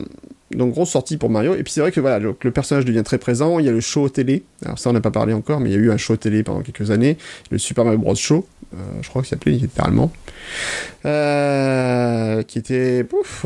donc 0.55 0.73
grosse 0.73 0.91
sortie 0.91 1.17
pour 1.17 1.31
Mario. 1.31 1.55
Et 1.55 1.63
puis 1.63 1.73
c'est 1.73 1.81
vrai 1.81 1.93
que 1.93 2.01
voilà, 2.01 2.19
le, 2.19 2.35
le, 2.41 2.51
personnage 2.51 2.85
devient 2.85 3.03
très 3.05 3.19
présent. 3.19 3.59
Il 3.59 3.67
y 3.67 3.69
a 3.69 3.73
le 3.73 3.81
show 3.81 4.09
télé. 4.09 4.45
Alors 4.65 4.79
ça, 4.79 4.91
on 4.91 4.93
n'a 4.93 5.01
pas 5.01 5.11
parlé 5.11 5.33
encore, 5.33 5.61
mais 5.61 5.71
il 5.71 5.73
y 5.73 5.77
a 5.77 5.79
eu 5.79 5.91
un 5.91 5.97
show 5.97 6.17
télé 6.17 6.43
pendant 6.43 6.63
quelques 6.63 6.91
années, 6.91 7.17
le 7.51 7.59
Super 7.59 7.85
Mario 7.85 7.99
Bros 7.99 8.15
Show. 8.15 8.47
Euh, 8.75 8.79
je 9.03 9.09
crois 9.09 9.23
qu'il 9.23 9.29
s'appelait 9.29 9.53
littéralement, 9.53 10.11
euh, 11.05 12.43
qui 12.43 12.59
était, 12.59 13.05
pouf, 13.05 13.45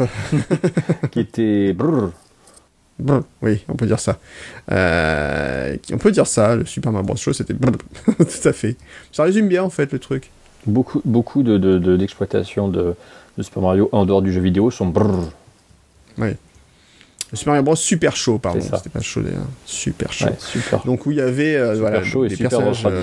qui 1.10 1.20
était, 1.20 1.72
brrr. 1.72 2.12
Brr, 2.98 3.24
oui, 3.42 3.62
on 3.68 3.74
peut 3.74 3.86
dire 3.86 3.98
ça. 3.98 4.18
Euh, 4.70 5.76
on 5.92 5.98
peut 5.98 6.12
dire 6.12 6.26
ça. 6.26 6.56
Le 6.56 6.64
Super 6.64 6.92
Mario 6.92 7.06
Bros 7.06 7.16
Show, 7.16 7.32
c'était 7.32 7.54
tout 8.06 8.48
à 8.48 8.52
fait. 8.52 8.76
Ça 9.12 9.24
résume 9.24 9.48
bien 9.48 9.64
en 9.64 9.70
fait 9.70 9.92
le 9.92 9.98
truc. 9.98 10.30
Beaucoup, 10.66 11.02
beaucoup 11.04 11.42
de, 11.42 11.78
d'exploitation 11.96 12.68
de, 12.68 12.94
de, 13.36 13.42
Super 13.42 13.62
Mario 13.62 13.88
en 13.92 14.06
dehors 14.06 14.22
du 14.22 14.32
jeu 14.32 14.40
vidéo 14.40 14.70
sont 14.70 14.86
brrr. 14.86 15.30
Oui. 16.18 16.30
Super 17.32 17.52
Mario 17.52 17.62
Bros 17.64 17.76
Super 17.76 18.14
Show, 18.16 18.38
pardon. 18.38 18.60
C'était 18.60 18.88
pas 18.88 19.00
chaud 19.00 19.20
d'ailleurs. 19.22 19.46
Super 19.64 20.12
Show. 20.12 20.26
Ouais, 20.26 20.34
super. 20.38 20.82
Donc 20.84 21.06
où 21.06 21.10
il 21.10 21.16
y 21.18 21.20
avait 21.20 21.56
euh, 21.56 21.74
super 21.74 21.88
voilà, 21.90 22.04
chaud 22.04 22.24
et 22.24 22.28
des 22.28 22.36
personnages. 22.36 22.86
euh, 22.86 23.02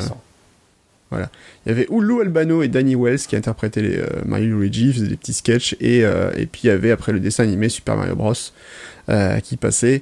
voilà. 1.12 1.30
Il 1.66 1.70
y 1.70 1.72
avait 1.72 1.88
Ulu 1.92 2.22
Albano 2.22 2.64
et 2.64 2.68
Danny 2.68 2.96
Wells 2.96 3.20
qui 3.20 3.36
interprétaient 3.36 3.82
les 3.82 3.98
euh, 4.00 4.06
Mario 4.26 4.58
Luigi, 4.58 4.92
faisaient 4.94 5.08
des 5.08 5.18
petits 5.18 5.34
sketchs 5.34 5.76
et, 5.80 6.04
euh, 6.04 6.32
et 6.36 6.46
puis 6.48 6.62
il 6.64 6.68
y 6.68 6.72
avait 6.72 6.92
après 6.92 7.12
le 7.12 7.20
dessin 7.20 7.44
animé 7.44 7.70
Super 7.70 7.96
Mario 7.96 8.16
Bros 8.16 8.34
euh, 9.10 9.40
qui 9.40 9.58
passait 9.58 10.02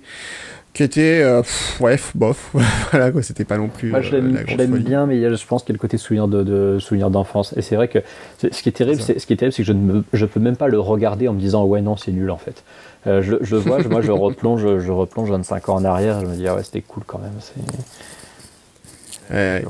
qui 0.73 0.83
était 0.83 1.21
pff, 1.41 1.75
bref 1.81 2.11
bof 2.15 2.51
voilà 2.91 3.11
quoi 3.11 3.21
c'était 3.23 3.43
pas 3.43 3.57
non 3.57 3.67
plus 3.67 3.89
Moi, 3.89 3.99
je 4.01 4.11
l'aime, 4.15 4.77
bien, 4.77 5.05
mais 5.05 5.17
il 5.17 5.21
y 5.21 5.25
a, 5.25 5.33
je 5.33 5.45
pense 5.45 5.63
qu'il 5.63 5.71
y 5.71 5.73
a 5.73 5.77
le 5.77 5.79
côté 5.79 5.97
souvenir 5.97 6.29
de, 6.29 6.43
de 6.43 6.79
souvenir 6.79 7.09
d'enfance. 7.09 7.53
Et 7.57 7.61
c'est 7.61 7.75
vrai 7.75 7.89
que 7.89 7.99
ce 8.39 8.47
qui 8.61 8.69
est 8.69 8.71
terrible, 8.71 9.01
C'est 9.01 9.19
ce 9.19 9.25
qui 9.27 9.33
est 9.33 9.35
terrible, 9.35 9.51
c'est 9.53 9.63
que 9.63 9.67
je 9.67 9.73
ne 9.73 9.81
me- 9.95 10.03
je 10.13 10.25
peux 10.25 10.39
même 10.39 10.55
pas 10.55 10.69
le 10.69 10.79
regarder 10.79 11.27
en 11.27 11.33
me 11.33 11.41
disant 11.41 11.65
ouais 11.65 11.81
non 11.81 11.97
c'est 11.97 12.11
nul 12.13 12.31
en 12.31 12.37
fait. 12.37 12.63
Euh, 13.07 13.21
je, 13.23 13.35
je 13.41 13.55
le 13.55 13.61
vois, 13.61 13.81
je- 13.81 13.87
moi 13.87 14.01
je 14.01 14.11
replonge, 14.11 14.61
je 14.79 14.91
replonge 14.91 15.29
25 15.31 15.69
ans 15.69 15.75
en 15.75 15.85
arrière, 15.85 16.21
je 16.21 16.25
me 16.27 16.35
dis 16.35 16.47
ah 16.47 16.55
ouais 16.55 16.63
c'était 16.63 16.81
cool 16.81 17.03
quand 17.05 17.19
même. 17.19 17.33
C'est... 17.39 19.33
Ouais. 19.33 19.63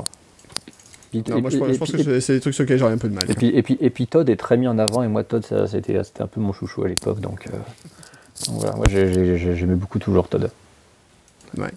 Puis- 1.10 1.24
Non, 1.28 1.36
et 1.36 1.40
moi 1.40 1.50
je, 1.50 1.56
puis- 1.56 1.58
pense- 1.60 1.68
et 1.68 1.72
je 1.74 1.78
pense 1.78 1.90
puis- 1.92 2.04
que 2.04 2.20
c'est- 2.20 2.32
des 2.34 2.40
trucs 2.40 2.54
sur 2.54 2.64
lesquels 2.64 2.78
j'aurais 2.78 2.92
un 2.92 2.98
peu 2.98 3.08
de 3.08 3.14
mal 3.14 3.30
Et 3.30 3.34
puis, 3.34 3.48
et, 3.54 3.62
puis, 3.62 3.76
et 3.80 3.90
puis 3.90 4.06
Todd 4.06 4.28
est 4.28 4.36
très 4.36 4.56
mis 4.56 4.66
en 4.68 4.78
avant, 4.78 5.02
et 5.02 5.08
moi 5.08 5.24
Todd 5.24 5.44
ça, 5.46 5.66
c'était, 5.66 6.02
c'était 6.04 6.22
un 6.22 6.26
peu 6.26 6.40
mon 6.40 6.52
chouchou 6.52 6.84
à 6.84 6.88
l'époque, 6.88 7.20
donc, 7.20 7.46
euh, 7.48 7.56
donc 8.48 8.60
voilà, 8.60 8.76
moi 8.76 8.86
j'ai- 8.90 9.12
j'ai- 9.12 9.38
j'ai- 9.38 9.56
j'aimais 9.56 9.74
beaucoup 9.76 9.98
toujours 9.98 10.28
Todd. 10.28 10.50
Ouais. 11.58 11.68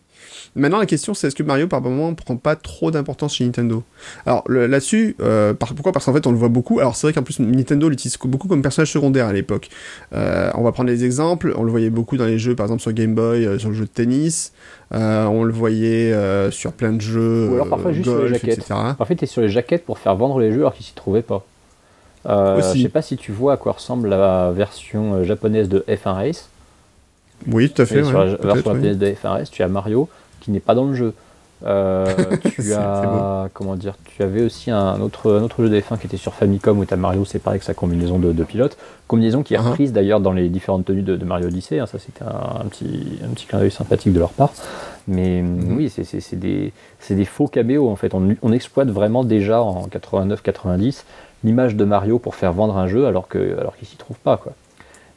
Maintenant, 0.58 0.78
la 0.80 0.86
question, 0.86 1.14
c'est 1.14 1.28
est-ce 1.28 1.36
que 1.36 1.44
Mario, 1.44 1.68
par 1.68 1.82
moment, 1.82 2.14
prend 2.14 2.38
pas 2.38 2.56
trop 2.56 2.90
d'importance 2.90 3.36
chez 3.36 3.44
Nintendo? 3.44 3.84
Alors, 4.26 4.44
là-dessus, 4.48 5.18
euh, 5.20 5.54
pourquoi? 5.54 5.92
Parce 5.92 6.06
qu'en 6.06 6.14
fait, 6.14 6.26
on 6.28 6.32
le 6.32 6.38
voit 6.38 6.48
beaucoup. 6.48 6.80
Alors, 6.80 6.96
c'est 6.96 7.08
vrai 7.08 7.14
qu'en 7.14 7.24
plus, 7.24 7.40
Nintendo 7.40 7.90
l'utilise 7.90 8.18
beaucoup 8.18 8.48
comme 8.48 8.62
personnage 8.62 8.92
secondaire 8.92 9.28
à 9.28 9.34
l'époque. 9.34 9.70
Euh, 10.14 10.50
on 10.54 10.64
va 10.64 10.72
prendre 10.72 10.90
des 10.90 11.04
exemples. 11.04 11.54
On 11.58 11.64
le 11.64 11.72
voyait 11.72 11.90
beaucoup 11.90 12.16
dans 12.16 12.26
les 12.26 12.40
jeux, 12.40 12.56
par 12.56 12.68
exemple, 12.68 12.82
sur 12.82 12.94
Game 12.94 13.14
Boy, 13.14 13.46
euh, 13.46 13.60
sur 13.60 13.70
le 13.70 13.76
jeu 13.76 13.84
de 13.84 13.90
tennis. 13.90 14.54
On 14.92 15.44
le 15.44 15.52
voyait 15.52 16.16
sur 16.52 16.72
plein 16.72 16.94
de 16.94 17.02
jeux. 17.02 17.50
Ou 17.50 17.56
alors 17.56 17.68
parfois 17.68 17.92
juste 17.92 18.06
sur 18.08 18.24
les 18.24 18.30
jaquettes. 18.30 18.60
etc. 18.60 18.76
En 18.98 19.06
fait, 19.06 19.18
tu 19.18 19.26
es 19.26 19.28
sur 19.28 19.42
les 19.42 19.50
jaquettes 19.50 19.84
pour 19.84 20.00
faire 20.00 20.16
vendre 20.16 20.40
les 20.40 20.54
jeux 20.54 20.60
alors 20.60 20.74
qu'ils 20.74 20.86
s'y 20.86 20.94
trouvaient 20.94 21.22
pas. 21.22 21.46
Je 22.26 22.62
sais 22.82 22.90
pas 22.90 23.02
si 23.02 23.18
tu 23.18 23.34
vois 23.34 23.54
à 23.54 23.58
quoi 23.58 23.74
ressemble 23.74 24.08
la 24.08 24.52
version 24.52 25.22
japonaise 25.26 25.68
de 25.68 25.84
F1 25.90 26.14
Race. 26.14 26.50
Oui, 27.52 27.70
tout 27.70 27.82
à 27.82 27.86
fait. 27.86 28.02
Ouais, 28.02 28.14
la 28.14 28.24
version 28.24 28.50
oui. 28.50 28.56
japonaise 28.56 28.98
de 28.98 29.08
F1 29.08 29.28
Race, 29.28 29.52
tu 29.52 29.62
as 29.62 29.68
Mario 29.68 30.08
qui 30.46 30.52
n'est 30.52 30.60
pas 30.60 30.76
dans 30.76 30.86
le 30.86 30.94
jeu. 30.94 31.14
Euh, 31.66 32.06
tu 32.52 32.74
as 32.74 33.48
comment 33.54 33.76
dire 33.76 33.96
Tu 34.04 34.22
avais 34.22 34.44
aussi 34.44 34.70
un 34.72 35.00
autre, 35.02 35.32
un 35.34 35.42
autre 35.42 35.64
jeu 35.64 35.70
de 35.70 35.80
F1 35.80 35.98
qui 35.98 36.06
était 36.06 36.18
sur 36.18 36.34
Famicom 36.34 36.78
où 36.78 36.86
tu 36.86 36.94
as 36.94 36.98
Mario 36.98 37.24
séparé 37.26 37.56
avec 37.56 37.64
sa 37.64 37.74
combinaison 37.74 38.20
de, 38.20 38.32
de 38.34 38.44
pilote. 38.44 38.78
Combinaison 39.08 39.42
qui 39.42 39.54
est 39.54 39.58
Uh-huh. 39.58 39.70
reprise 39.70 39.94
d'ailleurs 39.94 40.20
dans 40.20 40.34
les 40.34 40.50
différentes 40.50 40.86
tenues 40.86 41.02
de, 41.02 41.16
de 41.16 41.26
Mario 41.26 41.48
Odyssey. 41.48 41.80
hein, 41.80 41.86
ça, 41.88 41.98
c'était 41.98 42.24
un, 42.24 42.62
un 42.62 42.66
petit, 42.66 43.20
un 43.24 43.30
petit 43.30 43.46
clin 43.48 43.60
d'œil 43.60 43.72
sympathique 43.72 44.14
de 44.14 44.20
leur 44.20 44.32
part. 44.34 44.52
Mais 45.08 45.42
Mhm. 45.42 45.78
oui, 45.78 45.90
c'est- 45.90 46.36
des, 46.36 46.74
des 47.10 47.26
faux 47.26 47.48
caméos 47.48 47.90
en 47.90 47.96
fait. 47.96 48.14
On, 48.14 48.36
on 48.42 48.52
exploite 48.52 48.90
vraiment 48.90 49.24
déjà 49.24 49.62
en 49.62 49.88
89-90 49.88 51.04
l'image 51.44 51.76
de 51.76 51.86
Mario 51.86 52.20
pour 52.20 52.36
faire 52.36 52.52
vendre 52.54 52.78
un 52.78 52.88
jeu 52.88 53.06
alors 53.08 53.28
que 53.28 53.58
alors 53.60 53.76
qu'il 53.78 53.88
s'y 53.88 53.98
trouve 53.98 54.18
pas 54.18 54.38
quoi. 54.38 54.52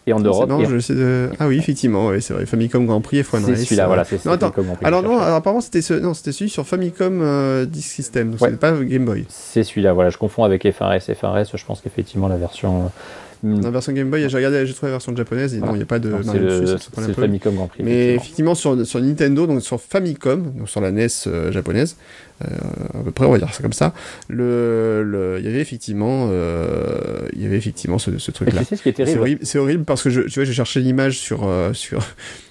Et 0.08 0.12
en 0.12 0.20
Europe, 0.20 0.48
marrant, 0.48 0.62
et- 0.62 0.66
je 0.66 0.78
sais 0.78 0.94
de- 0.94 1.30
Ah 1.38 1.46
oui, 1.48 1.58
effectivement, 1.58 2.06
ouais, 2.08 2.20
c'est 2.20 2.32
vrai. 2.34 2.46
Famicom 2.46 2.86
Grand 2.86 3.00
Prix 3.00 3.18
et 3.18 3.22
F1 3.22 3.40
c'est 3.44 3.50
Race. 3.52 3.64
celui-là, 3.64 3.86
voilà, 3.86 4.04
c'est 4.04 4.24
Non, 4.24 4.32
attends. 4.32 4.52
Alors 4.82 5.02
non, 5.02 5.18
alors, 5.18 5.34
apparemment 5.36 5.60
c'était 5.60 5.82
ce... 5.82 5.94
non, 5.94 6.14
c'était 6.14 6.32
celui 6.32 6.50
sur 6.50 6.66
Famicom 6.66 7.20
euh, 7.22 7.64
Disk 7.66 7.88
System, 7.90 8.30
donc 8.32 8.40
Ouais. 8.40 8.52
pas 8.52 8.72
Game 8.72 9.04
Boy. 9.04 9.26
C'est 9.28 9.62
celui-là, 9.64 9.92
voilà, 9.92 10.10
je 10.10 10.18
confonds 10.18 10.44
avec 10.44 10.64
F1RS. 10.64 11.10
F1RS, 11.12 11.56
je 11.56 11.64
pense 11.64 11.80
qu'effectivement 11.80 12.28
la 12.28 12.36
version. 12.36 12.90
Euh, 13.44 13.54
Dans 13.56 13.60
la 13.68 13.70
version 13.70 13.92
Game 13.92 14.10
Boy, 14.10 14.28
j'ai 14.28 14.36
regardé, 14.36 14.66
j'ai 14.66 14.74
trouvé 14.74 14.90
la 14.90 14.96
version 14.96 15.14
japonaise 15.16 15.54
et 15.54 15.58
non, 15.58 15.72
il 15.74 15.76
n'y 15.78 15.82
a 15.82 15.86
pas 15.86 15.98
de 15.98 16.08
non, 16.10 16.18
c'est 16.20 16.26
Mario 16.26 16.44
dessus, 16.44 16.60
le, 16.60 16.66
ça 16.66 16.78
c'est 16.78 16.84
se 16.84 16.90
prend 16.90 17.02
un 17.02 17.06
le 17.08 17.14
peu. 17.14 17.22
Famicom 17.22 17.54
Grand 17.54 17.66
Prix. 17.68 17.82
Mais 17.84 18.14
effectivement. 18.14 18.54
sur, 18.54 18.86
sur 18.86 19.00
Nintendo, 19.00 19.46
donc 19.46 19.62
sur 19.62 19.80
Famicom, 19.80 20.52
donc 20.56 20.68
sur 20.68 20.80
la 20.80 20.90
NES 20.90 21.06
euh, 21.26 21.52
japonaise, 21.52 21.96
euh, 22.44 22.46
à 22.94 23.02
peu 23.02 23.10
près 23.10 23.26
on 23.26 23.32
va 23.32 23.38
dire 23.38 23.52
ça 23.52 23.62
comme 23.62 23.72
ça, 23.72 23.92
le, 24.28 25.02
le- 25.04 25.36
il 25.40 25.44
y 25.44 25.48
avait 25.48 25.60
effectivement, 25.60 26.28
euh, 26.30 27.20
il 27.34 27.42
y 27.42 27.46
avait 27.46 27.56
effectivement 27.56 27.98
ce, 27.98 28.18
ce 28.18 28.30
truc-là. 28.30 28.60
tu 28.60 28.66
sais 28.66 28.76
ce 28.76 28.82
qui 28.82 28.88
est 28.90 28.92
C'est 28.96 29.04
terrible 29.04 29.20
horrible, 29.20 29.40
c'est 29.44 29.58
horrible 29.58 29.84
parce 29.84 30.02
que 30.02 30.10
je, 30.10 30.20
tu 30.22 30.34
vois, 30.40 30.44
j'ai 30.44 30.52
cherché 30.52 30.80
l'image 30.80 31.18
sur, 31.18 31.48
euh, 31.48 31.72
sur, 31.72 32.00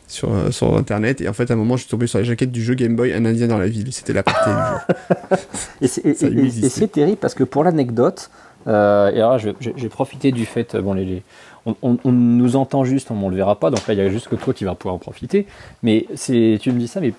sur, 0.10 0.30
sur 0.52 0.78
internet 0.78 1.22
et 1.22 1.28
en 1.30 1.34
fait 1.34 1.50
à 1.52 1.54
un 1.54 1.58
moment 1.58 1.76
je 1.78 1.82
suis 1.84 1.90
tombé 1.90 2.08
sur 2.08 2.18
la 2.20 2.24
jaquette 2.26 2.52
du 2.52 2.62
jeu 2.64 2.74
Game 2.76 2.96
Boy 2.96 3.14
Un 3.14 3.26
Indien 3.26 3.48
dans 3.48 3.58
la 3.58 3.68
ville. 3.68 3.92
C'était 3.92 4.14
la 4.14 4.24
partie 4.24 4.50
du 4.50 4.56
jeu. 4.56 5.38
Et 6.62 6.70
c'est 6.70 6.92
terrible 6.92 7.18
parce 7.18 7.34
que 7.34 7.44
pour 7.44 7.64
l'anecdote, 7.64 8.30
euh, 8.68 9.10
et 9.12 9.18
alors 9.22 9.38
j'ai 9.40 9.90
profité 9.90 10.32
du 10.32 10.46
fait, 10.46 10.76
euh, 10.76 10.82
bon, 10.82 10.94
les, 10.94 11.06
les- 11.06 11.24
on, 11.66 11.76
on- 11.82 11.98
on 12.06 12.12
nous 12.12 12.56
entend 12.56 12.84
juste, 12.86 13.12
on 13.12 13.16
ne 13.16 13.30
le 13.30 13.36
verra 13.36 13.56
pas, 13.60 13.70
donc 13.70 13.86
là 13.88 13.94
il 13.94 13.98
y 13.98 14.02
a 14.02 14.10
juste 14.10 14.28
que 14.30 14.36
toi 14.36 14.54
qui 14.54 14.64
vas 14.64 14.76
pouvoir 14.76 14.96
en 14.96 15.00
profiter. 15.00 15.48
Mais 15.84 16.06
c'est, 16.16 16.58
tu 16.62 16.72
me 16.72 16.80
dis 16.80 16.88
ça, 16.88 17.00
mais 17.02 17.14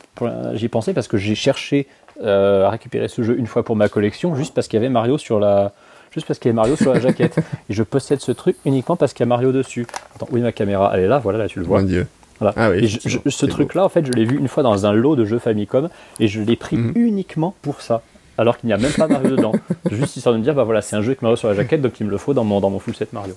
j'y 0.54 0.68
pensais 0.68 0.92
parce 0.94 1.08
que 1.08 1.16
j'ai 1.18 1.34
cherché 1.34 1.86
euh, 2.22 2.64
à 2.66 2.70
récupérer 2.70 3.08
ce 3.08 3.22
jeu 3.22 3.38
une 3.38 3.46
fois 3.46 3.62
pour 3.62 3.76
ma 3.76 3.88
collection, 3.88 4.34
juste 4.34 4.54
parce 4.54 4.66
qu'il 4.68 4.76
y 4.78 4.80
avait 4.82 4.88
Mario 4.88 5.18
sur 5.18 5.38
la, 5.38 5.72
juste 6.12 6.26
parce 6.26 6.38
qu'il 6.38 6.48
y 6.48 6.50
avait 6.50 6.56
Mario 6.56 6.76
sur 6.76 6.92
la 6.94 7.00
jaquette. 7.00 7.36
et 7.70 7.72
je 7.74 7.82
possède 7.82 8.20
ce 8.20 8.32
truc 8.32 8.56
uniquement 8.64 8.96
parce 8.96 9.12
qu'il 9.12 9.20
y 9.24 9.26
a 9.26 9.28
Mario 9.28 9.52
dessus. 9.52 9.86
Attends, 10.16 10.28
où 10.32 10.36
est 10.38 10.40
ma 10.40 10.52
caméra 10.52 10.90
Elle 10.94 11.00
est 11.00 11.08
là, 11.08 11.18
voilà, 11.18 11.38
là 11.38 11.48
tu 11.48 11.58
le 11.60 11.64
vois. 11.66 11.80
Mon 11.80 11.86
Dieu. 11.86 12.06
Voilà. 12.40 12.54
Ah 12.56 12.70
oui, 12.70 12.78
Et 12.78 12.86
je- 12.86 12.86
je- 12.86 12.98
effectivement, 13.18 13.30
ce 13.32 13.46
truc-là, 13.46 13.84
en 13.84 13.88
fait, 13.88 14.06
je 14.06 14.12
l'ai 14.12 14.24
vu 14.24 14.38
une 14.38 14.48
fois 14.48 14.62
dans 14.62 14.86
un 14.86 14.92
lot 14.92 15.16
de 15.16 15.24
jeux 15.24 15.38
Famicom 15.40 15.88
et 16.20 16.28
je 16.28 16.40
l'ai 16.40 16.56
pris 16.56 16.76
Mhm. 16.76 16.92
uniquement 16.94 17.54
pour 17.62 17.80
ça. 17.82 18.00
Alors 18.38 18.56
qu'il 18.56 18.68
n'y 18.68 18.72
a 18.72 18.78
même 18.78 18.92
pas 18.92 19.08
Mario 19.08 19.30
dedans. 19.36 19.52
Juste 19.90 20.16
histoire 20.16 20.32
de 20.34 20.38
me 20.38 20.44
dire, 20.44 20.54
bah 20.54 20.62
voilà, 20.64 20.80
c'est 20.80 20.96
un 20.96 21.02
jeu 21.02 21.08
avec 21.08 21.22
Mario 21.22 21.36
sur 21.36 21.48
la 21.48 21.54
jaquette, 21.54 21.82
donc 21.82 21.98
il 22.00 22.06
me 22.06 22.10
le 22.10 22.18
faut 22.18 22.32
dans 22.34 22.44
mon, 22.44 22.60
dans 22.60 22.70
mon 22.70 22.78
full 22.78 22.94
set 22.94 23.12
Mario. 23.12 23.34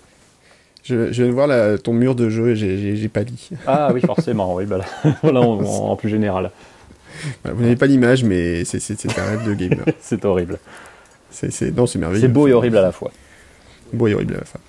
Je, 0.83 1.11
je 1.11 1.21
viens 1.23 1.27
de 1.31 1.35
voir 1.35 1.47
la- 1.47 1.77
ton 1.77 1.93
mur 1.93 2.15
de 2.15 2.29
jeu 2.29 2.51
et 2.51 2.55
j'ai- 2.95 3.09
pas 3.09 3.23
dit. 3.23 3.49
Ah 3.67 3.91
oui, 3.93 4.01
forcément, 4.01 4.55
oui, 4.55 4.65
bah 4.65 4.77
là, 4.79 4.85
voilà, 5.23 5.41
en, 5.41 5.59
en- 5.59 5.89
en 5.91 5.95
plus 5.95 6.09
général. 6.09 6.51
Voilà, 7.43 7.55
vous 7.55 7.63
n'avez 7.63 7.75
pas 7.75 7.85
l'image, 7.87 8.23
mais 8.23 8.63
c'est 8.65 8.79
un 9.19 9.23
rêve 9.25 9.45
de 9.47 9.53
gamer. 9.53 9.85
C'est 10.01 10.23
horrible. 10.25 10.57
C'est 11.29 11.75
non, 11.75 11.85
c'est 11.85 11.97
merveilleux. 11.99 12.21
C'est 12.21 12.27
beau 12.27 12.47
et 12.47 12.53
horrible 12.53 12.77
à 12.77 12.81
la 12.81 12.91
fois. 12.91 13.11
Beau 13.93 14.07
et 14.07 14.13
horrible 14.13 14.35
à 14.35 14.39
la 14.39 14.45
fin. 14.45 14.59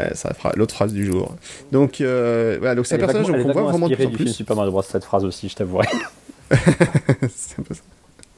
Euh, 0.00 0.10
ça 0.14 0.32
fera 0.34 0.52
l'autre 0.56 0.74
phrase 0.74 0.92
du 0.92 1.04
jour. 1.06 1.34
Donc 1.72 2.00
euh, 2.00 2.56
voilà, 2.60 2.74
donc 2.74 2.86
c'est 2.86 2.94
un 2.94 2.98
personnage 2.98 3.26
qu'on 3.26 3.52
voit 3.52 3.62
vraiment 3.70 3.88
de 3.88 3.94
plus 3.94 4.06
en 4.06 4.08
du 4.10 4.16
film 4.16 4.26
plus. 4.26 4.32
Super 4.34 4.56
Mario 4.56 4.70
Bros. 4.72 4.82
cette 4.82 5.04
phrase 5.04 5.24
aussi, 5.24 5.48
je 5.48 5.56
t'avouerai. 5.56 5.86
c'est 6.50 7.58
un 7.58 7.62
peu 7.62 7.74
ça. 7.74 7.82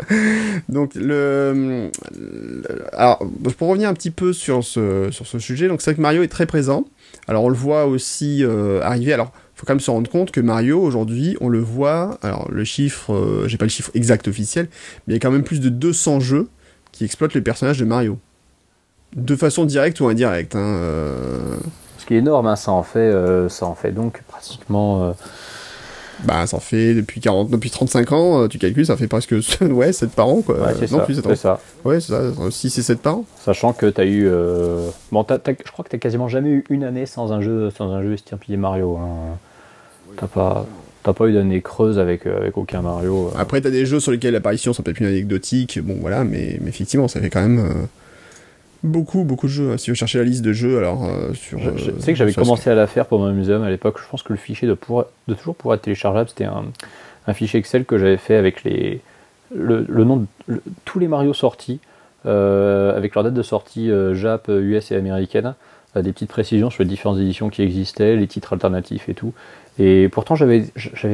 Donc 0.69 0.95
le, 0.95 1.91
alors 2.93 3.19
pour 3.59 3.69
revenir 3.69 3.89
un 3.89 3.95
petit 3.95 4.11
peu 4.11 4.33
sur 4.33 4.65
ce 4.65 5.09
sur 5.11 5.27
ce 5.27 5.39
sujet, 5.39 5.69
donc 5.69 5.81
c'est 5.81 5.91
vrai 5.91 5.97
que 5.97 6.01
Mario 6.01 6.23
est 6.23 6.29
très 6.29 6.47
présent. 6.47 6.85
Alors 7.29 7.45
on 7.45 7.49
le 7.49 7.57
voit 7.57 7.87
aussi 7.87 8.45
euh, 8.45 8.83
arriver. 8.83 9.13
Alors 9.13 9.33
faut 9.55 9.67
quand 9.67 9.75
même 9.75 9.81
se 9.81 9.91
rendre 9.91 10.11
compte 10.11 10.31
que 10.31 10.41
Mario 10.41 10.81
aujourd'hui, 10.81 11.37
on 11.41 11.49
le 11.49 11.61
voit. 11.61 12.19
Alors 12.23 12.51
le 12.51 12.65
chiffre, 12.65 13.13
euh, 13.13 13.45
j'ai 13.47 13.59
pas 13.59 13.67
le 13.67 13.71
chiffre 13.71 13.91
exact 13.95 14.29
officiel, 14.29 14.69
mais 15.07 15.15
il 15.15 15.17
y 15.17 15.17
a 15.17 15.21
quand 15.21 15.31
même 15.31 15.45
plus 15.45 15.61
de 15.61 15.69
200 15.69 16.21
jeux 16.21 16.49
qui 16.93 17.05
exploitent 17.05 17.35
le 17.35 17.43
personnage 17.43 17.79
de 17.79 17.85
Mario. 17.85 18.19
De 19.15 19.37
façon 19.37 19.65
directe 19.65 20.01
ou 20.01 20.09
indirecte. 20.09 20.55
Hein, 20.55 20.77
euh, 20.79 21.57
Ce 21.99 22.07
qui 22.07 22.15
est 22.15 22.19
énorme, 22.19 22.47
hein, 22.47 22.57
ça, 22.57 22.73
en 22.73 22.83
fait, 22.85 23.13
ça 23.49 23.67
en 23.67 23.75
fait 23.75 23.93
donc 23.93 24.23
pratiquement. 24.29 25.15
Bah 26.25 26.47
ça 26.47 26.57
en 26.57 26.61
fait 26.61 26.95
depuis 26.95 27.21
40, 27.21 27.51
depuis 27.51 27.71
35 27.71 28.13
ans, 28.13 28.43
euh, 28.43 28.49
tu 28.49 28.59
calcules, 28.59 28.85
ça 28.87 28.97
fait 28.97 29.07
presque 29.09 29.35
ouais 29.61 29.93
7 29.93 30.11
par 30.11 30.29
an 30.29 30.43
quoi. 30.43 30.57
ouais, 30.61 30.75
c'est 30.79 30.91
non 30.93 30.99
ça. 30.99 31.07
c'est 31.25 31.37
ça. 31.37 31.61
Ouais, 31.85 32.01
c'est 32.01 32.13
ça, 32.13 32.23
6 32.51 32.79
et 32.79 32.83
7 32.83 33.01
par 33.01 33.17
an. 33.17 33.25
Sachant 33.45 33.73
que 33.73 33.87
tu 33.87 34.01
as 34.01 34.05
eu. 34.05 34.27
euh, 34.29 34.89
Bon, 35.13 35.25
t'as- 35.25 35.39
t'as- 35.39 35.53
je 35.65 35.71
crois 35.73 35.85
que 35.85 35.91
tu 35.91 35.99
quasiment 35.99 36.29
jamais 36.29 36.51
eu 36.51 36.65
une 36.71 36.85
année 36.85 37.07
sans 37.07 37.33
un 37.33 37.41
jeu, 37.41 37.71
sans 37.71 37.91
un 37.93 38.03
jeu 38.03 38.15
estampillé 38.15 38.57
Mario. 38.57 38.97
Hein. 38.97 39.37
T'as 40.17 40.27
pas. 40.27 40.67
T'as 41.03 41.15
pas 41.15 41.27
eu 41.29 41.33
d'année 41.33 41.63
creuse 41.63 41.99
avec, 41.99 42.27
euh, 42.27 42.37
avec 42.43 42.59
aucun 42.59 42.83
Mario. 42.83 43.29
euh. 43.35 43.39
Après, 43.39 43.61
t'as 43.63 43.71
des 43.71 43.87
jeux 43.87 44.01
sur 44.01 44.13
lesquels 44.13 44.35
l'apparition 44.35 44.75
sont 44.75 44.83
peut-être 44.83 44.97
plus 44.99 45.07
anecdotiques, 45.07 45.79
bon 45.83 45.97
voilà, 45.99 46.25
mais, 46.25 46.59
mais 46.61 46.69
effectivement, 46.69 47.09
ça 47.09 47.21
fait 47.21 47.31
quand 47.31 47.41
même 47.41 47.65
beaucoup, 48.83 49.25
beaucoup 49.25 49.47
de 49.47 49.53
jeux. 49.53 49.77
Si 49.77 49.85
tu 49.85 49.91
veux 49.91 49.95
chercher 49.95 50.19
la 50.19 50.25
liste 50.25 50.43
de 50.43 50.53
jeux, 50.53 50.79
alors 50.79 51.05
euh, 51.05 51.33
sur. 51.35 51.59
Je, 51.59 51.77
je 51.77 51.91
euh, 51.91 52.01
sais 52.01 52.13
que 52.13 52.19
j'avais 52.19 52.33
commencé 52.33 52.71
à 52.71 52.75
la 52.75 52.87
faire 52.87 53.07
pour 53.07 53.19
mon 53.19 53.33
muséum 53.33 53.63
à 53.63 53.71
l'époque. 53.71 53.99
Je 54.03 54.09
pense 54.09 54.23
que 54.23 54.33
le 54.33 54.39
fichier 54.39 54.67
de, 54.69 54.75
pour, 54.75 55.05
de 55.29 55.35
toujours 55.35 55.55
pouvoir 55.55 55.75
être 55.77 55.83
téléchargeable, 55.83 56.29
c'était 56.29 56.45
un, 56.45 56.65
un 57.27 57.33
fichier 57.35 57.59
Excel 57.59 57.85
que 57.85 57.99
j'avais 57.99 58.17
fait 58.17 58.37
avec 58.37 58.65
les, 58.65 59.01
le, 59.55 59.85
le 59.89 60.05
nom 60.05 60.17
de 60.19 60.27
le- 60.47 60.63
tous 60.85 60.99
les 60.99 61.09
Mario 61.09 61.33
sortis, 61.35 61.81
euh, 62.27 62.97
avec 62.97 63.15
leur 63.15 63.25
date 63.25 63.35
de 63.35 63.43
sortie 63.43 63.91
euh, 63.91 64.15
Jap, 64.15 64.49
US 64.49 64.91
et 64.93 64.97
américaine, 64.97 65.55
des 65.97 66.13
petites 66.13 66.31
précisions 66.31 66.71
sur 66.71 66.85
les 66.85 66.89
différentes 66.89 67.19
éditions 67.19 67.51
qui 67.51 67.63
existaient, 67.63 68.15
les 68.15 68.29
titres 68.29 68.53
alternatifs 68.53 69.09
et 69.09 69.15
tout. 69.15 69.33
Et 69.79 70.09
pourtant, 70.11 70.35
j'avais, 70.35 70.67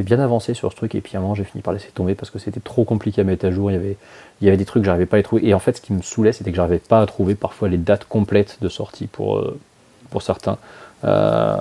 bien 0.02 0.18
avancé 0.18 0.54
sur 0.54 0.72
ce 0.72 0.76
truc, 0.76 0.94
et 0.94 1.00
puis 1.00 1.16
à 1.16 1.18
un 1.18 1.22
moment, 1.22 1.34
j'ai 1.34 1.44
fini 1.44 1.62
par 1.62 1.72
laisser 1.72 1.90
tomber 1.94 2.14
parce 2.14 2.30
que 2.30 2.38
c'était 2.38 2.60
trop 2.60 2.84
compliqué 2.84 3.20
à 3.20 3.24
mettre 3.24 3.46
à 3.46 3.50
jour. 3.50 3.70
Il 3.70 3.74
y 3.74 3.76
avait, 3.76 3.96
il 4.40 4.44
y 4.44 4.48
avait 4.48 4.56
des 4.56 4.64
trucs 4.64 4.82
que 4.82 4.86
j'arrivais 4.86 5.06
pas 5.06 5.16
à 5.16 5.18
les 5.18 5.24
trouver. 5.24 5.46
Et 5.46 5.54
en 5.54 5.58
fait, 5.58 5.76
ce 5.76 5.80
qui 5.80 5.92
me 5.92 6.02
saoulait, 6.02 6.32
c'était 6.32 6.50
que 6.50 6.56
j'arrivais 6.56 6.78
pas 6.78 7.00
à 7.00 7.06
trouver 7.06 7.34
parfois 7.34 7.68
les 7.68 7.78
dates 7.78 8.06
complètes 8.06 8.58
de 8.60 8.68
sortie 8.68 9.06
pour, 9.06 9.38
euh, 9.38 9.58
pour 10.10 10.22
certains. 10.22 10.58
Euh, 11.04 11.56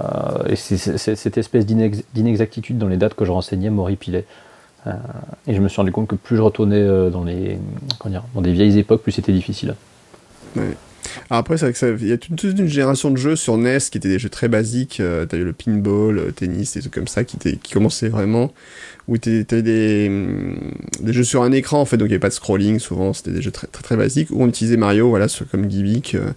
et 0.48 0.56
cette 0.56 1.38
espèce 1.38 1.66
d'inexactitude 1.66 2.78
dans 2.78 2.88
les 2.88 2.98
dates 2.98 3.14
que 3.14 3.26
je 3.26 3.32
renseignais 3.32 3.70
m'horripilait. 3.70 4.26
Euh, 4.88 4.94
et 5.48 5.54
je 5.54 5.62
me 5.62 5.68
suis 5.68 5.78
rendu 5.78 5.92
compte 5.92 6.08
que 6.08 6.16
plus 6.16 6.38
je 6.38 6.42
retournais 6.42 7.10
dans, 7.12 7.24
les, 7.24 7.60
dire, 8.06 8.24
dans 8.34 8.42
des 8.42 8.52
vieilles 8.54 8.80
époques, 8.80 9.04
plus 9.04 9.12
c'était 9.12 9.34
difficile. 9.34 9.76
Après, 11.30 11.58
c'est 11.58 12.02
y 12.02 12.12
a 12.12 12.18
toute, 12.18 12.44
une 12.44 12.68
génération 12.68 13.12
de 13.12 13.18
jeux 13.18 13.36
sur 13.36 13.58
NES 13.58 13.80
qui 13.92 13.98
étaient 13.98 14.10
des 14.10 14.20
jeux 14.20 14.30
très 14.30 14.48
basiques. 14.48 15.00
Euh, 15.00 15.26
t'as 15.26 15.38
eu 15.38 15.44
le 15.44 15.54
pinball, 15.54 16.16
le 16.16 16.32
tennis, 16.32 16.74
des 16.74 16.82
trucs 16.82 16.94
comme 16.94 17.08
ça 17.08 17.24
qui, 17.24 17.38
qui 17.38 17.74
commençaient 17.74 18.10
vraiment. 18.10 18.52
Où 19.08 19.20
t'avais 19.20 19.62
des, 19.62 20.08
hum, 20.10 20.72
des 21.00 21.14
jeux 21.14 21.24
sur 21.24 21.44
un 21.44 21.52
écran 21.52 21.80
en 21.80 21.86
fait, 21.86 21.98
donc 21.98 22.08
il 22.08 22.10
n'y 22.10 22.16
avait 22.16 22.20
pas 22.20 22.30
de 22.30 22.34
scrolling. 22.34 22.80
Souvent, 22.80 23.14
c'était 23.14 23.32
des 23.32 23.42
jeux 23.42 23.52
très, 23.52 23.68
très, 23.68 23.96
basiques 23.96 24.30
où 24.32 24.42
on 24.42 24.48
utilisait 24.48 24.78
Mario, 24.78 25.10
voilà, 25.10 25.28
comme 25.52 25.68
gimmick. 25.68 26.16
Euh, 26.16 26.32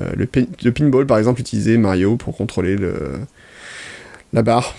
euh, 0.00 0.12
le, 0.16 0.28
le, 0.62 0.72
pinball, 0.72 1.06
par 1.06 1.18
exemple, 1.18 1.40
utilisait 1.40 1.76
Mario 1.78 2.16
pour 2.16 2.36
contrôler 2.36 2.76
le, 2.76 2.94
la 4.32 4.42
barre, 4.42 4.76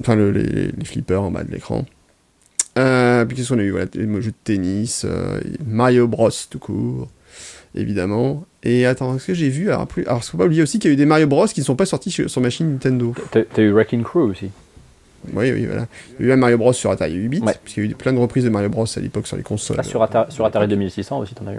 enfin 0.00 0.14
le, 0.14 0.30
les, 0.30 0.84
flippers 0.84 1.22
en 1.22 1.30
bas 1.30 1.42
de 1.42 1.50
l'écran. 1.50 1.86
Euh, 2.76 3.24
puis 3.24 3.36
qu'est-ce 3.36 3.48
qu'on 3.48 3.58
a 3.58 3.62
eu? 3.62 3.70
Voilà, 3.70 3.86
Les 3.94 4.20
jeux 4.20 4.30
de 4.30 4.36
tennis, 4.44 5.06
Mario 5.66 6.06
Bros 6.06 6.30
tout 6.50 6.58
court 6.58 7.08
évidemment. 7.74 8.44
Et 8.62 8.86
attends, 8.86 9.16
est-ce 9.16 9.26
que 9.26 9.34
j'ai 9.34 9.48
vu 9.48 9.70
Alors, 9.70 9.86
plus... 9.86 10.06
alors 10.06 10.24
faut 10.24 10.38
pas 10.38 10.46
oublier 10.46 10.62
aussi 10.62 10.78
qu'il 10.78 10.90
y 10.90 10.92
a 10.92 10.94
eu 10.94 10.96
des 10.96 11.06
Mario 11.06 11.26
Bros 11.26 11.46
qui 11.46 11.60
ne 11.60 11.64
sont 11.64 11.76
pas 11.76 11.86
sortis 11.86 12.10
sur, 12.10 12.40
machine 12.40 12.70
Nintendo. 12.72 13.14
T'as 13.30 13.62
eu 13.62 13.70
Wrecking 13.70 14.02
Crew 14.02 14.30
aussi. 14.30 14.50
Oui, 15.32 15.52
oui, 15.52 15.66
voilà. 15.66 15.86
Il 16.18 16.26
y 16.26 16.28
a 16.28 16.30
eu 16.30 16.32
un 16.32 16.36
Mario 16.36 16.58
Bros 16.58 16.72
sur 16.72 16.90
Atari 16.90 17.14
8 17.14 17.28
bits, 17.28 17.40
parce 17.40 17.58
qu'il 17.66 17.84
y 17.84 17.86
a 17.86 17.90
eu 17.90 17.94
plein 17.94 18.12
de 18.12 18.18
reprises 18.18 18.44
de 18.44 18.50
Mario 18.50 18.68
Bros 18.68 18.84
à 18.84 19.00
l'époque 19.00 19.26
sur 19.26 19.36
les 19.36 19.42
consoles. 19.42 19.76
Ah, 19.78 19.82
sur, 19.82 20.02
Atari, 20.02 20.32
sur 20.32 20.44
Atari 20.44 20.68
2600 20.68 21.18
aussi, 21.18 21.34
t'en 21.34 21.46
as 21.46 21.54
eu. 21.54 21.58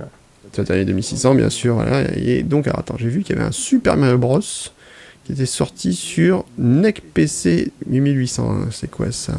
Sur 0.53 0.63
Atari 0.63 0.85
2600, 0.85 1.35
bien 1.35 1.49
sûr. 1.49 1.75
Voilà. 1.75 2.03
Et 2.15 2.43
donc, 2.43 2.67
alors, 2.67 2.79
attends, 2.79 2.97
j'ai 2.97 3.09
vu 3.09 3.21
qu'il 3.21 3.35
y 3.35 3.39
avait 3.39 3.47
un 3.47 3.51
Super 3.51 3.97
Mario 3.97 4.17
Bros 4.17 4.39
qui 4.39 5.33
était 5.33 5.45
sorti 5.45 5.93
sur 5.93 6.45
NEC 6.57 7.01
PC 7.13 7.71
8800. 7.89 8.71
C'est 8.71 8.89
quoi 8.89 9.11
ça? 9.11 9.33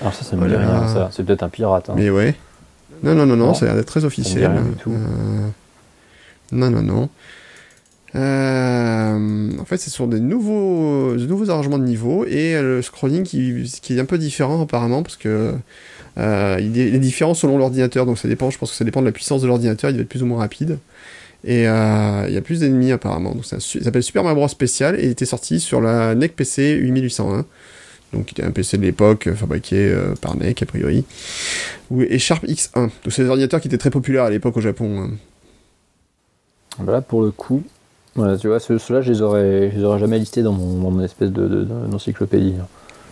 Alors, 0.00 0.14
ça, 0.14 0.24
ça 0.24 0.36
me 0.36 0.48
dit 0.48 0.56
rien, 0.56 0.88
ça. 0.88 1.08
C'est 1.12 1.24
peut-être 1.24 1.42
un 1.42 1.48
pirate. 1.48 1.90
Hein. 1.90 1.94
Mais 1.96 2.10
ouais. 2.10 2.34
Non, 3.02 3.14
non, 3.14 3.26
non, 3.26 3.36
non, 3.36 3.54
ça 3.54 3.66
a 3.66 3.68
l'air 3.68 3.76
d'être 3.76 3.86
très 3.86 4.04
officiel. 4.04 4.50
Rien 4.50 4.62
du 4.62 4.74
tout. 4.76 4.90
Euh, 4.90 5.48
non, 6.52 6.70
non, 6.70 6.82
non. 6.82 7.08
Euh, 8.16 9.50
en 9.58 9.64
fait, 9.64 9.76
c'est 9.76 9.90
sur 9.90 10.06
des 10.06 10.20
nouveaux, 10.20 11.14
nouveaux 11.16 11.50
arrangements 11.50 11.78
de 11.78 11.84
niveau 11.84 12.24
et 12.24 12.60
le 12.60 12.80
scrolling 12.80 13.24
qui, 13.24 13.68
est 13.90 14.00
un 14.00 14.04
peu 14.04 14.16
différent 14.16 14.62
apparemment 14.62 15.02
parce 15.02 15.16
que 15.16 15.52
euh, 16.18 16.56
il, 16.60 16.78
est, 16.78 16.98
différent 16.98 17.34
selon 17.34 17.58
l'ordinateur, 17.58 18.06
donc 18.06 18.18
ça 18.18 18.28
dépend. 18.28 18.50
Je 18.50 18.58
pense 18.58 18.70
que 18.70 18.76
ça 18.76 18.84
dépend 18.84 19.00
de 19.00 19.06
la 19.06 19.12
puissance 19.12 19.42
de 19.42 19.46
l'ordinateur. 19.46 19.90
Il 19.90 19.96
va 19.96 20.02
être 20.02 20.08
plus 20.08 20.22
ou 20.22 20.26
moins 20.26 20.38
rapide 20.38 20.78
et 21.44 21.68
euh, 21.68 22.24
il 22.28 22.34
y 22.34 22.38
a 22.38 22.40
plus 22.40 22.60
d'ennemis 22.60 22.92
apparemment. 22.92 23.34
Donc 23.34 23.44
ça, 23.44 23.60
s'appelle 23.60 24.02
Super 24.02 24.22
Mario 24.22 24.36
Bros 24.36 24.48
Spécial 24.48 24.98
et 24.98 25.04
il 25.04 25.10
était 25.10 25.26
sorti 25.26 25.60
sur 25.60 25.80
la 25.80 26.14
NEC 26.14 26.34
PC 26.34 26.74
8801. 26.74 27.44
Donc, 28.12 28.30
il 28.30 28.34
était 28.34 28.44
un 28.44 28.52
PC 28.52 28.78
de 28.78 28.82
l'époque, 28.82 29.28
fabriqué 29.34 29.94
par 30.22 30.36
NEC 30.36 30.62
a 30.62 30.66
priori. 30.66 31.04
Et 32.08 32.18
Sharp 32.20 32.44
X1. 32.46 32.72
Donc, 32.74 32.90
c'est 33.10 33.24
des 33.24 33.28
ordinateurs 33.28 33.60
qui 33.60 33.66
étaient 33.66 33.76
très 33.76 33.90
populaires 33.90 34.22
à 34.22 34.30
l'époque 34.30 34.56
au 34.56 34.60
Japon. 34.60 35.02
Hein. 35.02 35.10
Là, 36.84 37.00
pour 37.00 37.22
le 37.22 37.30
coup, 37.30 37.62
voilà, 38.14 38.36
tu 38.38 38.48
vois, 38.48 38.60
ceux-là, 38.60 39.02
je 39.02 39.12
les 39.12 39.22
aurais, 39.22 39.70
je 39.72 39.78
les 39.78 39.84
aurais 39.84 39.98
jamais 39.98 40.18
listés 40.18 40.42
dans 40.42 40.52
mon, 40.52 41.00
espèce 41.02 41.30
de, 41.30 41.64
d'encyclopédie. 41.90 42.54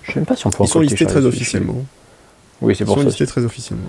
Je 0.03 0.13
sais 0.13 0.19
même 0.19 0.27
pas 0.27 0.37
si 0.37 0.47
on 0.47 0.51
peut 0.51 0.65
Ils 0.65 0.69
sont 0.69 0.81
listés 0.81 1.07
très 1.07 1.25
officiellement. 1.25 1.85
Oui, 2.63 2.75
c'est 2.75 2.85
pour 2.85 2.95
ça. 2.95 3.01
Ils 3.01 3.05
sont 3.05 3.09
listés 3.11 3.27
très 3.27 3.45
officiellement. 3.45 3.85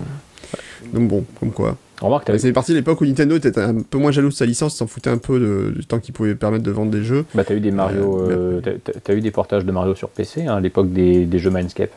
Donc 0.92 1.08
bon, 1.08 1.24
comme 1.40 1.52
quoi. 1.52 1.76
Remarque, 2.00 2.30
c'est 2.38 2.52
parti 2.52 2.72
de 2.72 2.76
l'époque 2.76 3.00
où 3.00 3.06
Nintendo 3.06 3.36
était 3.36 3.58
un 3.58 3.80
peu 3.80 3.96
moins 3.96 4.10
jaloux 4.10 4.28
de 4.28 4.34
sa 4.34 4.44
licence, 4.44 4.76
s'en 4.76 4.86
foutait 4.86 5.08
un 5.08 5.16
peu 5.16 5.40
de, 5.40 5.72
du 5.74 5.86
temps 5.86 5.98
qu'il 5.98 6.12
pouvait 6.12 6.34
permettre 6.34 6.62
de 6.62 6.70
vendre 6.70 6.90
des 6.90 7.02
jeux. 7.02 7.24
Bah 7.34 7.42
t'as 7.42 7.54
eu 7.54 7.60
des 7.60 7.70
Mario, 7.70 8.20
euh, 8.20 8.60
euh 8.66 8.78
t'as, 9.02 9.14
eu 9.14 9.22
des 9.22 9.30
portages 9.30 9.64
de 9.64 9.72
Mario 9.72 9.94
sur 9.94 10.10
PC 10.10 10.44
hein, 10.46 10.56
à 10.56 10.60
l'époque 10.60 10.92
des, 10.92 11.24
des, 11.24 11.38
jeux 11.38 11.48
Mindscape, 11.48 11.92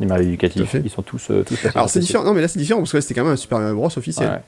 les 0.00 0.06
Mario 0.06 0.26
éducatifs, 0.26 0.74
ils 0.84 0.90
sont 0.90 1.02
tous, 1.02 1.28
euh, 1.30 1.44
tous 1.44 1.56
Alors 1.72 1.88
c'est 1.88 2.00
différent, 2.00 2.24
non 2.24 2.34
mais 2.34 2.40
là 2.40 2.48
c'est 2.48 2.58
différent 2.58 2.80
parce 2.80 2.90
que 2.90 2.96
là 2.96 3.00
c'était 3.00 3.14
quand 3.14 3.22
même 3.22 3.34
un 3.34 3.36
Super 3.36 3.60
Mario 3.60 3.76
Bros 3.76 3.86
officiel. 3.96 4.28
Ouais. 4.28 4.40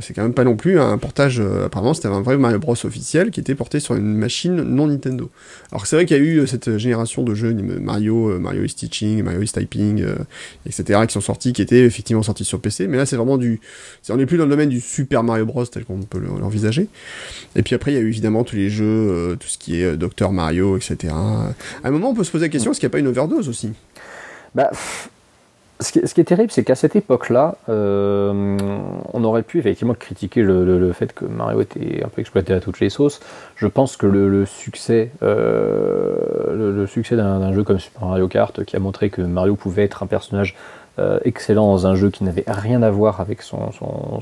C'est 0.00 0.12
quand 0.12 0.22
même 0.22 0.34
pas 0.34 0.44
non 0.44 0.56
plus 0.56 0.80
un 0.80 0.98
portage. 0.98 1.40
Euh, 1.40 1.66
apparemment, 1.66 1.94
c'était 1.94 2.08
un 2.08 2.20
vrai 2.20 2.36
Mario 2.36 2.58
Bros 2.58 2.74
officiel 2.84 3.30
qui 3.30 3.40
était 3.40 3.54
porté 3.54 3.78
sur 3.80 3.94
une 3.94 4.14
machine 4.14 4.62
non 4.62 4.88
Nintendo. 4.88 5.30
Alors 5.70 5.86
c'est 5.86 5.96
vrai 5.96 6.04
qu'il 6.04 6.16
y 6.16 6.20
a 6.20 6.22
eu 6.22 6.38
euh, 6.38 6.46
cette 6.46 6.78
génération 6.78 7.22
de 7.22 7.34
jeux 7.34 7.52
Mario, 7.52 8.30
euh, 8.30 8.38
Mario 8.38 8.64
is 8.64 8.74
Teaching, 8.74 9.22
Mario 9.22 9.42
is 9.42 9.52
Typing, 9.52 10.04
etc. 10.66 11.00
qui 11.06 11.12
sont 11.12 11.20
sortis, 11.20 11.52
qui 11.52 11.62
étaient 11.62 11.84
effectivement 11.84 12.22
sortis 12.22 12.44
sur 12.44 12.60
PC. 12.60 12.88
Mais 12.88 12.96
là, 12.96 13.06
c'est 13.06 13.16
vraiment 13.16 13.38
du. 13.38 13.60
On 14.08 14.16
n'est 14.16 14.26
plus 14.26 14.38
dans 14.38 14.44
le 14.44 14.50
domaine 14.50 14.68
du 14.68 14.80
Super 14.80 15.22
Mario 15.22 15.46
Bros 15.46 15.64
tel 15.66 15.84
qu'on 15.84 16.00
peut 16.02 16.18
l'envisager. 16.18 16.88
Et 17.56 17.62
puis 17.62 17.74
après, 17.74 17.92
il 17.92 17.94
y 17.94 17.98
a 17.98 18.00
eu 18.00 18.08
évidemment 18.08 18.44
tous 18.44 18.56
les 18.56 18.70
jeux, 18.70 19.36
tout 19.38 19.48
ce 19.48 19.58
qui 19.58 19.80
est 19.80 19.96
Dr 19.96 20.32
Mario, 20.32 20.76
etc. 20.76 21.12
À 21.14 21.54
un 21.84 21.90
moment, 21.90 22.10
on 22.10 22.14
peut 22.14 22.24
se 22.24 22.30
poser 22.30 22.46
la 22.46 22.48
question 22.48 22.72
est-ce 22.72 22.80
qu'il 22.80 22.88
n'y 22.88 22.90
a 22.90 22.94
pas 22.94 22.98
une 22.98 23.08
overdose 23.08 23.48
aussi? 23.48 23.72
Bah 24.54 24.70
ce 25.80 25.90
qui, 25.90 26.20
est 26.20 26.24
terrible, 26.24 26.52
c'est 26.52 26.62
qu'à 26.62 26.76
cette 26.76 26.94
époque-là, 26.94 27.56
euh, 27.68 28.56
on 29.12 29.24
aurait 29.24 29.42
pu 29.42 29.58
effectivement 29.58 29.94
critiquer 29.94 30.42
le, 30.42 30.92
fait 30.92 31.12
que 31.12 31.24
Mario 31.24 31.62
était 31.62 32.02
un 32.04 32.08
peu 32.08 32.20
exploité 32.20 32.52
à 32.52 32.60
toutes 32.60 32.78
les 32.78 32.90
sauces. 32.90 33.20
Je 33.56 33.66
pense 33.66 33.96
que 33.96 34.06
le, 34.06 34.46
succès, 34.46 35.10
euh, 35.22 36.72
le, 36.76 36.86
succès 36.86 37.16
d'un 37.16 37.52
jeu 37.52 37.64
comme 37.64 37.80
Super 37.80 38.06
Mario 38.06 38.28
Kart, 38.28 38.64
qui 38.64 38.76
a 38.76 38.78
montré 38.78 39.10
que 39.10 39.20
Mario 39.20 39.56
pouvait 39.56 39.82
être 39.82 40.04
un 40.04 40.06
personnage 40.06 40.54
euh, 41.00 41.18
excellent 41.24 41.66
dans 41.66 41.88
un 41.88 41.96
jeu 41.96 42.10
qui 42.10 42.22
n'avait 42.22 42.44
rien 42.46 42.82
à 42.82 42.90
voir 42.90 43.20
avec 43.20 43.42
son, 43.42 43.70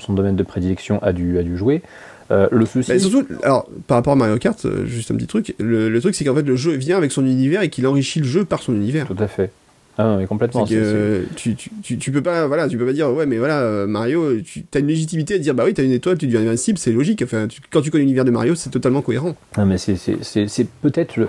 domaine 0.08 0.36
de 0.36 0.42
prédilection, 0.42 1.02
a 1.02 1.12
dû, 1.12 1.38
a 1.38 1.42
dû 1.42 1.58
jouer. 1.58 1.82
le 2.30 2.64
souci. 2.64 2.98
surtout, 2.98 3.26
alors, 3.42 3.68
par 3.86 3.98
rapport 3.98 4.14
à 4.14 4.16
Mario 4.16 4.38
Kart, 4.38 4.66
juste 4.86 5.10
un 5.10 5.16
petit 5.16 5.26
truc. 5.26 5.54
Le, 5.58 5.90
le 5.90 6.00
truc, 6.00 6.14
c'est 6.14 6.24
qu'en 6.24 6.34
fait, 6.34 6.42
le 6.42 6.56
jeu 6.56 6.72
vient 6.72 6.96
avec 6.96 7.12
son 7.12 7.26
univers 7.26 7.60
et 7.60 7.68
qu'il 7.68 7.86
enrichit 7.86 8.20
le 8.20 8.26
jeu 8.26 8.46
par 8.46 8.62
son 8.62 8.72
univers. 8.72 9.06
Tout 9.06 9.16
à 9.18 9.28
fait. 9.28 9.50
Ah 9.98 10.16
mais 10.18 10.26
complètement. 10.26 10.64
Que, 10.64 11.26
tu, 11.36 11.54
tu, 11.54 11.98
tu, 11.98 12.12
peux 12.12 12.22
pas, 12.22 12.46
voilà, 12.46 12.68
tu 12.68 12.78
peux 12.78 12.86
pas 12.86 12.92
dire, 12.92 13.10
ouais, 13.10 13.26
mais 13.26 13.38
voilà, 13.38 13.60
euh, 13.60 13.86
Mario, 13.86 14.40
tu 14.40 14.64
as 14.74 14.78
une 14.78 14.86
légitimité 14.86 15.34
à 15.34 15.38
dire, 15.38 15.54
bah 15.54 15.64
oui, 15.66 15.74
t'as 15.74 15.82
une 15.82 15.92
étoile, 15.92 16.16
tu 16.16 16.26
deviens 16.26 16.40
invincible, 16.40 16.78
c'est 16.78 16.92
logique. 16.92 17.22
Enfin, 17.22 17.46
quand 17.70 17.82
tu 17.82 17.90
connais 17.90 18.04
l'univers 18.04 18.24
de 18.24 18.30
Mario, 18.30 18.54
c'est 18.54 18.70
totalement 18.70 19.02
cohérent. 19.02 19.34
Ah, 19.56 19.64
mais 19.64 19.76
c'est 19.78 20.66
peut-être 20.80 21.16
le. 21.16 21.28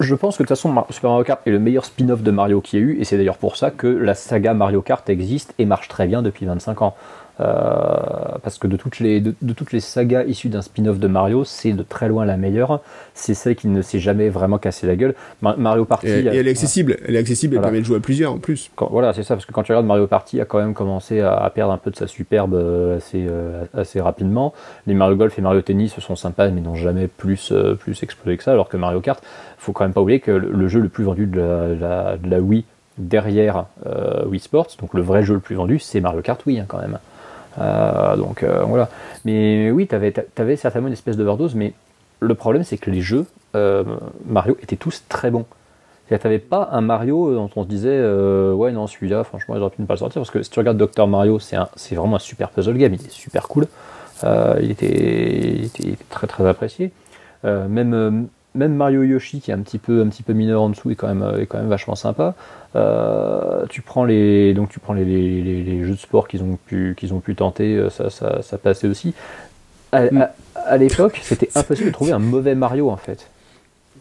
Je, 0.00 0.14
pense 0.14 0.36
que 0.36 0.42
de 0.42 0.48
toute 0.48 0.56
façon, 0.56 0.74
Super 0.90 1.10
Mario 1.10 1.24
Kart 1.24 1.40
est 1.46 1.50
le 1.50 1.58
meilleur 1.58 1.84
spin-off 1.84 2.22
de 2.22 2.30
Mario 2.30 2.60
qui 2.60 2.76
y 2.76 2.80
a 2.80 2.82
eu, 2.82 2.98
et 3.00 3.04
c'est 3.04 3.16
d'ailleurs 3.16 3.38
pour 3.38 3.56
ça 3.56 3.70
que 3.70 3.86
la 3.86 4.14
saga 4.14 4.52
Mario 4.52 4.82
Kart 4.82 5.08
existe 5.08 5.54
et 5.58 5.64
marche 5.64 5.88
très 5.88 6.06
bien 6.06 6.20
depuis 6.22 6.46
25 6.46 6.82
ans. 6.82 6.94
Euh, 7.40 8.38
parce 8.42 8.58
que 8.58 8.66
de 8.66 8.76
toutes 8.76 8.98
les, 8.98 9.20
de, 9.20 9.52
toutes 9.52 9.72
les 9.72 9.80
sagas 9.80 10.24
issues 10.24 10.48
d'un 10.48 10.62
spin-off 10.62 10.98
de 10.98 11.06
Mario, 11.06 11.44
c'est 11.44 11.72
de 11.72 11.82
très 11.82 12.08
loin 12.08 12.24
la 12.24 12.36
meilleure. 12.36 12.80
C'est 13.14 13.34
celle 13.34 13.54
qui 13.54 13.68
ne 13.68 13.80
s'est 13.80 14.00
jamais 14.00 14.28
vraiment 14.28 14.58
cassé 14.58 14.86
la 14.86 14.96
gueule. 14.96 15.14
Mario 15.42 15.84
Party. 15.84 16.08
Et, 16.08 16.26
elle 16.26 16.48
est 16.48 16.50
accessible. 16.50 16.96
Elle 17.06 17.14
est 17.14 17.20
accessible. 17.20 17.56
Elle 17.56 17.62
permet 17.62 17.80
de 17.80 17.84
jouer 17.84 17.98
à 17.98 18.00
plusieurs 18.00 18.32
en 18.32 18.38
plus. 18.38 18.70
voilà, 18.90 19.12
c'est 19.12 19.22
ça. 19.22 19.34
Parce 19.34 19.46
que 19.46 19.52
quand 19.52 19.62
tu 19.62 19.72
regardes 19.72 19.86
Mario 19.86 20.06
Party, 20.06 20.40
a 20.40 20.44
quand 20.44 20.58
même 20.58 20.74
commencé 20.74 21.20
à, 21.20 21.50
perdre 21.54 21.72
un 21.72 21.78
peu 21.78 21.90
de 21.90 21.96
sa 21.96 22.06
superbe 22.06 22.54
euh, 22.54 22.96
assez, 22.96 23.26
euh, 23.28 23.64
assez 23.74 24.00
rapidement. 24.00 24.52
Les 24.86 24.94
Mario 24.94 25.16
Golf 25.16 25.38
et 25.38 25.42
Mario 25.42 25.62
Tennis 25.62 25.98
sont 26.00 26.16
sympas, 26.16 26.48
mais 26.48 26.60
n'ont 26.60 26.74
jamais 26.74 27.06
plus, 27.06 27.52
plus 27.78 28.02
explosé 28.02 28.36
que 28.36 28.42
ça. 28.42 28.52
Alors 28.52 28.68
que 28.68 28.76
Mario 28.76 29.00
Kart, 29.00 29.22
faut 29.58 29.72
quand 29.72 29.84
même 29.84 29.92
pas 29.92 30.00
oublier 30.00 30.20
que 30.20 30.30
le, 30.30 30.68
jeu 30.68 30.80
le 30.80 30.88
plus 30.88 31.04
vendu 31.04 31.26
de 31.26 31.40
la, 31.80 32.16
de 32.16 32.28
la, 32.28 32.40
Wii 32.40 32.64
derrière 32.98 33.66
Wii 34.26 34.40
Sports, 34.40 34.68
donc 34.80 34.94
le 34.94 35.02
vrai 35.02 35.22
jeu 35.22 35.34
le 35.34 35.40
plus 35.40 35.54
vendu, 35.54 35.78
c'est 35.78 36.00
Mario 36.00 36.20
Kart 36.20 36.44
Wii 36.46 36.60
hein, 36.60 36.64
quand 36.66 36.78
même. 36.78 36.98
Euh, 37.60 38.16
donc 38.16 38.42
euh, 38.42 38.62
voilà. 38.64 38.88
Mais 39.24 39.70
oui, 39.70 39.86
tu 39.86 39.94
avais, 39.94 40.56
certainement 40.56 40.88
une 40.88 40.92
espèce 40.92 41.16
d'overdose, 41.16 41.54
mais 41.54 41.72
le 42.20 42.34
problème 42.34 42.64
c'est 42.64 42.78
que 42.78 42.90
les 42.90 43.00
jeux 43.00 43.26
euh, 43.54 43.84
Mario 44.26 44.56
étaient 44.62 44.76
tous 44.76 45.04
très 45.08 45.30
bons. 45.30 45.46
Tu 46.08 46.14
n'avais 46.14 46.38
pas 46.38 46.70
un 46.72 46.80
Mario 46.80 47.34
dont 47.34 47.50
on 47.54 47.64
se 47.64 47.68
disait 47.68 48.00
ouais 48.52 48.72
non 48.72 48.86
celui-là 48.86 49.24
franchement 49.24 49.56
il 49.56 49.60
aurait 49.60 49.70
pu 49.70 49.82
ne 49.82 49.86
pas 49.86 49.92
le 49.92 49.98
sortir 49.98 50.22
parce 50.22 50.30
que 50.30 50.42
si 50.42 50.48
tu 50.48 50.58
regardes 50.58 50.78
Dr 50.78 51.06
Mario 51.06 51.38
c'est 51.38 51.94
vraiment 51.94 52.16
un 52.16 52.20
super 52.20 52.48
puzzle 52.48 52.78
game, 52.78 52.94
il 52.94 53.00
est 53.00 53.10
super 53.10 53.46
cool, 53.46 53.66
il 54.24 54.70
était, 54.70 55.50
il, 55.54 55.64
était, 55.66 55.96
très 56.08 56.26
très 56.26 56.48
apprécié. 56.48 56.92
même 57.44 58.28
même 58.58 58.74
Mario 58.74 59.02
Yoshi 59.04 59.40
qui 59.40 59.50
est 59.50 59.54
un 59.54 59.60
petit 59.60 59.78
peu 59.78 60.02
un 60.02 60.08
petit 60.08 60.22
peu 60.22 60.32
mineur 60.34 60.60
en 60.60 60.68
dessous 60.68 60.90
est 60.90 60.94
quand 60.94 61.12
même 61.12 61.40
est 61.40 61.46
quand 61.46 61.58
même 61.58 61.68
vachement 61.68 61.94
sympa. 61.94 62.34
Euh, 62.76 63.64
tu 63.70 63.80
prends 63.80 64.04
les 64.04 64.52
donc 64.52 64.68
tu 64.68 64.78
prends 64.78 64.92
les, 64.92 65.04
les, 65.04 65.62
les, 65.62 65.84
jeux 65.84 65.94
de 65.94 65.98
sport 65.98 66.28
qu'ils 66.28 66.42
ont 66.42 66.58
pu 66.66 66.94
qu'ils 66.98 67.14
ont 67.14 67.20
pu 67.20 67.34
tenter, 67.34 67.76
euh, 67.76 67.88
ça, 67.88 68.10
ça, 68.10 68.42
ça 68.42 68.58
passait 68.58 68.88
aussi. 68.88 69.14
À, 69.92 70.02
mm. 70.02 70.28
l'époque, 70.78 71.18
c'était 71.22 71.48
impossible 71.54 71.88
de 71.88 71.94
trouver 71.94 72.12
un 72.12 72.18
mauvais 72.18 72.54
Mario 72.54 72.90
en 72.90 72.98
fait. 72.98 73.30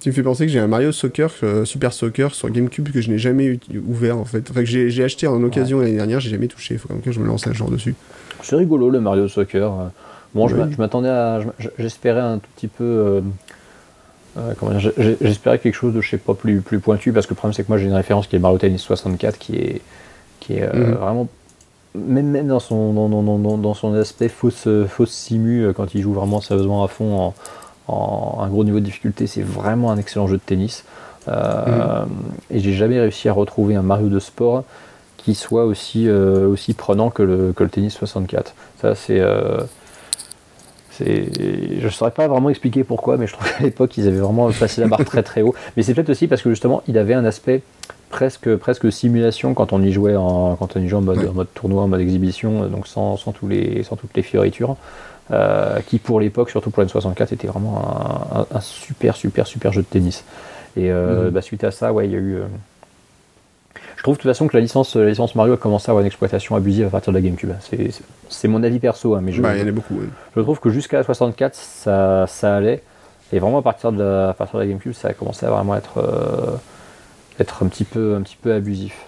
Tu 0.01 0.09
me 0.09 0.13
fais 0.13 0.21
penser 0.21 0.45
que 0.45 0.51
j'ai 0.51 0.59
un 0.59 0.67
Mario 0.67 0.91
Soccer, 0.91 1.31
euh, 1.43 1.63
Super 1.63 1.93
Soccer 1.93 2.35
sur 2.35 2.49
GameCube 2.49 2.91
que 2.91 2.99
je 2.99 3.09
n'ai 3.09 3.17
jamais 3.17 3.57
ouvert 3.87 4.17
en 4.17 4.25
fait. 4.25 4.51
Enfin 4.51 4.59
que 4.59 4.65
j'ai 4.65 5.03
acheté 5.03 5.27
en 5.27 5.41
occasion 5.43 5.79
l'année 5.79 5.95
dernière, 5.95 6.19
j'ai 6.19 6.29
jamais 6.29 6.47
touché. 6.47 6.75
Il 6.75 6.77
faut 6.79 6.89
quand 6.89 6.95
même 6.95 7.03
que 7.03 7.13
je 7.13 7.19
me 7.19 7.25
lance 7.25 7.47
un 7.47 7.53
jour 7.53 7.71
dessus. 7.71 7.95
C'est 8.43 8.57
rigolo 8.57 8.89
le 8.89 8.99
Mario 8.99 9.29
Soccer. 9.29 9.71
Bon, 10.35 10.49
je 10.49 10.55
m'attendais 10.77 11.09
à, 11.09 11.39
j'espérais 11.79 12.19
un 12.19 12.39
tout 12.39 12.49
petit 12.55 12.67
peu 12.67 13.23
J'espérais 15.21 15.59
quelque 15.59 15.75
chose 15.75 15.93
de, 15.93 16.01
je 16.01 16.09
sais 16.09 16.17
pas, 16.17 16.33
plus, 16.33 16.61
plus 16.61 16.79
pointu, 16.79 17.11
parce 17.11 17.25
que 17.25 17.31
le 17.31 17.37
problème, 17.37 17.53
c'est 17.53 17.63
que 17.63 17.69
moi, 17.69 17.77
j'ai 17.77 17.85
une 17.85 17.93
référence 17.93 18.27
qui 18.27 18.35
est 18.35 18.39
Mario 18.39 18.57
Tennis 18.57 18.81
64, 18.81 19.37
qui 19.37 19.55
est, 19.55 19.81
qui 20.39 20.53
est 20.53 20.73
mhm. 20.73 20.93
vraiment 20.93 21.27
même, 21.95 22.27
même 22.27 22.47
dans, 22.47 22.59
son, 22.59 22.93
dans, 22.93 23.09
dans, 23.09 23.57
dans, 23.57 23.73
son 23.73 23.93
aspect 23.95 24.29
fausse, 24.29 24.67
fausse 24.87 25.11
simu, 25.11 25.73
quand 25.75 25.95
il 25.95 26.01
joue 26.01 26.13
vraiment 26.13 26.41
sérieusement 26.41 26.83
à 26.83 26.87
fond 26.87 27.17
en, 27.17 27.33
un 27.87 28.47
gros 28.49 28.63
niveau 28.63 28.79
de 28.79 28.85
difficulté, 28.85 29.27
c'est 29.27 29.43
vraiment 29.43 29.91
un 29.91 29.97
excellent 29.97 30.27
jeu 30.27 30.37
de 30.37 30.41
tennis. 30.45 30.83
Euh, 31.27 32.05
mhm. 32.05 32.09
Et 32.51 32.59
j'ai 32.59 32.73
jamais 32.73 32.99
réussi 32.99 33.29
à 33.29 33.33
retrouver 33.33 33.75
un 33.75 33.81
Mario 33.81 34.09
de 34.09 34.19
sport 34.19 34.63
qui 35.17 35.35
soit 35.35 35.65
aussi, 35.65 36.07
euh, 36.07 36.47
aussi 36.47 36.73
prenant 36.73 37.09
que 37.09 37.23
le, 37.23 37.53
que 37.53 37.63
le 37.63 37.69
tennis 37.69 37.93
64. 37.95 38.53
Ça, 38.81 38.95
c'est. 38.95 39.19
Euh, 39.19 39.59
je 40.99 41.85
ne 41.85 41.89
saurais 41.89 42.11
pas 42.11 42.27
vraiment 42.27 42.49
expliquer 42.49 42.83
pourquoi, 42.83 43.17
mais 43.17 43.27
je 43.27 43.33
trouve 43.33 43.51
qu'à 43.51 43.63
l'époque, 43.63 43.97
ils 43.97 44.07
avaient 44.07 44.19
vraiment 44.19 44.51
passé 44.51 44.81
la 44.81 44.87
barre 44.87 45.05
très 45.05 45.23
très 45.23 45.41
haut. 45.41 45.55
Mais 45.75 45.83
c'est 45.83 45.93
peut-être 45.93 46.09
aussi 46.09 46.27
parce 46.27 46.41
que 46.41 46.49
justement, 46.49 46.83
il 46.87 46.97
avait 46.97 47.13
un 47.13 47.25
aspect 47.25 47.61
presque, 48.09 48.55
presque 48.55 48.91
simulation 48.91 49.53
quand 49.53 49.73
on 49.73 49.81
y 49.81 49.91
jouait 49.91 50.15
en, 50.15 50.55
quand 50.55 50.75
on 50.75 50.81
y 50.81 50.87
jouait 50.87 50.99
en 50.99 51.03
mode, 51.03 51.27
en 51.27 51.33
mode 51.33 51.47
tournoi, 51.53 51.83
en 51.83 51.87
mode 51.87 52.01
exhibition, 52.01 52.67
donc 52.67 52.87
sans, 52.87 53.17
sans, 53.17 53.31
tous 53.31 53.47
les, 53.47 53.83
sans 53.83 53.95
toutes 53.95 54.15
les 54.15 54.23
fioritures. 54.23 54.75
Euh, 55.29 55.81
qui 55.81 55.99
pour 55.99 56.21
l'époque, 56.21 56.49
surtout 56.49 56.69
pour 56.69 56.81
N64, 56.83 57.33
était 57.33 57.47
vraiment 57.47 58.47
un, 58.49 58.61
super, 58.61 59.17
super, 59.17 59.45
super 59.45 59.73
jeu 59.73 59.81
de 59.81 59.87
tennis. 59.87 60.23
Et 60.77 60.89
euh, 60.89 61.25
mhm. 61.25 61.31
bah, 61.31 61.41
suite 61.41 61.65
à 61.65 61.71
ça, 61.71 61.91
ouais, 61.91 62.05
il 62.05 62.11
y 62.11 62.15
a 62.15 62.19
eu. 62.19 62.39
Euh, 63.97 63.99
je 63.99 64.03
trouve 64.03 64.15
de 64.15 64.21
toute 64.21 64.29
façon 64.29 64.47
que 64.47 64.55
la 64.55 64.61
licence, 64.61 64.95
la 64.95 65.09
licence 65.09 65.35
Mario 65.35 65.53
a 65.53 65.57
commencé 65.57 65.89
à 65.89 65.91
avoir 65.91 66.01
une 66.01 66.07
exploitation 66.07 66.55
abusive 66.55 66.87
à 66.87 66.89
partir 66.89 67.11
de 67.11 67.17
la 67.17 67.21
GameCube. 67.21 67.51
C'est 68.29 68.47
mon 68.47 68.63
avis 68.63 68.79
perso, 68.79 69.15
hein, 69.15 69.21
mais 69.21 69.31
je, 69.31 69.41
bah, 69.41 69.55
il 69.55 69.61
y 69.61 69.63
en 69.63 69.67
a 69.67 69.71
beaucoup, 69.71 69.99
je 70.35 70.41
trouve 70.41 70.59
que 70.59 70.69
jusqu'à 70.69 70.97
la 70.97 71.03
64, 71.03 71.55
ça, 71.55 72.25
ça 72.27 72.55
allait. 72.55 72.83
Et 73.33 73.39
vraiment 73.39 73.57
à 73.57 73.61
partir 73.61 73.91
de 73.91 74.01
la, 74.01 74.29
à 74.29 74.33
partir 74.33 74.57
de 74.59 74.63
la 74.63 74.69
GameCube, 74.69 74.93
ça 74.93 75.09
a 75.09 75.13
commencé 75.13 75.45
à 75.45 75.49
vraiment 75.49 75.75
être, 75.75 76.01
être 77.39 77.63
un 77.63 77.67
petit 77.67 77.83
peu, 77.83 78.15
un 78.15 78.21
petit 78.21 78.37
peu 78.41 78.53
abusif. 78.53 79.06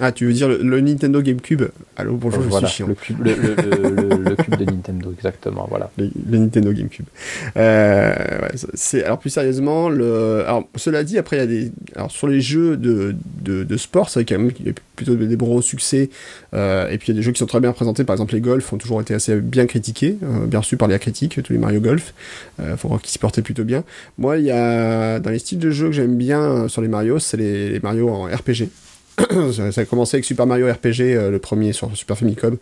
Ah, 0.00 0.12
tu 0.12 0.26
veux 0.26 0.32
dire 0.32 0.48
le, 0.48 0.80
Nintendo 0.80 1.20
GameCube 1.20 1.62
Allô, 1.96 2.16
bonjour, 2.16 2.42
je 2.42 2.66
suis 2.66 2.76
chiant. 2.76 2.86
Le 2.86 2.94
cube, 2.94 3.22
le, 3.22 4.34
cube 4.36 4.56
de 4.56 4.64
Nintendo, 4.64 5.12
exactement, 5.12 5.66
voilà. 5.68 5.90
Le, 5.98 6.38
Nintendo 6.38 6.72
GameCube. 6.72 7.06
Euh, 7.56 8.14
c'est 8.74 9.04
alors 9.04 9.18
plus 9.18 9.30
sérieusement, 9.30 9.88
le, 9.88 10.42
alors 10.46 10.68
cela 10.76 11.04
dit, 11.04 11.18
après 11.18 11.36
il 11.36 11.40
y 11.40 11.42
a 11.42 11.46
des, 11.46 11.72
alors 11.94 12.10
sur 12.10 12.28
les 12.28 12.40
jeux 12.40 12.76
de, 12.76 13.14
de, 13.42 13.64
de 13.64 13.76
sport, 13.76 14.08
c'est 14.08 14.24
quand 14.24 14.38
même 14.38 14.52
qu'il 14.52 14.66
y 14.66 14.70
a 14.70 14.72
plutôt 14.96 15.14
des 15.14 15.36
gros 15.36 15.62
succès, 15.62 16.10
euh, 16.54 16.88
et 16.88 16.98
puis 16.98 17.08
il 17.08 17.14
y 17.14 17.16
a 17.16 17.20
des 17.20 17.22
jeux 17.22 17.32
qui 17.32 17.38
sont 17.38 17.46
très 17.46 17.60
bien 17.60 17.72
présentés. 17.72 18.04
Par 18.04 18.14
exemple, 18.14 18.34
les 18.34 18.40
Golf 18.40 18.72
ont 18.72 18.78
toujours 18.78 19.00
été 19.00 19.14
assez 19.14 19.40
bien 19.40 19.66
critiqués, 19.66 20.16
euh, 20.22 20.46
bien 20.46 20.60
reçus 20.60 20.76
par 20.76 20.88
les 20.88 20.98
critiques, 20.98 21.42
tous 21.42 21.52
les 21.52 21.58
Mario 21.58 21.80
Golf. 21.80 22.14
Euh, 22.60 22.76
faut 22.76 22.88
voir 22.88 23.00
qu'ils 23.00 23.10
s'y 23.10 23.18
portaient 23.18 23.42
plutôt 23.42 23.64
bien. 23.64 23.84
Moi, 24.18 24.38
il 24.38 24.44
y 24.44 24.50
a 24.50 25.20
dans 25.20 25.30
les 25.30 25.38
styles 25.38 25.58
de 25.58 25.70
jeux 25.70 25.86
que 25.86 25.92
j'aime 25.92 26.16
bien 26.16 26.68
sur 26.68 26.82
les 26.82 26.88
Mario, 26.88 27.18
c'est 27.18 27.36
les, 27.36 27.70
les 27.70 27.80
Mario 27.80 28.08
en 28.08 28.24
RPG. 28.24 28.68
ça 29.72 29.80
a 29.80 29.84
commencé 29.84 30.16
avec 30.16 30.24
Super 30.24 30.46
Mario 30.46 30.70
RPG, 30.70 31.00
euh, 31.00 31.30
le 31.30 31.38
premier 31.38 31.72
sur 31.72 31.94
Super 31.96 32.16
Famicom. 32.16 32.56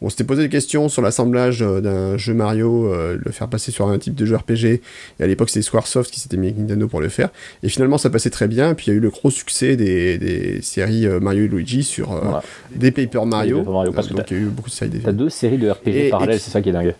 On 0.00 0.08
s'était 0.08 0.24
posé 0.24 0.42
des 0.42 0.48
questions 0.48 0.88
sur 0.88 1.02
l'assemblage 1.02 1.62
euh, 1.62 1.80
d'un 1.80 2.16
jeu 2.16 2.32
Mario, 2.32 2.92
euh, 2.92 3.18
le 3.22 3.32
faire 3.32 3.48
passer 3.48 3.72
sur 3.72 3.88
un 3.88 3.98
type 3.98 4.14
de 4.14 4.24
jeu 4.24 4.36
RPG. 4.36 4.64
Et 4.64 4.80
à 5.20 5.26
l'époque, 5.26 5.50
c'était 5.50 5.62
Squaresoft 5.62 6.10
qui 6.10 6.20
s'était 6.20 6.36
mis 6.36 6.46
avec 6.46 6.58
Nintendo 6.58 6.86
pour 6.86 7.00
le 7.00 7.08
faire. 7.08 7.30
Et 7.62 7.68
finalement, 7.68 7.98
ça 7.98 8.10
passait 8.10 8.30
très 8.30 8.46
bien. 8.46 8.70
Et 8.70 8.74
puis 8.74 8.86
il 8.86 8.90
y 8.90 8.92
a 8.92 8.96
eu 8.96 9.00
le 9.00 9.10
gros 9.10 9.30
succès 9.30 9.76
des, 9.76 10.18
des 10.18 10.62
séries 10.62 11.06
Mario 11.20 11.44
et 11.44 11.48
Luigi 11.48 11.82
sur 11.82 12.40
des 12.74 12.90
Paper 12.92 13.24
Mario. 13.26 13.64
parce 13.92 14.08
donc 14.08 14.30
il 14.30 14.36
y 14.36 14.40
a 14.40 14.42
eu 14.42 14.46
beaucoup 14.46 14.70
de 14.70 14.74
séries. 14.74 15.00
T'as 15.04 15.12
deux 15.12 15.30
séries 15.30 15.58
de 15.58 15.70
RPG 15.70 16.10
parallèles, 16.10 16.40
c'est 16.40 16.50
ça 16.50 16.62
qui 16.62 16.68
est 16.68 16.72
dingue. 16.72 16.94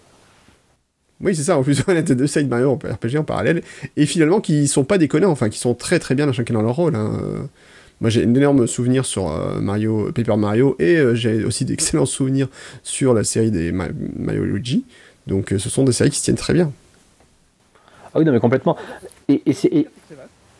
Oui, 1.20 1.34
c'est 1.34 1.44
ça. 1.44 1.56
En 1.56 1.62
plus, 1.62 1.82
on 1.88 1.96
a 1.96 2.02
deux 2.02 2.26
séries 2.26 2.44
de 2.44 2.50
Mario 2.50 2.74
RPG 2.74 3.16
en 3.18 3.24
parallèle. 3.24 3.62
Et 3.96 4.06
finalement, 4.06 4.40
qui 4.40 4.66
sont 4.66 4.84
pas 4.84 4.98
déconnants, 4.98 5.30
enfin, 5.30 5.48
qui 5.48 5.58
sont 5.58 5.74
très 5.74 5.98
très 5.98 6.14
bien 6.14 6.30
chacun 6.32 6.54
dans 6.54 6.62
leur 6.62 6.76
rôle. 6.76 6.96
Hein. 6.96 7.48
Moi, 8.00 8.10
j'ai 8.10 8.22
énorme 8.22 8.66
souvenir 8.66 9.06
sur 9.06 9.30
euh, 9.30 9.58
Mario, 9.60 10.10
Paper 10.14 10.36
Mario, 10.36 10.76
et 10.78 10.96
euh, 10.96 11.14
j'ai 11.14 11.44
aussi 11.44 11.64
d'excellents 11.64 12.06
souvenirs 12.06 12.48
sur 12.82 13.14
la 13.14 13.24
série 13.24 13.50
des 13.50 13.72
Mario 13.72 14.44
Luigi. 14.44 14.84
Donc, 15.26 15.52
euh, 15.52 15.58
ce 15.58 15.70
sont 15.70 15.84
des 15.84 15.92
séries 15.92 16.10
qui 16.10 16.18
se 16.18 16.24
tiennent 16.24 16.36
très 16.36 16.52
bien. 16.52 16.70
Ah 18.14 18.18
oui, 18.18 18.24
non, 18.24 18.32
mais 18.32 18.40
complètement. 18.40 18.76
Et, 19.28 19.42
et, 19.46 19.88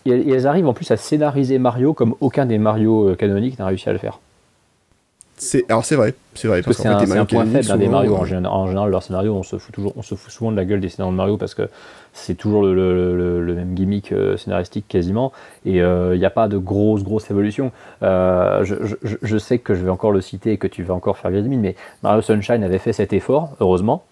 et 0.06 0.30
elles 0.30 0.46
arrivent 0.46 0.66
en 0.66 0.74
plus 0.74 0.90
à 0.90 0.96
scénariser 0.96 1.58
Mario 1.58 1.92
comme 1.92 2.14
aucun 2.20 2.46
des 2.46 2.58
Mario 2.58 3.14
canoniques 3.16 3.58
n'a 3.58 3.66
réussi 3.66 3.88
à 3.88 3.92
le 3.92 3.98
faire. 3.98 4.20
alors 5.68 5.84
c'est 5.84 5.96
vrai, 5.96 6.14
c'est 6.34 6.48
vrai. 6.48 6.62
Parce, 6.62 6.76
que 6.76 6.82
c'est 6.82 6.88
un, 6.88 7.24
point 7.24 7.46
faible 7.46 7.78
des 7.78 7.88
Mario. 7.88 8.14
En, 8.14 8.24
général, 8.24 8.90
leur 8.90 9.02
scénario, 9.02 9.34
on 9.34 9.42
se 9.42 9.58
fout 9.58 9.74
toujours, 9.74 9.92
on 9.96 10.02
se 10.02 10.14
fout 10.14 10.32
souvent 10.32 10.52
de 10.52 10.56
la 10.56 10.64
gueule 10.64 10.80
des 10.80 10.88
scénarios 10.88 11.12
de 11.12 11.16
Mario 11.16 11.36
parce 11.36 11.54
que 11.54 11.68
c'est 12.16 12.34
toujours 12.34 12.62
le, 12.64 13.54
même 13.54 13.74
gimmick 13.74 14.10
euh, 14.10 14.36
scénaristique 14.36 14.86
quasiment, 14.88 15.32
et 15.64 15.82
euh, 15.82 16.14
il 16.14 16.18
n'y 16.18 16.24
a 16.24 16.30
pas 16.30 16.48
de 16.48 16.56
grosse 16.56 17.04
grosse 17.04 17.30
évolution. 17.30 17.72
Euh, 18.02 18.64
je, 18.64 19.38
sais 19.38 19.58
que 19.58 19.74
je 19.74 19.84
vais 19.84 19.90
encore 19.90 20.12
le 20.12 20.22
citer 20.22 20.52
et 20.52 20.56
que 20.56 20.66
tu 20.66 20.82
vas 20.82 20.94
encore 20.94 21.18
faire 21.18 21.30
Vladimir, 21.30 21.58
mais 21.60 21.76
Mario 22.02 22.22
Sunshine 22.22 22.64
avait 22.64 22.78
fait 22.78 22.94
cet 22.94 23.12
effort, 23.12 23.50
heureusement, 23.60 24.04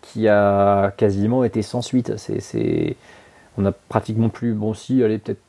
qui 0.00 0.28
a 0.28 0.92
quasiment 0.96 1.42
été 1.42 1.62
sans 1.62 1.82
suite. 1.82 2.16
C'est, 2.16 2.96
on 3.58 3.66
a 3.66 3.72
pratiquement 3.72 4.28
plus, 4.28 4.54
bon 4.54 4.74
si, 4.74 5.02
allez 5.02 5.18
peut-être 5.18 5.40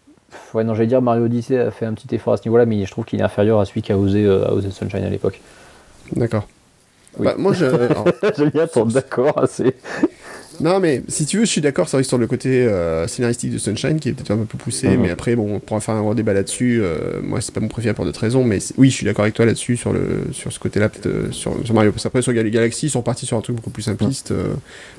Ouais, 0.56 0.64
non, 0.64 0.74
j'allais 0.74 0.88
dire 0.88 1.00
Mario 1.00 1.26
Odyssey 1.26 1.60
a 1.60 1.70
fait 1.70 1.86
un 1.86 1.94
petit 1.94 2.16
effort 2.16 2.34
à 2.34 2.38
ce 2.38 2.46
niveau-là, 2.46 2.66
mais 2.66 2.84
je 2.86 2.90
trouve 2.90 3.06
qu'il 3.06 3.20
est 3.20 3.24
inférieur 3.24 3.60
à 3.60 3.66
celui 3.66 3.84
qui 3.84 3.92
a 3.92 3.98
osé, 4.00 4.28
osé 4.28 4.72
Sunshine 4.72 5.04
à 5.04 5.10
l'époque. 5.12 5.40
D'accord. 6.14 6.48
Bah, 7.20 7.36
moi, 7.38 7.54
je. 7.54 7.66
J'aime 8.36 8.50
bien 8.50 8.68
d'accord. 8.88 9.38
assez... 9.38 9.76
Non, 10.60 10.80
mais 10.80 11.04
si 11.08 11.26
tu 11.26 11.38
veux, 11.38 11.46
je 11.46 11.50
suis 11.50 11.62
d'accord, 11.62 11.90
c'est 11.90 11.98
vrai 11.98 12.04
sur 12.04 12.18
le 12.18 12.28
côté 12.28 12.66
euh, 12.66 13.08
scénaristique 13.08 13.52
de 13.52 13.58
Sunshine 13.58 14.00
qui 14.00 14.10
est 14.10 14.14
peut-être 14.14 14.32
un 14.32 14.38
peu 14.38 14.58
poussé, 14.58 14.90
mhm. 14.90 15.02
mais 15.02 15.10
après, 15.10 15.36
bon, 15.36 15.56
on 15.56 15.60
pourra 15.60 15.80
faire 15.80 15.96
un 15.96 16.16
débat 16.16 16.34
là-dessus. 16.34 16.82
Euh, 16.82 17.22
moi, 17.22 17.42
c'est 17.42 17.54
pas 17.54 17.60
mon 17.60 17.68
préféré 17.68 17.94
pour 17.94 18.06
d'autres 18.06 18.20
raisons, 18.20 18.44
mais 18.44 18.60
oui, 18.78 18.90
je 18.90 18.96
suis 18.96 19.06
d'accord 19.06 19.24
avec 19.24 19.34
toi 19.34 19.46
là-dessus, 19.46 19.78
sur, 19.78 19.94
le, 19.94 20.28
sur 20.32 20.52
ce 20.52 20.60
côté-là, 20.60 20.90
euh, 21.06 21.32
sur, 21.32 21.56
sur, 21.66 21.74
Mario. 21.74 21.92
Parce 21.92 22.04
qu'après, 22.04 22.22
sur 22.22 22.34
Galaxy, 22.34 22.88
ils 22.88 22.90
sont 22.90 23.02
partis 23.02 23.26
sur 23.26 23.38
un 23.38 23.42
truc 23.42 23.56
beaucoup 23.56 23.70
plus 23.70 23.84
simpliste. 23.84 24.34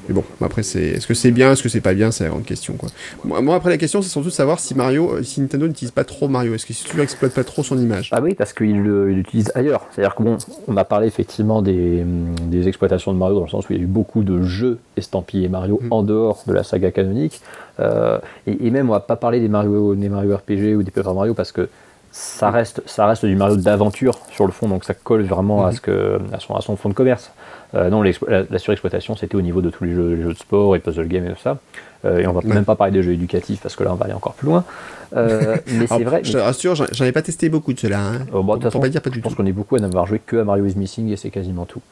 mais 0.09 0.15
bon, 0.15 0.25
après, 0.41 0.63
c'est 0.63 0.83
est-ce 0.83 1.07
que 1.07 1.15
c'est 1.15 1.31
bien, 1.31 1.53
est-ce 1.53 1.63
que 1.63 1.69
c'est 1.69 1.81
pas 1.81 1.95
bien, 1.95 2.11
c'est 2.11 2.25
la 2.25 2.31
grande 2.31 2.45
question, 2.45 2.75
quoi. 2.75 2.91
Moi, 3.25 3.55
après, 3.55 3.71
la 3.71 3.79
question, 3.79 4.03
c'est 4.03 4.11
surtout 4.11 4.29
de 4.29 4.35
savoir 4.35 4.61
si 4.61 4.75
Mario, 4.75 5.23
si 5.23 5.41
Nintendo 5.41 5.67
n'utilise 5.67 5.93
pas 5.93 6.05
trop 6.05 6.29
Mario, 6.29 6.55
est-ce 6.55 6.67
que 6.67 6.73
tu 6.73 7.01
exploite 7.01 7.33
pas 7.33 7.45
trop 7.45 7.63
son 7.63 7.79
image? 7.79 8.09
Ah 8.13 8.21
oui, 8.23 8.35
parce 8.35 8.53
qu'il 8.53 8.83
l'utilise 8.83 9.53
ailleurs. 9.55 9.87
C'est-à-dire 9.93 10.15
qu'on 10.15 10.39
on 10.67 10.77
a 10.77 10.85
parlé 10.85 11.07
effectivement 11.07 11.63
des, 11.63 12.05
des 12.47 12.69
exploitations 12.69 13.13
de 13.13 13.19
Mario 13.19 13.37
dans 13.37 13.45
le 13.45 13.51
sens 13.51 13.69
où 13.69 13.73
il 13.73 13.77
y 13.77 13.81
a 13.81 13.83
eu 13.83 13.87
beaucoup 13.87 14.23
de 14.23 14.43
jeux 14.43 14.79
estampillés 14.97 15.49
Mario 15.55 15.81
mm. 15.83 15.93
en 15.93 16.03
dehors 16.03 16.43
de 16.47 16.53
la 16.53 16.63
saga 16.63 16.91
canonique. 16.91 17.41
Euh, 17.81 18.19
et, 18.47 18.71
même, 18.71 18.91
on 18.91 18.93
va 18.93 19.01
pas 19.01 19.17
parler 19.17 19.41
des 19.41 19.49
Mario, 19.49 19.95
des 19.95 20.09
Mario 20.09 20.37
RPG 20.37 20.77
ou 20.77 20.83
des 20.83 20.91
Paper 20.91 21.15
Mario 21.15 21.35
parce 21.35 21.53
que 21.53 21.69
ça 22.13 22.51
reste, 22.51 22.81
ça 22.87 23.07
reste 23.07 23.27
du 23.27 23.35
Mario 23.35 23.57
d'aventure 23.57 24.21
sur 24.31 24.47
le 24.47 24.53
fond, 24.53 24.69
donc 24.69 24.85
ça 24.85 24.95
colle 24.95 25.25
vraiment 25.25 25.67
à, 25.67 25.71
mhm. 25.71 25.77
ce 25.77 25.81
que, 25.81 26.21
à, 26.33 26.39
son, 26.39 26.55
à 26.55 26.61
son 26.61 26.77
fond 26.77 26.89
de 26.89 26.95
commerce. 26.95 27.33
Euh, 27.75 27.91
non, 27.91 28.03
la, 28.03 28.59
surexploitation, 28.59 29.17
c'était 29.17 29.35
au 29.35 29.43
niveau 29.43 29.61
de 29.61 29.71
tous 29.71 29.83
les 29.83 29.95
jeux, 29.95 30.17
de 30.17 30.35
sport 30.35 30.77
et 30.77 30.79
puzzle 30.79 31.09
games 31.09 31.27
et 31.27 31.31
tout 31.31 31.41
ça. 31.43 31.59
Euh, 32.05 32.19
et 32.21 32.27
on 32.29 32.33
va 32.33 32.41
même 32.45 32.65
pas 32.65 32.77
parler 32.77 32.93
des 32.93 33.03
jeux 33.03 33.15
éducatifs 33.15 33.61
parce 33.61 33.75
que 33.75 33.83
là, 33.83 33.93
on 33.93 33.97
va 33.97 34.05
aller 34.05 34.15
encore 34.15 34.35
plus 34.35 34.47
loin. 34.47 34.65
mais 35.15 35.87
c'est 35.89 36.05
vrai. 36.05 36.21
Je 36.23 36.33
te 36.33 36.39
rassure, 36.39 36.75
j'en 36.75 37.05
ai 37.05 37.13
pas 37.13 37.23
testé 37.23 37.49
beaucoup 37.49 37.73
de 37.73 37.81
cela. 37.81 38.01
Hein. 38.01 38.27
Oh, 38.33 38.45
on, 38.47 38.59
pas 38.59 38.89
dire 38.89 39.01
pas 39.01 39.11
du 39.11 39.19
je 39.19 39.23
pense 39.23 39.35
qu'on 39.35 39.47
est 39.47 39.53
beaucoup 39.53 39.75
à 39.75 39.81
n'avoir 39.81 40.07
joué 40.07 40.21
que 40.25 40.37
à 40.37 40.45
Mario 40.45 40.67
is 40.67 40.75
Missing 40.77 41.11
et 41.11 41.17
c'est 41.17 41.31
quasiment 41.31 41.65
tout. 41.65 41.83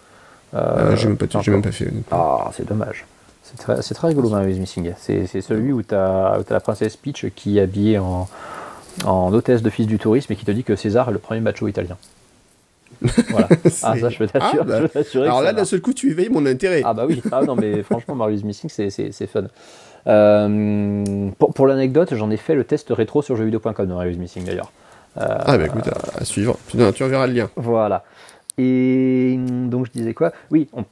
j'ai 0.52 1.08
même, 1.08 1.18
même, 1.48 1.62
pas 1.62 1.72
fait. 1.72 1.92
Ah, 2.12 2.50
c'est 2.52 2.68
dommage. 2.68 3.04
C'est 3.58 3.94
très, 3.94 4.08
rigolo 4.08 4.30
Mario 4.30 4.48
is 4.48 4.60
Missing. 4.60 4.92
C'est 4.96 5.40
celui 5.40 5.72
où 5.72 5.82
tu 5.82 5.94
as, 5.94 6.38
la 6.48 6.60
princesse 6.60 6.96
Peach 6.96 7.26
qui 7.34 7.58
est 7.58 7.62
habillée 7.62 7.98
en, 7.98 8.28
en 9.04 9.32
hôtesse 9.32 9.62
de 9.62 9.70
fils 9.70 9.86
du 9.86 9.98
tourisme 9.98 10.32
et 10.32 10.36
qui 10.36 10.44
te 10.44 10.50
dit 10.50 10.64
que 10.64 10.76
César 10.76 11.08
est 11.08 11.12
le 11.12 11.18
premier 11.18 11.40
macho 11.40 11.68
italien. 11.68 11.96
voilà. 13.30 13.48
Ah, 13.82 13.96
ça, 13.98 14.08
je 14.08 14.18
peux 14.18 14.26
t'assurer. 14.26 14.60
Ah, 14.60 14.64
bah. 14.64 15.22
Alors 15.22 15.42
là, 15.42 15.52
d'un 15.52 15.64
seul 15.64 15.80
coup, 15.80 15.92
tu 15.92 16.10
éveilles 16.10 16.28
mon 16.28 16.46
intérêt. 16.46 16.82
Ah, 16.84 16.94
bah 16.94 17.04
oui. 17.06 17.22
Ah, 17.30 17.42
non, 17.42 17.56
mais 17.56 17.82
franchement, 17.82 18.14
Mario 18.14 18.36
is 18.36 18.44
Missing, 18.44 18.70
c'est 18.70 19.26
fun. 19.26 19.44
Euh, 20.06 21.30
pour, 21.38 21.54
pour 21.54 21.66
l'anecdote, 21.66 22.14
j'en 22.14 22.30
ai 22.30 22.36
fait 22.36 22.54
le 22.54 22.64
test 22.64 22.88
rétro 22.90 23.22
sur 23.22 23.36
jeuxvideo.com 23.36 23.86
de 23.86 23.92
Mario 23.92 24.12
is 24.12 24.18
Missing 24.18 24.44
d'ailleurs. 24.44 24.72
Euh, 25.18 25.26
ah, 25.28 25.58
bah 25.58 25.66
écoute, 25.66 25.88
à, 26.18 26.24
suivre. 26.24 26.56
Tu, 26.68 26.78
tu 26.94 27.02
reverras 27.04 27.26
le 27.26 27.34
lien. 27.34 27.50
Voilà. 27.56 28.04
Et 28.58 29.38
donc, 29.38 29.86
je 29.86 29.92
disais 29.92 30.14
quoi? 30.14 30.32
Oui, 30.50 30.68
on, 30.72 30.84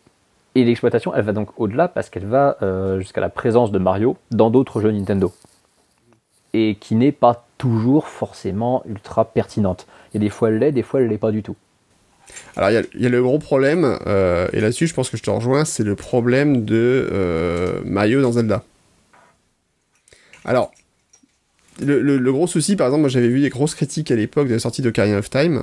et 0.54 0.64
l'exploitation, 0.64 1.14
elle 1.14 1.24
va 1.24 1.32
donc 1.32 1.48
au-delà 1.58 1.88
parce 1.88 2.10
qu'elle 2.10 2.26
va 2.26 2.56
euh, 2.62 2.98
jusqu'à 2.98 3.20
la 3.20 3.28
présence 3.28 3.70
de 3.70 3.78
Mario 3.78 4.16
dans 4.30 4.50
d'autres 4.50 4.80
jeux 4.80 4.90
Nintendo. 4.90 5.32
Et 6.52 6.76
qui 6.80 6.96
n'est 6.96 7.12
pas 7.12 7.46
toujours 7.58 8.08
forcément 8.08 8.82
ultra 8.86 9.24
pertinente. 9.26 9.86
Et 10.14 10.18
des 10.18 10.30
fois 10.30 10.48
elle 10.48 10.58
l'est, 10.58 10.72
des 10.72 10.82
fois 10.82 11.00
elle 11.00 11.08
l'est 11.08 11.18
pas 11.18 11.30
du 11.30 11.42
tout. 11.42 11.56
Alors 12.56 12.70
il 12.70 13.02
y, 13.02 13.06
a 13.06 13.08
le 13.08 13.22
gros 13.22 13.38
problème, 13.38 13.98
euh, 14.06 14.48
et 14.52 14.60
là-dessus 14.60 14.86
je 14.86 14.94
pense 14.94 15.10
que 15.10 15.16
je 15.16 15.22
te 15.22 15.30
rejoins, 15.30 15.64
c'est 15.64 15.82
le 15.82 15.96
problème 15.96 16.64
de 16.64 17.08
euh, 17.12 17.80
Mario 17.84 18.22
dans 18.22 18.32
Zelda. 18.32 18.62
Alors, 20.44 20.70
le, 21.84 22.32
gros 22.32 22.46
souci, 22.46 22.76
par 22.76 22.86
exemple, 22.88 23.02
moi 23.02 23.08
j'avais 23.08 23.28
vu 23.28 23.40
des 23.40 23.48
grosses 23.48 23.74
critiques 23.74 24.10
à 24.10 24.16
l'époque 24.16 24.48
de 24.48 24.54
la 24.54 24.58
sortie 24.58 24.82
de 24.82 24.88
Ocarina 24.88 25.18
of 25.18 25.30
Time, 25.30 25.62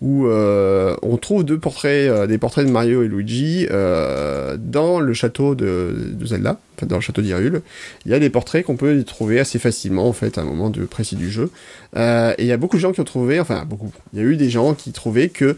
où 0.00 0.26
euh, 0.26 0.96
on 1.02 1.16
trouve 1.16 1.44
deux 1.44 1.58
portraits, 1.58 2.08
euh, 2.08 2.26
des 2.26 2.38
portraits 2.38 2.66
de 2.66 2.70
Mario 2.70 3.02
et 3.02 3.08
Luigi 3.08 3.66
euh, 3.70 4.56
dans 4.58 5.00
le 5.00 5.12
château 5.12 5.54
de, 5.54 6.14
Zelda, 6.24 6.58
enfin 6.76 6.86
dans 6.86 6.96
le 6.96 7.00
château 7.00 7.22
d'Hyrule. 7.22 7.62
Il 8.04 8.12
y 8.12 8.14
a 8.14 8.18
des 8.18 8.30
portraits 8.30 8.64
qu'on 8.64 8.76
peut 8.76 9.02
trouver 9.04 9.40
assez 9.40 9.58
facilement 9.58 10.08
en 10.08 10.12
fait 10.12 10.38
à 10.38 10.42
un 10.42 10.44
moment 10.44 10.70
de 10.70 10.84
précis 10.84 11.16
du 11.16 11.30
jeu. 11.30 11.50
et 11.96 12.34
il 12.38 12.46
y 12.46 12.52
a 12.52 12.56
beaucoup 12.56 12.76
de 12.76 12.82
gens 12.82 12.92
qui 12.92 13.00
ont 13.00 13.04
trouvé, 13.04 13.40
enfin 13.40 13.64
beaucoup, 13.64 13.92
il 14.12 14.20
y 14.20 14.22
a 14.22 14.24
eu 14.24 14.36
des 14.36 14.50
gens 14.50 14.74
qui 14.74 14.92
trouvaient 14.92 15.28
que 15.28 15.56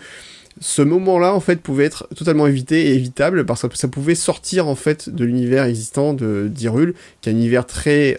ce 0.59 0.81
moment-là 0.81 1.35
en 1.35 1.41
fait 1.41 1.61
pouvait 1.61 1.85
être 1.85 2.09
totalement 2.17 2.47
évité 2.47 2.87
et 2.87 2.95
évitable 2.95 3.45
parce 3.45 3.69
que 3.69 3.77
ça 3.77 3.89
pouvait 3.89 4.15
sortir 4.15 4.69
en 4.69 4.75
fait 4.75 5.11
de 5.11 5.25
l'univers 5.25 5.65
existant 5.65 6.15
de 6.15 6.49
d'Hyrule, 6.49 6.95
qui 7.21 7.29
est 7.29 7.33
un 7.33 7.37
univers 7.37 7.67
très 7.67 8.17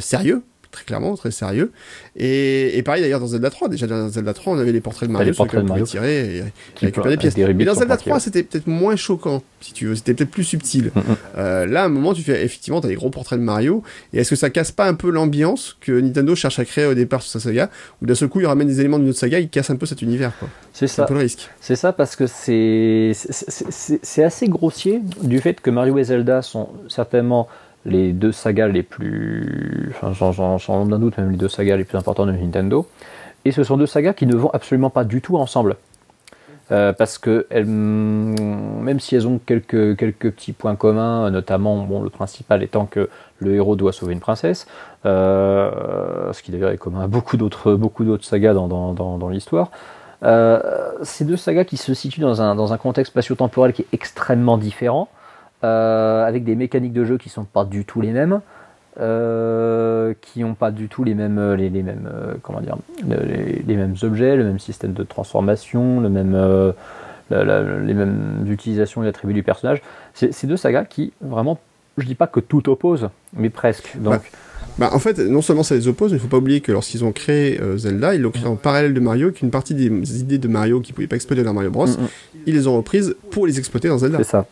sérieux 0.00 0.42
très 0.76 0.84
clairement, 0.84 1.16
très 1.16 1.30
sérieux. 1.30 1.72
Et, 2.16 2.76
et 2.76 2.82
pareil 2.82 3.02
d'ailleurs 3.02 3.20
dans 3.20 3.28
Zelda 3.28 3.48
3, 3.48 3.68
déjà 3.68 3.86
dans 3.86 4.08
Zelda 4.10 4.34
3, 4.34 4.52
on 4.52 4.58
avait 4.58 4.72
les 4.72 4.82
portraits 4.82 5.08
de 5.08 5.12
Mario, 5.12 5.32
sur 5.32 5.44
lesquels 5.44 5.60
on 5.60 5.66
pouvait 5.66 5.82
tirer 5.82 6.36
et, 6.36 6.44
récupérer 6.78 7.10
des 7.10 7.16
pièces. 7.16 7.36
Mais 7.36 7.64
dans 7.64 7.74
Zelda 7.74 7.96
3, 7.96 8.20
c'était 8.20 8.42
peut-être 8.42 8.66
moins 8.66 8.94
choquant, 8.94 9.42
si 9.60 9.72
tu 9.72 9.86
veux, 9.86 9.94
c'était 9.94 10.12
peut-être 10.12 10.30
plus 10.30 10.44
subtil. 10.44 10.90
Mm, 10.94 10.98
mm. 10.98 11.16
euh, 11.38 11.66
là, 11.66 11.82
à 11.82 11.86
un 11.86 11.88
moment, 11.88 12.12
tu 12.12 12.22
fais 12.22 12.44
effectivement, 12.44 12.80
t'as 12.80 12.88
des 12.88 12.94
gros 12.94 13.08
portraits 13.08 13.38
de 13.38 13.44
Mario, 13.44 13.82
et 14.12 14.18
est-ce 14.18 14.30
que 14.30 14.36
ça 14.36 14.50
casse 14.50 14.70
pas 14.70 14.86
un 14.86 14.94
peu 14.94 15.10
l'ambiance 15.10 15.78
que 15.80 15.92
Nintendo 15.98 16.34
cherche 16.34 16.58
à 16.58 16.66
créer 16.66 16.84
au 16.84 16.94
départ 16.94 17.22
sur 17.22 17.32
sa 17.32 17.40
saga, 17.40 17.70
où 18.02 18.06
d'un 18.06 18.14
seul 18.14 18.28
coup, 18.28 18.40
il 18.40 18.46
ramène 18.46 18.68
des 18.68 18.80
éléments 18.80 18.98
d'une 18.98 19.08
autre 19.08 19.18
saga, 19.18 19.40
il 19.40 19.48
casse 19.48 19.70
un 19.70 19.76
peu 19.76 19.86
cet 19.86 20.02
univers, 20.02 20.32
C'est 20.74 20.88
ça. 20.88 21.04
un 21.04 21.06
peu 21.06 21.14
le 21.14 21.20
risque. 21.20 21.48
C'est 21.60 21.76
ça 21.76 21.94
parce 21.94 22.16
que 22.16 22.26
c'est 22.26 23.12
c'est 23.14 24.24
assez 24.24 24.48
grossier 24.48 25.00
du 25.22 25.40
fait 25.40 25.60
que 25.60 25.70
Mario 25.70 25.96
et 25.96 26.04
Zelda 26.04 26.42
sont 26.42 26.68
certainement 26.88 27.48
les 27.86 28.12
deux 28.12 28.32
sagas 28.32 28.68
les 28.68 28.82
plus, 28.82 29.94
enfin, 30.02 30.12
sans, 30.58 30.86
doute 30.86 31.16
même 31.16 31.30
les 31.30 31.36
deux 31.36 31.48
sagas 31.48 31.76
les 31.76 31.84
plus 31.84 31.96
importantes 31.96 32.26
de 32.26 32.32
Nintendo. 32.32 32.86
Et 33.44 33.52
ce 33.52 33.62
sont 33.62 33.76
deux 33.76 33.86
sagas 33.86 34.12
qui 34.12 34.26
ne 34.26 34.34
vont 34.34 34.50
absolument 34.50 34.90
pas 34.90 35.04
du 35.04 35.22
tout 35.22 35.36
ensemble. 35.36 35.76
Euh, 36.72 36.92
parce 36.92 37.16
que 37.16 37.46
même 37.54 38.98
si 38.98 39.14
elles 39.14 39.28
ont 39.28 39.38
quelques, 39.38 39.96
petits 40.18 40.52
points 40.52 40.74
communs, 40.74 41.30
notamment 41.30 41.84
bon, 41.84 42.02
le 42.02 42.10
principal 42.10 42.64
étant 42.64 42.86
que 42.86 43.08
le 43.38 43.54
héros 43.54 43.76
doit 43.76 43.92
sauver 43.92 44.14
une 44.14 44.20
princesse, 44.20 44.66
euh, 45.04 46.32
ce 46.32 46.42
qui 46.42 46.50
d'ailleurs 46.50 46.72
est 46.72 46.76
commun 46.76 47.02
à 47.02 47.06
beaucoup 47.06 47.36
d'autres, 47.36 47.74
beaucoup 47.74 48.04
d'autres 48.04 48.24
sagas 48.24 48.52
dans, 48.52 49.28
l'histoire, 49.30 49.70
euh, 50.24 50.60
ces 51.02 51.24
deux 51.24 51.36
sagas 51.36 51.62
qui 51.62 51.76
se 51.76 51.94
situent 51.94 52.20
dans 52.20 52.42
un, 52.42 52.56
dans 52.56 52.72
un 52.72 52.78
contexte 52.78 53.12
spatio-temporel 53.12 53.72
qui 53.72 53.82
est 53.82 53.88
extrêmement 53.92 54.58
différent, 54.58 55.08
avec 55.62 56.44
des 56.44 56.54
mécaniques 56.54 56.92
de 56.92 57.04
jeu 57.04 57.18
qui 57.18 57.28
sont 57.28 57.44
pas 57.44 57.64
du 57.64 57.84
tout 57.84 58.00
les 58.00 58.12
mêmes, 58.12 58.40
euh, 58.98 60.14
qui 60.22 60.40
n'ont 60.40 60.54
pas 60.54 60.70
du 60.70 60.88
tout 60.88 61.04
les 61.04 61.14
mêmes, 61.14 61.38
euh, 61.38 61.54
les, 61.54 61.68
mêmes, 61.68 62.08
comment 62.42 62.62
dire, 62.62 62.78
les, 63.06 63.76
mêmes 63.76 63.94
objets, 64.02 64.36
le 64.36 64.44
même 64.44 64.58
système 64.58 64.94
de 64.94 65.02
transformation, 65.02 66.00
le 66.00 66.08
même, 66.08 66.32
les 67.30 67.94
mêmes 67.94 68.46
utilisations 68.48 69.04
et 69.04 69.08
attributs 69.08 69.34
du 69.34 69.42
personnage. 69.42 69.82
C'est 70.14 70.32
ces 70.32 70.46
deux 70.46 70.56
sagas 70.56 70.84
qui 70.84 71.12
vraiment, 71.20 71.60
je 71.98 72.06
dis 72.06 72.14
pas 72.14 72.26
que 72.26 72.40
tout 72.40 72.70
oppose, 72.70 73.10
mais 73.36 73.50
presque. 73.50 73.98
Donc 73.98 74.14
bah, 74.78 74.88
bah, 74.88 74.90
en 74.94 74.98
fait, 74.98 75.18
non 75.18 75.42
seulement 75.42 75.62
ça 75.62 75.74
les 75.74 75.88
oppose, 75.88 76.12
mais 76.12 76.16
il 76.16 76.20
faut 76.22 76.28
pas 76.28 76.38
oublier 76.38 76.62
que 76.62 76.72
lorsqu'ils 76.72 77.04
ont 77.04 77.12
créé 77.12 77.60
Zelda, 77.76 78.14
ils 78.14 78.22
l'ont 78.22 78.30
créé 78.30 78.46
en 78.46 78.56
parallèle 78.56 78.94
de 78.94 79.00
Mario, 79.00 79.30
qu'une 79.30 79.50
partie 79.50 79.74
des 79.74 80.20
idées 80.20 80.38
de 80.38 80.48
Mario 80.48 80.80
qui 80.80 80.94
pouvaient 80.94 81.06
pas 81.06 81.16
exploiter 81.16 81.42
dans 81.42 81.52
Mario 81.52 81.70
Bros, 81.70 81.86
mm, 81.86 81.90
mm. 81.90 82.08
ils 82.46 82.54
les 82.54 82.66
ont 82.66 82.78
reprises 82.78 83.14
pour 83.30 83.46
les 83.46 83.58
exploiter 83.58 83.88
dans 83.88 83.98
Zelda. 83.98 84.16
C'est 84.18 84.24
ça. 84.24 84.46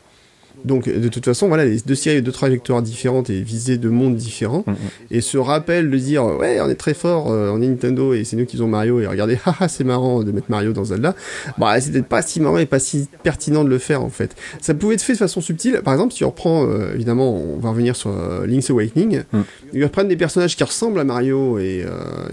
Donc 0.65 0.89
de 0.89 1.09
toute 1.09 1.25
façon, 1.25 1.49
voilà, 1.49 1.65
les 1.65 1.81
deux 1.81 1.95
séries, 1.95 2.23
deux 2.23 2.33
trajectoires 2.33 2.83
différentes 2.83 3.31
et 3.31 3.41
visées 3.43 3.79
de 3.79 3.89
mondes 3.89 4.17
différents. 4.17 4.65
Mm, 4.67 4.73
mm. 4.73 4.77
Et 5.11 5.21
ce 5.21 5.39
rappel 5.39 5.91
de 5.91 5.99
dire 5.99 6.25
ouais, 6.25 6.61
on 6.61 6.69
est 6.69 6.75
très 6.75 6.95
fort, 6.95 7.31
euh, 7.31 7.51
on 7.53 7.61
est 7.61 7.69
Nintendo 7.69 8.15
et 8.15 8.25
c'est 8.25 8.37
nous 8.37 8.47
qui 8.47 8.53
faisons 8.53 8.69
Mario 8.69 9.01
et 9.01 9.07
regardez, 9.07 9.39
haha, 9.45 9.69
c'est 9.69 9.85
marrant 9.85 10.23
de 10.23 10.33
mettre 10.33 10.51
Mario 10.51 10.73
dans 10.73 10.85
Zelda. 10.85 11.15
Bah, 11.59 11.75
peut-être 11.79 12.07
pas 12.07 12.23
si 12.23 12.41
marrant 12.41 12.59
et 12.59 12.67
pas 12.67 12.79
si 12.79 13.09
pertinent 13.23 13.65
de 13.65 13.69
le 13.69 13.79
faire 13.79 14.03
en 14.03 14.11
fait. 14.11 14.35
Ça 14.61 14.75
pouvait 14.75 14.95
être 14.95 15.03
fait 15.03 15.13
de 15.13 15.19
façon 15.19 15.41
subtile. 15.41 15.81
Par 15.85 15.93
exemple, 15.93 16.15
si 16.15 16.25
on 16.25 16.29
reprend, 16.31 16.67
euh, 16.67 16.95
évidemment, 16.95 17.35
on 17.35 17.59
va 17.59 17.71
revenir 17.71 17.95
sur 17.95 18.11
euh, 18.11 18.47
Link's 18.47 18.71
Awakening, 18.71 19.23
mm. 19.33 19.41
ils 19.75 19.85
reprennent 19.85 20.09
des 20.09 20.17
personnages 20.17 20.57
qui 20.57 20.65
ressemblent 20.65 21.01
à 21.01 21.05
Mario 21.05 21.59
et, 21.59 21.85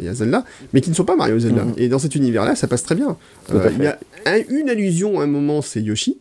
à 0.07 0.13
Zelda, 0.13 0.45
mais 0.73 0.81
qui 0.81 0.89
ne 0.89 0.95
sont 0.95 1.05
pas 1.05 1.15
Mario 1.15 1.35
et 1.37 1.41
Zelda. 1.41 1.65
Et 1.77 1.89
dans 1.89 1.99
cet 1.99 2.15
univers-là, 2.15 2.55
ça 2.55 2.67
passe 2.67 2.83
très 2.83 2.95
bien. 2.95 3.17
Il 3.49 3.83
y 3.83 3.87
a 3.87 4.37
une 4.49 4.69
allusion 4.69 5.19
à 5.19 5.23
un 5.23 5.27
moment, 5.27 5.61
c'est 5.61 5.81
Yoshi 5.81 6.17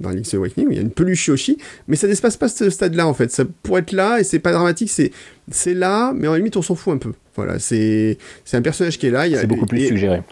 dans 0.00 0.10
Link's 0.10 0.34
Awakening, 0.34 0.68
il 0.70 0.76
y 0.76 0.78
a 0.78 0.82
une 0.82 0.90
peluche 0.90 1.26
Yoshi, 1.28 1.58
mais 1.88 1.96
ça 1.96 2.06
n'espace 2.06 2.36
pas 2.36 2.48
ce 2.48 2.68
stade-là 2.68 3.06
en 3.06 3.14
fait. 3.14 3.30
Ça 3.30 3.44
pourrait 3.62 3.80
être 3.80 3.92
là 3.92 4.20
et 4.20 4.24
c'est 4.24 4.38
pas 4.38 4.52
dramatique, 4.52 4.90
c'est 4.90 5.10
c'est 5.50 5.74
là, 5.74 6.12
mais 6.14 6.28
en 6.28 6.34
limite 6.34 6.56
on 6.56 6.62
s'en 6.62 6.74
fout 6.74 6.94
un 6.94 6.98
peu. 6.98 7.12
Voilà, 7.34 7.58
c'est 7.58 8.18
c'est 8.44 8.56
un 8.56 8.62
personnage 8.62 8.98
qui 8.98 9.06
est 9.06 9.10
là. 9.10 9.24
C'est 9.28 9.46
beaucoup 9.46 9.66
plus 9.66 9.86
suggéré. 9.86 10.22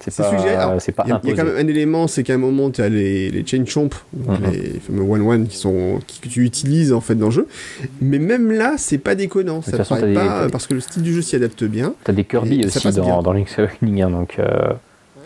C'est 0.00 0.16
pas, 0.16 0.30
suggéré. 0.30 0.56
pas 0.56 1.04
il 1.06 1.28
y, 1.28 1.32
a 1.32 1.36
quand 1.36 1.44
même 1.44 1.56
un 1.56 1.68
élément, 1.68 2.08
c'est 2.08 2.24
qu'à 2.24 2.34
un 2.34 2.38
moment 2.38 2.70
tu 2.70 2.82
as 2.82 2.88
les 2.88 3.30
les 3.30 3.46
chain 3.46 3.64
chomp, 3.64 3.90
mm-hmm. 4.16 4.50
les 4.50 4.80
fameux 4.80 5.02
one 5.02 5.22
one 5.22 5.46
qui 5.46 5.56
sont 5.56 6.00
qui, 6.08 6.18
que 6.18 6.28
tu 6.28 6.44
utilises 6.44 6.92
en 6.92 7.00
fait 7.00 7.14
dans 7.14 7.26
le 7.26 7.32
jeu. 7.32 7.46
Mais 8.00 8.18
même 8.18 8.50
là, 8.50 8.74
c'est 8.78 8.98
pas 8.98 9.14
déconnant. 9.14 9.62
Ça 9.62 9.78
paraît 9.84 10.12
pas 10.12 10.48
parce 10.50 10.66
que 10.66 10.74
le 10.74 10.80
style 10.80 11.02
du 11.02 11.14
jeu 11.14 11.22
s'y 11.22 11.36
adapte 11.36 11.62
bien. 11.62 11.94
T'as 12.02 12.12
des 12.12 12.24
Kirby 12.24 12.64
aussi 12.66 12.90
dans, 12.92 13.22
dans 13.22 13.32
Link's 13.32 13.56
Awakening, 13.58 14.02
hein, 14.02 14.10
donc. 14.10 14.38
Euh... 14.38 14.72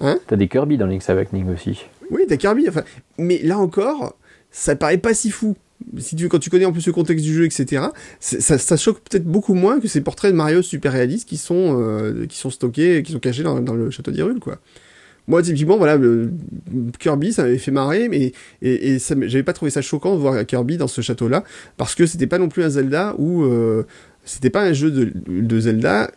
Hein? 0.02 0.18
T'as 0.26 0.36
des 0.36 0.48
Kirby 0.48 0.76
dans 0.76 0.86
Link's 0.86 1.08
Awakening 1.08 1.54
aussi. 1.54 1.86
Oui, 2.10 2.22
t'as 2.28 2.36
Kirby. 2.36 2.68
Enfin, 2.68 2.82
mais 3.18 3.40
là 3.42 3.58
encore, 3.58 4.16
ça 4.50 4.76
paraît 4.76 4.98
pas 4.98 5.14
si 5.14 5.30
fou. 5.30 5.56
Si 5.98 6.16
tu, 6.16 6.28
quand 6.28 6.38
tu 6.38 6.48
connais 6.48 6.64
en 6.64 6.72
plus 6.72 6.86
le 6.86 6.92
contexte 6.92 7.24
du 7.24 7.34
jeu, 7.34 7.44
etc., 7.44 7.84
ça, 8.18 8.56
ça, 8.56 8.76
choque 8.76 9.00
peut-être 9.00 9.24
beaucoup 9.24 9.52
moins 9.52 9.78
que 9.78 9.88
ces 9.88 10.00
portraits 10.00 10.32
de 10.32 10.36
Mario 10.36 10.62
super 10.62 10.92
réalistes 10.92 11.28
qui 11.28 11.36
sont, 11.36 11.78
euh, 11.78 12.26
qui 12.26 12.38
sont 12.38 12.48
stockés, 12.48 13.02
qui 13.02 13.12
sont 13.12 13.18
cachés 13.18 13.42
dans, 13.42 13.60
le 13.60 13.90
château 13.90 14.10
d'Hyrule, 14.10 14.40
quoi. 14.40 14.58
Moi, 15.28 15.42
typiquement, 15.42 15.76
voilà, 15.76 15.96
le, 15.96 16.30
Kirby, 16.98 17.32
ça 17.32 17.42
m'avait 17.42 17.58
fait 17.58 17.72
marrer, 17.72 18.08
mais 18.08 18.32
et, 18.62 18.94
et 18.94 18.98
j'avais 18.98 19.42
pas 19.42 19.52
trouvé 19.52 19.70
ça 19.70 19.82
choquant 19.82 20.14
de 20.14 20.20
voir 20.20 20.46
Kirby 20.46 20.78
dans 20.78 20.86
ce 20.86 21.02
château-là, 21.02 21.44
parce 21.76 21.94
que 21.94 22.06
c'était 22.06 22.28
pas 22.28 22.38
non 22.38 22.48
plus 22.48 22.62
un 22.62 22.70
Zelda 22.70 23.14
où 23.18 23.42
euh, 23.42 23.84
c'était 24.24 24.50
pas 24.50 24.62
un 24.62 24.72
jeu 24.72 24.90
de 24.90 25.60
Zelda 25.60 26.10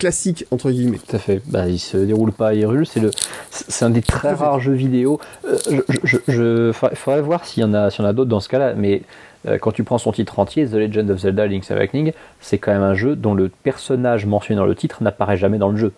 classique 0.00 0.46
entre 0.50 0.70
guillemets. 0.70 0.98
Tout 0.98 1.14
à 1.14 1.18
fait. 1.20 1.40
Bah, 1.46 1.68
il 1.68 1.78
se 1.78 1.96
déroule 1.96 2.32
pas 2.32 2.48
à 2.48 2.54
Hyrule. 2.54 2.86
C'est 2.86 2.98
le, 3.00 3.10
c'est 3.50 3.84
un 3.84 3.90
des 3.90 4.02
très 4.02 4.32
rares 4.32 4.58
jeux 4.58 4.72
vidéo. 4.72 5.20
Euh, 5.44 5.82
je, 6.02 6.18
je, 6.26 6.72
faudrait 6.72 7.22
voir 7.22 7.44
s'il 7.44 7.62
y 7.62 7.66
en 7.66 7.74
a, 7.74 7.90
s'il 7.90 8.02
y 8.02 8.06
en 8.06 8.10
a 8.10 8.12
d'autres 8.12 8.30
dans 8.30 8.40
ce 8.40 8.48
cas-là. 8.48 8.74
Mais 8.74 9.02
euh, 9.46 9.58
quand 9.58 9.70
tu 9.70 9.84
prends 9.84 9.98
son 9.98 10.10
titre 10.10 10.38
entier, 10.38 10.66
The 10.66 10.74
Legend 10.74 11.10
of 11.10 11.18
Zelda: 11.18 11.46
Link's 11.46 11.70
Awakening, 11.70 12.12
c'est 12.40 12.58
quand 12.58 12.72
même 12.72 12.82
un 12.82 12.94
jeu 12.94 13.14
dont 13.14 13.34
le 13.34 13.48
personnage 13.48 14.26
mentionné 14.26 14.58
dans 14.58 14.66
le 14.66 14.74
titre 14.74 15.02
n'apparaît 15.02 15.36
jamais 15.36 15.58
dans 15.58 15.68
le 15.68 15.76
jeu. 15.76 15.92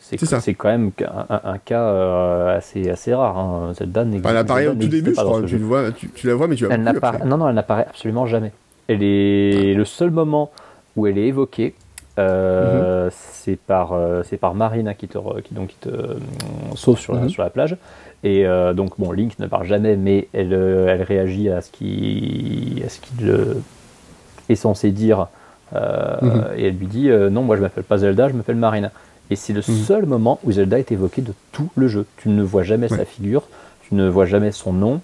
C'est, 0.00 0.22
c'est 0.22 0.52
quand 0.52 0.68
même 0.68 0.90
un, 1.30 1.56
cas 1.64 1.80
euh, 1.80 2.58
assez, 2.58 2.90
assez 2.90 3.14
rare. 3.14 3.38
Hein. 3.38 3.72
Zelda 3.74 4.04
n'existe 4.04 4.22
pas. 4.22 4.30
Elle 4.32 4.36
apparaît 4.36 4.66
au 4.66 4.74
tout 4.74 4.88
début, 4.88 5.14
je 5.14 5.20
crois. 5.20 5.42
Tu, 5.44 5.56
vois, 5.56 5.92
tu, 5.92 6.26
la 6.26 6.34
vois, 6.34 6.46
mais 6.46 6.56
tu 6.56 6.66
elle 6.70 6.82
Non, 7.24 7.38
non, 7.38 7.48
elle 7.48 7.54
n'apparaît 7.54 7.86
absolument 7.88 8.26
jamais. 8.26 8.52
Elle 8.88 9.02
est 9.02 9.72
le 9.72 9.84
seul 9.86 10.10
moment 10.10 10.50
où 10.96 11.06
elle 11.06 11.16
est 11.16 11.28
évoquée, 11.28 11.74
euh, 12.18 13.06
mhm. 13.06 13.10
C'est 13.12 13.58
par, 13.58 13.92
euh, 13.92 14.22
c'est 14.24 14.36
par 14.36 14.54
Marine 14.54 14.94
qui 14.96 15.08
te, 15.08 15.18
qui, 15.40 15.54
donc, 15.54 15.68
qui 15.68 15.76
te 15.76 15.88
euh, 15.88 16.16
sauve 16.74 16.98
sur, 16.98 17.14
la, 17.14 17.22
mhm. 17.22 17.28
sur 17.28 17.42
la 17.42 17.50
plage. 17.50 17.76
Et 18.22 18.46
donc, 18.74 18.94
bon, 18.98 19.12
Link 19.12 19.38
ne 19.38 19.46
parle 19.46 19.66
jamais, 19.66 19.96
mais 19.96 20.28
elle, 20.32 20.54
elle 20.54 21.02
réagit 21.02 21.50
à 21.50 21.60
ce 21.60 21.70
qu'il 21.70 22.82
est 24.48 24.54
censé 24.54 24.92
dire. 24.92 25.26
Mhm. 25.72 26.44
Et 26.56 26.68
elle 26.68 26.76
lui 26.76 26.86
dit 26.86 27.10
Non, 27.10 27.42
moi 27.42 27.56
je 27.56 27.60
m'appelle 27.60 27.84
pas 27.84 27.98
Zelda, 27.98 28.30
je 28.30 28.32
m'appelle 28.32 28.56
Marine. 28.56 28.90
Et 29.28 29.36
c'est 29.36 29.52
le 29.52 29.60
seul 29.60 30.06
moment 30.06 30.40
où 30.42 30.52
Zelda 30.52 30.78
est 30.78 30.90
évoqué 30.90 31.20
de 31.20 31.34
tout 31.52 31.68
le 31.74 31.86
jeu. 31.86 32.06
Tu 32.16 32.30
ne 32.30 32.42
vois 32.42 32.62
jamais 32.62 32.88
sa 32.88 33.04
figure, 33.04 33.42
tu 33.86 33.94
ne 33.94 34.08
vois 34.08 34.24
jamais 34.24 34.52
son 34.52 34.72
nom. 34.72 35.02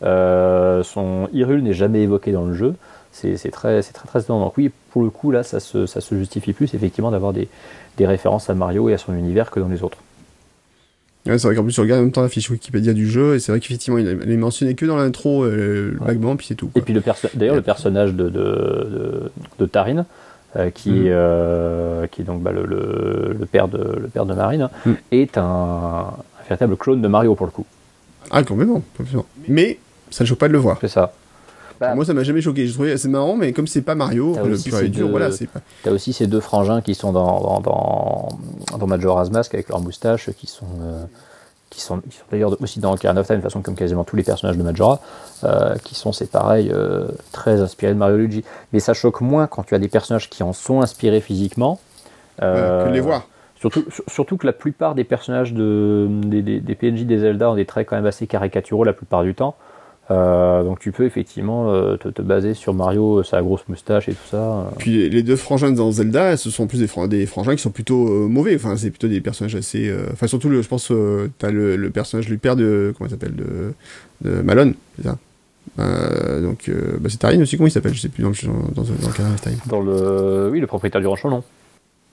son 0.00 1.28
Hyrule 1.34 1.62
n'est 1.62 1.74
jamais 1.74 2.00
évoqué 2.00 2.32
dans 2.32 2.46
le 2.46 2.54
jeu 2.54 2.74
c'est 3.12 3.50
très, 3.50 3.82
très, 3.82 4.08
très 4.08 4.20
étonnant. 4.20 4.40
Donc 4.40 4.56
oui, 4.56 4.70
pour 4.92 5.02
le 5.02 5.10
coup, 5.10 5.30
là, 5.30 5.42
ça 5.42 5.58
se, 5.58 5.86
ça 5.86 6.00
se 6.00 6.14
justifie 6.14 6.52
plus, 6.52 6.74
effectivement, 6.74 7.10
d'avoir 7.10 7.32
des, 7.32 7.48
des, 7.96 8.06
références 8.06 8.50
à 8.50 8.54
Mario 8.54 8.90
et 8.90 8.94
à 8.94 8.98
son 8.98 9.14
univers 9.14 9.50
que 9.50 9.58
dans 9.58 9.68
les 9.68 9.82
autres. 9.82 9.98
Ouais, 11.24 11.38
c'est 11.38 11.46
vrai 11.46 11.56
qu'en 11.56 11.62
plus, 11.62 11.72
tu 11.72 11.80
regardes 11.80 12.00
en 12.00 12.04
même 12.04 12.12
temps 12.12 12.20
la 12.20 12.28
fiche 12.28 12.50
Wikipédia 12.50 12.92
du 12.92 13.08
jeu, 13.08 13.34
et 13.34 13.40
c'est 13.40 13.52
vrai 13.52 13.60
qu'effectivement, 13.60 13.98
il 13.98 14.08
est 14.08 14.36
mentionné 14.36 14.74
que 14.74 14.84
dans 14.84 14.96
l'intro, 14.96 15.44
euh, 15.44 15.96
vaguement, 16.00 16.36
puis 16.36 16.46
c'est 16.46 16.56
tout. 16.56 16.70
Et 16.74 16.82
puis, 16.82 16.94
d'ailleurs, 17.34 17.54
le 17.54 17.62
personnage 17.62 18.12
de, 18.12 18.28
de, 18.28 19.30
de, 19.58 19.66
Tarine, 19.66 20.04
euh, 20.56 20.68
qui, 20.70 20.90
mm. 20.90 21.06
euh, 21.06 22.06
qui 22.08 22.20
est 22.20 22.24
donc 22.24 22.42
bah, 22.42 22.52
le, 22.52 22.66
le, 22.66 23.46
père 23.46 23.68
de, 23.68 23.78
le 23.78 24.08
père 24.08 24.26
de 24.26 24.34
Marine, 24.34 24.68
mm. 24.84 24.92
est 25.10 25.38
un, 25.38 25.42
un, 25.42 26.42
véritable 26.48 26.76
clone 26.76 27.00
de 27.00 27.08
Mario, 27.08 27.34
pour 27.34 27.46
le 27.46 27.52
coup. 27.52 27.66
Ah, 28.30 28.42
complètement, 28.42 28.82
complètement. 28.96 29.24
Mais 29.48 29.78
ça 30.10 30.24
ne 30.24 30.28
choque 30.28 30.38
pas 30.38 30.48
de 30.48 30.52
le 30.52 30.58
voir. 30.58 30.76
C'est 30.82 30.88
ça. 30.88 31.14
Bah, 31.82 31.96
moi, 31.96 32.04
ça 32.04 32.14
m'a 32.14 32.22
jamais 32.22 32.40
choqué. 32.40 32.68
Je 32.68 32.74
trouvais 32.74 32.92
assez 32.92 33.08
marrant, 33.08 33.34
mais 33.34 33.52
comme 33.52 33.66
c'est 33.66 33.82
pas 33.82 33.96
Mario, 33.96 34.36
le 34.44 34.56
pur 34.56 34.78
et 34.78 34.88
dur, 34.88 35.08
voilà, 35.08 35.32
c'est 35.32 35.48
pas. 35.48 35.58
T'as 35.82 35.90
aussi 35.90 36.12
ces 36.12 36.28
deux 36.28 36.38
frangins 36.38 36.80
qui 36.80 36.94
sont 36.94 37.10
dans, 37.10 37.60
dans, 37.60 38.28
dans, 38.78 38.86
Majora's 38.86 39.32
Mask 39.32 39.52
avec 39.52 39.68
leurs 39.68 39.80
moustaches, 39.80 40.30
qui 40.30 40.46
sont. 40.46 40.66
Euh, 40.80 41.04
qui 41.70 41.80
sont, 41.80 42.00
qui 42.00 42.18
sont 42.18 42.24
d'ailleurs 42.30 42.54
aussi 42.62 42.80
dans 42.80 42.92
Ocarina 42.92 43.22
of 43.22 43.26
Time, 43.26 43.38
de 43.38 43.42
façon 43.42 43.62
comme 43.62 43.74
quasiment 43.74 44.04
tous 44.04 44.14
les 44.14 44.22
personnages 44.22 44.58
de 44.58 44.62
Majora, 44.62 45.00
euh, 45.42 45.74
qui 45.82 45.94
sont, 45.94 46.12
c'est 46.12 46.30
pareil, 46.30 46.70
euh, 46.70 47.08
très 47.32 47.62
inspirés 47.62 47.94
de 47.94 47.98
Mario 47.98 48.18
Luigi. 48.18 48.44
Mais 48.72 48.78
ça 48.78 48.92
choque 48.92 49.22
moins 49.22 49.46
quand 49.48 49.62
tu 49.64 49.74
as 49.74 49.78
des 49.78 49.88
personnages 49.88 50.30
qui 50.30 50.42
en 50.42 50.52
sont 50.52 50.82
inspirés 50.82 51.22
physiquement, 51.22 51.80
que 52.38 52.88
de 52.88 52.92
les 52.92 53.00
voir. 53.00 53.26
Surtout, 53.56 53.84
surtout 54.06 54.36
que 54.36 54.46
la 54.46 54.52
plupart 54.52 54.94
des 54.94 55.04
personnages 55.04 55.52
de, 55.52 56.06
des, 56.10 56.42
des, 56.42 56.74
PNJ 56.74 57.04
des 57.04 57.18
Zelda 57.18 57.50
ont 57.50 57.54
des 57.54 57.64
traits 57.64 57.88
quand 57.88 57.96
même 57.96 58.06
assez 58.06 58.26
caricaturaux 58.26 58.84
la 58.84 58.92
plupart 58.92 59.22
du 59.22 59.34
temps. 59.34 59.56
Euh, 60.12 60.62
donc 60.62 60.78
tu 60.78 60.92
peux 60.92 61.04
effectivement 61.04 61.72
euh, 61.72 61.96
te, 61.96 62.08
te, 62.08 62.22
baser 62.22 62.54
sur 62.54 62.74
Mario, 62.74 63.20
euh, 63.20 63.22
sa 63.22 63.40
grosse 63.40 63.66
moustache 63.68 64.08
et 64.08 64.12
tout 64.12 64.28
ça. 64.30 64.70
Puis 64.78 65.08
les 65.08 65.22
deux 65.22 65.36
frangins 65.36 65.70
dans 65.70 65.90
Zelda, 65.90 66.36
ce 66.36 66.50
sont 66.50 66.66
plus 66.66 66.80
des, 66.80 67.08
des 67.08 67.26
frangins 67.26 67.54
qui 67.54 67.62
sont 67.62 67.70
plutôt 67.70 68.28
mauvais. 68.28 68.54
Enfin, 68.54 68.76
c'est 68.76 68.90
plutôt 68.90 69.08
des 69.08 69.20
personnages 69.20 69.54
assez. 69.54 69.92
Enfin, 70.12 70.26
surtout, 70.26 70.48
le, 70.48 70.60
je 70.60 70.68
pense, 70.68 70.92
t'as 71.38 71.50
le, 71.50 71.76
le 71.76 71.90
personnage 71.90 72.26
du 72.26 72.36
père 72.38 72.56
de 72.56 72.92
comment 72.96 73.08
il 73.08 73.10
s'appelle 73.10 73.36
de, 73.36 73.72
de 74.28 74.42
Malone, 74.42 74.74
c'est 74.96 75.04
ça? 75.04 75.18
donc, 75.78 76.70
bah, 77.00 77.08
c'est 77.08 77.18
Tarine 77.18 77.42
aussi, 77.42 77.56
comment 77.56 77.68
il 77.68 77.72
s'appelle? 77.72 77.94
Je 77.94 78.00
sais 78.00 78.08
plus 78.08 78.22
dans 78.22 78.30
le, 78.30 78.74
dans, 78.74 78.82
dans, 78.82 78.88
le 78.90 79.68
Dans 79.68 79.80
le, 79.80 80.50
oui, 80.50 80.60
le 80.60 80.66
propriétaire 80.66 81.00
du 81.00 81.06
ranch, 81.06 81.24
non 81.24 81.42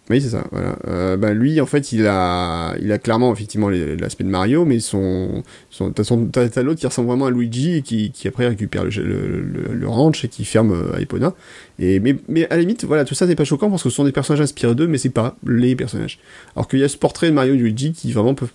oui, 0.09 0.21
c'est 0.21 0.29
ça. 0.29 0.43
Voilà. 0.51 0.75
Euh, 0.87 1.17
ben 1.17 1.33
lui, 1.33 1.61
en 1.61 1.67
fait, 1.67 1.91
il 1.91 2.07
a, 2.07 2.73
il 2.81 2.91
a 2.91 2.97
clairement 2.97 3.31
effectivement 3.31 3.69
l'aspect 3.69 4.23
de 4.23 4.29
Mario, 4.29 4.65
mais 4.65 4.79
son, 4.79 5.43
son, 5.69 5.91
t'as, 5.91 6.49
t'as 6.49 6.63
l'autre 6.63 6.79
qui 6.79 6.87
ressemble 6.87 7.09
vraiment 7.09 7.27
à 7.27 7.31
Luigi 7.31 7.75
et 7.75 7.81
qui, 7.83 8.09
qui 8.09 8.27
après 8.27 8.47
récupère 8.47 8.85
le, 8.85 8.89
le, 8.89 9.73
le, 9.73 9.87
ranch 9.87 10.25
et 10.25 10.27
qui 10.27 10.45
ferme 10.45 10.71
euh, 10.71 10.95
à 10.95 11.01
Epona. 11.01 11.35
Et 11.77 11.99
mais, 11.99 12.15
mais 12.27 12.49
à 12.49 12.55
la 12.55 12.61
limite, 12.61 12.85
voilà, 12.85 13.05
tout 13.05 13.13
ça 13.13 13.27
n'est 13.27 13.35
pas 13.35 13.43
choquant 13.43 13.69
parce 13.69 13.83
que 13.83 13.89
ce 13.89 13.95
sont 13.95 14.03
des 14.03 14.11
personnages 14.11 14.41
inspirés 14.41 14.73
d'eux, 14.73 14.87
mais 14.87 14.97
c'est 14.97 15.09
pas 15.09 15.35
les 15.45 15.75
personnages. 15.75 16.17
Alors 16.55 16.67
qu'il 16.67 16.79
y 16.79 16.83
a 16.83 16.89
ce 16.89 16.97
portrait 16.97 17.27
de 17.27 17.33
Mario 17.33 17.53
et 17.53 17.57
Luigi 17.57 17.93
qui 17.93 18.11
vraiment 18.11 18.33
peuvent, 18.33 18.51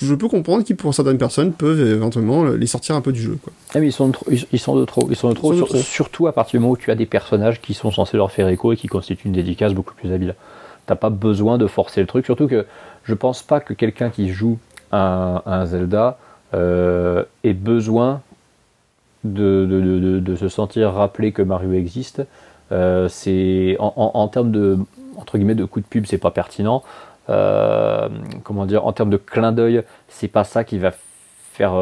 je 0.00 0.14
peux 0.14 0.28
comprendre 0.28 0.64
qu'ils 0.64 0.76
pour 0.76 0.94
certaines 0.94 1.18
personnes 1.18 1.52
peuvent 1.52 1.80
éventuellement 1.80 2.44
les 2.44 2.66
sortir 2.66 2.96
un 2.96 3.02
peu 3.02 3.12
du 3.12 3.20
jeu. 3.20 3.36
Quoi. 3.42 3.52
Ah 3.74 3.80
mais 3.80 3.88
ils 3.88 3.92
sont 3.92 4.08
de 4.08 4.12
trop, 4.12 4.26
ils, 4.30 4.58
sont 4.58 4.74
de 4.74 4.86
trop, 4.86 5.06
ils 5.10 5.16
sont 5.16 5.28
de 5.28 5.34
trop, 5.34 5.54
surtout 5.76 6.28
à 6.28 6.32
partir 6.32 6.58
du 6.58 6.62
moment 6.62 6.72
où 6.72 6.78
tu 6.78 6.90
as 6.90 6.94
des 6.94 7.06
personnages 7.06 7.60
qui 7.60 7.74
sont 7.74 7.90
censés 7.90 8.16
leur 8.16 8.32
faire 8.32 8.48
écho 8.48 8.72
et 8.72 8.76
qui 8.76 8.86
constituent 8.86 9.28
une 9.28 9.34
dédicace 9.34 9.74
beaucoup 9.74 9.94
plus 9.94 10.10
habile. 10.12 10.34
T'as 10.88 10.96
pas 10.96 11.10
besoin 11.10 11.58
de 11.58 11.66
forcer 11.66 12.00
le 12.00 12.06
truc. 12.06 12.24
Surtout 12.24 12.48
que 12.48 12.64
je 13.04 13.12
pense 13.12 13.42
pas 13.42 13.60
que 13.60 13.74
quelqu'un 13.74 14.08
qui 14.08 14.30
joue 14.30 14.58
un, 14.90 15.42
un 15.44 15.66
Zelda 15.66 16.16
euh, 16.54 17.24
ait 17.44 17.52
besoin 17.52 18.22
de, 19.22 19.66
de, 19.66 20.18
de, 20.18 20.36
se 20.36 20.48
sentir 20.48 20.92
rappelé 20.92 21.32
que 21.32 21.42
Mario 21.42 21.74
existe. 21.74 22.22
Euh, 22.72 23.06
c'est 23.08 23.76
en, 23.78 24.28
termes 24.28 24.50
de 24.50 24.78
entre 25.18 25.36
guillemets 25.36 25.54
de 25.54 25.66
coup 25.66 25.80
de 25.80 25.84
pub, 25.84 26.06
c'est 26.06 26.16
pas 26.16 26.30
pertinent. 26.30 26.82
Euh, 27.28 28.08
comment 28.42 28.64
dire, 28.64 28.86
en 28.86 28.92
termes 28.94 29.10
de 29.10 29.18
clin 29.18 29.52
d'œil, 29.52 29.82
c'est 30.08 30.28
pas 30.28 30.44
ça 30.44 30.64
qui 30.64 30.78
va 30.78 30.92
faire 31.52 31.74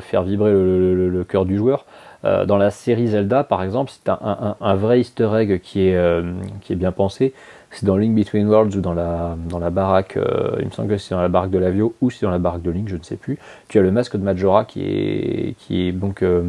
faire 0.00 0.22
vibrer 0.22 0.50
le, 0.50 1.26
cœur 1.28 1.44
du 1.44 1.58
joueur. 1.58 1.84
dans 2.22 2.56
la 2.56 2.70
série 2.70 3.08
Zelda, 3.08 3.44
par 3.44 3.62
exemple, 3.62 3.92
c'est 3.92 4.08
un, 4.08 4.18
un, 4.22 4.56
un, 4.58 4.74
vrai 4.76 5.00
Easter 5.00 5.28
egg 5.34 5.60
qui 5.60 5.88
est 5.88 6.22
qui 6.62 6.72
est 6.72 6.76
bien 6.76 6.92
pensé 6.92 7.34
c'est 7.70 7.86
dans 7.86 7.96
Link 7.96 8.14
Between 8.16 8.48
Worlds 8.48 8.76
ou 8.76 8.80
dans 8.80 8.94
la, 8.94 9.36
dans 9.48 9.58
la 9.58 9.70
baraque, 9.70 10.16
euh, 10.16 10.56
il 10.58 10.66
me 10.66 10.70
semble 10.70 10.88
que 10.88 10.96
c'est 10.96 11.14
dans 11.14 11.20
la 11.20 11.28
baraque 11.28 11.50
de 11.50 11.58
Lavio 11.58 11.94
ou 12.00 12.10
c'est 12.10 12.26
dans 12.26 12.32
la 12.32 12.38
baraque 12.38 12.62
de 12.62 12.70
Link, 12.70 12.88
je 12.88 12.96
ne 12.96 13.02
sais 13.02 13.16
plus. 13.16 13.38
Tu 13.68 13.78
as 13.78 13.82
le 13.82 13.92
masque 13.92 14.16
de 14.16 14.22
Majora 14.22 14.64
qui 14.64 14.82
est, 14.82 15.54
qui 15.58 15.86
est 15.86 15.92
donc 15.92 16.22
euh, 16.22 16.42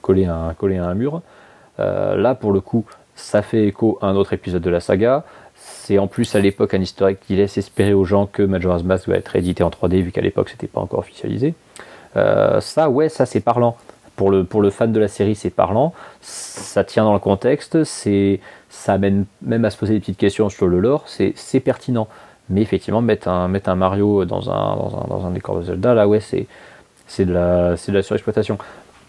collé, 0.00 0.26
à 0.26 0.36
un, 0.36 0.54
collé 0.54 0.78
à 0.78 0.86
un 0.86 0.94
mur. 0.94 1.22
Euh, 1.80 2.16
là, 2.16 2.36
pour 2.36 2.52
le 2.52 2.60
coup, 2.60 2.84
ça 3.16 3.42
fait 3.42 3.66
écho 3.66 3.98
à 4.00 4.06
un 4.06 4.14
autre 4.14 4.32
épisode 4.32 4.62
de 4.62 4.70
la 4.70 4.80
saga. 4.80 5.24
C'est 5.56 5.98
en 5.98 6.06
plus 6.06 6.34
à 6.36 6.40
l'époque 6.40 6.72
un 6.72 6.80
historique 6.80 7.18
qui 7.20 7.34
laisse 7.34 7.58
espérer 7.58 7.92
aux 7.92 8.04
gens 8.04 8.26
que 8.26 8.42
Majora's 8.42 8.84
Mask 8.84 9.08
va 9.08 9.16
être 9.16 9.34
édité 9.34 9.64
en 9.64 9.70
3D 9.70 10.02
vu 10.02 10.12
qu'à 10.12 10.22
l'époque 10.22 10.48
c'était 10.48 10.68
pas 10.68 10.80
encore 10.80 11.00
officialisé. 11.00 11.54
ça, 12.14 12.88
ouais, 12.88 13.08
ça 13.08 13.26
c'est 13.26 13.40
parlant. 13.40 13.76
Pour 14.16 14.30
le, 14.30 14.44
pour 14.44 14.60
le 14.60 14.70
fan 14.70 14.92
de 14.92 15.00
la 15.00 15.08
série, 15.08 15.34
c'est 15.34 15.50
parlant. 15.50 15.94
Ça 16.20 16.84
tient 16.84 17.04
dans 17.04 17.14
le 17.14 17.20
contexte. 17.20 17.84
C'est 17.84 18.40
ça 18.70 18.94
amène 18.94 19.26
même 19.42 19.64
à 19.64 19.70
se 19.70 19.76
poser 19.76 19.94
des 19.94 20.00
petites 20.00 20.16
questions 20.16 20.48
sur 20.48 20.68
le 20.68 20.80
lore, 20.80 21.04
c'est 21.06 21.60
pertinent. 21.60 22.08
Mais 22.48 22.62
effectivement, 22.62 23.02
mettre 23.02 23.28
un, 23.28 23.48
mettre 23.48 23.68
un 23.68 23.74
Mario 23.74 24.24
dans 24.24 24.50
un, 24.50 24.76
dans, 24.76 25.04
un, 25.04 25.08
dans 25.08 25.26
un 25.26 25.30
décor 25.30 25.58
de 25.58 25.64
Zelda, 25.64 25.94
là, 25.94 26.08
ouais, 26.08 26.20
c'est 26.20 26.46
de, 27.24 27.32
la, 27.32 27.74
de 27.74 27.92
la 27.92 28.02
surexploitation. 28.02 28.58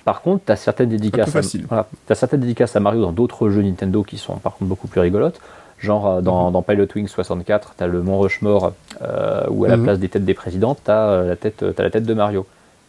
Par 0.03 0.21
contre, 0.21 0.45
tu 0.45 0.51
as 0.51 0.55
certaines 0.55 0.89
dédicaces, 0.89 1.35
à, 1.35 1.85
as 2.09 2.15
certaines 2.15 2.39
dédicaces 2.39 2.75
à 2.75 2.79
Mario 2.79 3.01
dans 3.01 3.11
d'autres 3.11 3.49
jeux 3.49 3.61
Nintendo 3.61 4.03
qui 4.03 4.17
sont 4.17 4.35
par 4.37 4.53
contre 4.53 4.69
beaucoup 4.69 4.87
plus 4.87 4.99
rigolotes. 4.99 5.39
Genre 5.79 6.07
euh, 6.07 6.21
dans, 6.21 6.47
mhm. 6.47 6.53
dans 6.53 6.61
Pilot 6.61 6.87
Wing 6.95 7.07
64, 7.07 7.75
tu 7.77 7.83
as 7.83 7.87
le 7.87 8.01
Mont 8.01 8.19
Rushmore 8.19 8.73
euh, 9.01 9.45
où 9.49 9.65
à 9.65 9.69
la 9.69 9.77
mhm. 9.77 9.83
place 9.83 9.99
des 9.99 10.09
têtes 10.09 10.25
des 10.25 10.33
présidents, 10.33 10.75
tu 10.75 10.89
as, 10.89 11.09
euh, 11.09 11.27
la 11.29 11.35
tête, 11.35 11.63
as 11.63 11.81
la 11.81 11.89
tête 11.89 12.05
de 12.05 12.13
Mario. 12.13 12.45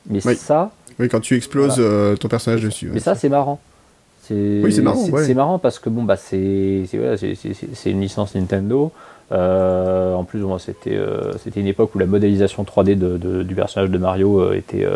Mais 0.07 0.21
ça. 0.21 0.71
Oui, 1.03 1.09
quand 1.09 1.19
tu 1.19 1.35
exploses 1.35 1.79
euh, 1.81 2.15
ton 2.15 2.29
personnage 2.29 2.63
dessus. 2.63 2.89
Mais 2.93 3.01
ça, 3.01 3.17
c'est 3.17 3.29
marrant. 3.29 3.59
Oui, 4.31 4.73
c'est 4.73 4.83
marrant. 4.83 5.05
C'est 5.05 5.35
marrant 5.35 5.59
parce 5.59 5.81
que 5.81 5.91
bon, 5.91 6.05
bah, 6.05 6.17
c'est 6.17 6.85
voilà, 6.95 7.17
une 7.87 8.01
licence 8.01 8.37
Nintendo. 8.37 8.93
Euh, 9.33 10.15
en 10.15 10.23
plus, 10.23 10.45
c'était 10.61 10.95
euh, 10.95 11.33
c'était 11.43 11.59
une 11.59 11.67
époque 11.67 11.93
où 11.97 11.99
la 11.99 12.07
modélisation 12.07 12.63
3D 12.63 12.97
de, 12.97 13.43
du 13.43 13.55
personnage 13.57 13.91
de 13.91 13.99
Mario 13.99 14.53
était, 14.53 14.87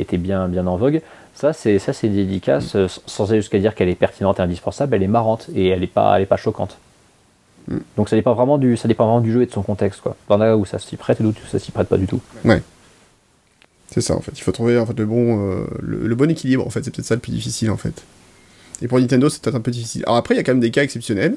était 0.00 0.18
bien, 0.18 0.48
bien 0.48 0.66
en 0.66 0.76
vogue. 0.76 1.02
Ça, 1.34 1.52
c'est 1.52 1.78
ça, 1.78 1.92
c'est 1.92 2.08
dédicace, 2.08 2.74
mm. 2.74 2.88
sans 3.06 3.30
aller 3.30 3.40
jusqu'à 3.40 3.60
dire 3.60 3.76
qu'elle 3.76 3.88
est 3.88 3.94
pertinente 3.94 4.40
et 4.40 4.42
indispensable. 4.42 4.96
Elle 4.96 5.04
est 5.04 5.06
marrante 5.06 5.46
et 5.54 5.68
elle 5.68 5.80
n'est 5.80 5.86
pas, 5.86 6.16
elle 6.16 6.22
est 6.22 6.26
pas 6.26 6.36
choquante. 6.36 6.78
Mm. 7.68 7.76
Donc 7.96 8.08
ça 8.08 8.16
dépend 8.16 8.34
vraiment 8.34 8.58
du, 8.58 8.76
ça 8.76 8.88
dépend 8.88 9.04
vraiment 9.04 9.20
du 9.20 9.32
jeu 9.32 9.42
et 9.42 9.46
de 9.46 9.52
son 9.52 9.62
contexte, 9.62 10.00
quoi. 10.00 10.16
Dans 10.28 10.36
là 10.36 10.56
où 10.56 10.64
ça 10.64 10.80
s'y 10.80 10.96
prête 10.96 11.20
et 11.20 11.24
où 11.24 11.32
ça 11.48 11.60
s'y 11.60 11.70
prête 11.70 11.88
pas 11.88 11.96
du 11.96 12.08
tout. 12.08 12.20
Ouais. 12.44 12.60
C'est 13.90 14.02
ça 14.02 14.14
en 14.14 14.20
fait. 14.20 14.32
Il 14.36 14.42
faut 14.42 14.52
trouver 14.52 14.78
en 14.78 14.86
fait 14.86 14.98
le 14.98 15.06
bon, 15.06 15.64
le, 15.80 16.06
le 16.06 16.14
bon 16.14 16.30
équilibre. 16.30 16.66
En 16.66 16.70
fait, 16.70 16.84
c'est 16.84 16.90
peut-être 16.94 17.06
ça 17.06 17.14
le 17.14 17.20
plus 17.20 17.32
difficile 17.32 17.70
en 17.70 17.76
fait. 17.76 18.02
Et 18.82 18.88
pour 18.88 19.00
Nintendo, 19.00 19.28
c'est 19.28 19.42
peut-être 19.42 19.56
un 19.56 19.60
peu 19.60 19.70
difficile. 19.70 20.02
Alors 20.06 20.16
après, 20.16 20.34
il 20.34 20.38
y 20.38 20.40
a 20.40 20.44
quand 20.44 20.52
même 20.52 20.60
des 20.60 20.70
cas 20.70 20.82
exceptionnels 20.82 21.36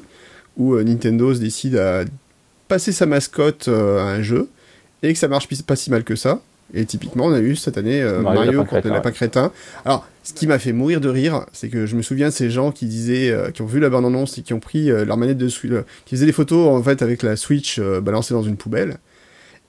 où 0.56 0.74
euh, 0.74 0.84
Nintendo 0.84 1.34
se 1.34 1.40
décide 1.40 1.76
à 1.76 2.04
passer 2.68 2.92
sa 2.92 3.06
mascotte 3.06 3.68
euh, 3.68 3.98
à 3.98 4.04
un 4.04 4.22
jeu 4.22 4.48
et 5.02 5.12
que 5.12 5.18
ça 5.18 5.28
marche 5.28 5.48
pas 5.66 5.76
si 5.76 5.90
mal 5.90 6.04
que 6.04 6.14
ça. 6.14 6.40
Et 6.74 6.86
typiquement, 6.86 7.26
on 7.26 7.32
a 7.32 7.40
eu 7.40 7.54
cette 7.54 7.76
année 7.76 8.00
euh, 8.00 8.22
Mario, 8.22 8.64
contre 8.64 8.86
le 8.88 8.94
lapin 8.94 9.10
crétin. 9.10 9.52
Alors, 9.84 10.08
ce 10.22 10.32
qui 10.32 10.46
m'a 10.46 10.58
fait 10.58 10.72
mourir 10.72 11.00
de 11.02 11.08
rire, 11.08 11.44
c'est 11.52 11.68
que 11.68 11.84
je 11.84 11.96
me 11.96 12.02
souviens 12.02 12.28
de 12.28 12.32
ces 12.32 12.48
gens 12.48 12.70
qui 12.70 12.86
disaient, 12.86 13.36
qui 13.52 13.60
ont 13.60 13.66
vu 13.66 13.78
la 13.78 13.90
bande-annonce 13.90 14.38
et 14.38 14.42
qui 14.42 14.54
ont 14.54 14.60
pris 14.60 14.86
leur 14.86 15.18
manette 15.18 15.36
de 15.36 15.48
Switch, 15.48 15.72
qui 16.06 16.14
faisaient 16.14 16.24
des 16.24 16.32
photos 16.32 16.68
en 16.68 16.82
fait 16.82 17.02
avec 17.02 17.22
la 17.22 17.36
Switch 17.36 17.78
balancée 17.78 18.32
dans 18.32 18.44
une 18.44 18.56
poubelle. 18.56 18.98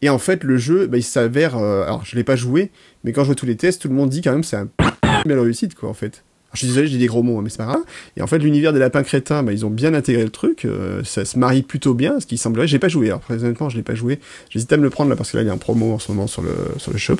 Et 0.04 0.10
en 0.10 0.18
fait, 0.18 0.44
le 0.44 0.58
jeu, 0.58 0.86
bah, 0.88 0.98
il 0.98 1.04
s'avère, 1.04 1.56
alors 1.56 2.04
je 2.04 2.18
l'ai 2.18 2.26
pas 2.26 2.36
joué, 2.36 2.72
mais 3.06 3.14
quand 3.14 3.22
je 3.22 3.28
vois 3.28 3.36
tous 3.36 3.46
les 3.46 3.56
tests, 3.56 3.84
tout 3.84 3.88
le 3.88 3.94
monde 3.94 4.10
dit 4.10 4.22
quand 4.22 4.34
même 4.34 4.44
c'est 4.44 4.58
un 4.58 4.68
belle 5.26 5.40
réussite 5.40 5.76
quoi 5.76 5.88
en 5.88 5.94
fait 5.94 6.26
je 6.54 6.60
suis 6.60 6.68
désolé, 6.68 6.88
je 6.88 6.92
dis 6.92 7.00
des 7.00 7.08
gros 7.08 7.24
mots, 7.24 7.42
mais 7.42 7.50
c'est 7.50 7.58
pas 7.58 7.66
grave. 7.66 7.82
Et 8.16 8.22
en 8.22 8.28
fait, 8.28 8.38
l'univers 8.38 8.74
des 8.74 8.80
lapins 8.80 9.02
crétins, 9.04 9.42
bah, 9.42 9.54
ils 9.54 9.66
ont 9.66 9.70
bien 9.70 9.94
intégré 9.94 10.24
le 10.24 10.30
truc. 10.30 10.66
Euh, 10.66 11.04
ça 11.04 11.26
se 11.26 11.38
marie 11.40 11.64
plutôt 11.64 11.96
bien, 11.96 12.20
ce 12.20 12.28
qui 12.28 12.38
semblerait. 12.38 12.68
J'ai 12.68 12.80
pas 12.80 12.90
joué. 12.90 13.08
Alors, 13.08 13.22
honnêtement, 13.30 13.70
je 13.70 13.78
l'ai 13.78 13.84
pas 13.84 13.96
joué. 13.96 14.20
J'hésite 14.50 14.72
à 14.72 14.78
me 14.78 14.84
le 14.84 14.92
prendre 14.92 15.10
là 15.10 15.16
parce 15.16 15.32
que 15.32 15.38
là, 15.38 15.44
il 15.44 15.48
y 15.48 15.50
a 15.50 15.54
un 15.54 15.58
promo 15.58 15.94
en 15.94 16.00
ce 16.00 16.12
moment 16.12 16.28
sur 16.28 16.44
le 16.44 16.54
sur 16.78 16.92
le 16.92 16.98
shop. 16.98 17.18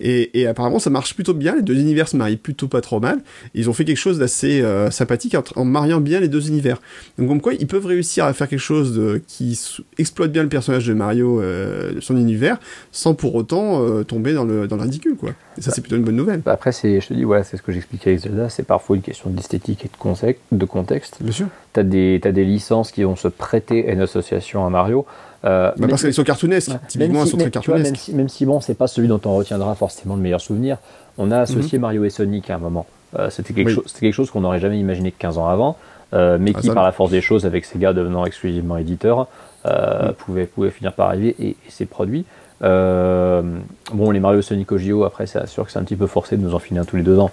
Et, 0.00 0.38
et 0.38 0.46
apparemment, 0.46 0.78
ça 0.78 0.90
marche 0.90 1.14
plutôt 1.14 1.32
bien. 1.32 1.56
Les 1.56 1.62
deux 1.62 1.78
univers 1.78 2.08
se 2.08 2.16
marient 2.16 2.36
plutôt 2.36 2.68
pas 2.68 2.82
trop 2.82 3.00
mal. 3.00 3.20
ils 3.54 3.70
ont 3.70 3.72
fait 3.72 3.84
quelque 3.84 3.96
chose 3.96 4.18
d'assez 4.18 4.60
euh, 4.60 4.90
sympathique 4.90 5.36
en, 5.56 5.64
mariant 5.64 6.00
bien 6.00 6.20
les 6.20 6.28
deux 6.28 6.48
univers. 6.48 6.80
Donc, 7.18 7.28
comme 7.28 7.40
quoi, 7.40 7.54
ils 7.54 7.66
peuvent 7.66 7.86
réussir 7.86 8.26
à 8.26 8.34
faire 8.34 8.48
quelque 8.48 8.58
chose 8.58 8.94
de, 8.94 9.22
qui 9.26 9.58
exploite 9.96 10.30
bien 10.30 10.42
le 10.42 10.48
personnage 10.50 10.86
de 10.86 10.92
Mario, 10.92 11.40
euh, 11.40 11.92
son 12.00 12.16
univers, 12.18 12.58
sans 12.92 13.14
pour 13.14 13.34
autant 13.34 14.04
tomber 14.04 14.34
dans 14.34 14.44
le 14.44 14.68
dans 14.68 14.76
le 14.76 14.82
ridicule, 14.82 15.16
quoi. 15.16 15.30
Et 15.56 15.62
ça, 15.62 15.70
c'est 15.70 15.80
plutôt 15.80 15.96
une 15.96 16.02
bonne 16.02 16.16
nouvelle. 16.16 16.40
Bah, 16.40 16.52
après, 16.52 16.72
c'est, 16.72 17.00
je 17.00 17.08
te 17.08 17.14
dis, 17.14 17.24
ouais, 17.24 17.44
c'est 17.44 17.56
ce 17.56 17.62
que 17.62 17.72
j'expliquais 17.72 18.10
avec 18.10 18.22
Zelda. 18.22 18.48
C'est 18.48 18.64
parfois 18.74 18.96
une 18.96 19.02
question 19.02 19.30
d'esthétique 19.30 19.84
et 19.84 19.88
de, 19.88 19.96
contexte, 19.96 20.42
de 20.50 20.64
contexte. 20.64 21.18
Bien 21.20 21.30
sûr. 21.30 21.46
Tu 21.74 21.78
as 21.78 21.84
des, 21.84 22.20
as 22.24 22.32
des 22.32 22.44
licences 22.44 22.90
qui 22.90 23.04
vont 23.04 23.14
se 23.14 23.28
prêter 23.28 23.88
à 23.88 23.92
une 23.92 24.00
association 24.00 24.66
à 24.66 24.70
Mario. 24.70 25.06
Euh, 25.44 25.70
bah 25.76 25.86
parce 25.88 26.02
qu'elles 26.02 26.12
sont 26.12 26.24
cartoonesques. 26.24 26.72
Typiquement, 26.88 27.22
elles 27.22 27.28
sont 27.28 27.36
très 27.36 27.52
cartoonesques. 27.52 27.84
même, 27.84 27.94
si, 27.94 28.14
même 28.14 28.28
si, 28.28 28.44
bon, 28.46 28.60
c'est 28.60 28.74
pas 28.74 28.88
celui 28.88 29.06
dont 29.06 29.20
on 29.26 29.36
retiendra 29.36 29.76
forcément 29.76 30.16
le 30.16 30.22
meilleur 30.22 30.40
souvenir, 30.40 30.78
on 31.18 31.30
a 31.30 31.38
associé 31.38 31.78
mhm. 31.78 31.82
Mario 31.82 32.04
et 32.04 32.10
Sonic 32.10 32.50
à 32.50 32.56
un 32.56 32.58
moment. 32.58 32.84
Euh, 33.16 33.30
c'était 33.30 33.54
quelque, 33.54 33.70
chose, 33.70 33.84
quelque 33.92 34.12
chose 34.12 34.32
qu'on 34.32 34.40
n'aurait 34.40 34.58
jamais 34.58 34.80
imaginé 34.80 35.12
que 35.12 35.18
15 35.20 35.38
ans 35.38 35.46
avant, 35.46 35.76
euh, 36.12 36.36
mais 36.40 36.50
ah, 36.52 36.60
qui, 36.60 36.70
par 36.70 36.82
la 36.82 36.90
force 36.90 37.12
des 37.12 37.20
choses, 37.20 37.46
avec 37.46 37.66
Sega 37.66 37.92
devenant 37.92 38.26
exclusivement 38.26 38.76
éditeur, 38.76 39.28
mhm. 39.64 40.14
pouvait, 40.18 40.46
pouvait 40.46 40.70
finir 40.70 40.94
par 40.94 41.10
arriver 41.10 41.36
et, 41.38 41.50
et 41.50 41.56
ses 41.68 41.86
produits. 41.86 42.24
Bon, 42.60 44.10
les 44.10 44.20
Mario 44.20 44.42
Sonic 44.42 44.72
Ogio, 44.72 45.04
après, 45.04 45.28
c'est 45.28 45.46
sûr 45.46 45.64
que 45.64 45.70
c'est 45.70 45.78
un 45.78 45.84
petit 45.84 45.96
peu 45.96 46.08
forcé 46.08 46.36
de 46.36 46.42
nous 46.42 46.54
en 46.54 46.58
filer 46.58 46.80
un 46.80 46.84
tous 46.84 46.96
les 46.96 47.02
deux 47.02 47.20
ans. 47.20 47.30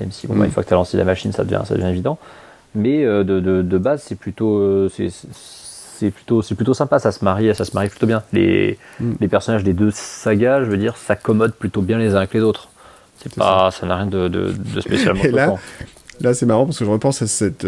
Même 0.00 0.12
si, 0.12 0.26
bon, 0.26 0.36
bah, 0.36 0.44
une 0.44 0.50
fois 0.50 0.62
que 0.62 0.68
tu 0.68 0.74
as 0.74 0.76
lancé 0.76 0.96
la 0.96 1.04
machine, 1.04 1.32
ça 1.32 1.44
devient, 1.44 1.62
ça 1.64 1.74
devient 1.74 1.88
évident. 1.88 2.18
Mais 2.74 3.04
euh, 3.04 3.22
de, 3.22 3.40
de, 3.40 3.62
de, 3.62 3.78
base, 3.78 4.02
c'est 4.04 4.16
plutôt, 4.16 4.58
euh, 4.58 4.90
c'est 4.90 6.10
plutôt, 6.10 6.42
c'est 6.42 6.54
plutôt 6.54 6.74
sympa. 6.74 6.98
Ça 6.98 7.12
se 7.12 7.24
marie, 7.24 7.54
ça 7.54 7.64
se 7.64 7.72
marie 7.74 7.88
plutôt 7.88 8.06
bien. 8.06 8.22
Les, 8.32 8.78
mm. 8.98 9.12
les 9.20 9.28
personnages 9.28 9.62
des 9.62 9.72
deux 9.72 9.90
sagas, 9.92 10.64
je 10.64 10.70
veux 10.70 10.76
dire, 10.76 10.96
s'accommodent 10.96 11.54
plutôt 11.54 11.82
bien 11.82 11.98
les 11.98 12.14
uns 12.14 12.18
avec 12.18 12.34
les 12.34 12.40
autres. 12.40 12.68
C'est 13.22 13.34
pas, 13.34 13.70
ça 13.70 13.86
n'a 13.86 13.96
rien 13.96 14.06
de, 14.06 14.28
de, 14.28 14.52
de 14.52 14.80
spécialement. 14.80 15.22
Et 15.22 15.30
là, 15.30 15.54
là, 16.20 16.34
c'est 16.34 16.46
marrant 16.46 16.66
parce 16.66 16.78
que 16.78 16.84
je 16.84 16.90
repense 16.90 17.22
à 17.22 17.26
cette, 17.26 17.66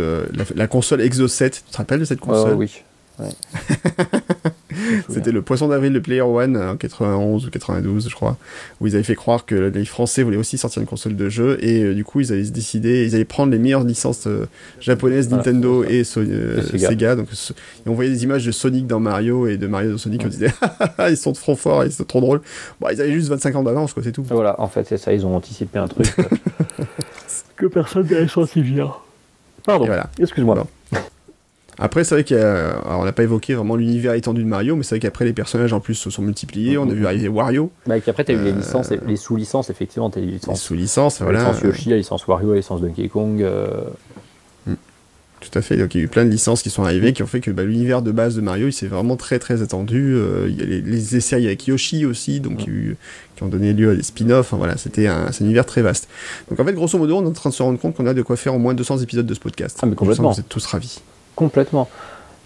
la, 0.57 0.67
console 0.67 1.01
Exo 1.01 1.29
7. 1.29 1.63
Tu 1.67 1.73
te 1.73 1.77
rappelles 1.79 2.01
de 2.01 2.05
cette 2.05 2.21
console? 2.21 2.55
Oui. 2.55 2.83
Ouais. 3.19 3.29
C'était 5.09 5.33
le 5.33 5.43
poisson 5.43 5.69
d'avril 5.69 5.93
de 5.93 5.99
Player 5.99 6.23
One 6.23 6.57
en 6.57 6.77
91 6.77 7.47
ou 7.47 7.51
92, 7.51 8.09
je 8.09 8.15
crois, 8.15 8.37
où 8.81 8.87
ils 8.87 8.95
avaient 8.95 9.05
fait 9.05 9.15
croire 9.15 9.45
que 9.45 9.55
les 9.55 9.85
Français 9.85 10.23
voulaient 10.23 10.37
aussi 10.37 10.59
sortir 10.59 10.81
une 10.81 10.89
console 10.89 11.17
de 11.17 11.29
jeu 11.29 11.59
et 11.61 11.83
euh, 11.83 11.95
du 11.95 12.05
coup 12.05 12.21
ils 12.21 12.33
avaient 12.33 12.43
décidé, 12.43 13.05
ils 13.05 13.15
allaient 13.15 13.25
prendre 13.25 13.53
les 13.53 13.59
meilleures 13.59 13.85
licences 13.85 14.27
euh, 14.27 14.47
japonaises 14.81 15.31
Nintendo 15.31 15.85
et, 15.85 16.03
euh, 16.17 16.63
Sega. 16.63 17.17
Donc 17.17 17.29
on 17.87 17.93
voyait 17.93 18.11
des 18.11 18.25
images 18.25 18.45
de 18.45 18.53
Sonic 18.53 18.87
dans 18.87 19.01
Mario 19.01 19.47
et 19.47 19.57
de 19.57 19.67
Mario 19.67 19.93
dans 19.93 19.99
Sonic, 19.99 20.23
on 20.25 20.29
disait 20.29 20.53
ils 21.09 21.17
sont 21.17 21.33
trop 21.33 21.57
forts, 21.57 21.85
ils 21.85 21.93
sont 21.93 22.05
trop 22.05 22.21
drôles. 22.21 22.41
Bon, 22.81 22.89
ils 22.93 23.01
avaient 23.01 23.13
juste 23.13 23.29
25 23.29 23.57
ans 23.57 23.63
d'avance, 23.63 23.93
quoi, 23.93 24.03
c'est 24.03 24.13
tout. 24.13 24.25
Voilà, 24.25 24.61
en 24.61 24.69
fait 24.69 24.87
c'est 24.89 24.99
ça, 24.99 25.13
ils 25.13 25.25
ont 25.27 25.35
anticipé 25.35 25.79
un 25.79 25.89
truc 25.89 26.07
que 27.57 27.67
personne 27.67 28.07
n'avait 28.07 28.29
senti 28.29 28.63
venir. 28.63 29.01
Pardon. 29.65 29.87
Voilà. 29.87 30.09
Excuse-moi. 30.19 30.67
Après, 31.79 32.05
c'est 32.05 32.15
vrai 32.15 32.25
qu'on 32.25 33.05
n'a 33.05 33.13
pas 33.13 33.23
évoqué 33.23 33.55
vraiment 33.55 33.77
l'univers 33.77 34.15
étendu 34.15 34.43
de 34.43 34.49
Mario, 34.49 34.77
mais 34.77 34.83
c'est 34.83 34.95
vrai 34.95 35.01
qu'après, 35.01 35.25
les 35.25 35.33
personnages 35.33 35.73
en 35.73 35.81
plus 35.81 35.95
se 35.95 36.09
sont 36.09 36.23
multipliés. 36.23 36.79
On 36.79 36.89
a 36.89 36.95
vu 36.95 37.07
arriver 37.07 37.29
Wario. 37.29 37.71
Bah, 37.87 37.99
et 37.99 38.01
puis 38.01 38.11
après, 38.11 38.25
tu 38.25 38.33
as 38.33 38.35
eu 38.35 38.43
les 38.43 38.53
licences, 38.53 38.91
les 38.91 39.17
sous-licences, 39.17 39.69
effectivement. 39.69 40.09
As 40.09 40.17
les 40.17 40.27
licences. 40.27 40.49
Les 40.49 40.67
sous-licences, 40.67 41.21
voilà. 41.21 41.43
La 41.43 41.49
licence 41.51 41.63
Yoshi, 41.63 41.89
la 41.91 41.97
licence 41.97 42.27
Wario, 42.27 42.51
la 42.51 42.57
licence 42.57 42.81
Donkey 42.81 43.09
Kong. 43.09 43.43
Euh. 43.43 43.67
Hmm. 44.67 44.75
Tout 45.41 45.59
à 45.59 45.61
fait. 45.61 45.77
Donc 45.77 45.95
il 45.95 45.99
y 45.99 46.01
a 46.01 46.05
eu 46.05 46.09
plein 46.09 46.25
de 46.25 46.31
licences 46.31 46.63
qui 46.63 46.71
sont 46.71 46.83
arrivées 46.83 47.13
qui 47.13 47.23
ont 47.23 47.27
fait 47.27 47.41
que 47.41 47.51
bah, 47.51 47.63
l'univers 47.63 48.01
de 48.01 48.11
base 48.11 48.37
de 48.37 48.41
Mario 48.41 48.69
il 48.69 48.73
s'est 48.73 48.87
vraiment 48.87 49.17
très 49.17 49.39
très 49.39 49.61
attendu. 49.61 50.15
Euh, 50.15 50.47
il 50.49 50.59
y 50.59 50.63
a 50.63 50.65
les, 50.65 50.81
les, 50.81 51.17
essais 51.17 51.37
avec 51.37 51.67
Yoshi 51.67 52.07
aussi, 52.07 52.41
donc 52.41 52.59
qui 52.59 53.43
ont 53.43 53.49
donné 53.49 53.75
lieu 53.75 53.91
à 53.91 53.95
des 53.95 54.03
spin-offs. 54.03 54.55
voilà, 54.55 54.79
c'était 54.79 55.09
un, 55.09 55.27
un, 55.27 55.33
univers 55.41 55.67
très 55.67 55.83
vaste. 55.83 56.09
Donc 56.49 56.59
en 56.59 56.65
fait, 56.65 56.73
grosso 56.73 56.97
modo, 56.97 57.19
on 57.19 57.25
est 57.25 57.29
en 57.29 57.33
train 57.33 57.51
de 57.51 57.55
se 57.55 57.63
rendre 57.63 57.79
compte 57.79 57.95
qu'on 57.95 58.07
a 58.07 58.15
de 58.15 58.23
quoi 58.23 58.37
faire 58.37 58.55
au 58.55 58.59
moins 58.59 58.73
200 58.73 58.99
épisodes 58.99 59.27
de 59.27 59.35
ce 59.35 59.41
podcast. 59.41 59.79
Ah 59.83 59.87
mais 59.87 59.95
complètement. 59.95 60.33
Vous 60.33 60.41
êtes 60.41 60.49
tous 60.49 60.65
ravis. 60.65 61.01
Complètement. 61.37 61.89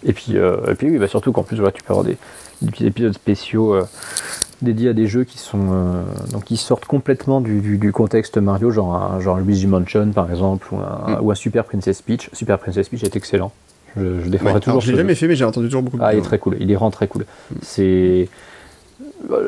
Et 0.03 0.13
puis, 0.13 0.37
euh, 0.37 0.57
et 0.67 0.75
puis 0.75 0.89
oui, 0.89 0.97
bah 0.97 1.07
surtout 1.07 1.31
qu'en 1.31 1.43
plus, 1.43 1.57
voilà, 1.57 1.71
tu 1.71 1.81
peux 1.81 1.93
avoir 1.93 2.05
des, 2.05 2.17
petits 2.65 2.85
épisodes 2.85 3.13
spéciaux 3.13 3.73
euh, 3.73 3.85
dédiés 4.61 4.89
à 4.89 4.93
des 4.93 5.07
jeux 5.07 5.23
qui 5.23 5.37
sont 5.37 5.69
euh, 5.71 6.03
donc 6.31 6.45
qui 6.45 6.57
sortent 6.57 6.85
complètement 6.85 7.41
du, 7.41 7.77
du, 7.77 7.91
contexte 7.91 8.37
Mario, 8.37 8.71
genre 8.71 8.95
un, 8.95 9.19
genre 9.19 9.37
Luigi 9.39 9.67
Mansion 9.67 10.11
par 10.11 10.29
exemple, 10.29 10.67
ou 10.71 10.77
un, 10.77 11.17
mm. 11.17 11.17
ou 11.21 11.31
un 11.31 11.35
Super 11.35 11.65
Princess 11.65 12.01
Peach. 12.01 12.29
Super 12.33 12.59
Princess 12.59 12.89
Peach 12.89 13.03
est 13.03 13.15
excellent. 13.15 13.51
Je, 13.95 14.21
je 14.21 14.29
défendrai 14.29 14.59
toujours. 14.59 14.81
Je 14.81 14.91
l'ai 14.91 14.97
jamais 14.97 15.15
fait, 15.15 15.27
mais 15.27 15.35
j'ai 15.35 15.45
entendu 15.45 15.67
toujours 15.67 15.83
beaucoup 15.83 15.97
de 15.97 16.03
Ah, 16.03 16.13
il 16.13 16.19
est 16.19 16.23
très 16.23 16.39
cool. 16.39 16.57
Il 16.59 16.71
est 16.71 16.75
vraiment 16.75 16.91
très 16.91 17.07
cool. 17.07 17.25
Mm. 17.51 17.55
C'est 17.61 18.29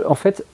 en 0.08 0.16
fait 0.16 0.46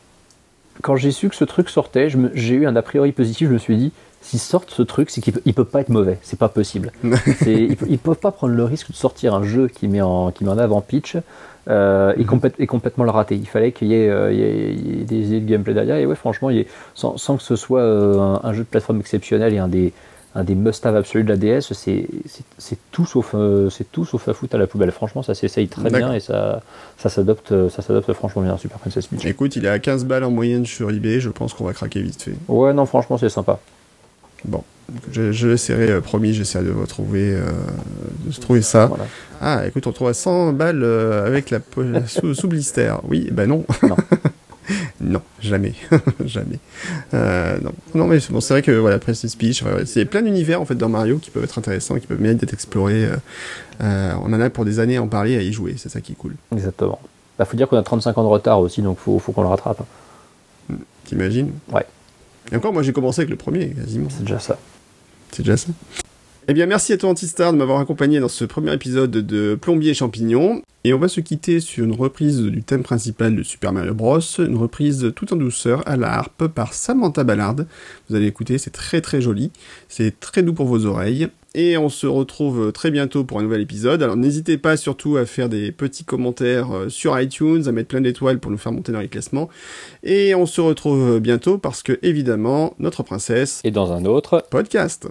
quand 0.81 0.95
j'ai 0.95 1.11
su 1.11 1.29
que 1.29 1.35
ce 1.35 1.43
truc 1.43 1.69
sortait, 1.69 2.07
j'ai 2.33 2.55
eu 2.55 2.65
un 2.65 2.75
a 2.75 2.81
priori 2.81 3.11
positif. 3.11 3.49
Je 3.49 3.53
me 3.53 3.57
suis 3.57 3.77
dit, 3.77 3.91
s'ils 4.21 4.39
sortent 4.39 4.71
ce 4.71 4.81
truc, 4.81 5.09
c'est 5.09 5.21
qu'il 5.21 5.33
peut, 5.33 5.41
peut 5.51 5.65
pas 5.65 5.81
être 5.81 5.89
mauvais. 5.89 6.17
C'est 6.21 6.39
pas 6.39 6.49
possible. 6.49 6.91
ils, 7.03 7.75
ils, 7.87 7.99
peuvent 7.99 8.15
pas 8.15 8.31
prendre 8.31 8.53
le 8.53 8.63
risque 8.63 8.91
de 8.91 8.95
sortir 8.95 9.33
un 9.33 9.43
jeu 9.43 9.67
qui 9.67 9.87
met 9.87 10.01
en, 10.01 10.31
qui 10.31 10.43
met 10.43 10.49
en 10.49 10.57
avant 10.57 10.81
pitch 10.81 11.17
euh, 11.69 12.13
et, 12.17 12.23
mhm. 12.23 12.39
et, 12.59 12.67
complètement 12.67 13.03
le 13.03 13.11
rater. 13.11 13.35
Il 13.35 13.47
fallait 13.47 13.71
qu'il 13.71 13.89
y, 13.89 13.95
euh, 13.95 14.31
y, 14.33 14.41
ait 14.41 15.03
des 15.03 15.27
idées 15.27 15.39
de 15.41 15.45
gameplay 15.49 15.73
derrière. 15.73 15.97
Et 15.97 16.05
ouais, 16.05 16.15
franchement, 16.15 16.49
il 16.49 16.65
sans, 16.95 17.17
sans, 17.17 17.37
que 17.37 17.43
ce 17.43 17.55
soit 17.55 17.81
euh, 17.81 18.37
un, 18.43 18.53
jeu 18.53 18.63
de 18.63 18.67
plateforme 18.67 18.99
exceptionnel 18.99 19.53
et 19.53 19.57
un 19.57 19.67
des, 19.67 19.93
un 20.35 20.43
des 20.43 20.55
must-have 20.55 20.95
absolus 20.95 21.23
de 21.23 21.29
la 21.29 21.37
DS, 21.37 21.73
c'est 21.73 22.77
tout 22.91 23.05
sauf 23.05 23.31
euh, 23.33 23.69
c'est 23.69 23.91
tout 23.91 24.05
sauf 24.05 24.27
à 24.27 24.33
foutre 24.33 24.55
à 24.55 24.57
la 24.57 24.67
poubelle. 24.67 24.91
Franchement, 24.91 25.23
ça 25.23 25.33
s'essaye 25.33 25.67
très 25.67 25.89
bien 25.89 26.13
et 26.13 26.19
ça 26.19 26.61
ça 26.97 27.09
s'adopte 27.09 27.69
ça 27.69 27.81
s'adopte 27.81 28.13
franchement 28.13 28.41
bien 28.41 28.57
Super 28.57 28.77
Princess 28.79 29.07
Peach. 29.07 29.25
Écoute, 29.25 29.55
il 29.55 29.65
est 29.65 29.69
à 29.69 29.79
15 29.79 30.05
balles 30.05 30.23
en 30.23 30.31
moyenne 30.31 30.65
sur 30.65 30.89
eBay, 30.91 31.19
je 31.19 31.29
pense 31.29 31.53
qu'on 31.53 31.65
va 31.65 31.73
craquer 31.73 32.01
vite 32.01 32.21
fait. 32.21 32.35
Ouais, 32.47 32.73
non, 32.73 32.85
franchement, 32.85 33.17
c'est 33.17 33.29
sympa. 33.29 33.59
Bon, 34.45 34.63
je, 35.11 35.31
je 35.31 35.47
l'essaierai, 35.47 35.91
euh, 35.91 36.01
promis, 36.01 36.33
j'essaierai 36.33 36.65
de 36.65 36.71
retrouver, 36.71 37.33
euh, 37.33 37.51
de 38.25 38.39
trouver 38.39 38.61
ça. 38.61 38.91
Ah, 39.41 39.65
écoute, 39.67 39.87
on 39.87 39.91
trouve 39.91 40.09
à 40.09 40.13
100 40.13 40.53
balles 40.53 40.83
euh, 40.83 41.25
avec 41.25 41.49
la 41.49 41.59
sous, 42.07 42.33
sous, 42.33 42.47
blister. 42.47 42.93
Oui, 43.07 43.29
ben 43.31 43.47
non. 43.47 43.65
Non, 43.83 43.95
non 45.01 45.21
jamais, 45.41 45.73
jamais. 46.25 46.59
non. 47.13 47.71
non, 47.95 48.07
mais 48.07 48.19
bon, 48.29 48.41
c'est 48.41 48.53
vrai 48.53 48.61
que 48.61 48.71
voilà, 48.71 48.99
Prestige 48.99 49.31
Speech, 49.31 49.63
c'est 49.85 50.05
plein 50.05 50.21
d'univers 50.21 50.61
en 50.61 50.65
fait 50.65 50.75
dans 50.75 50.89
Mario 50.89 51.17
qui 51.17 51.31
peuvent 51.31 51.43
être 51.43 51.57
intéressants, 51.57 51.95
qui 51.99 52.07
peuvent 52.07 52.21
mériter 52.21 52.45
d'être 52.45 52.53
explorés. 52.53 53.07
on 53.79 54.33
en 54.33 54.39
a 54.41 54.49
pour 54.49 54.65
des 54.65 54.79
années 54.79 54.97
à 54.97 55.03
en 55.03 55.07
parler, 55.07 55.37
à 55.37 55.41
y 55.41 55.53
jouer, 55.53 55.75
c'est 55.77 55.89
ça 55.89 56.01
qui 56.01 56.13
est 56.13 56.15
cool. 56.15 56.35
Exactement. 56.53 56.99
Bah, 57.37 57.45
faut 57.45 57.55
dire 57.55 57.69
qu'on 57.69 57.77
a 57.77 57.83
35 57.83 58.17
ans 58.17 58.23
de 58.23 58.27
retard 58.27 58.59
aussi, 58.59 58.81
donc 58.81 58.99
faut, 58.99 59.17
faut 59.17 59.31
qu'on 59.31 59.43
le 59.43 59.47
rattrape. 59.47 59.81
T'imagines? 61.05 61.51
Ouais. 61.71 61.85
Et 62.51 62.55
encore, 62.55 62.73
moi 62.73 62.83
j'ai 62.83 62.93
commencé 62.93 63.21
avec 63.21 63.29
le 63.29 63.35
premier, 63.35 63.69
quasiment. 63.69 64.09
C'est 64.09 64.23
déjà 64.23 64.39
ça. 64.39 64.57
C'est 65.31 65.43
déjà 65.43 65.57
ça. 65.57 65.69
Eh 66.47 66.53
bien, 66.53 66.65
merci 66.65 66.93
à 66.93 66.97
toi, 66.97 67.11
Antistar, 67.11 67.53
de 67.53 67.57
m'avoir 67.59 67.79
accompagné 67.79 68.19
dans 68.19 68.27
ce 68.27 68.43
premier 68.43 68.73
épisode 68.73 69.11
de 69.11 69.53
Plombier 69.53 69.91
et 69.91 69.93
Champignons. 69.93 70.63
Et 70.83 70.93
on 70.93 70.97
va 70.97 71.07
se 71.07 71.21
quitter 71.21 71.59
sur 71.59 71.85
une 71.85 71.93
reprise 71.93 72.41
du 72.41 72.63
thème 72.63 72.81
principal 72.81 73.35
de 73.35 73.43
Super 73.43 73.71
Mario 73.71 73.93
Bros. 73.93 74.19
Une 74.39 74.57
reprise 74.57 75.11
tout 75.15 75.31
en 75.31 75.35
douceur 75.35 75.87
à 75.87 75.95
la 75.95 76.11
harpe 76.11 76.47
par 76.47 76.73
Samantha 76.73 77.23
Ballard. 77.23 77.57
Vous 78.09 78.15
allez 78.15 78.25
écouter, 78.25 78.57
c'est 78.57 78.71
très 78.71 78.99
très 78.99 79.21
joli. 79.21 79.51
C'est 79.89 80.19
très 80.19 80.41
doux 80.41 80.53
pour 80.53 80.65
vos 80.65 80.85
oreilles. 80.85 81.27
Et 81.55 81.77
on 81.77 81.89
se 81.89 82.07
retrouve 82.07 82.71
très 82.71 82.91
bientôt 82.91 83.23
pour 83.23 83.39
un 83.39 83.43
nouvel 83.43 83.61
épisode. 83.61 84.03
Alors 84.03 84.15
n'hésitez 84.15 84.57
pas 84.57 84.77
surtout 84.77 85.17
à 85.17 85.25
faire 85.25 85.49
des 85.49 85.71
petits 85.71 86.03
commentaires 86.03 86.71
euh, 86.71 86.89
sur 86.89 87.19
iTunes, 87.19 87.63
à 87.67 87.71
mettre 87.71 87.89
plein 87.89 88.01
d'étoiles 88.01 88.39
pour 88.39 88.51
nous 88.51 88.57
faire 88.57 88.71
monter 88.71 88.91
dans 88.91 88.99
les 88.99 89.07
classements. 89.07 89.49
Et 90.03 90.35
on 90.35 90.45
se 90.45 90.61
retrouve 90.61 91.19
bientôt 91.19 91.57
parce 91.57 91.83
que 91.83 91.99
évidemment, 92.01 92.75
notre 92.79 93.03
princesse 93.03 93.61
est 93.63 93.71
dans 93.71 93.91
un 93.91 94.05
autre 94.05 94.43
podcast. 94.49 95.09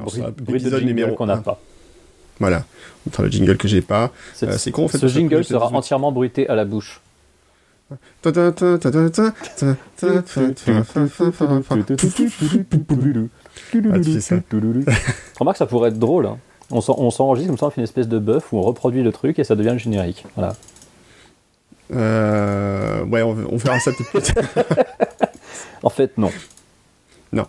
bruit, 0.00 0.22
bruit 0.60 0.84
numéro 0.84 1.14
qu'on 1.14 1.26
n'a 1.26 1.36
pas. 1.38 1.60
Voilà. 2.40 2.64
Enfin, 3.08 3.22
le 3.22 3.30
jingle 3.30 3.56
que 3.56 3.68
j'ai 3.68 3.82
pas. 3.82 4.10
Euh, 4.42 4.56
c'est 4.56 4.70
con, 4.70 4.84
en 4.84 4.88
fait. 4.88 4.98
Ce 4.98 5.06
jingle 5.06 5.44
sera 5.44 5.66
entièrement 5.72 6.10
bruité 6.10 6.48
à 6.48 6.54
la 6.54 6.64
bouche. 6.64 7.00
Ah, 7.90 7.96
ça. 14.20 14.36
Remarque, 15.38 15.56
ça 15.56 15.66
pourrait 15.66 15.90
être 15.90 15.98
drôle. 15.98 16.26
Hein. 16.26 16.38
On 16.70 17.10
s'enregistre 17.10 17.48
comme 17.48 17.58
ça, 17.58 17.66
on 17.66 17.70
fait 17.70 17.80
une 17.80 17.84
espèce 17.84 18.06
de 18.06 18.18
bœuf 18.18 18.52
où 18.52 18.58
on 18.58 18.62
reproduit 18.62 19.02
le 19.02 19.10
truc 19.10 19.40
et 19.40 19.44
ça 19.44 19.56
devient 19.56 19.72
le 19.72 19.78
générique. 19.78 20.24
Voilà. 20.36 20.54
Euh, 21.92 23.04
ouais, 23.06 23.22
on, 23.22 23.36
on 23.50 23.56
verra 23.56 23.80
ça 23.80 23.90
peut-être. 23.90 24.32
en 25.82 25.90
fait, 25.90 26.16
non. 26.16 26.30
Non. 27.32 27.46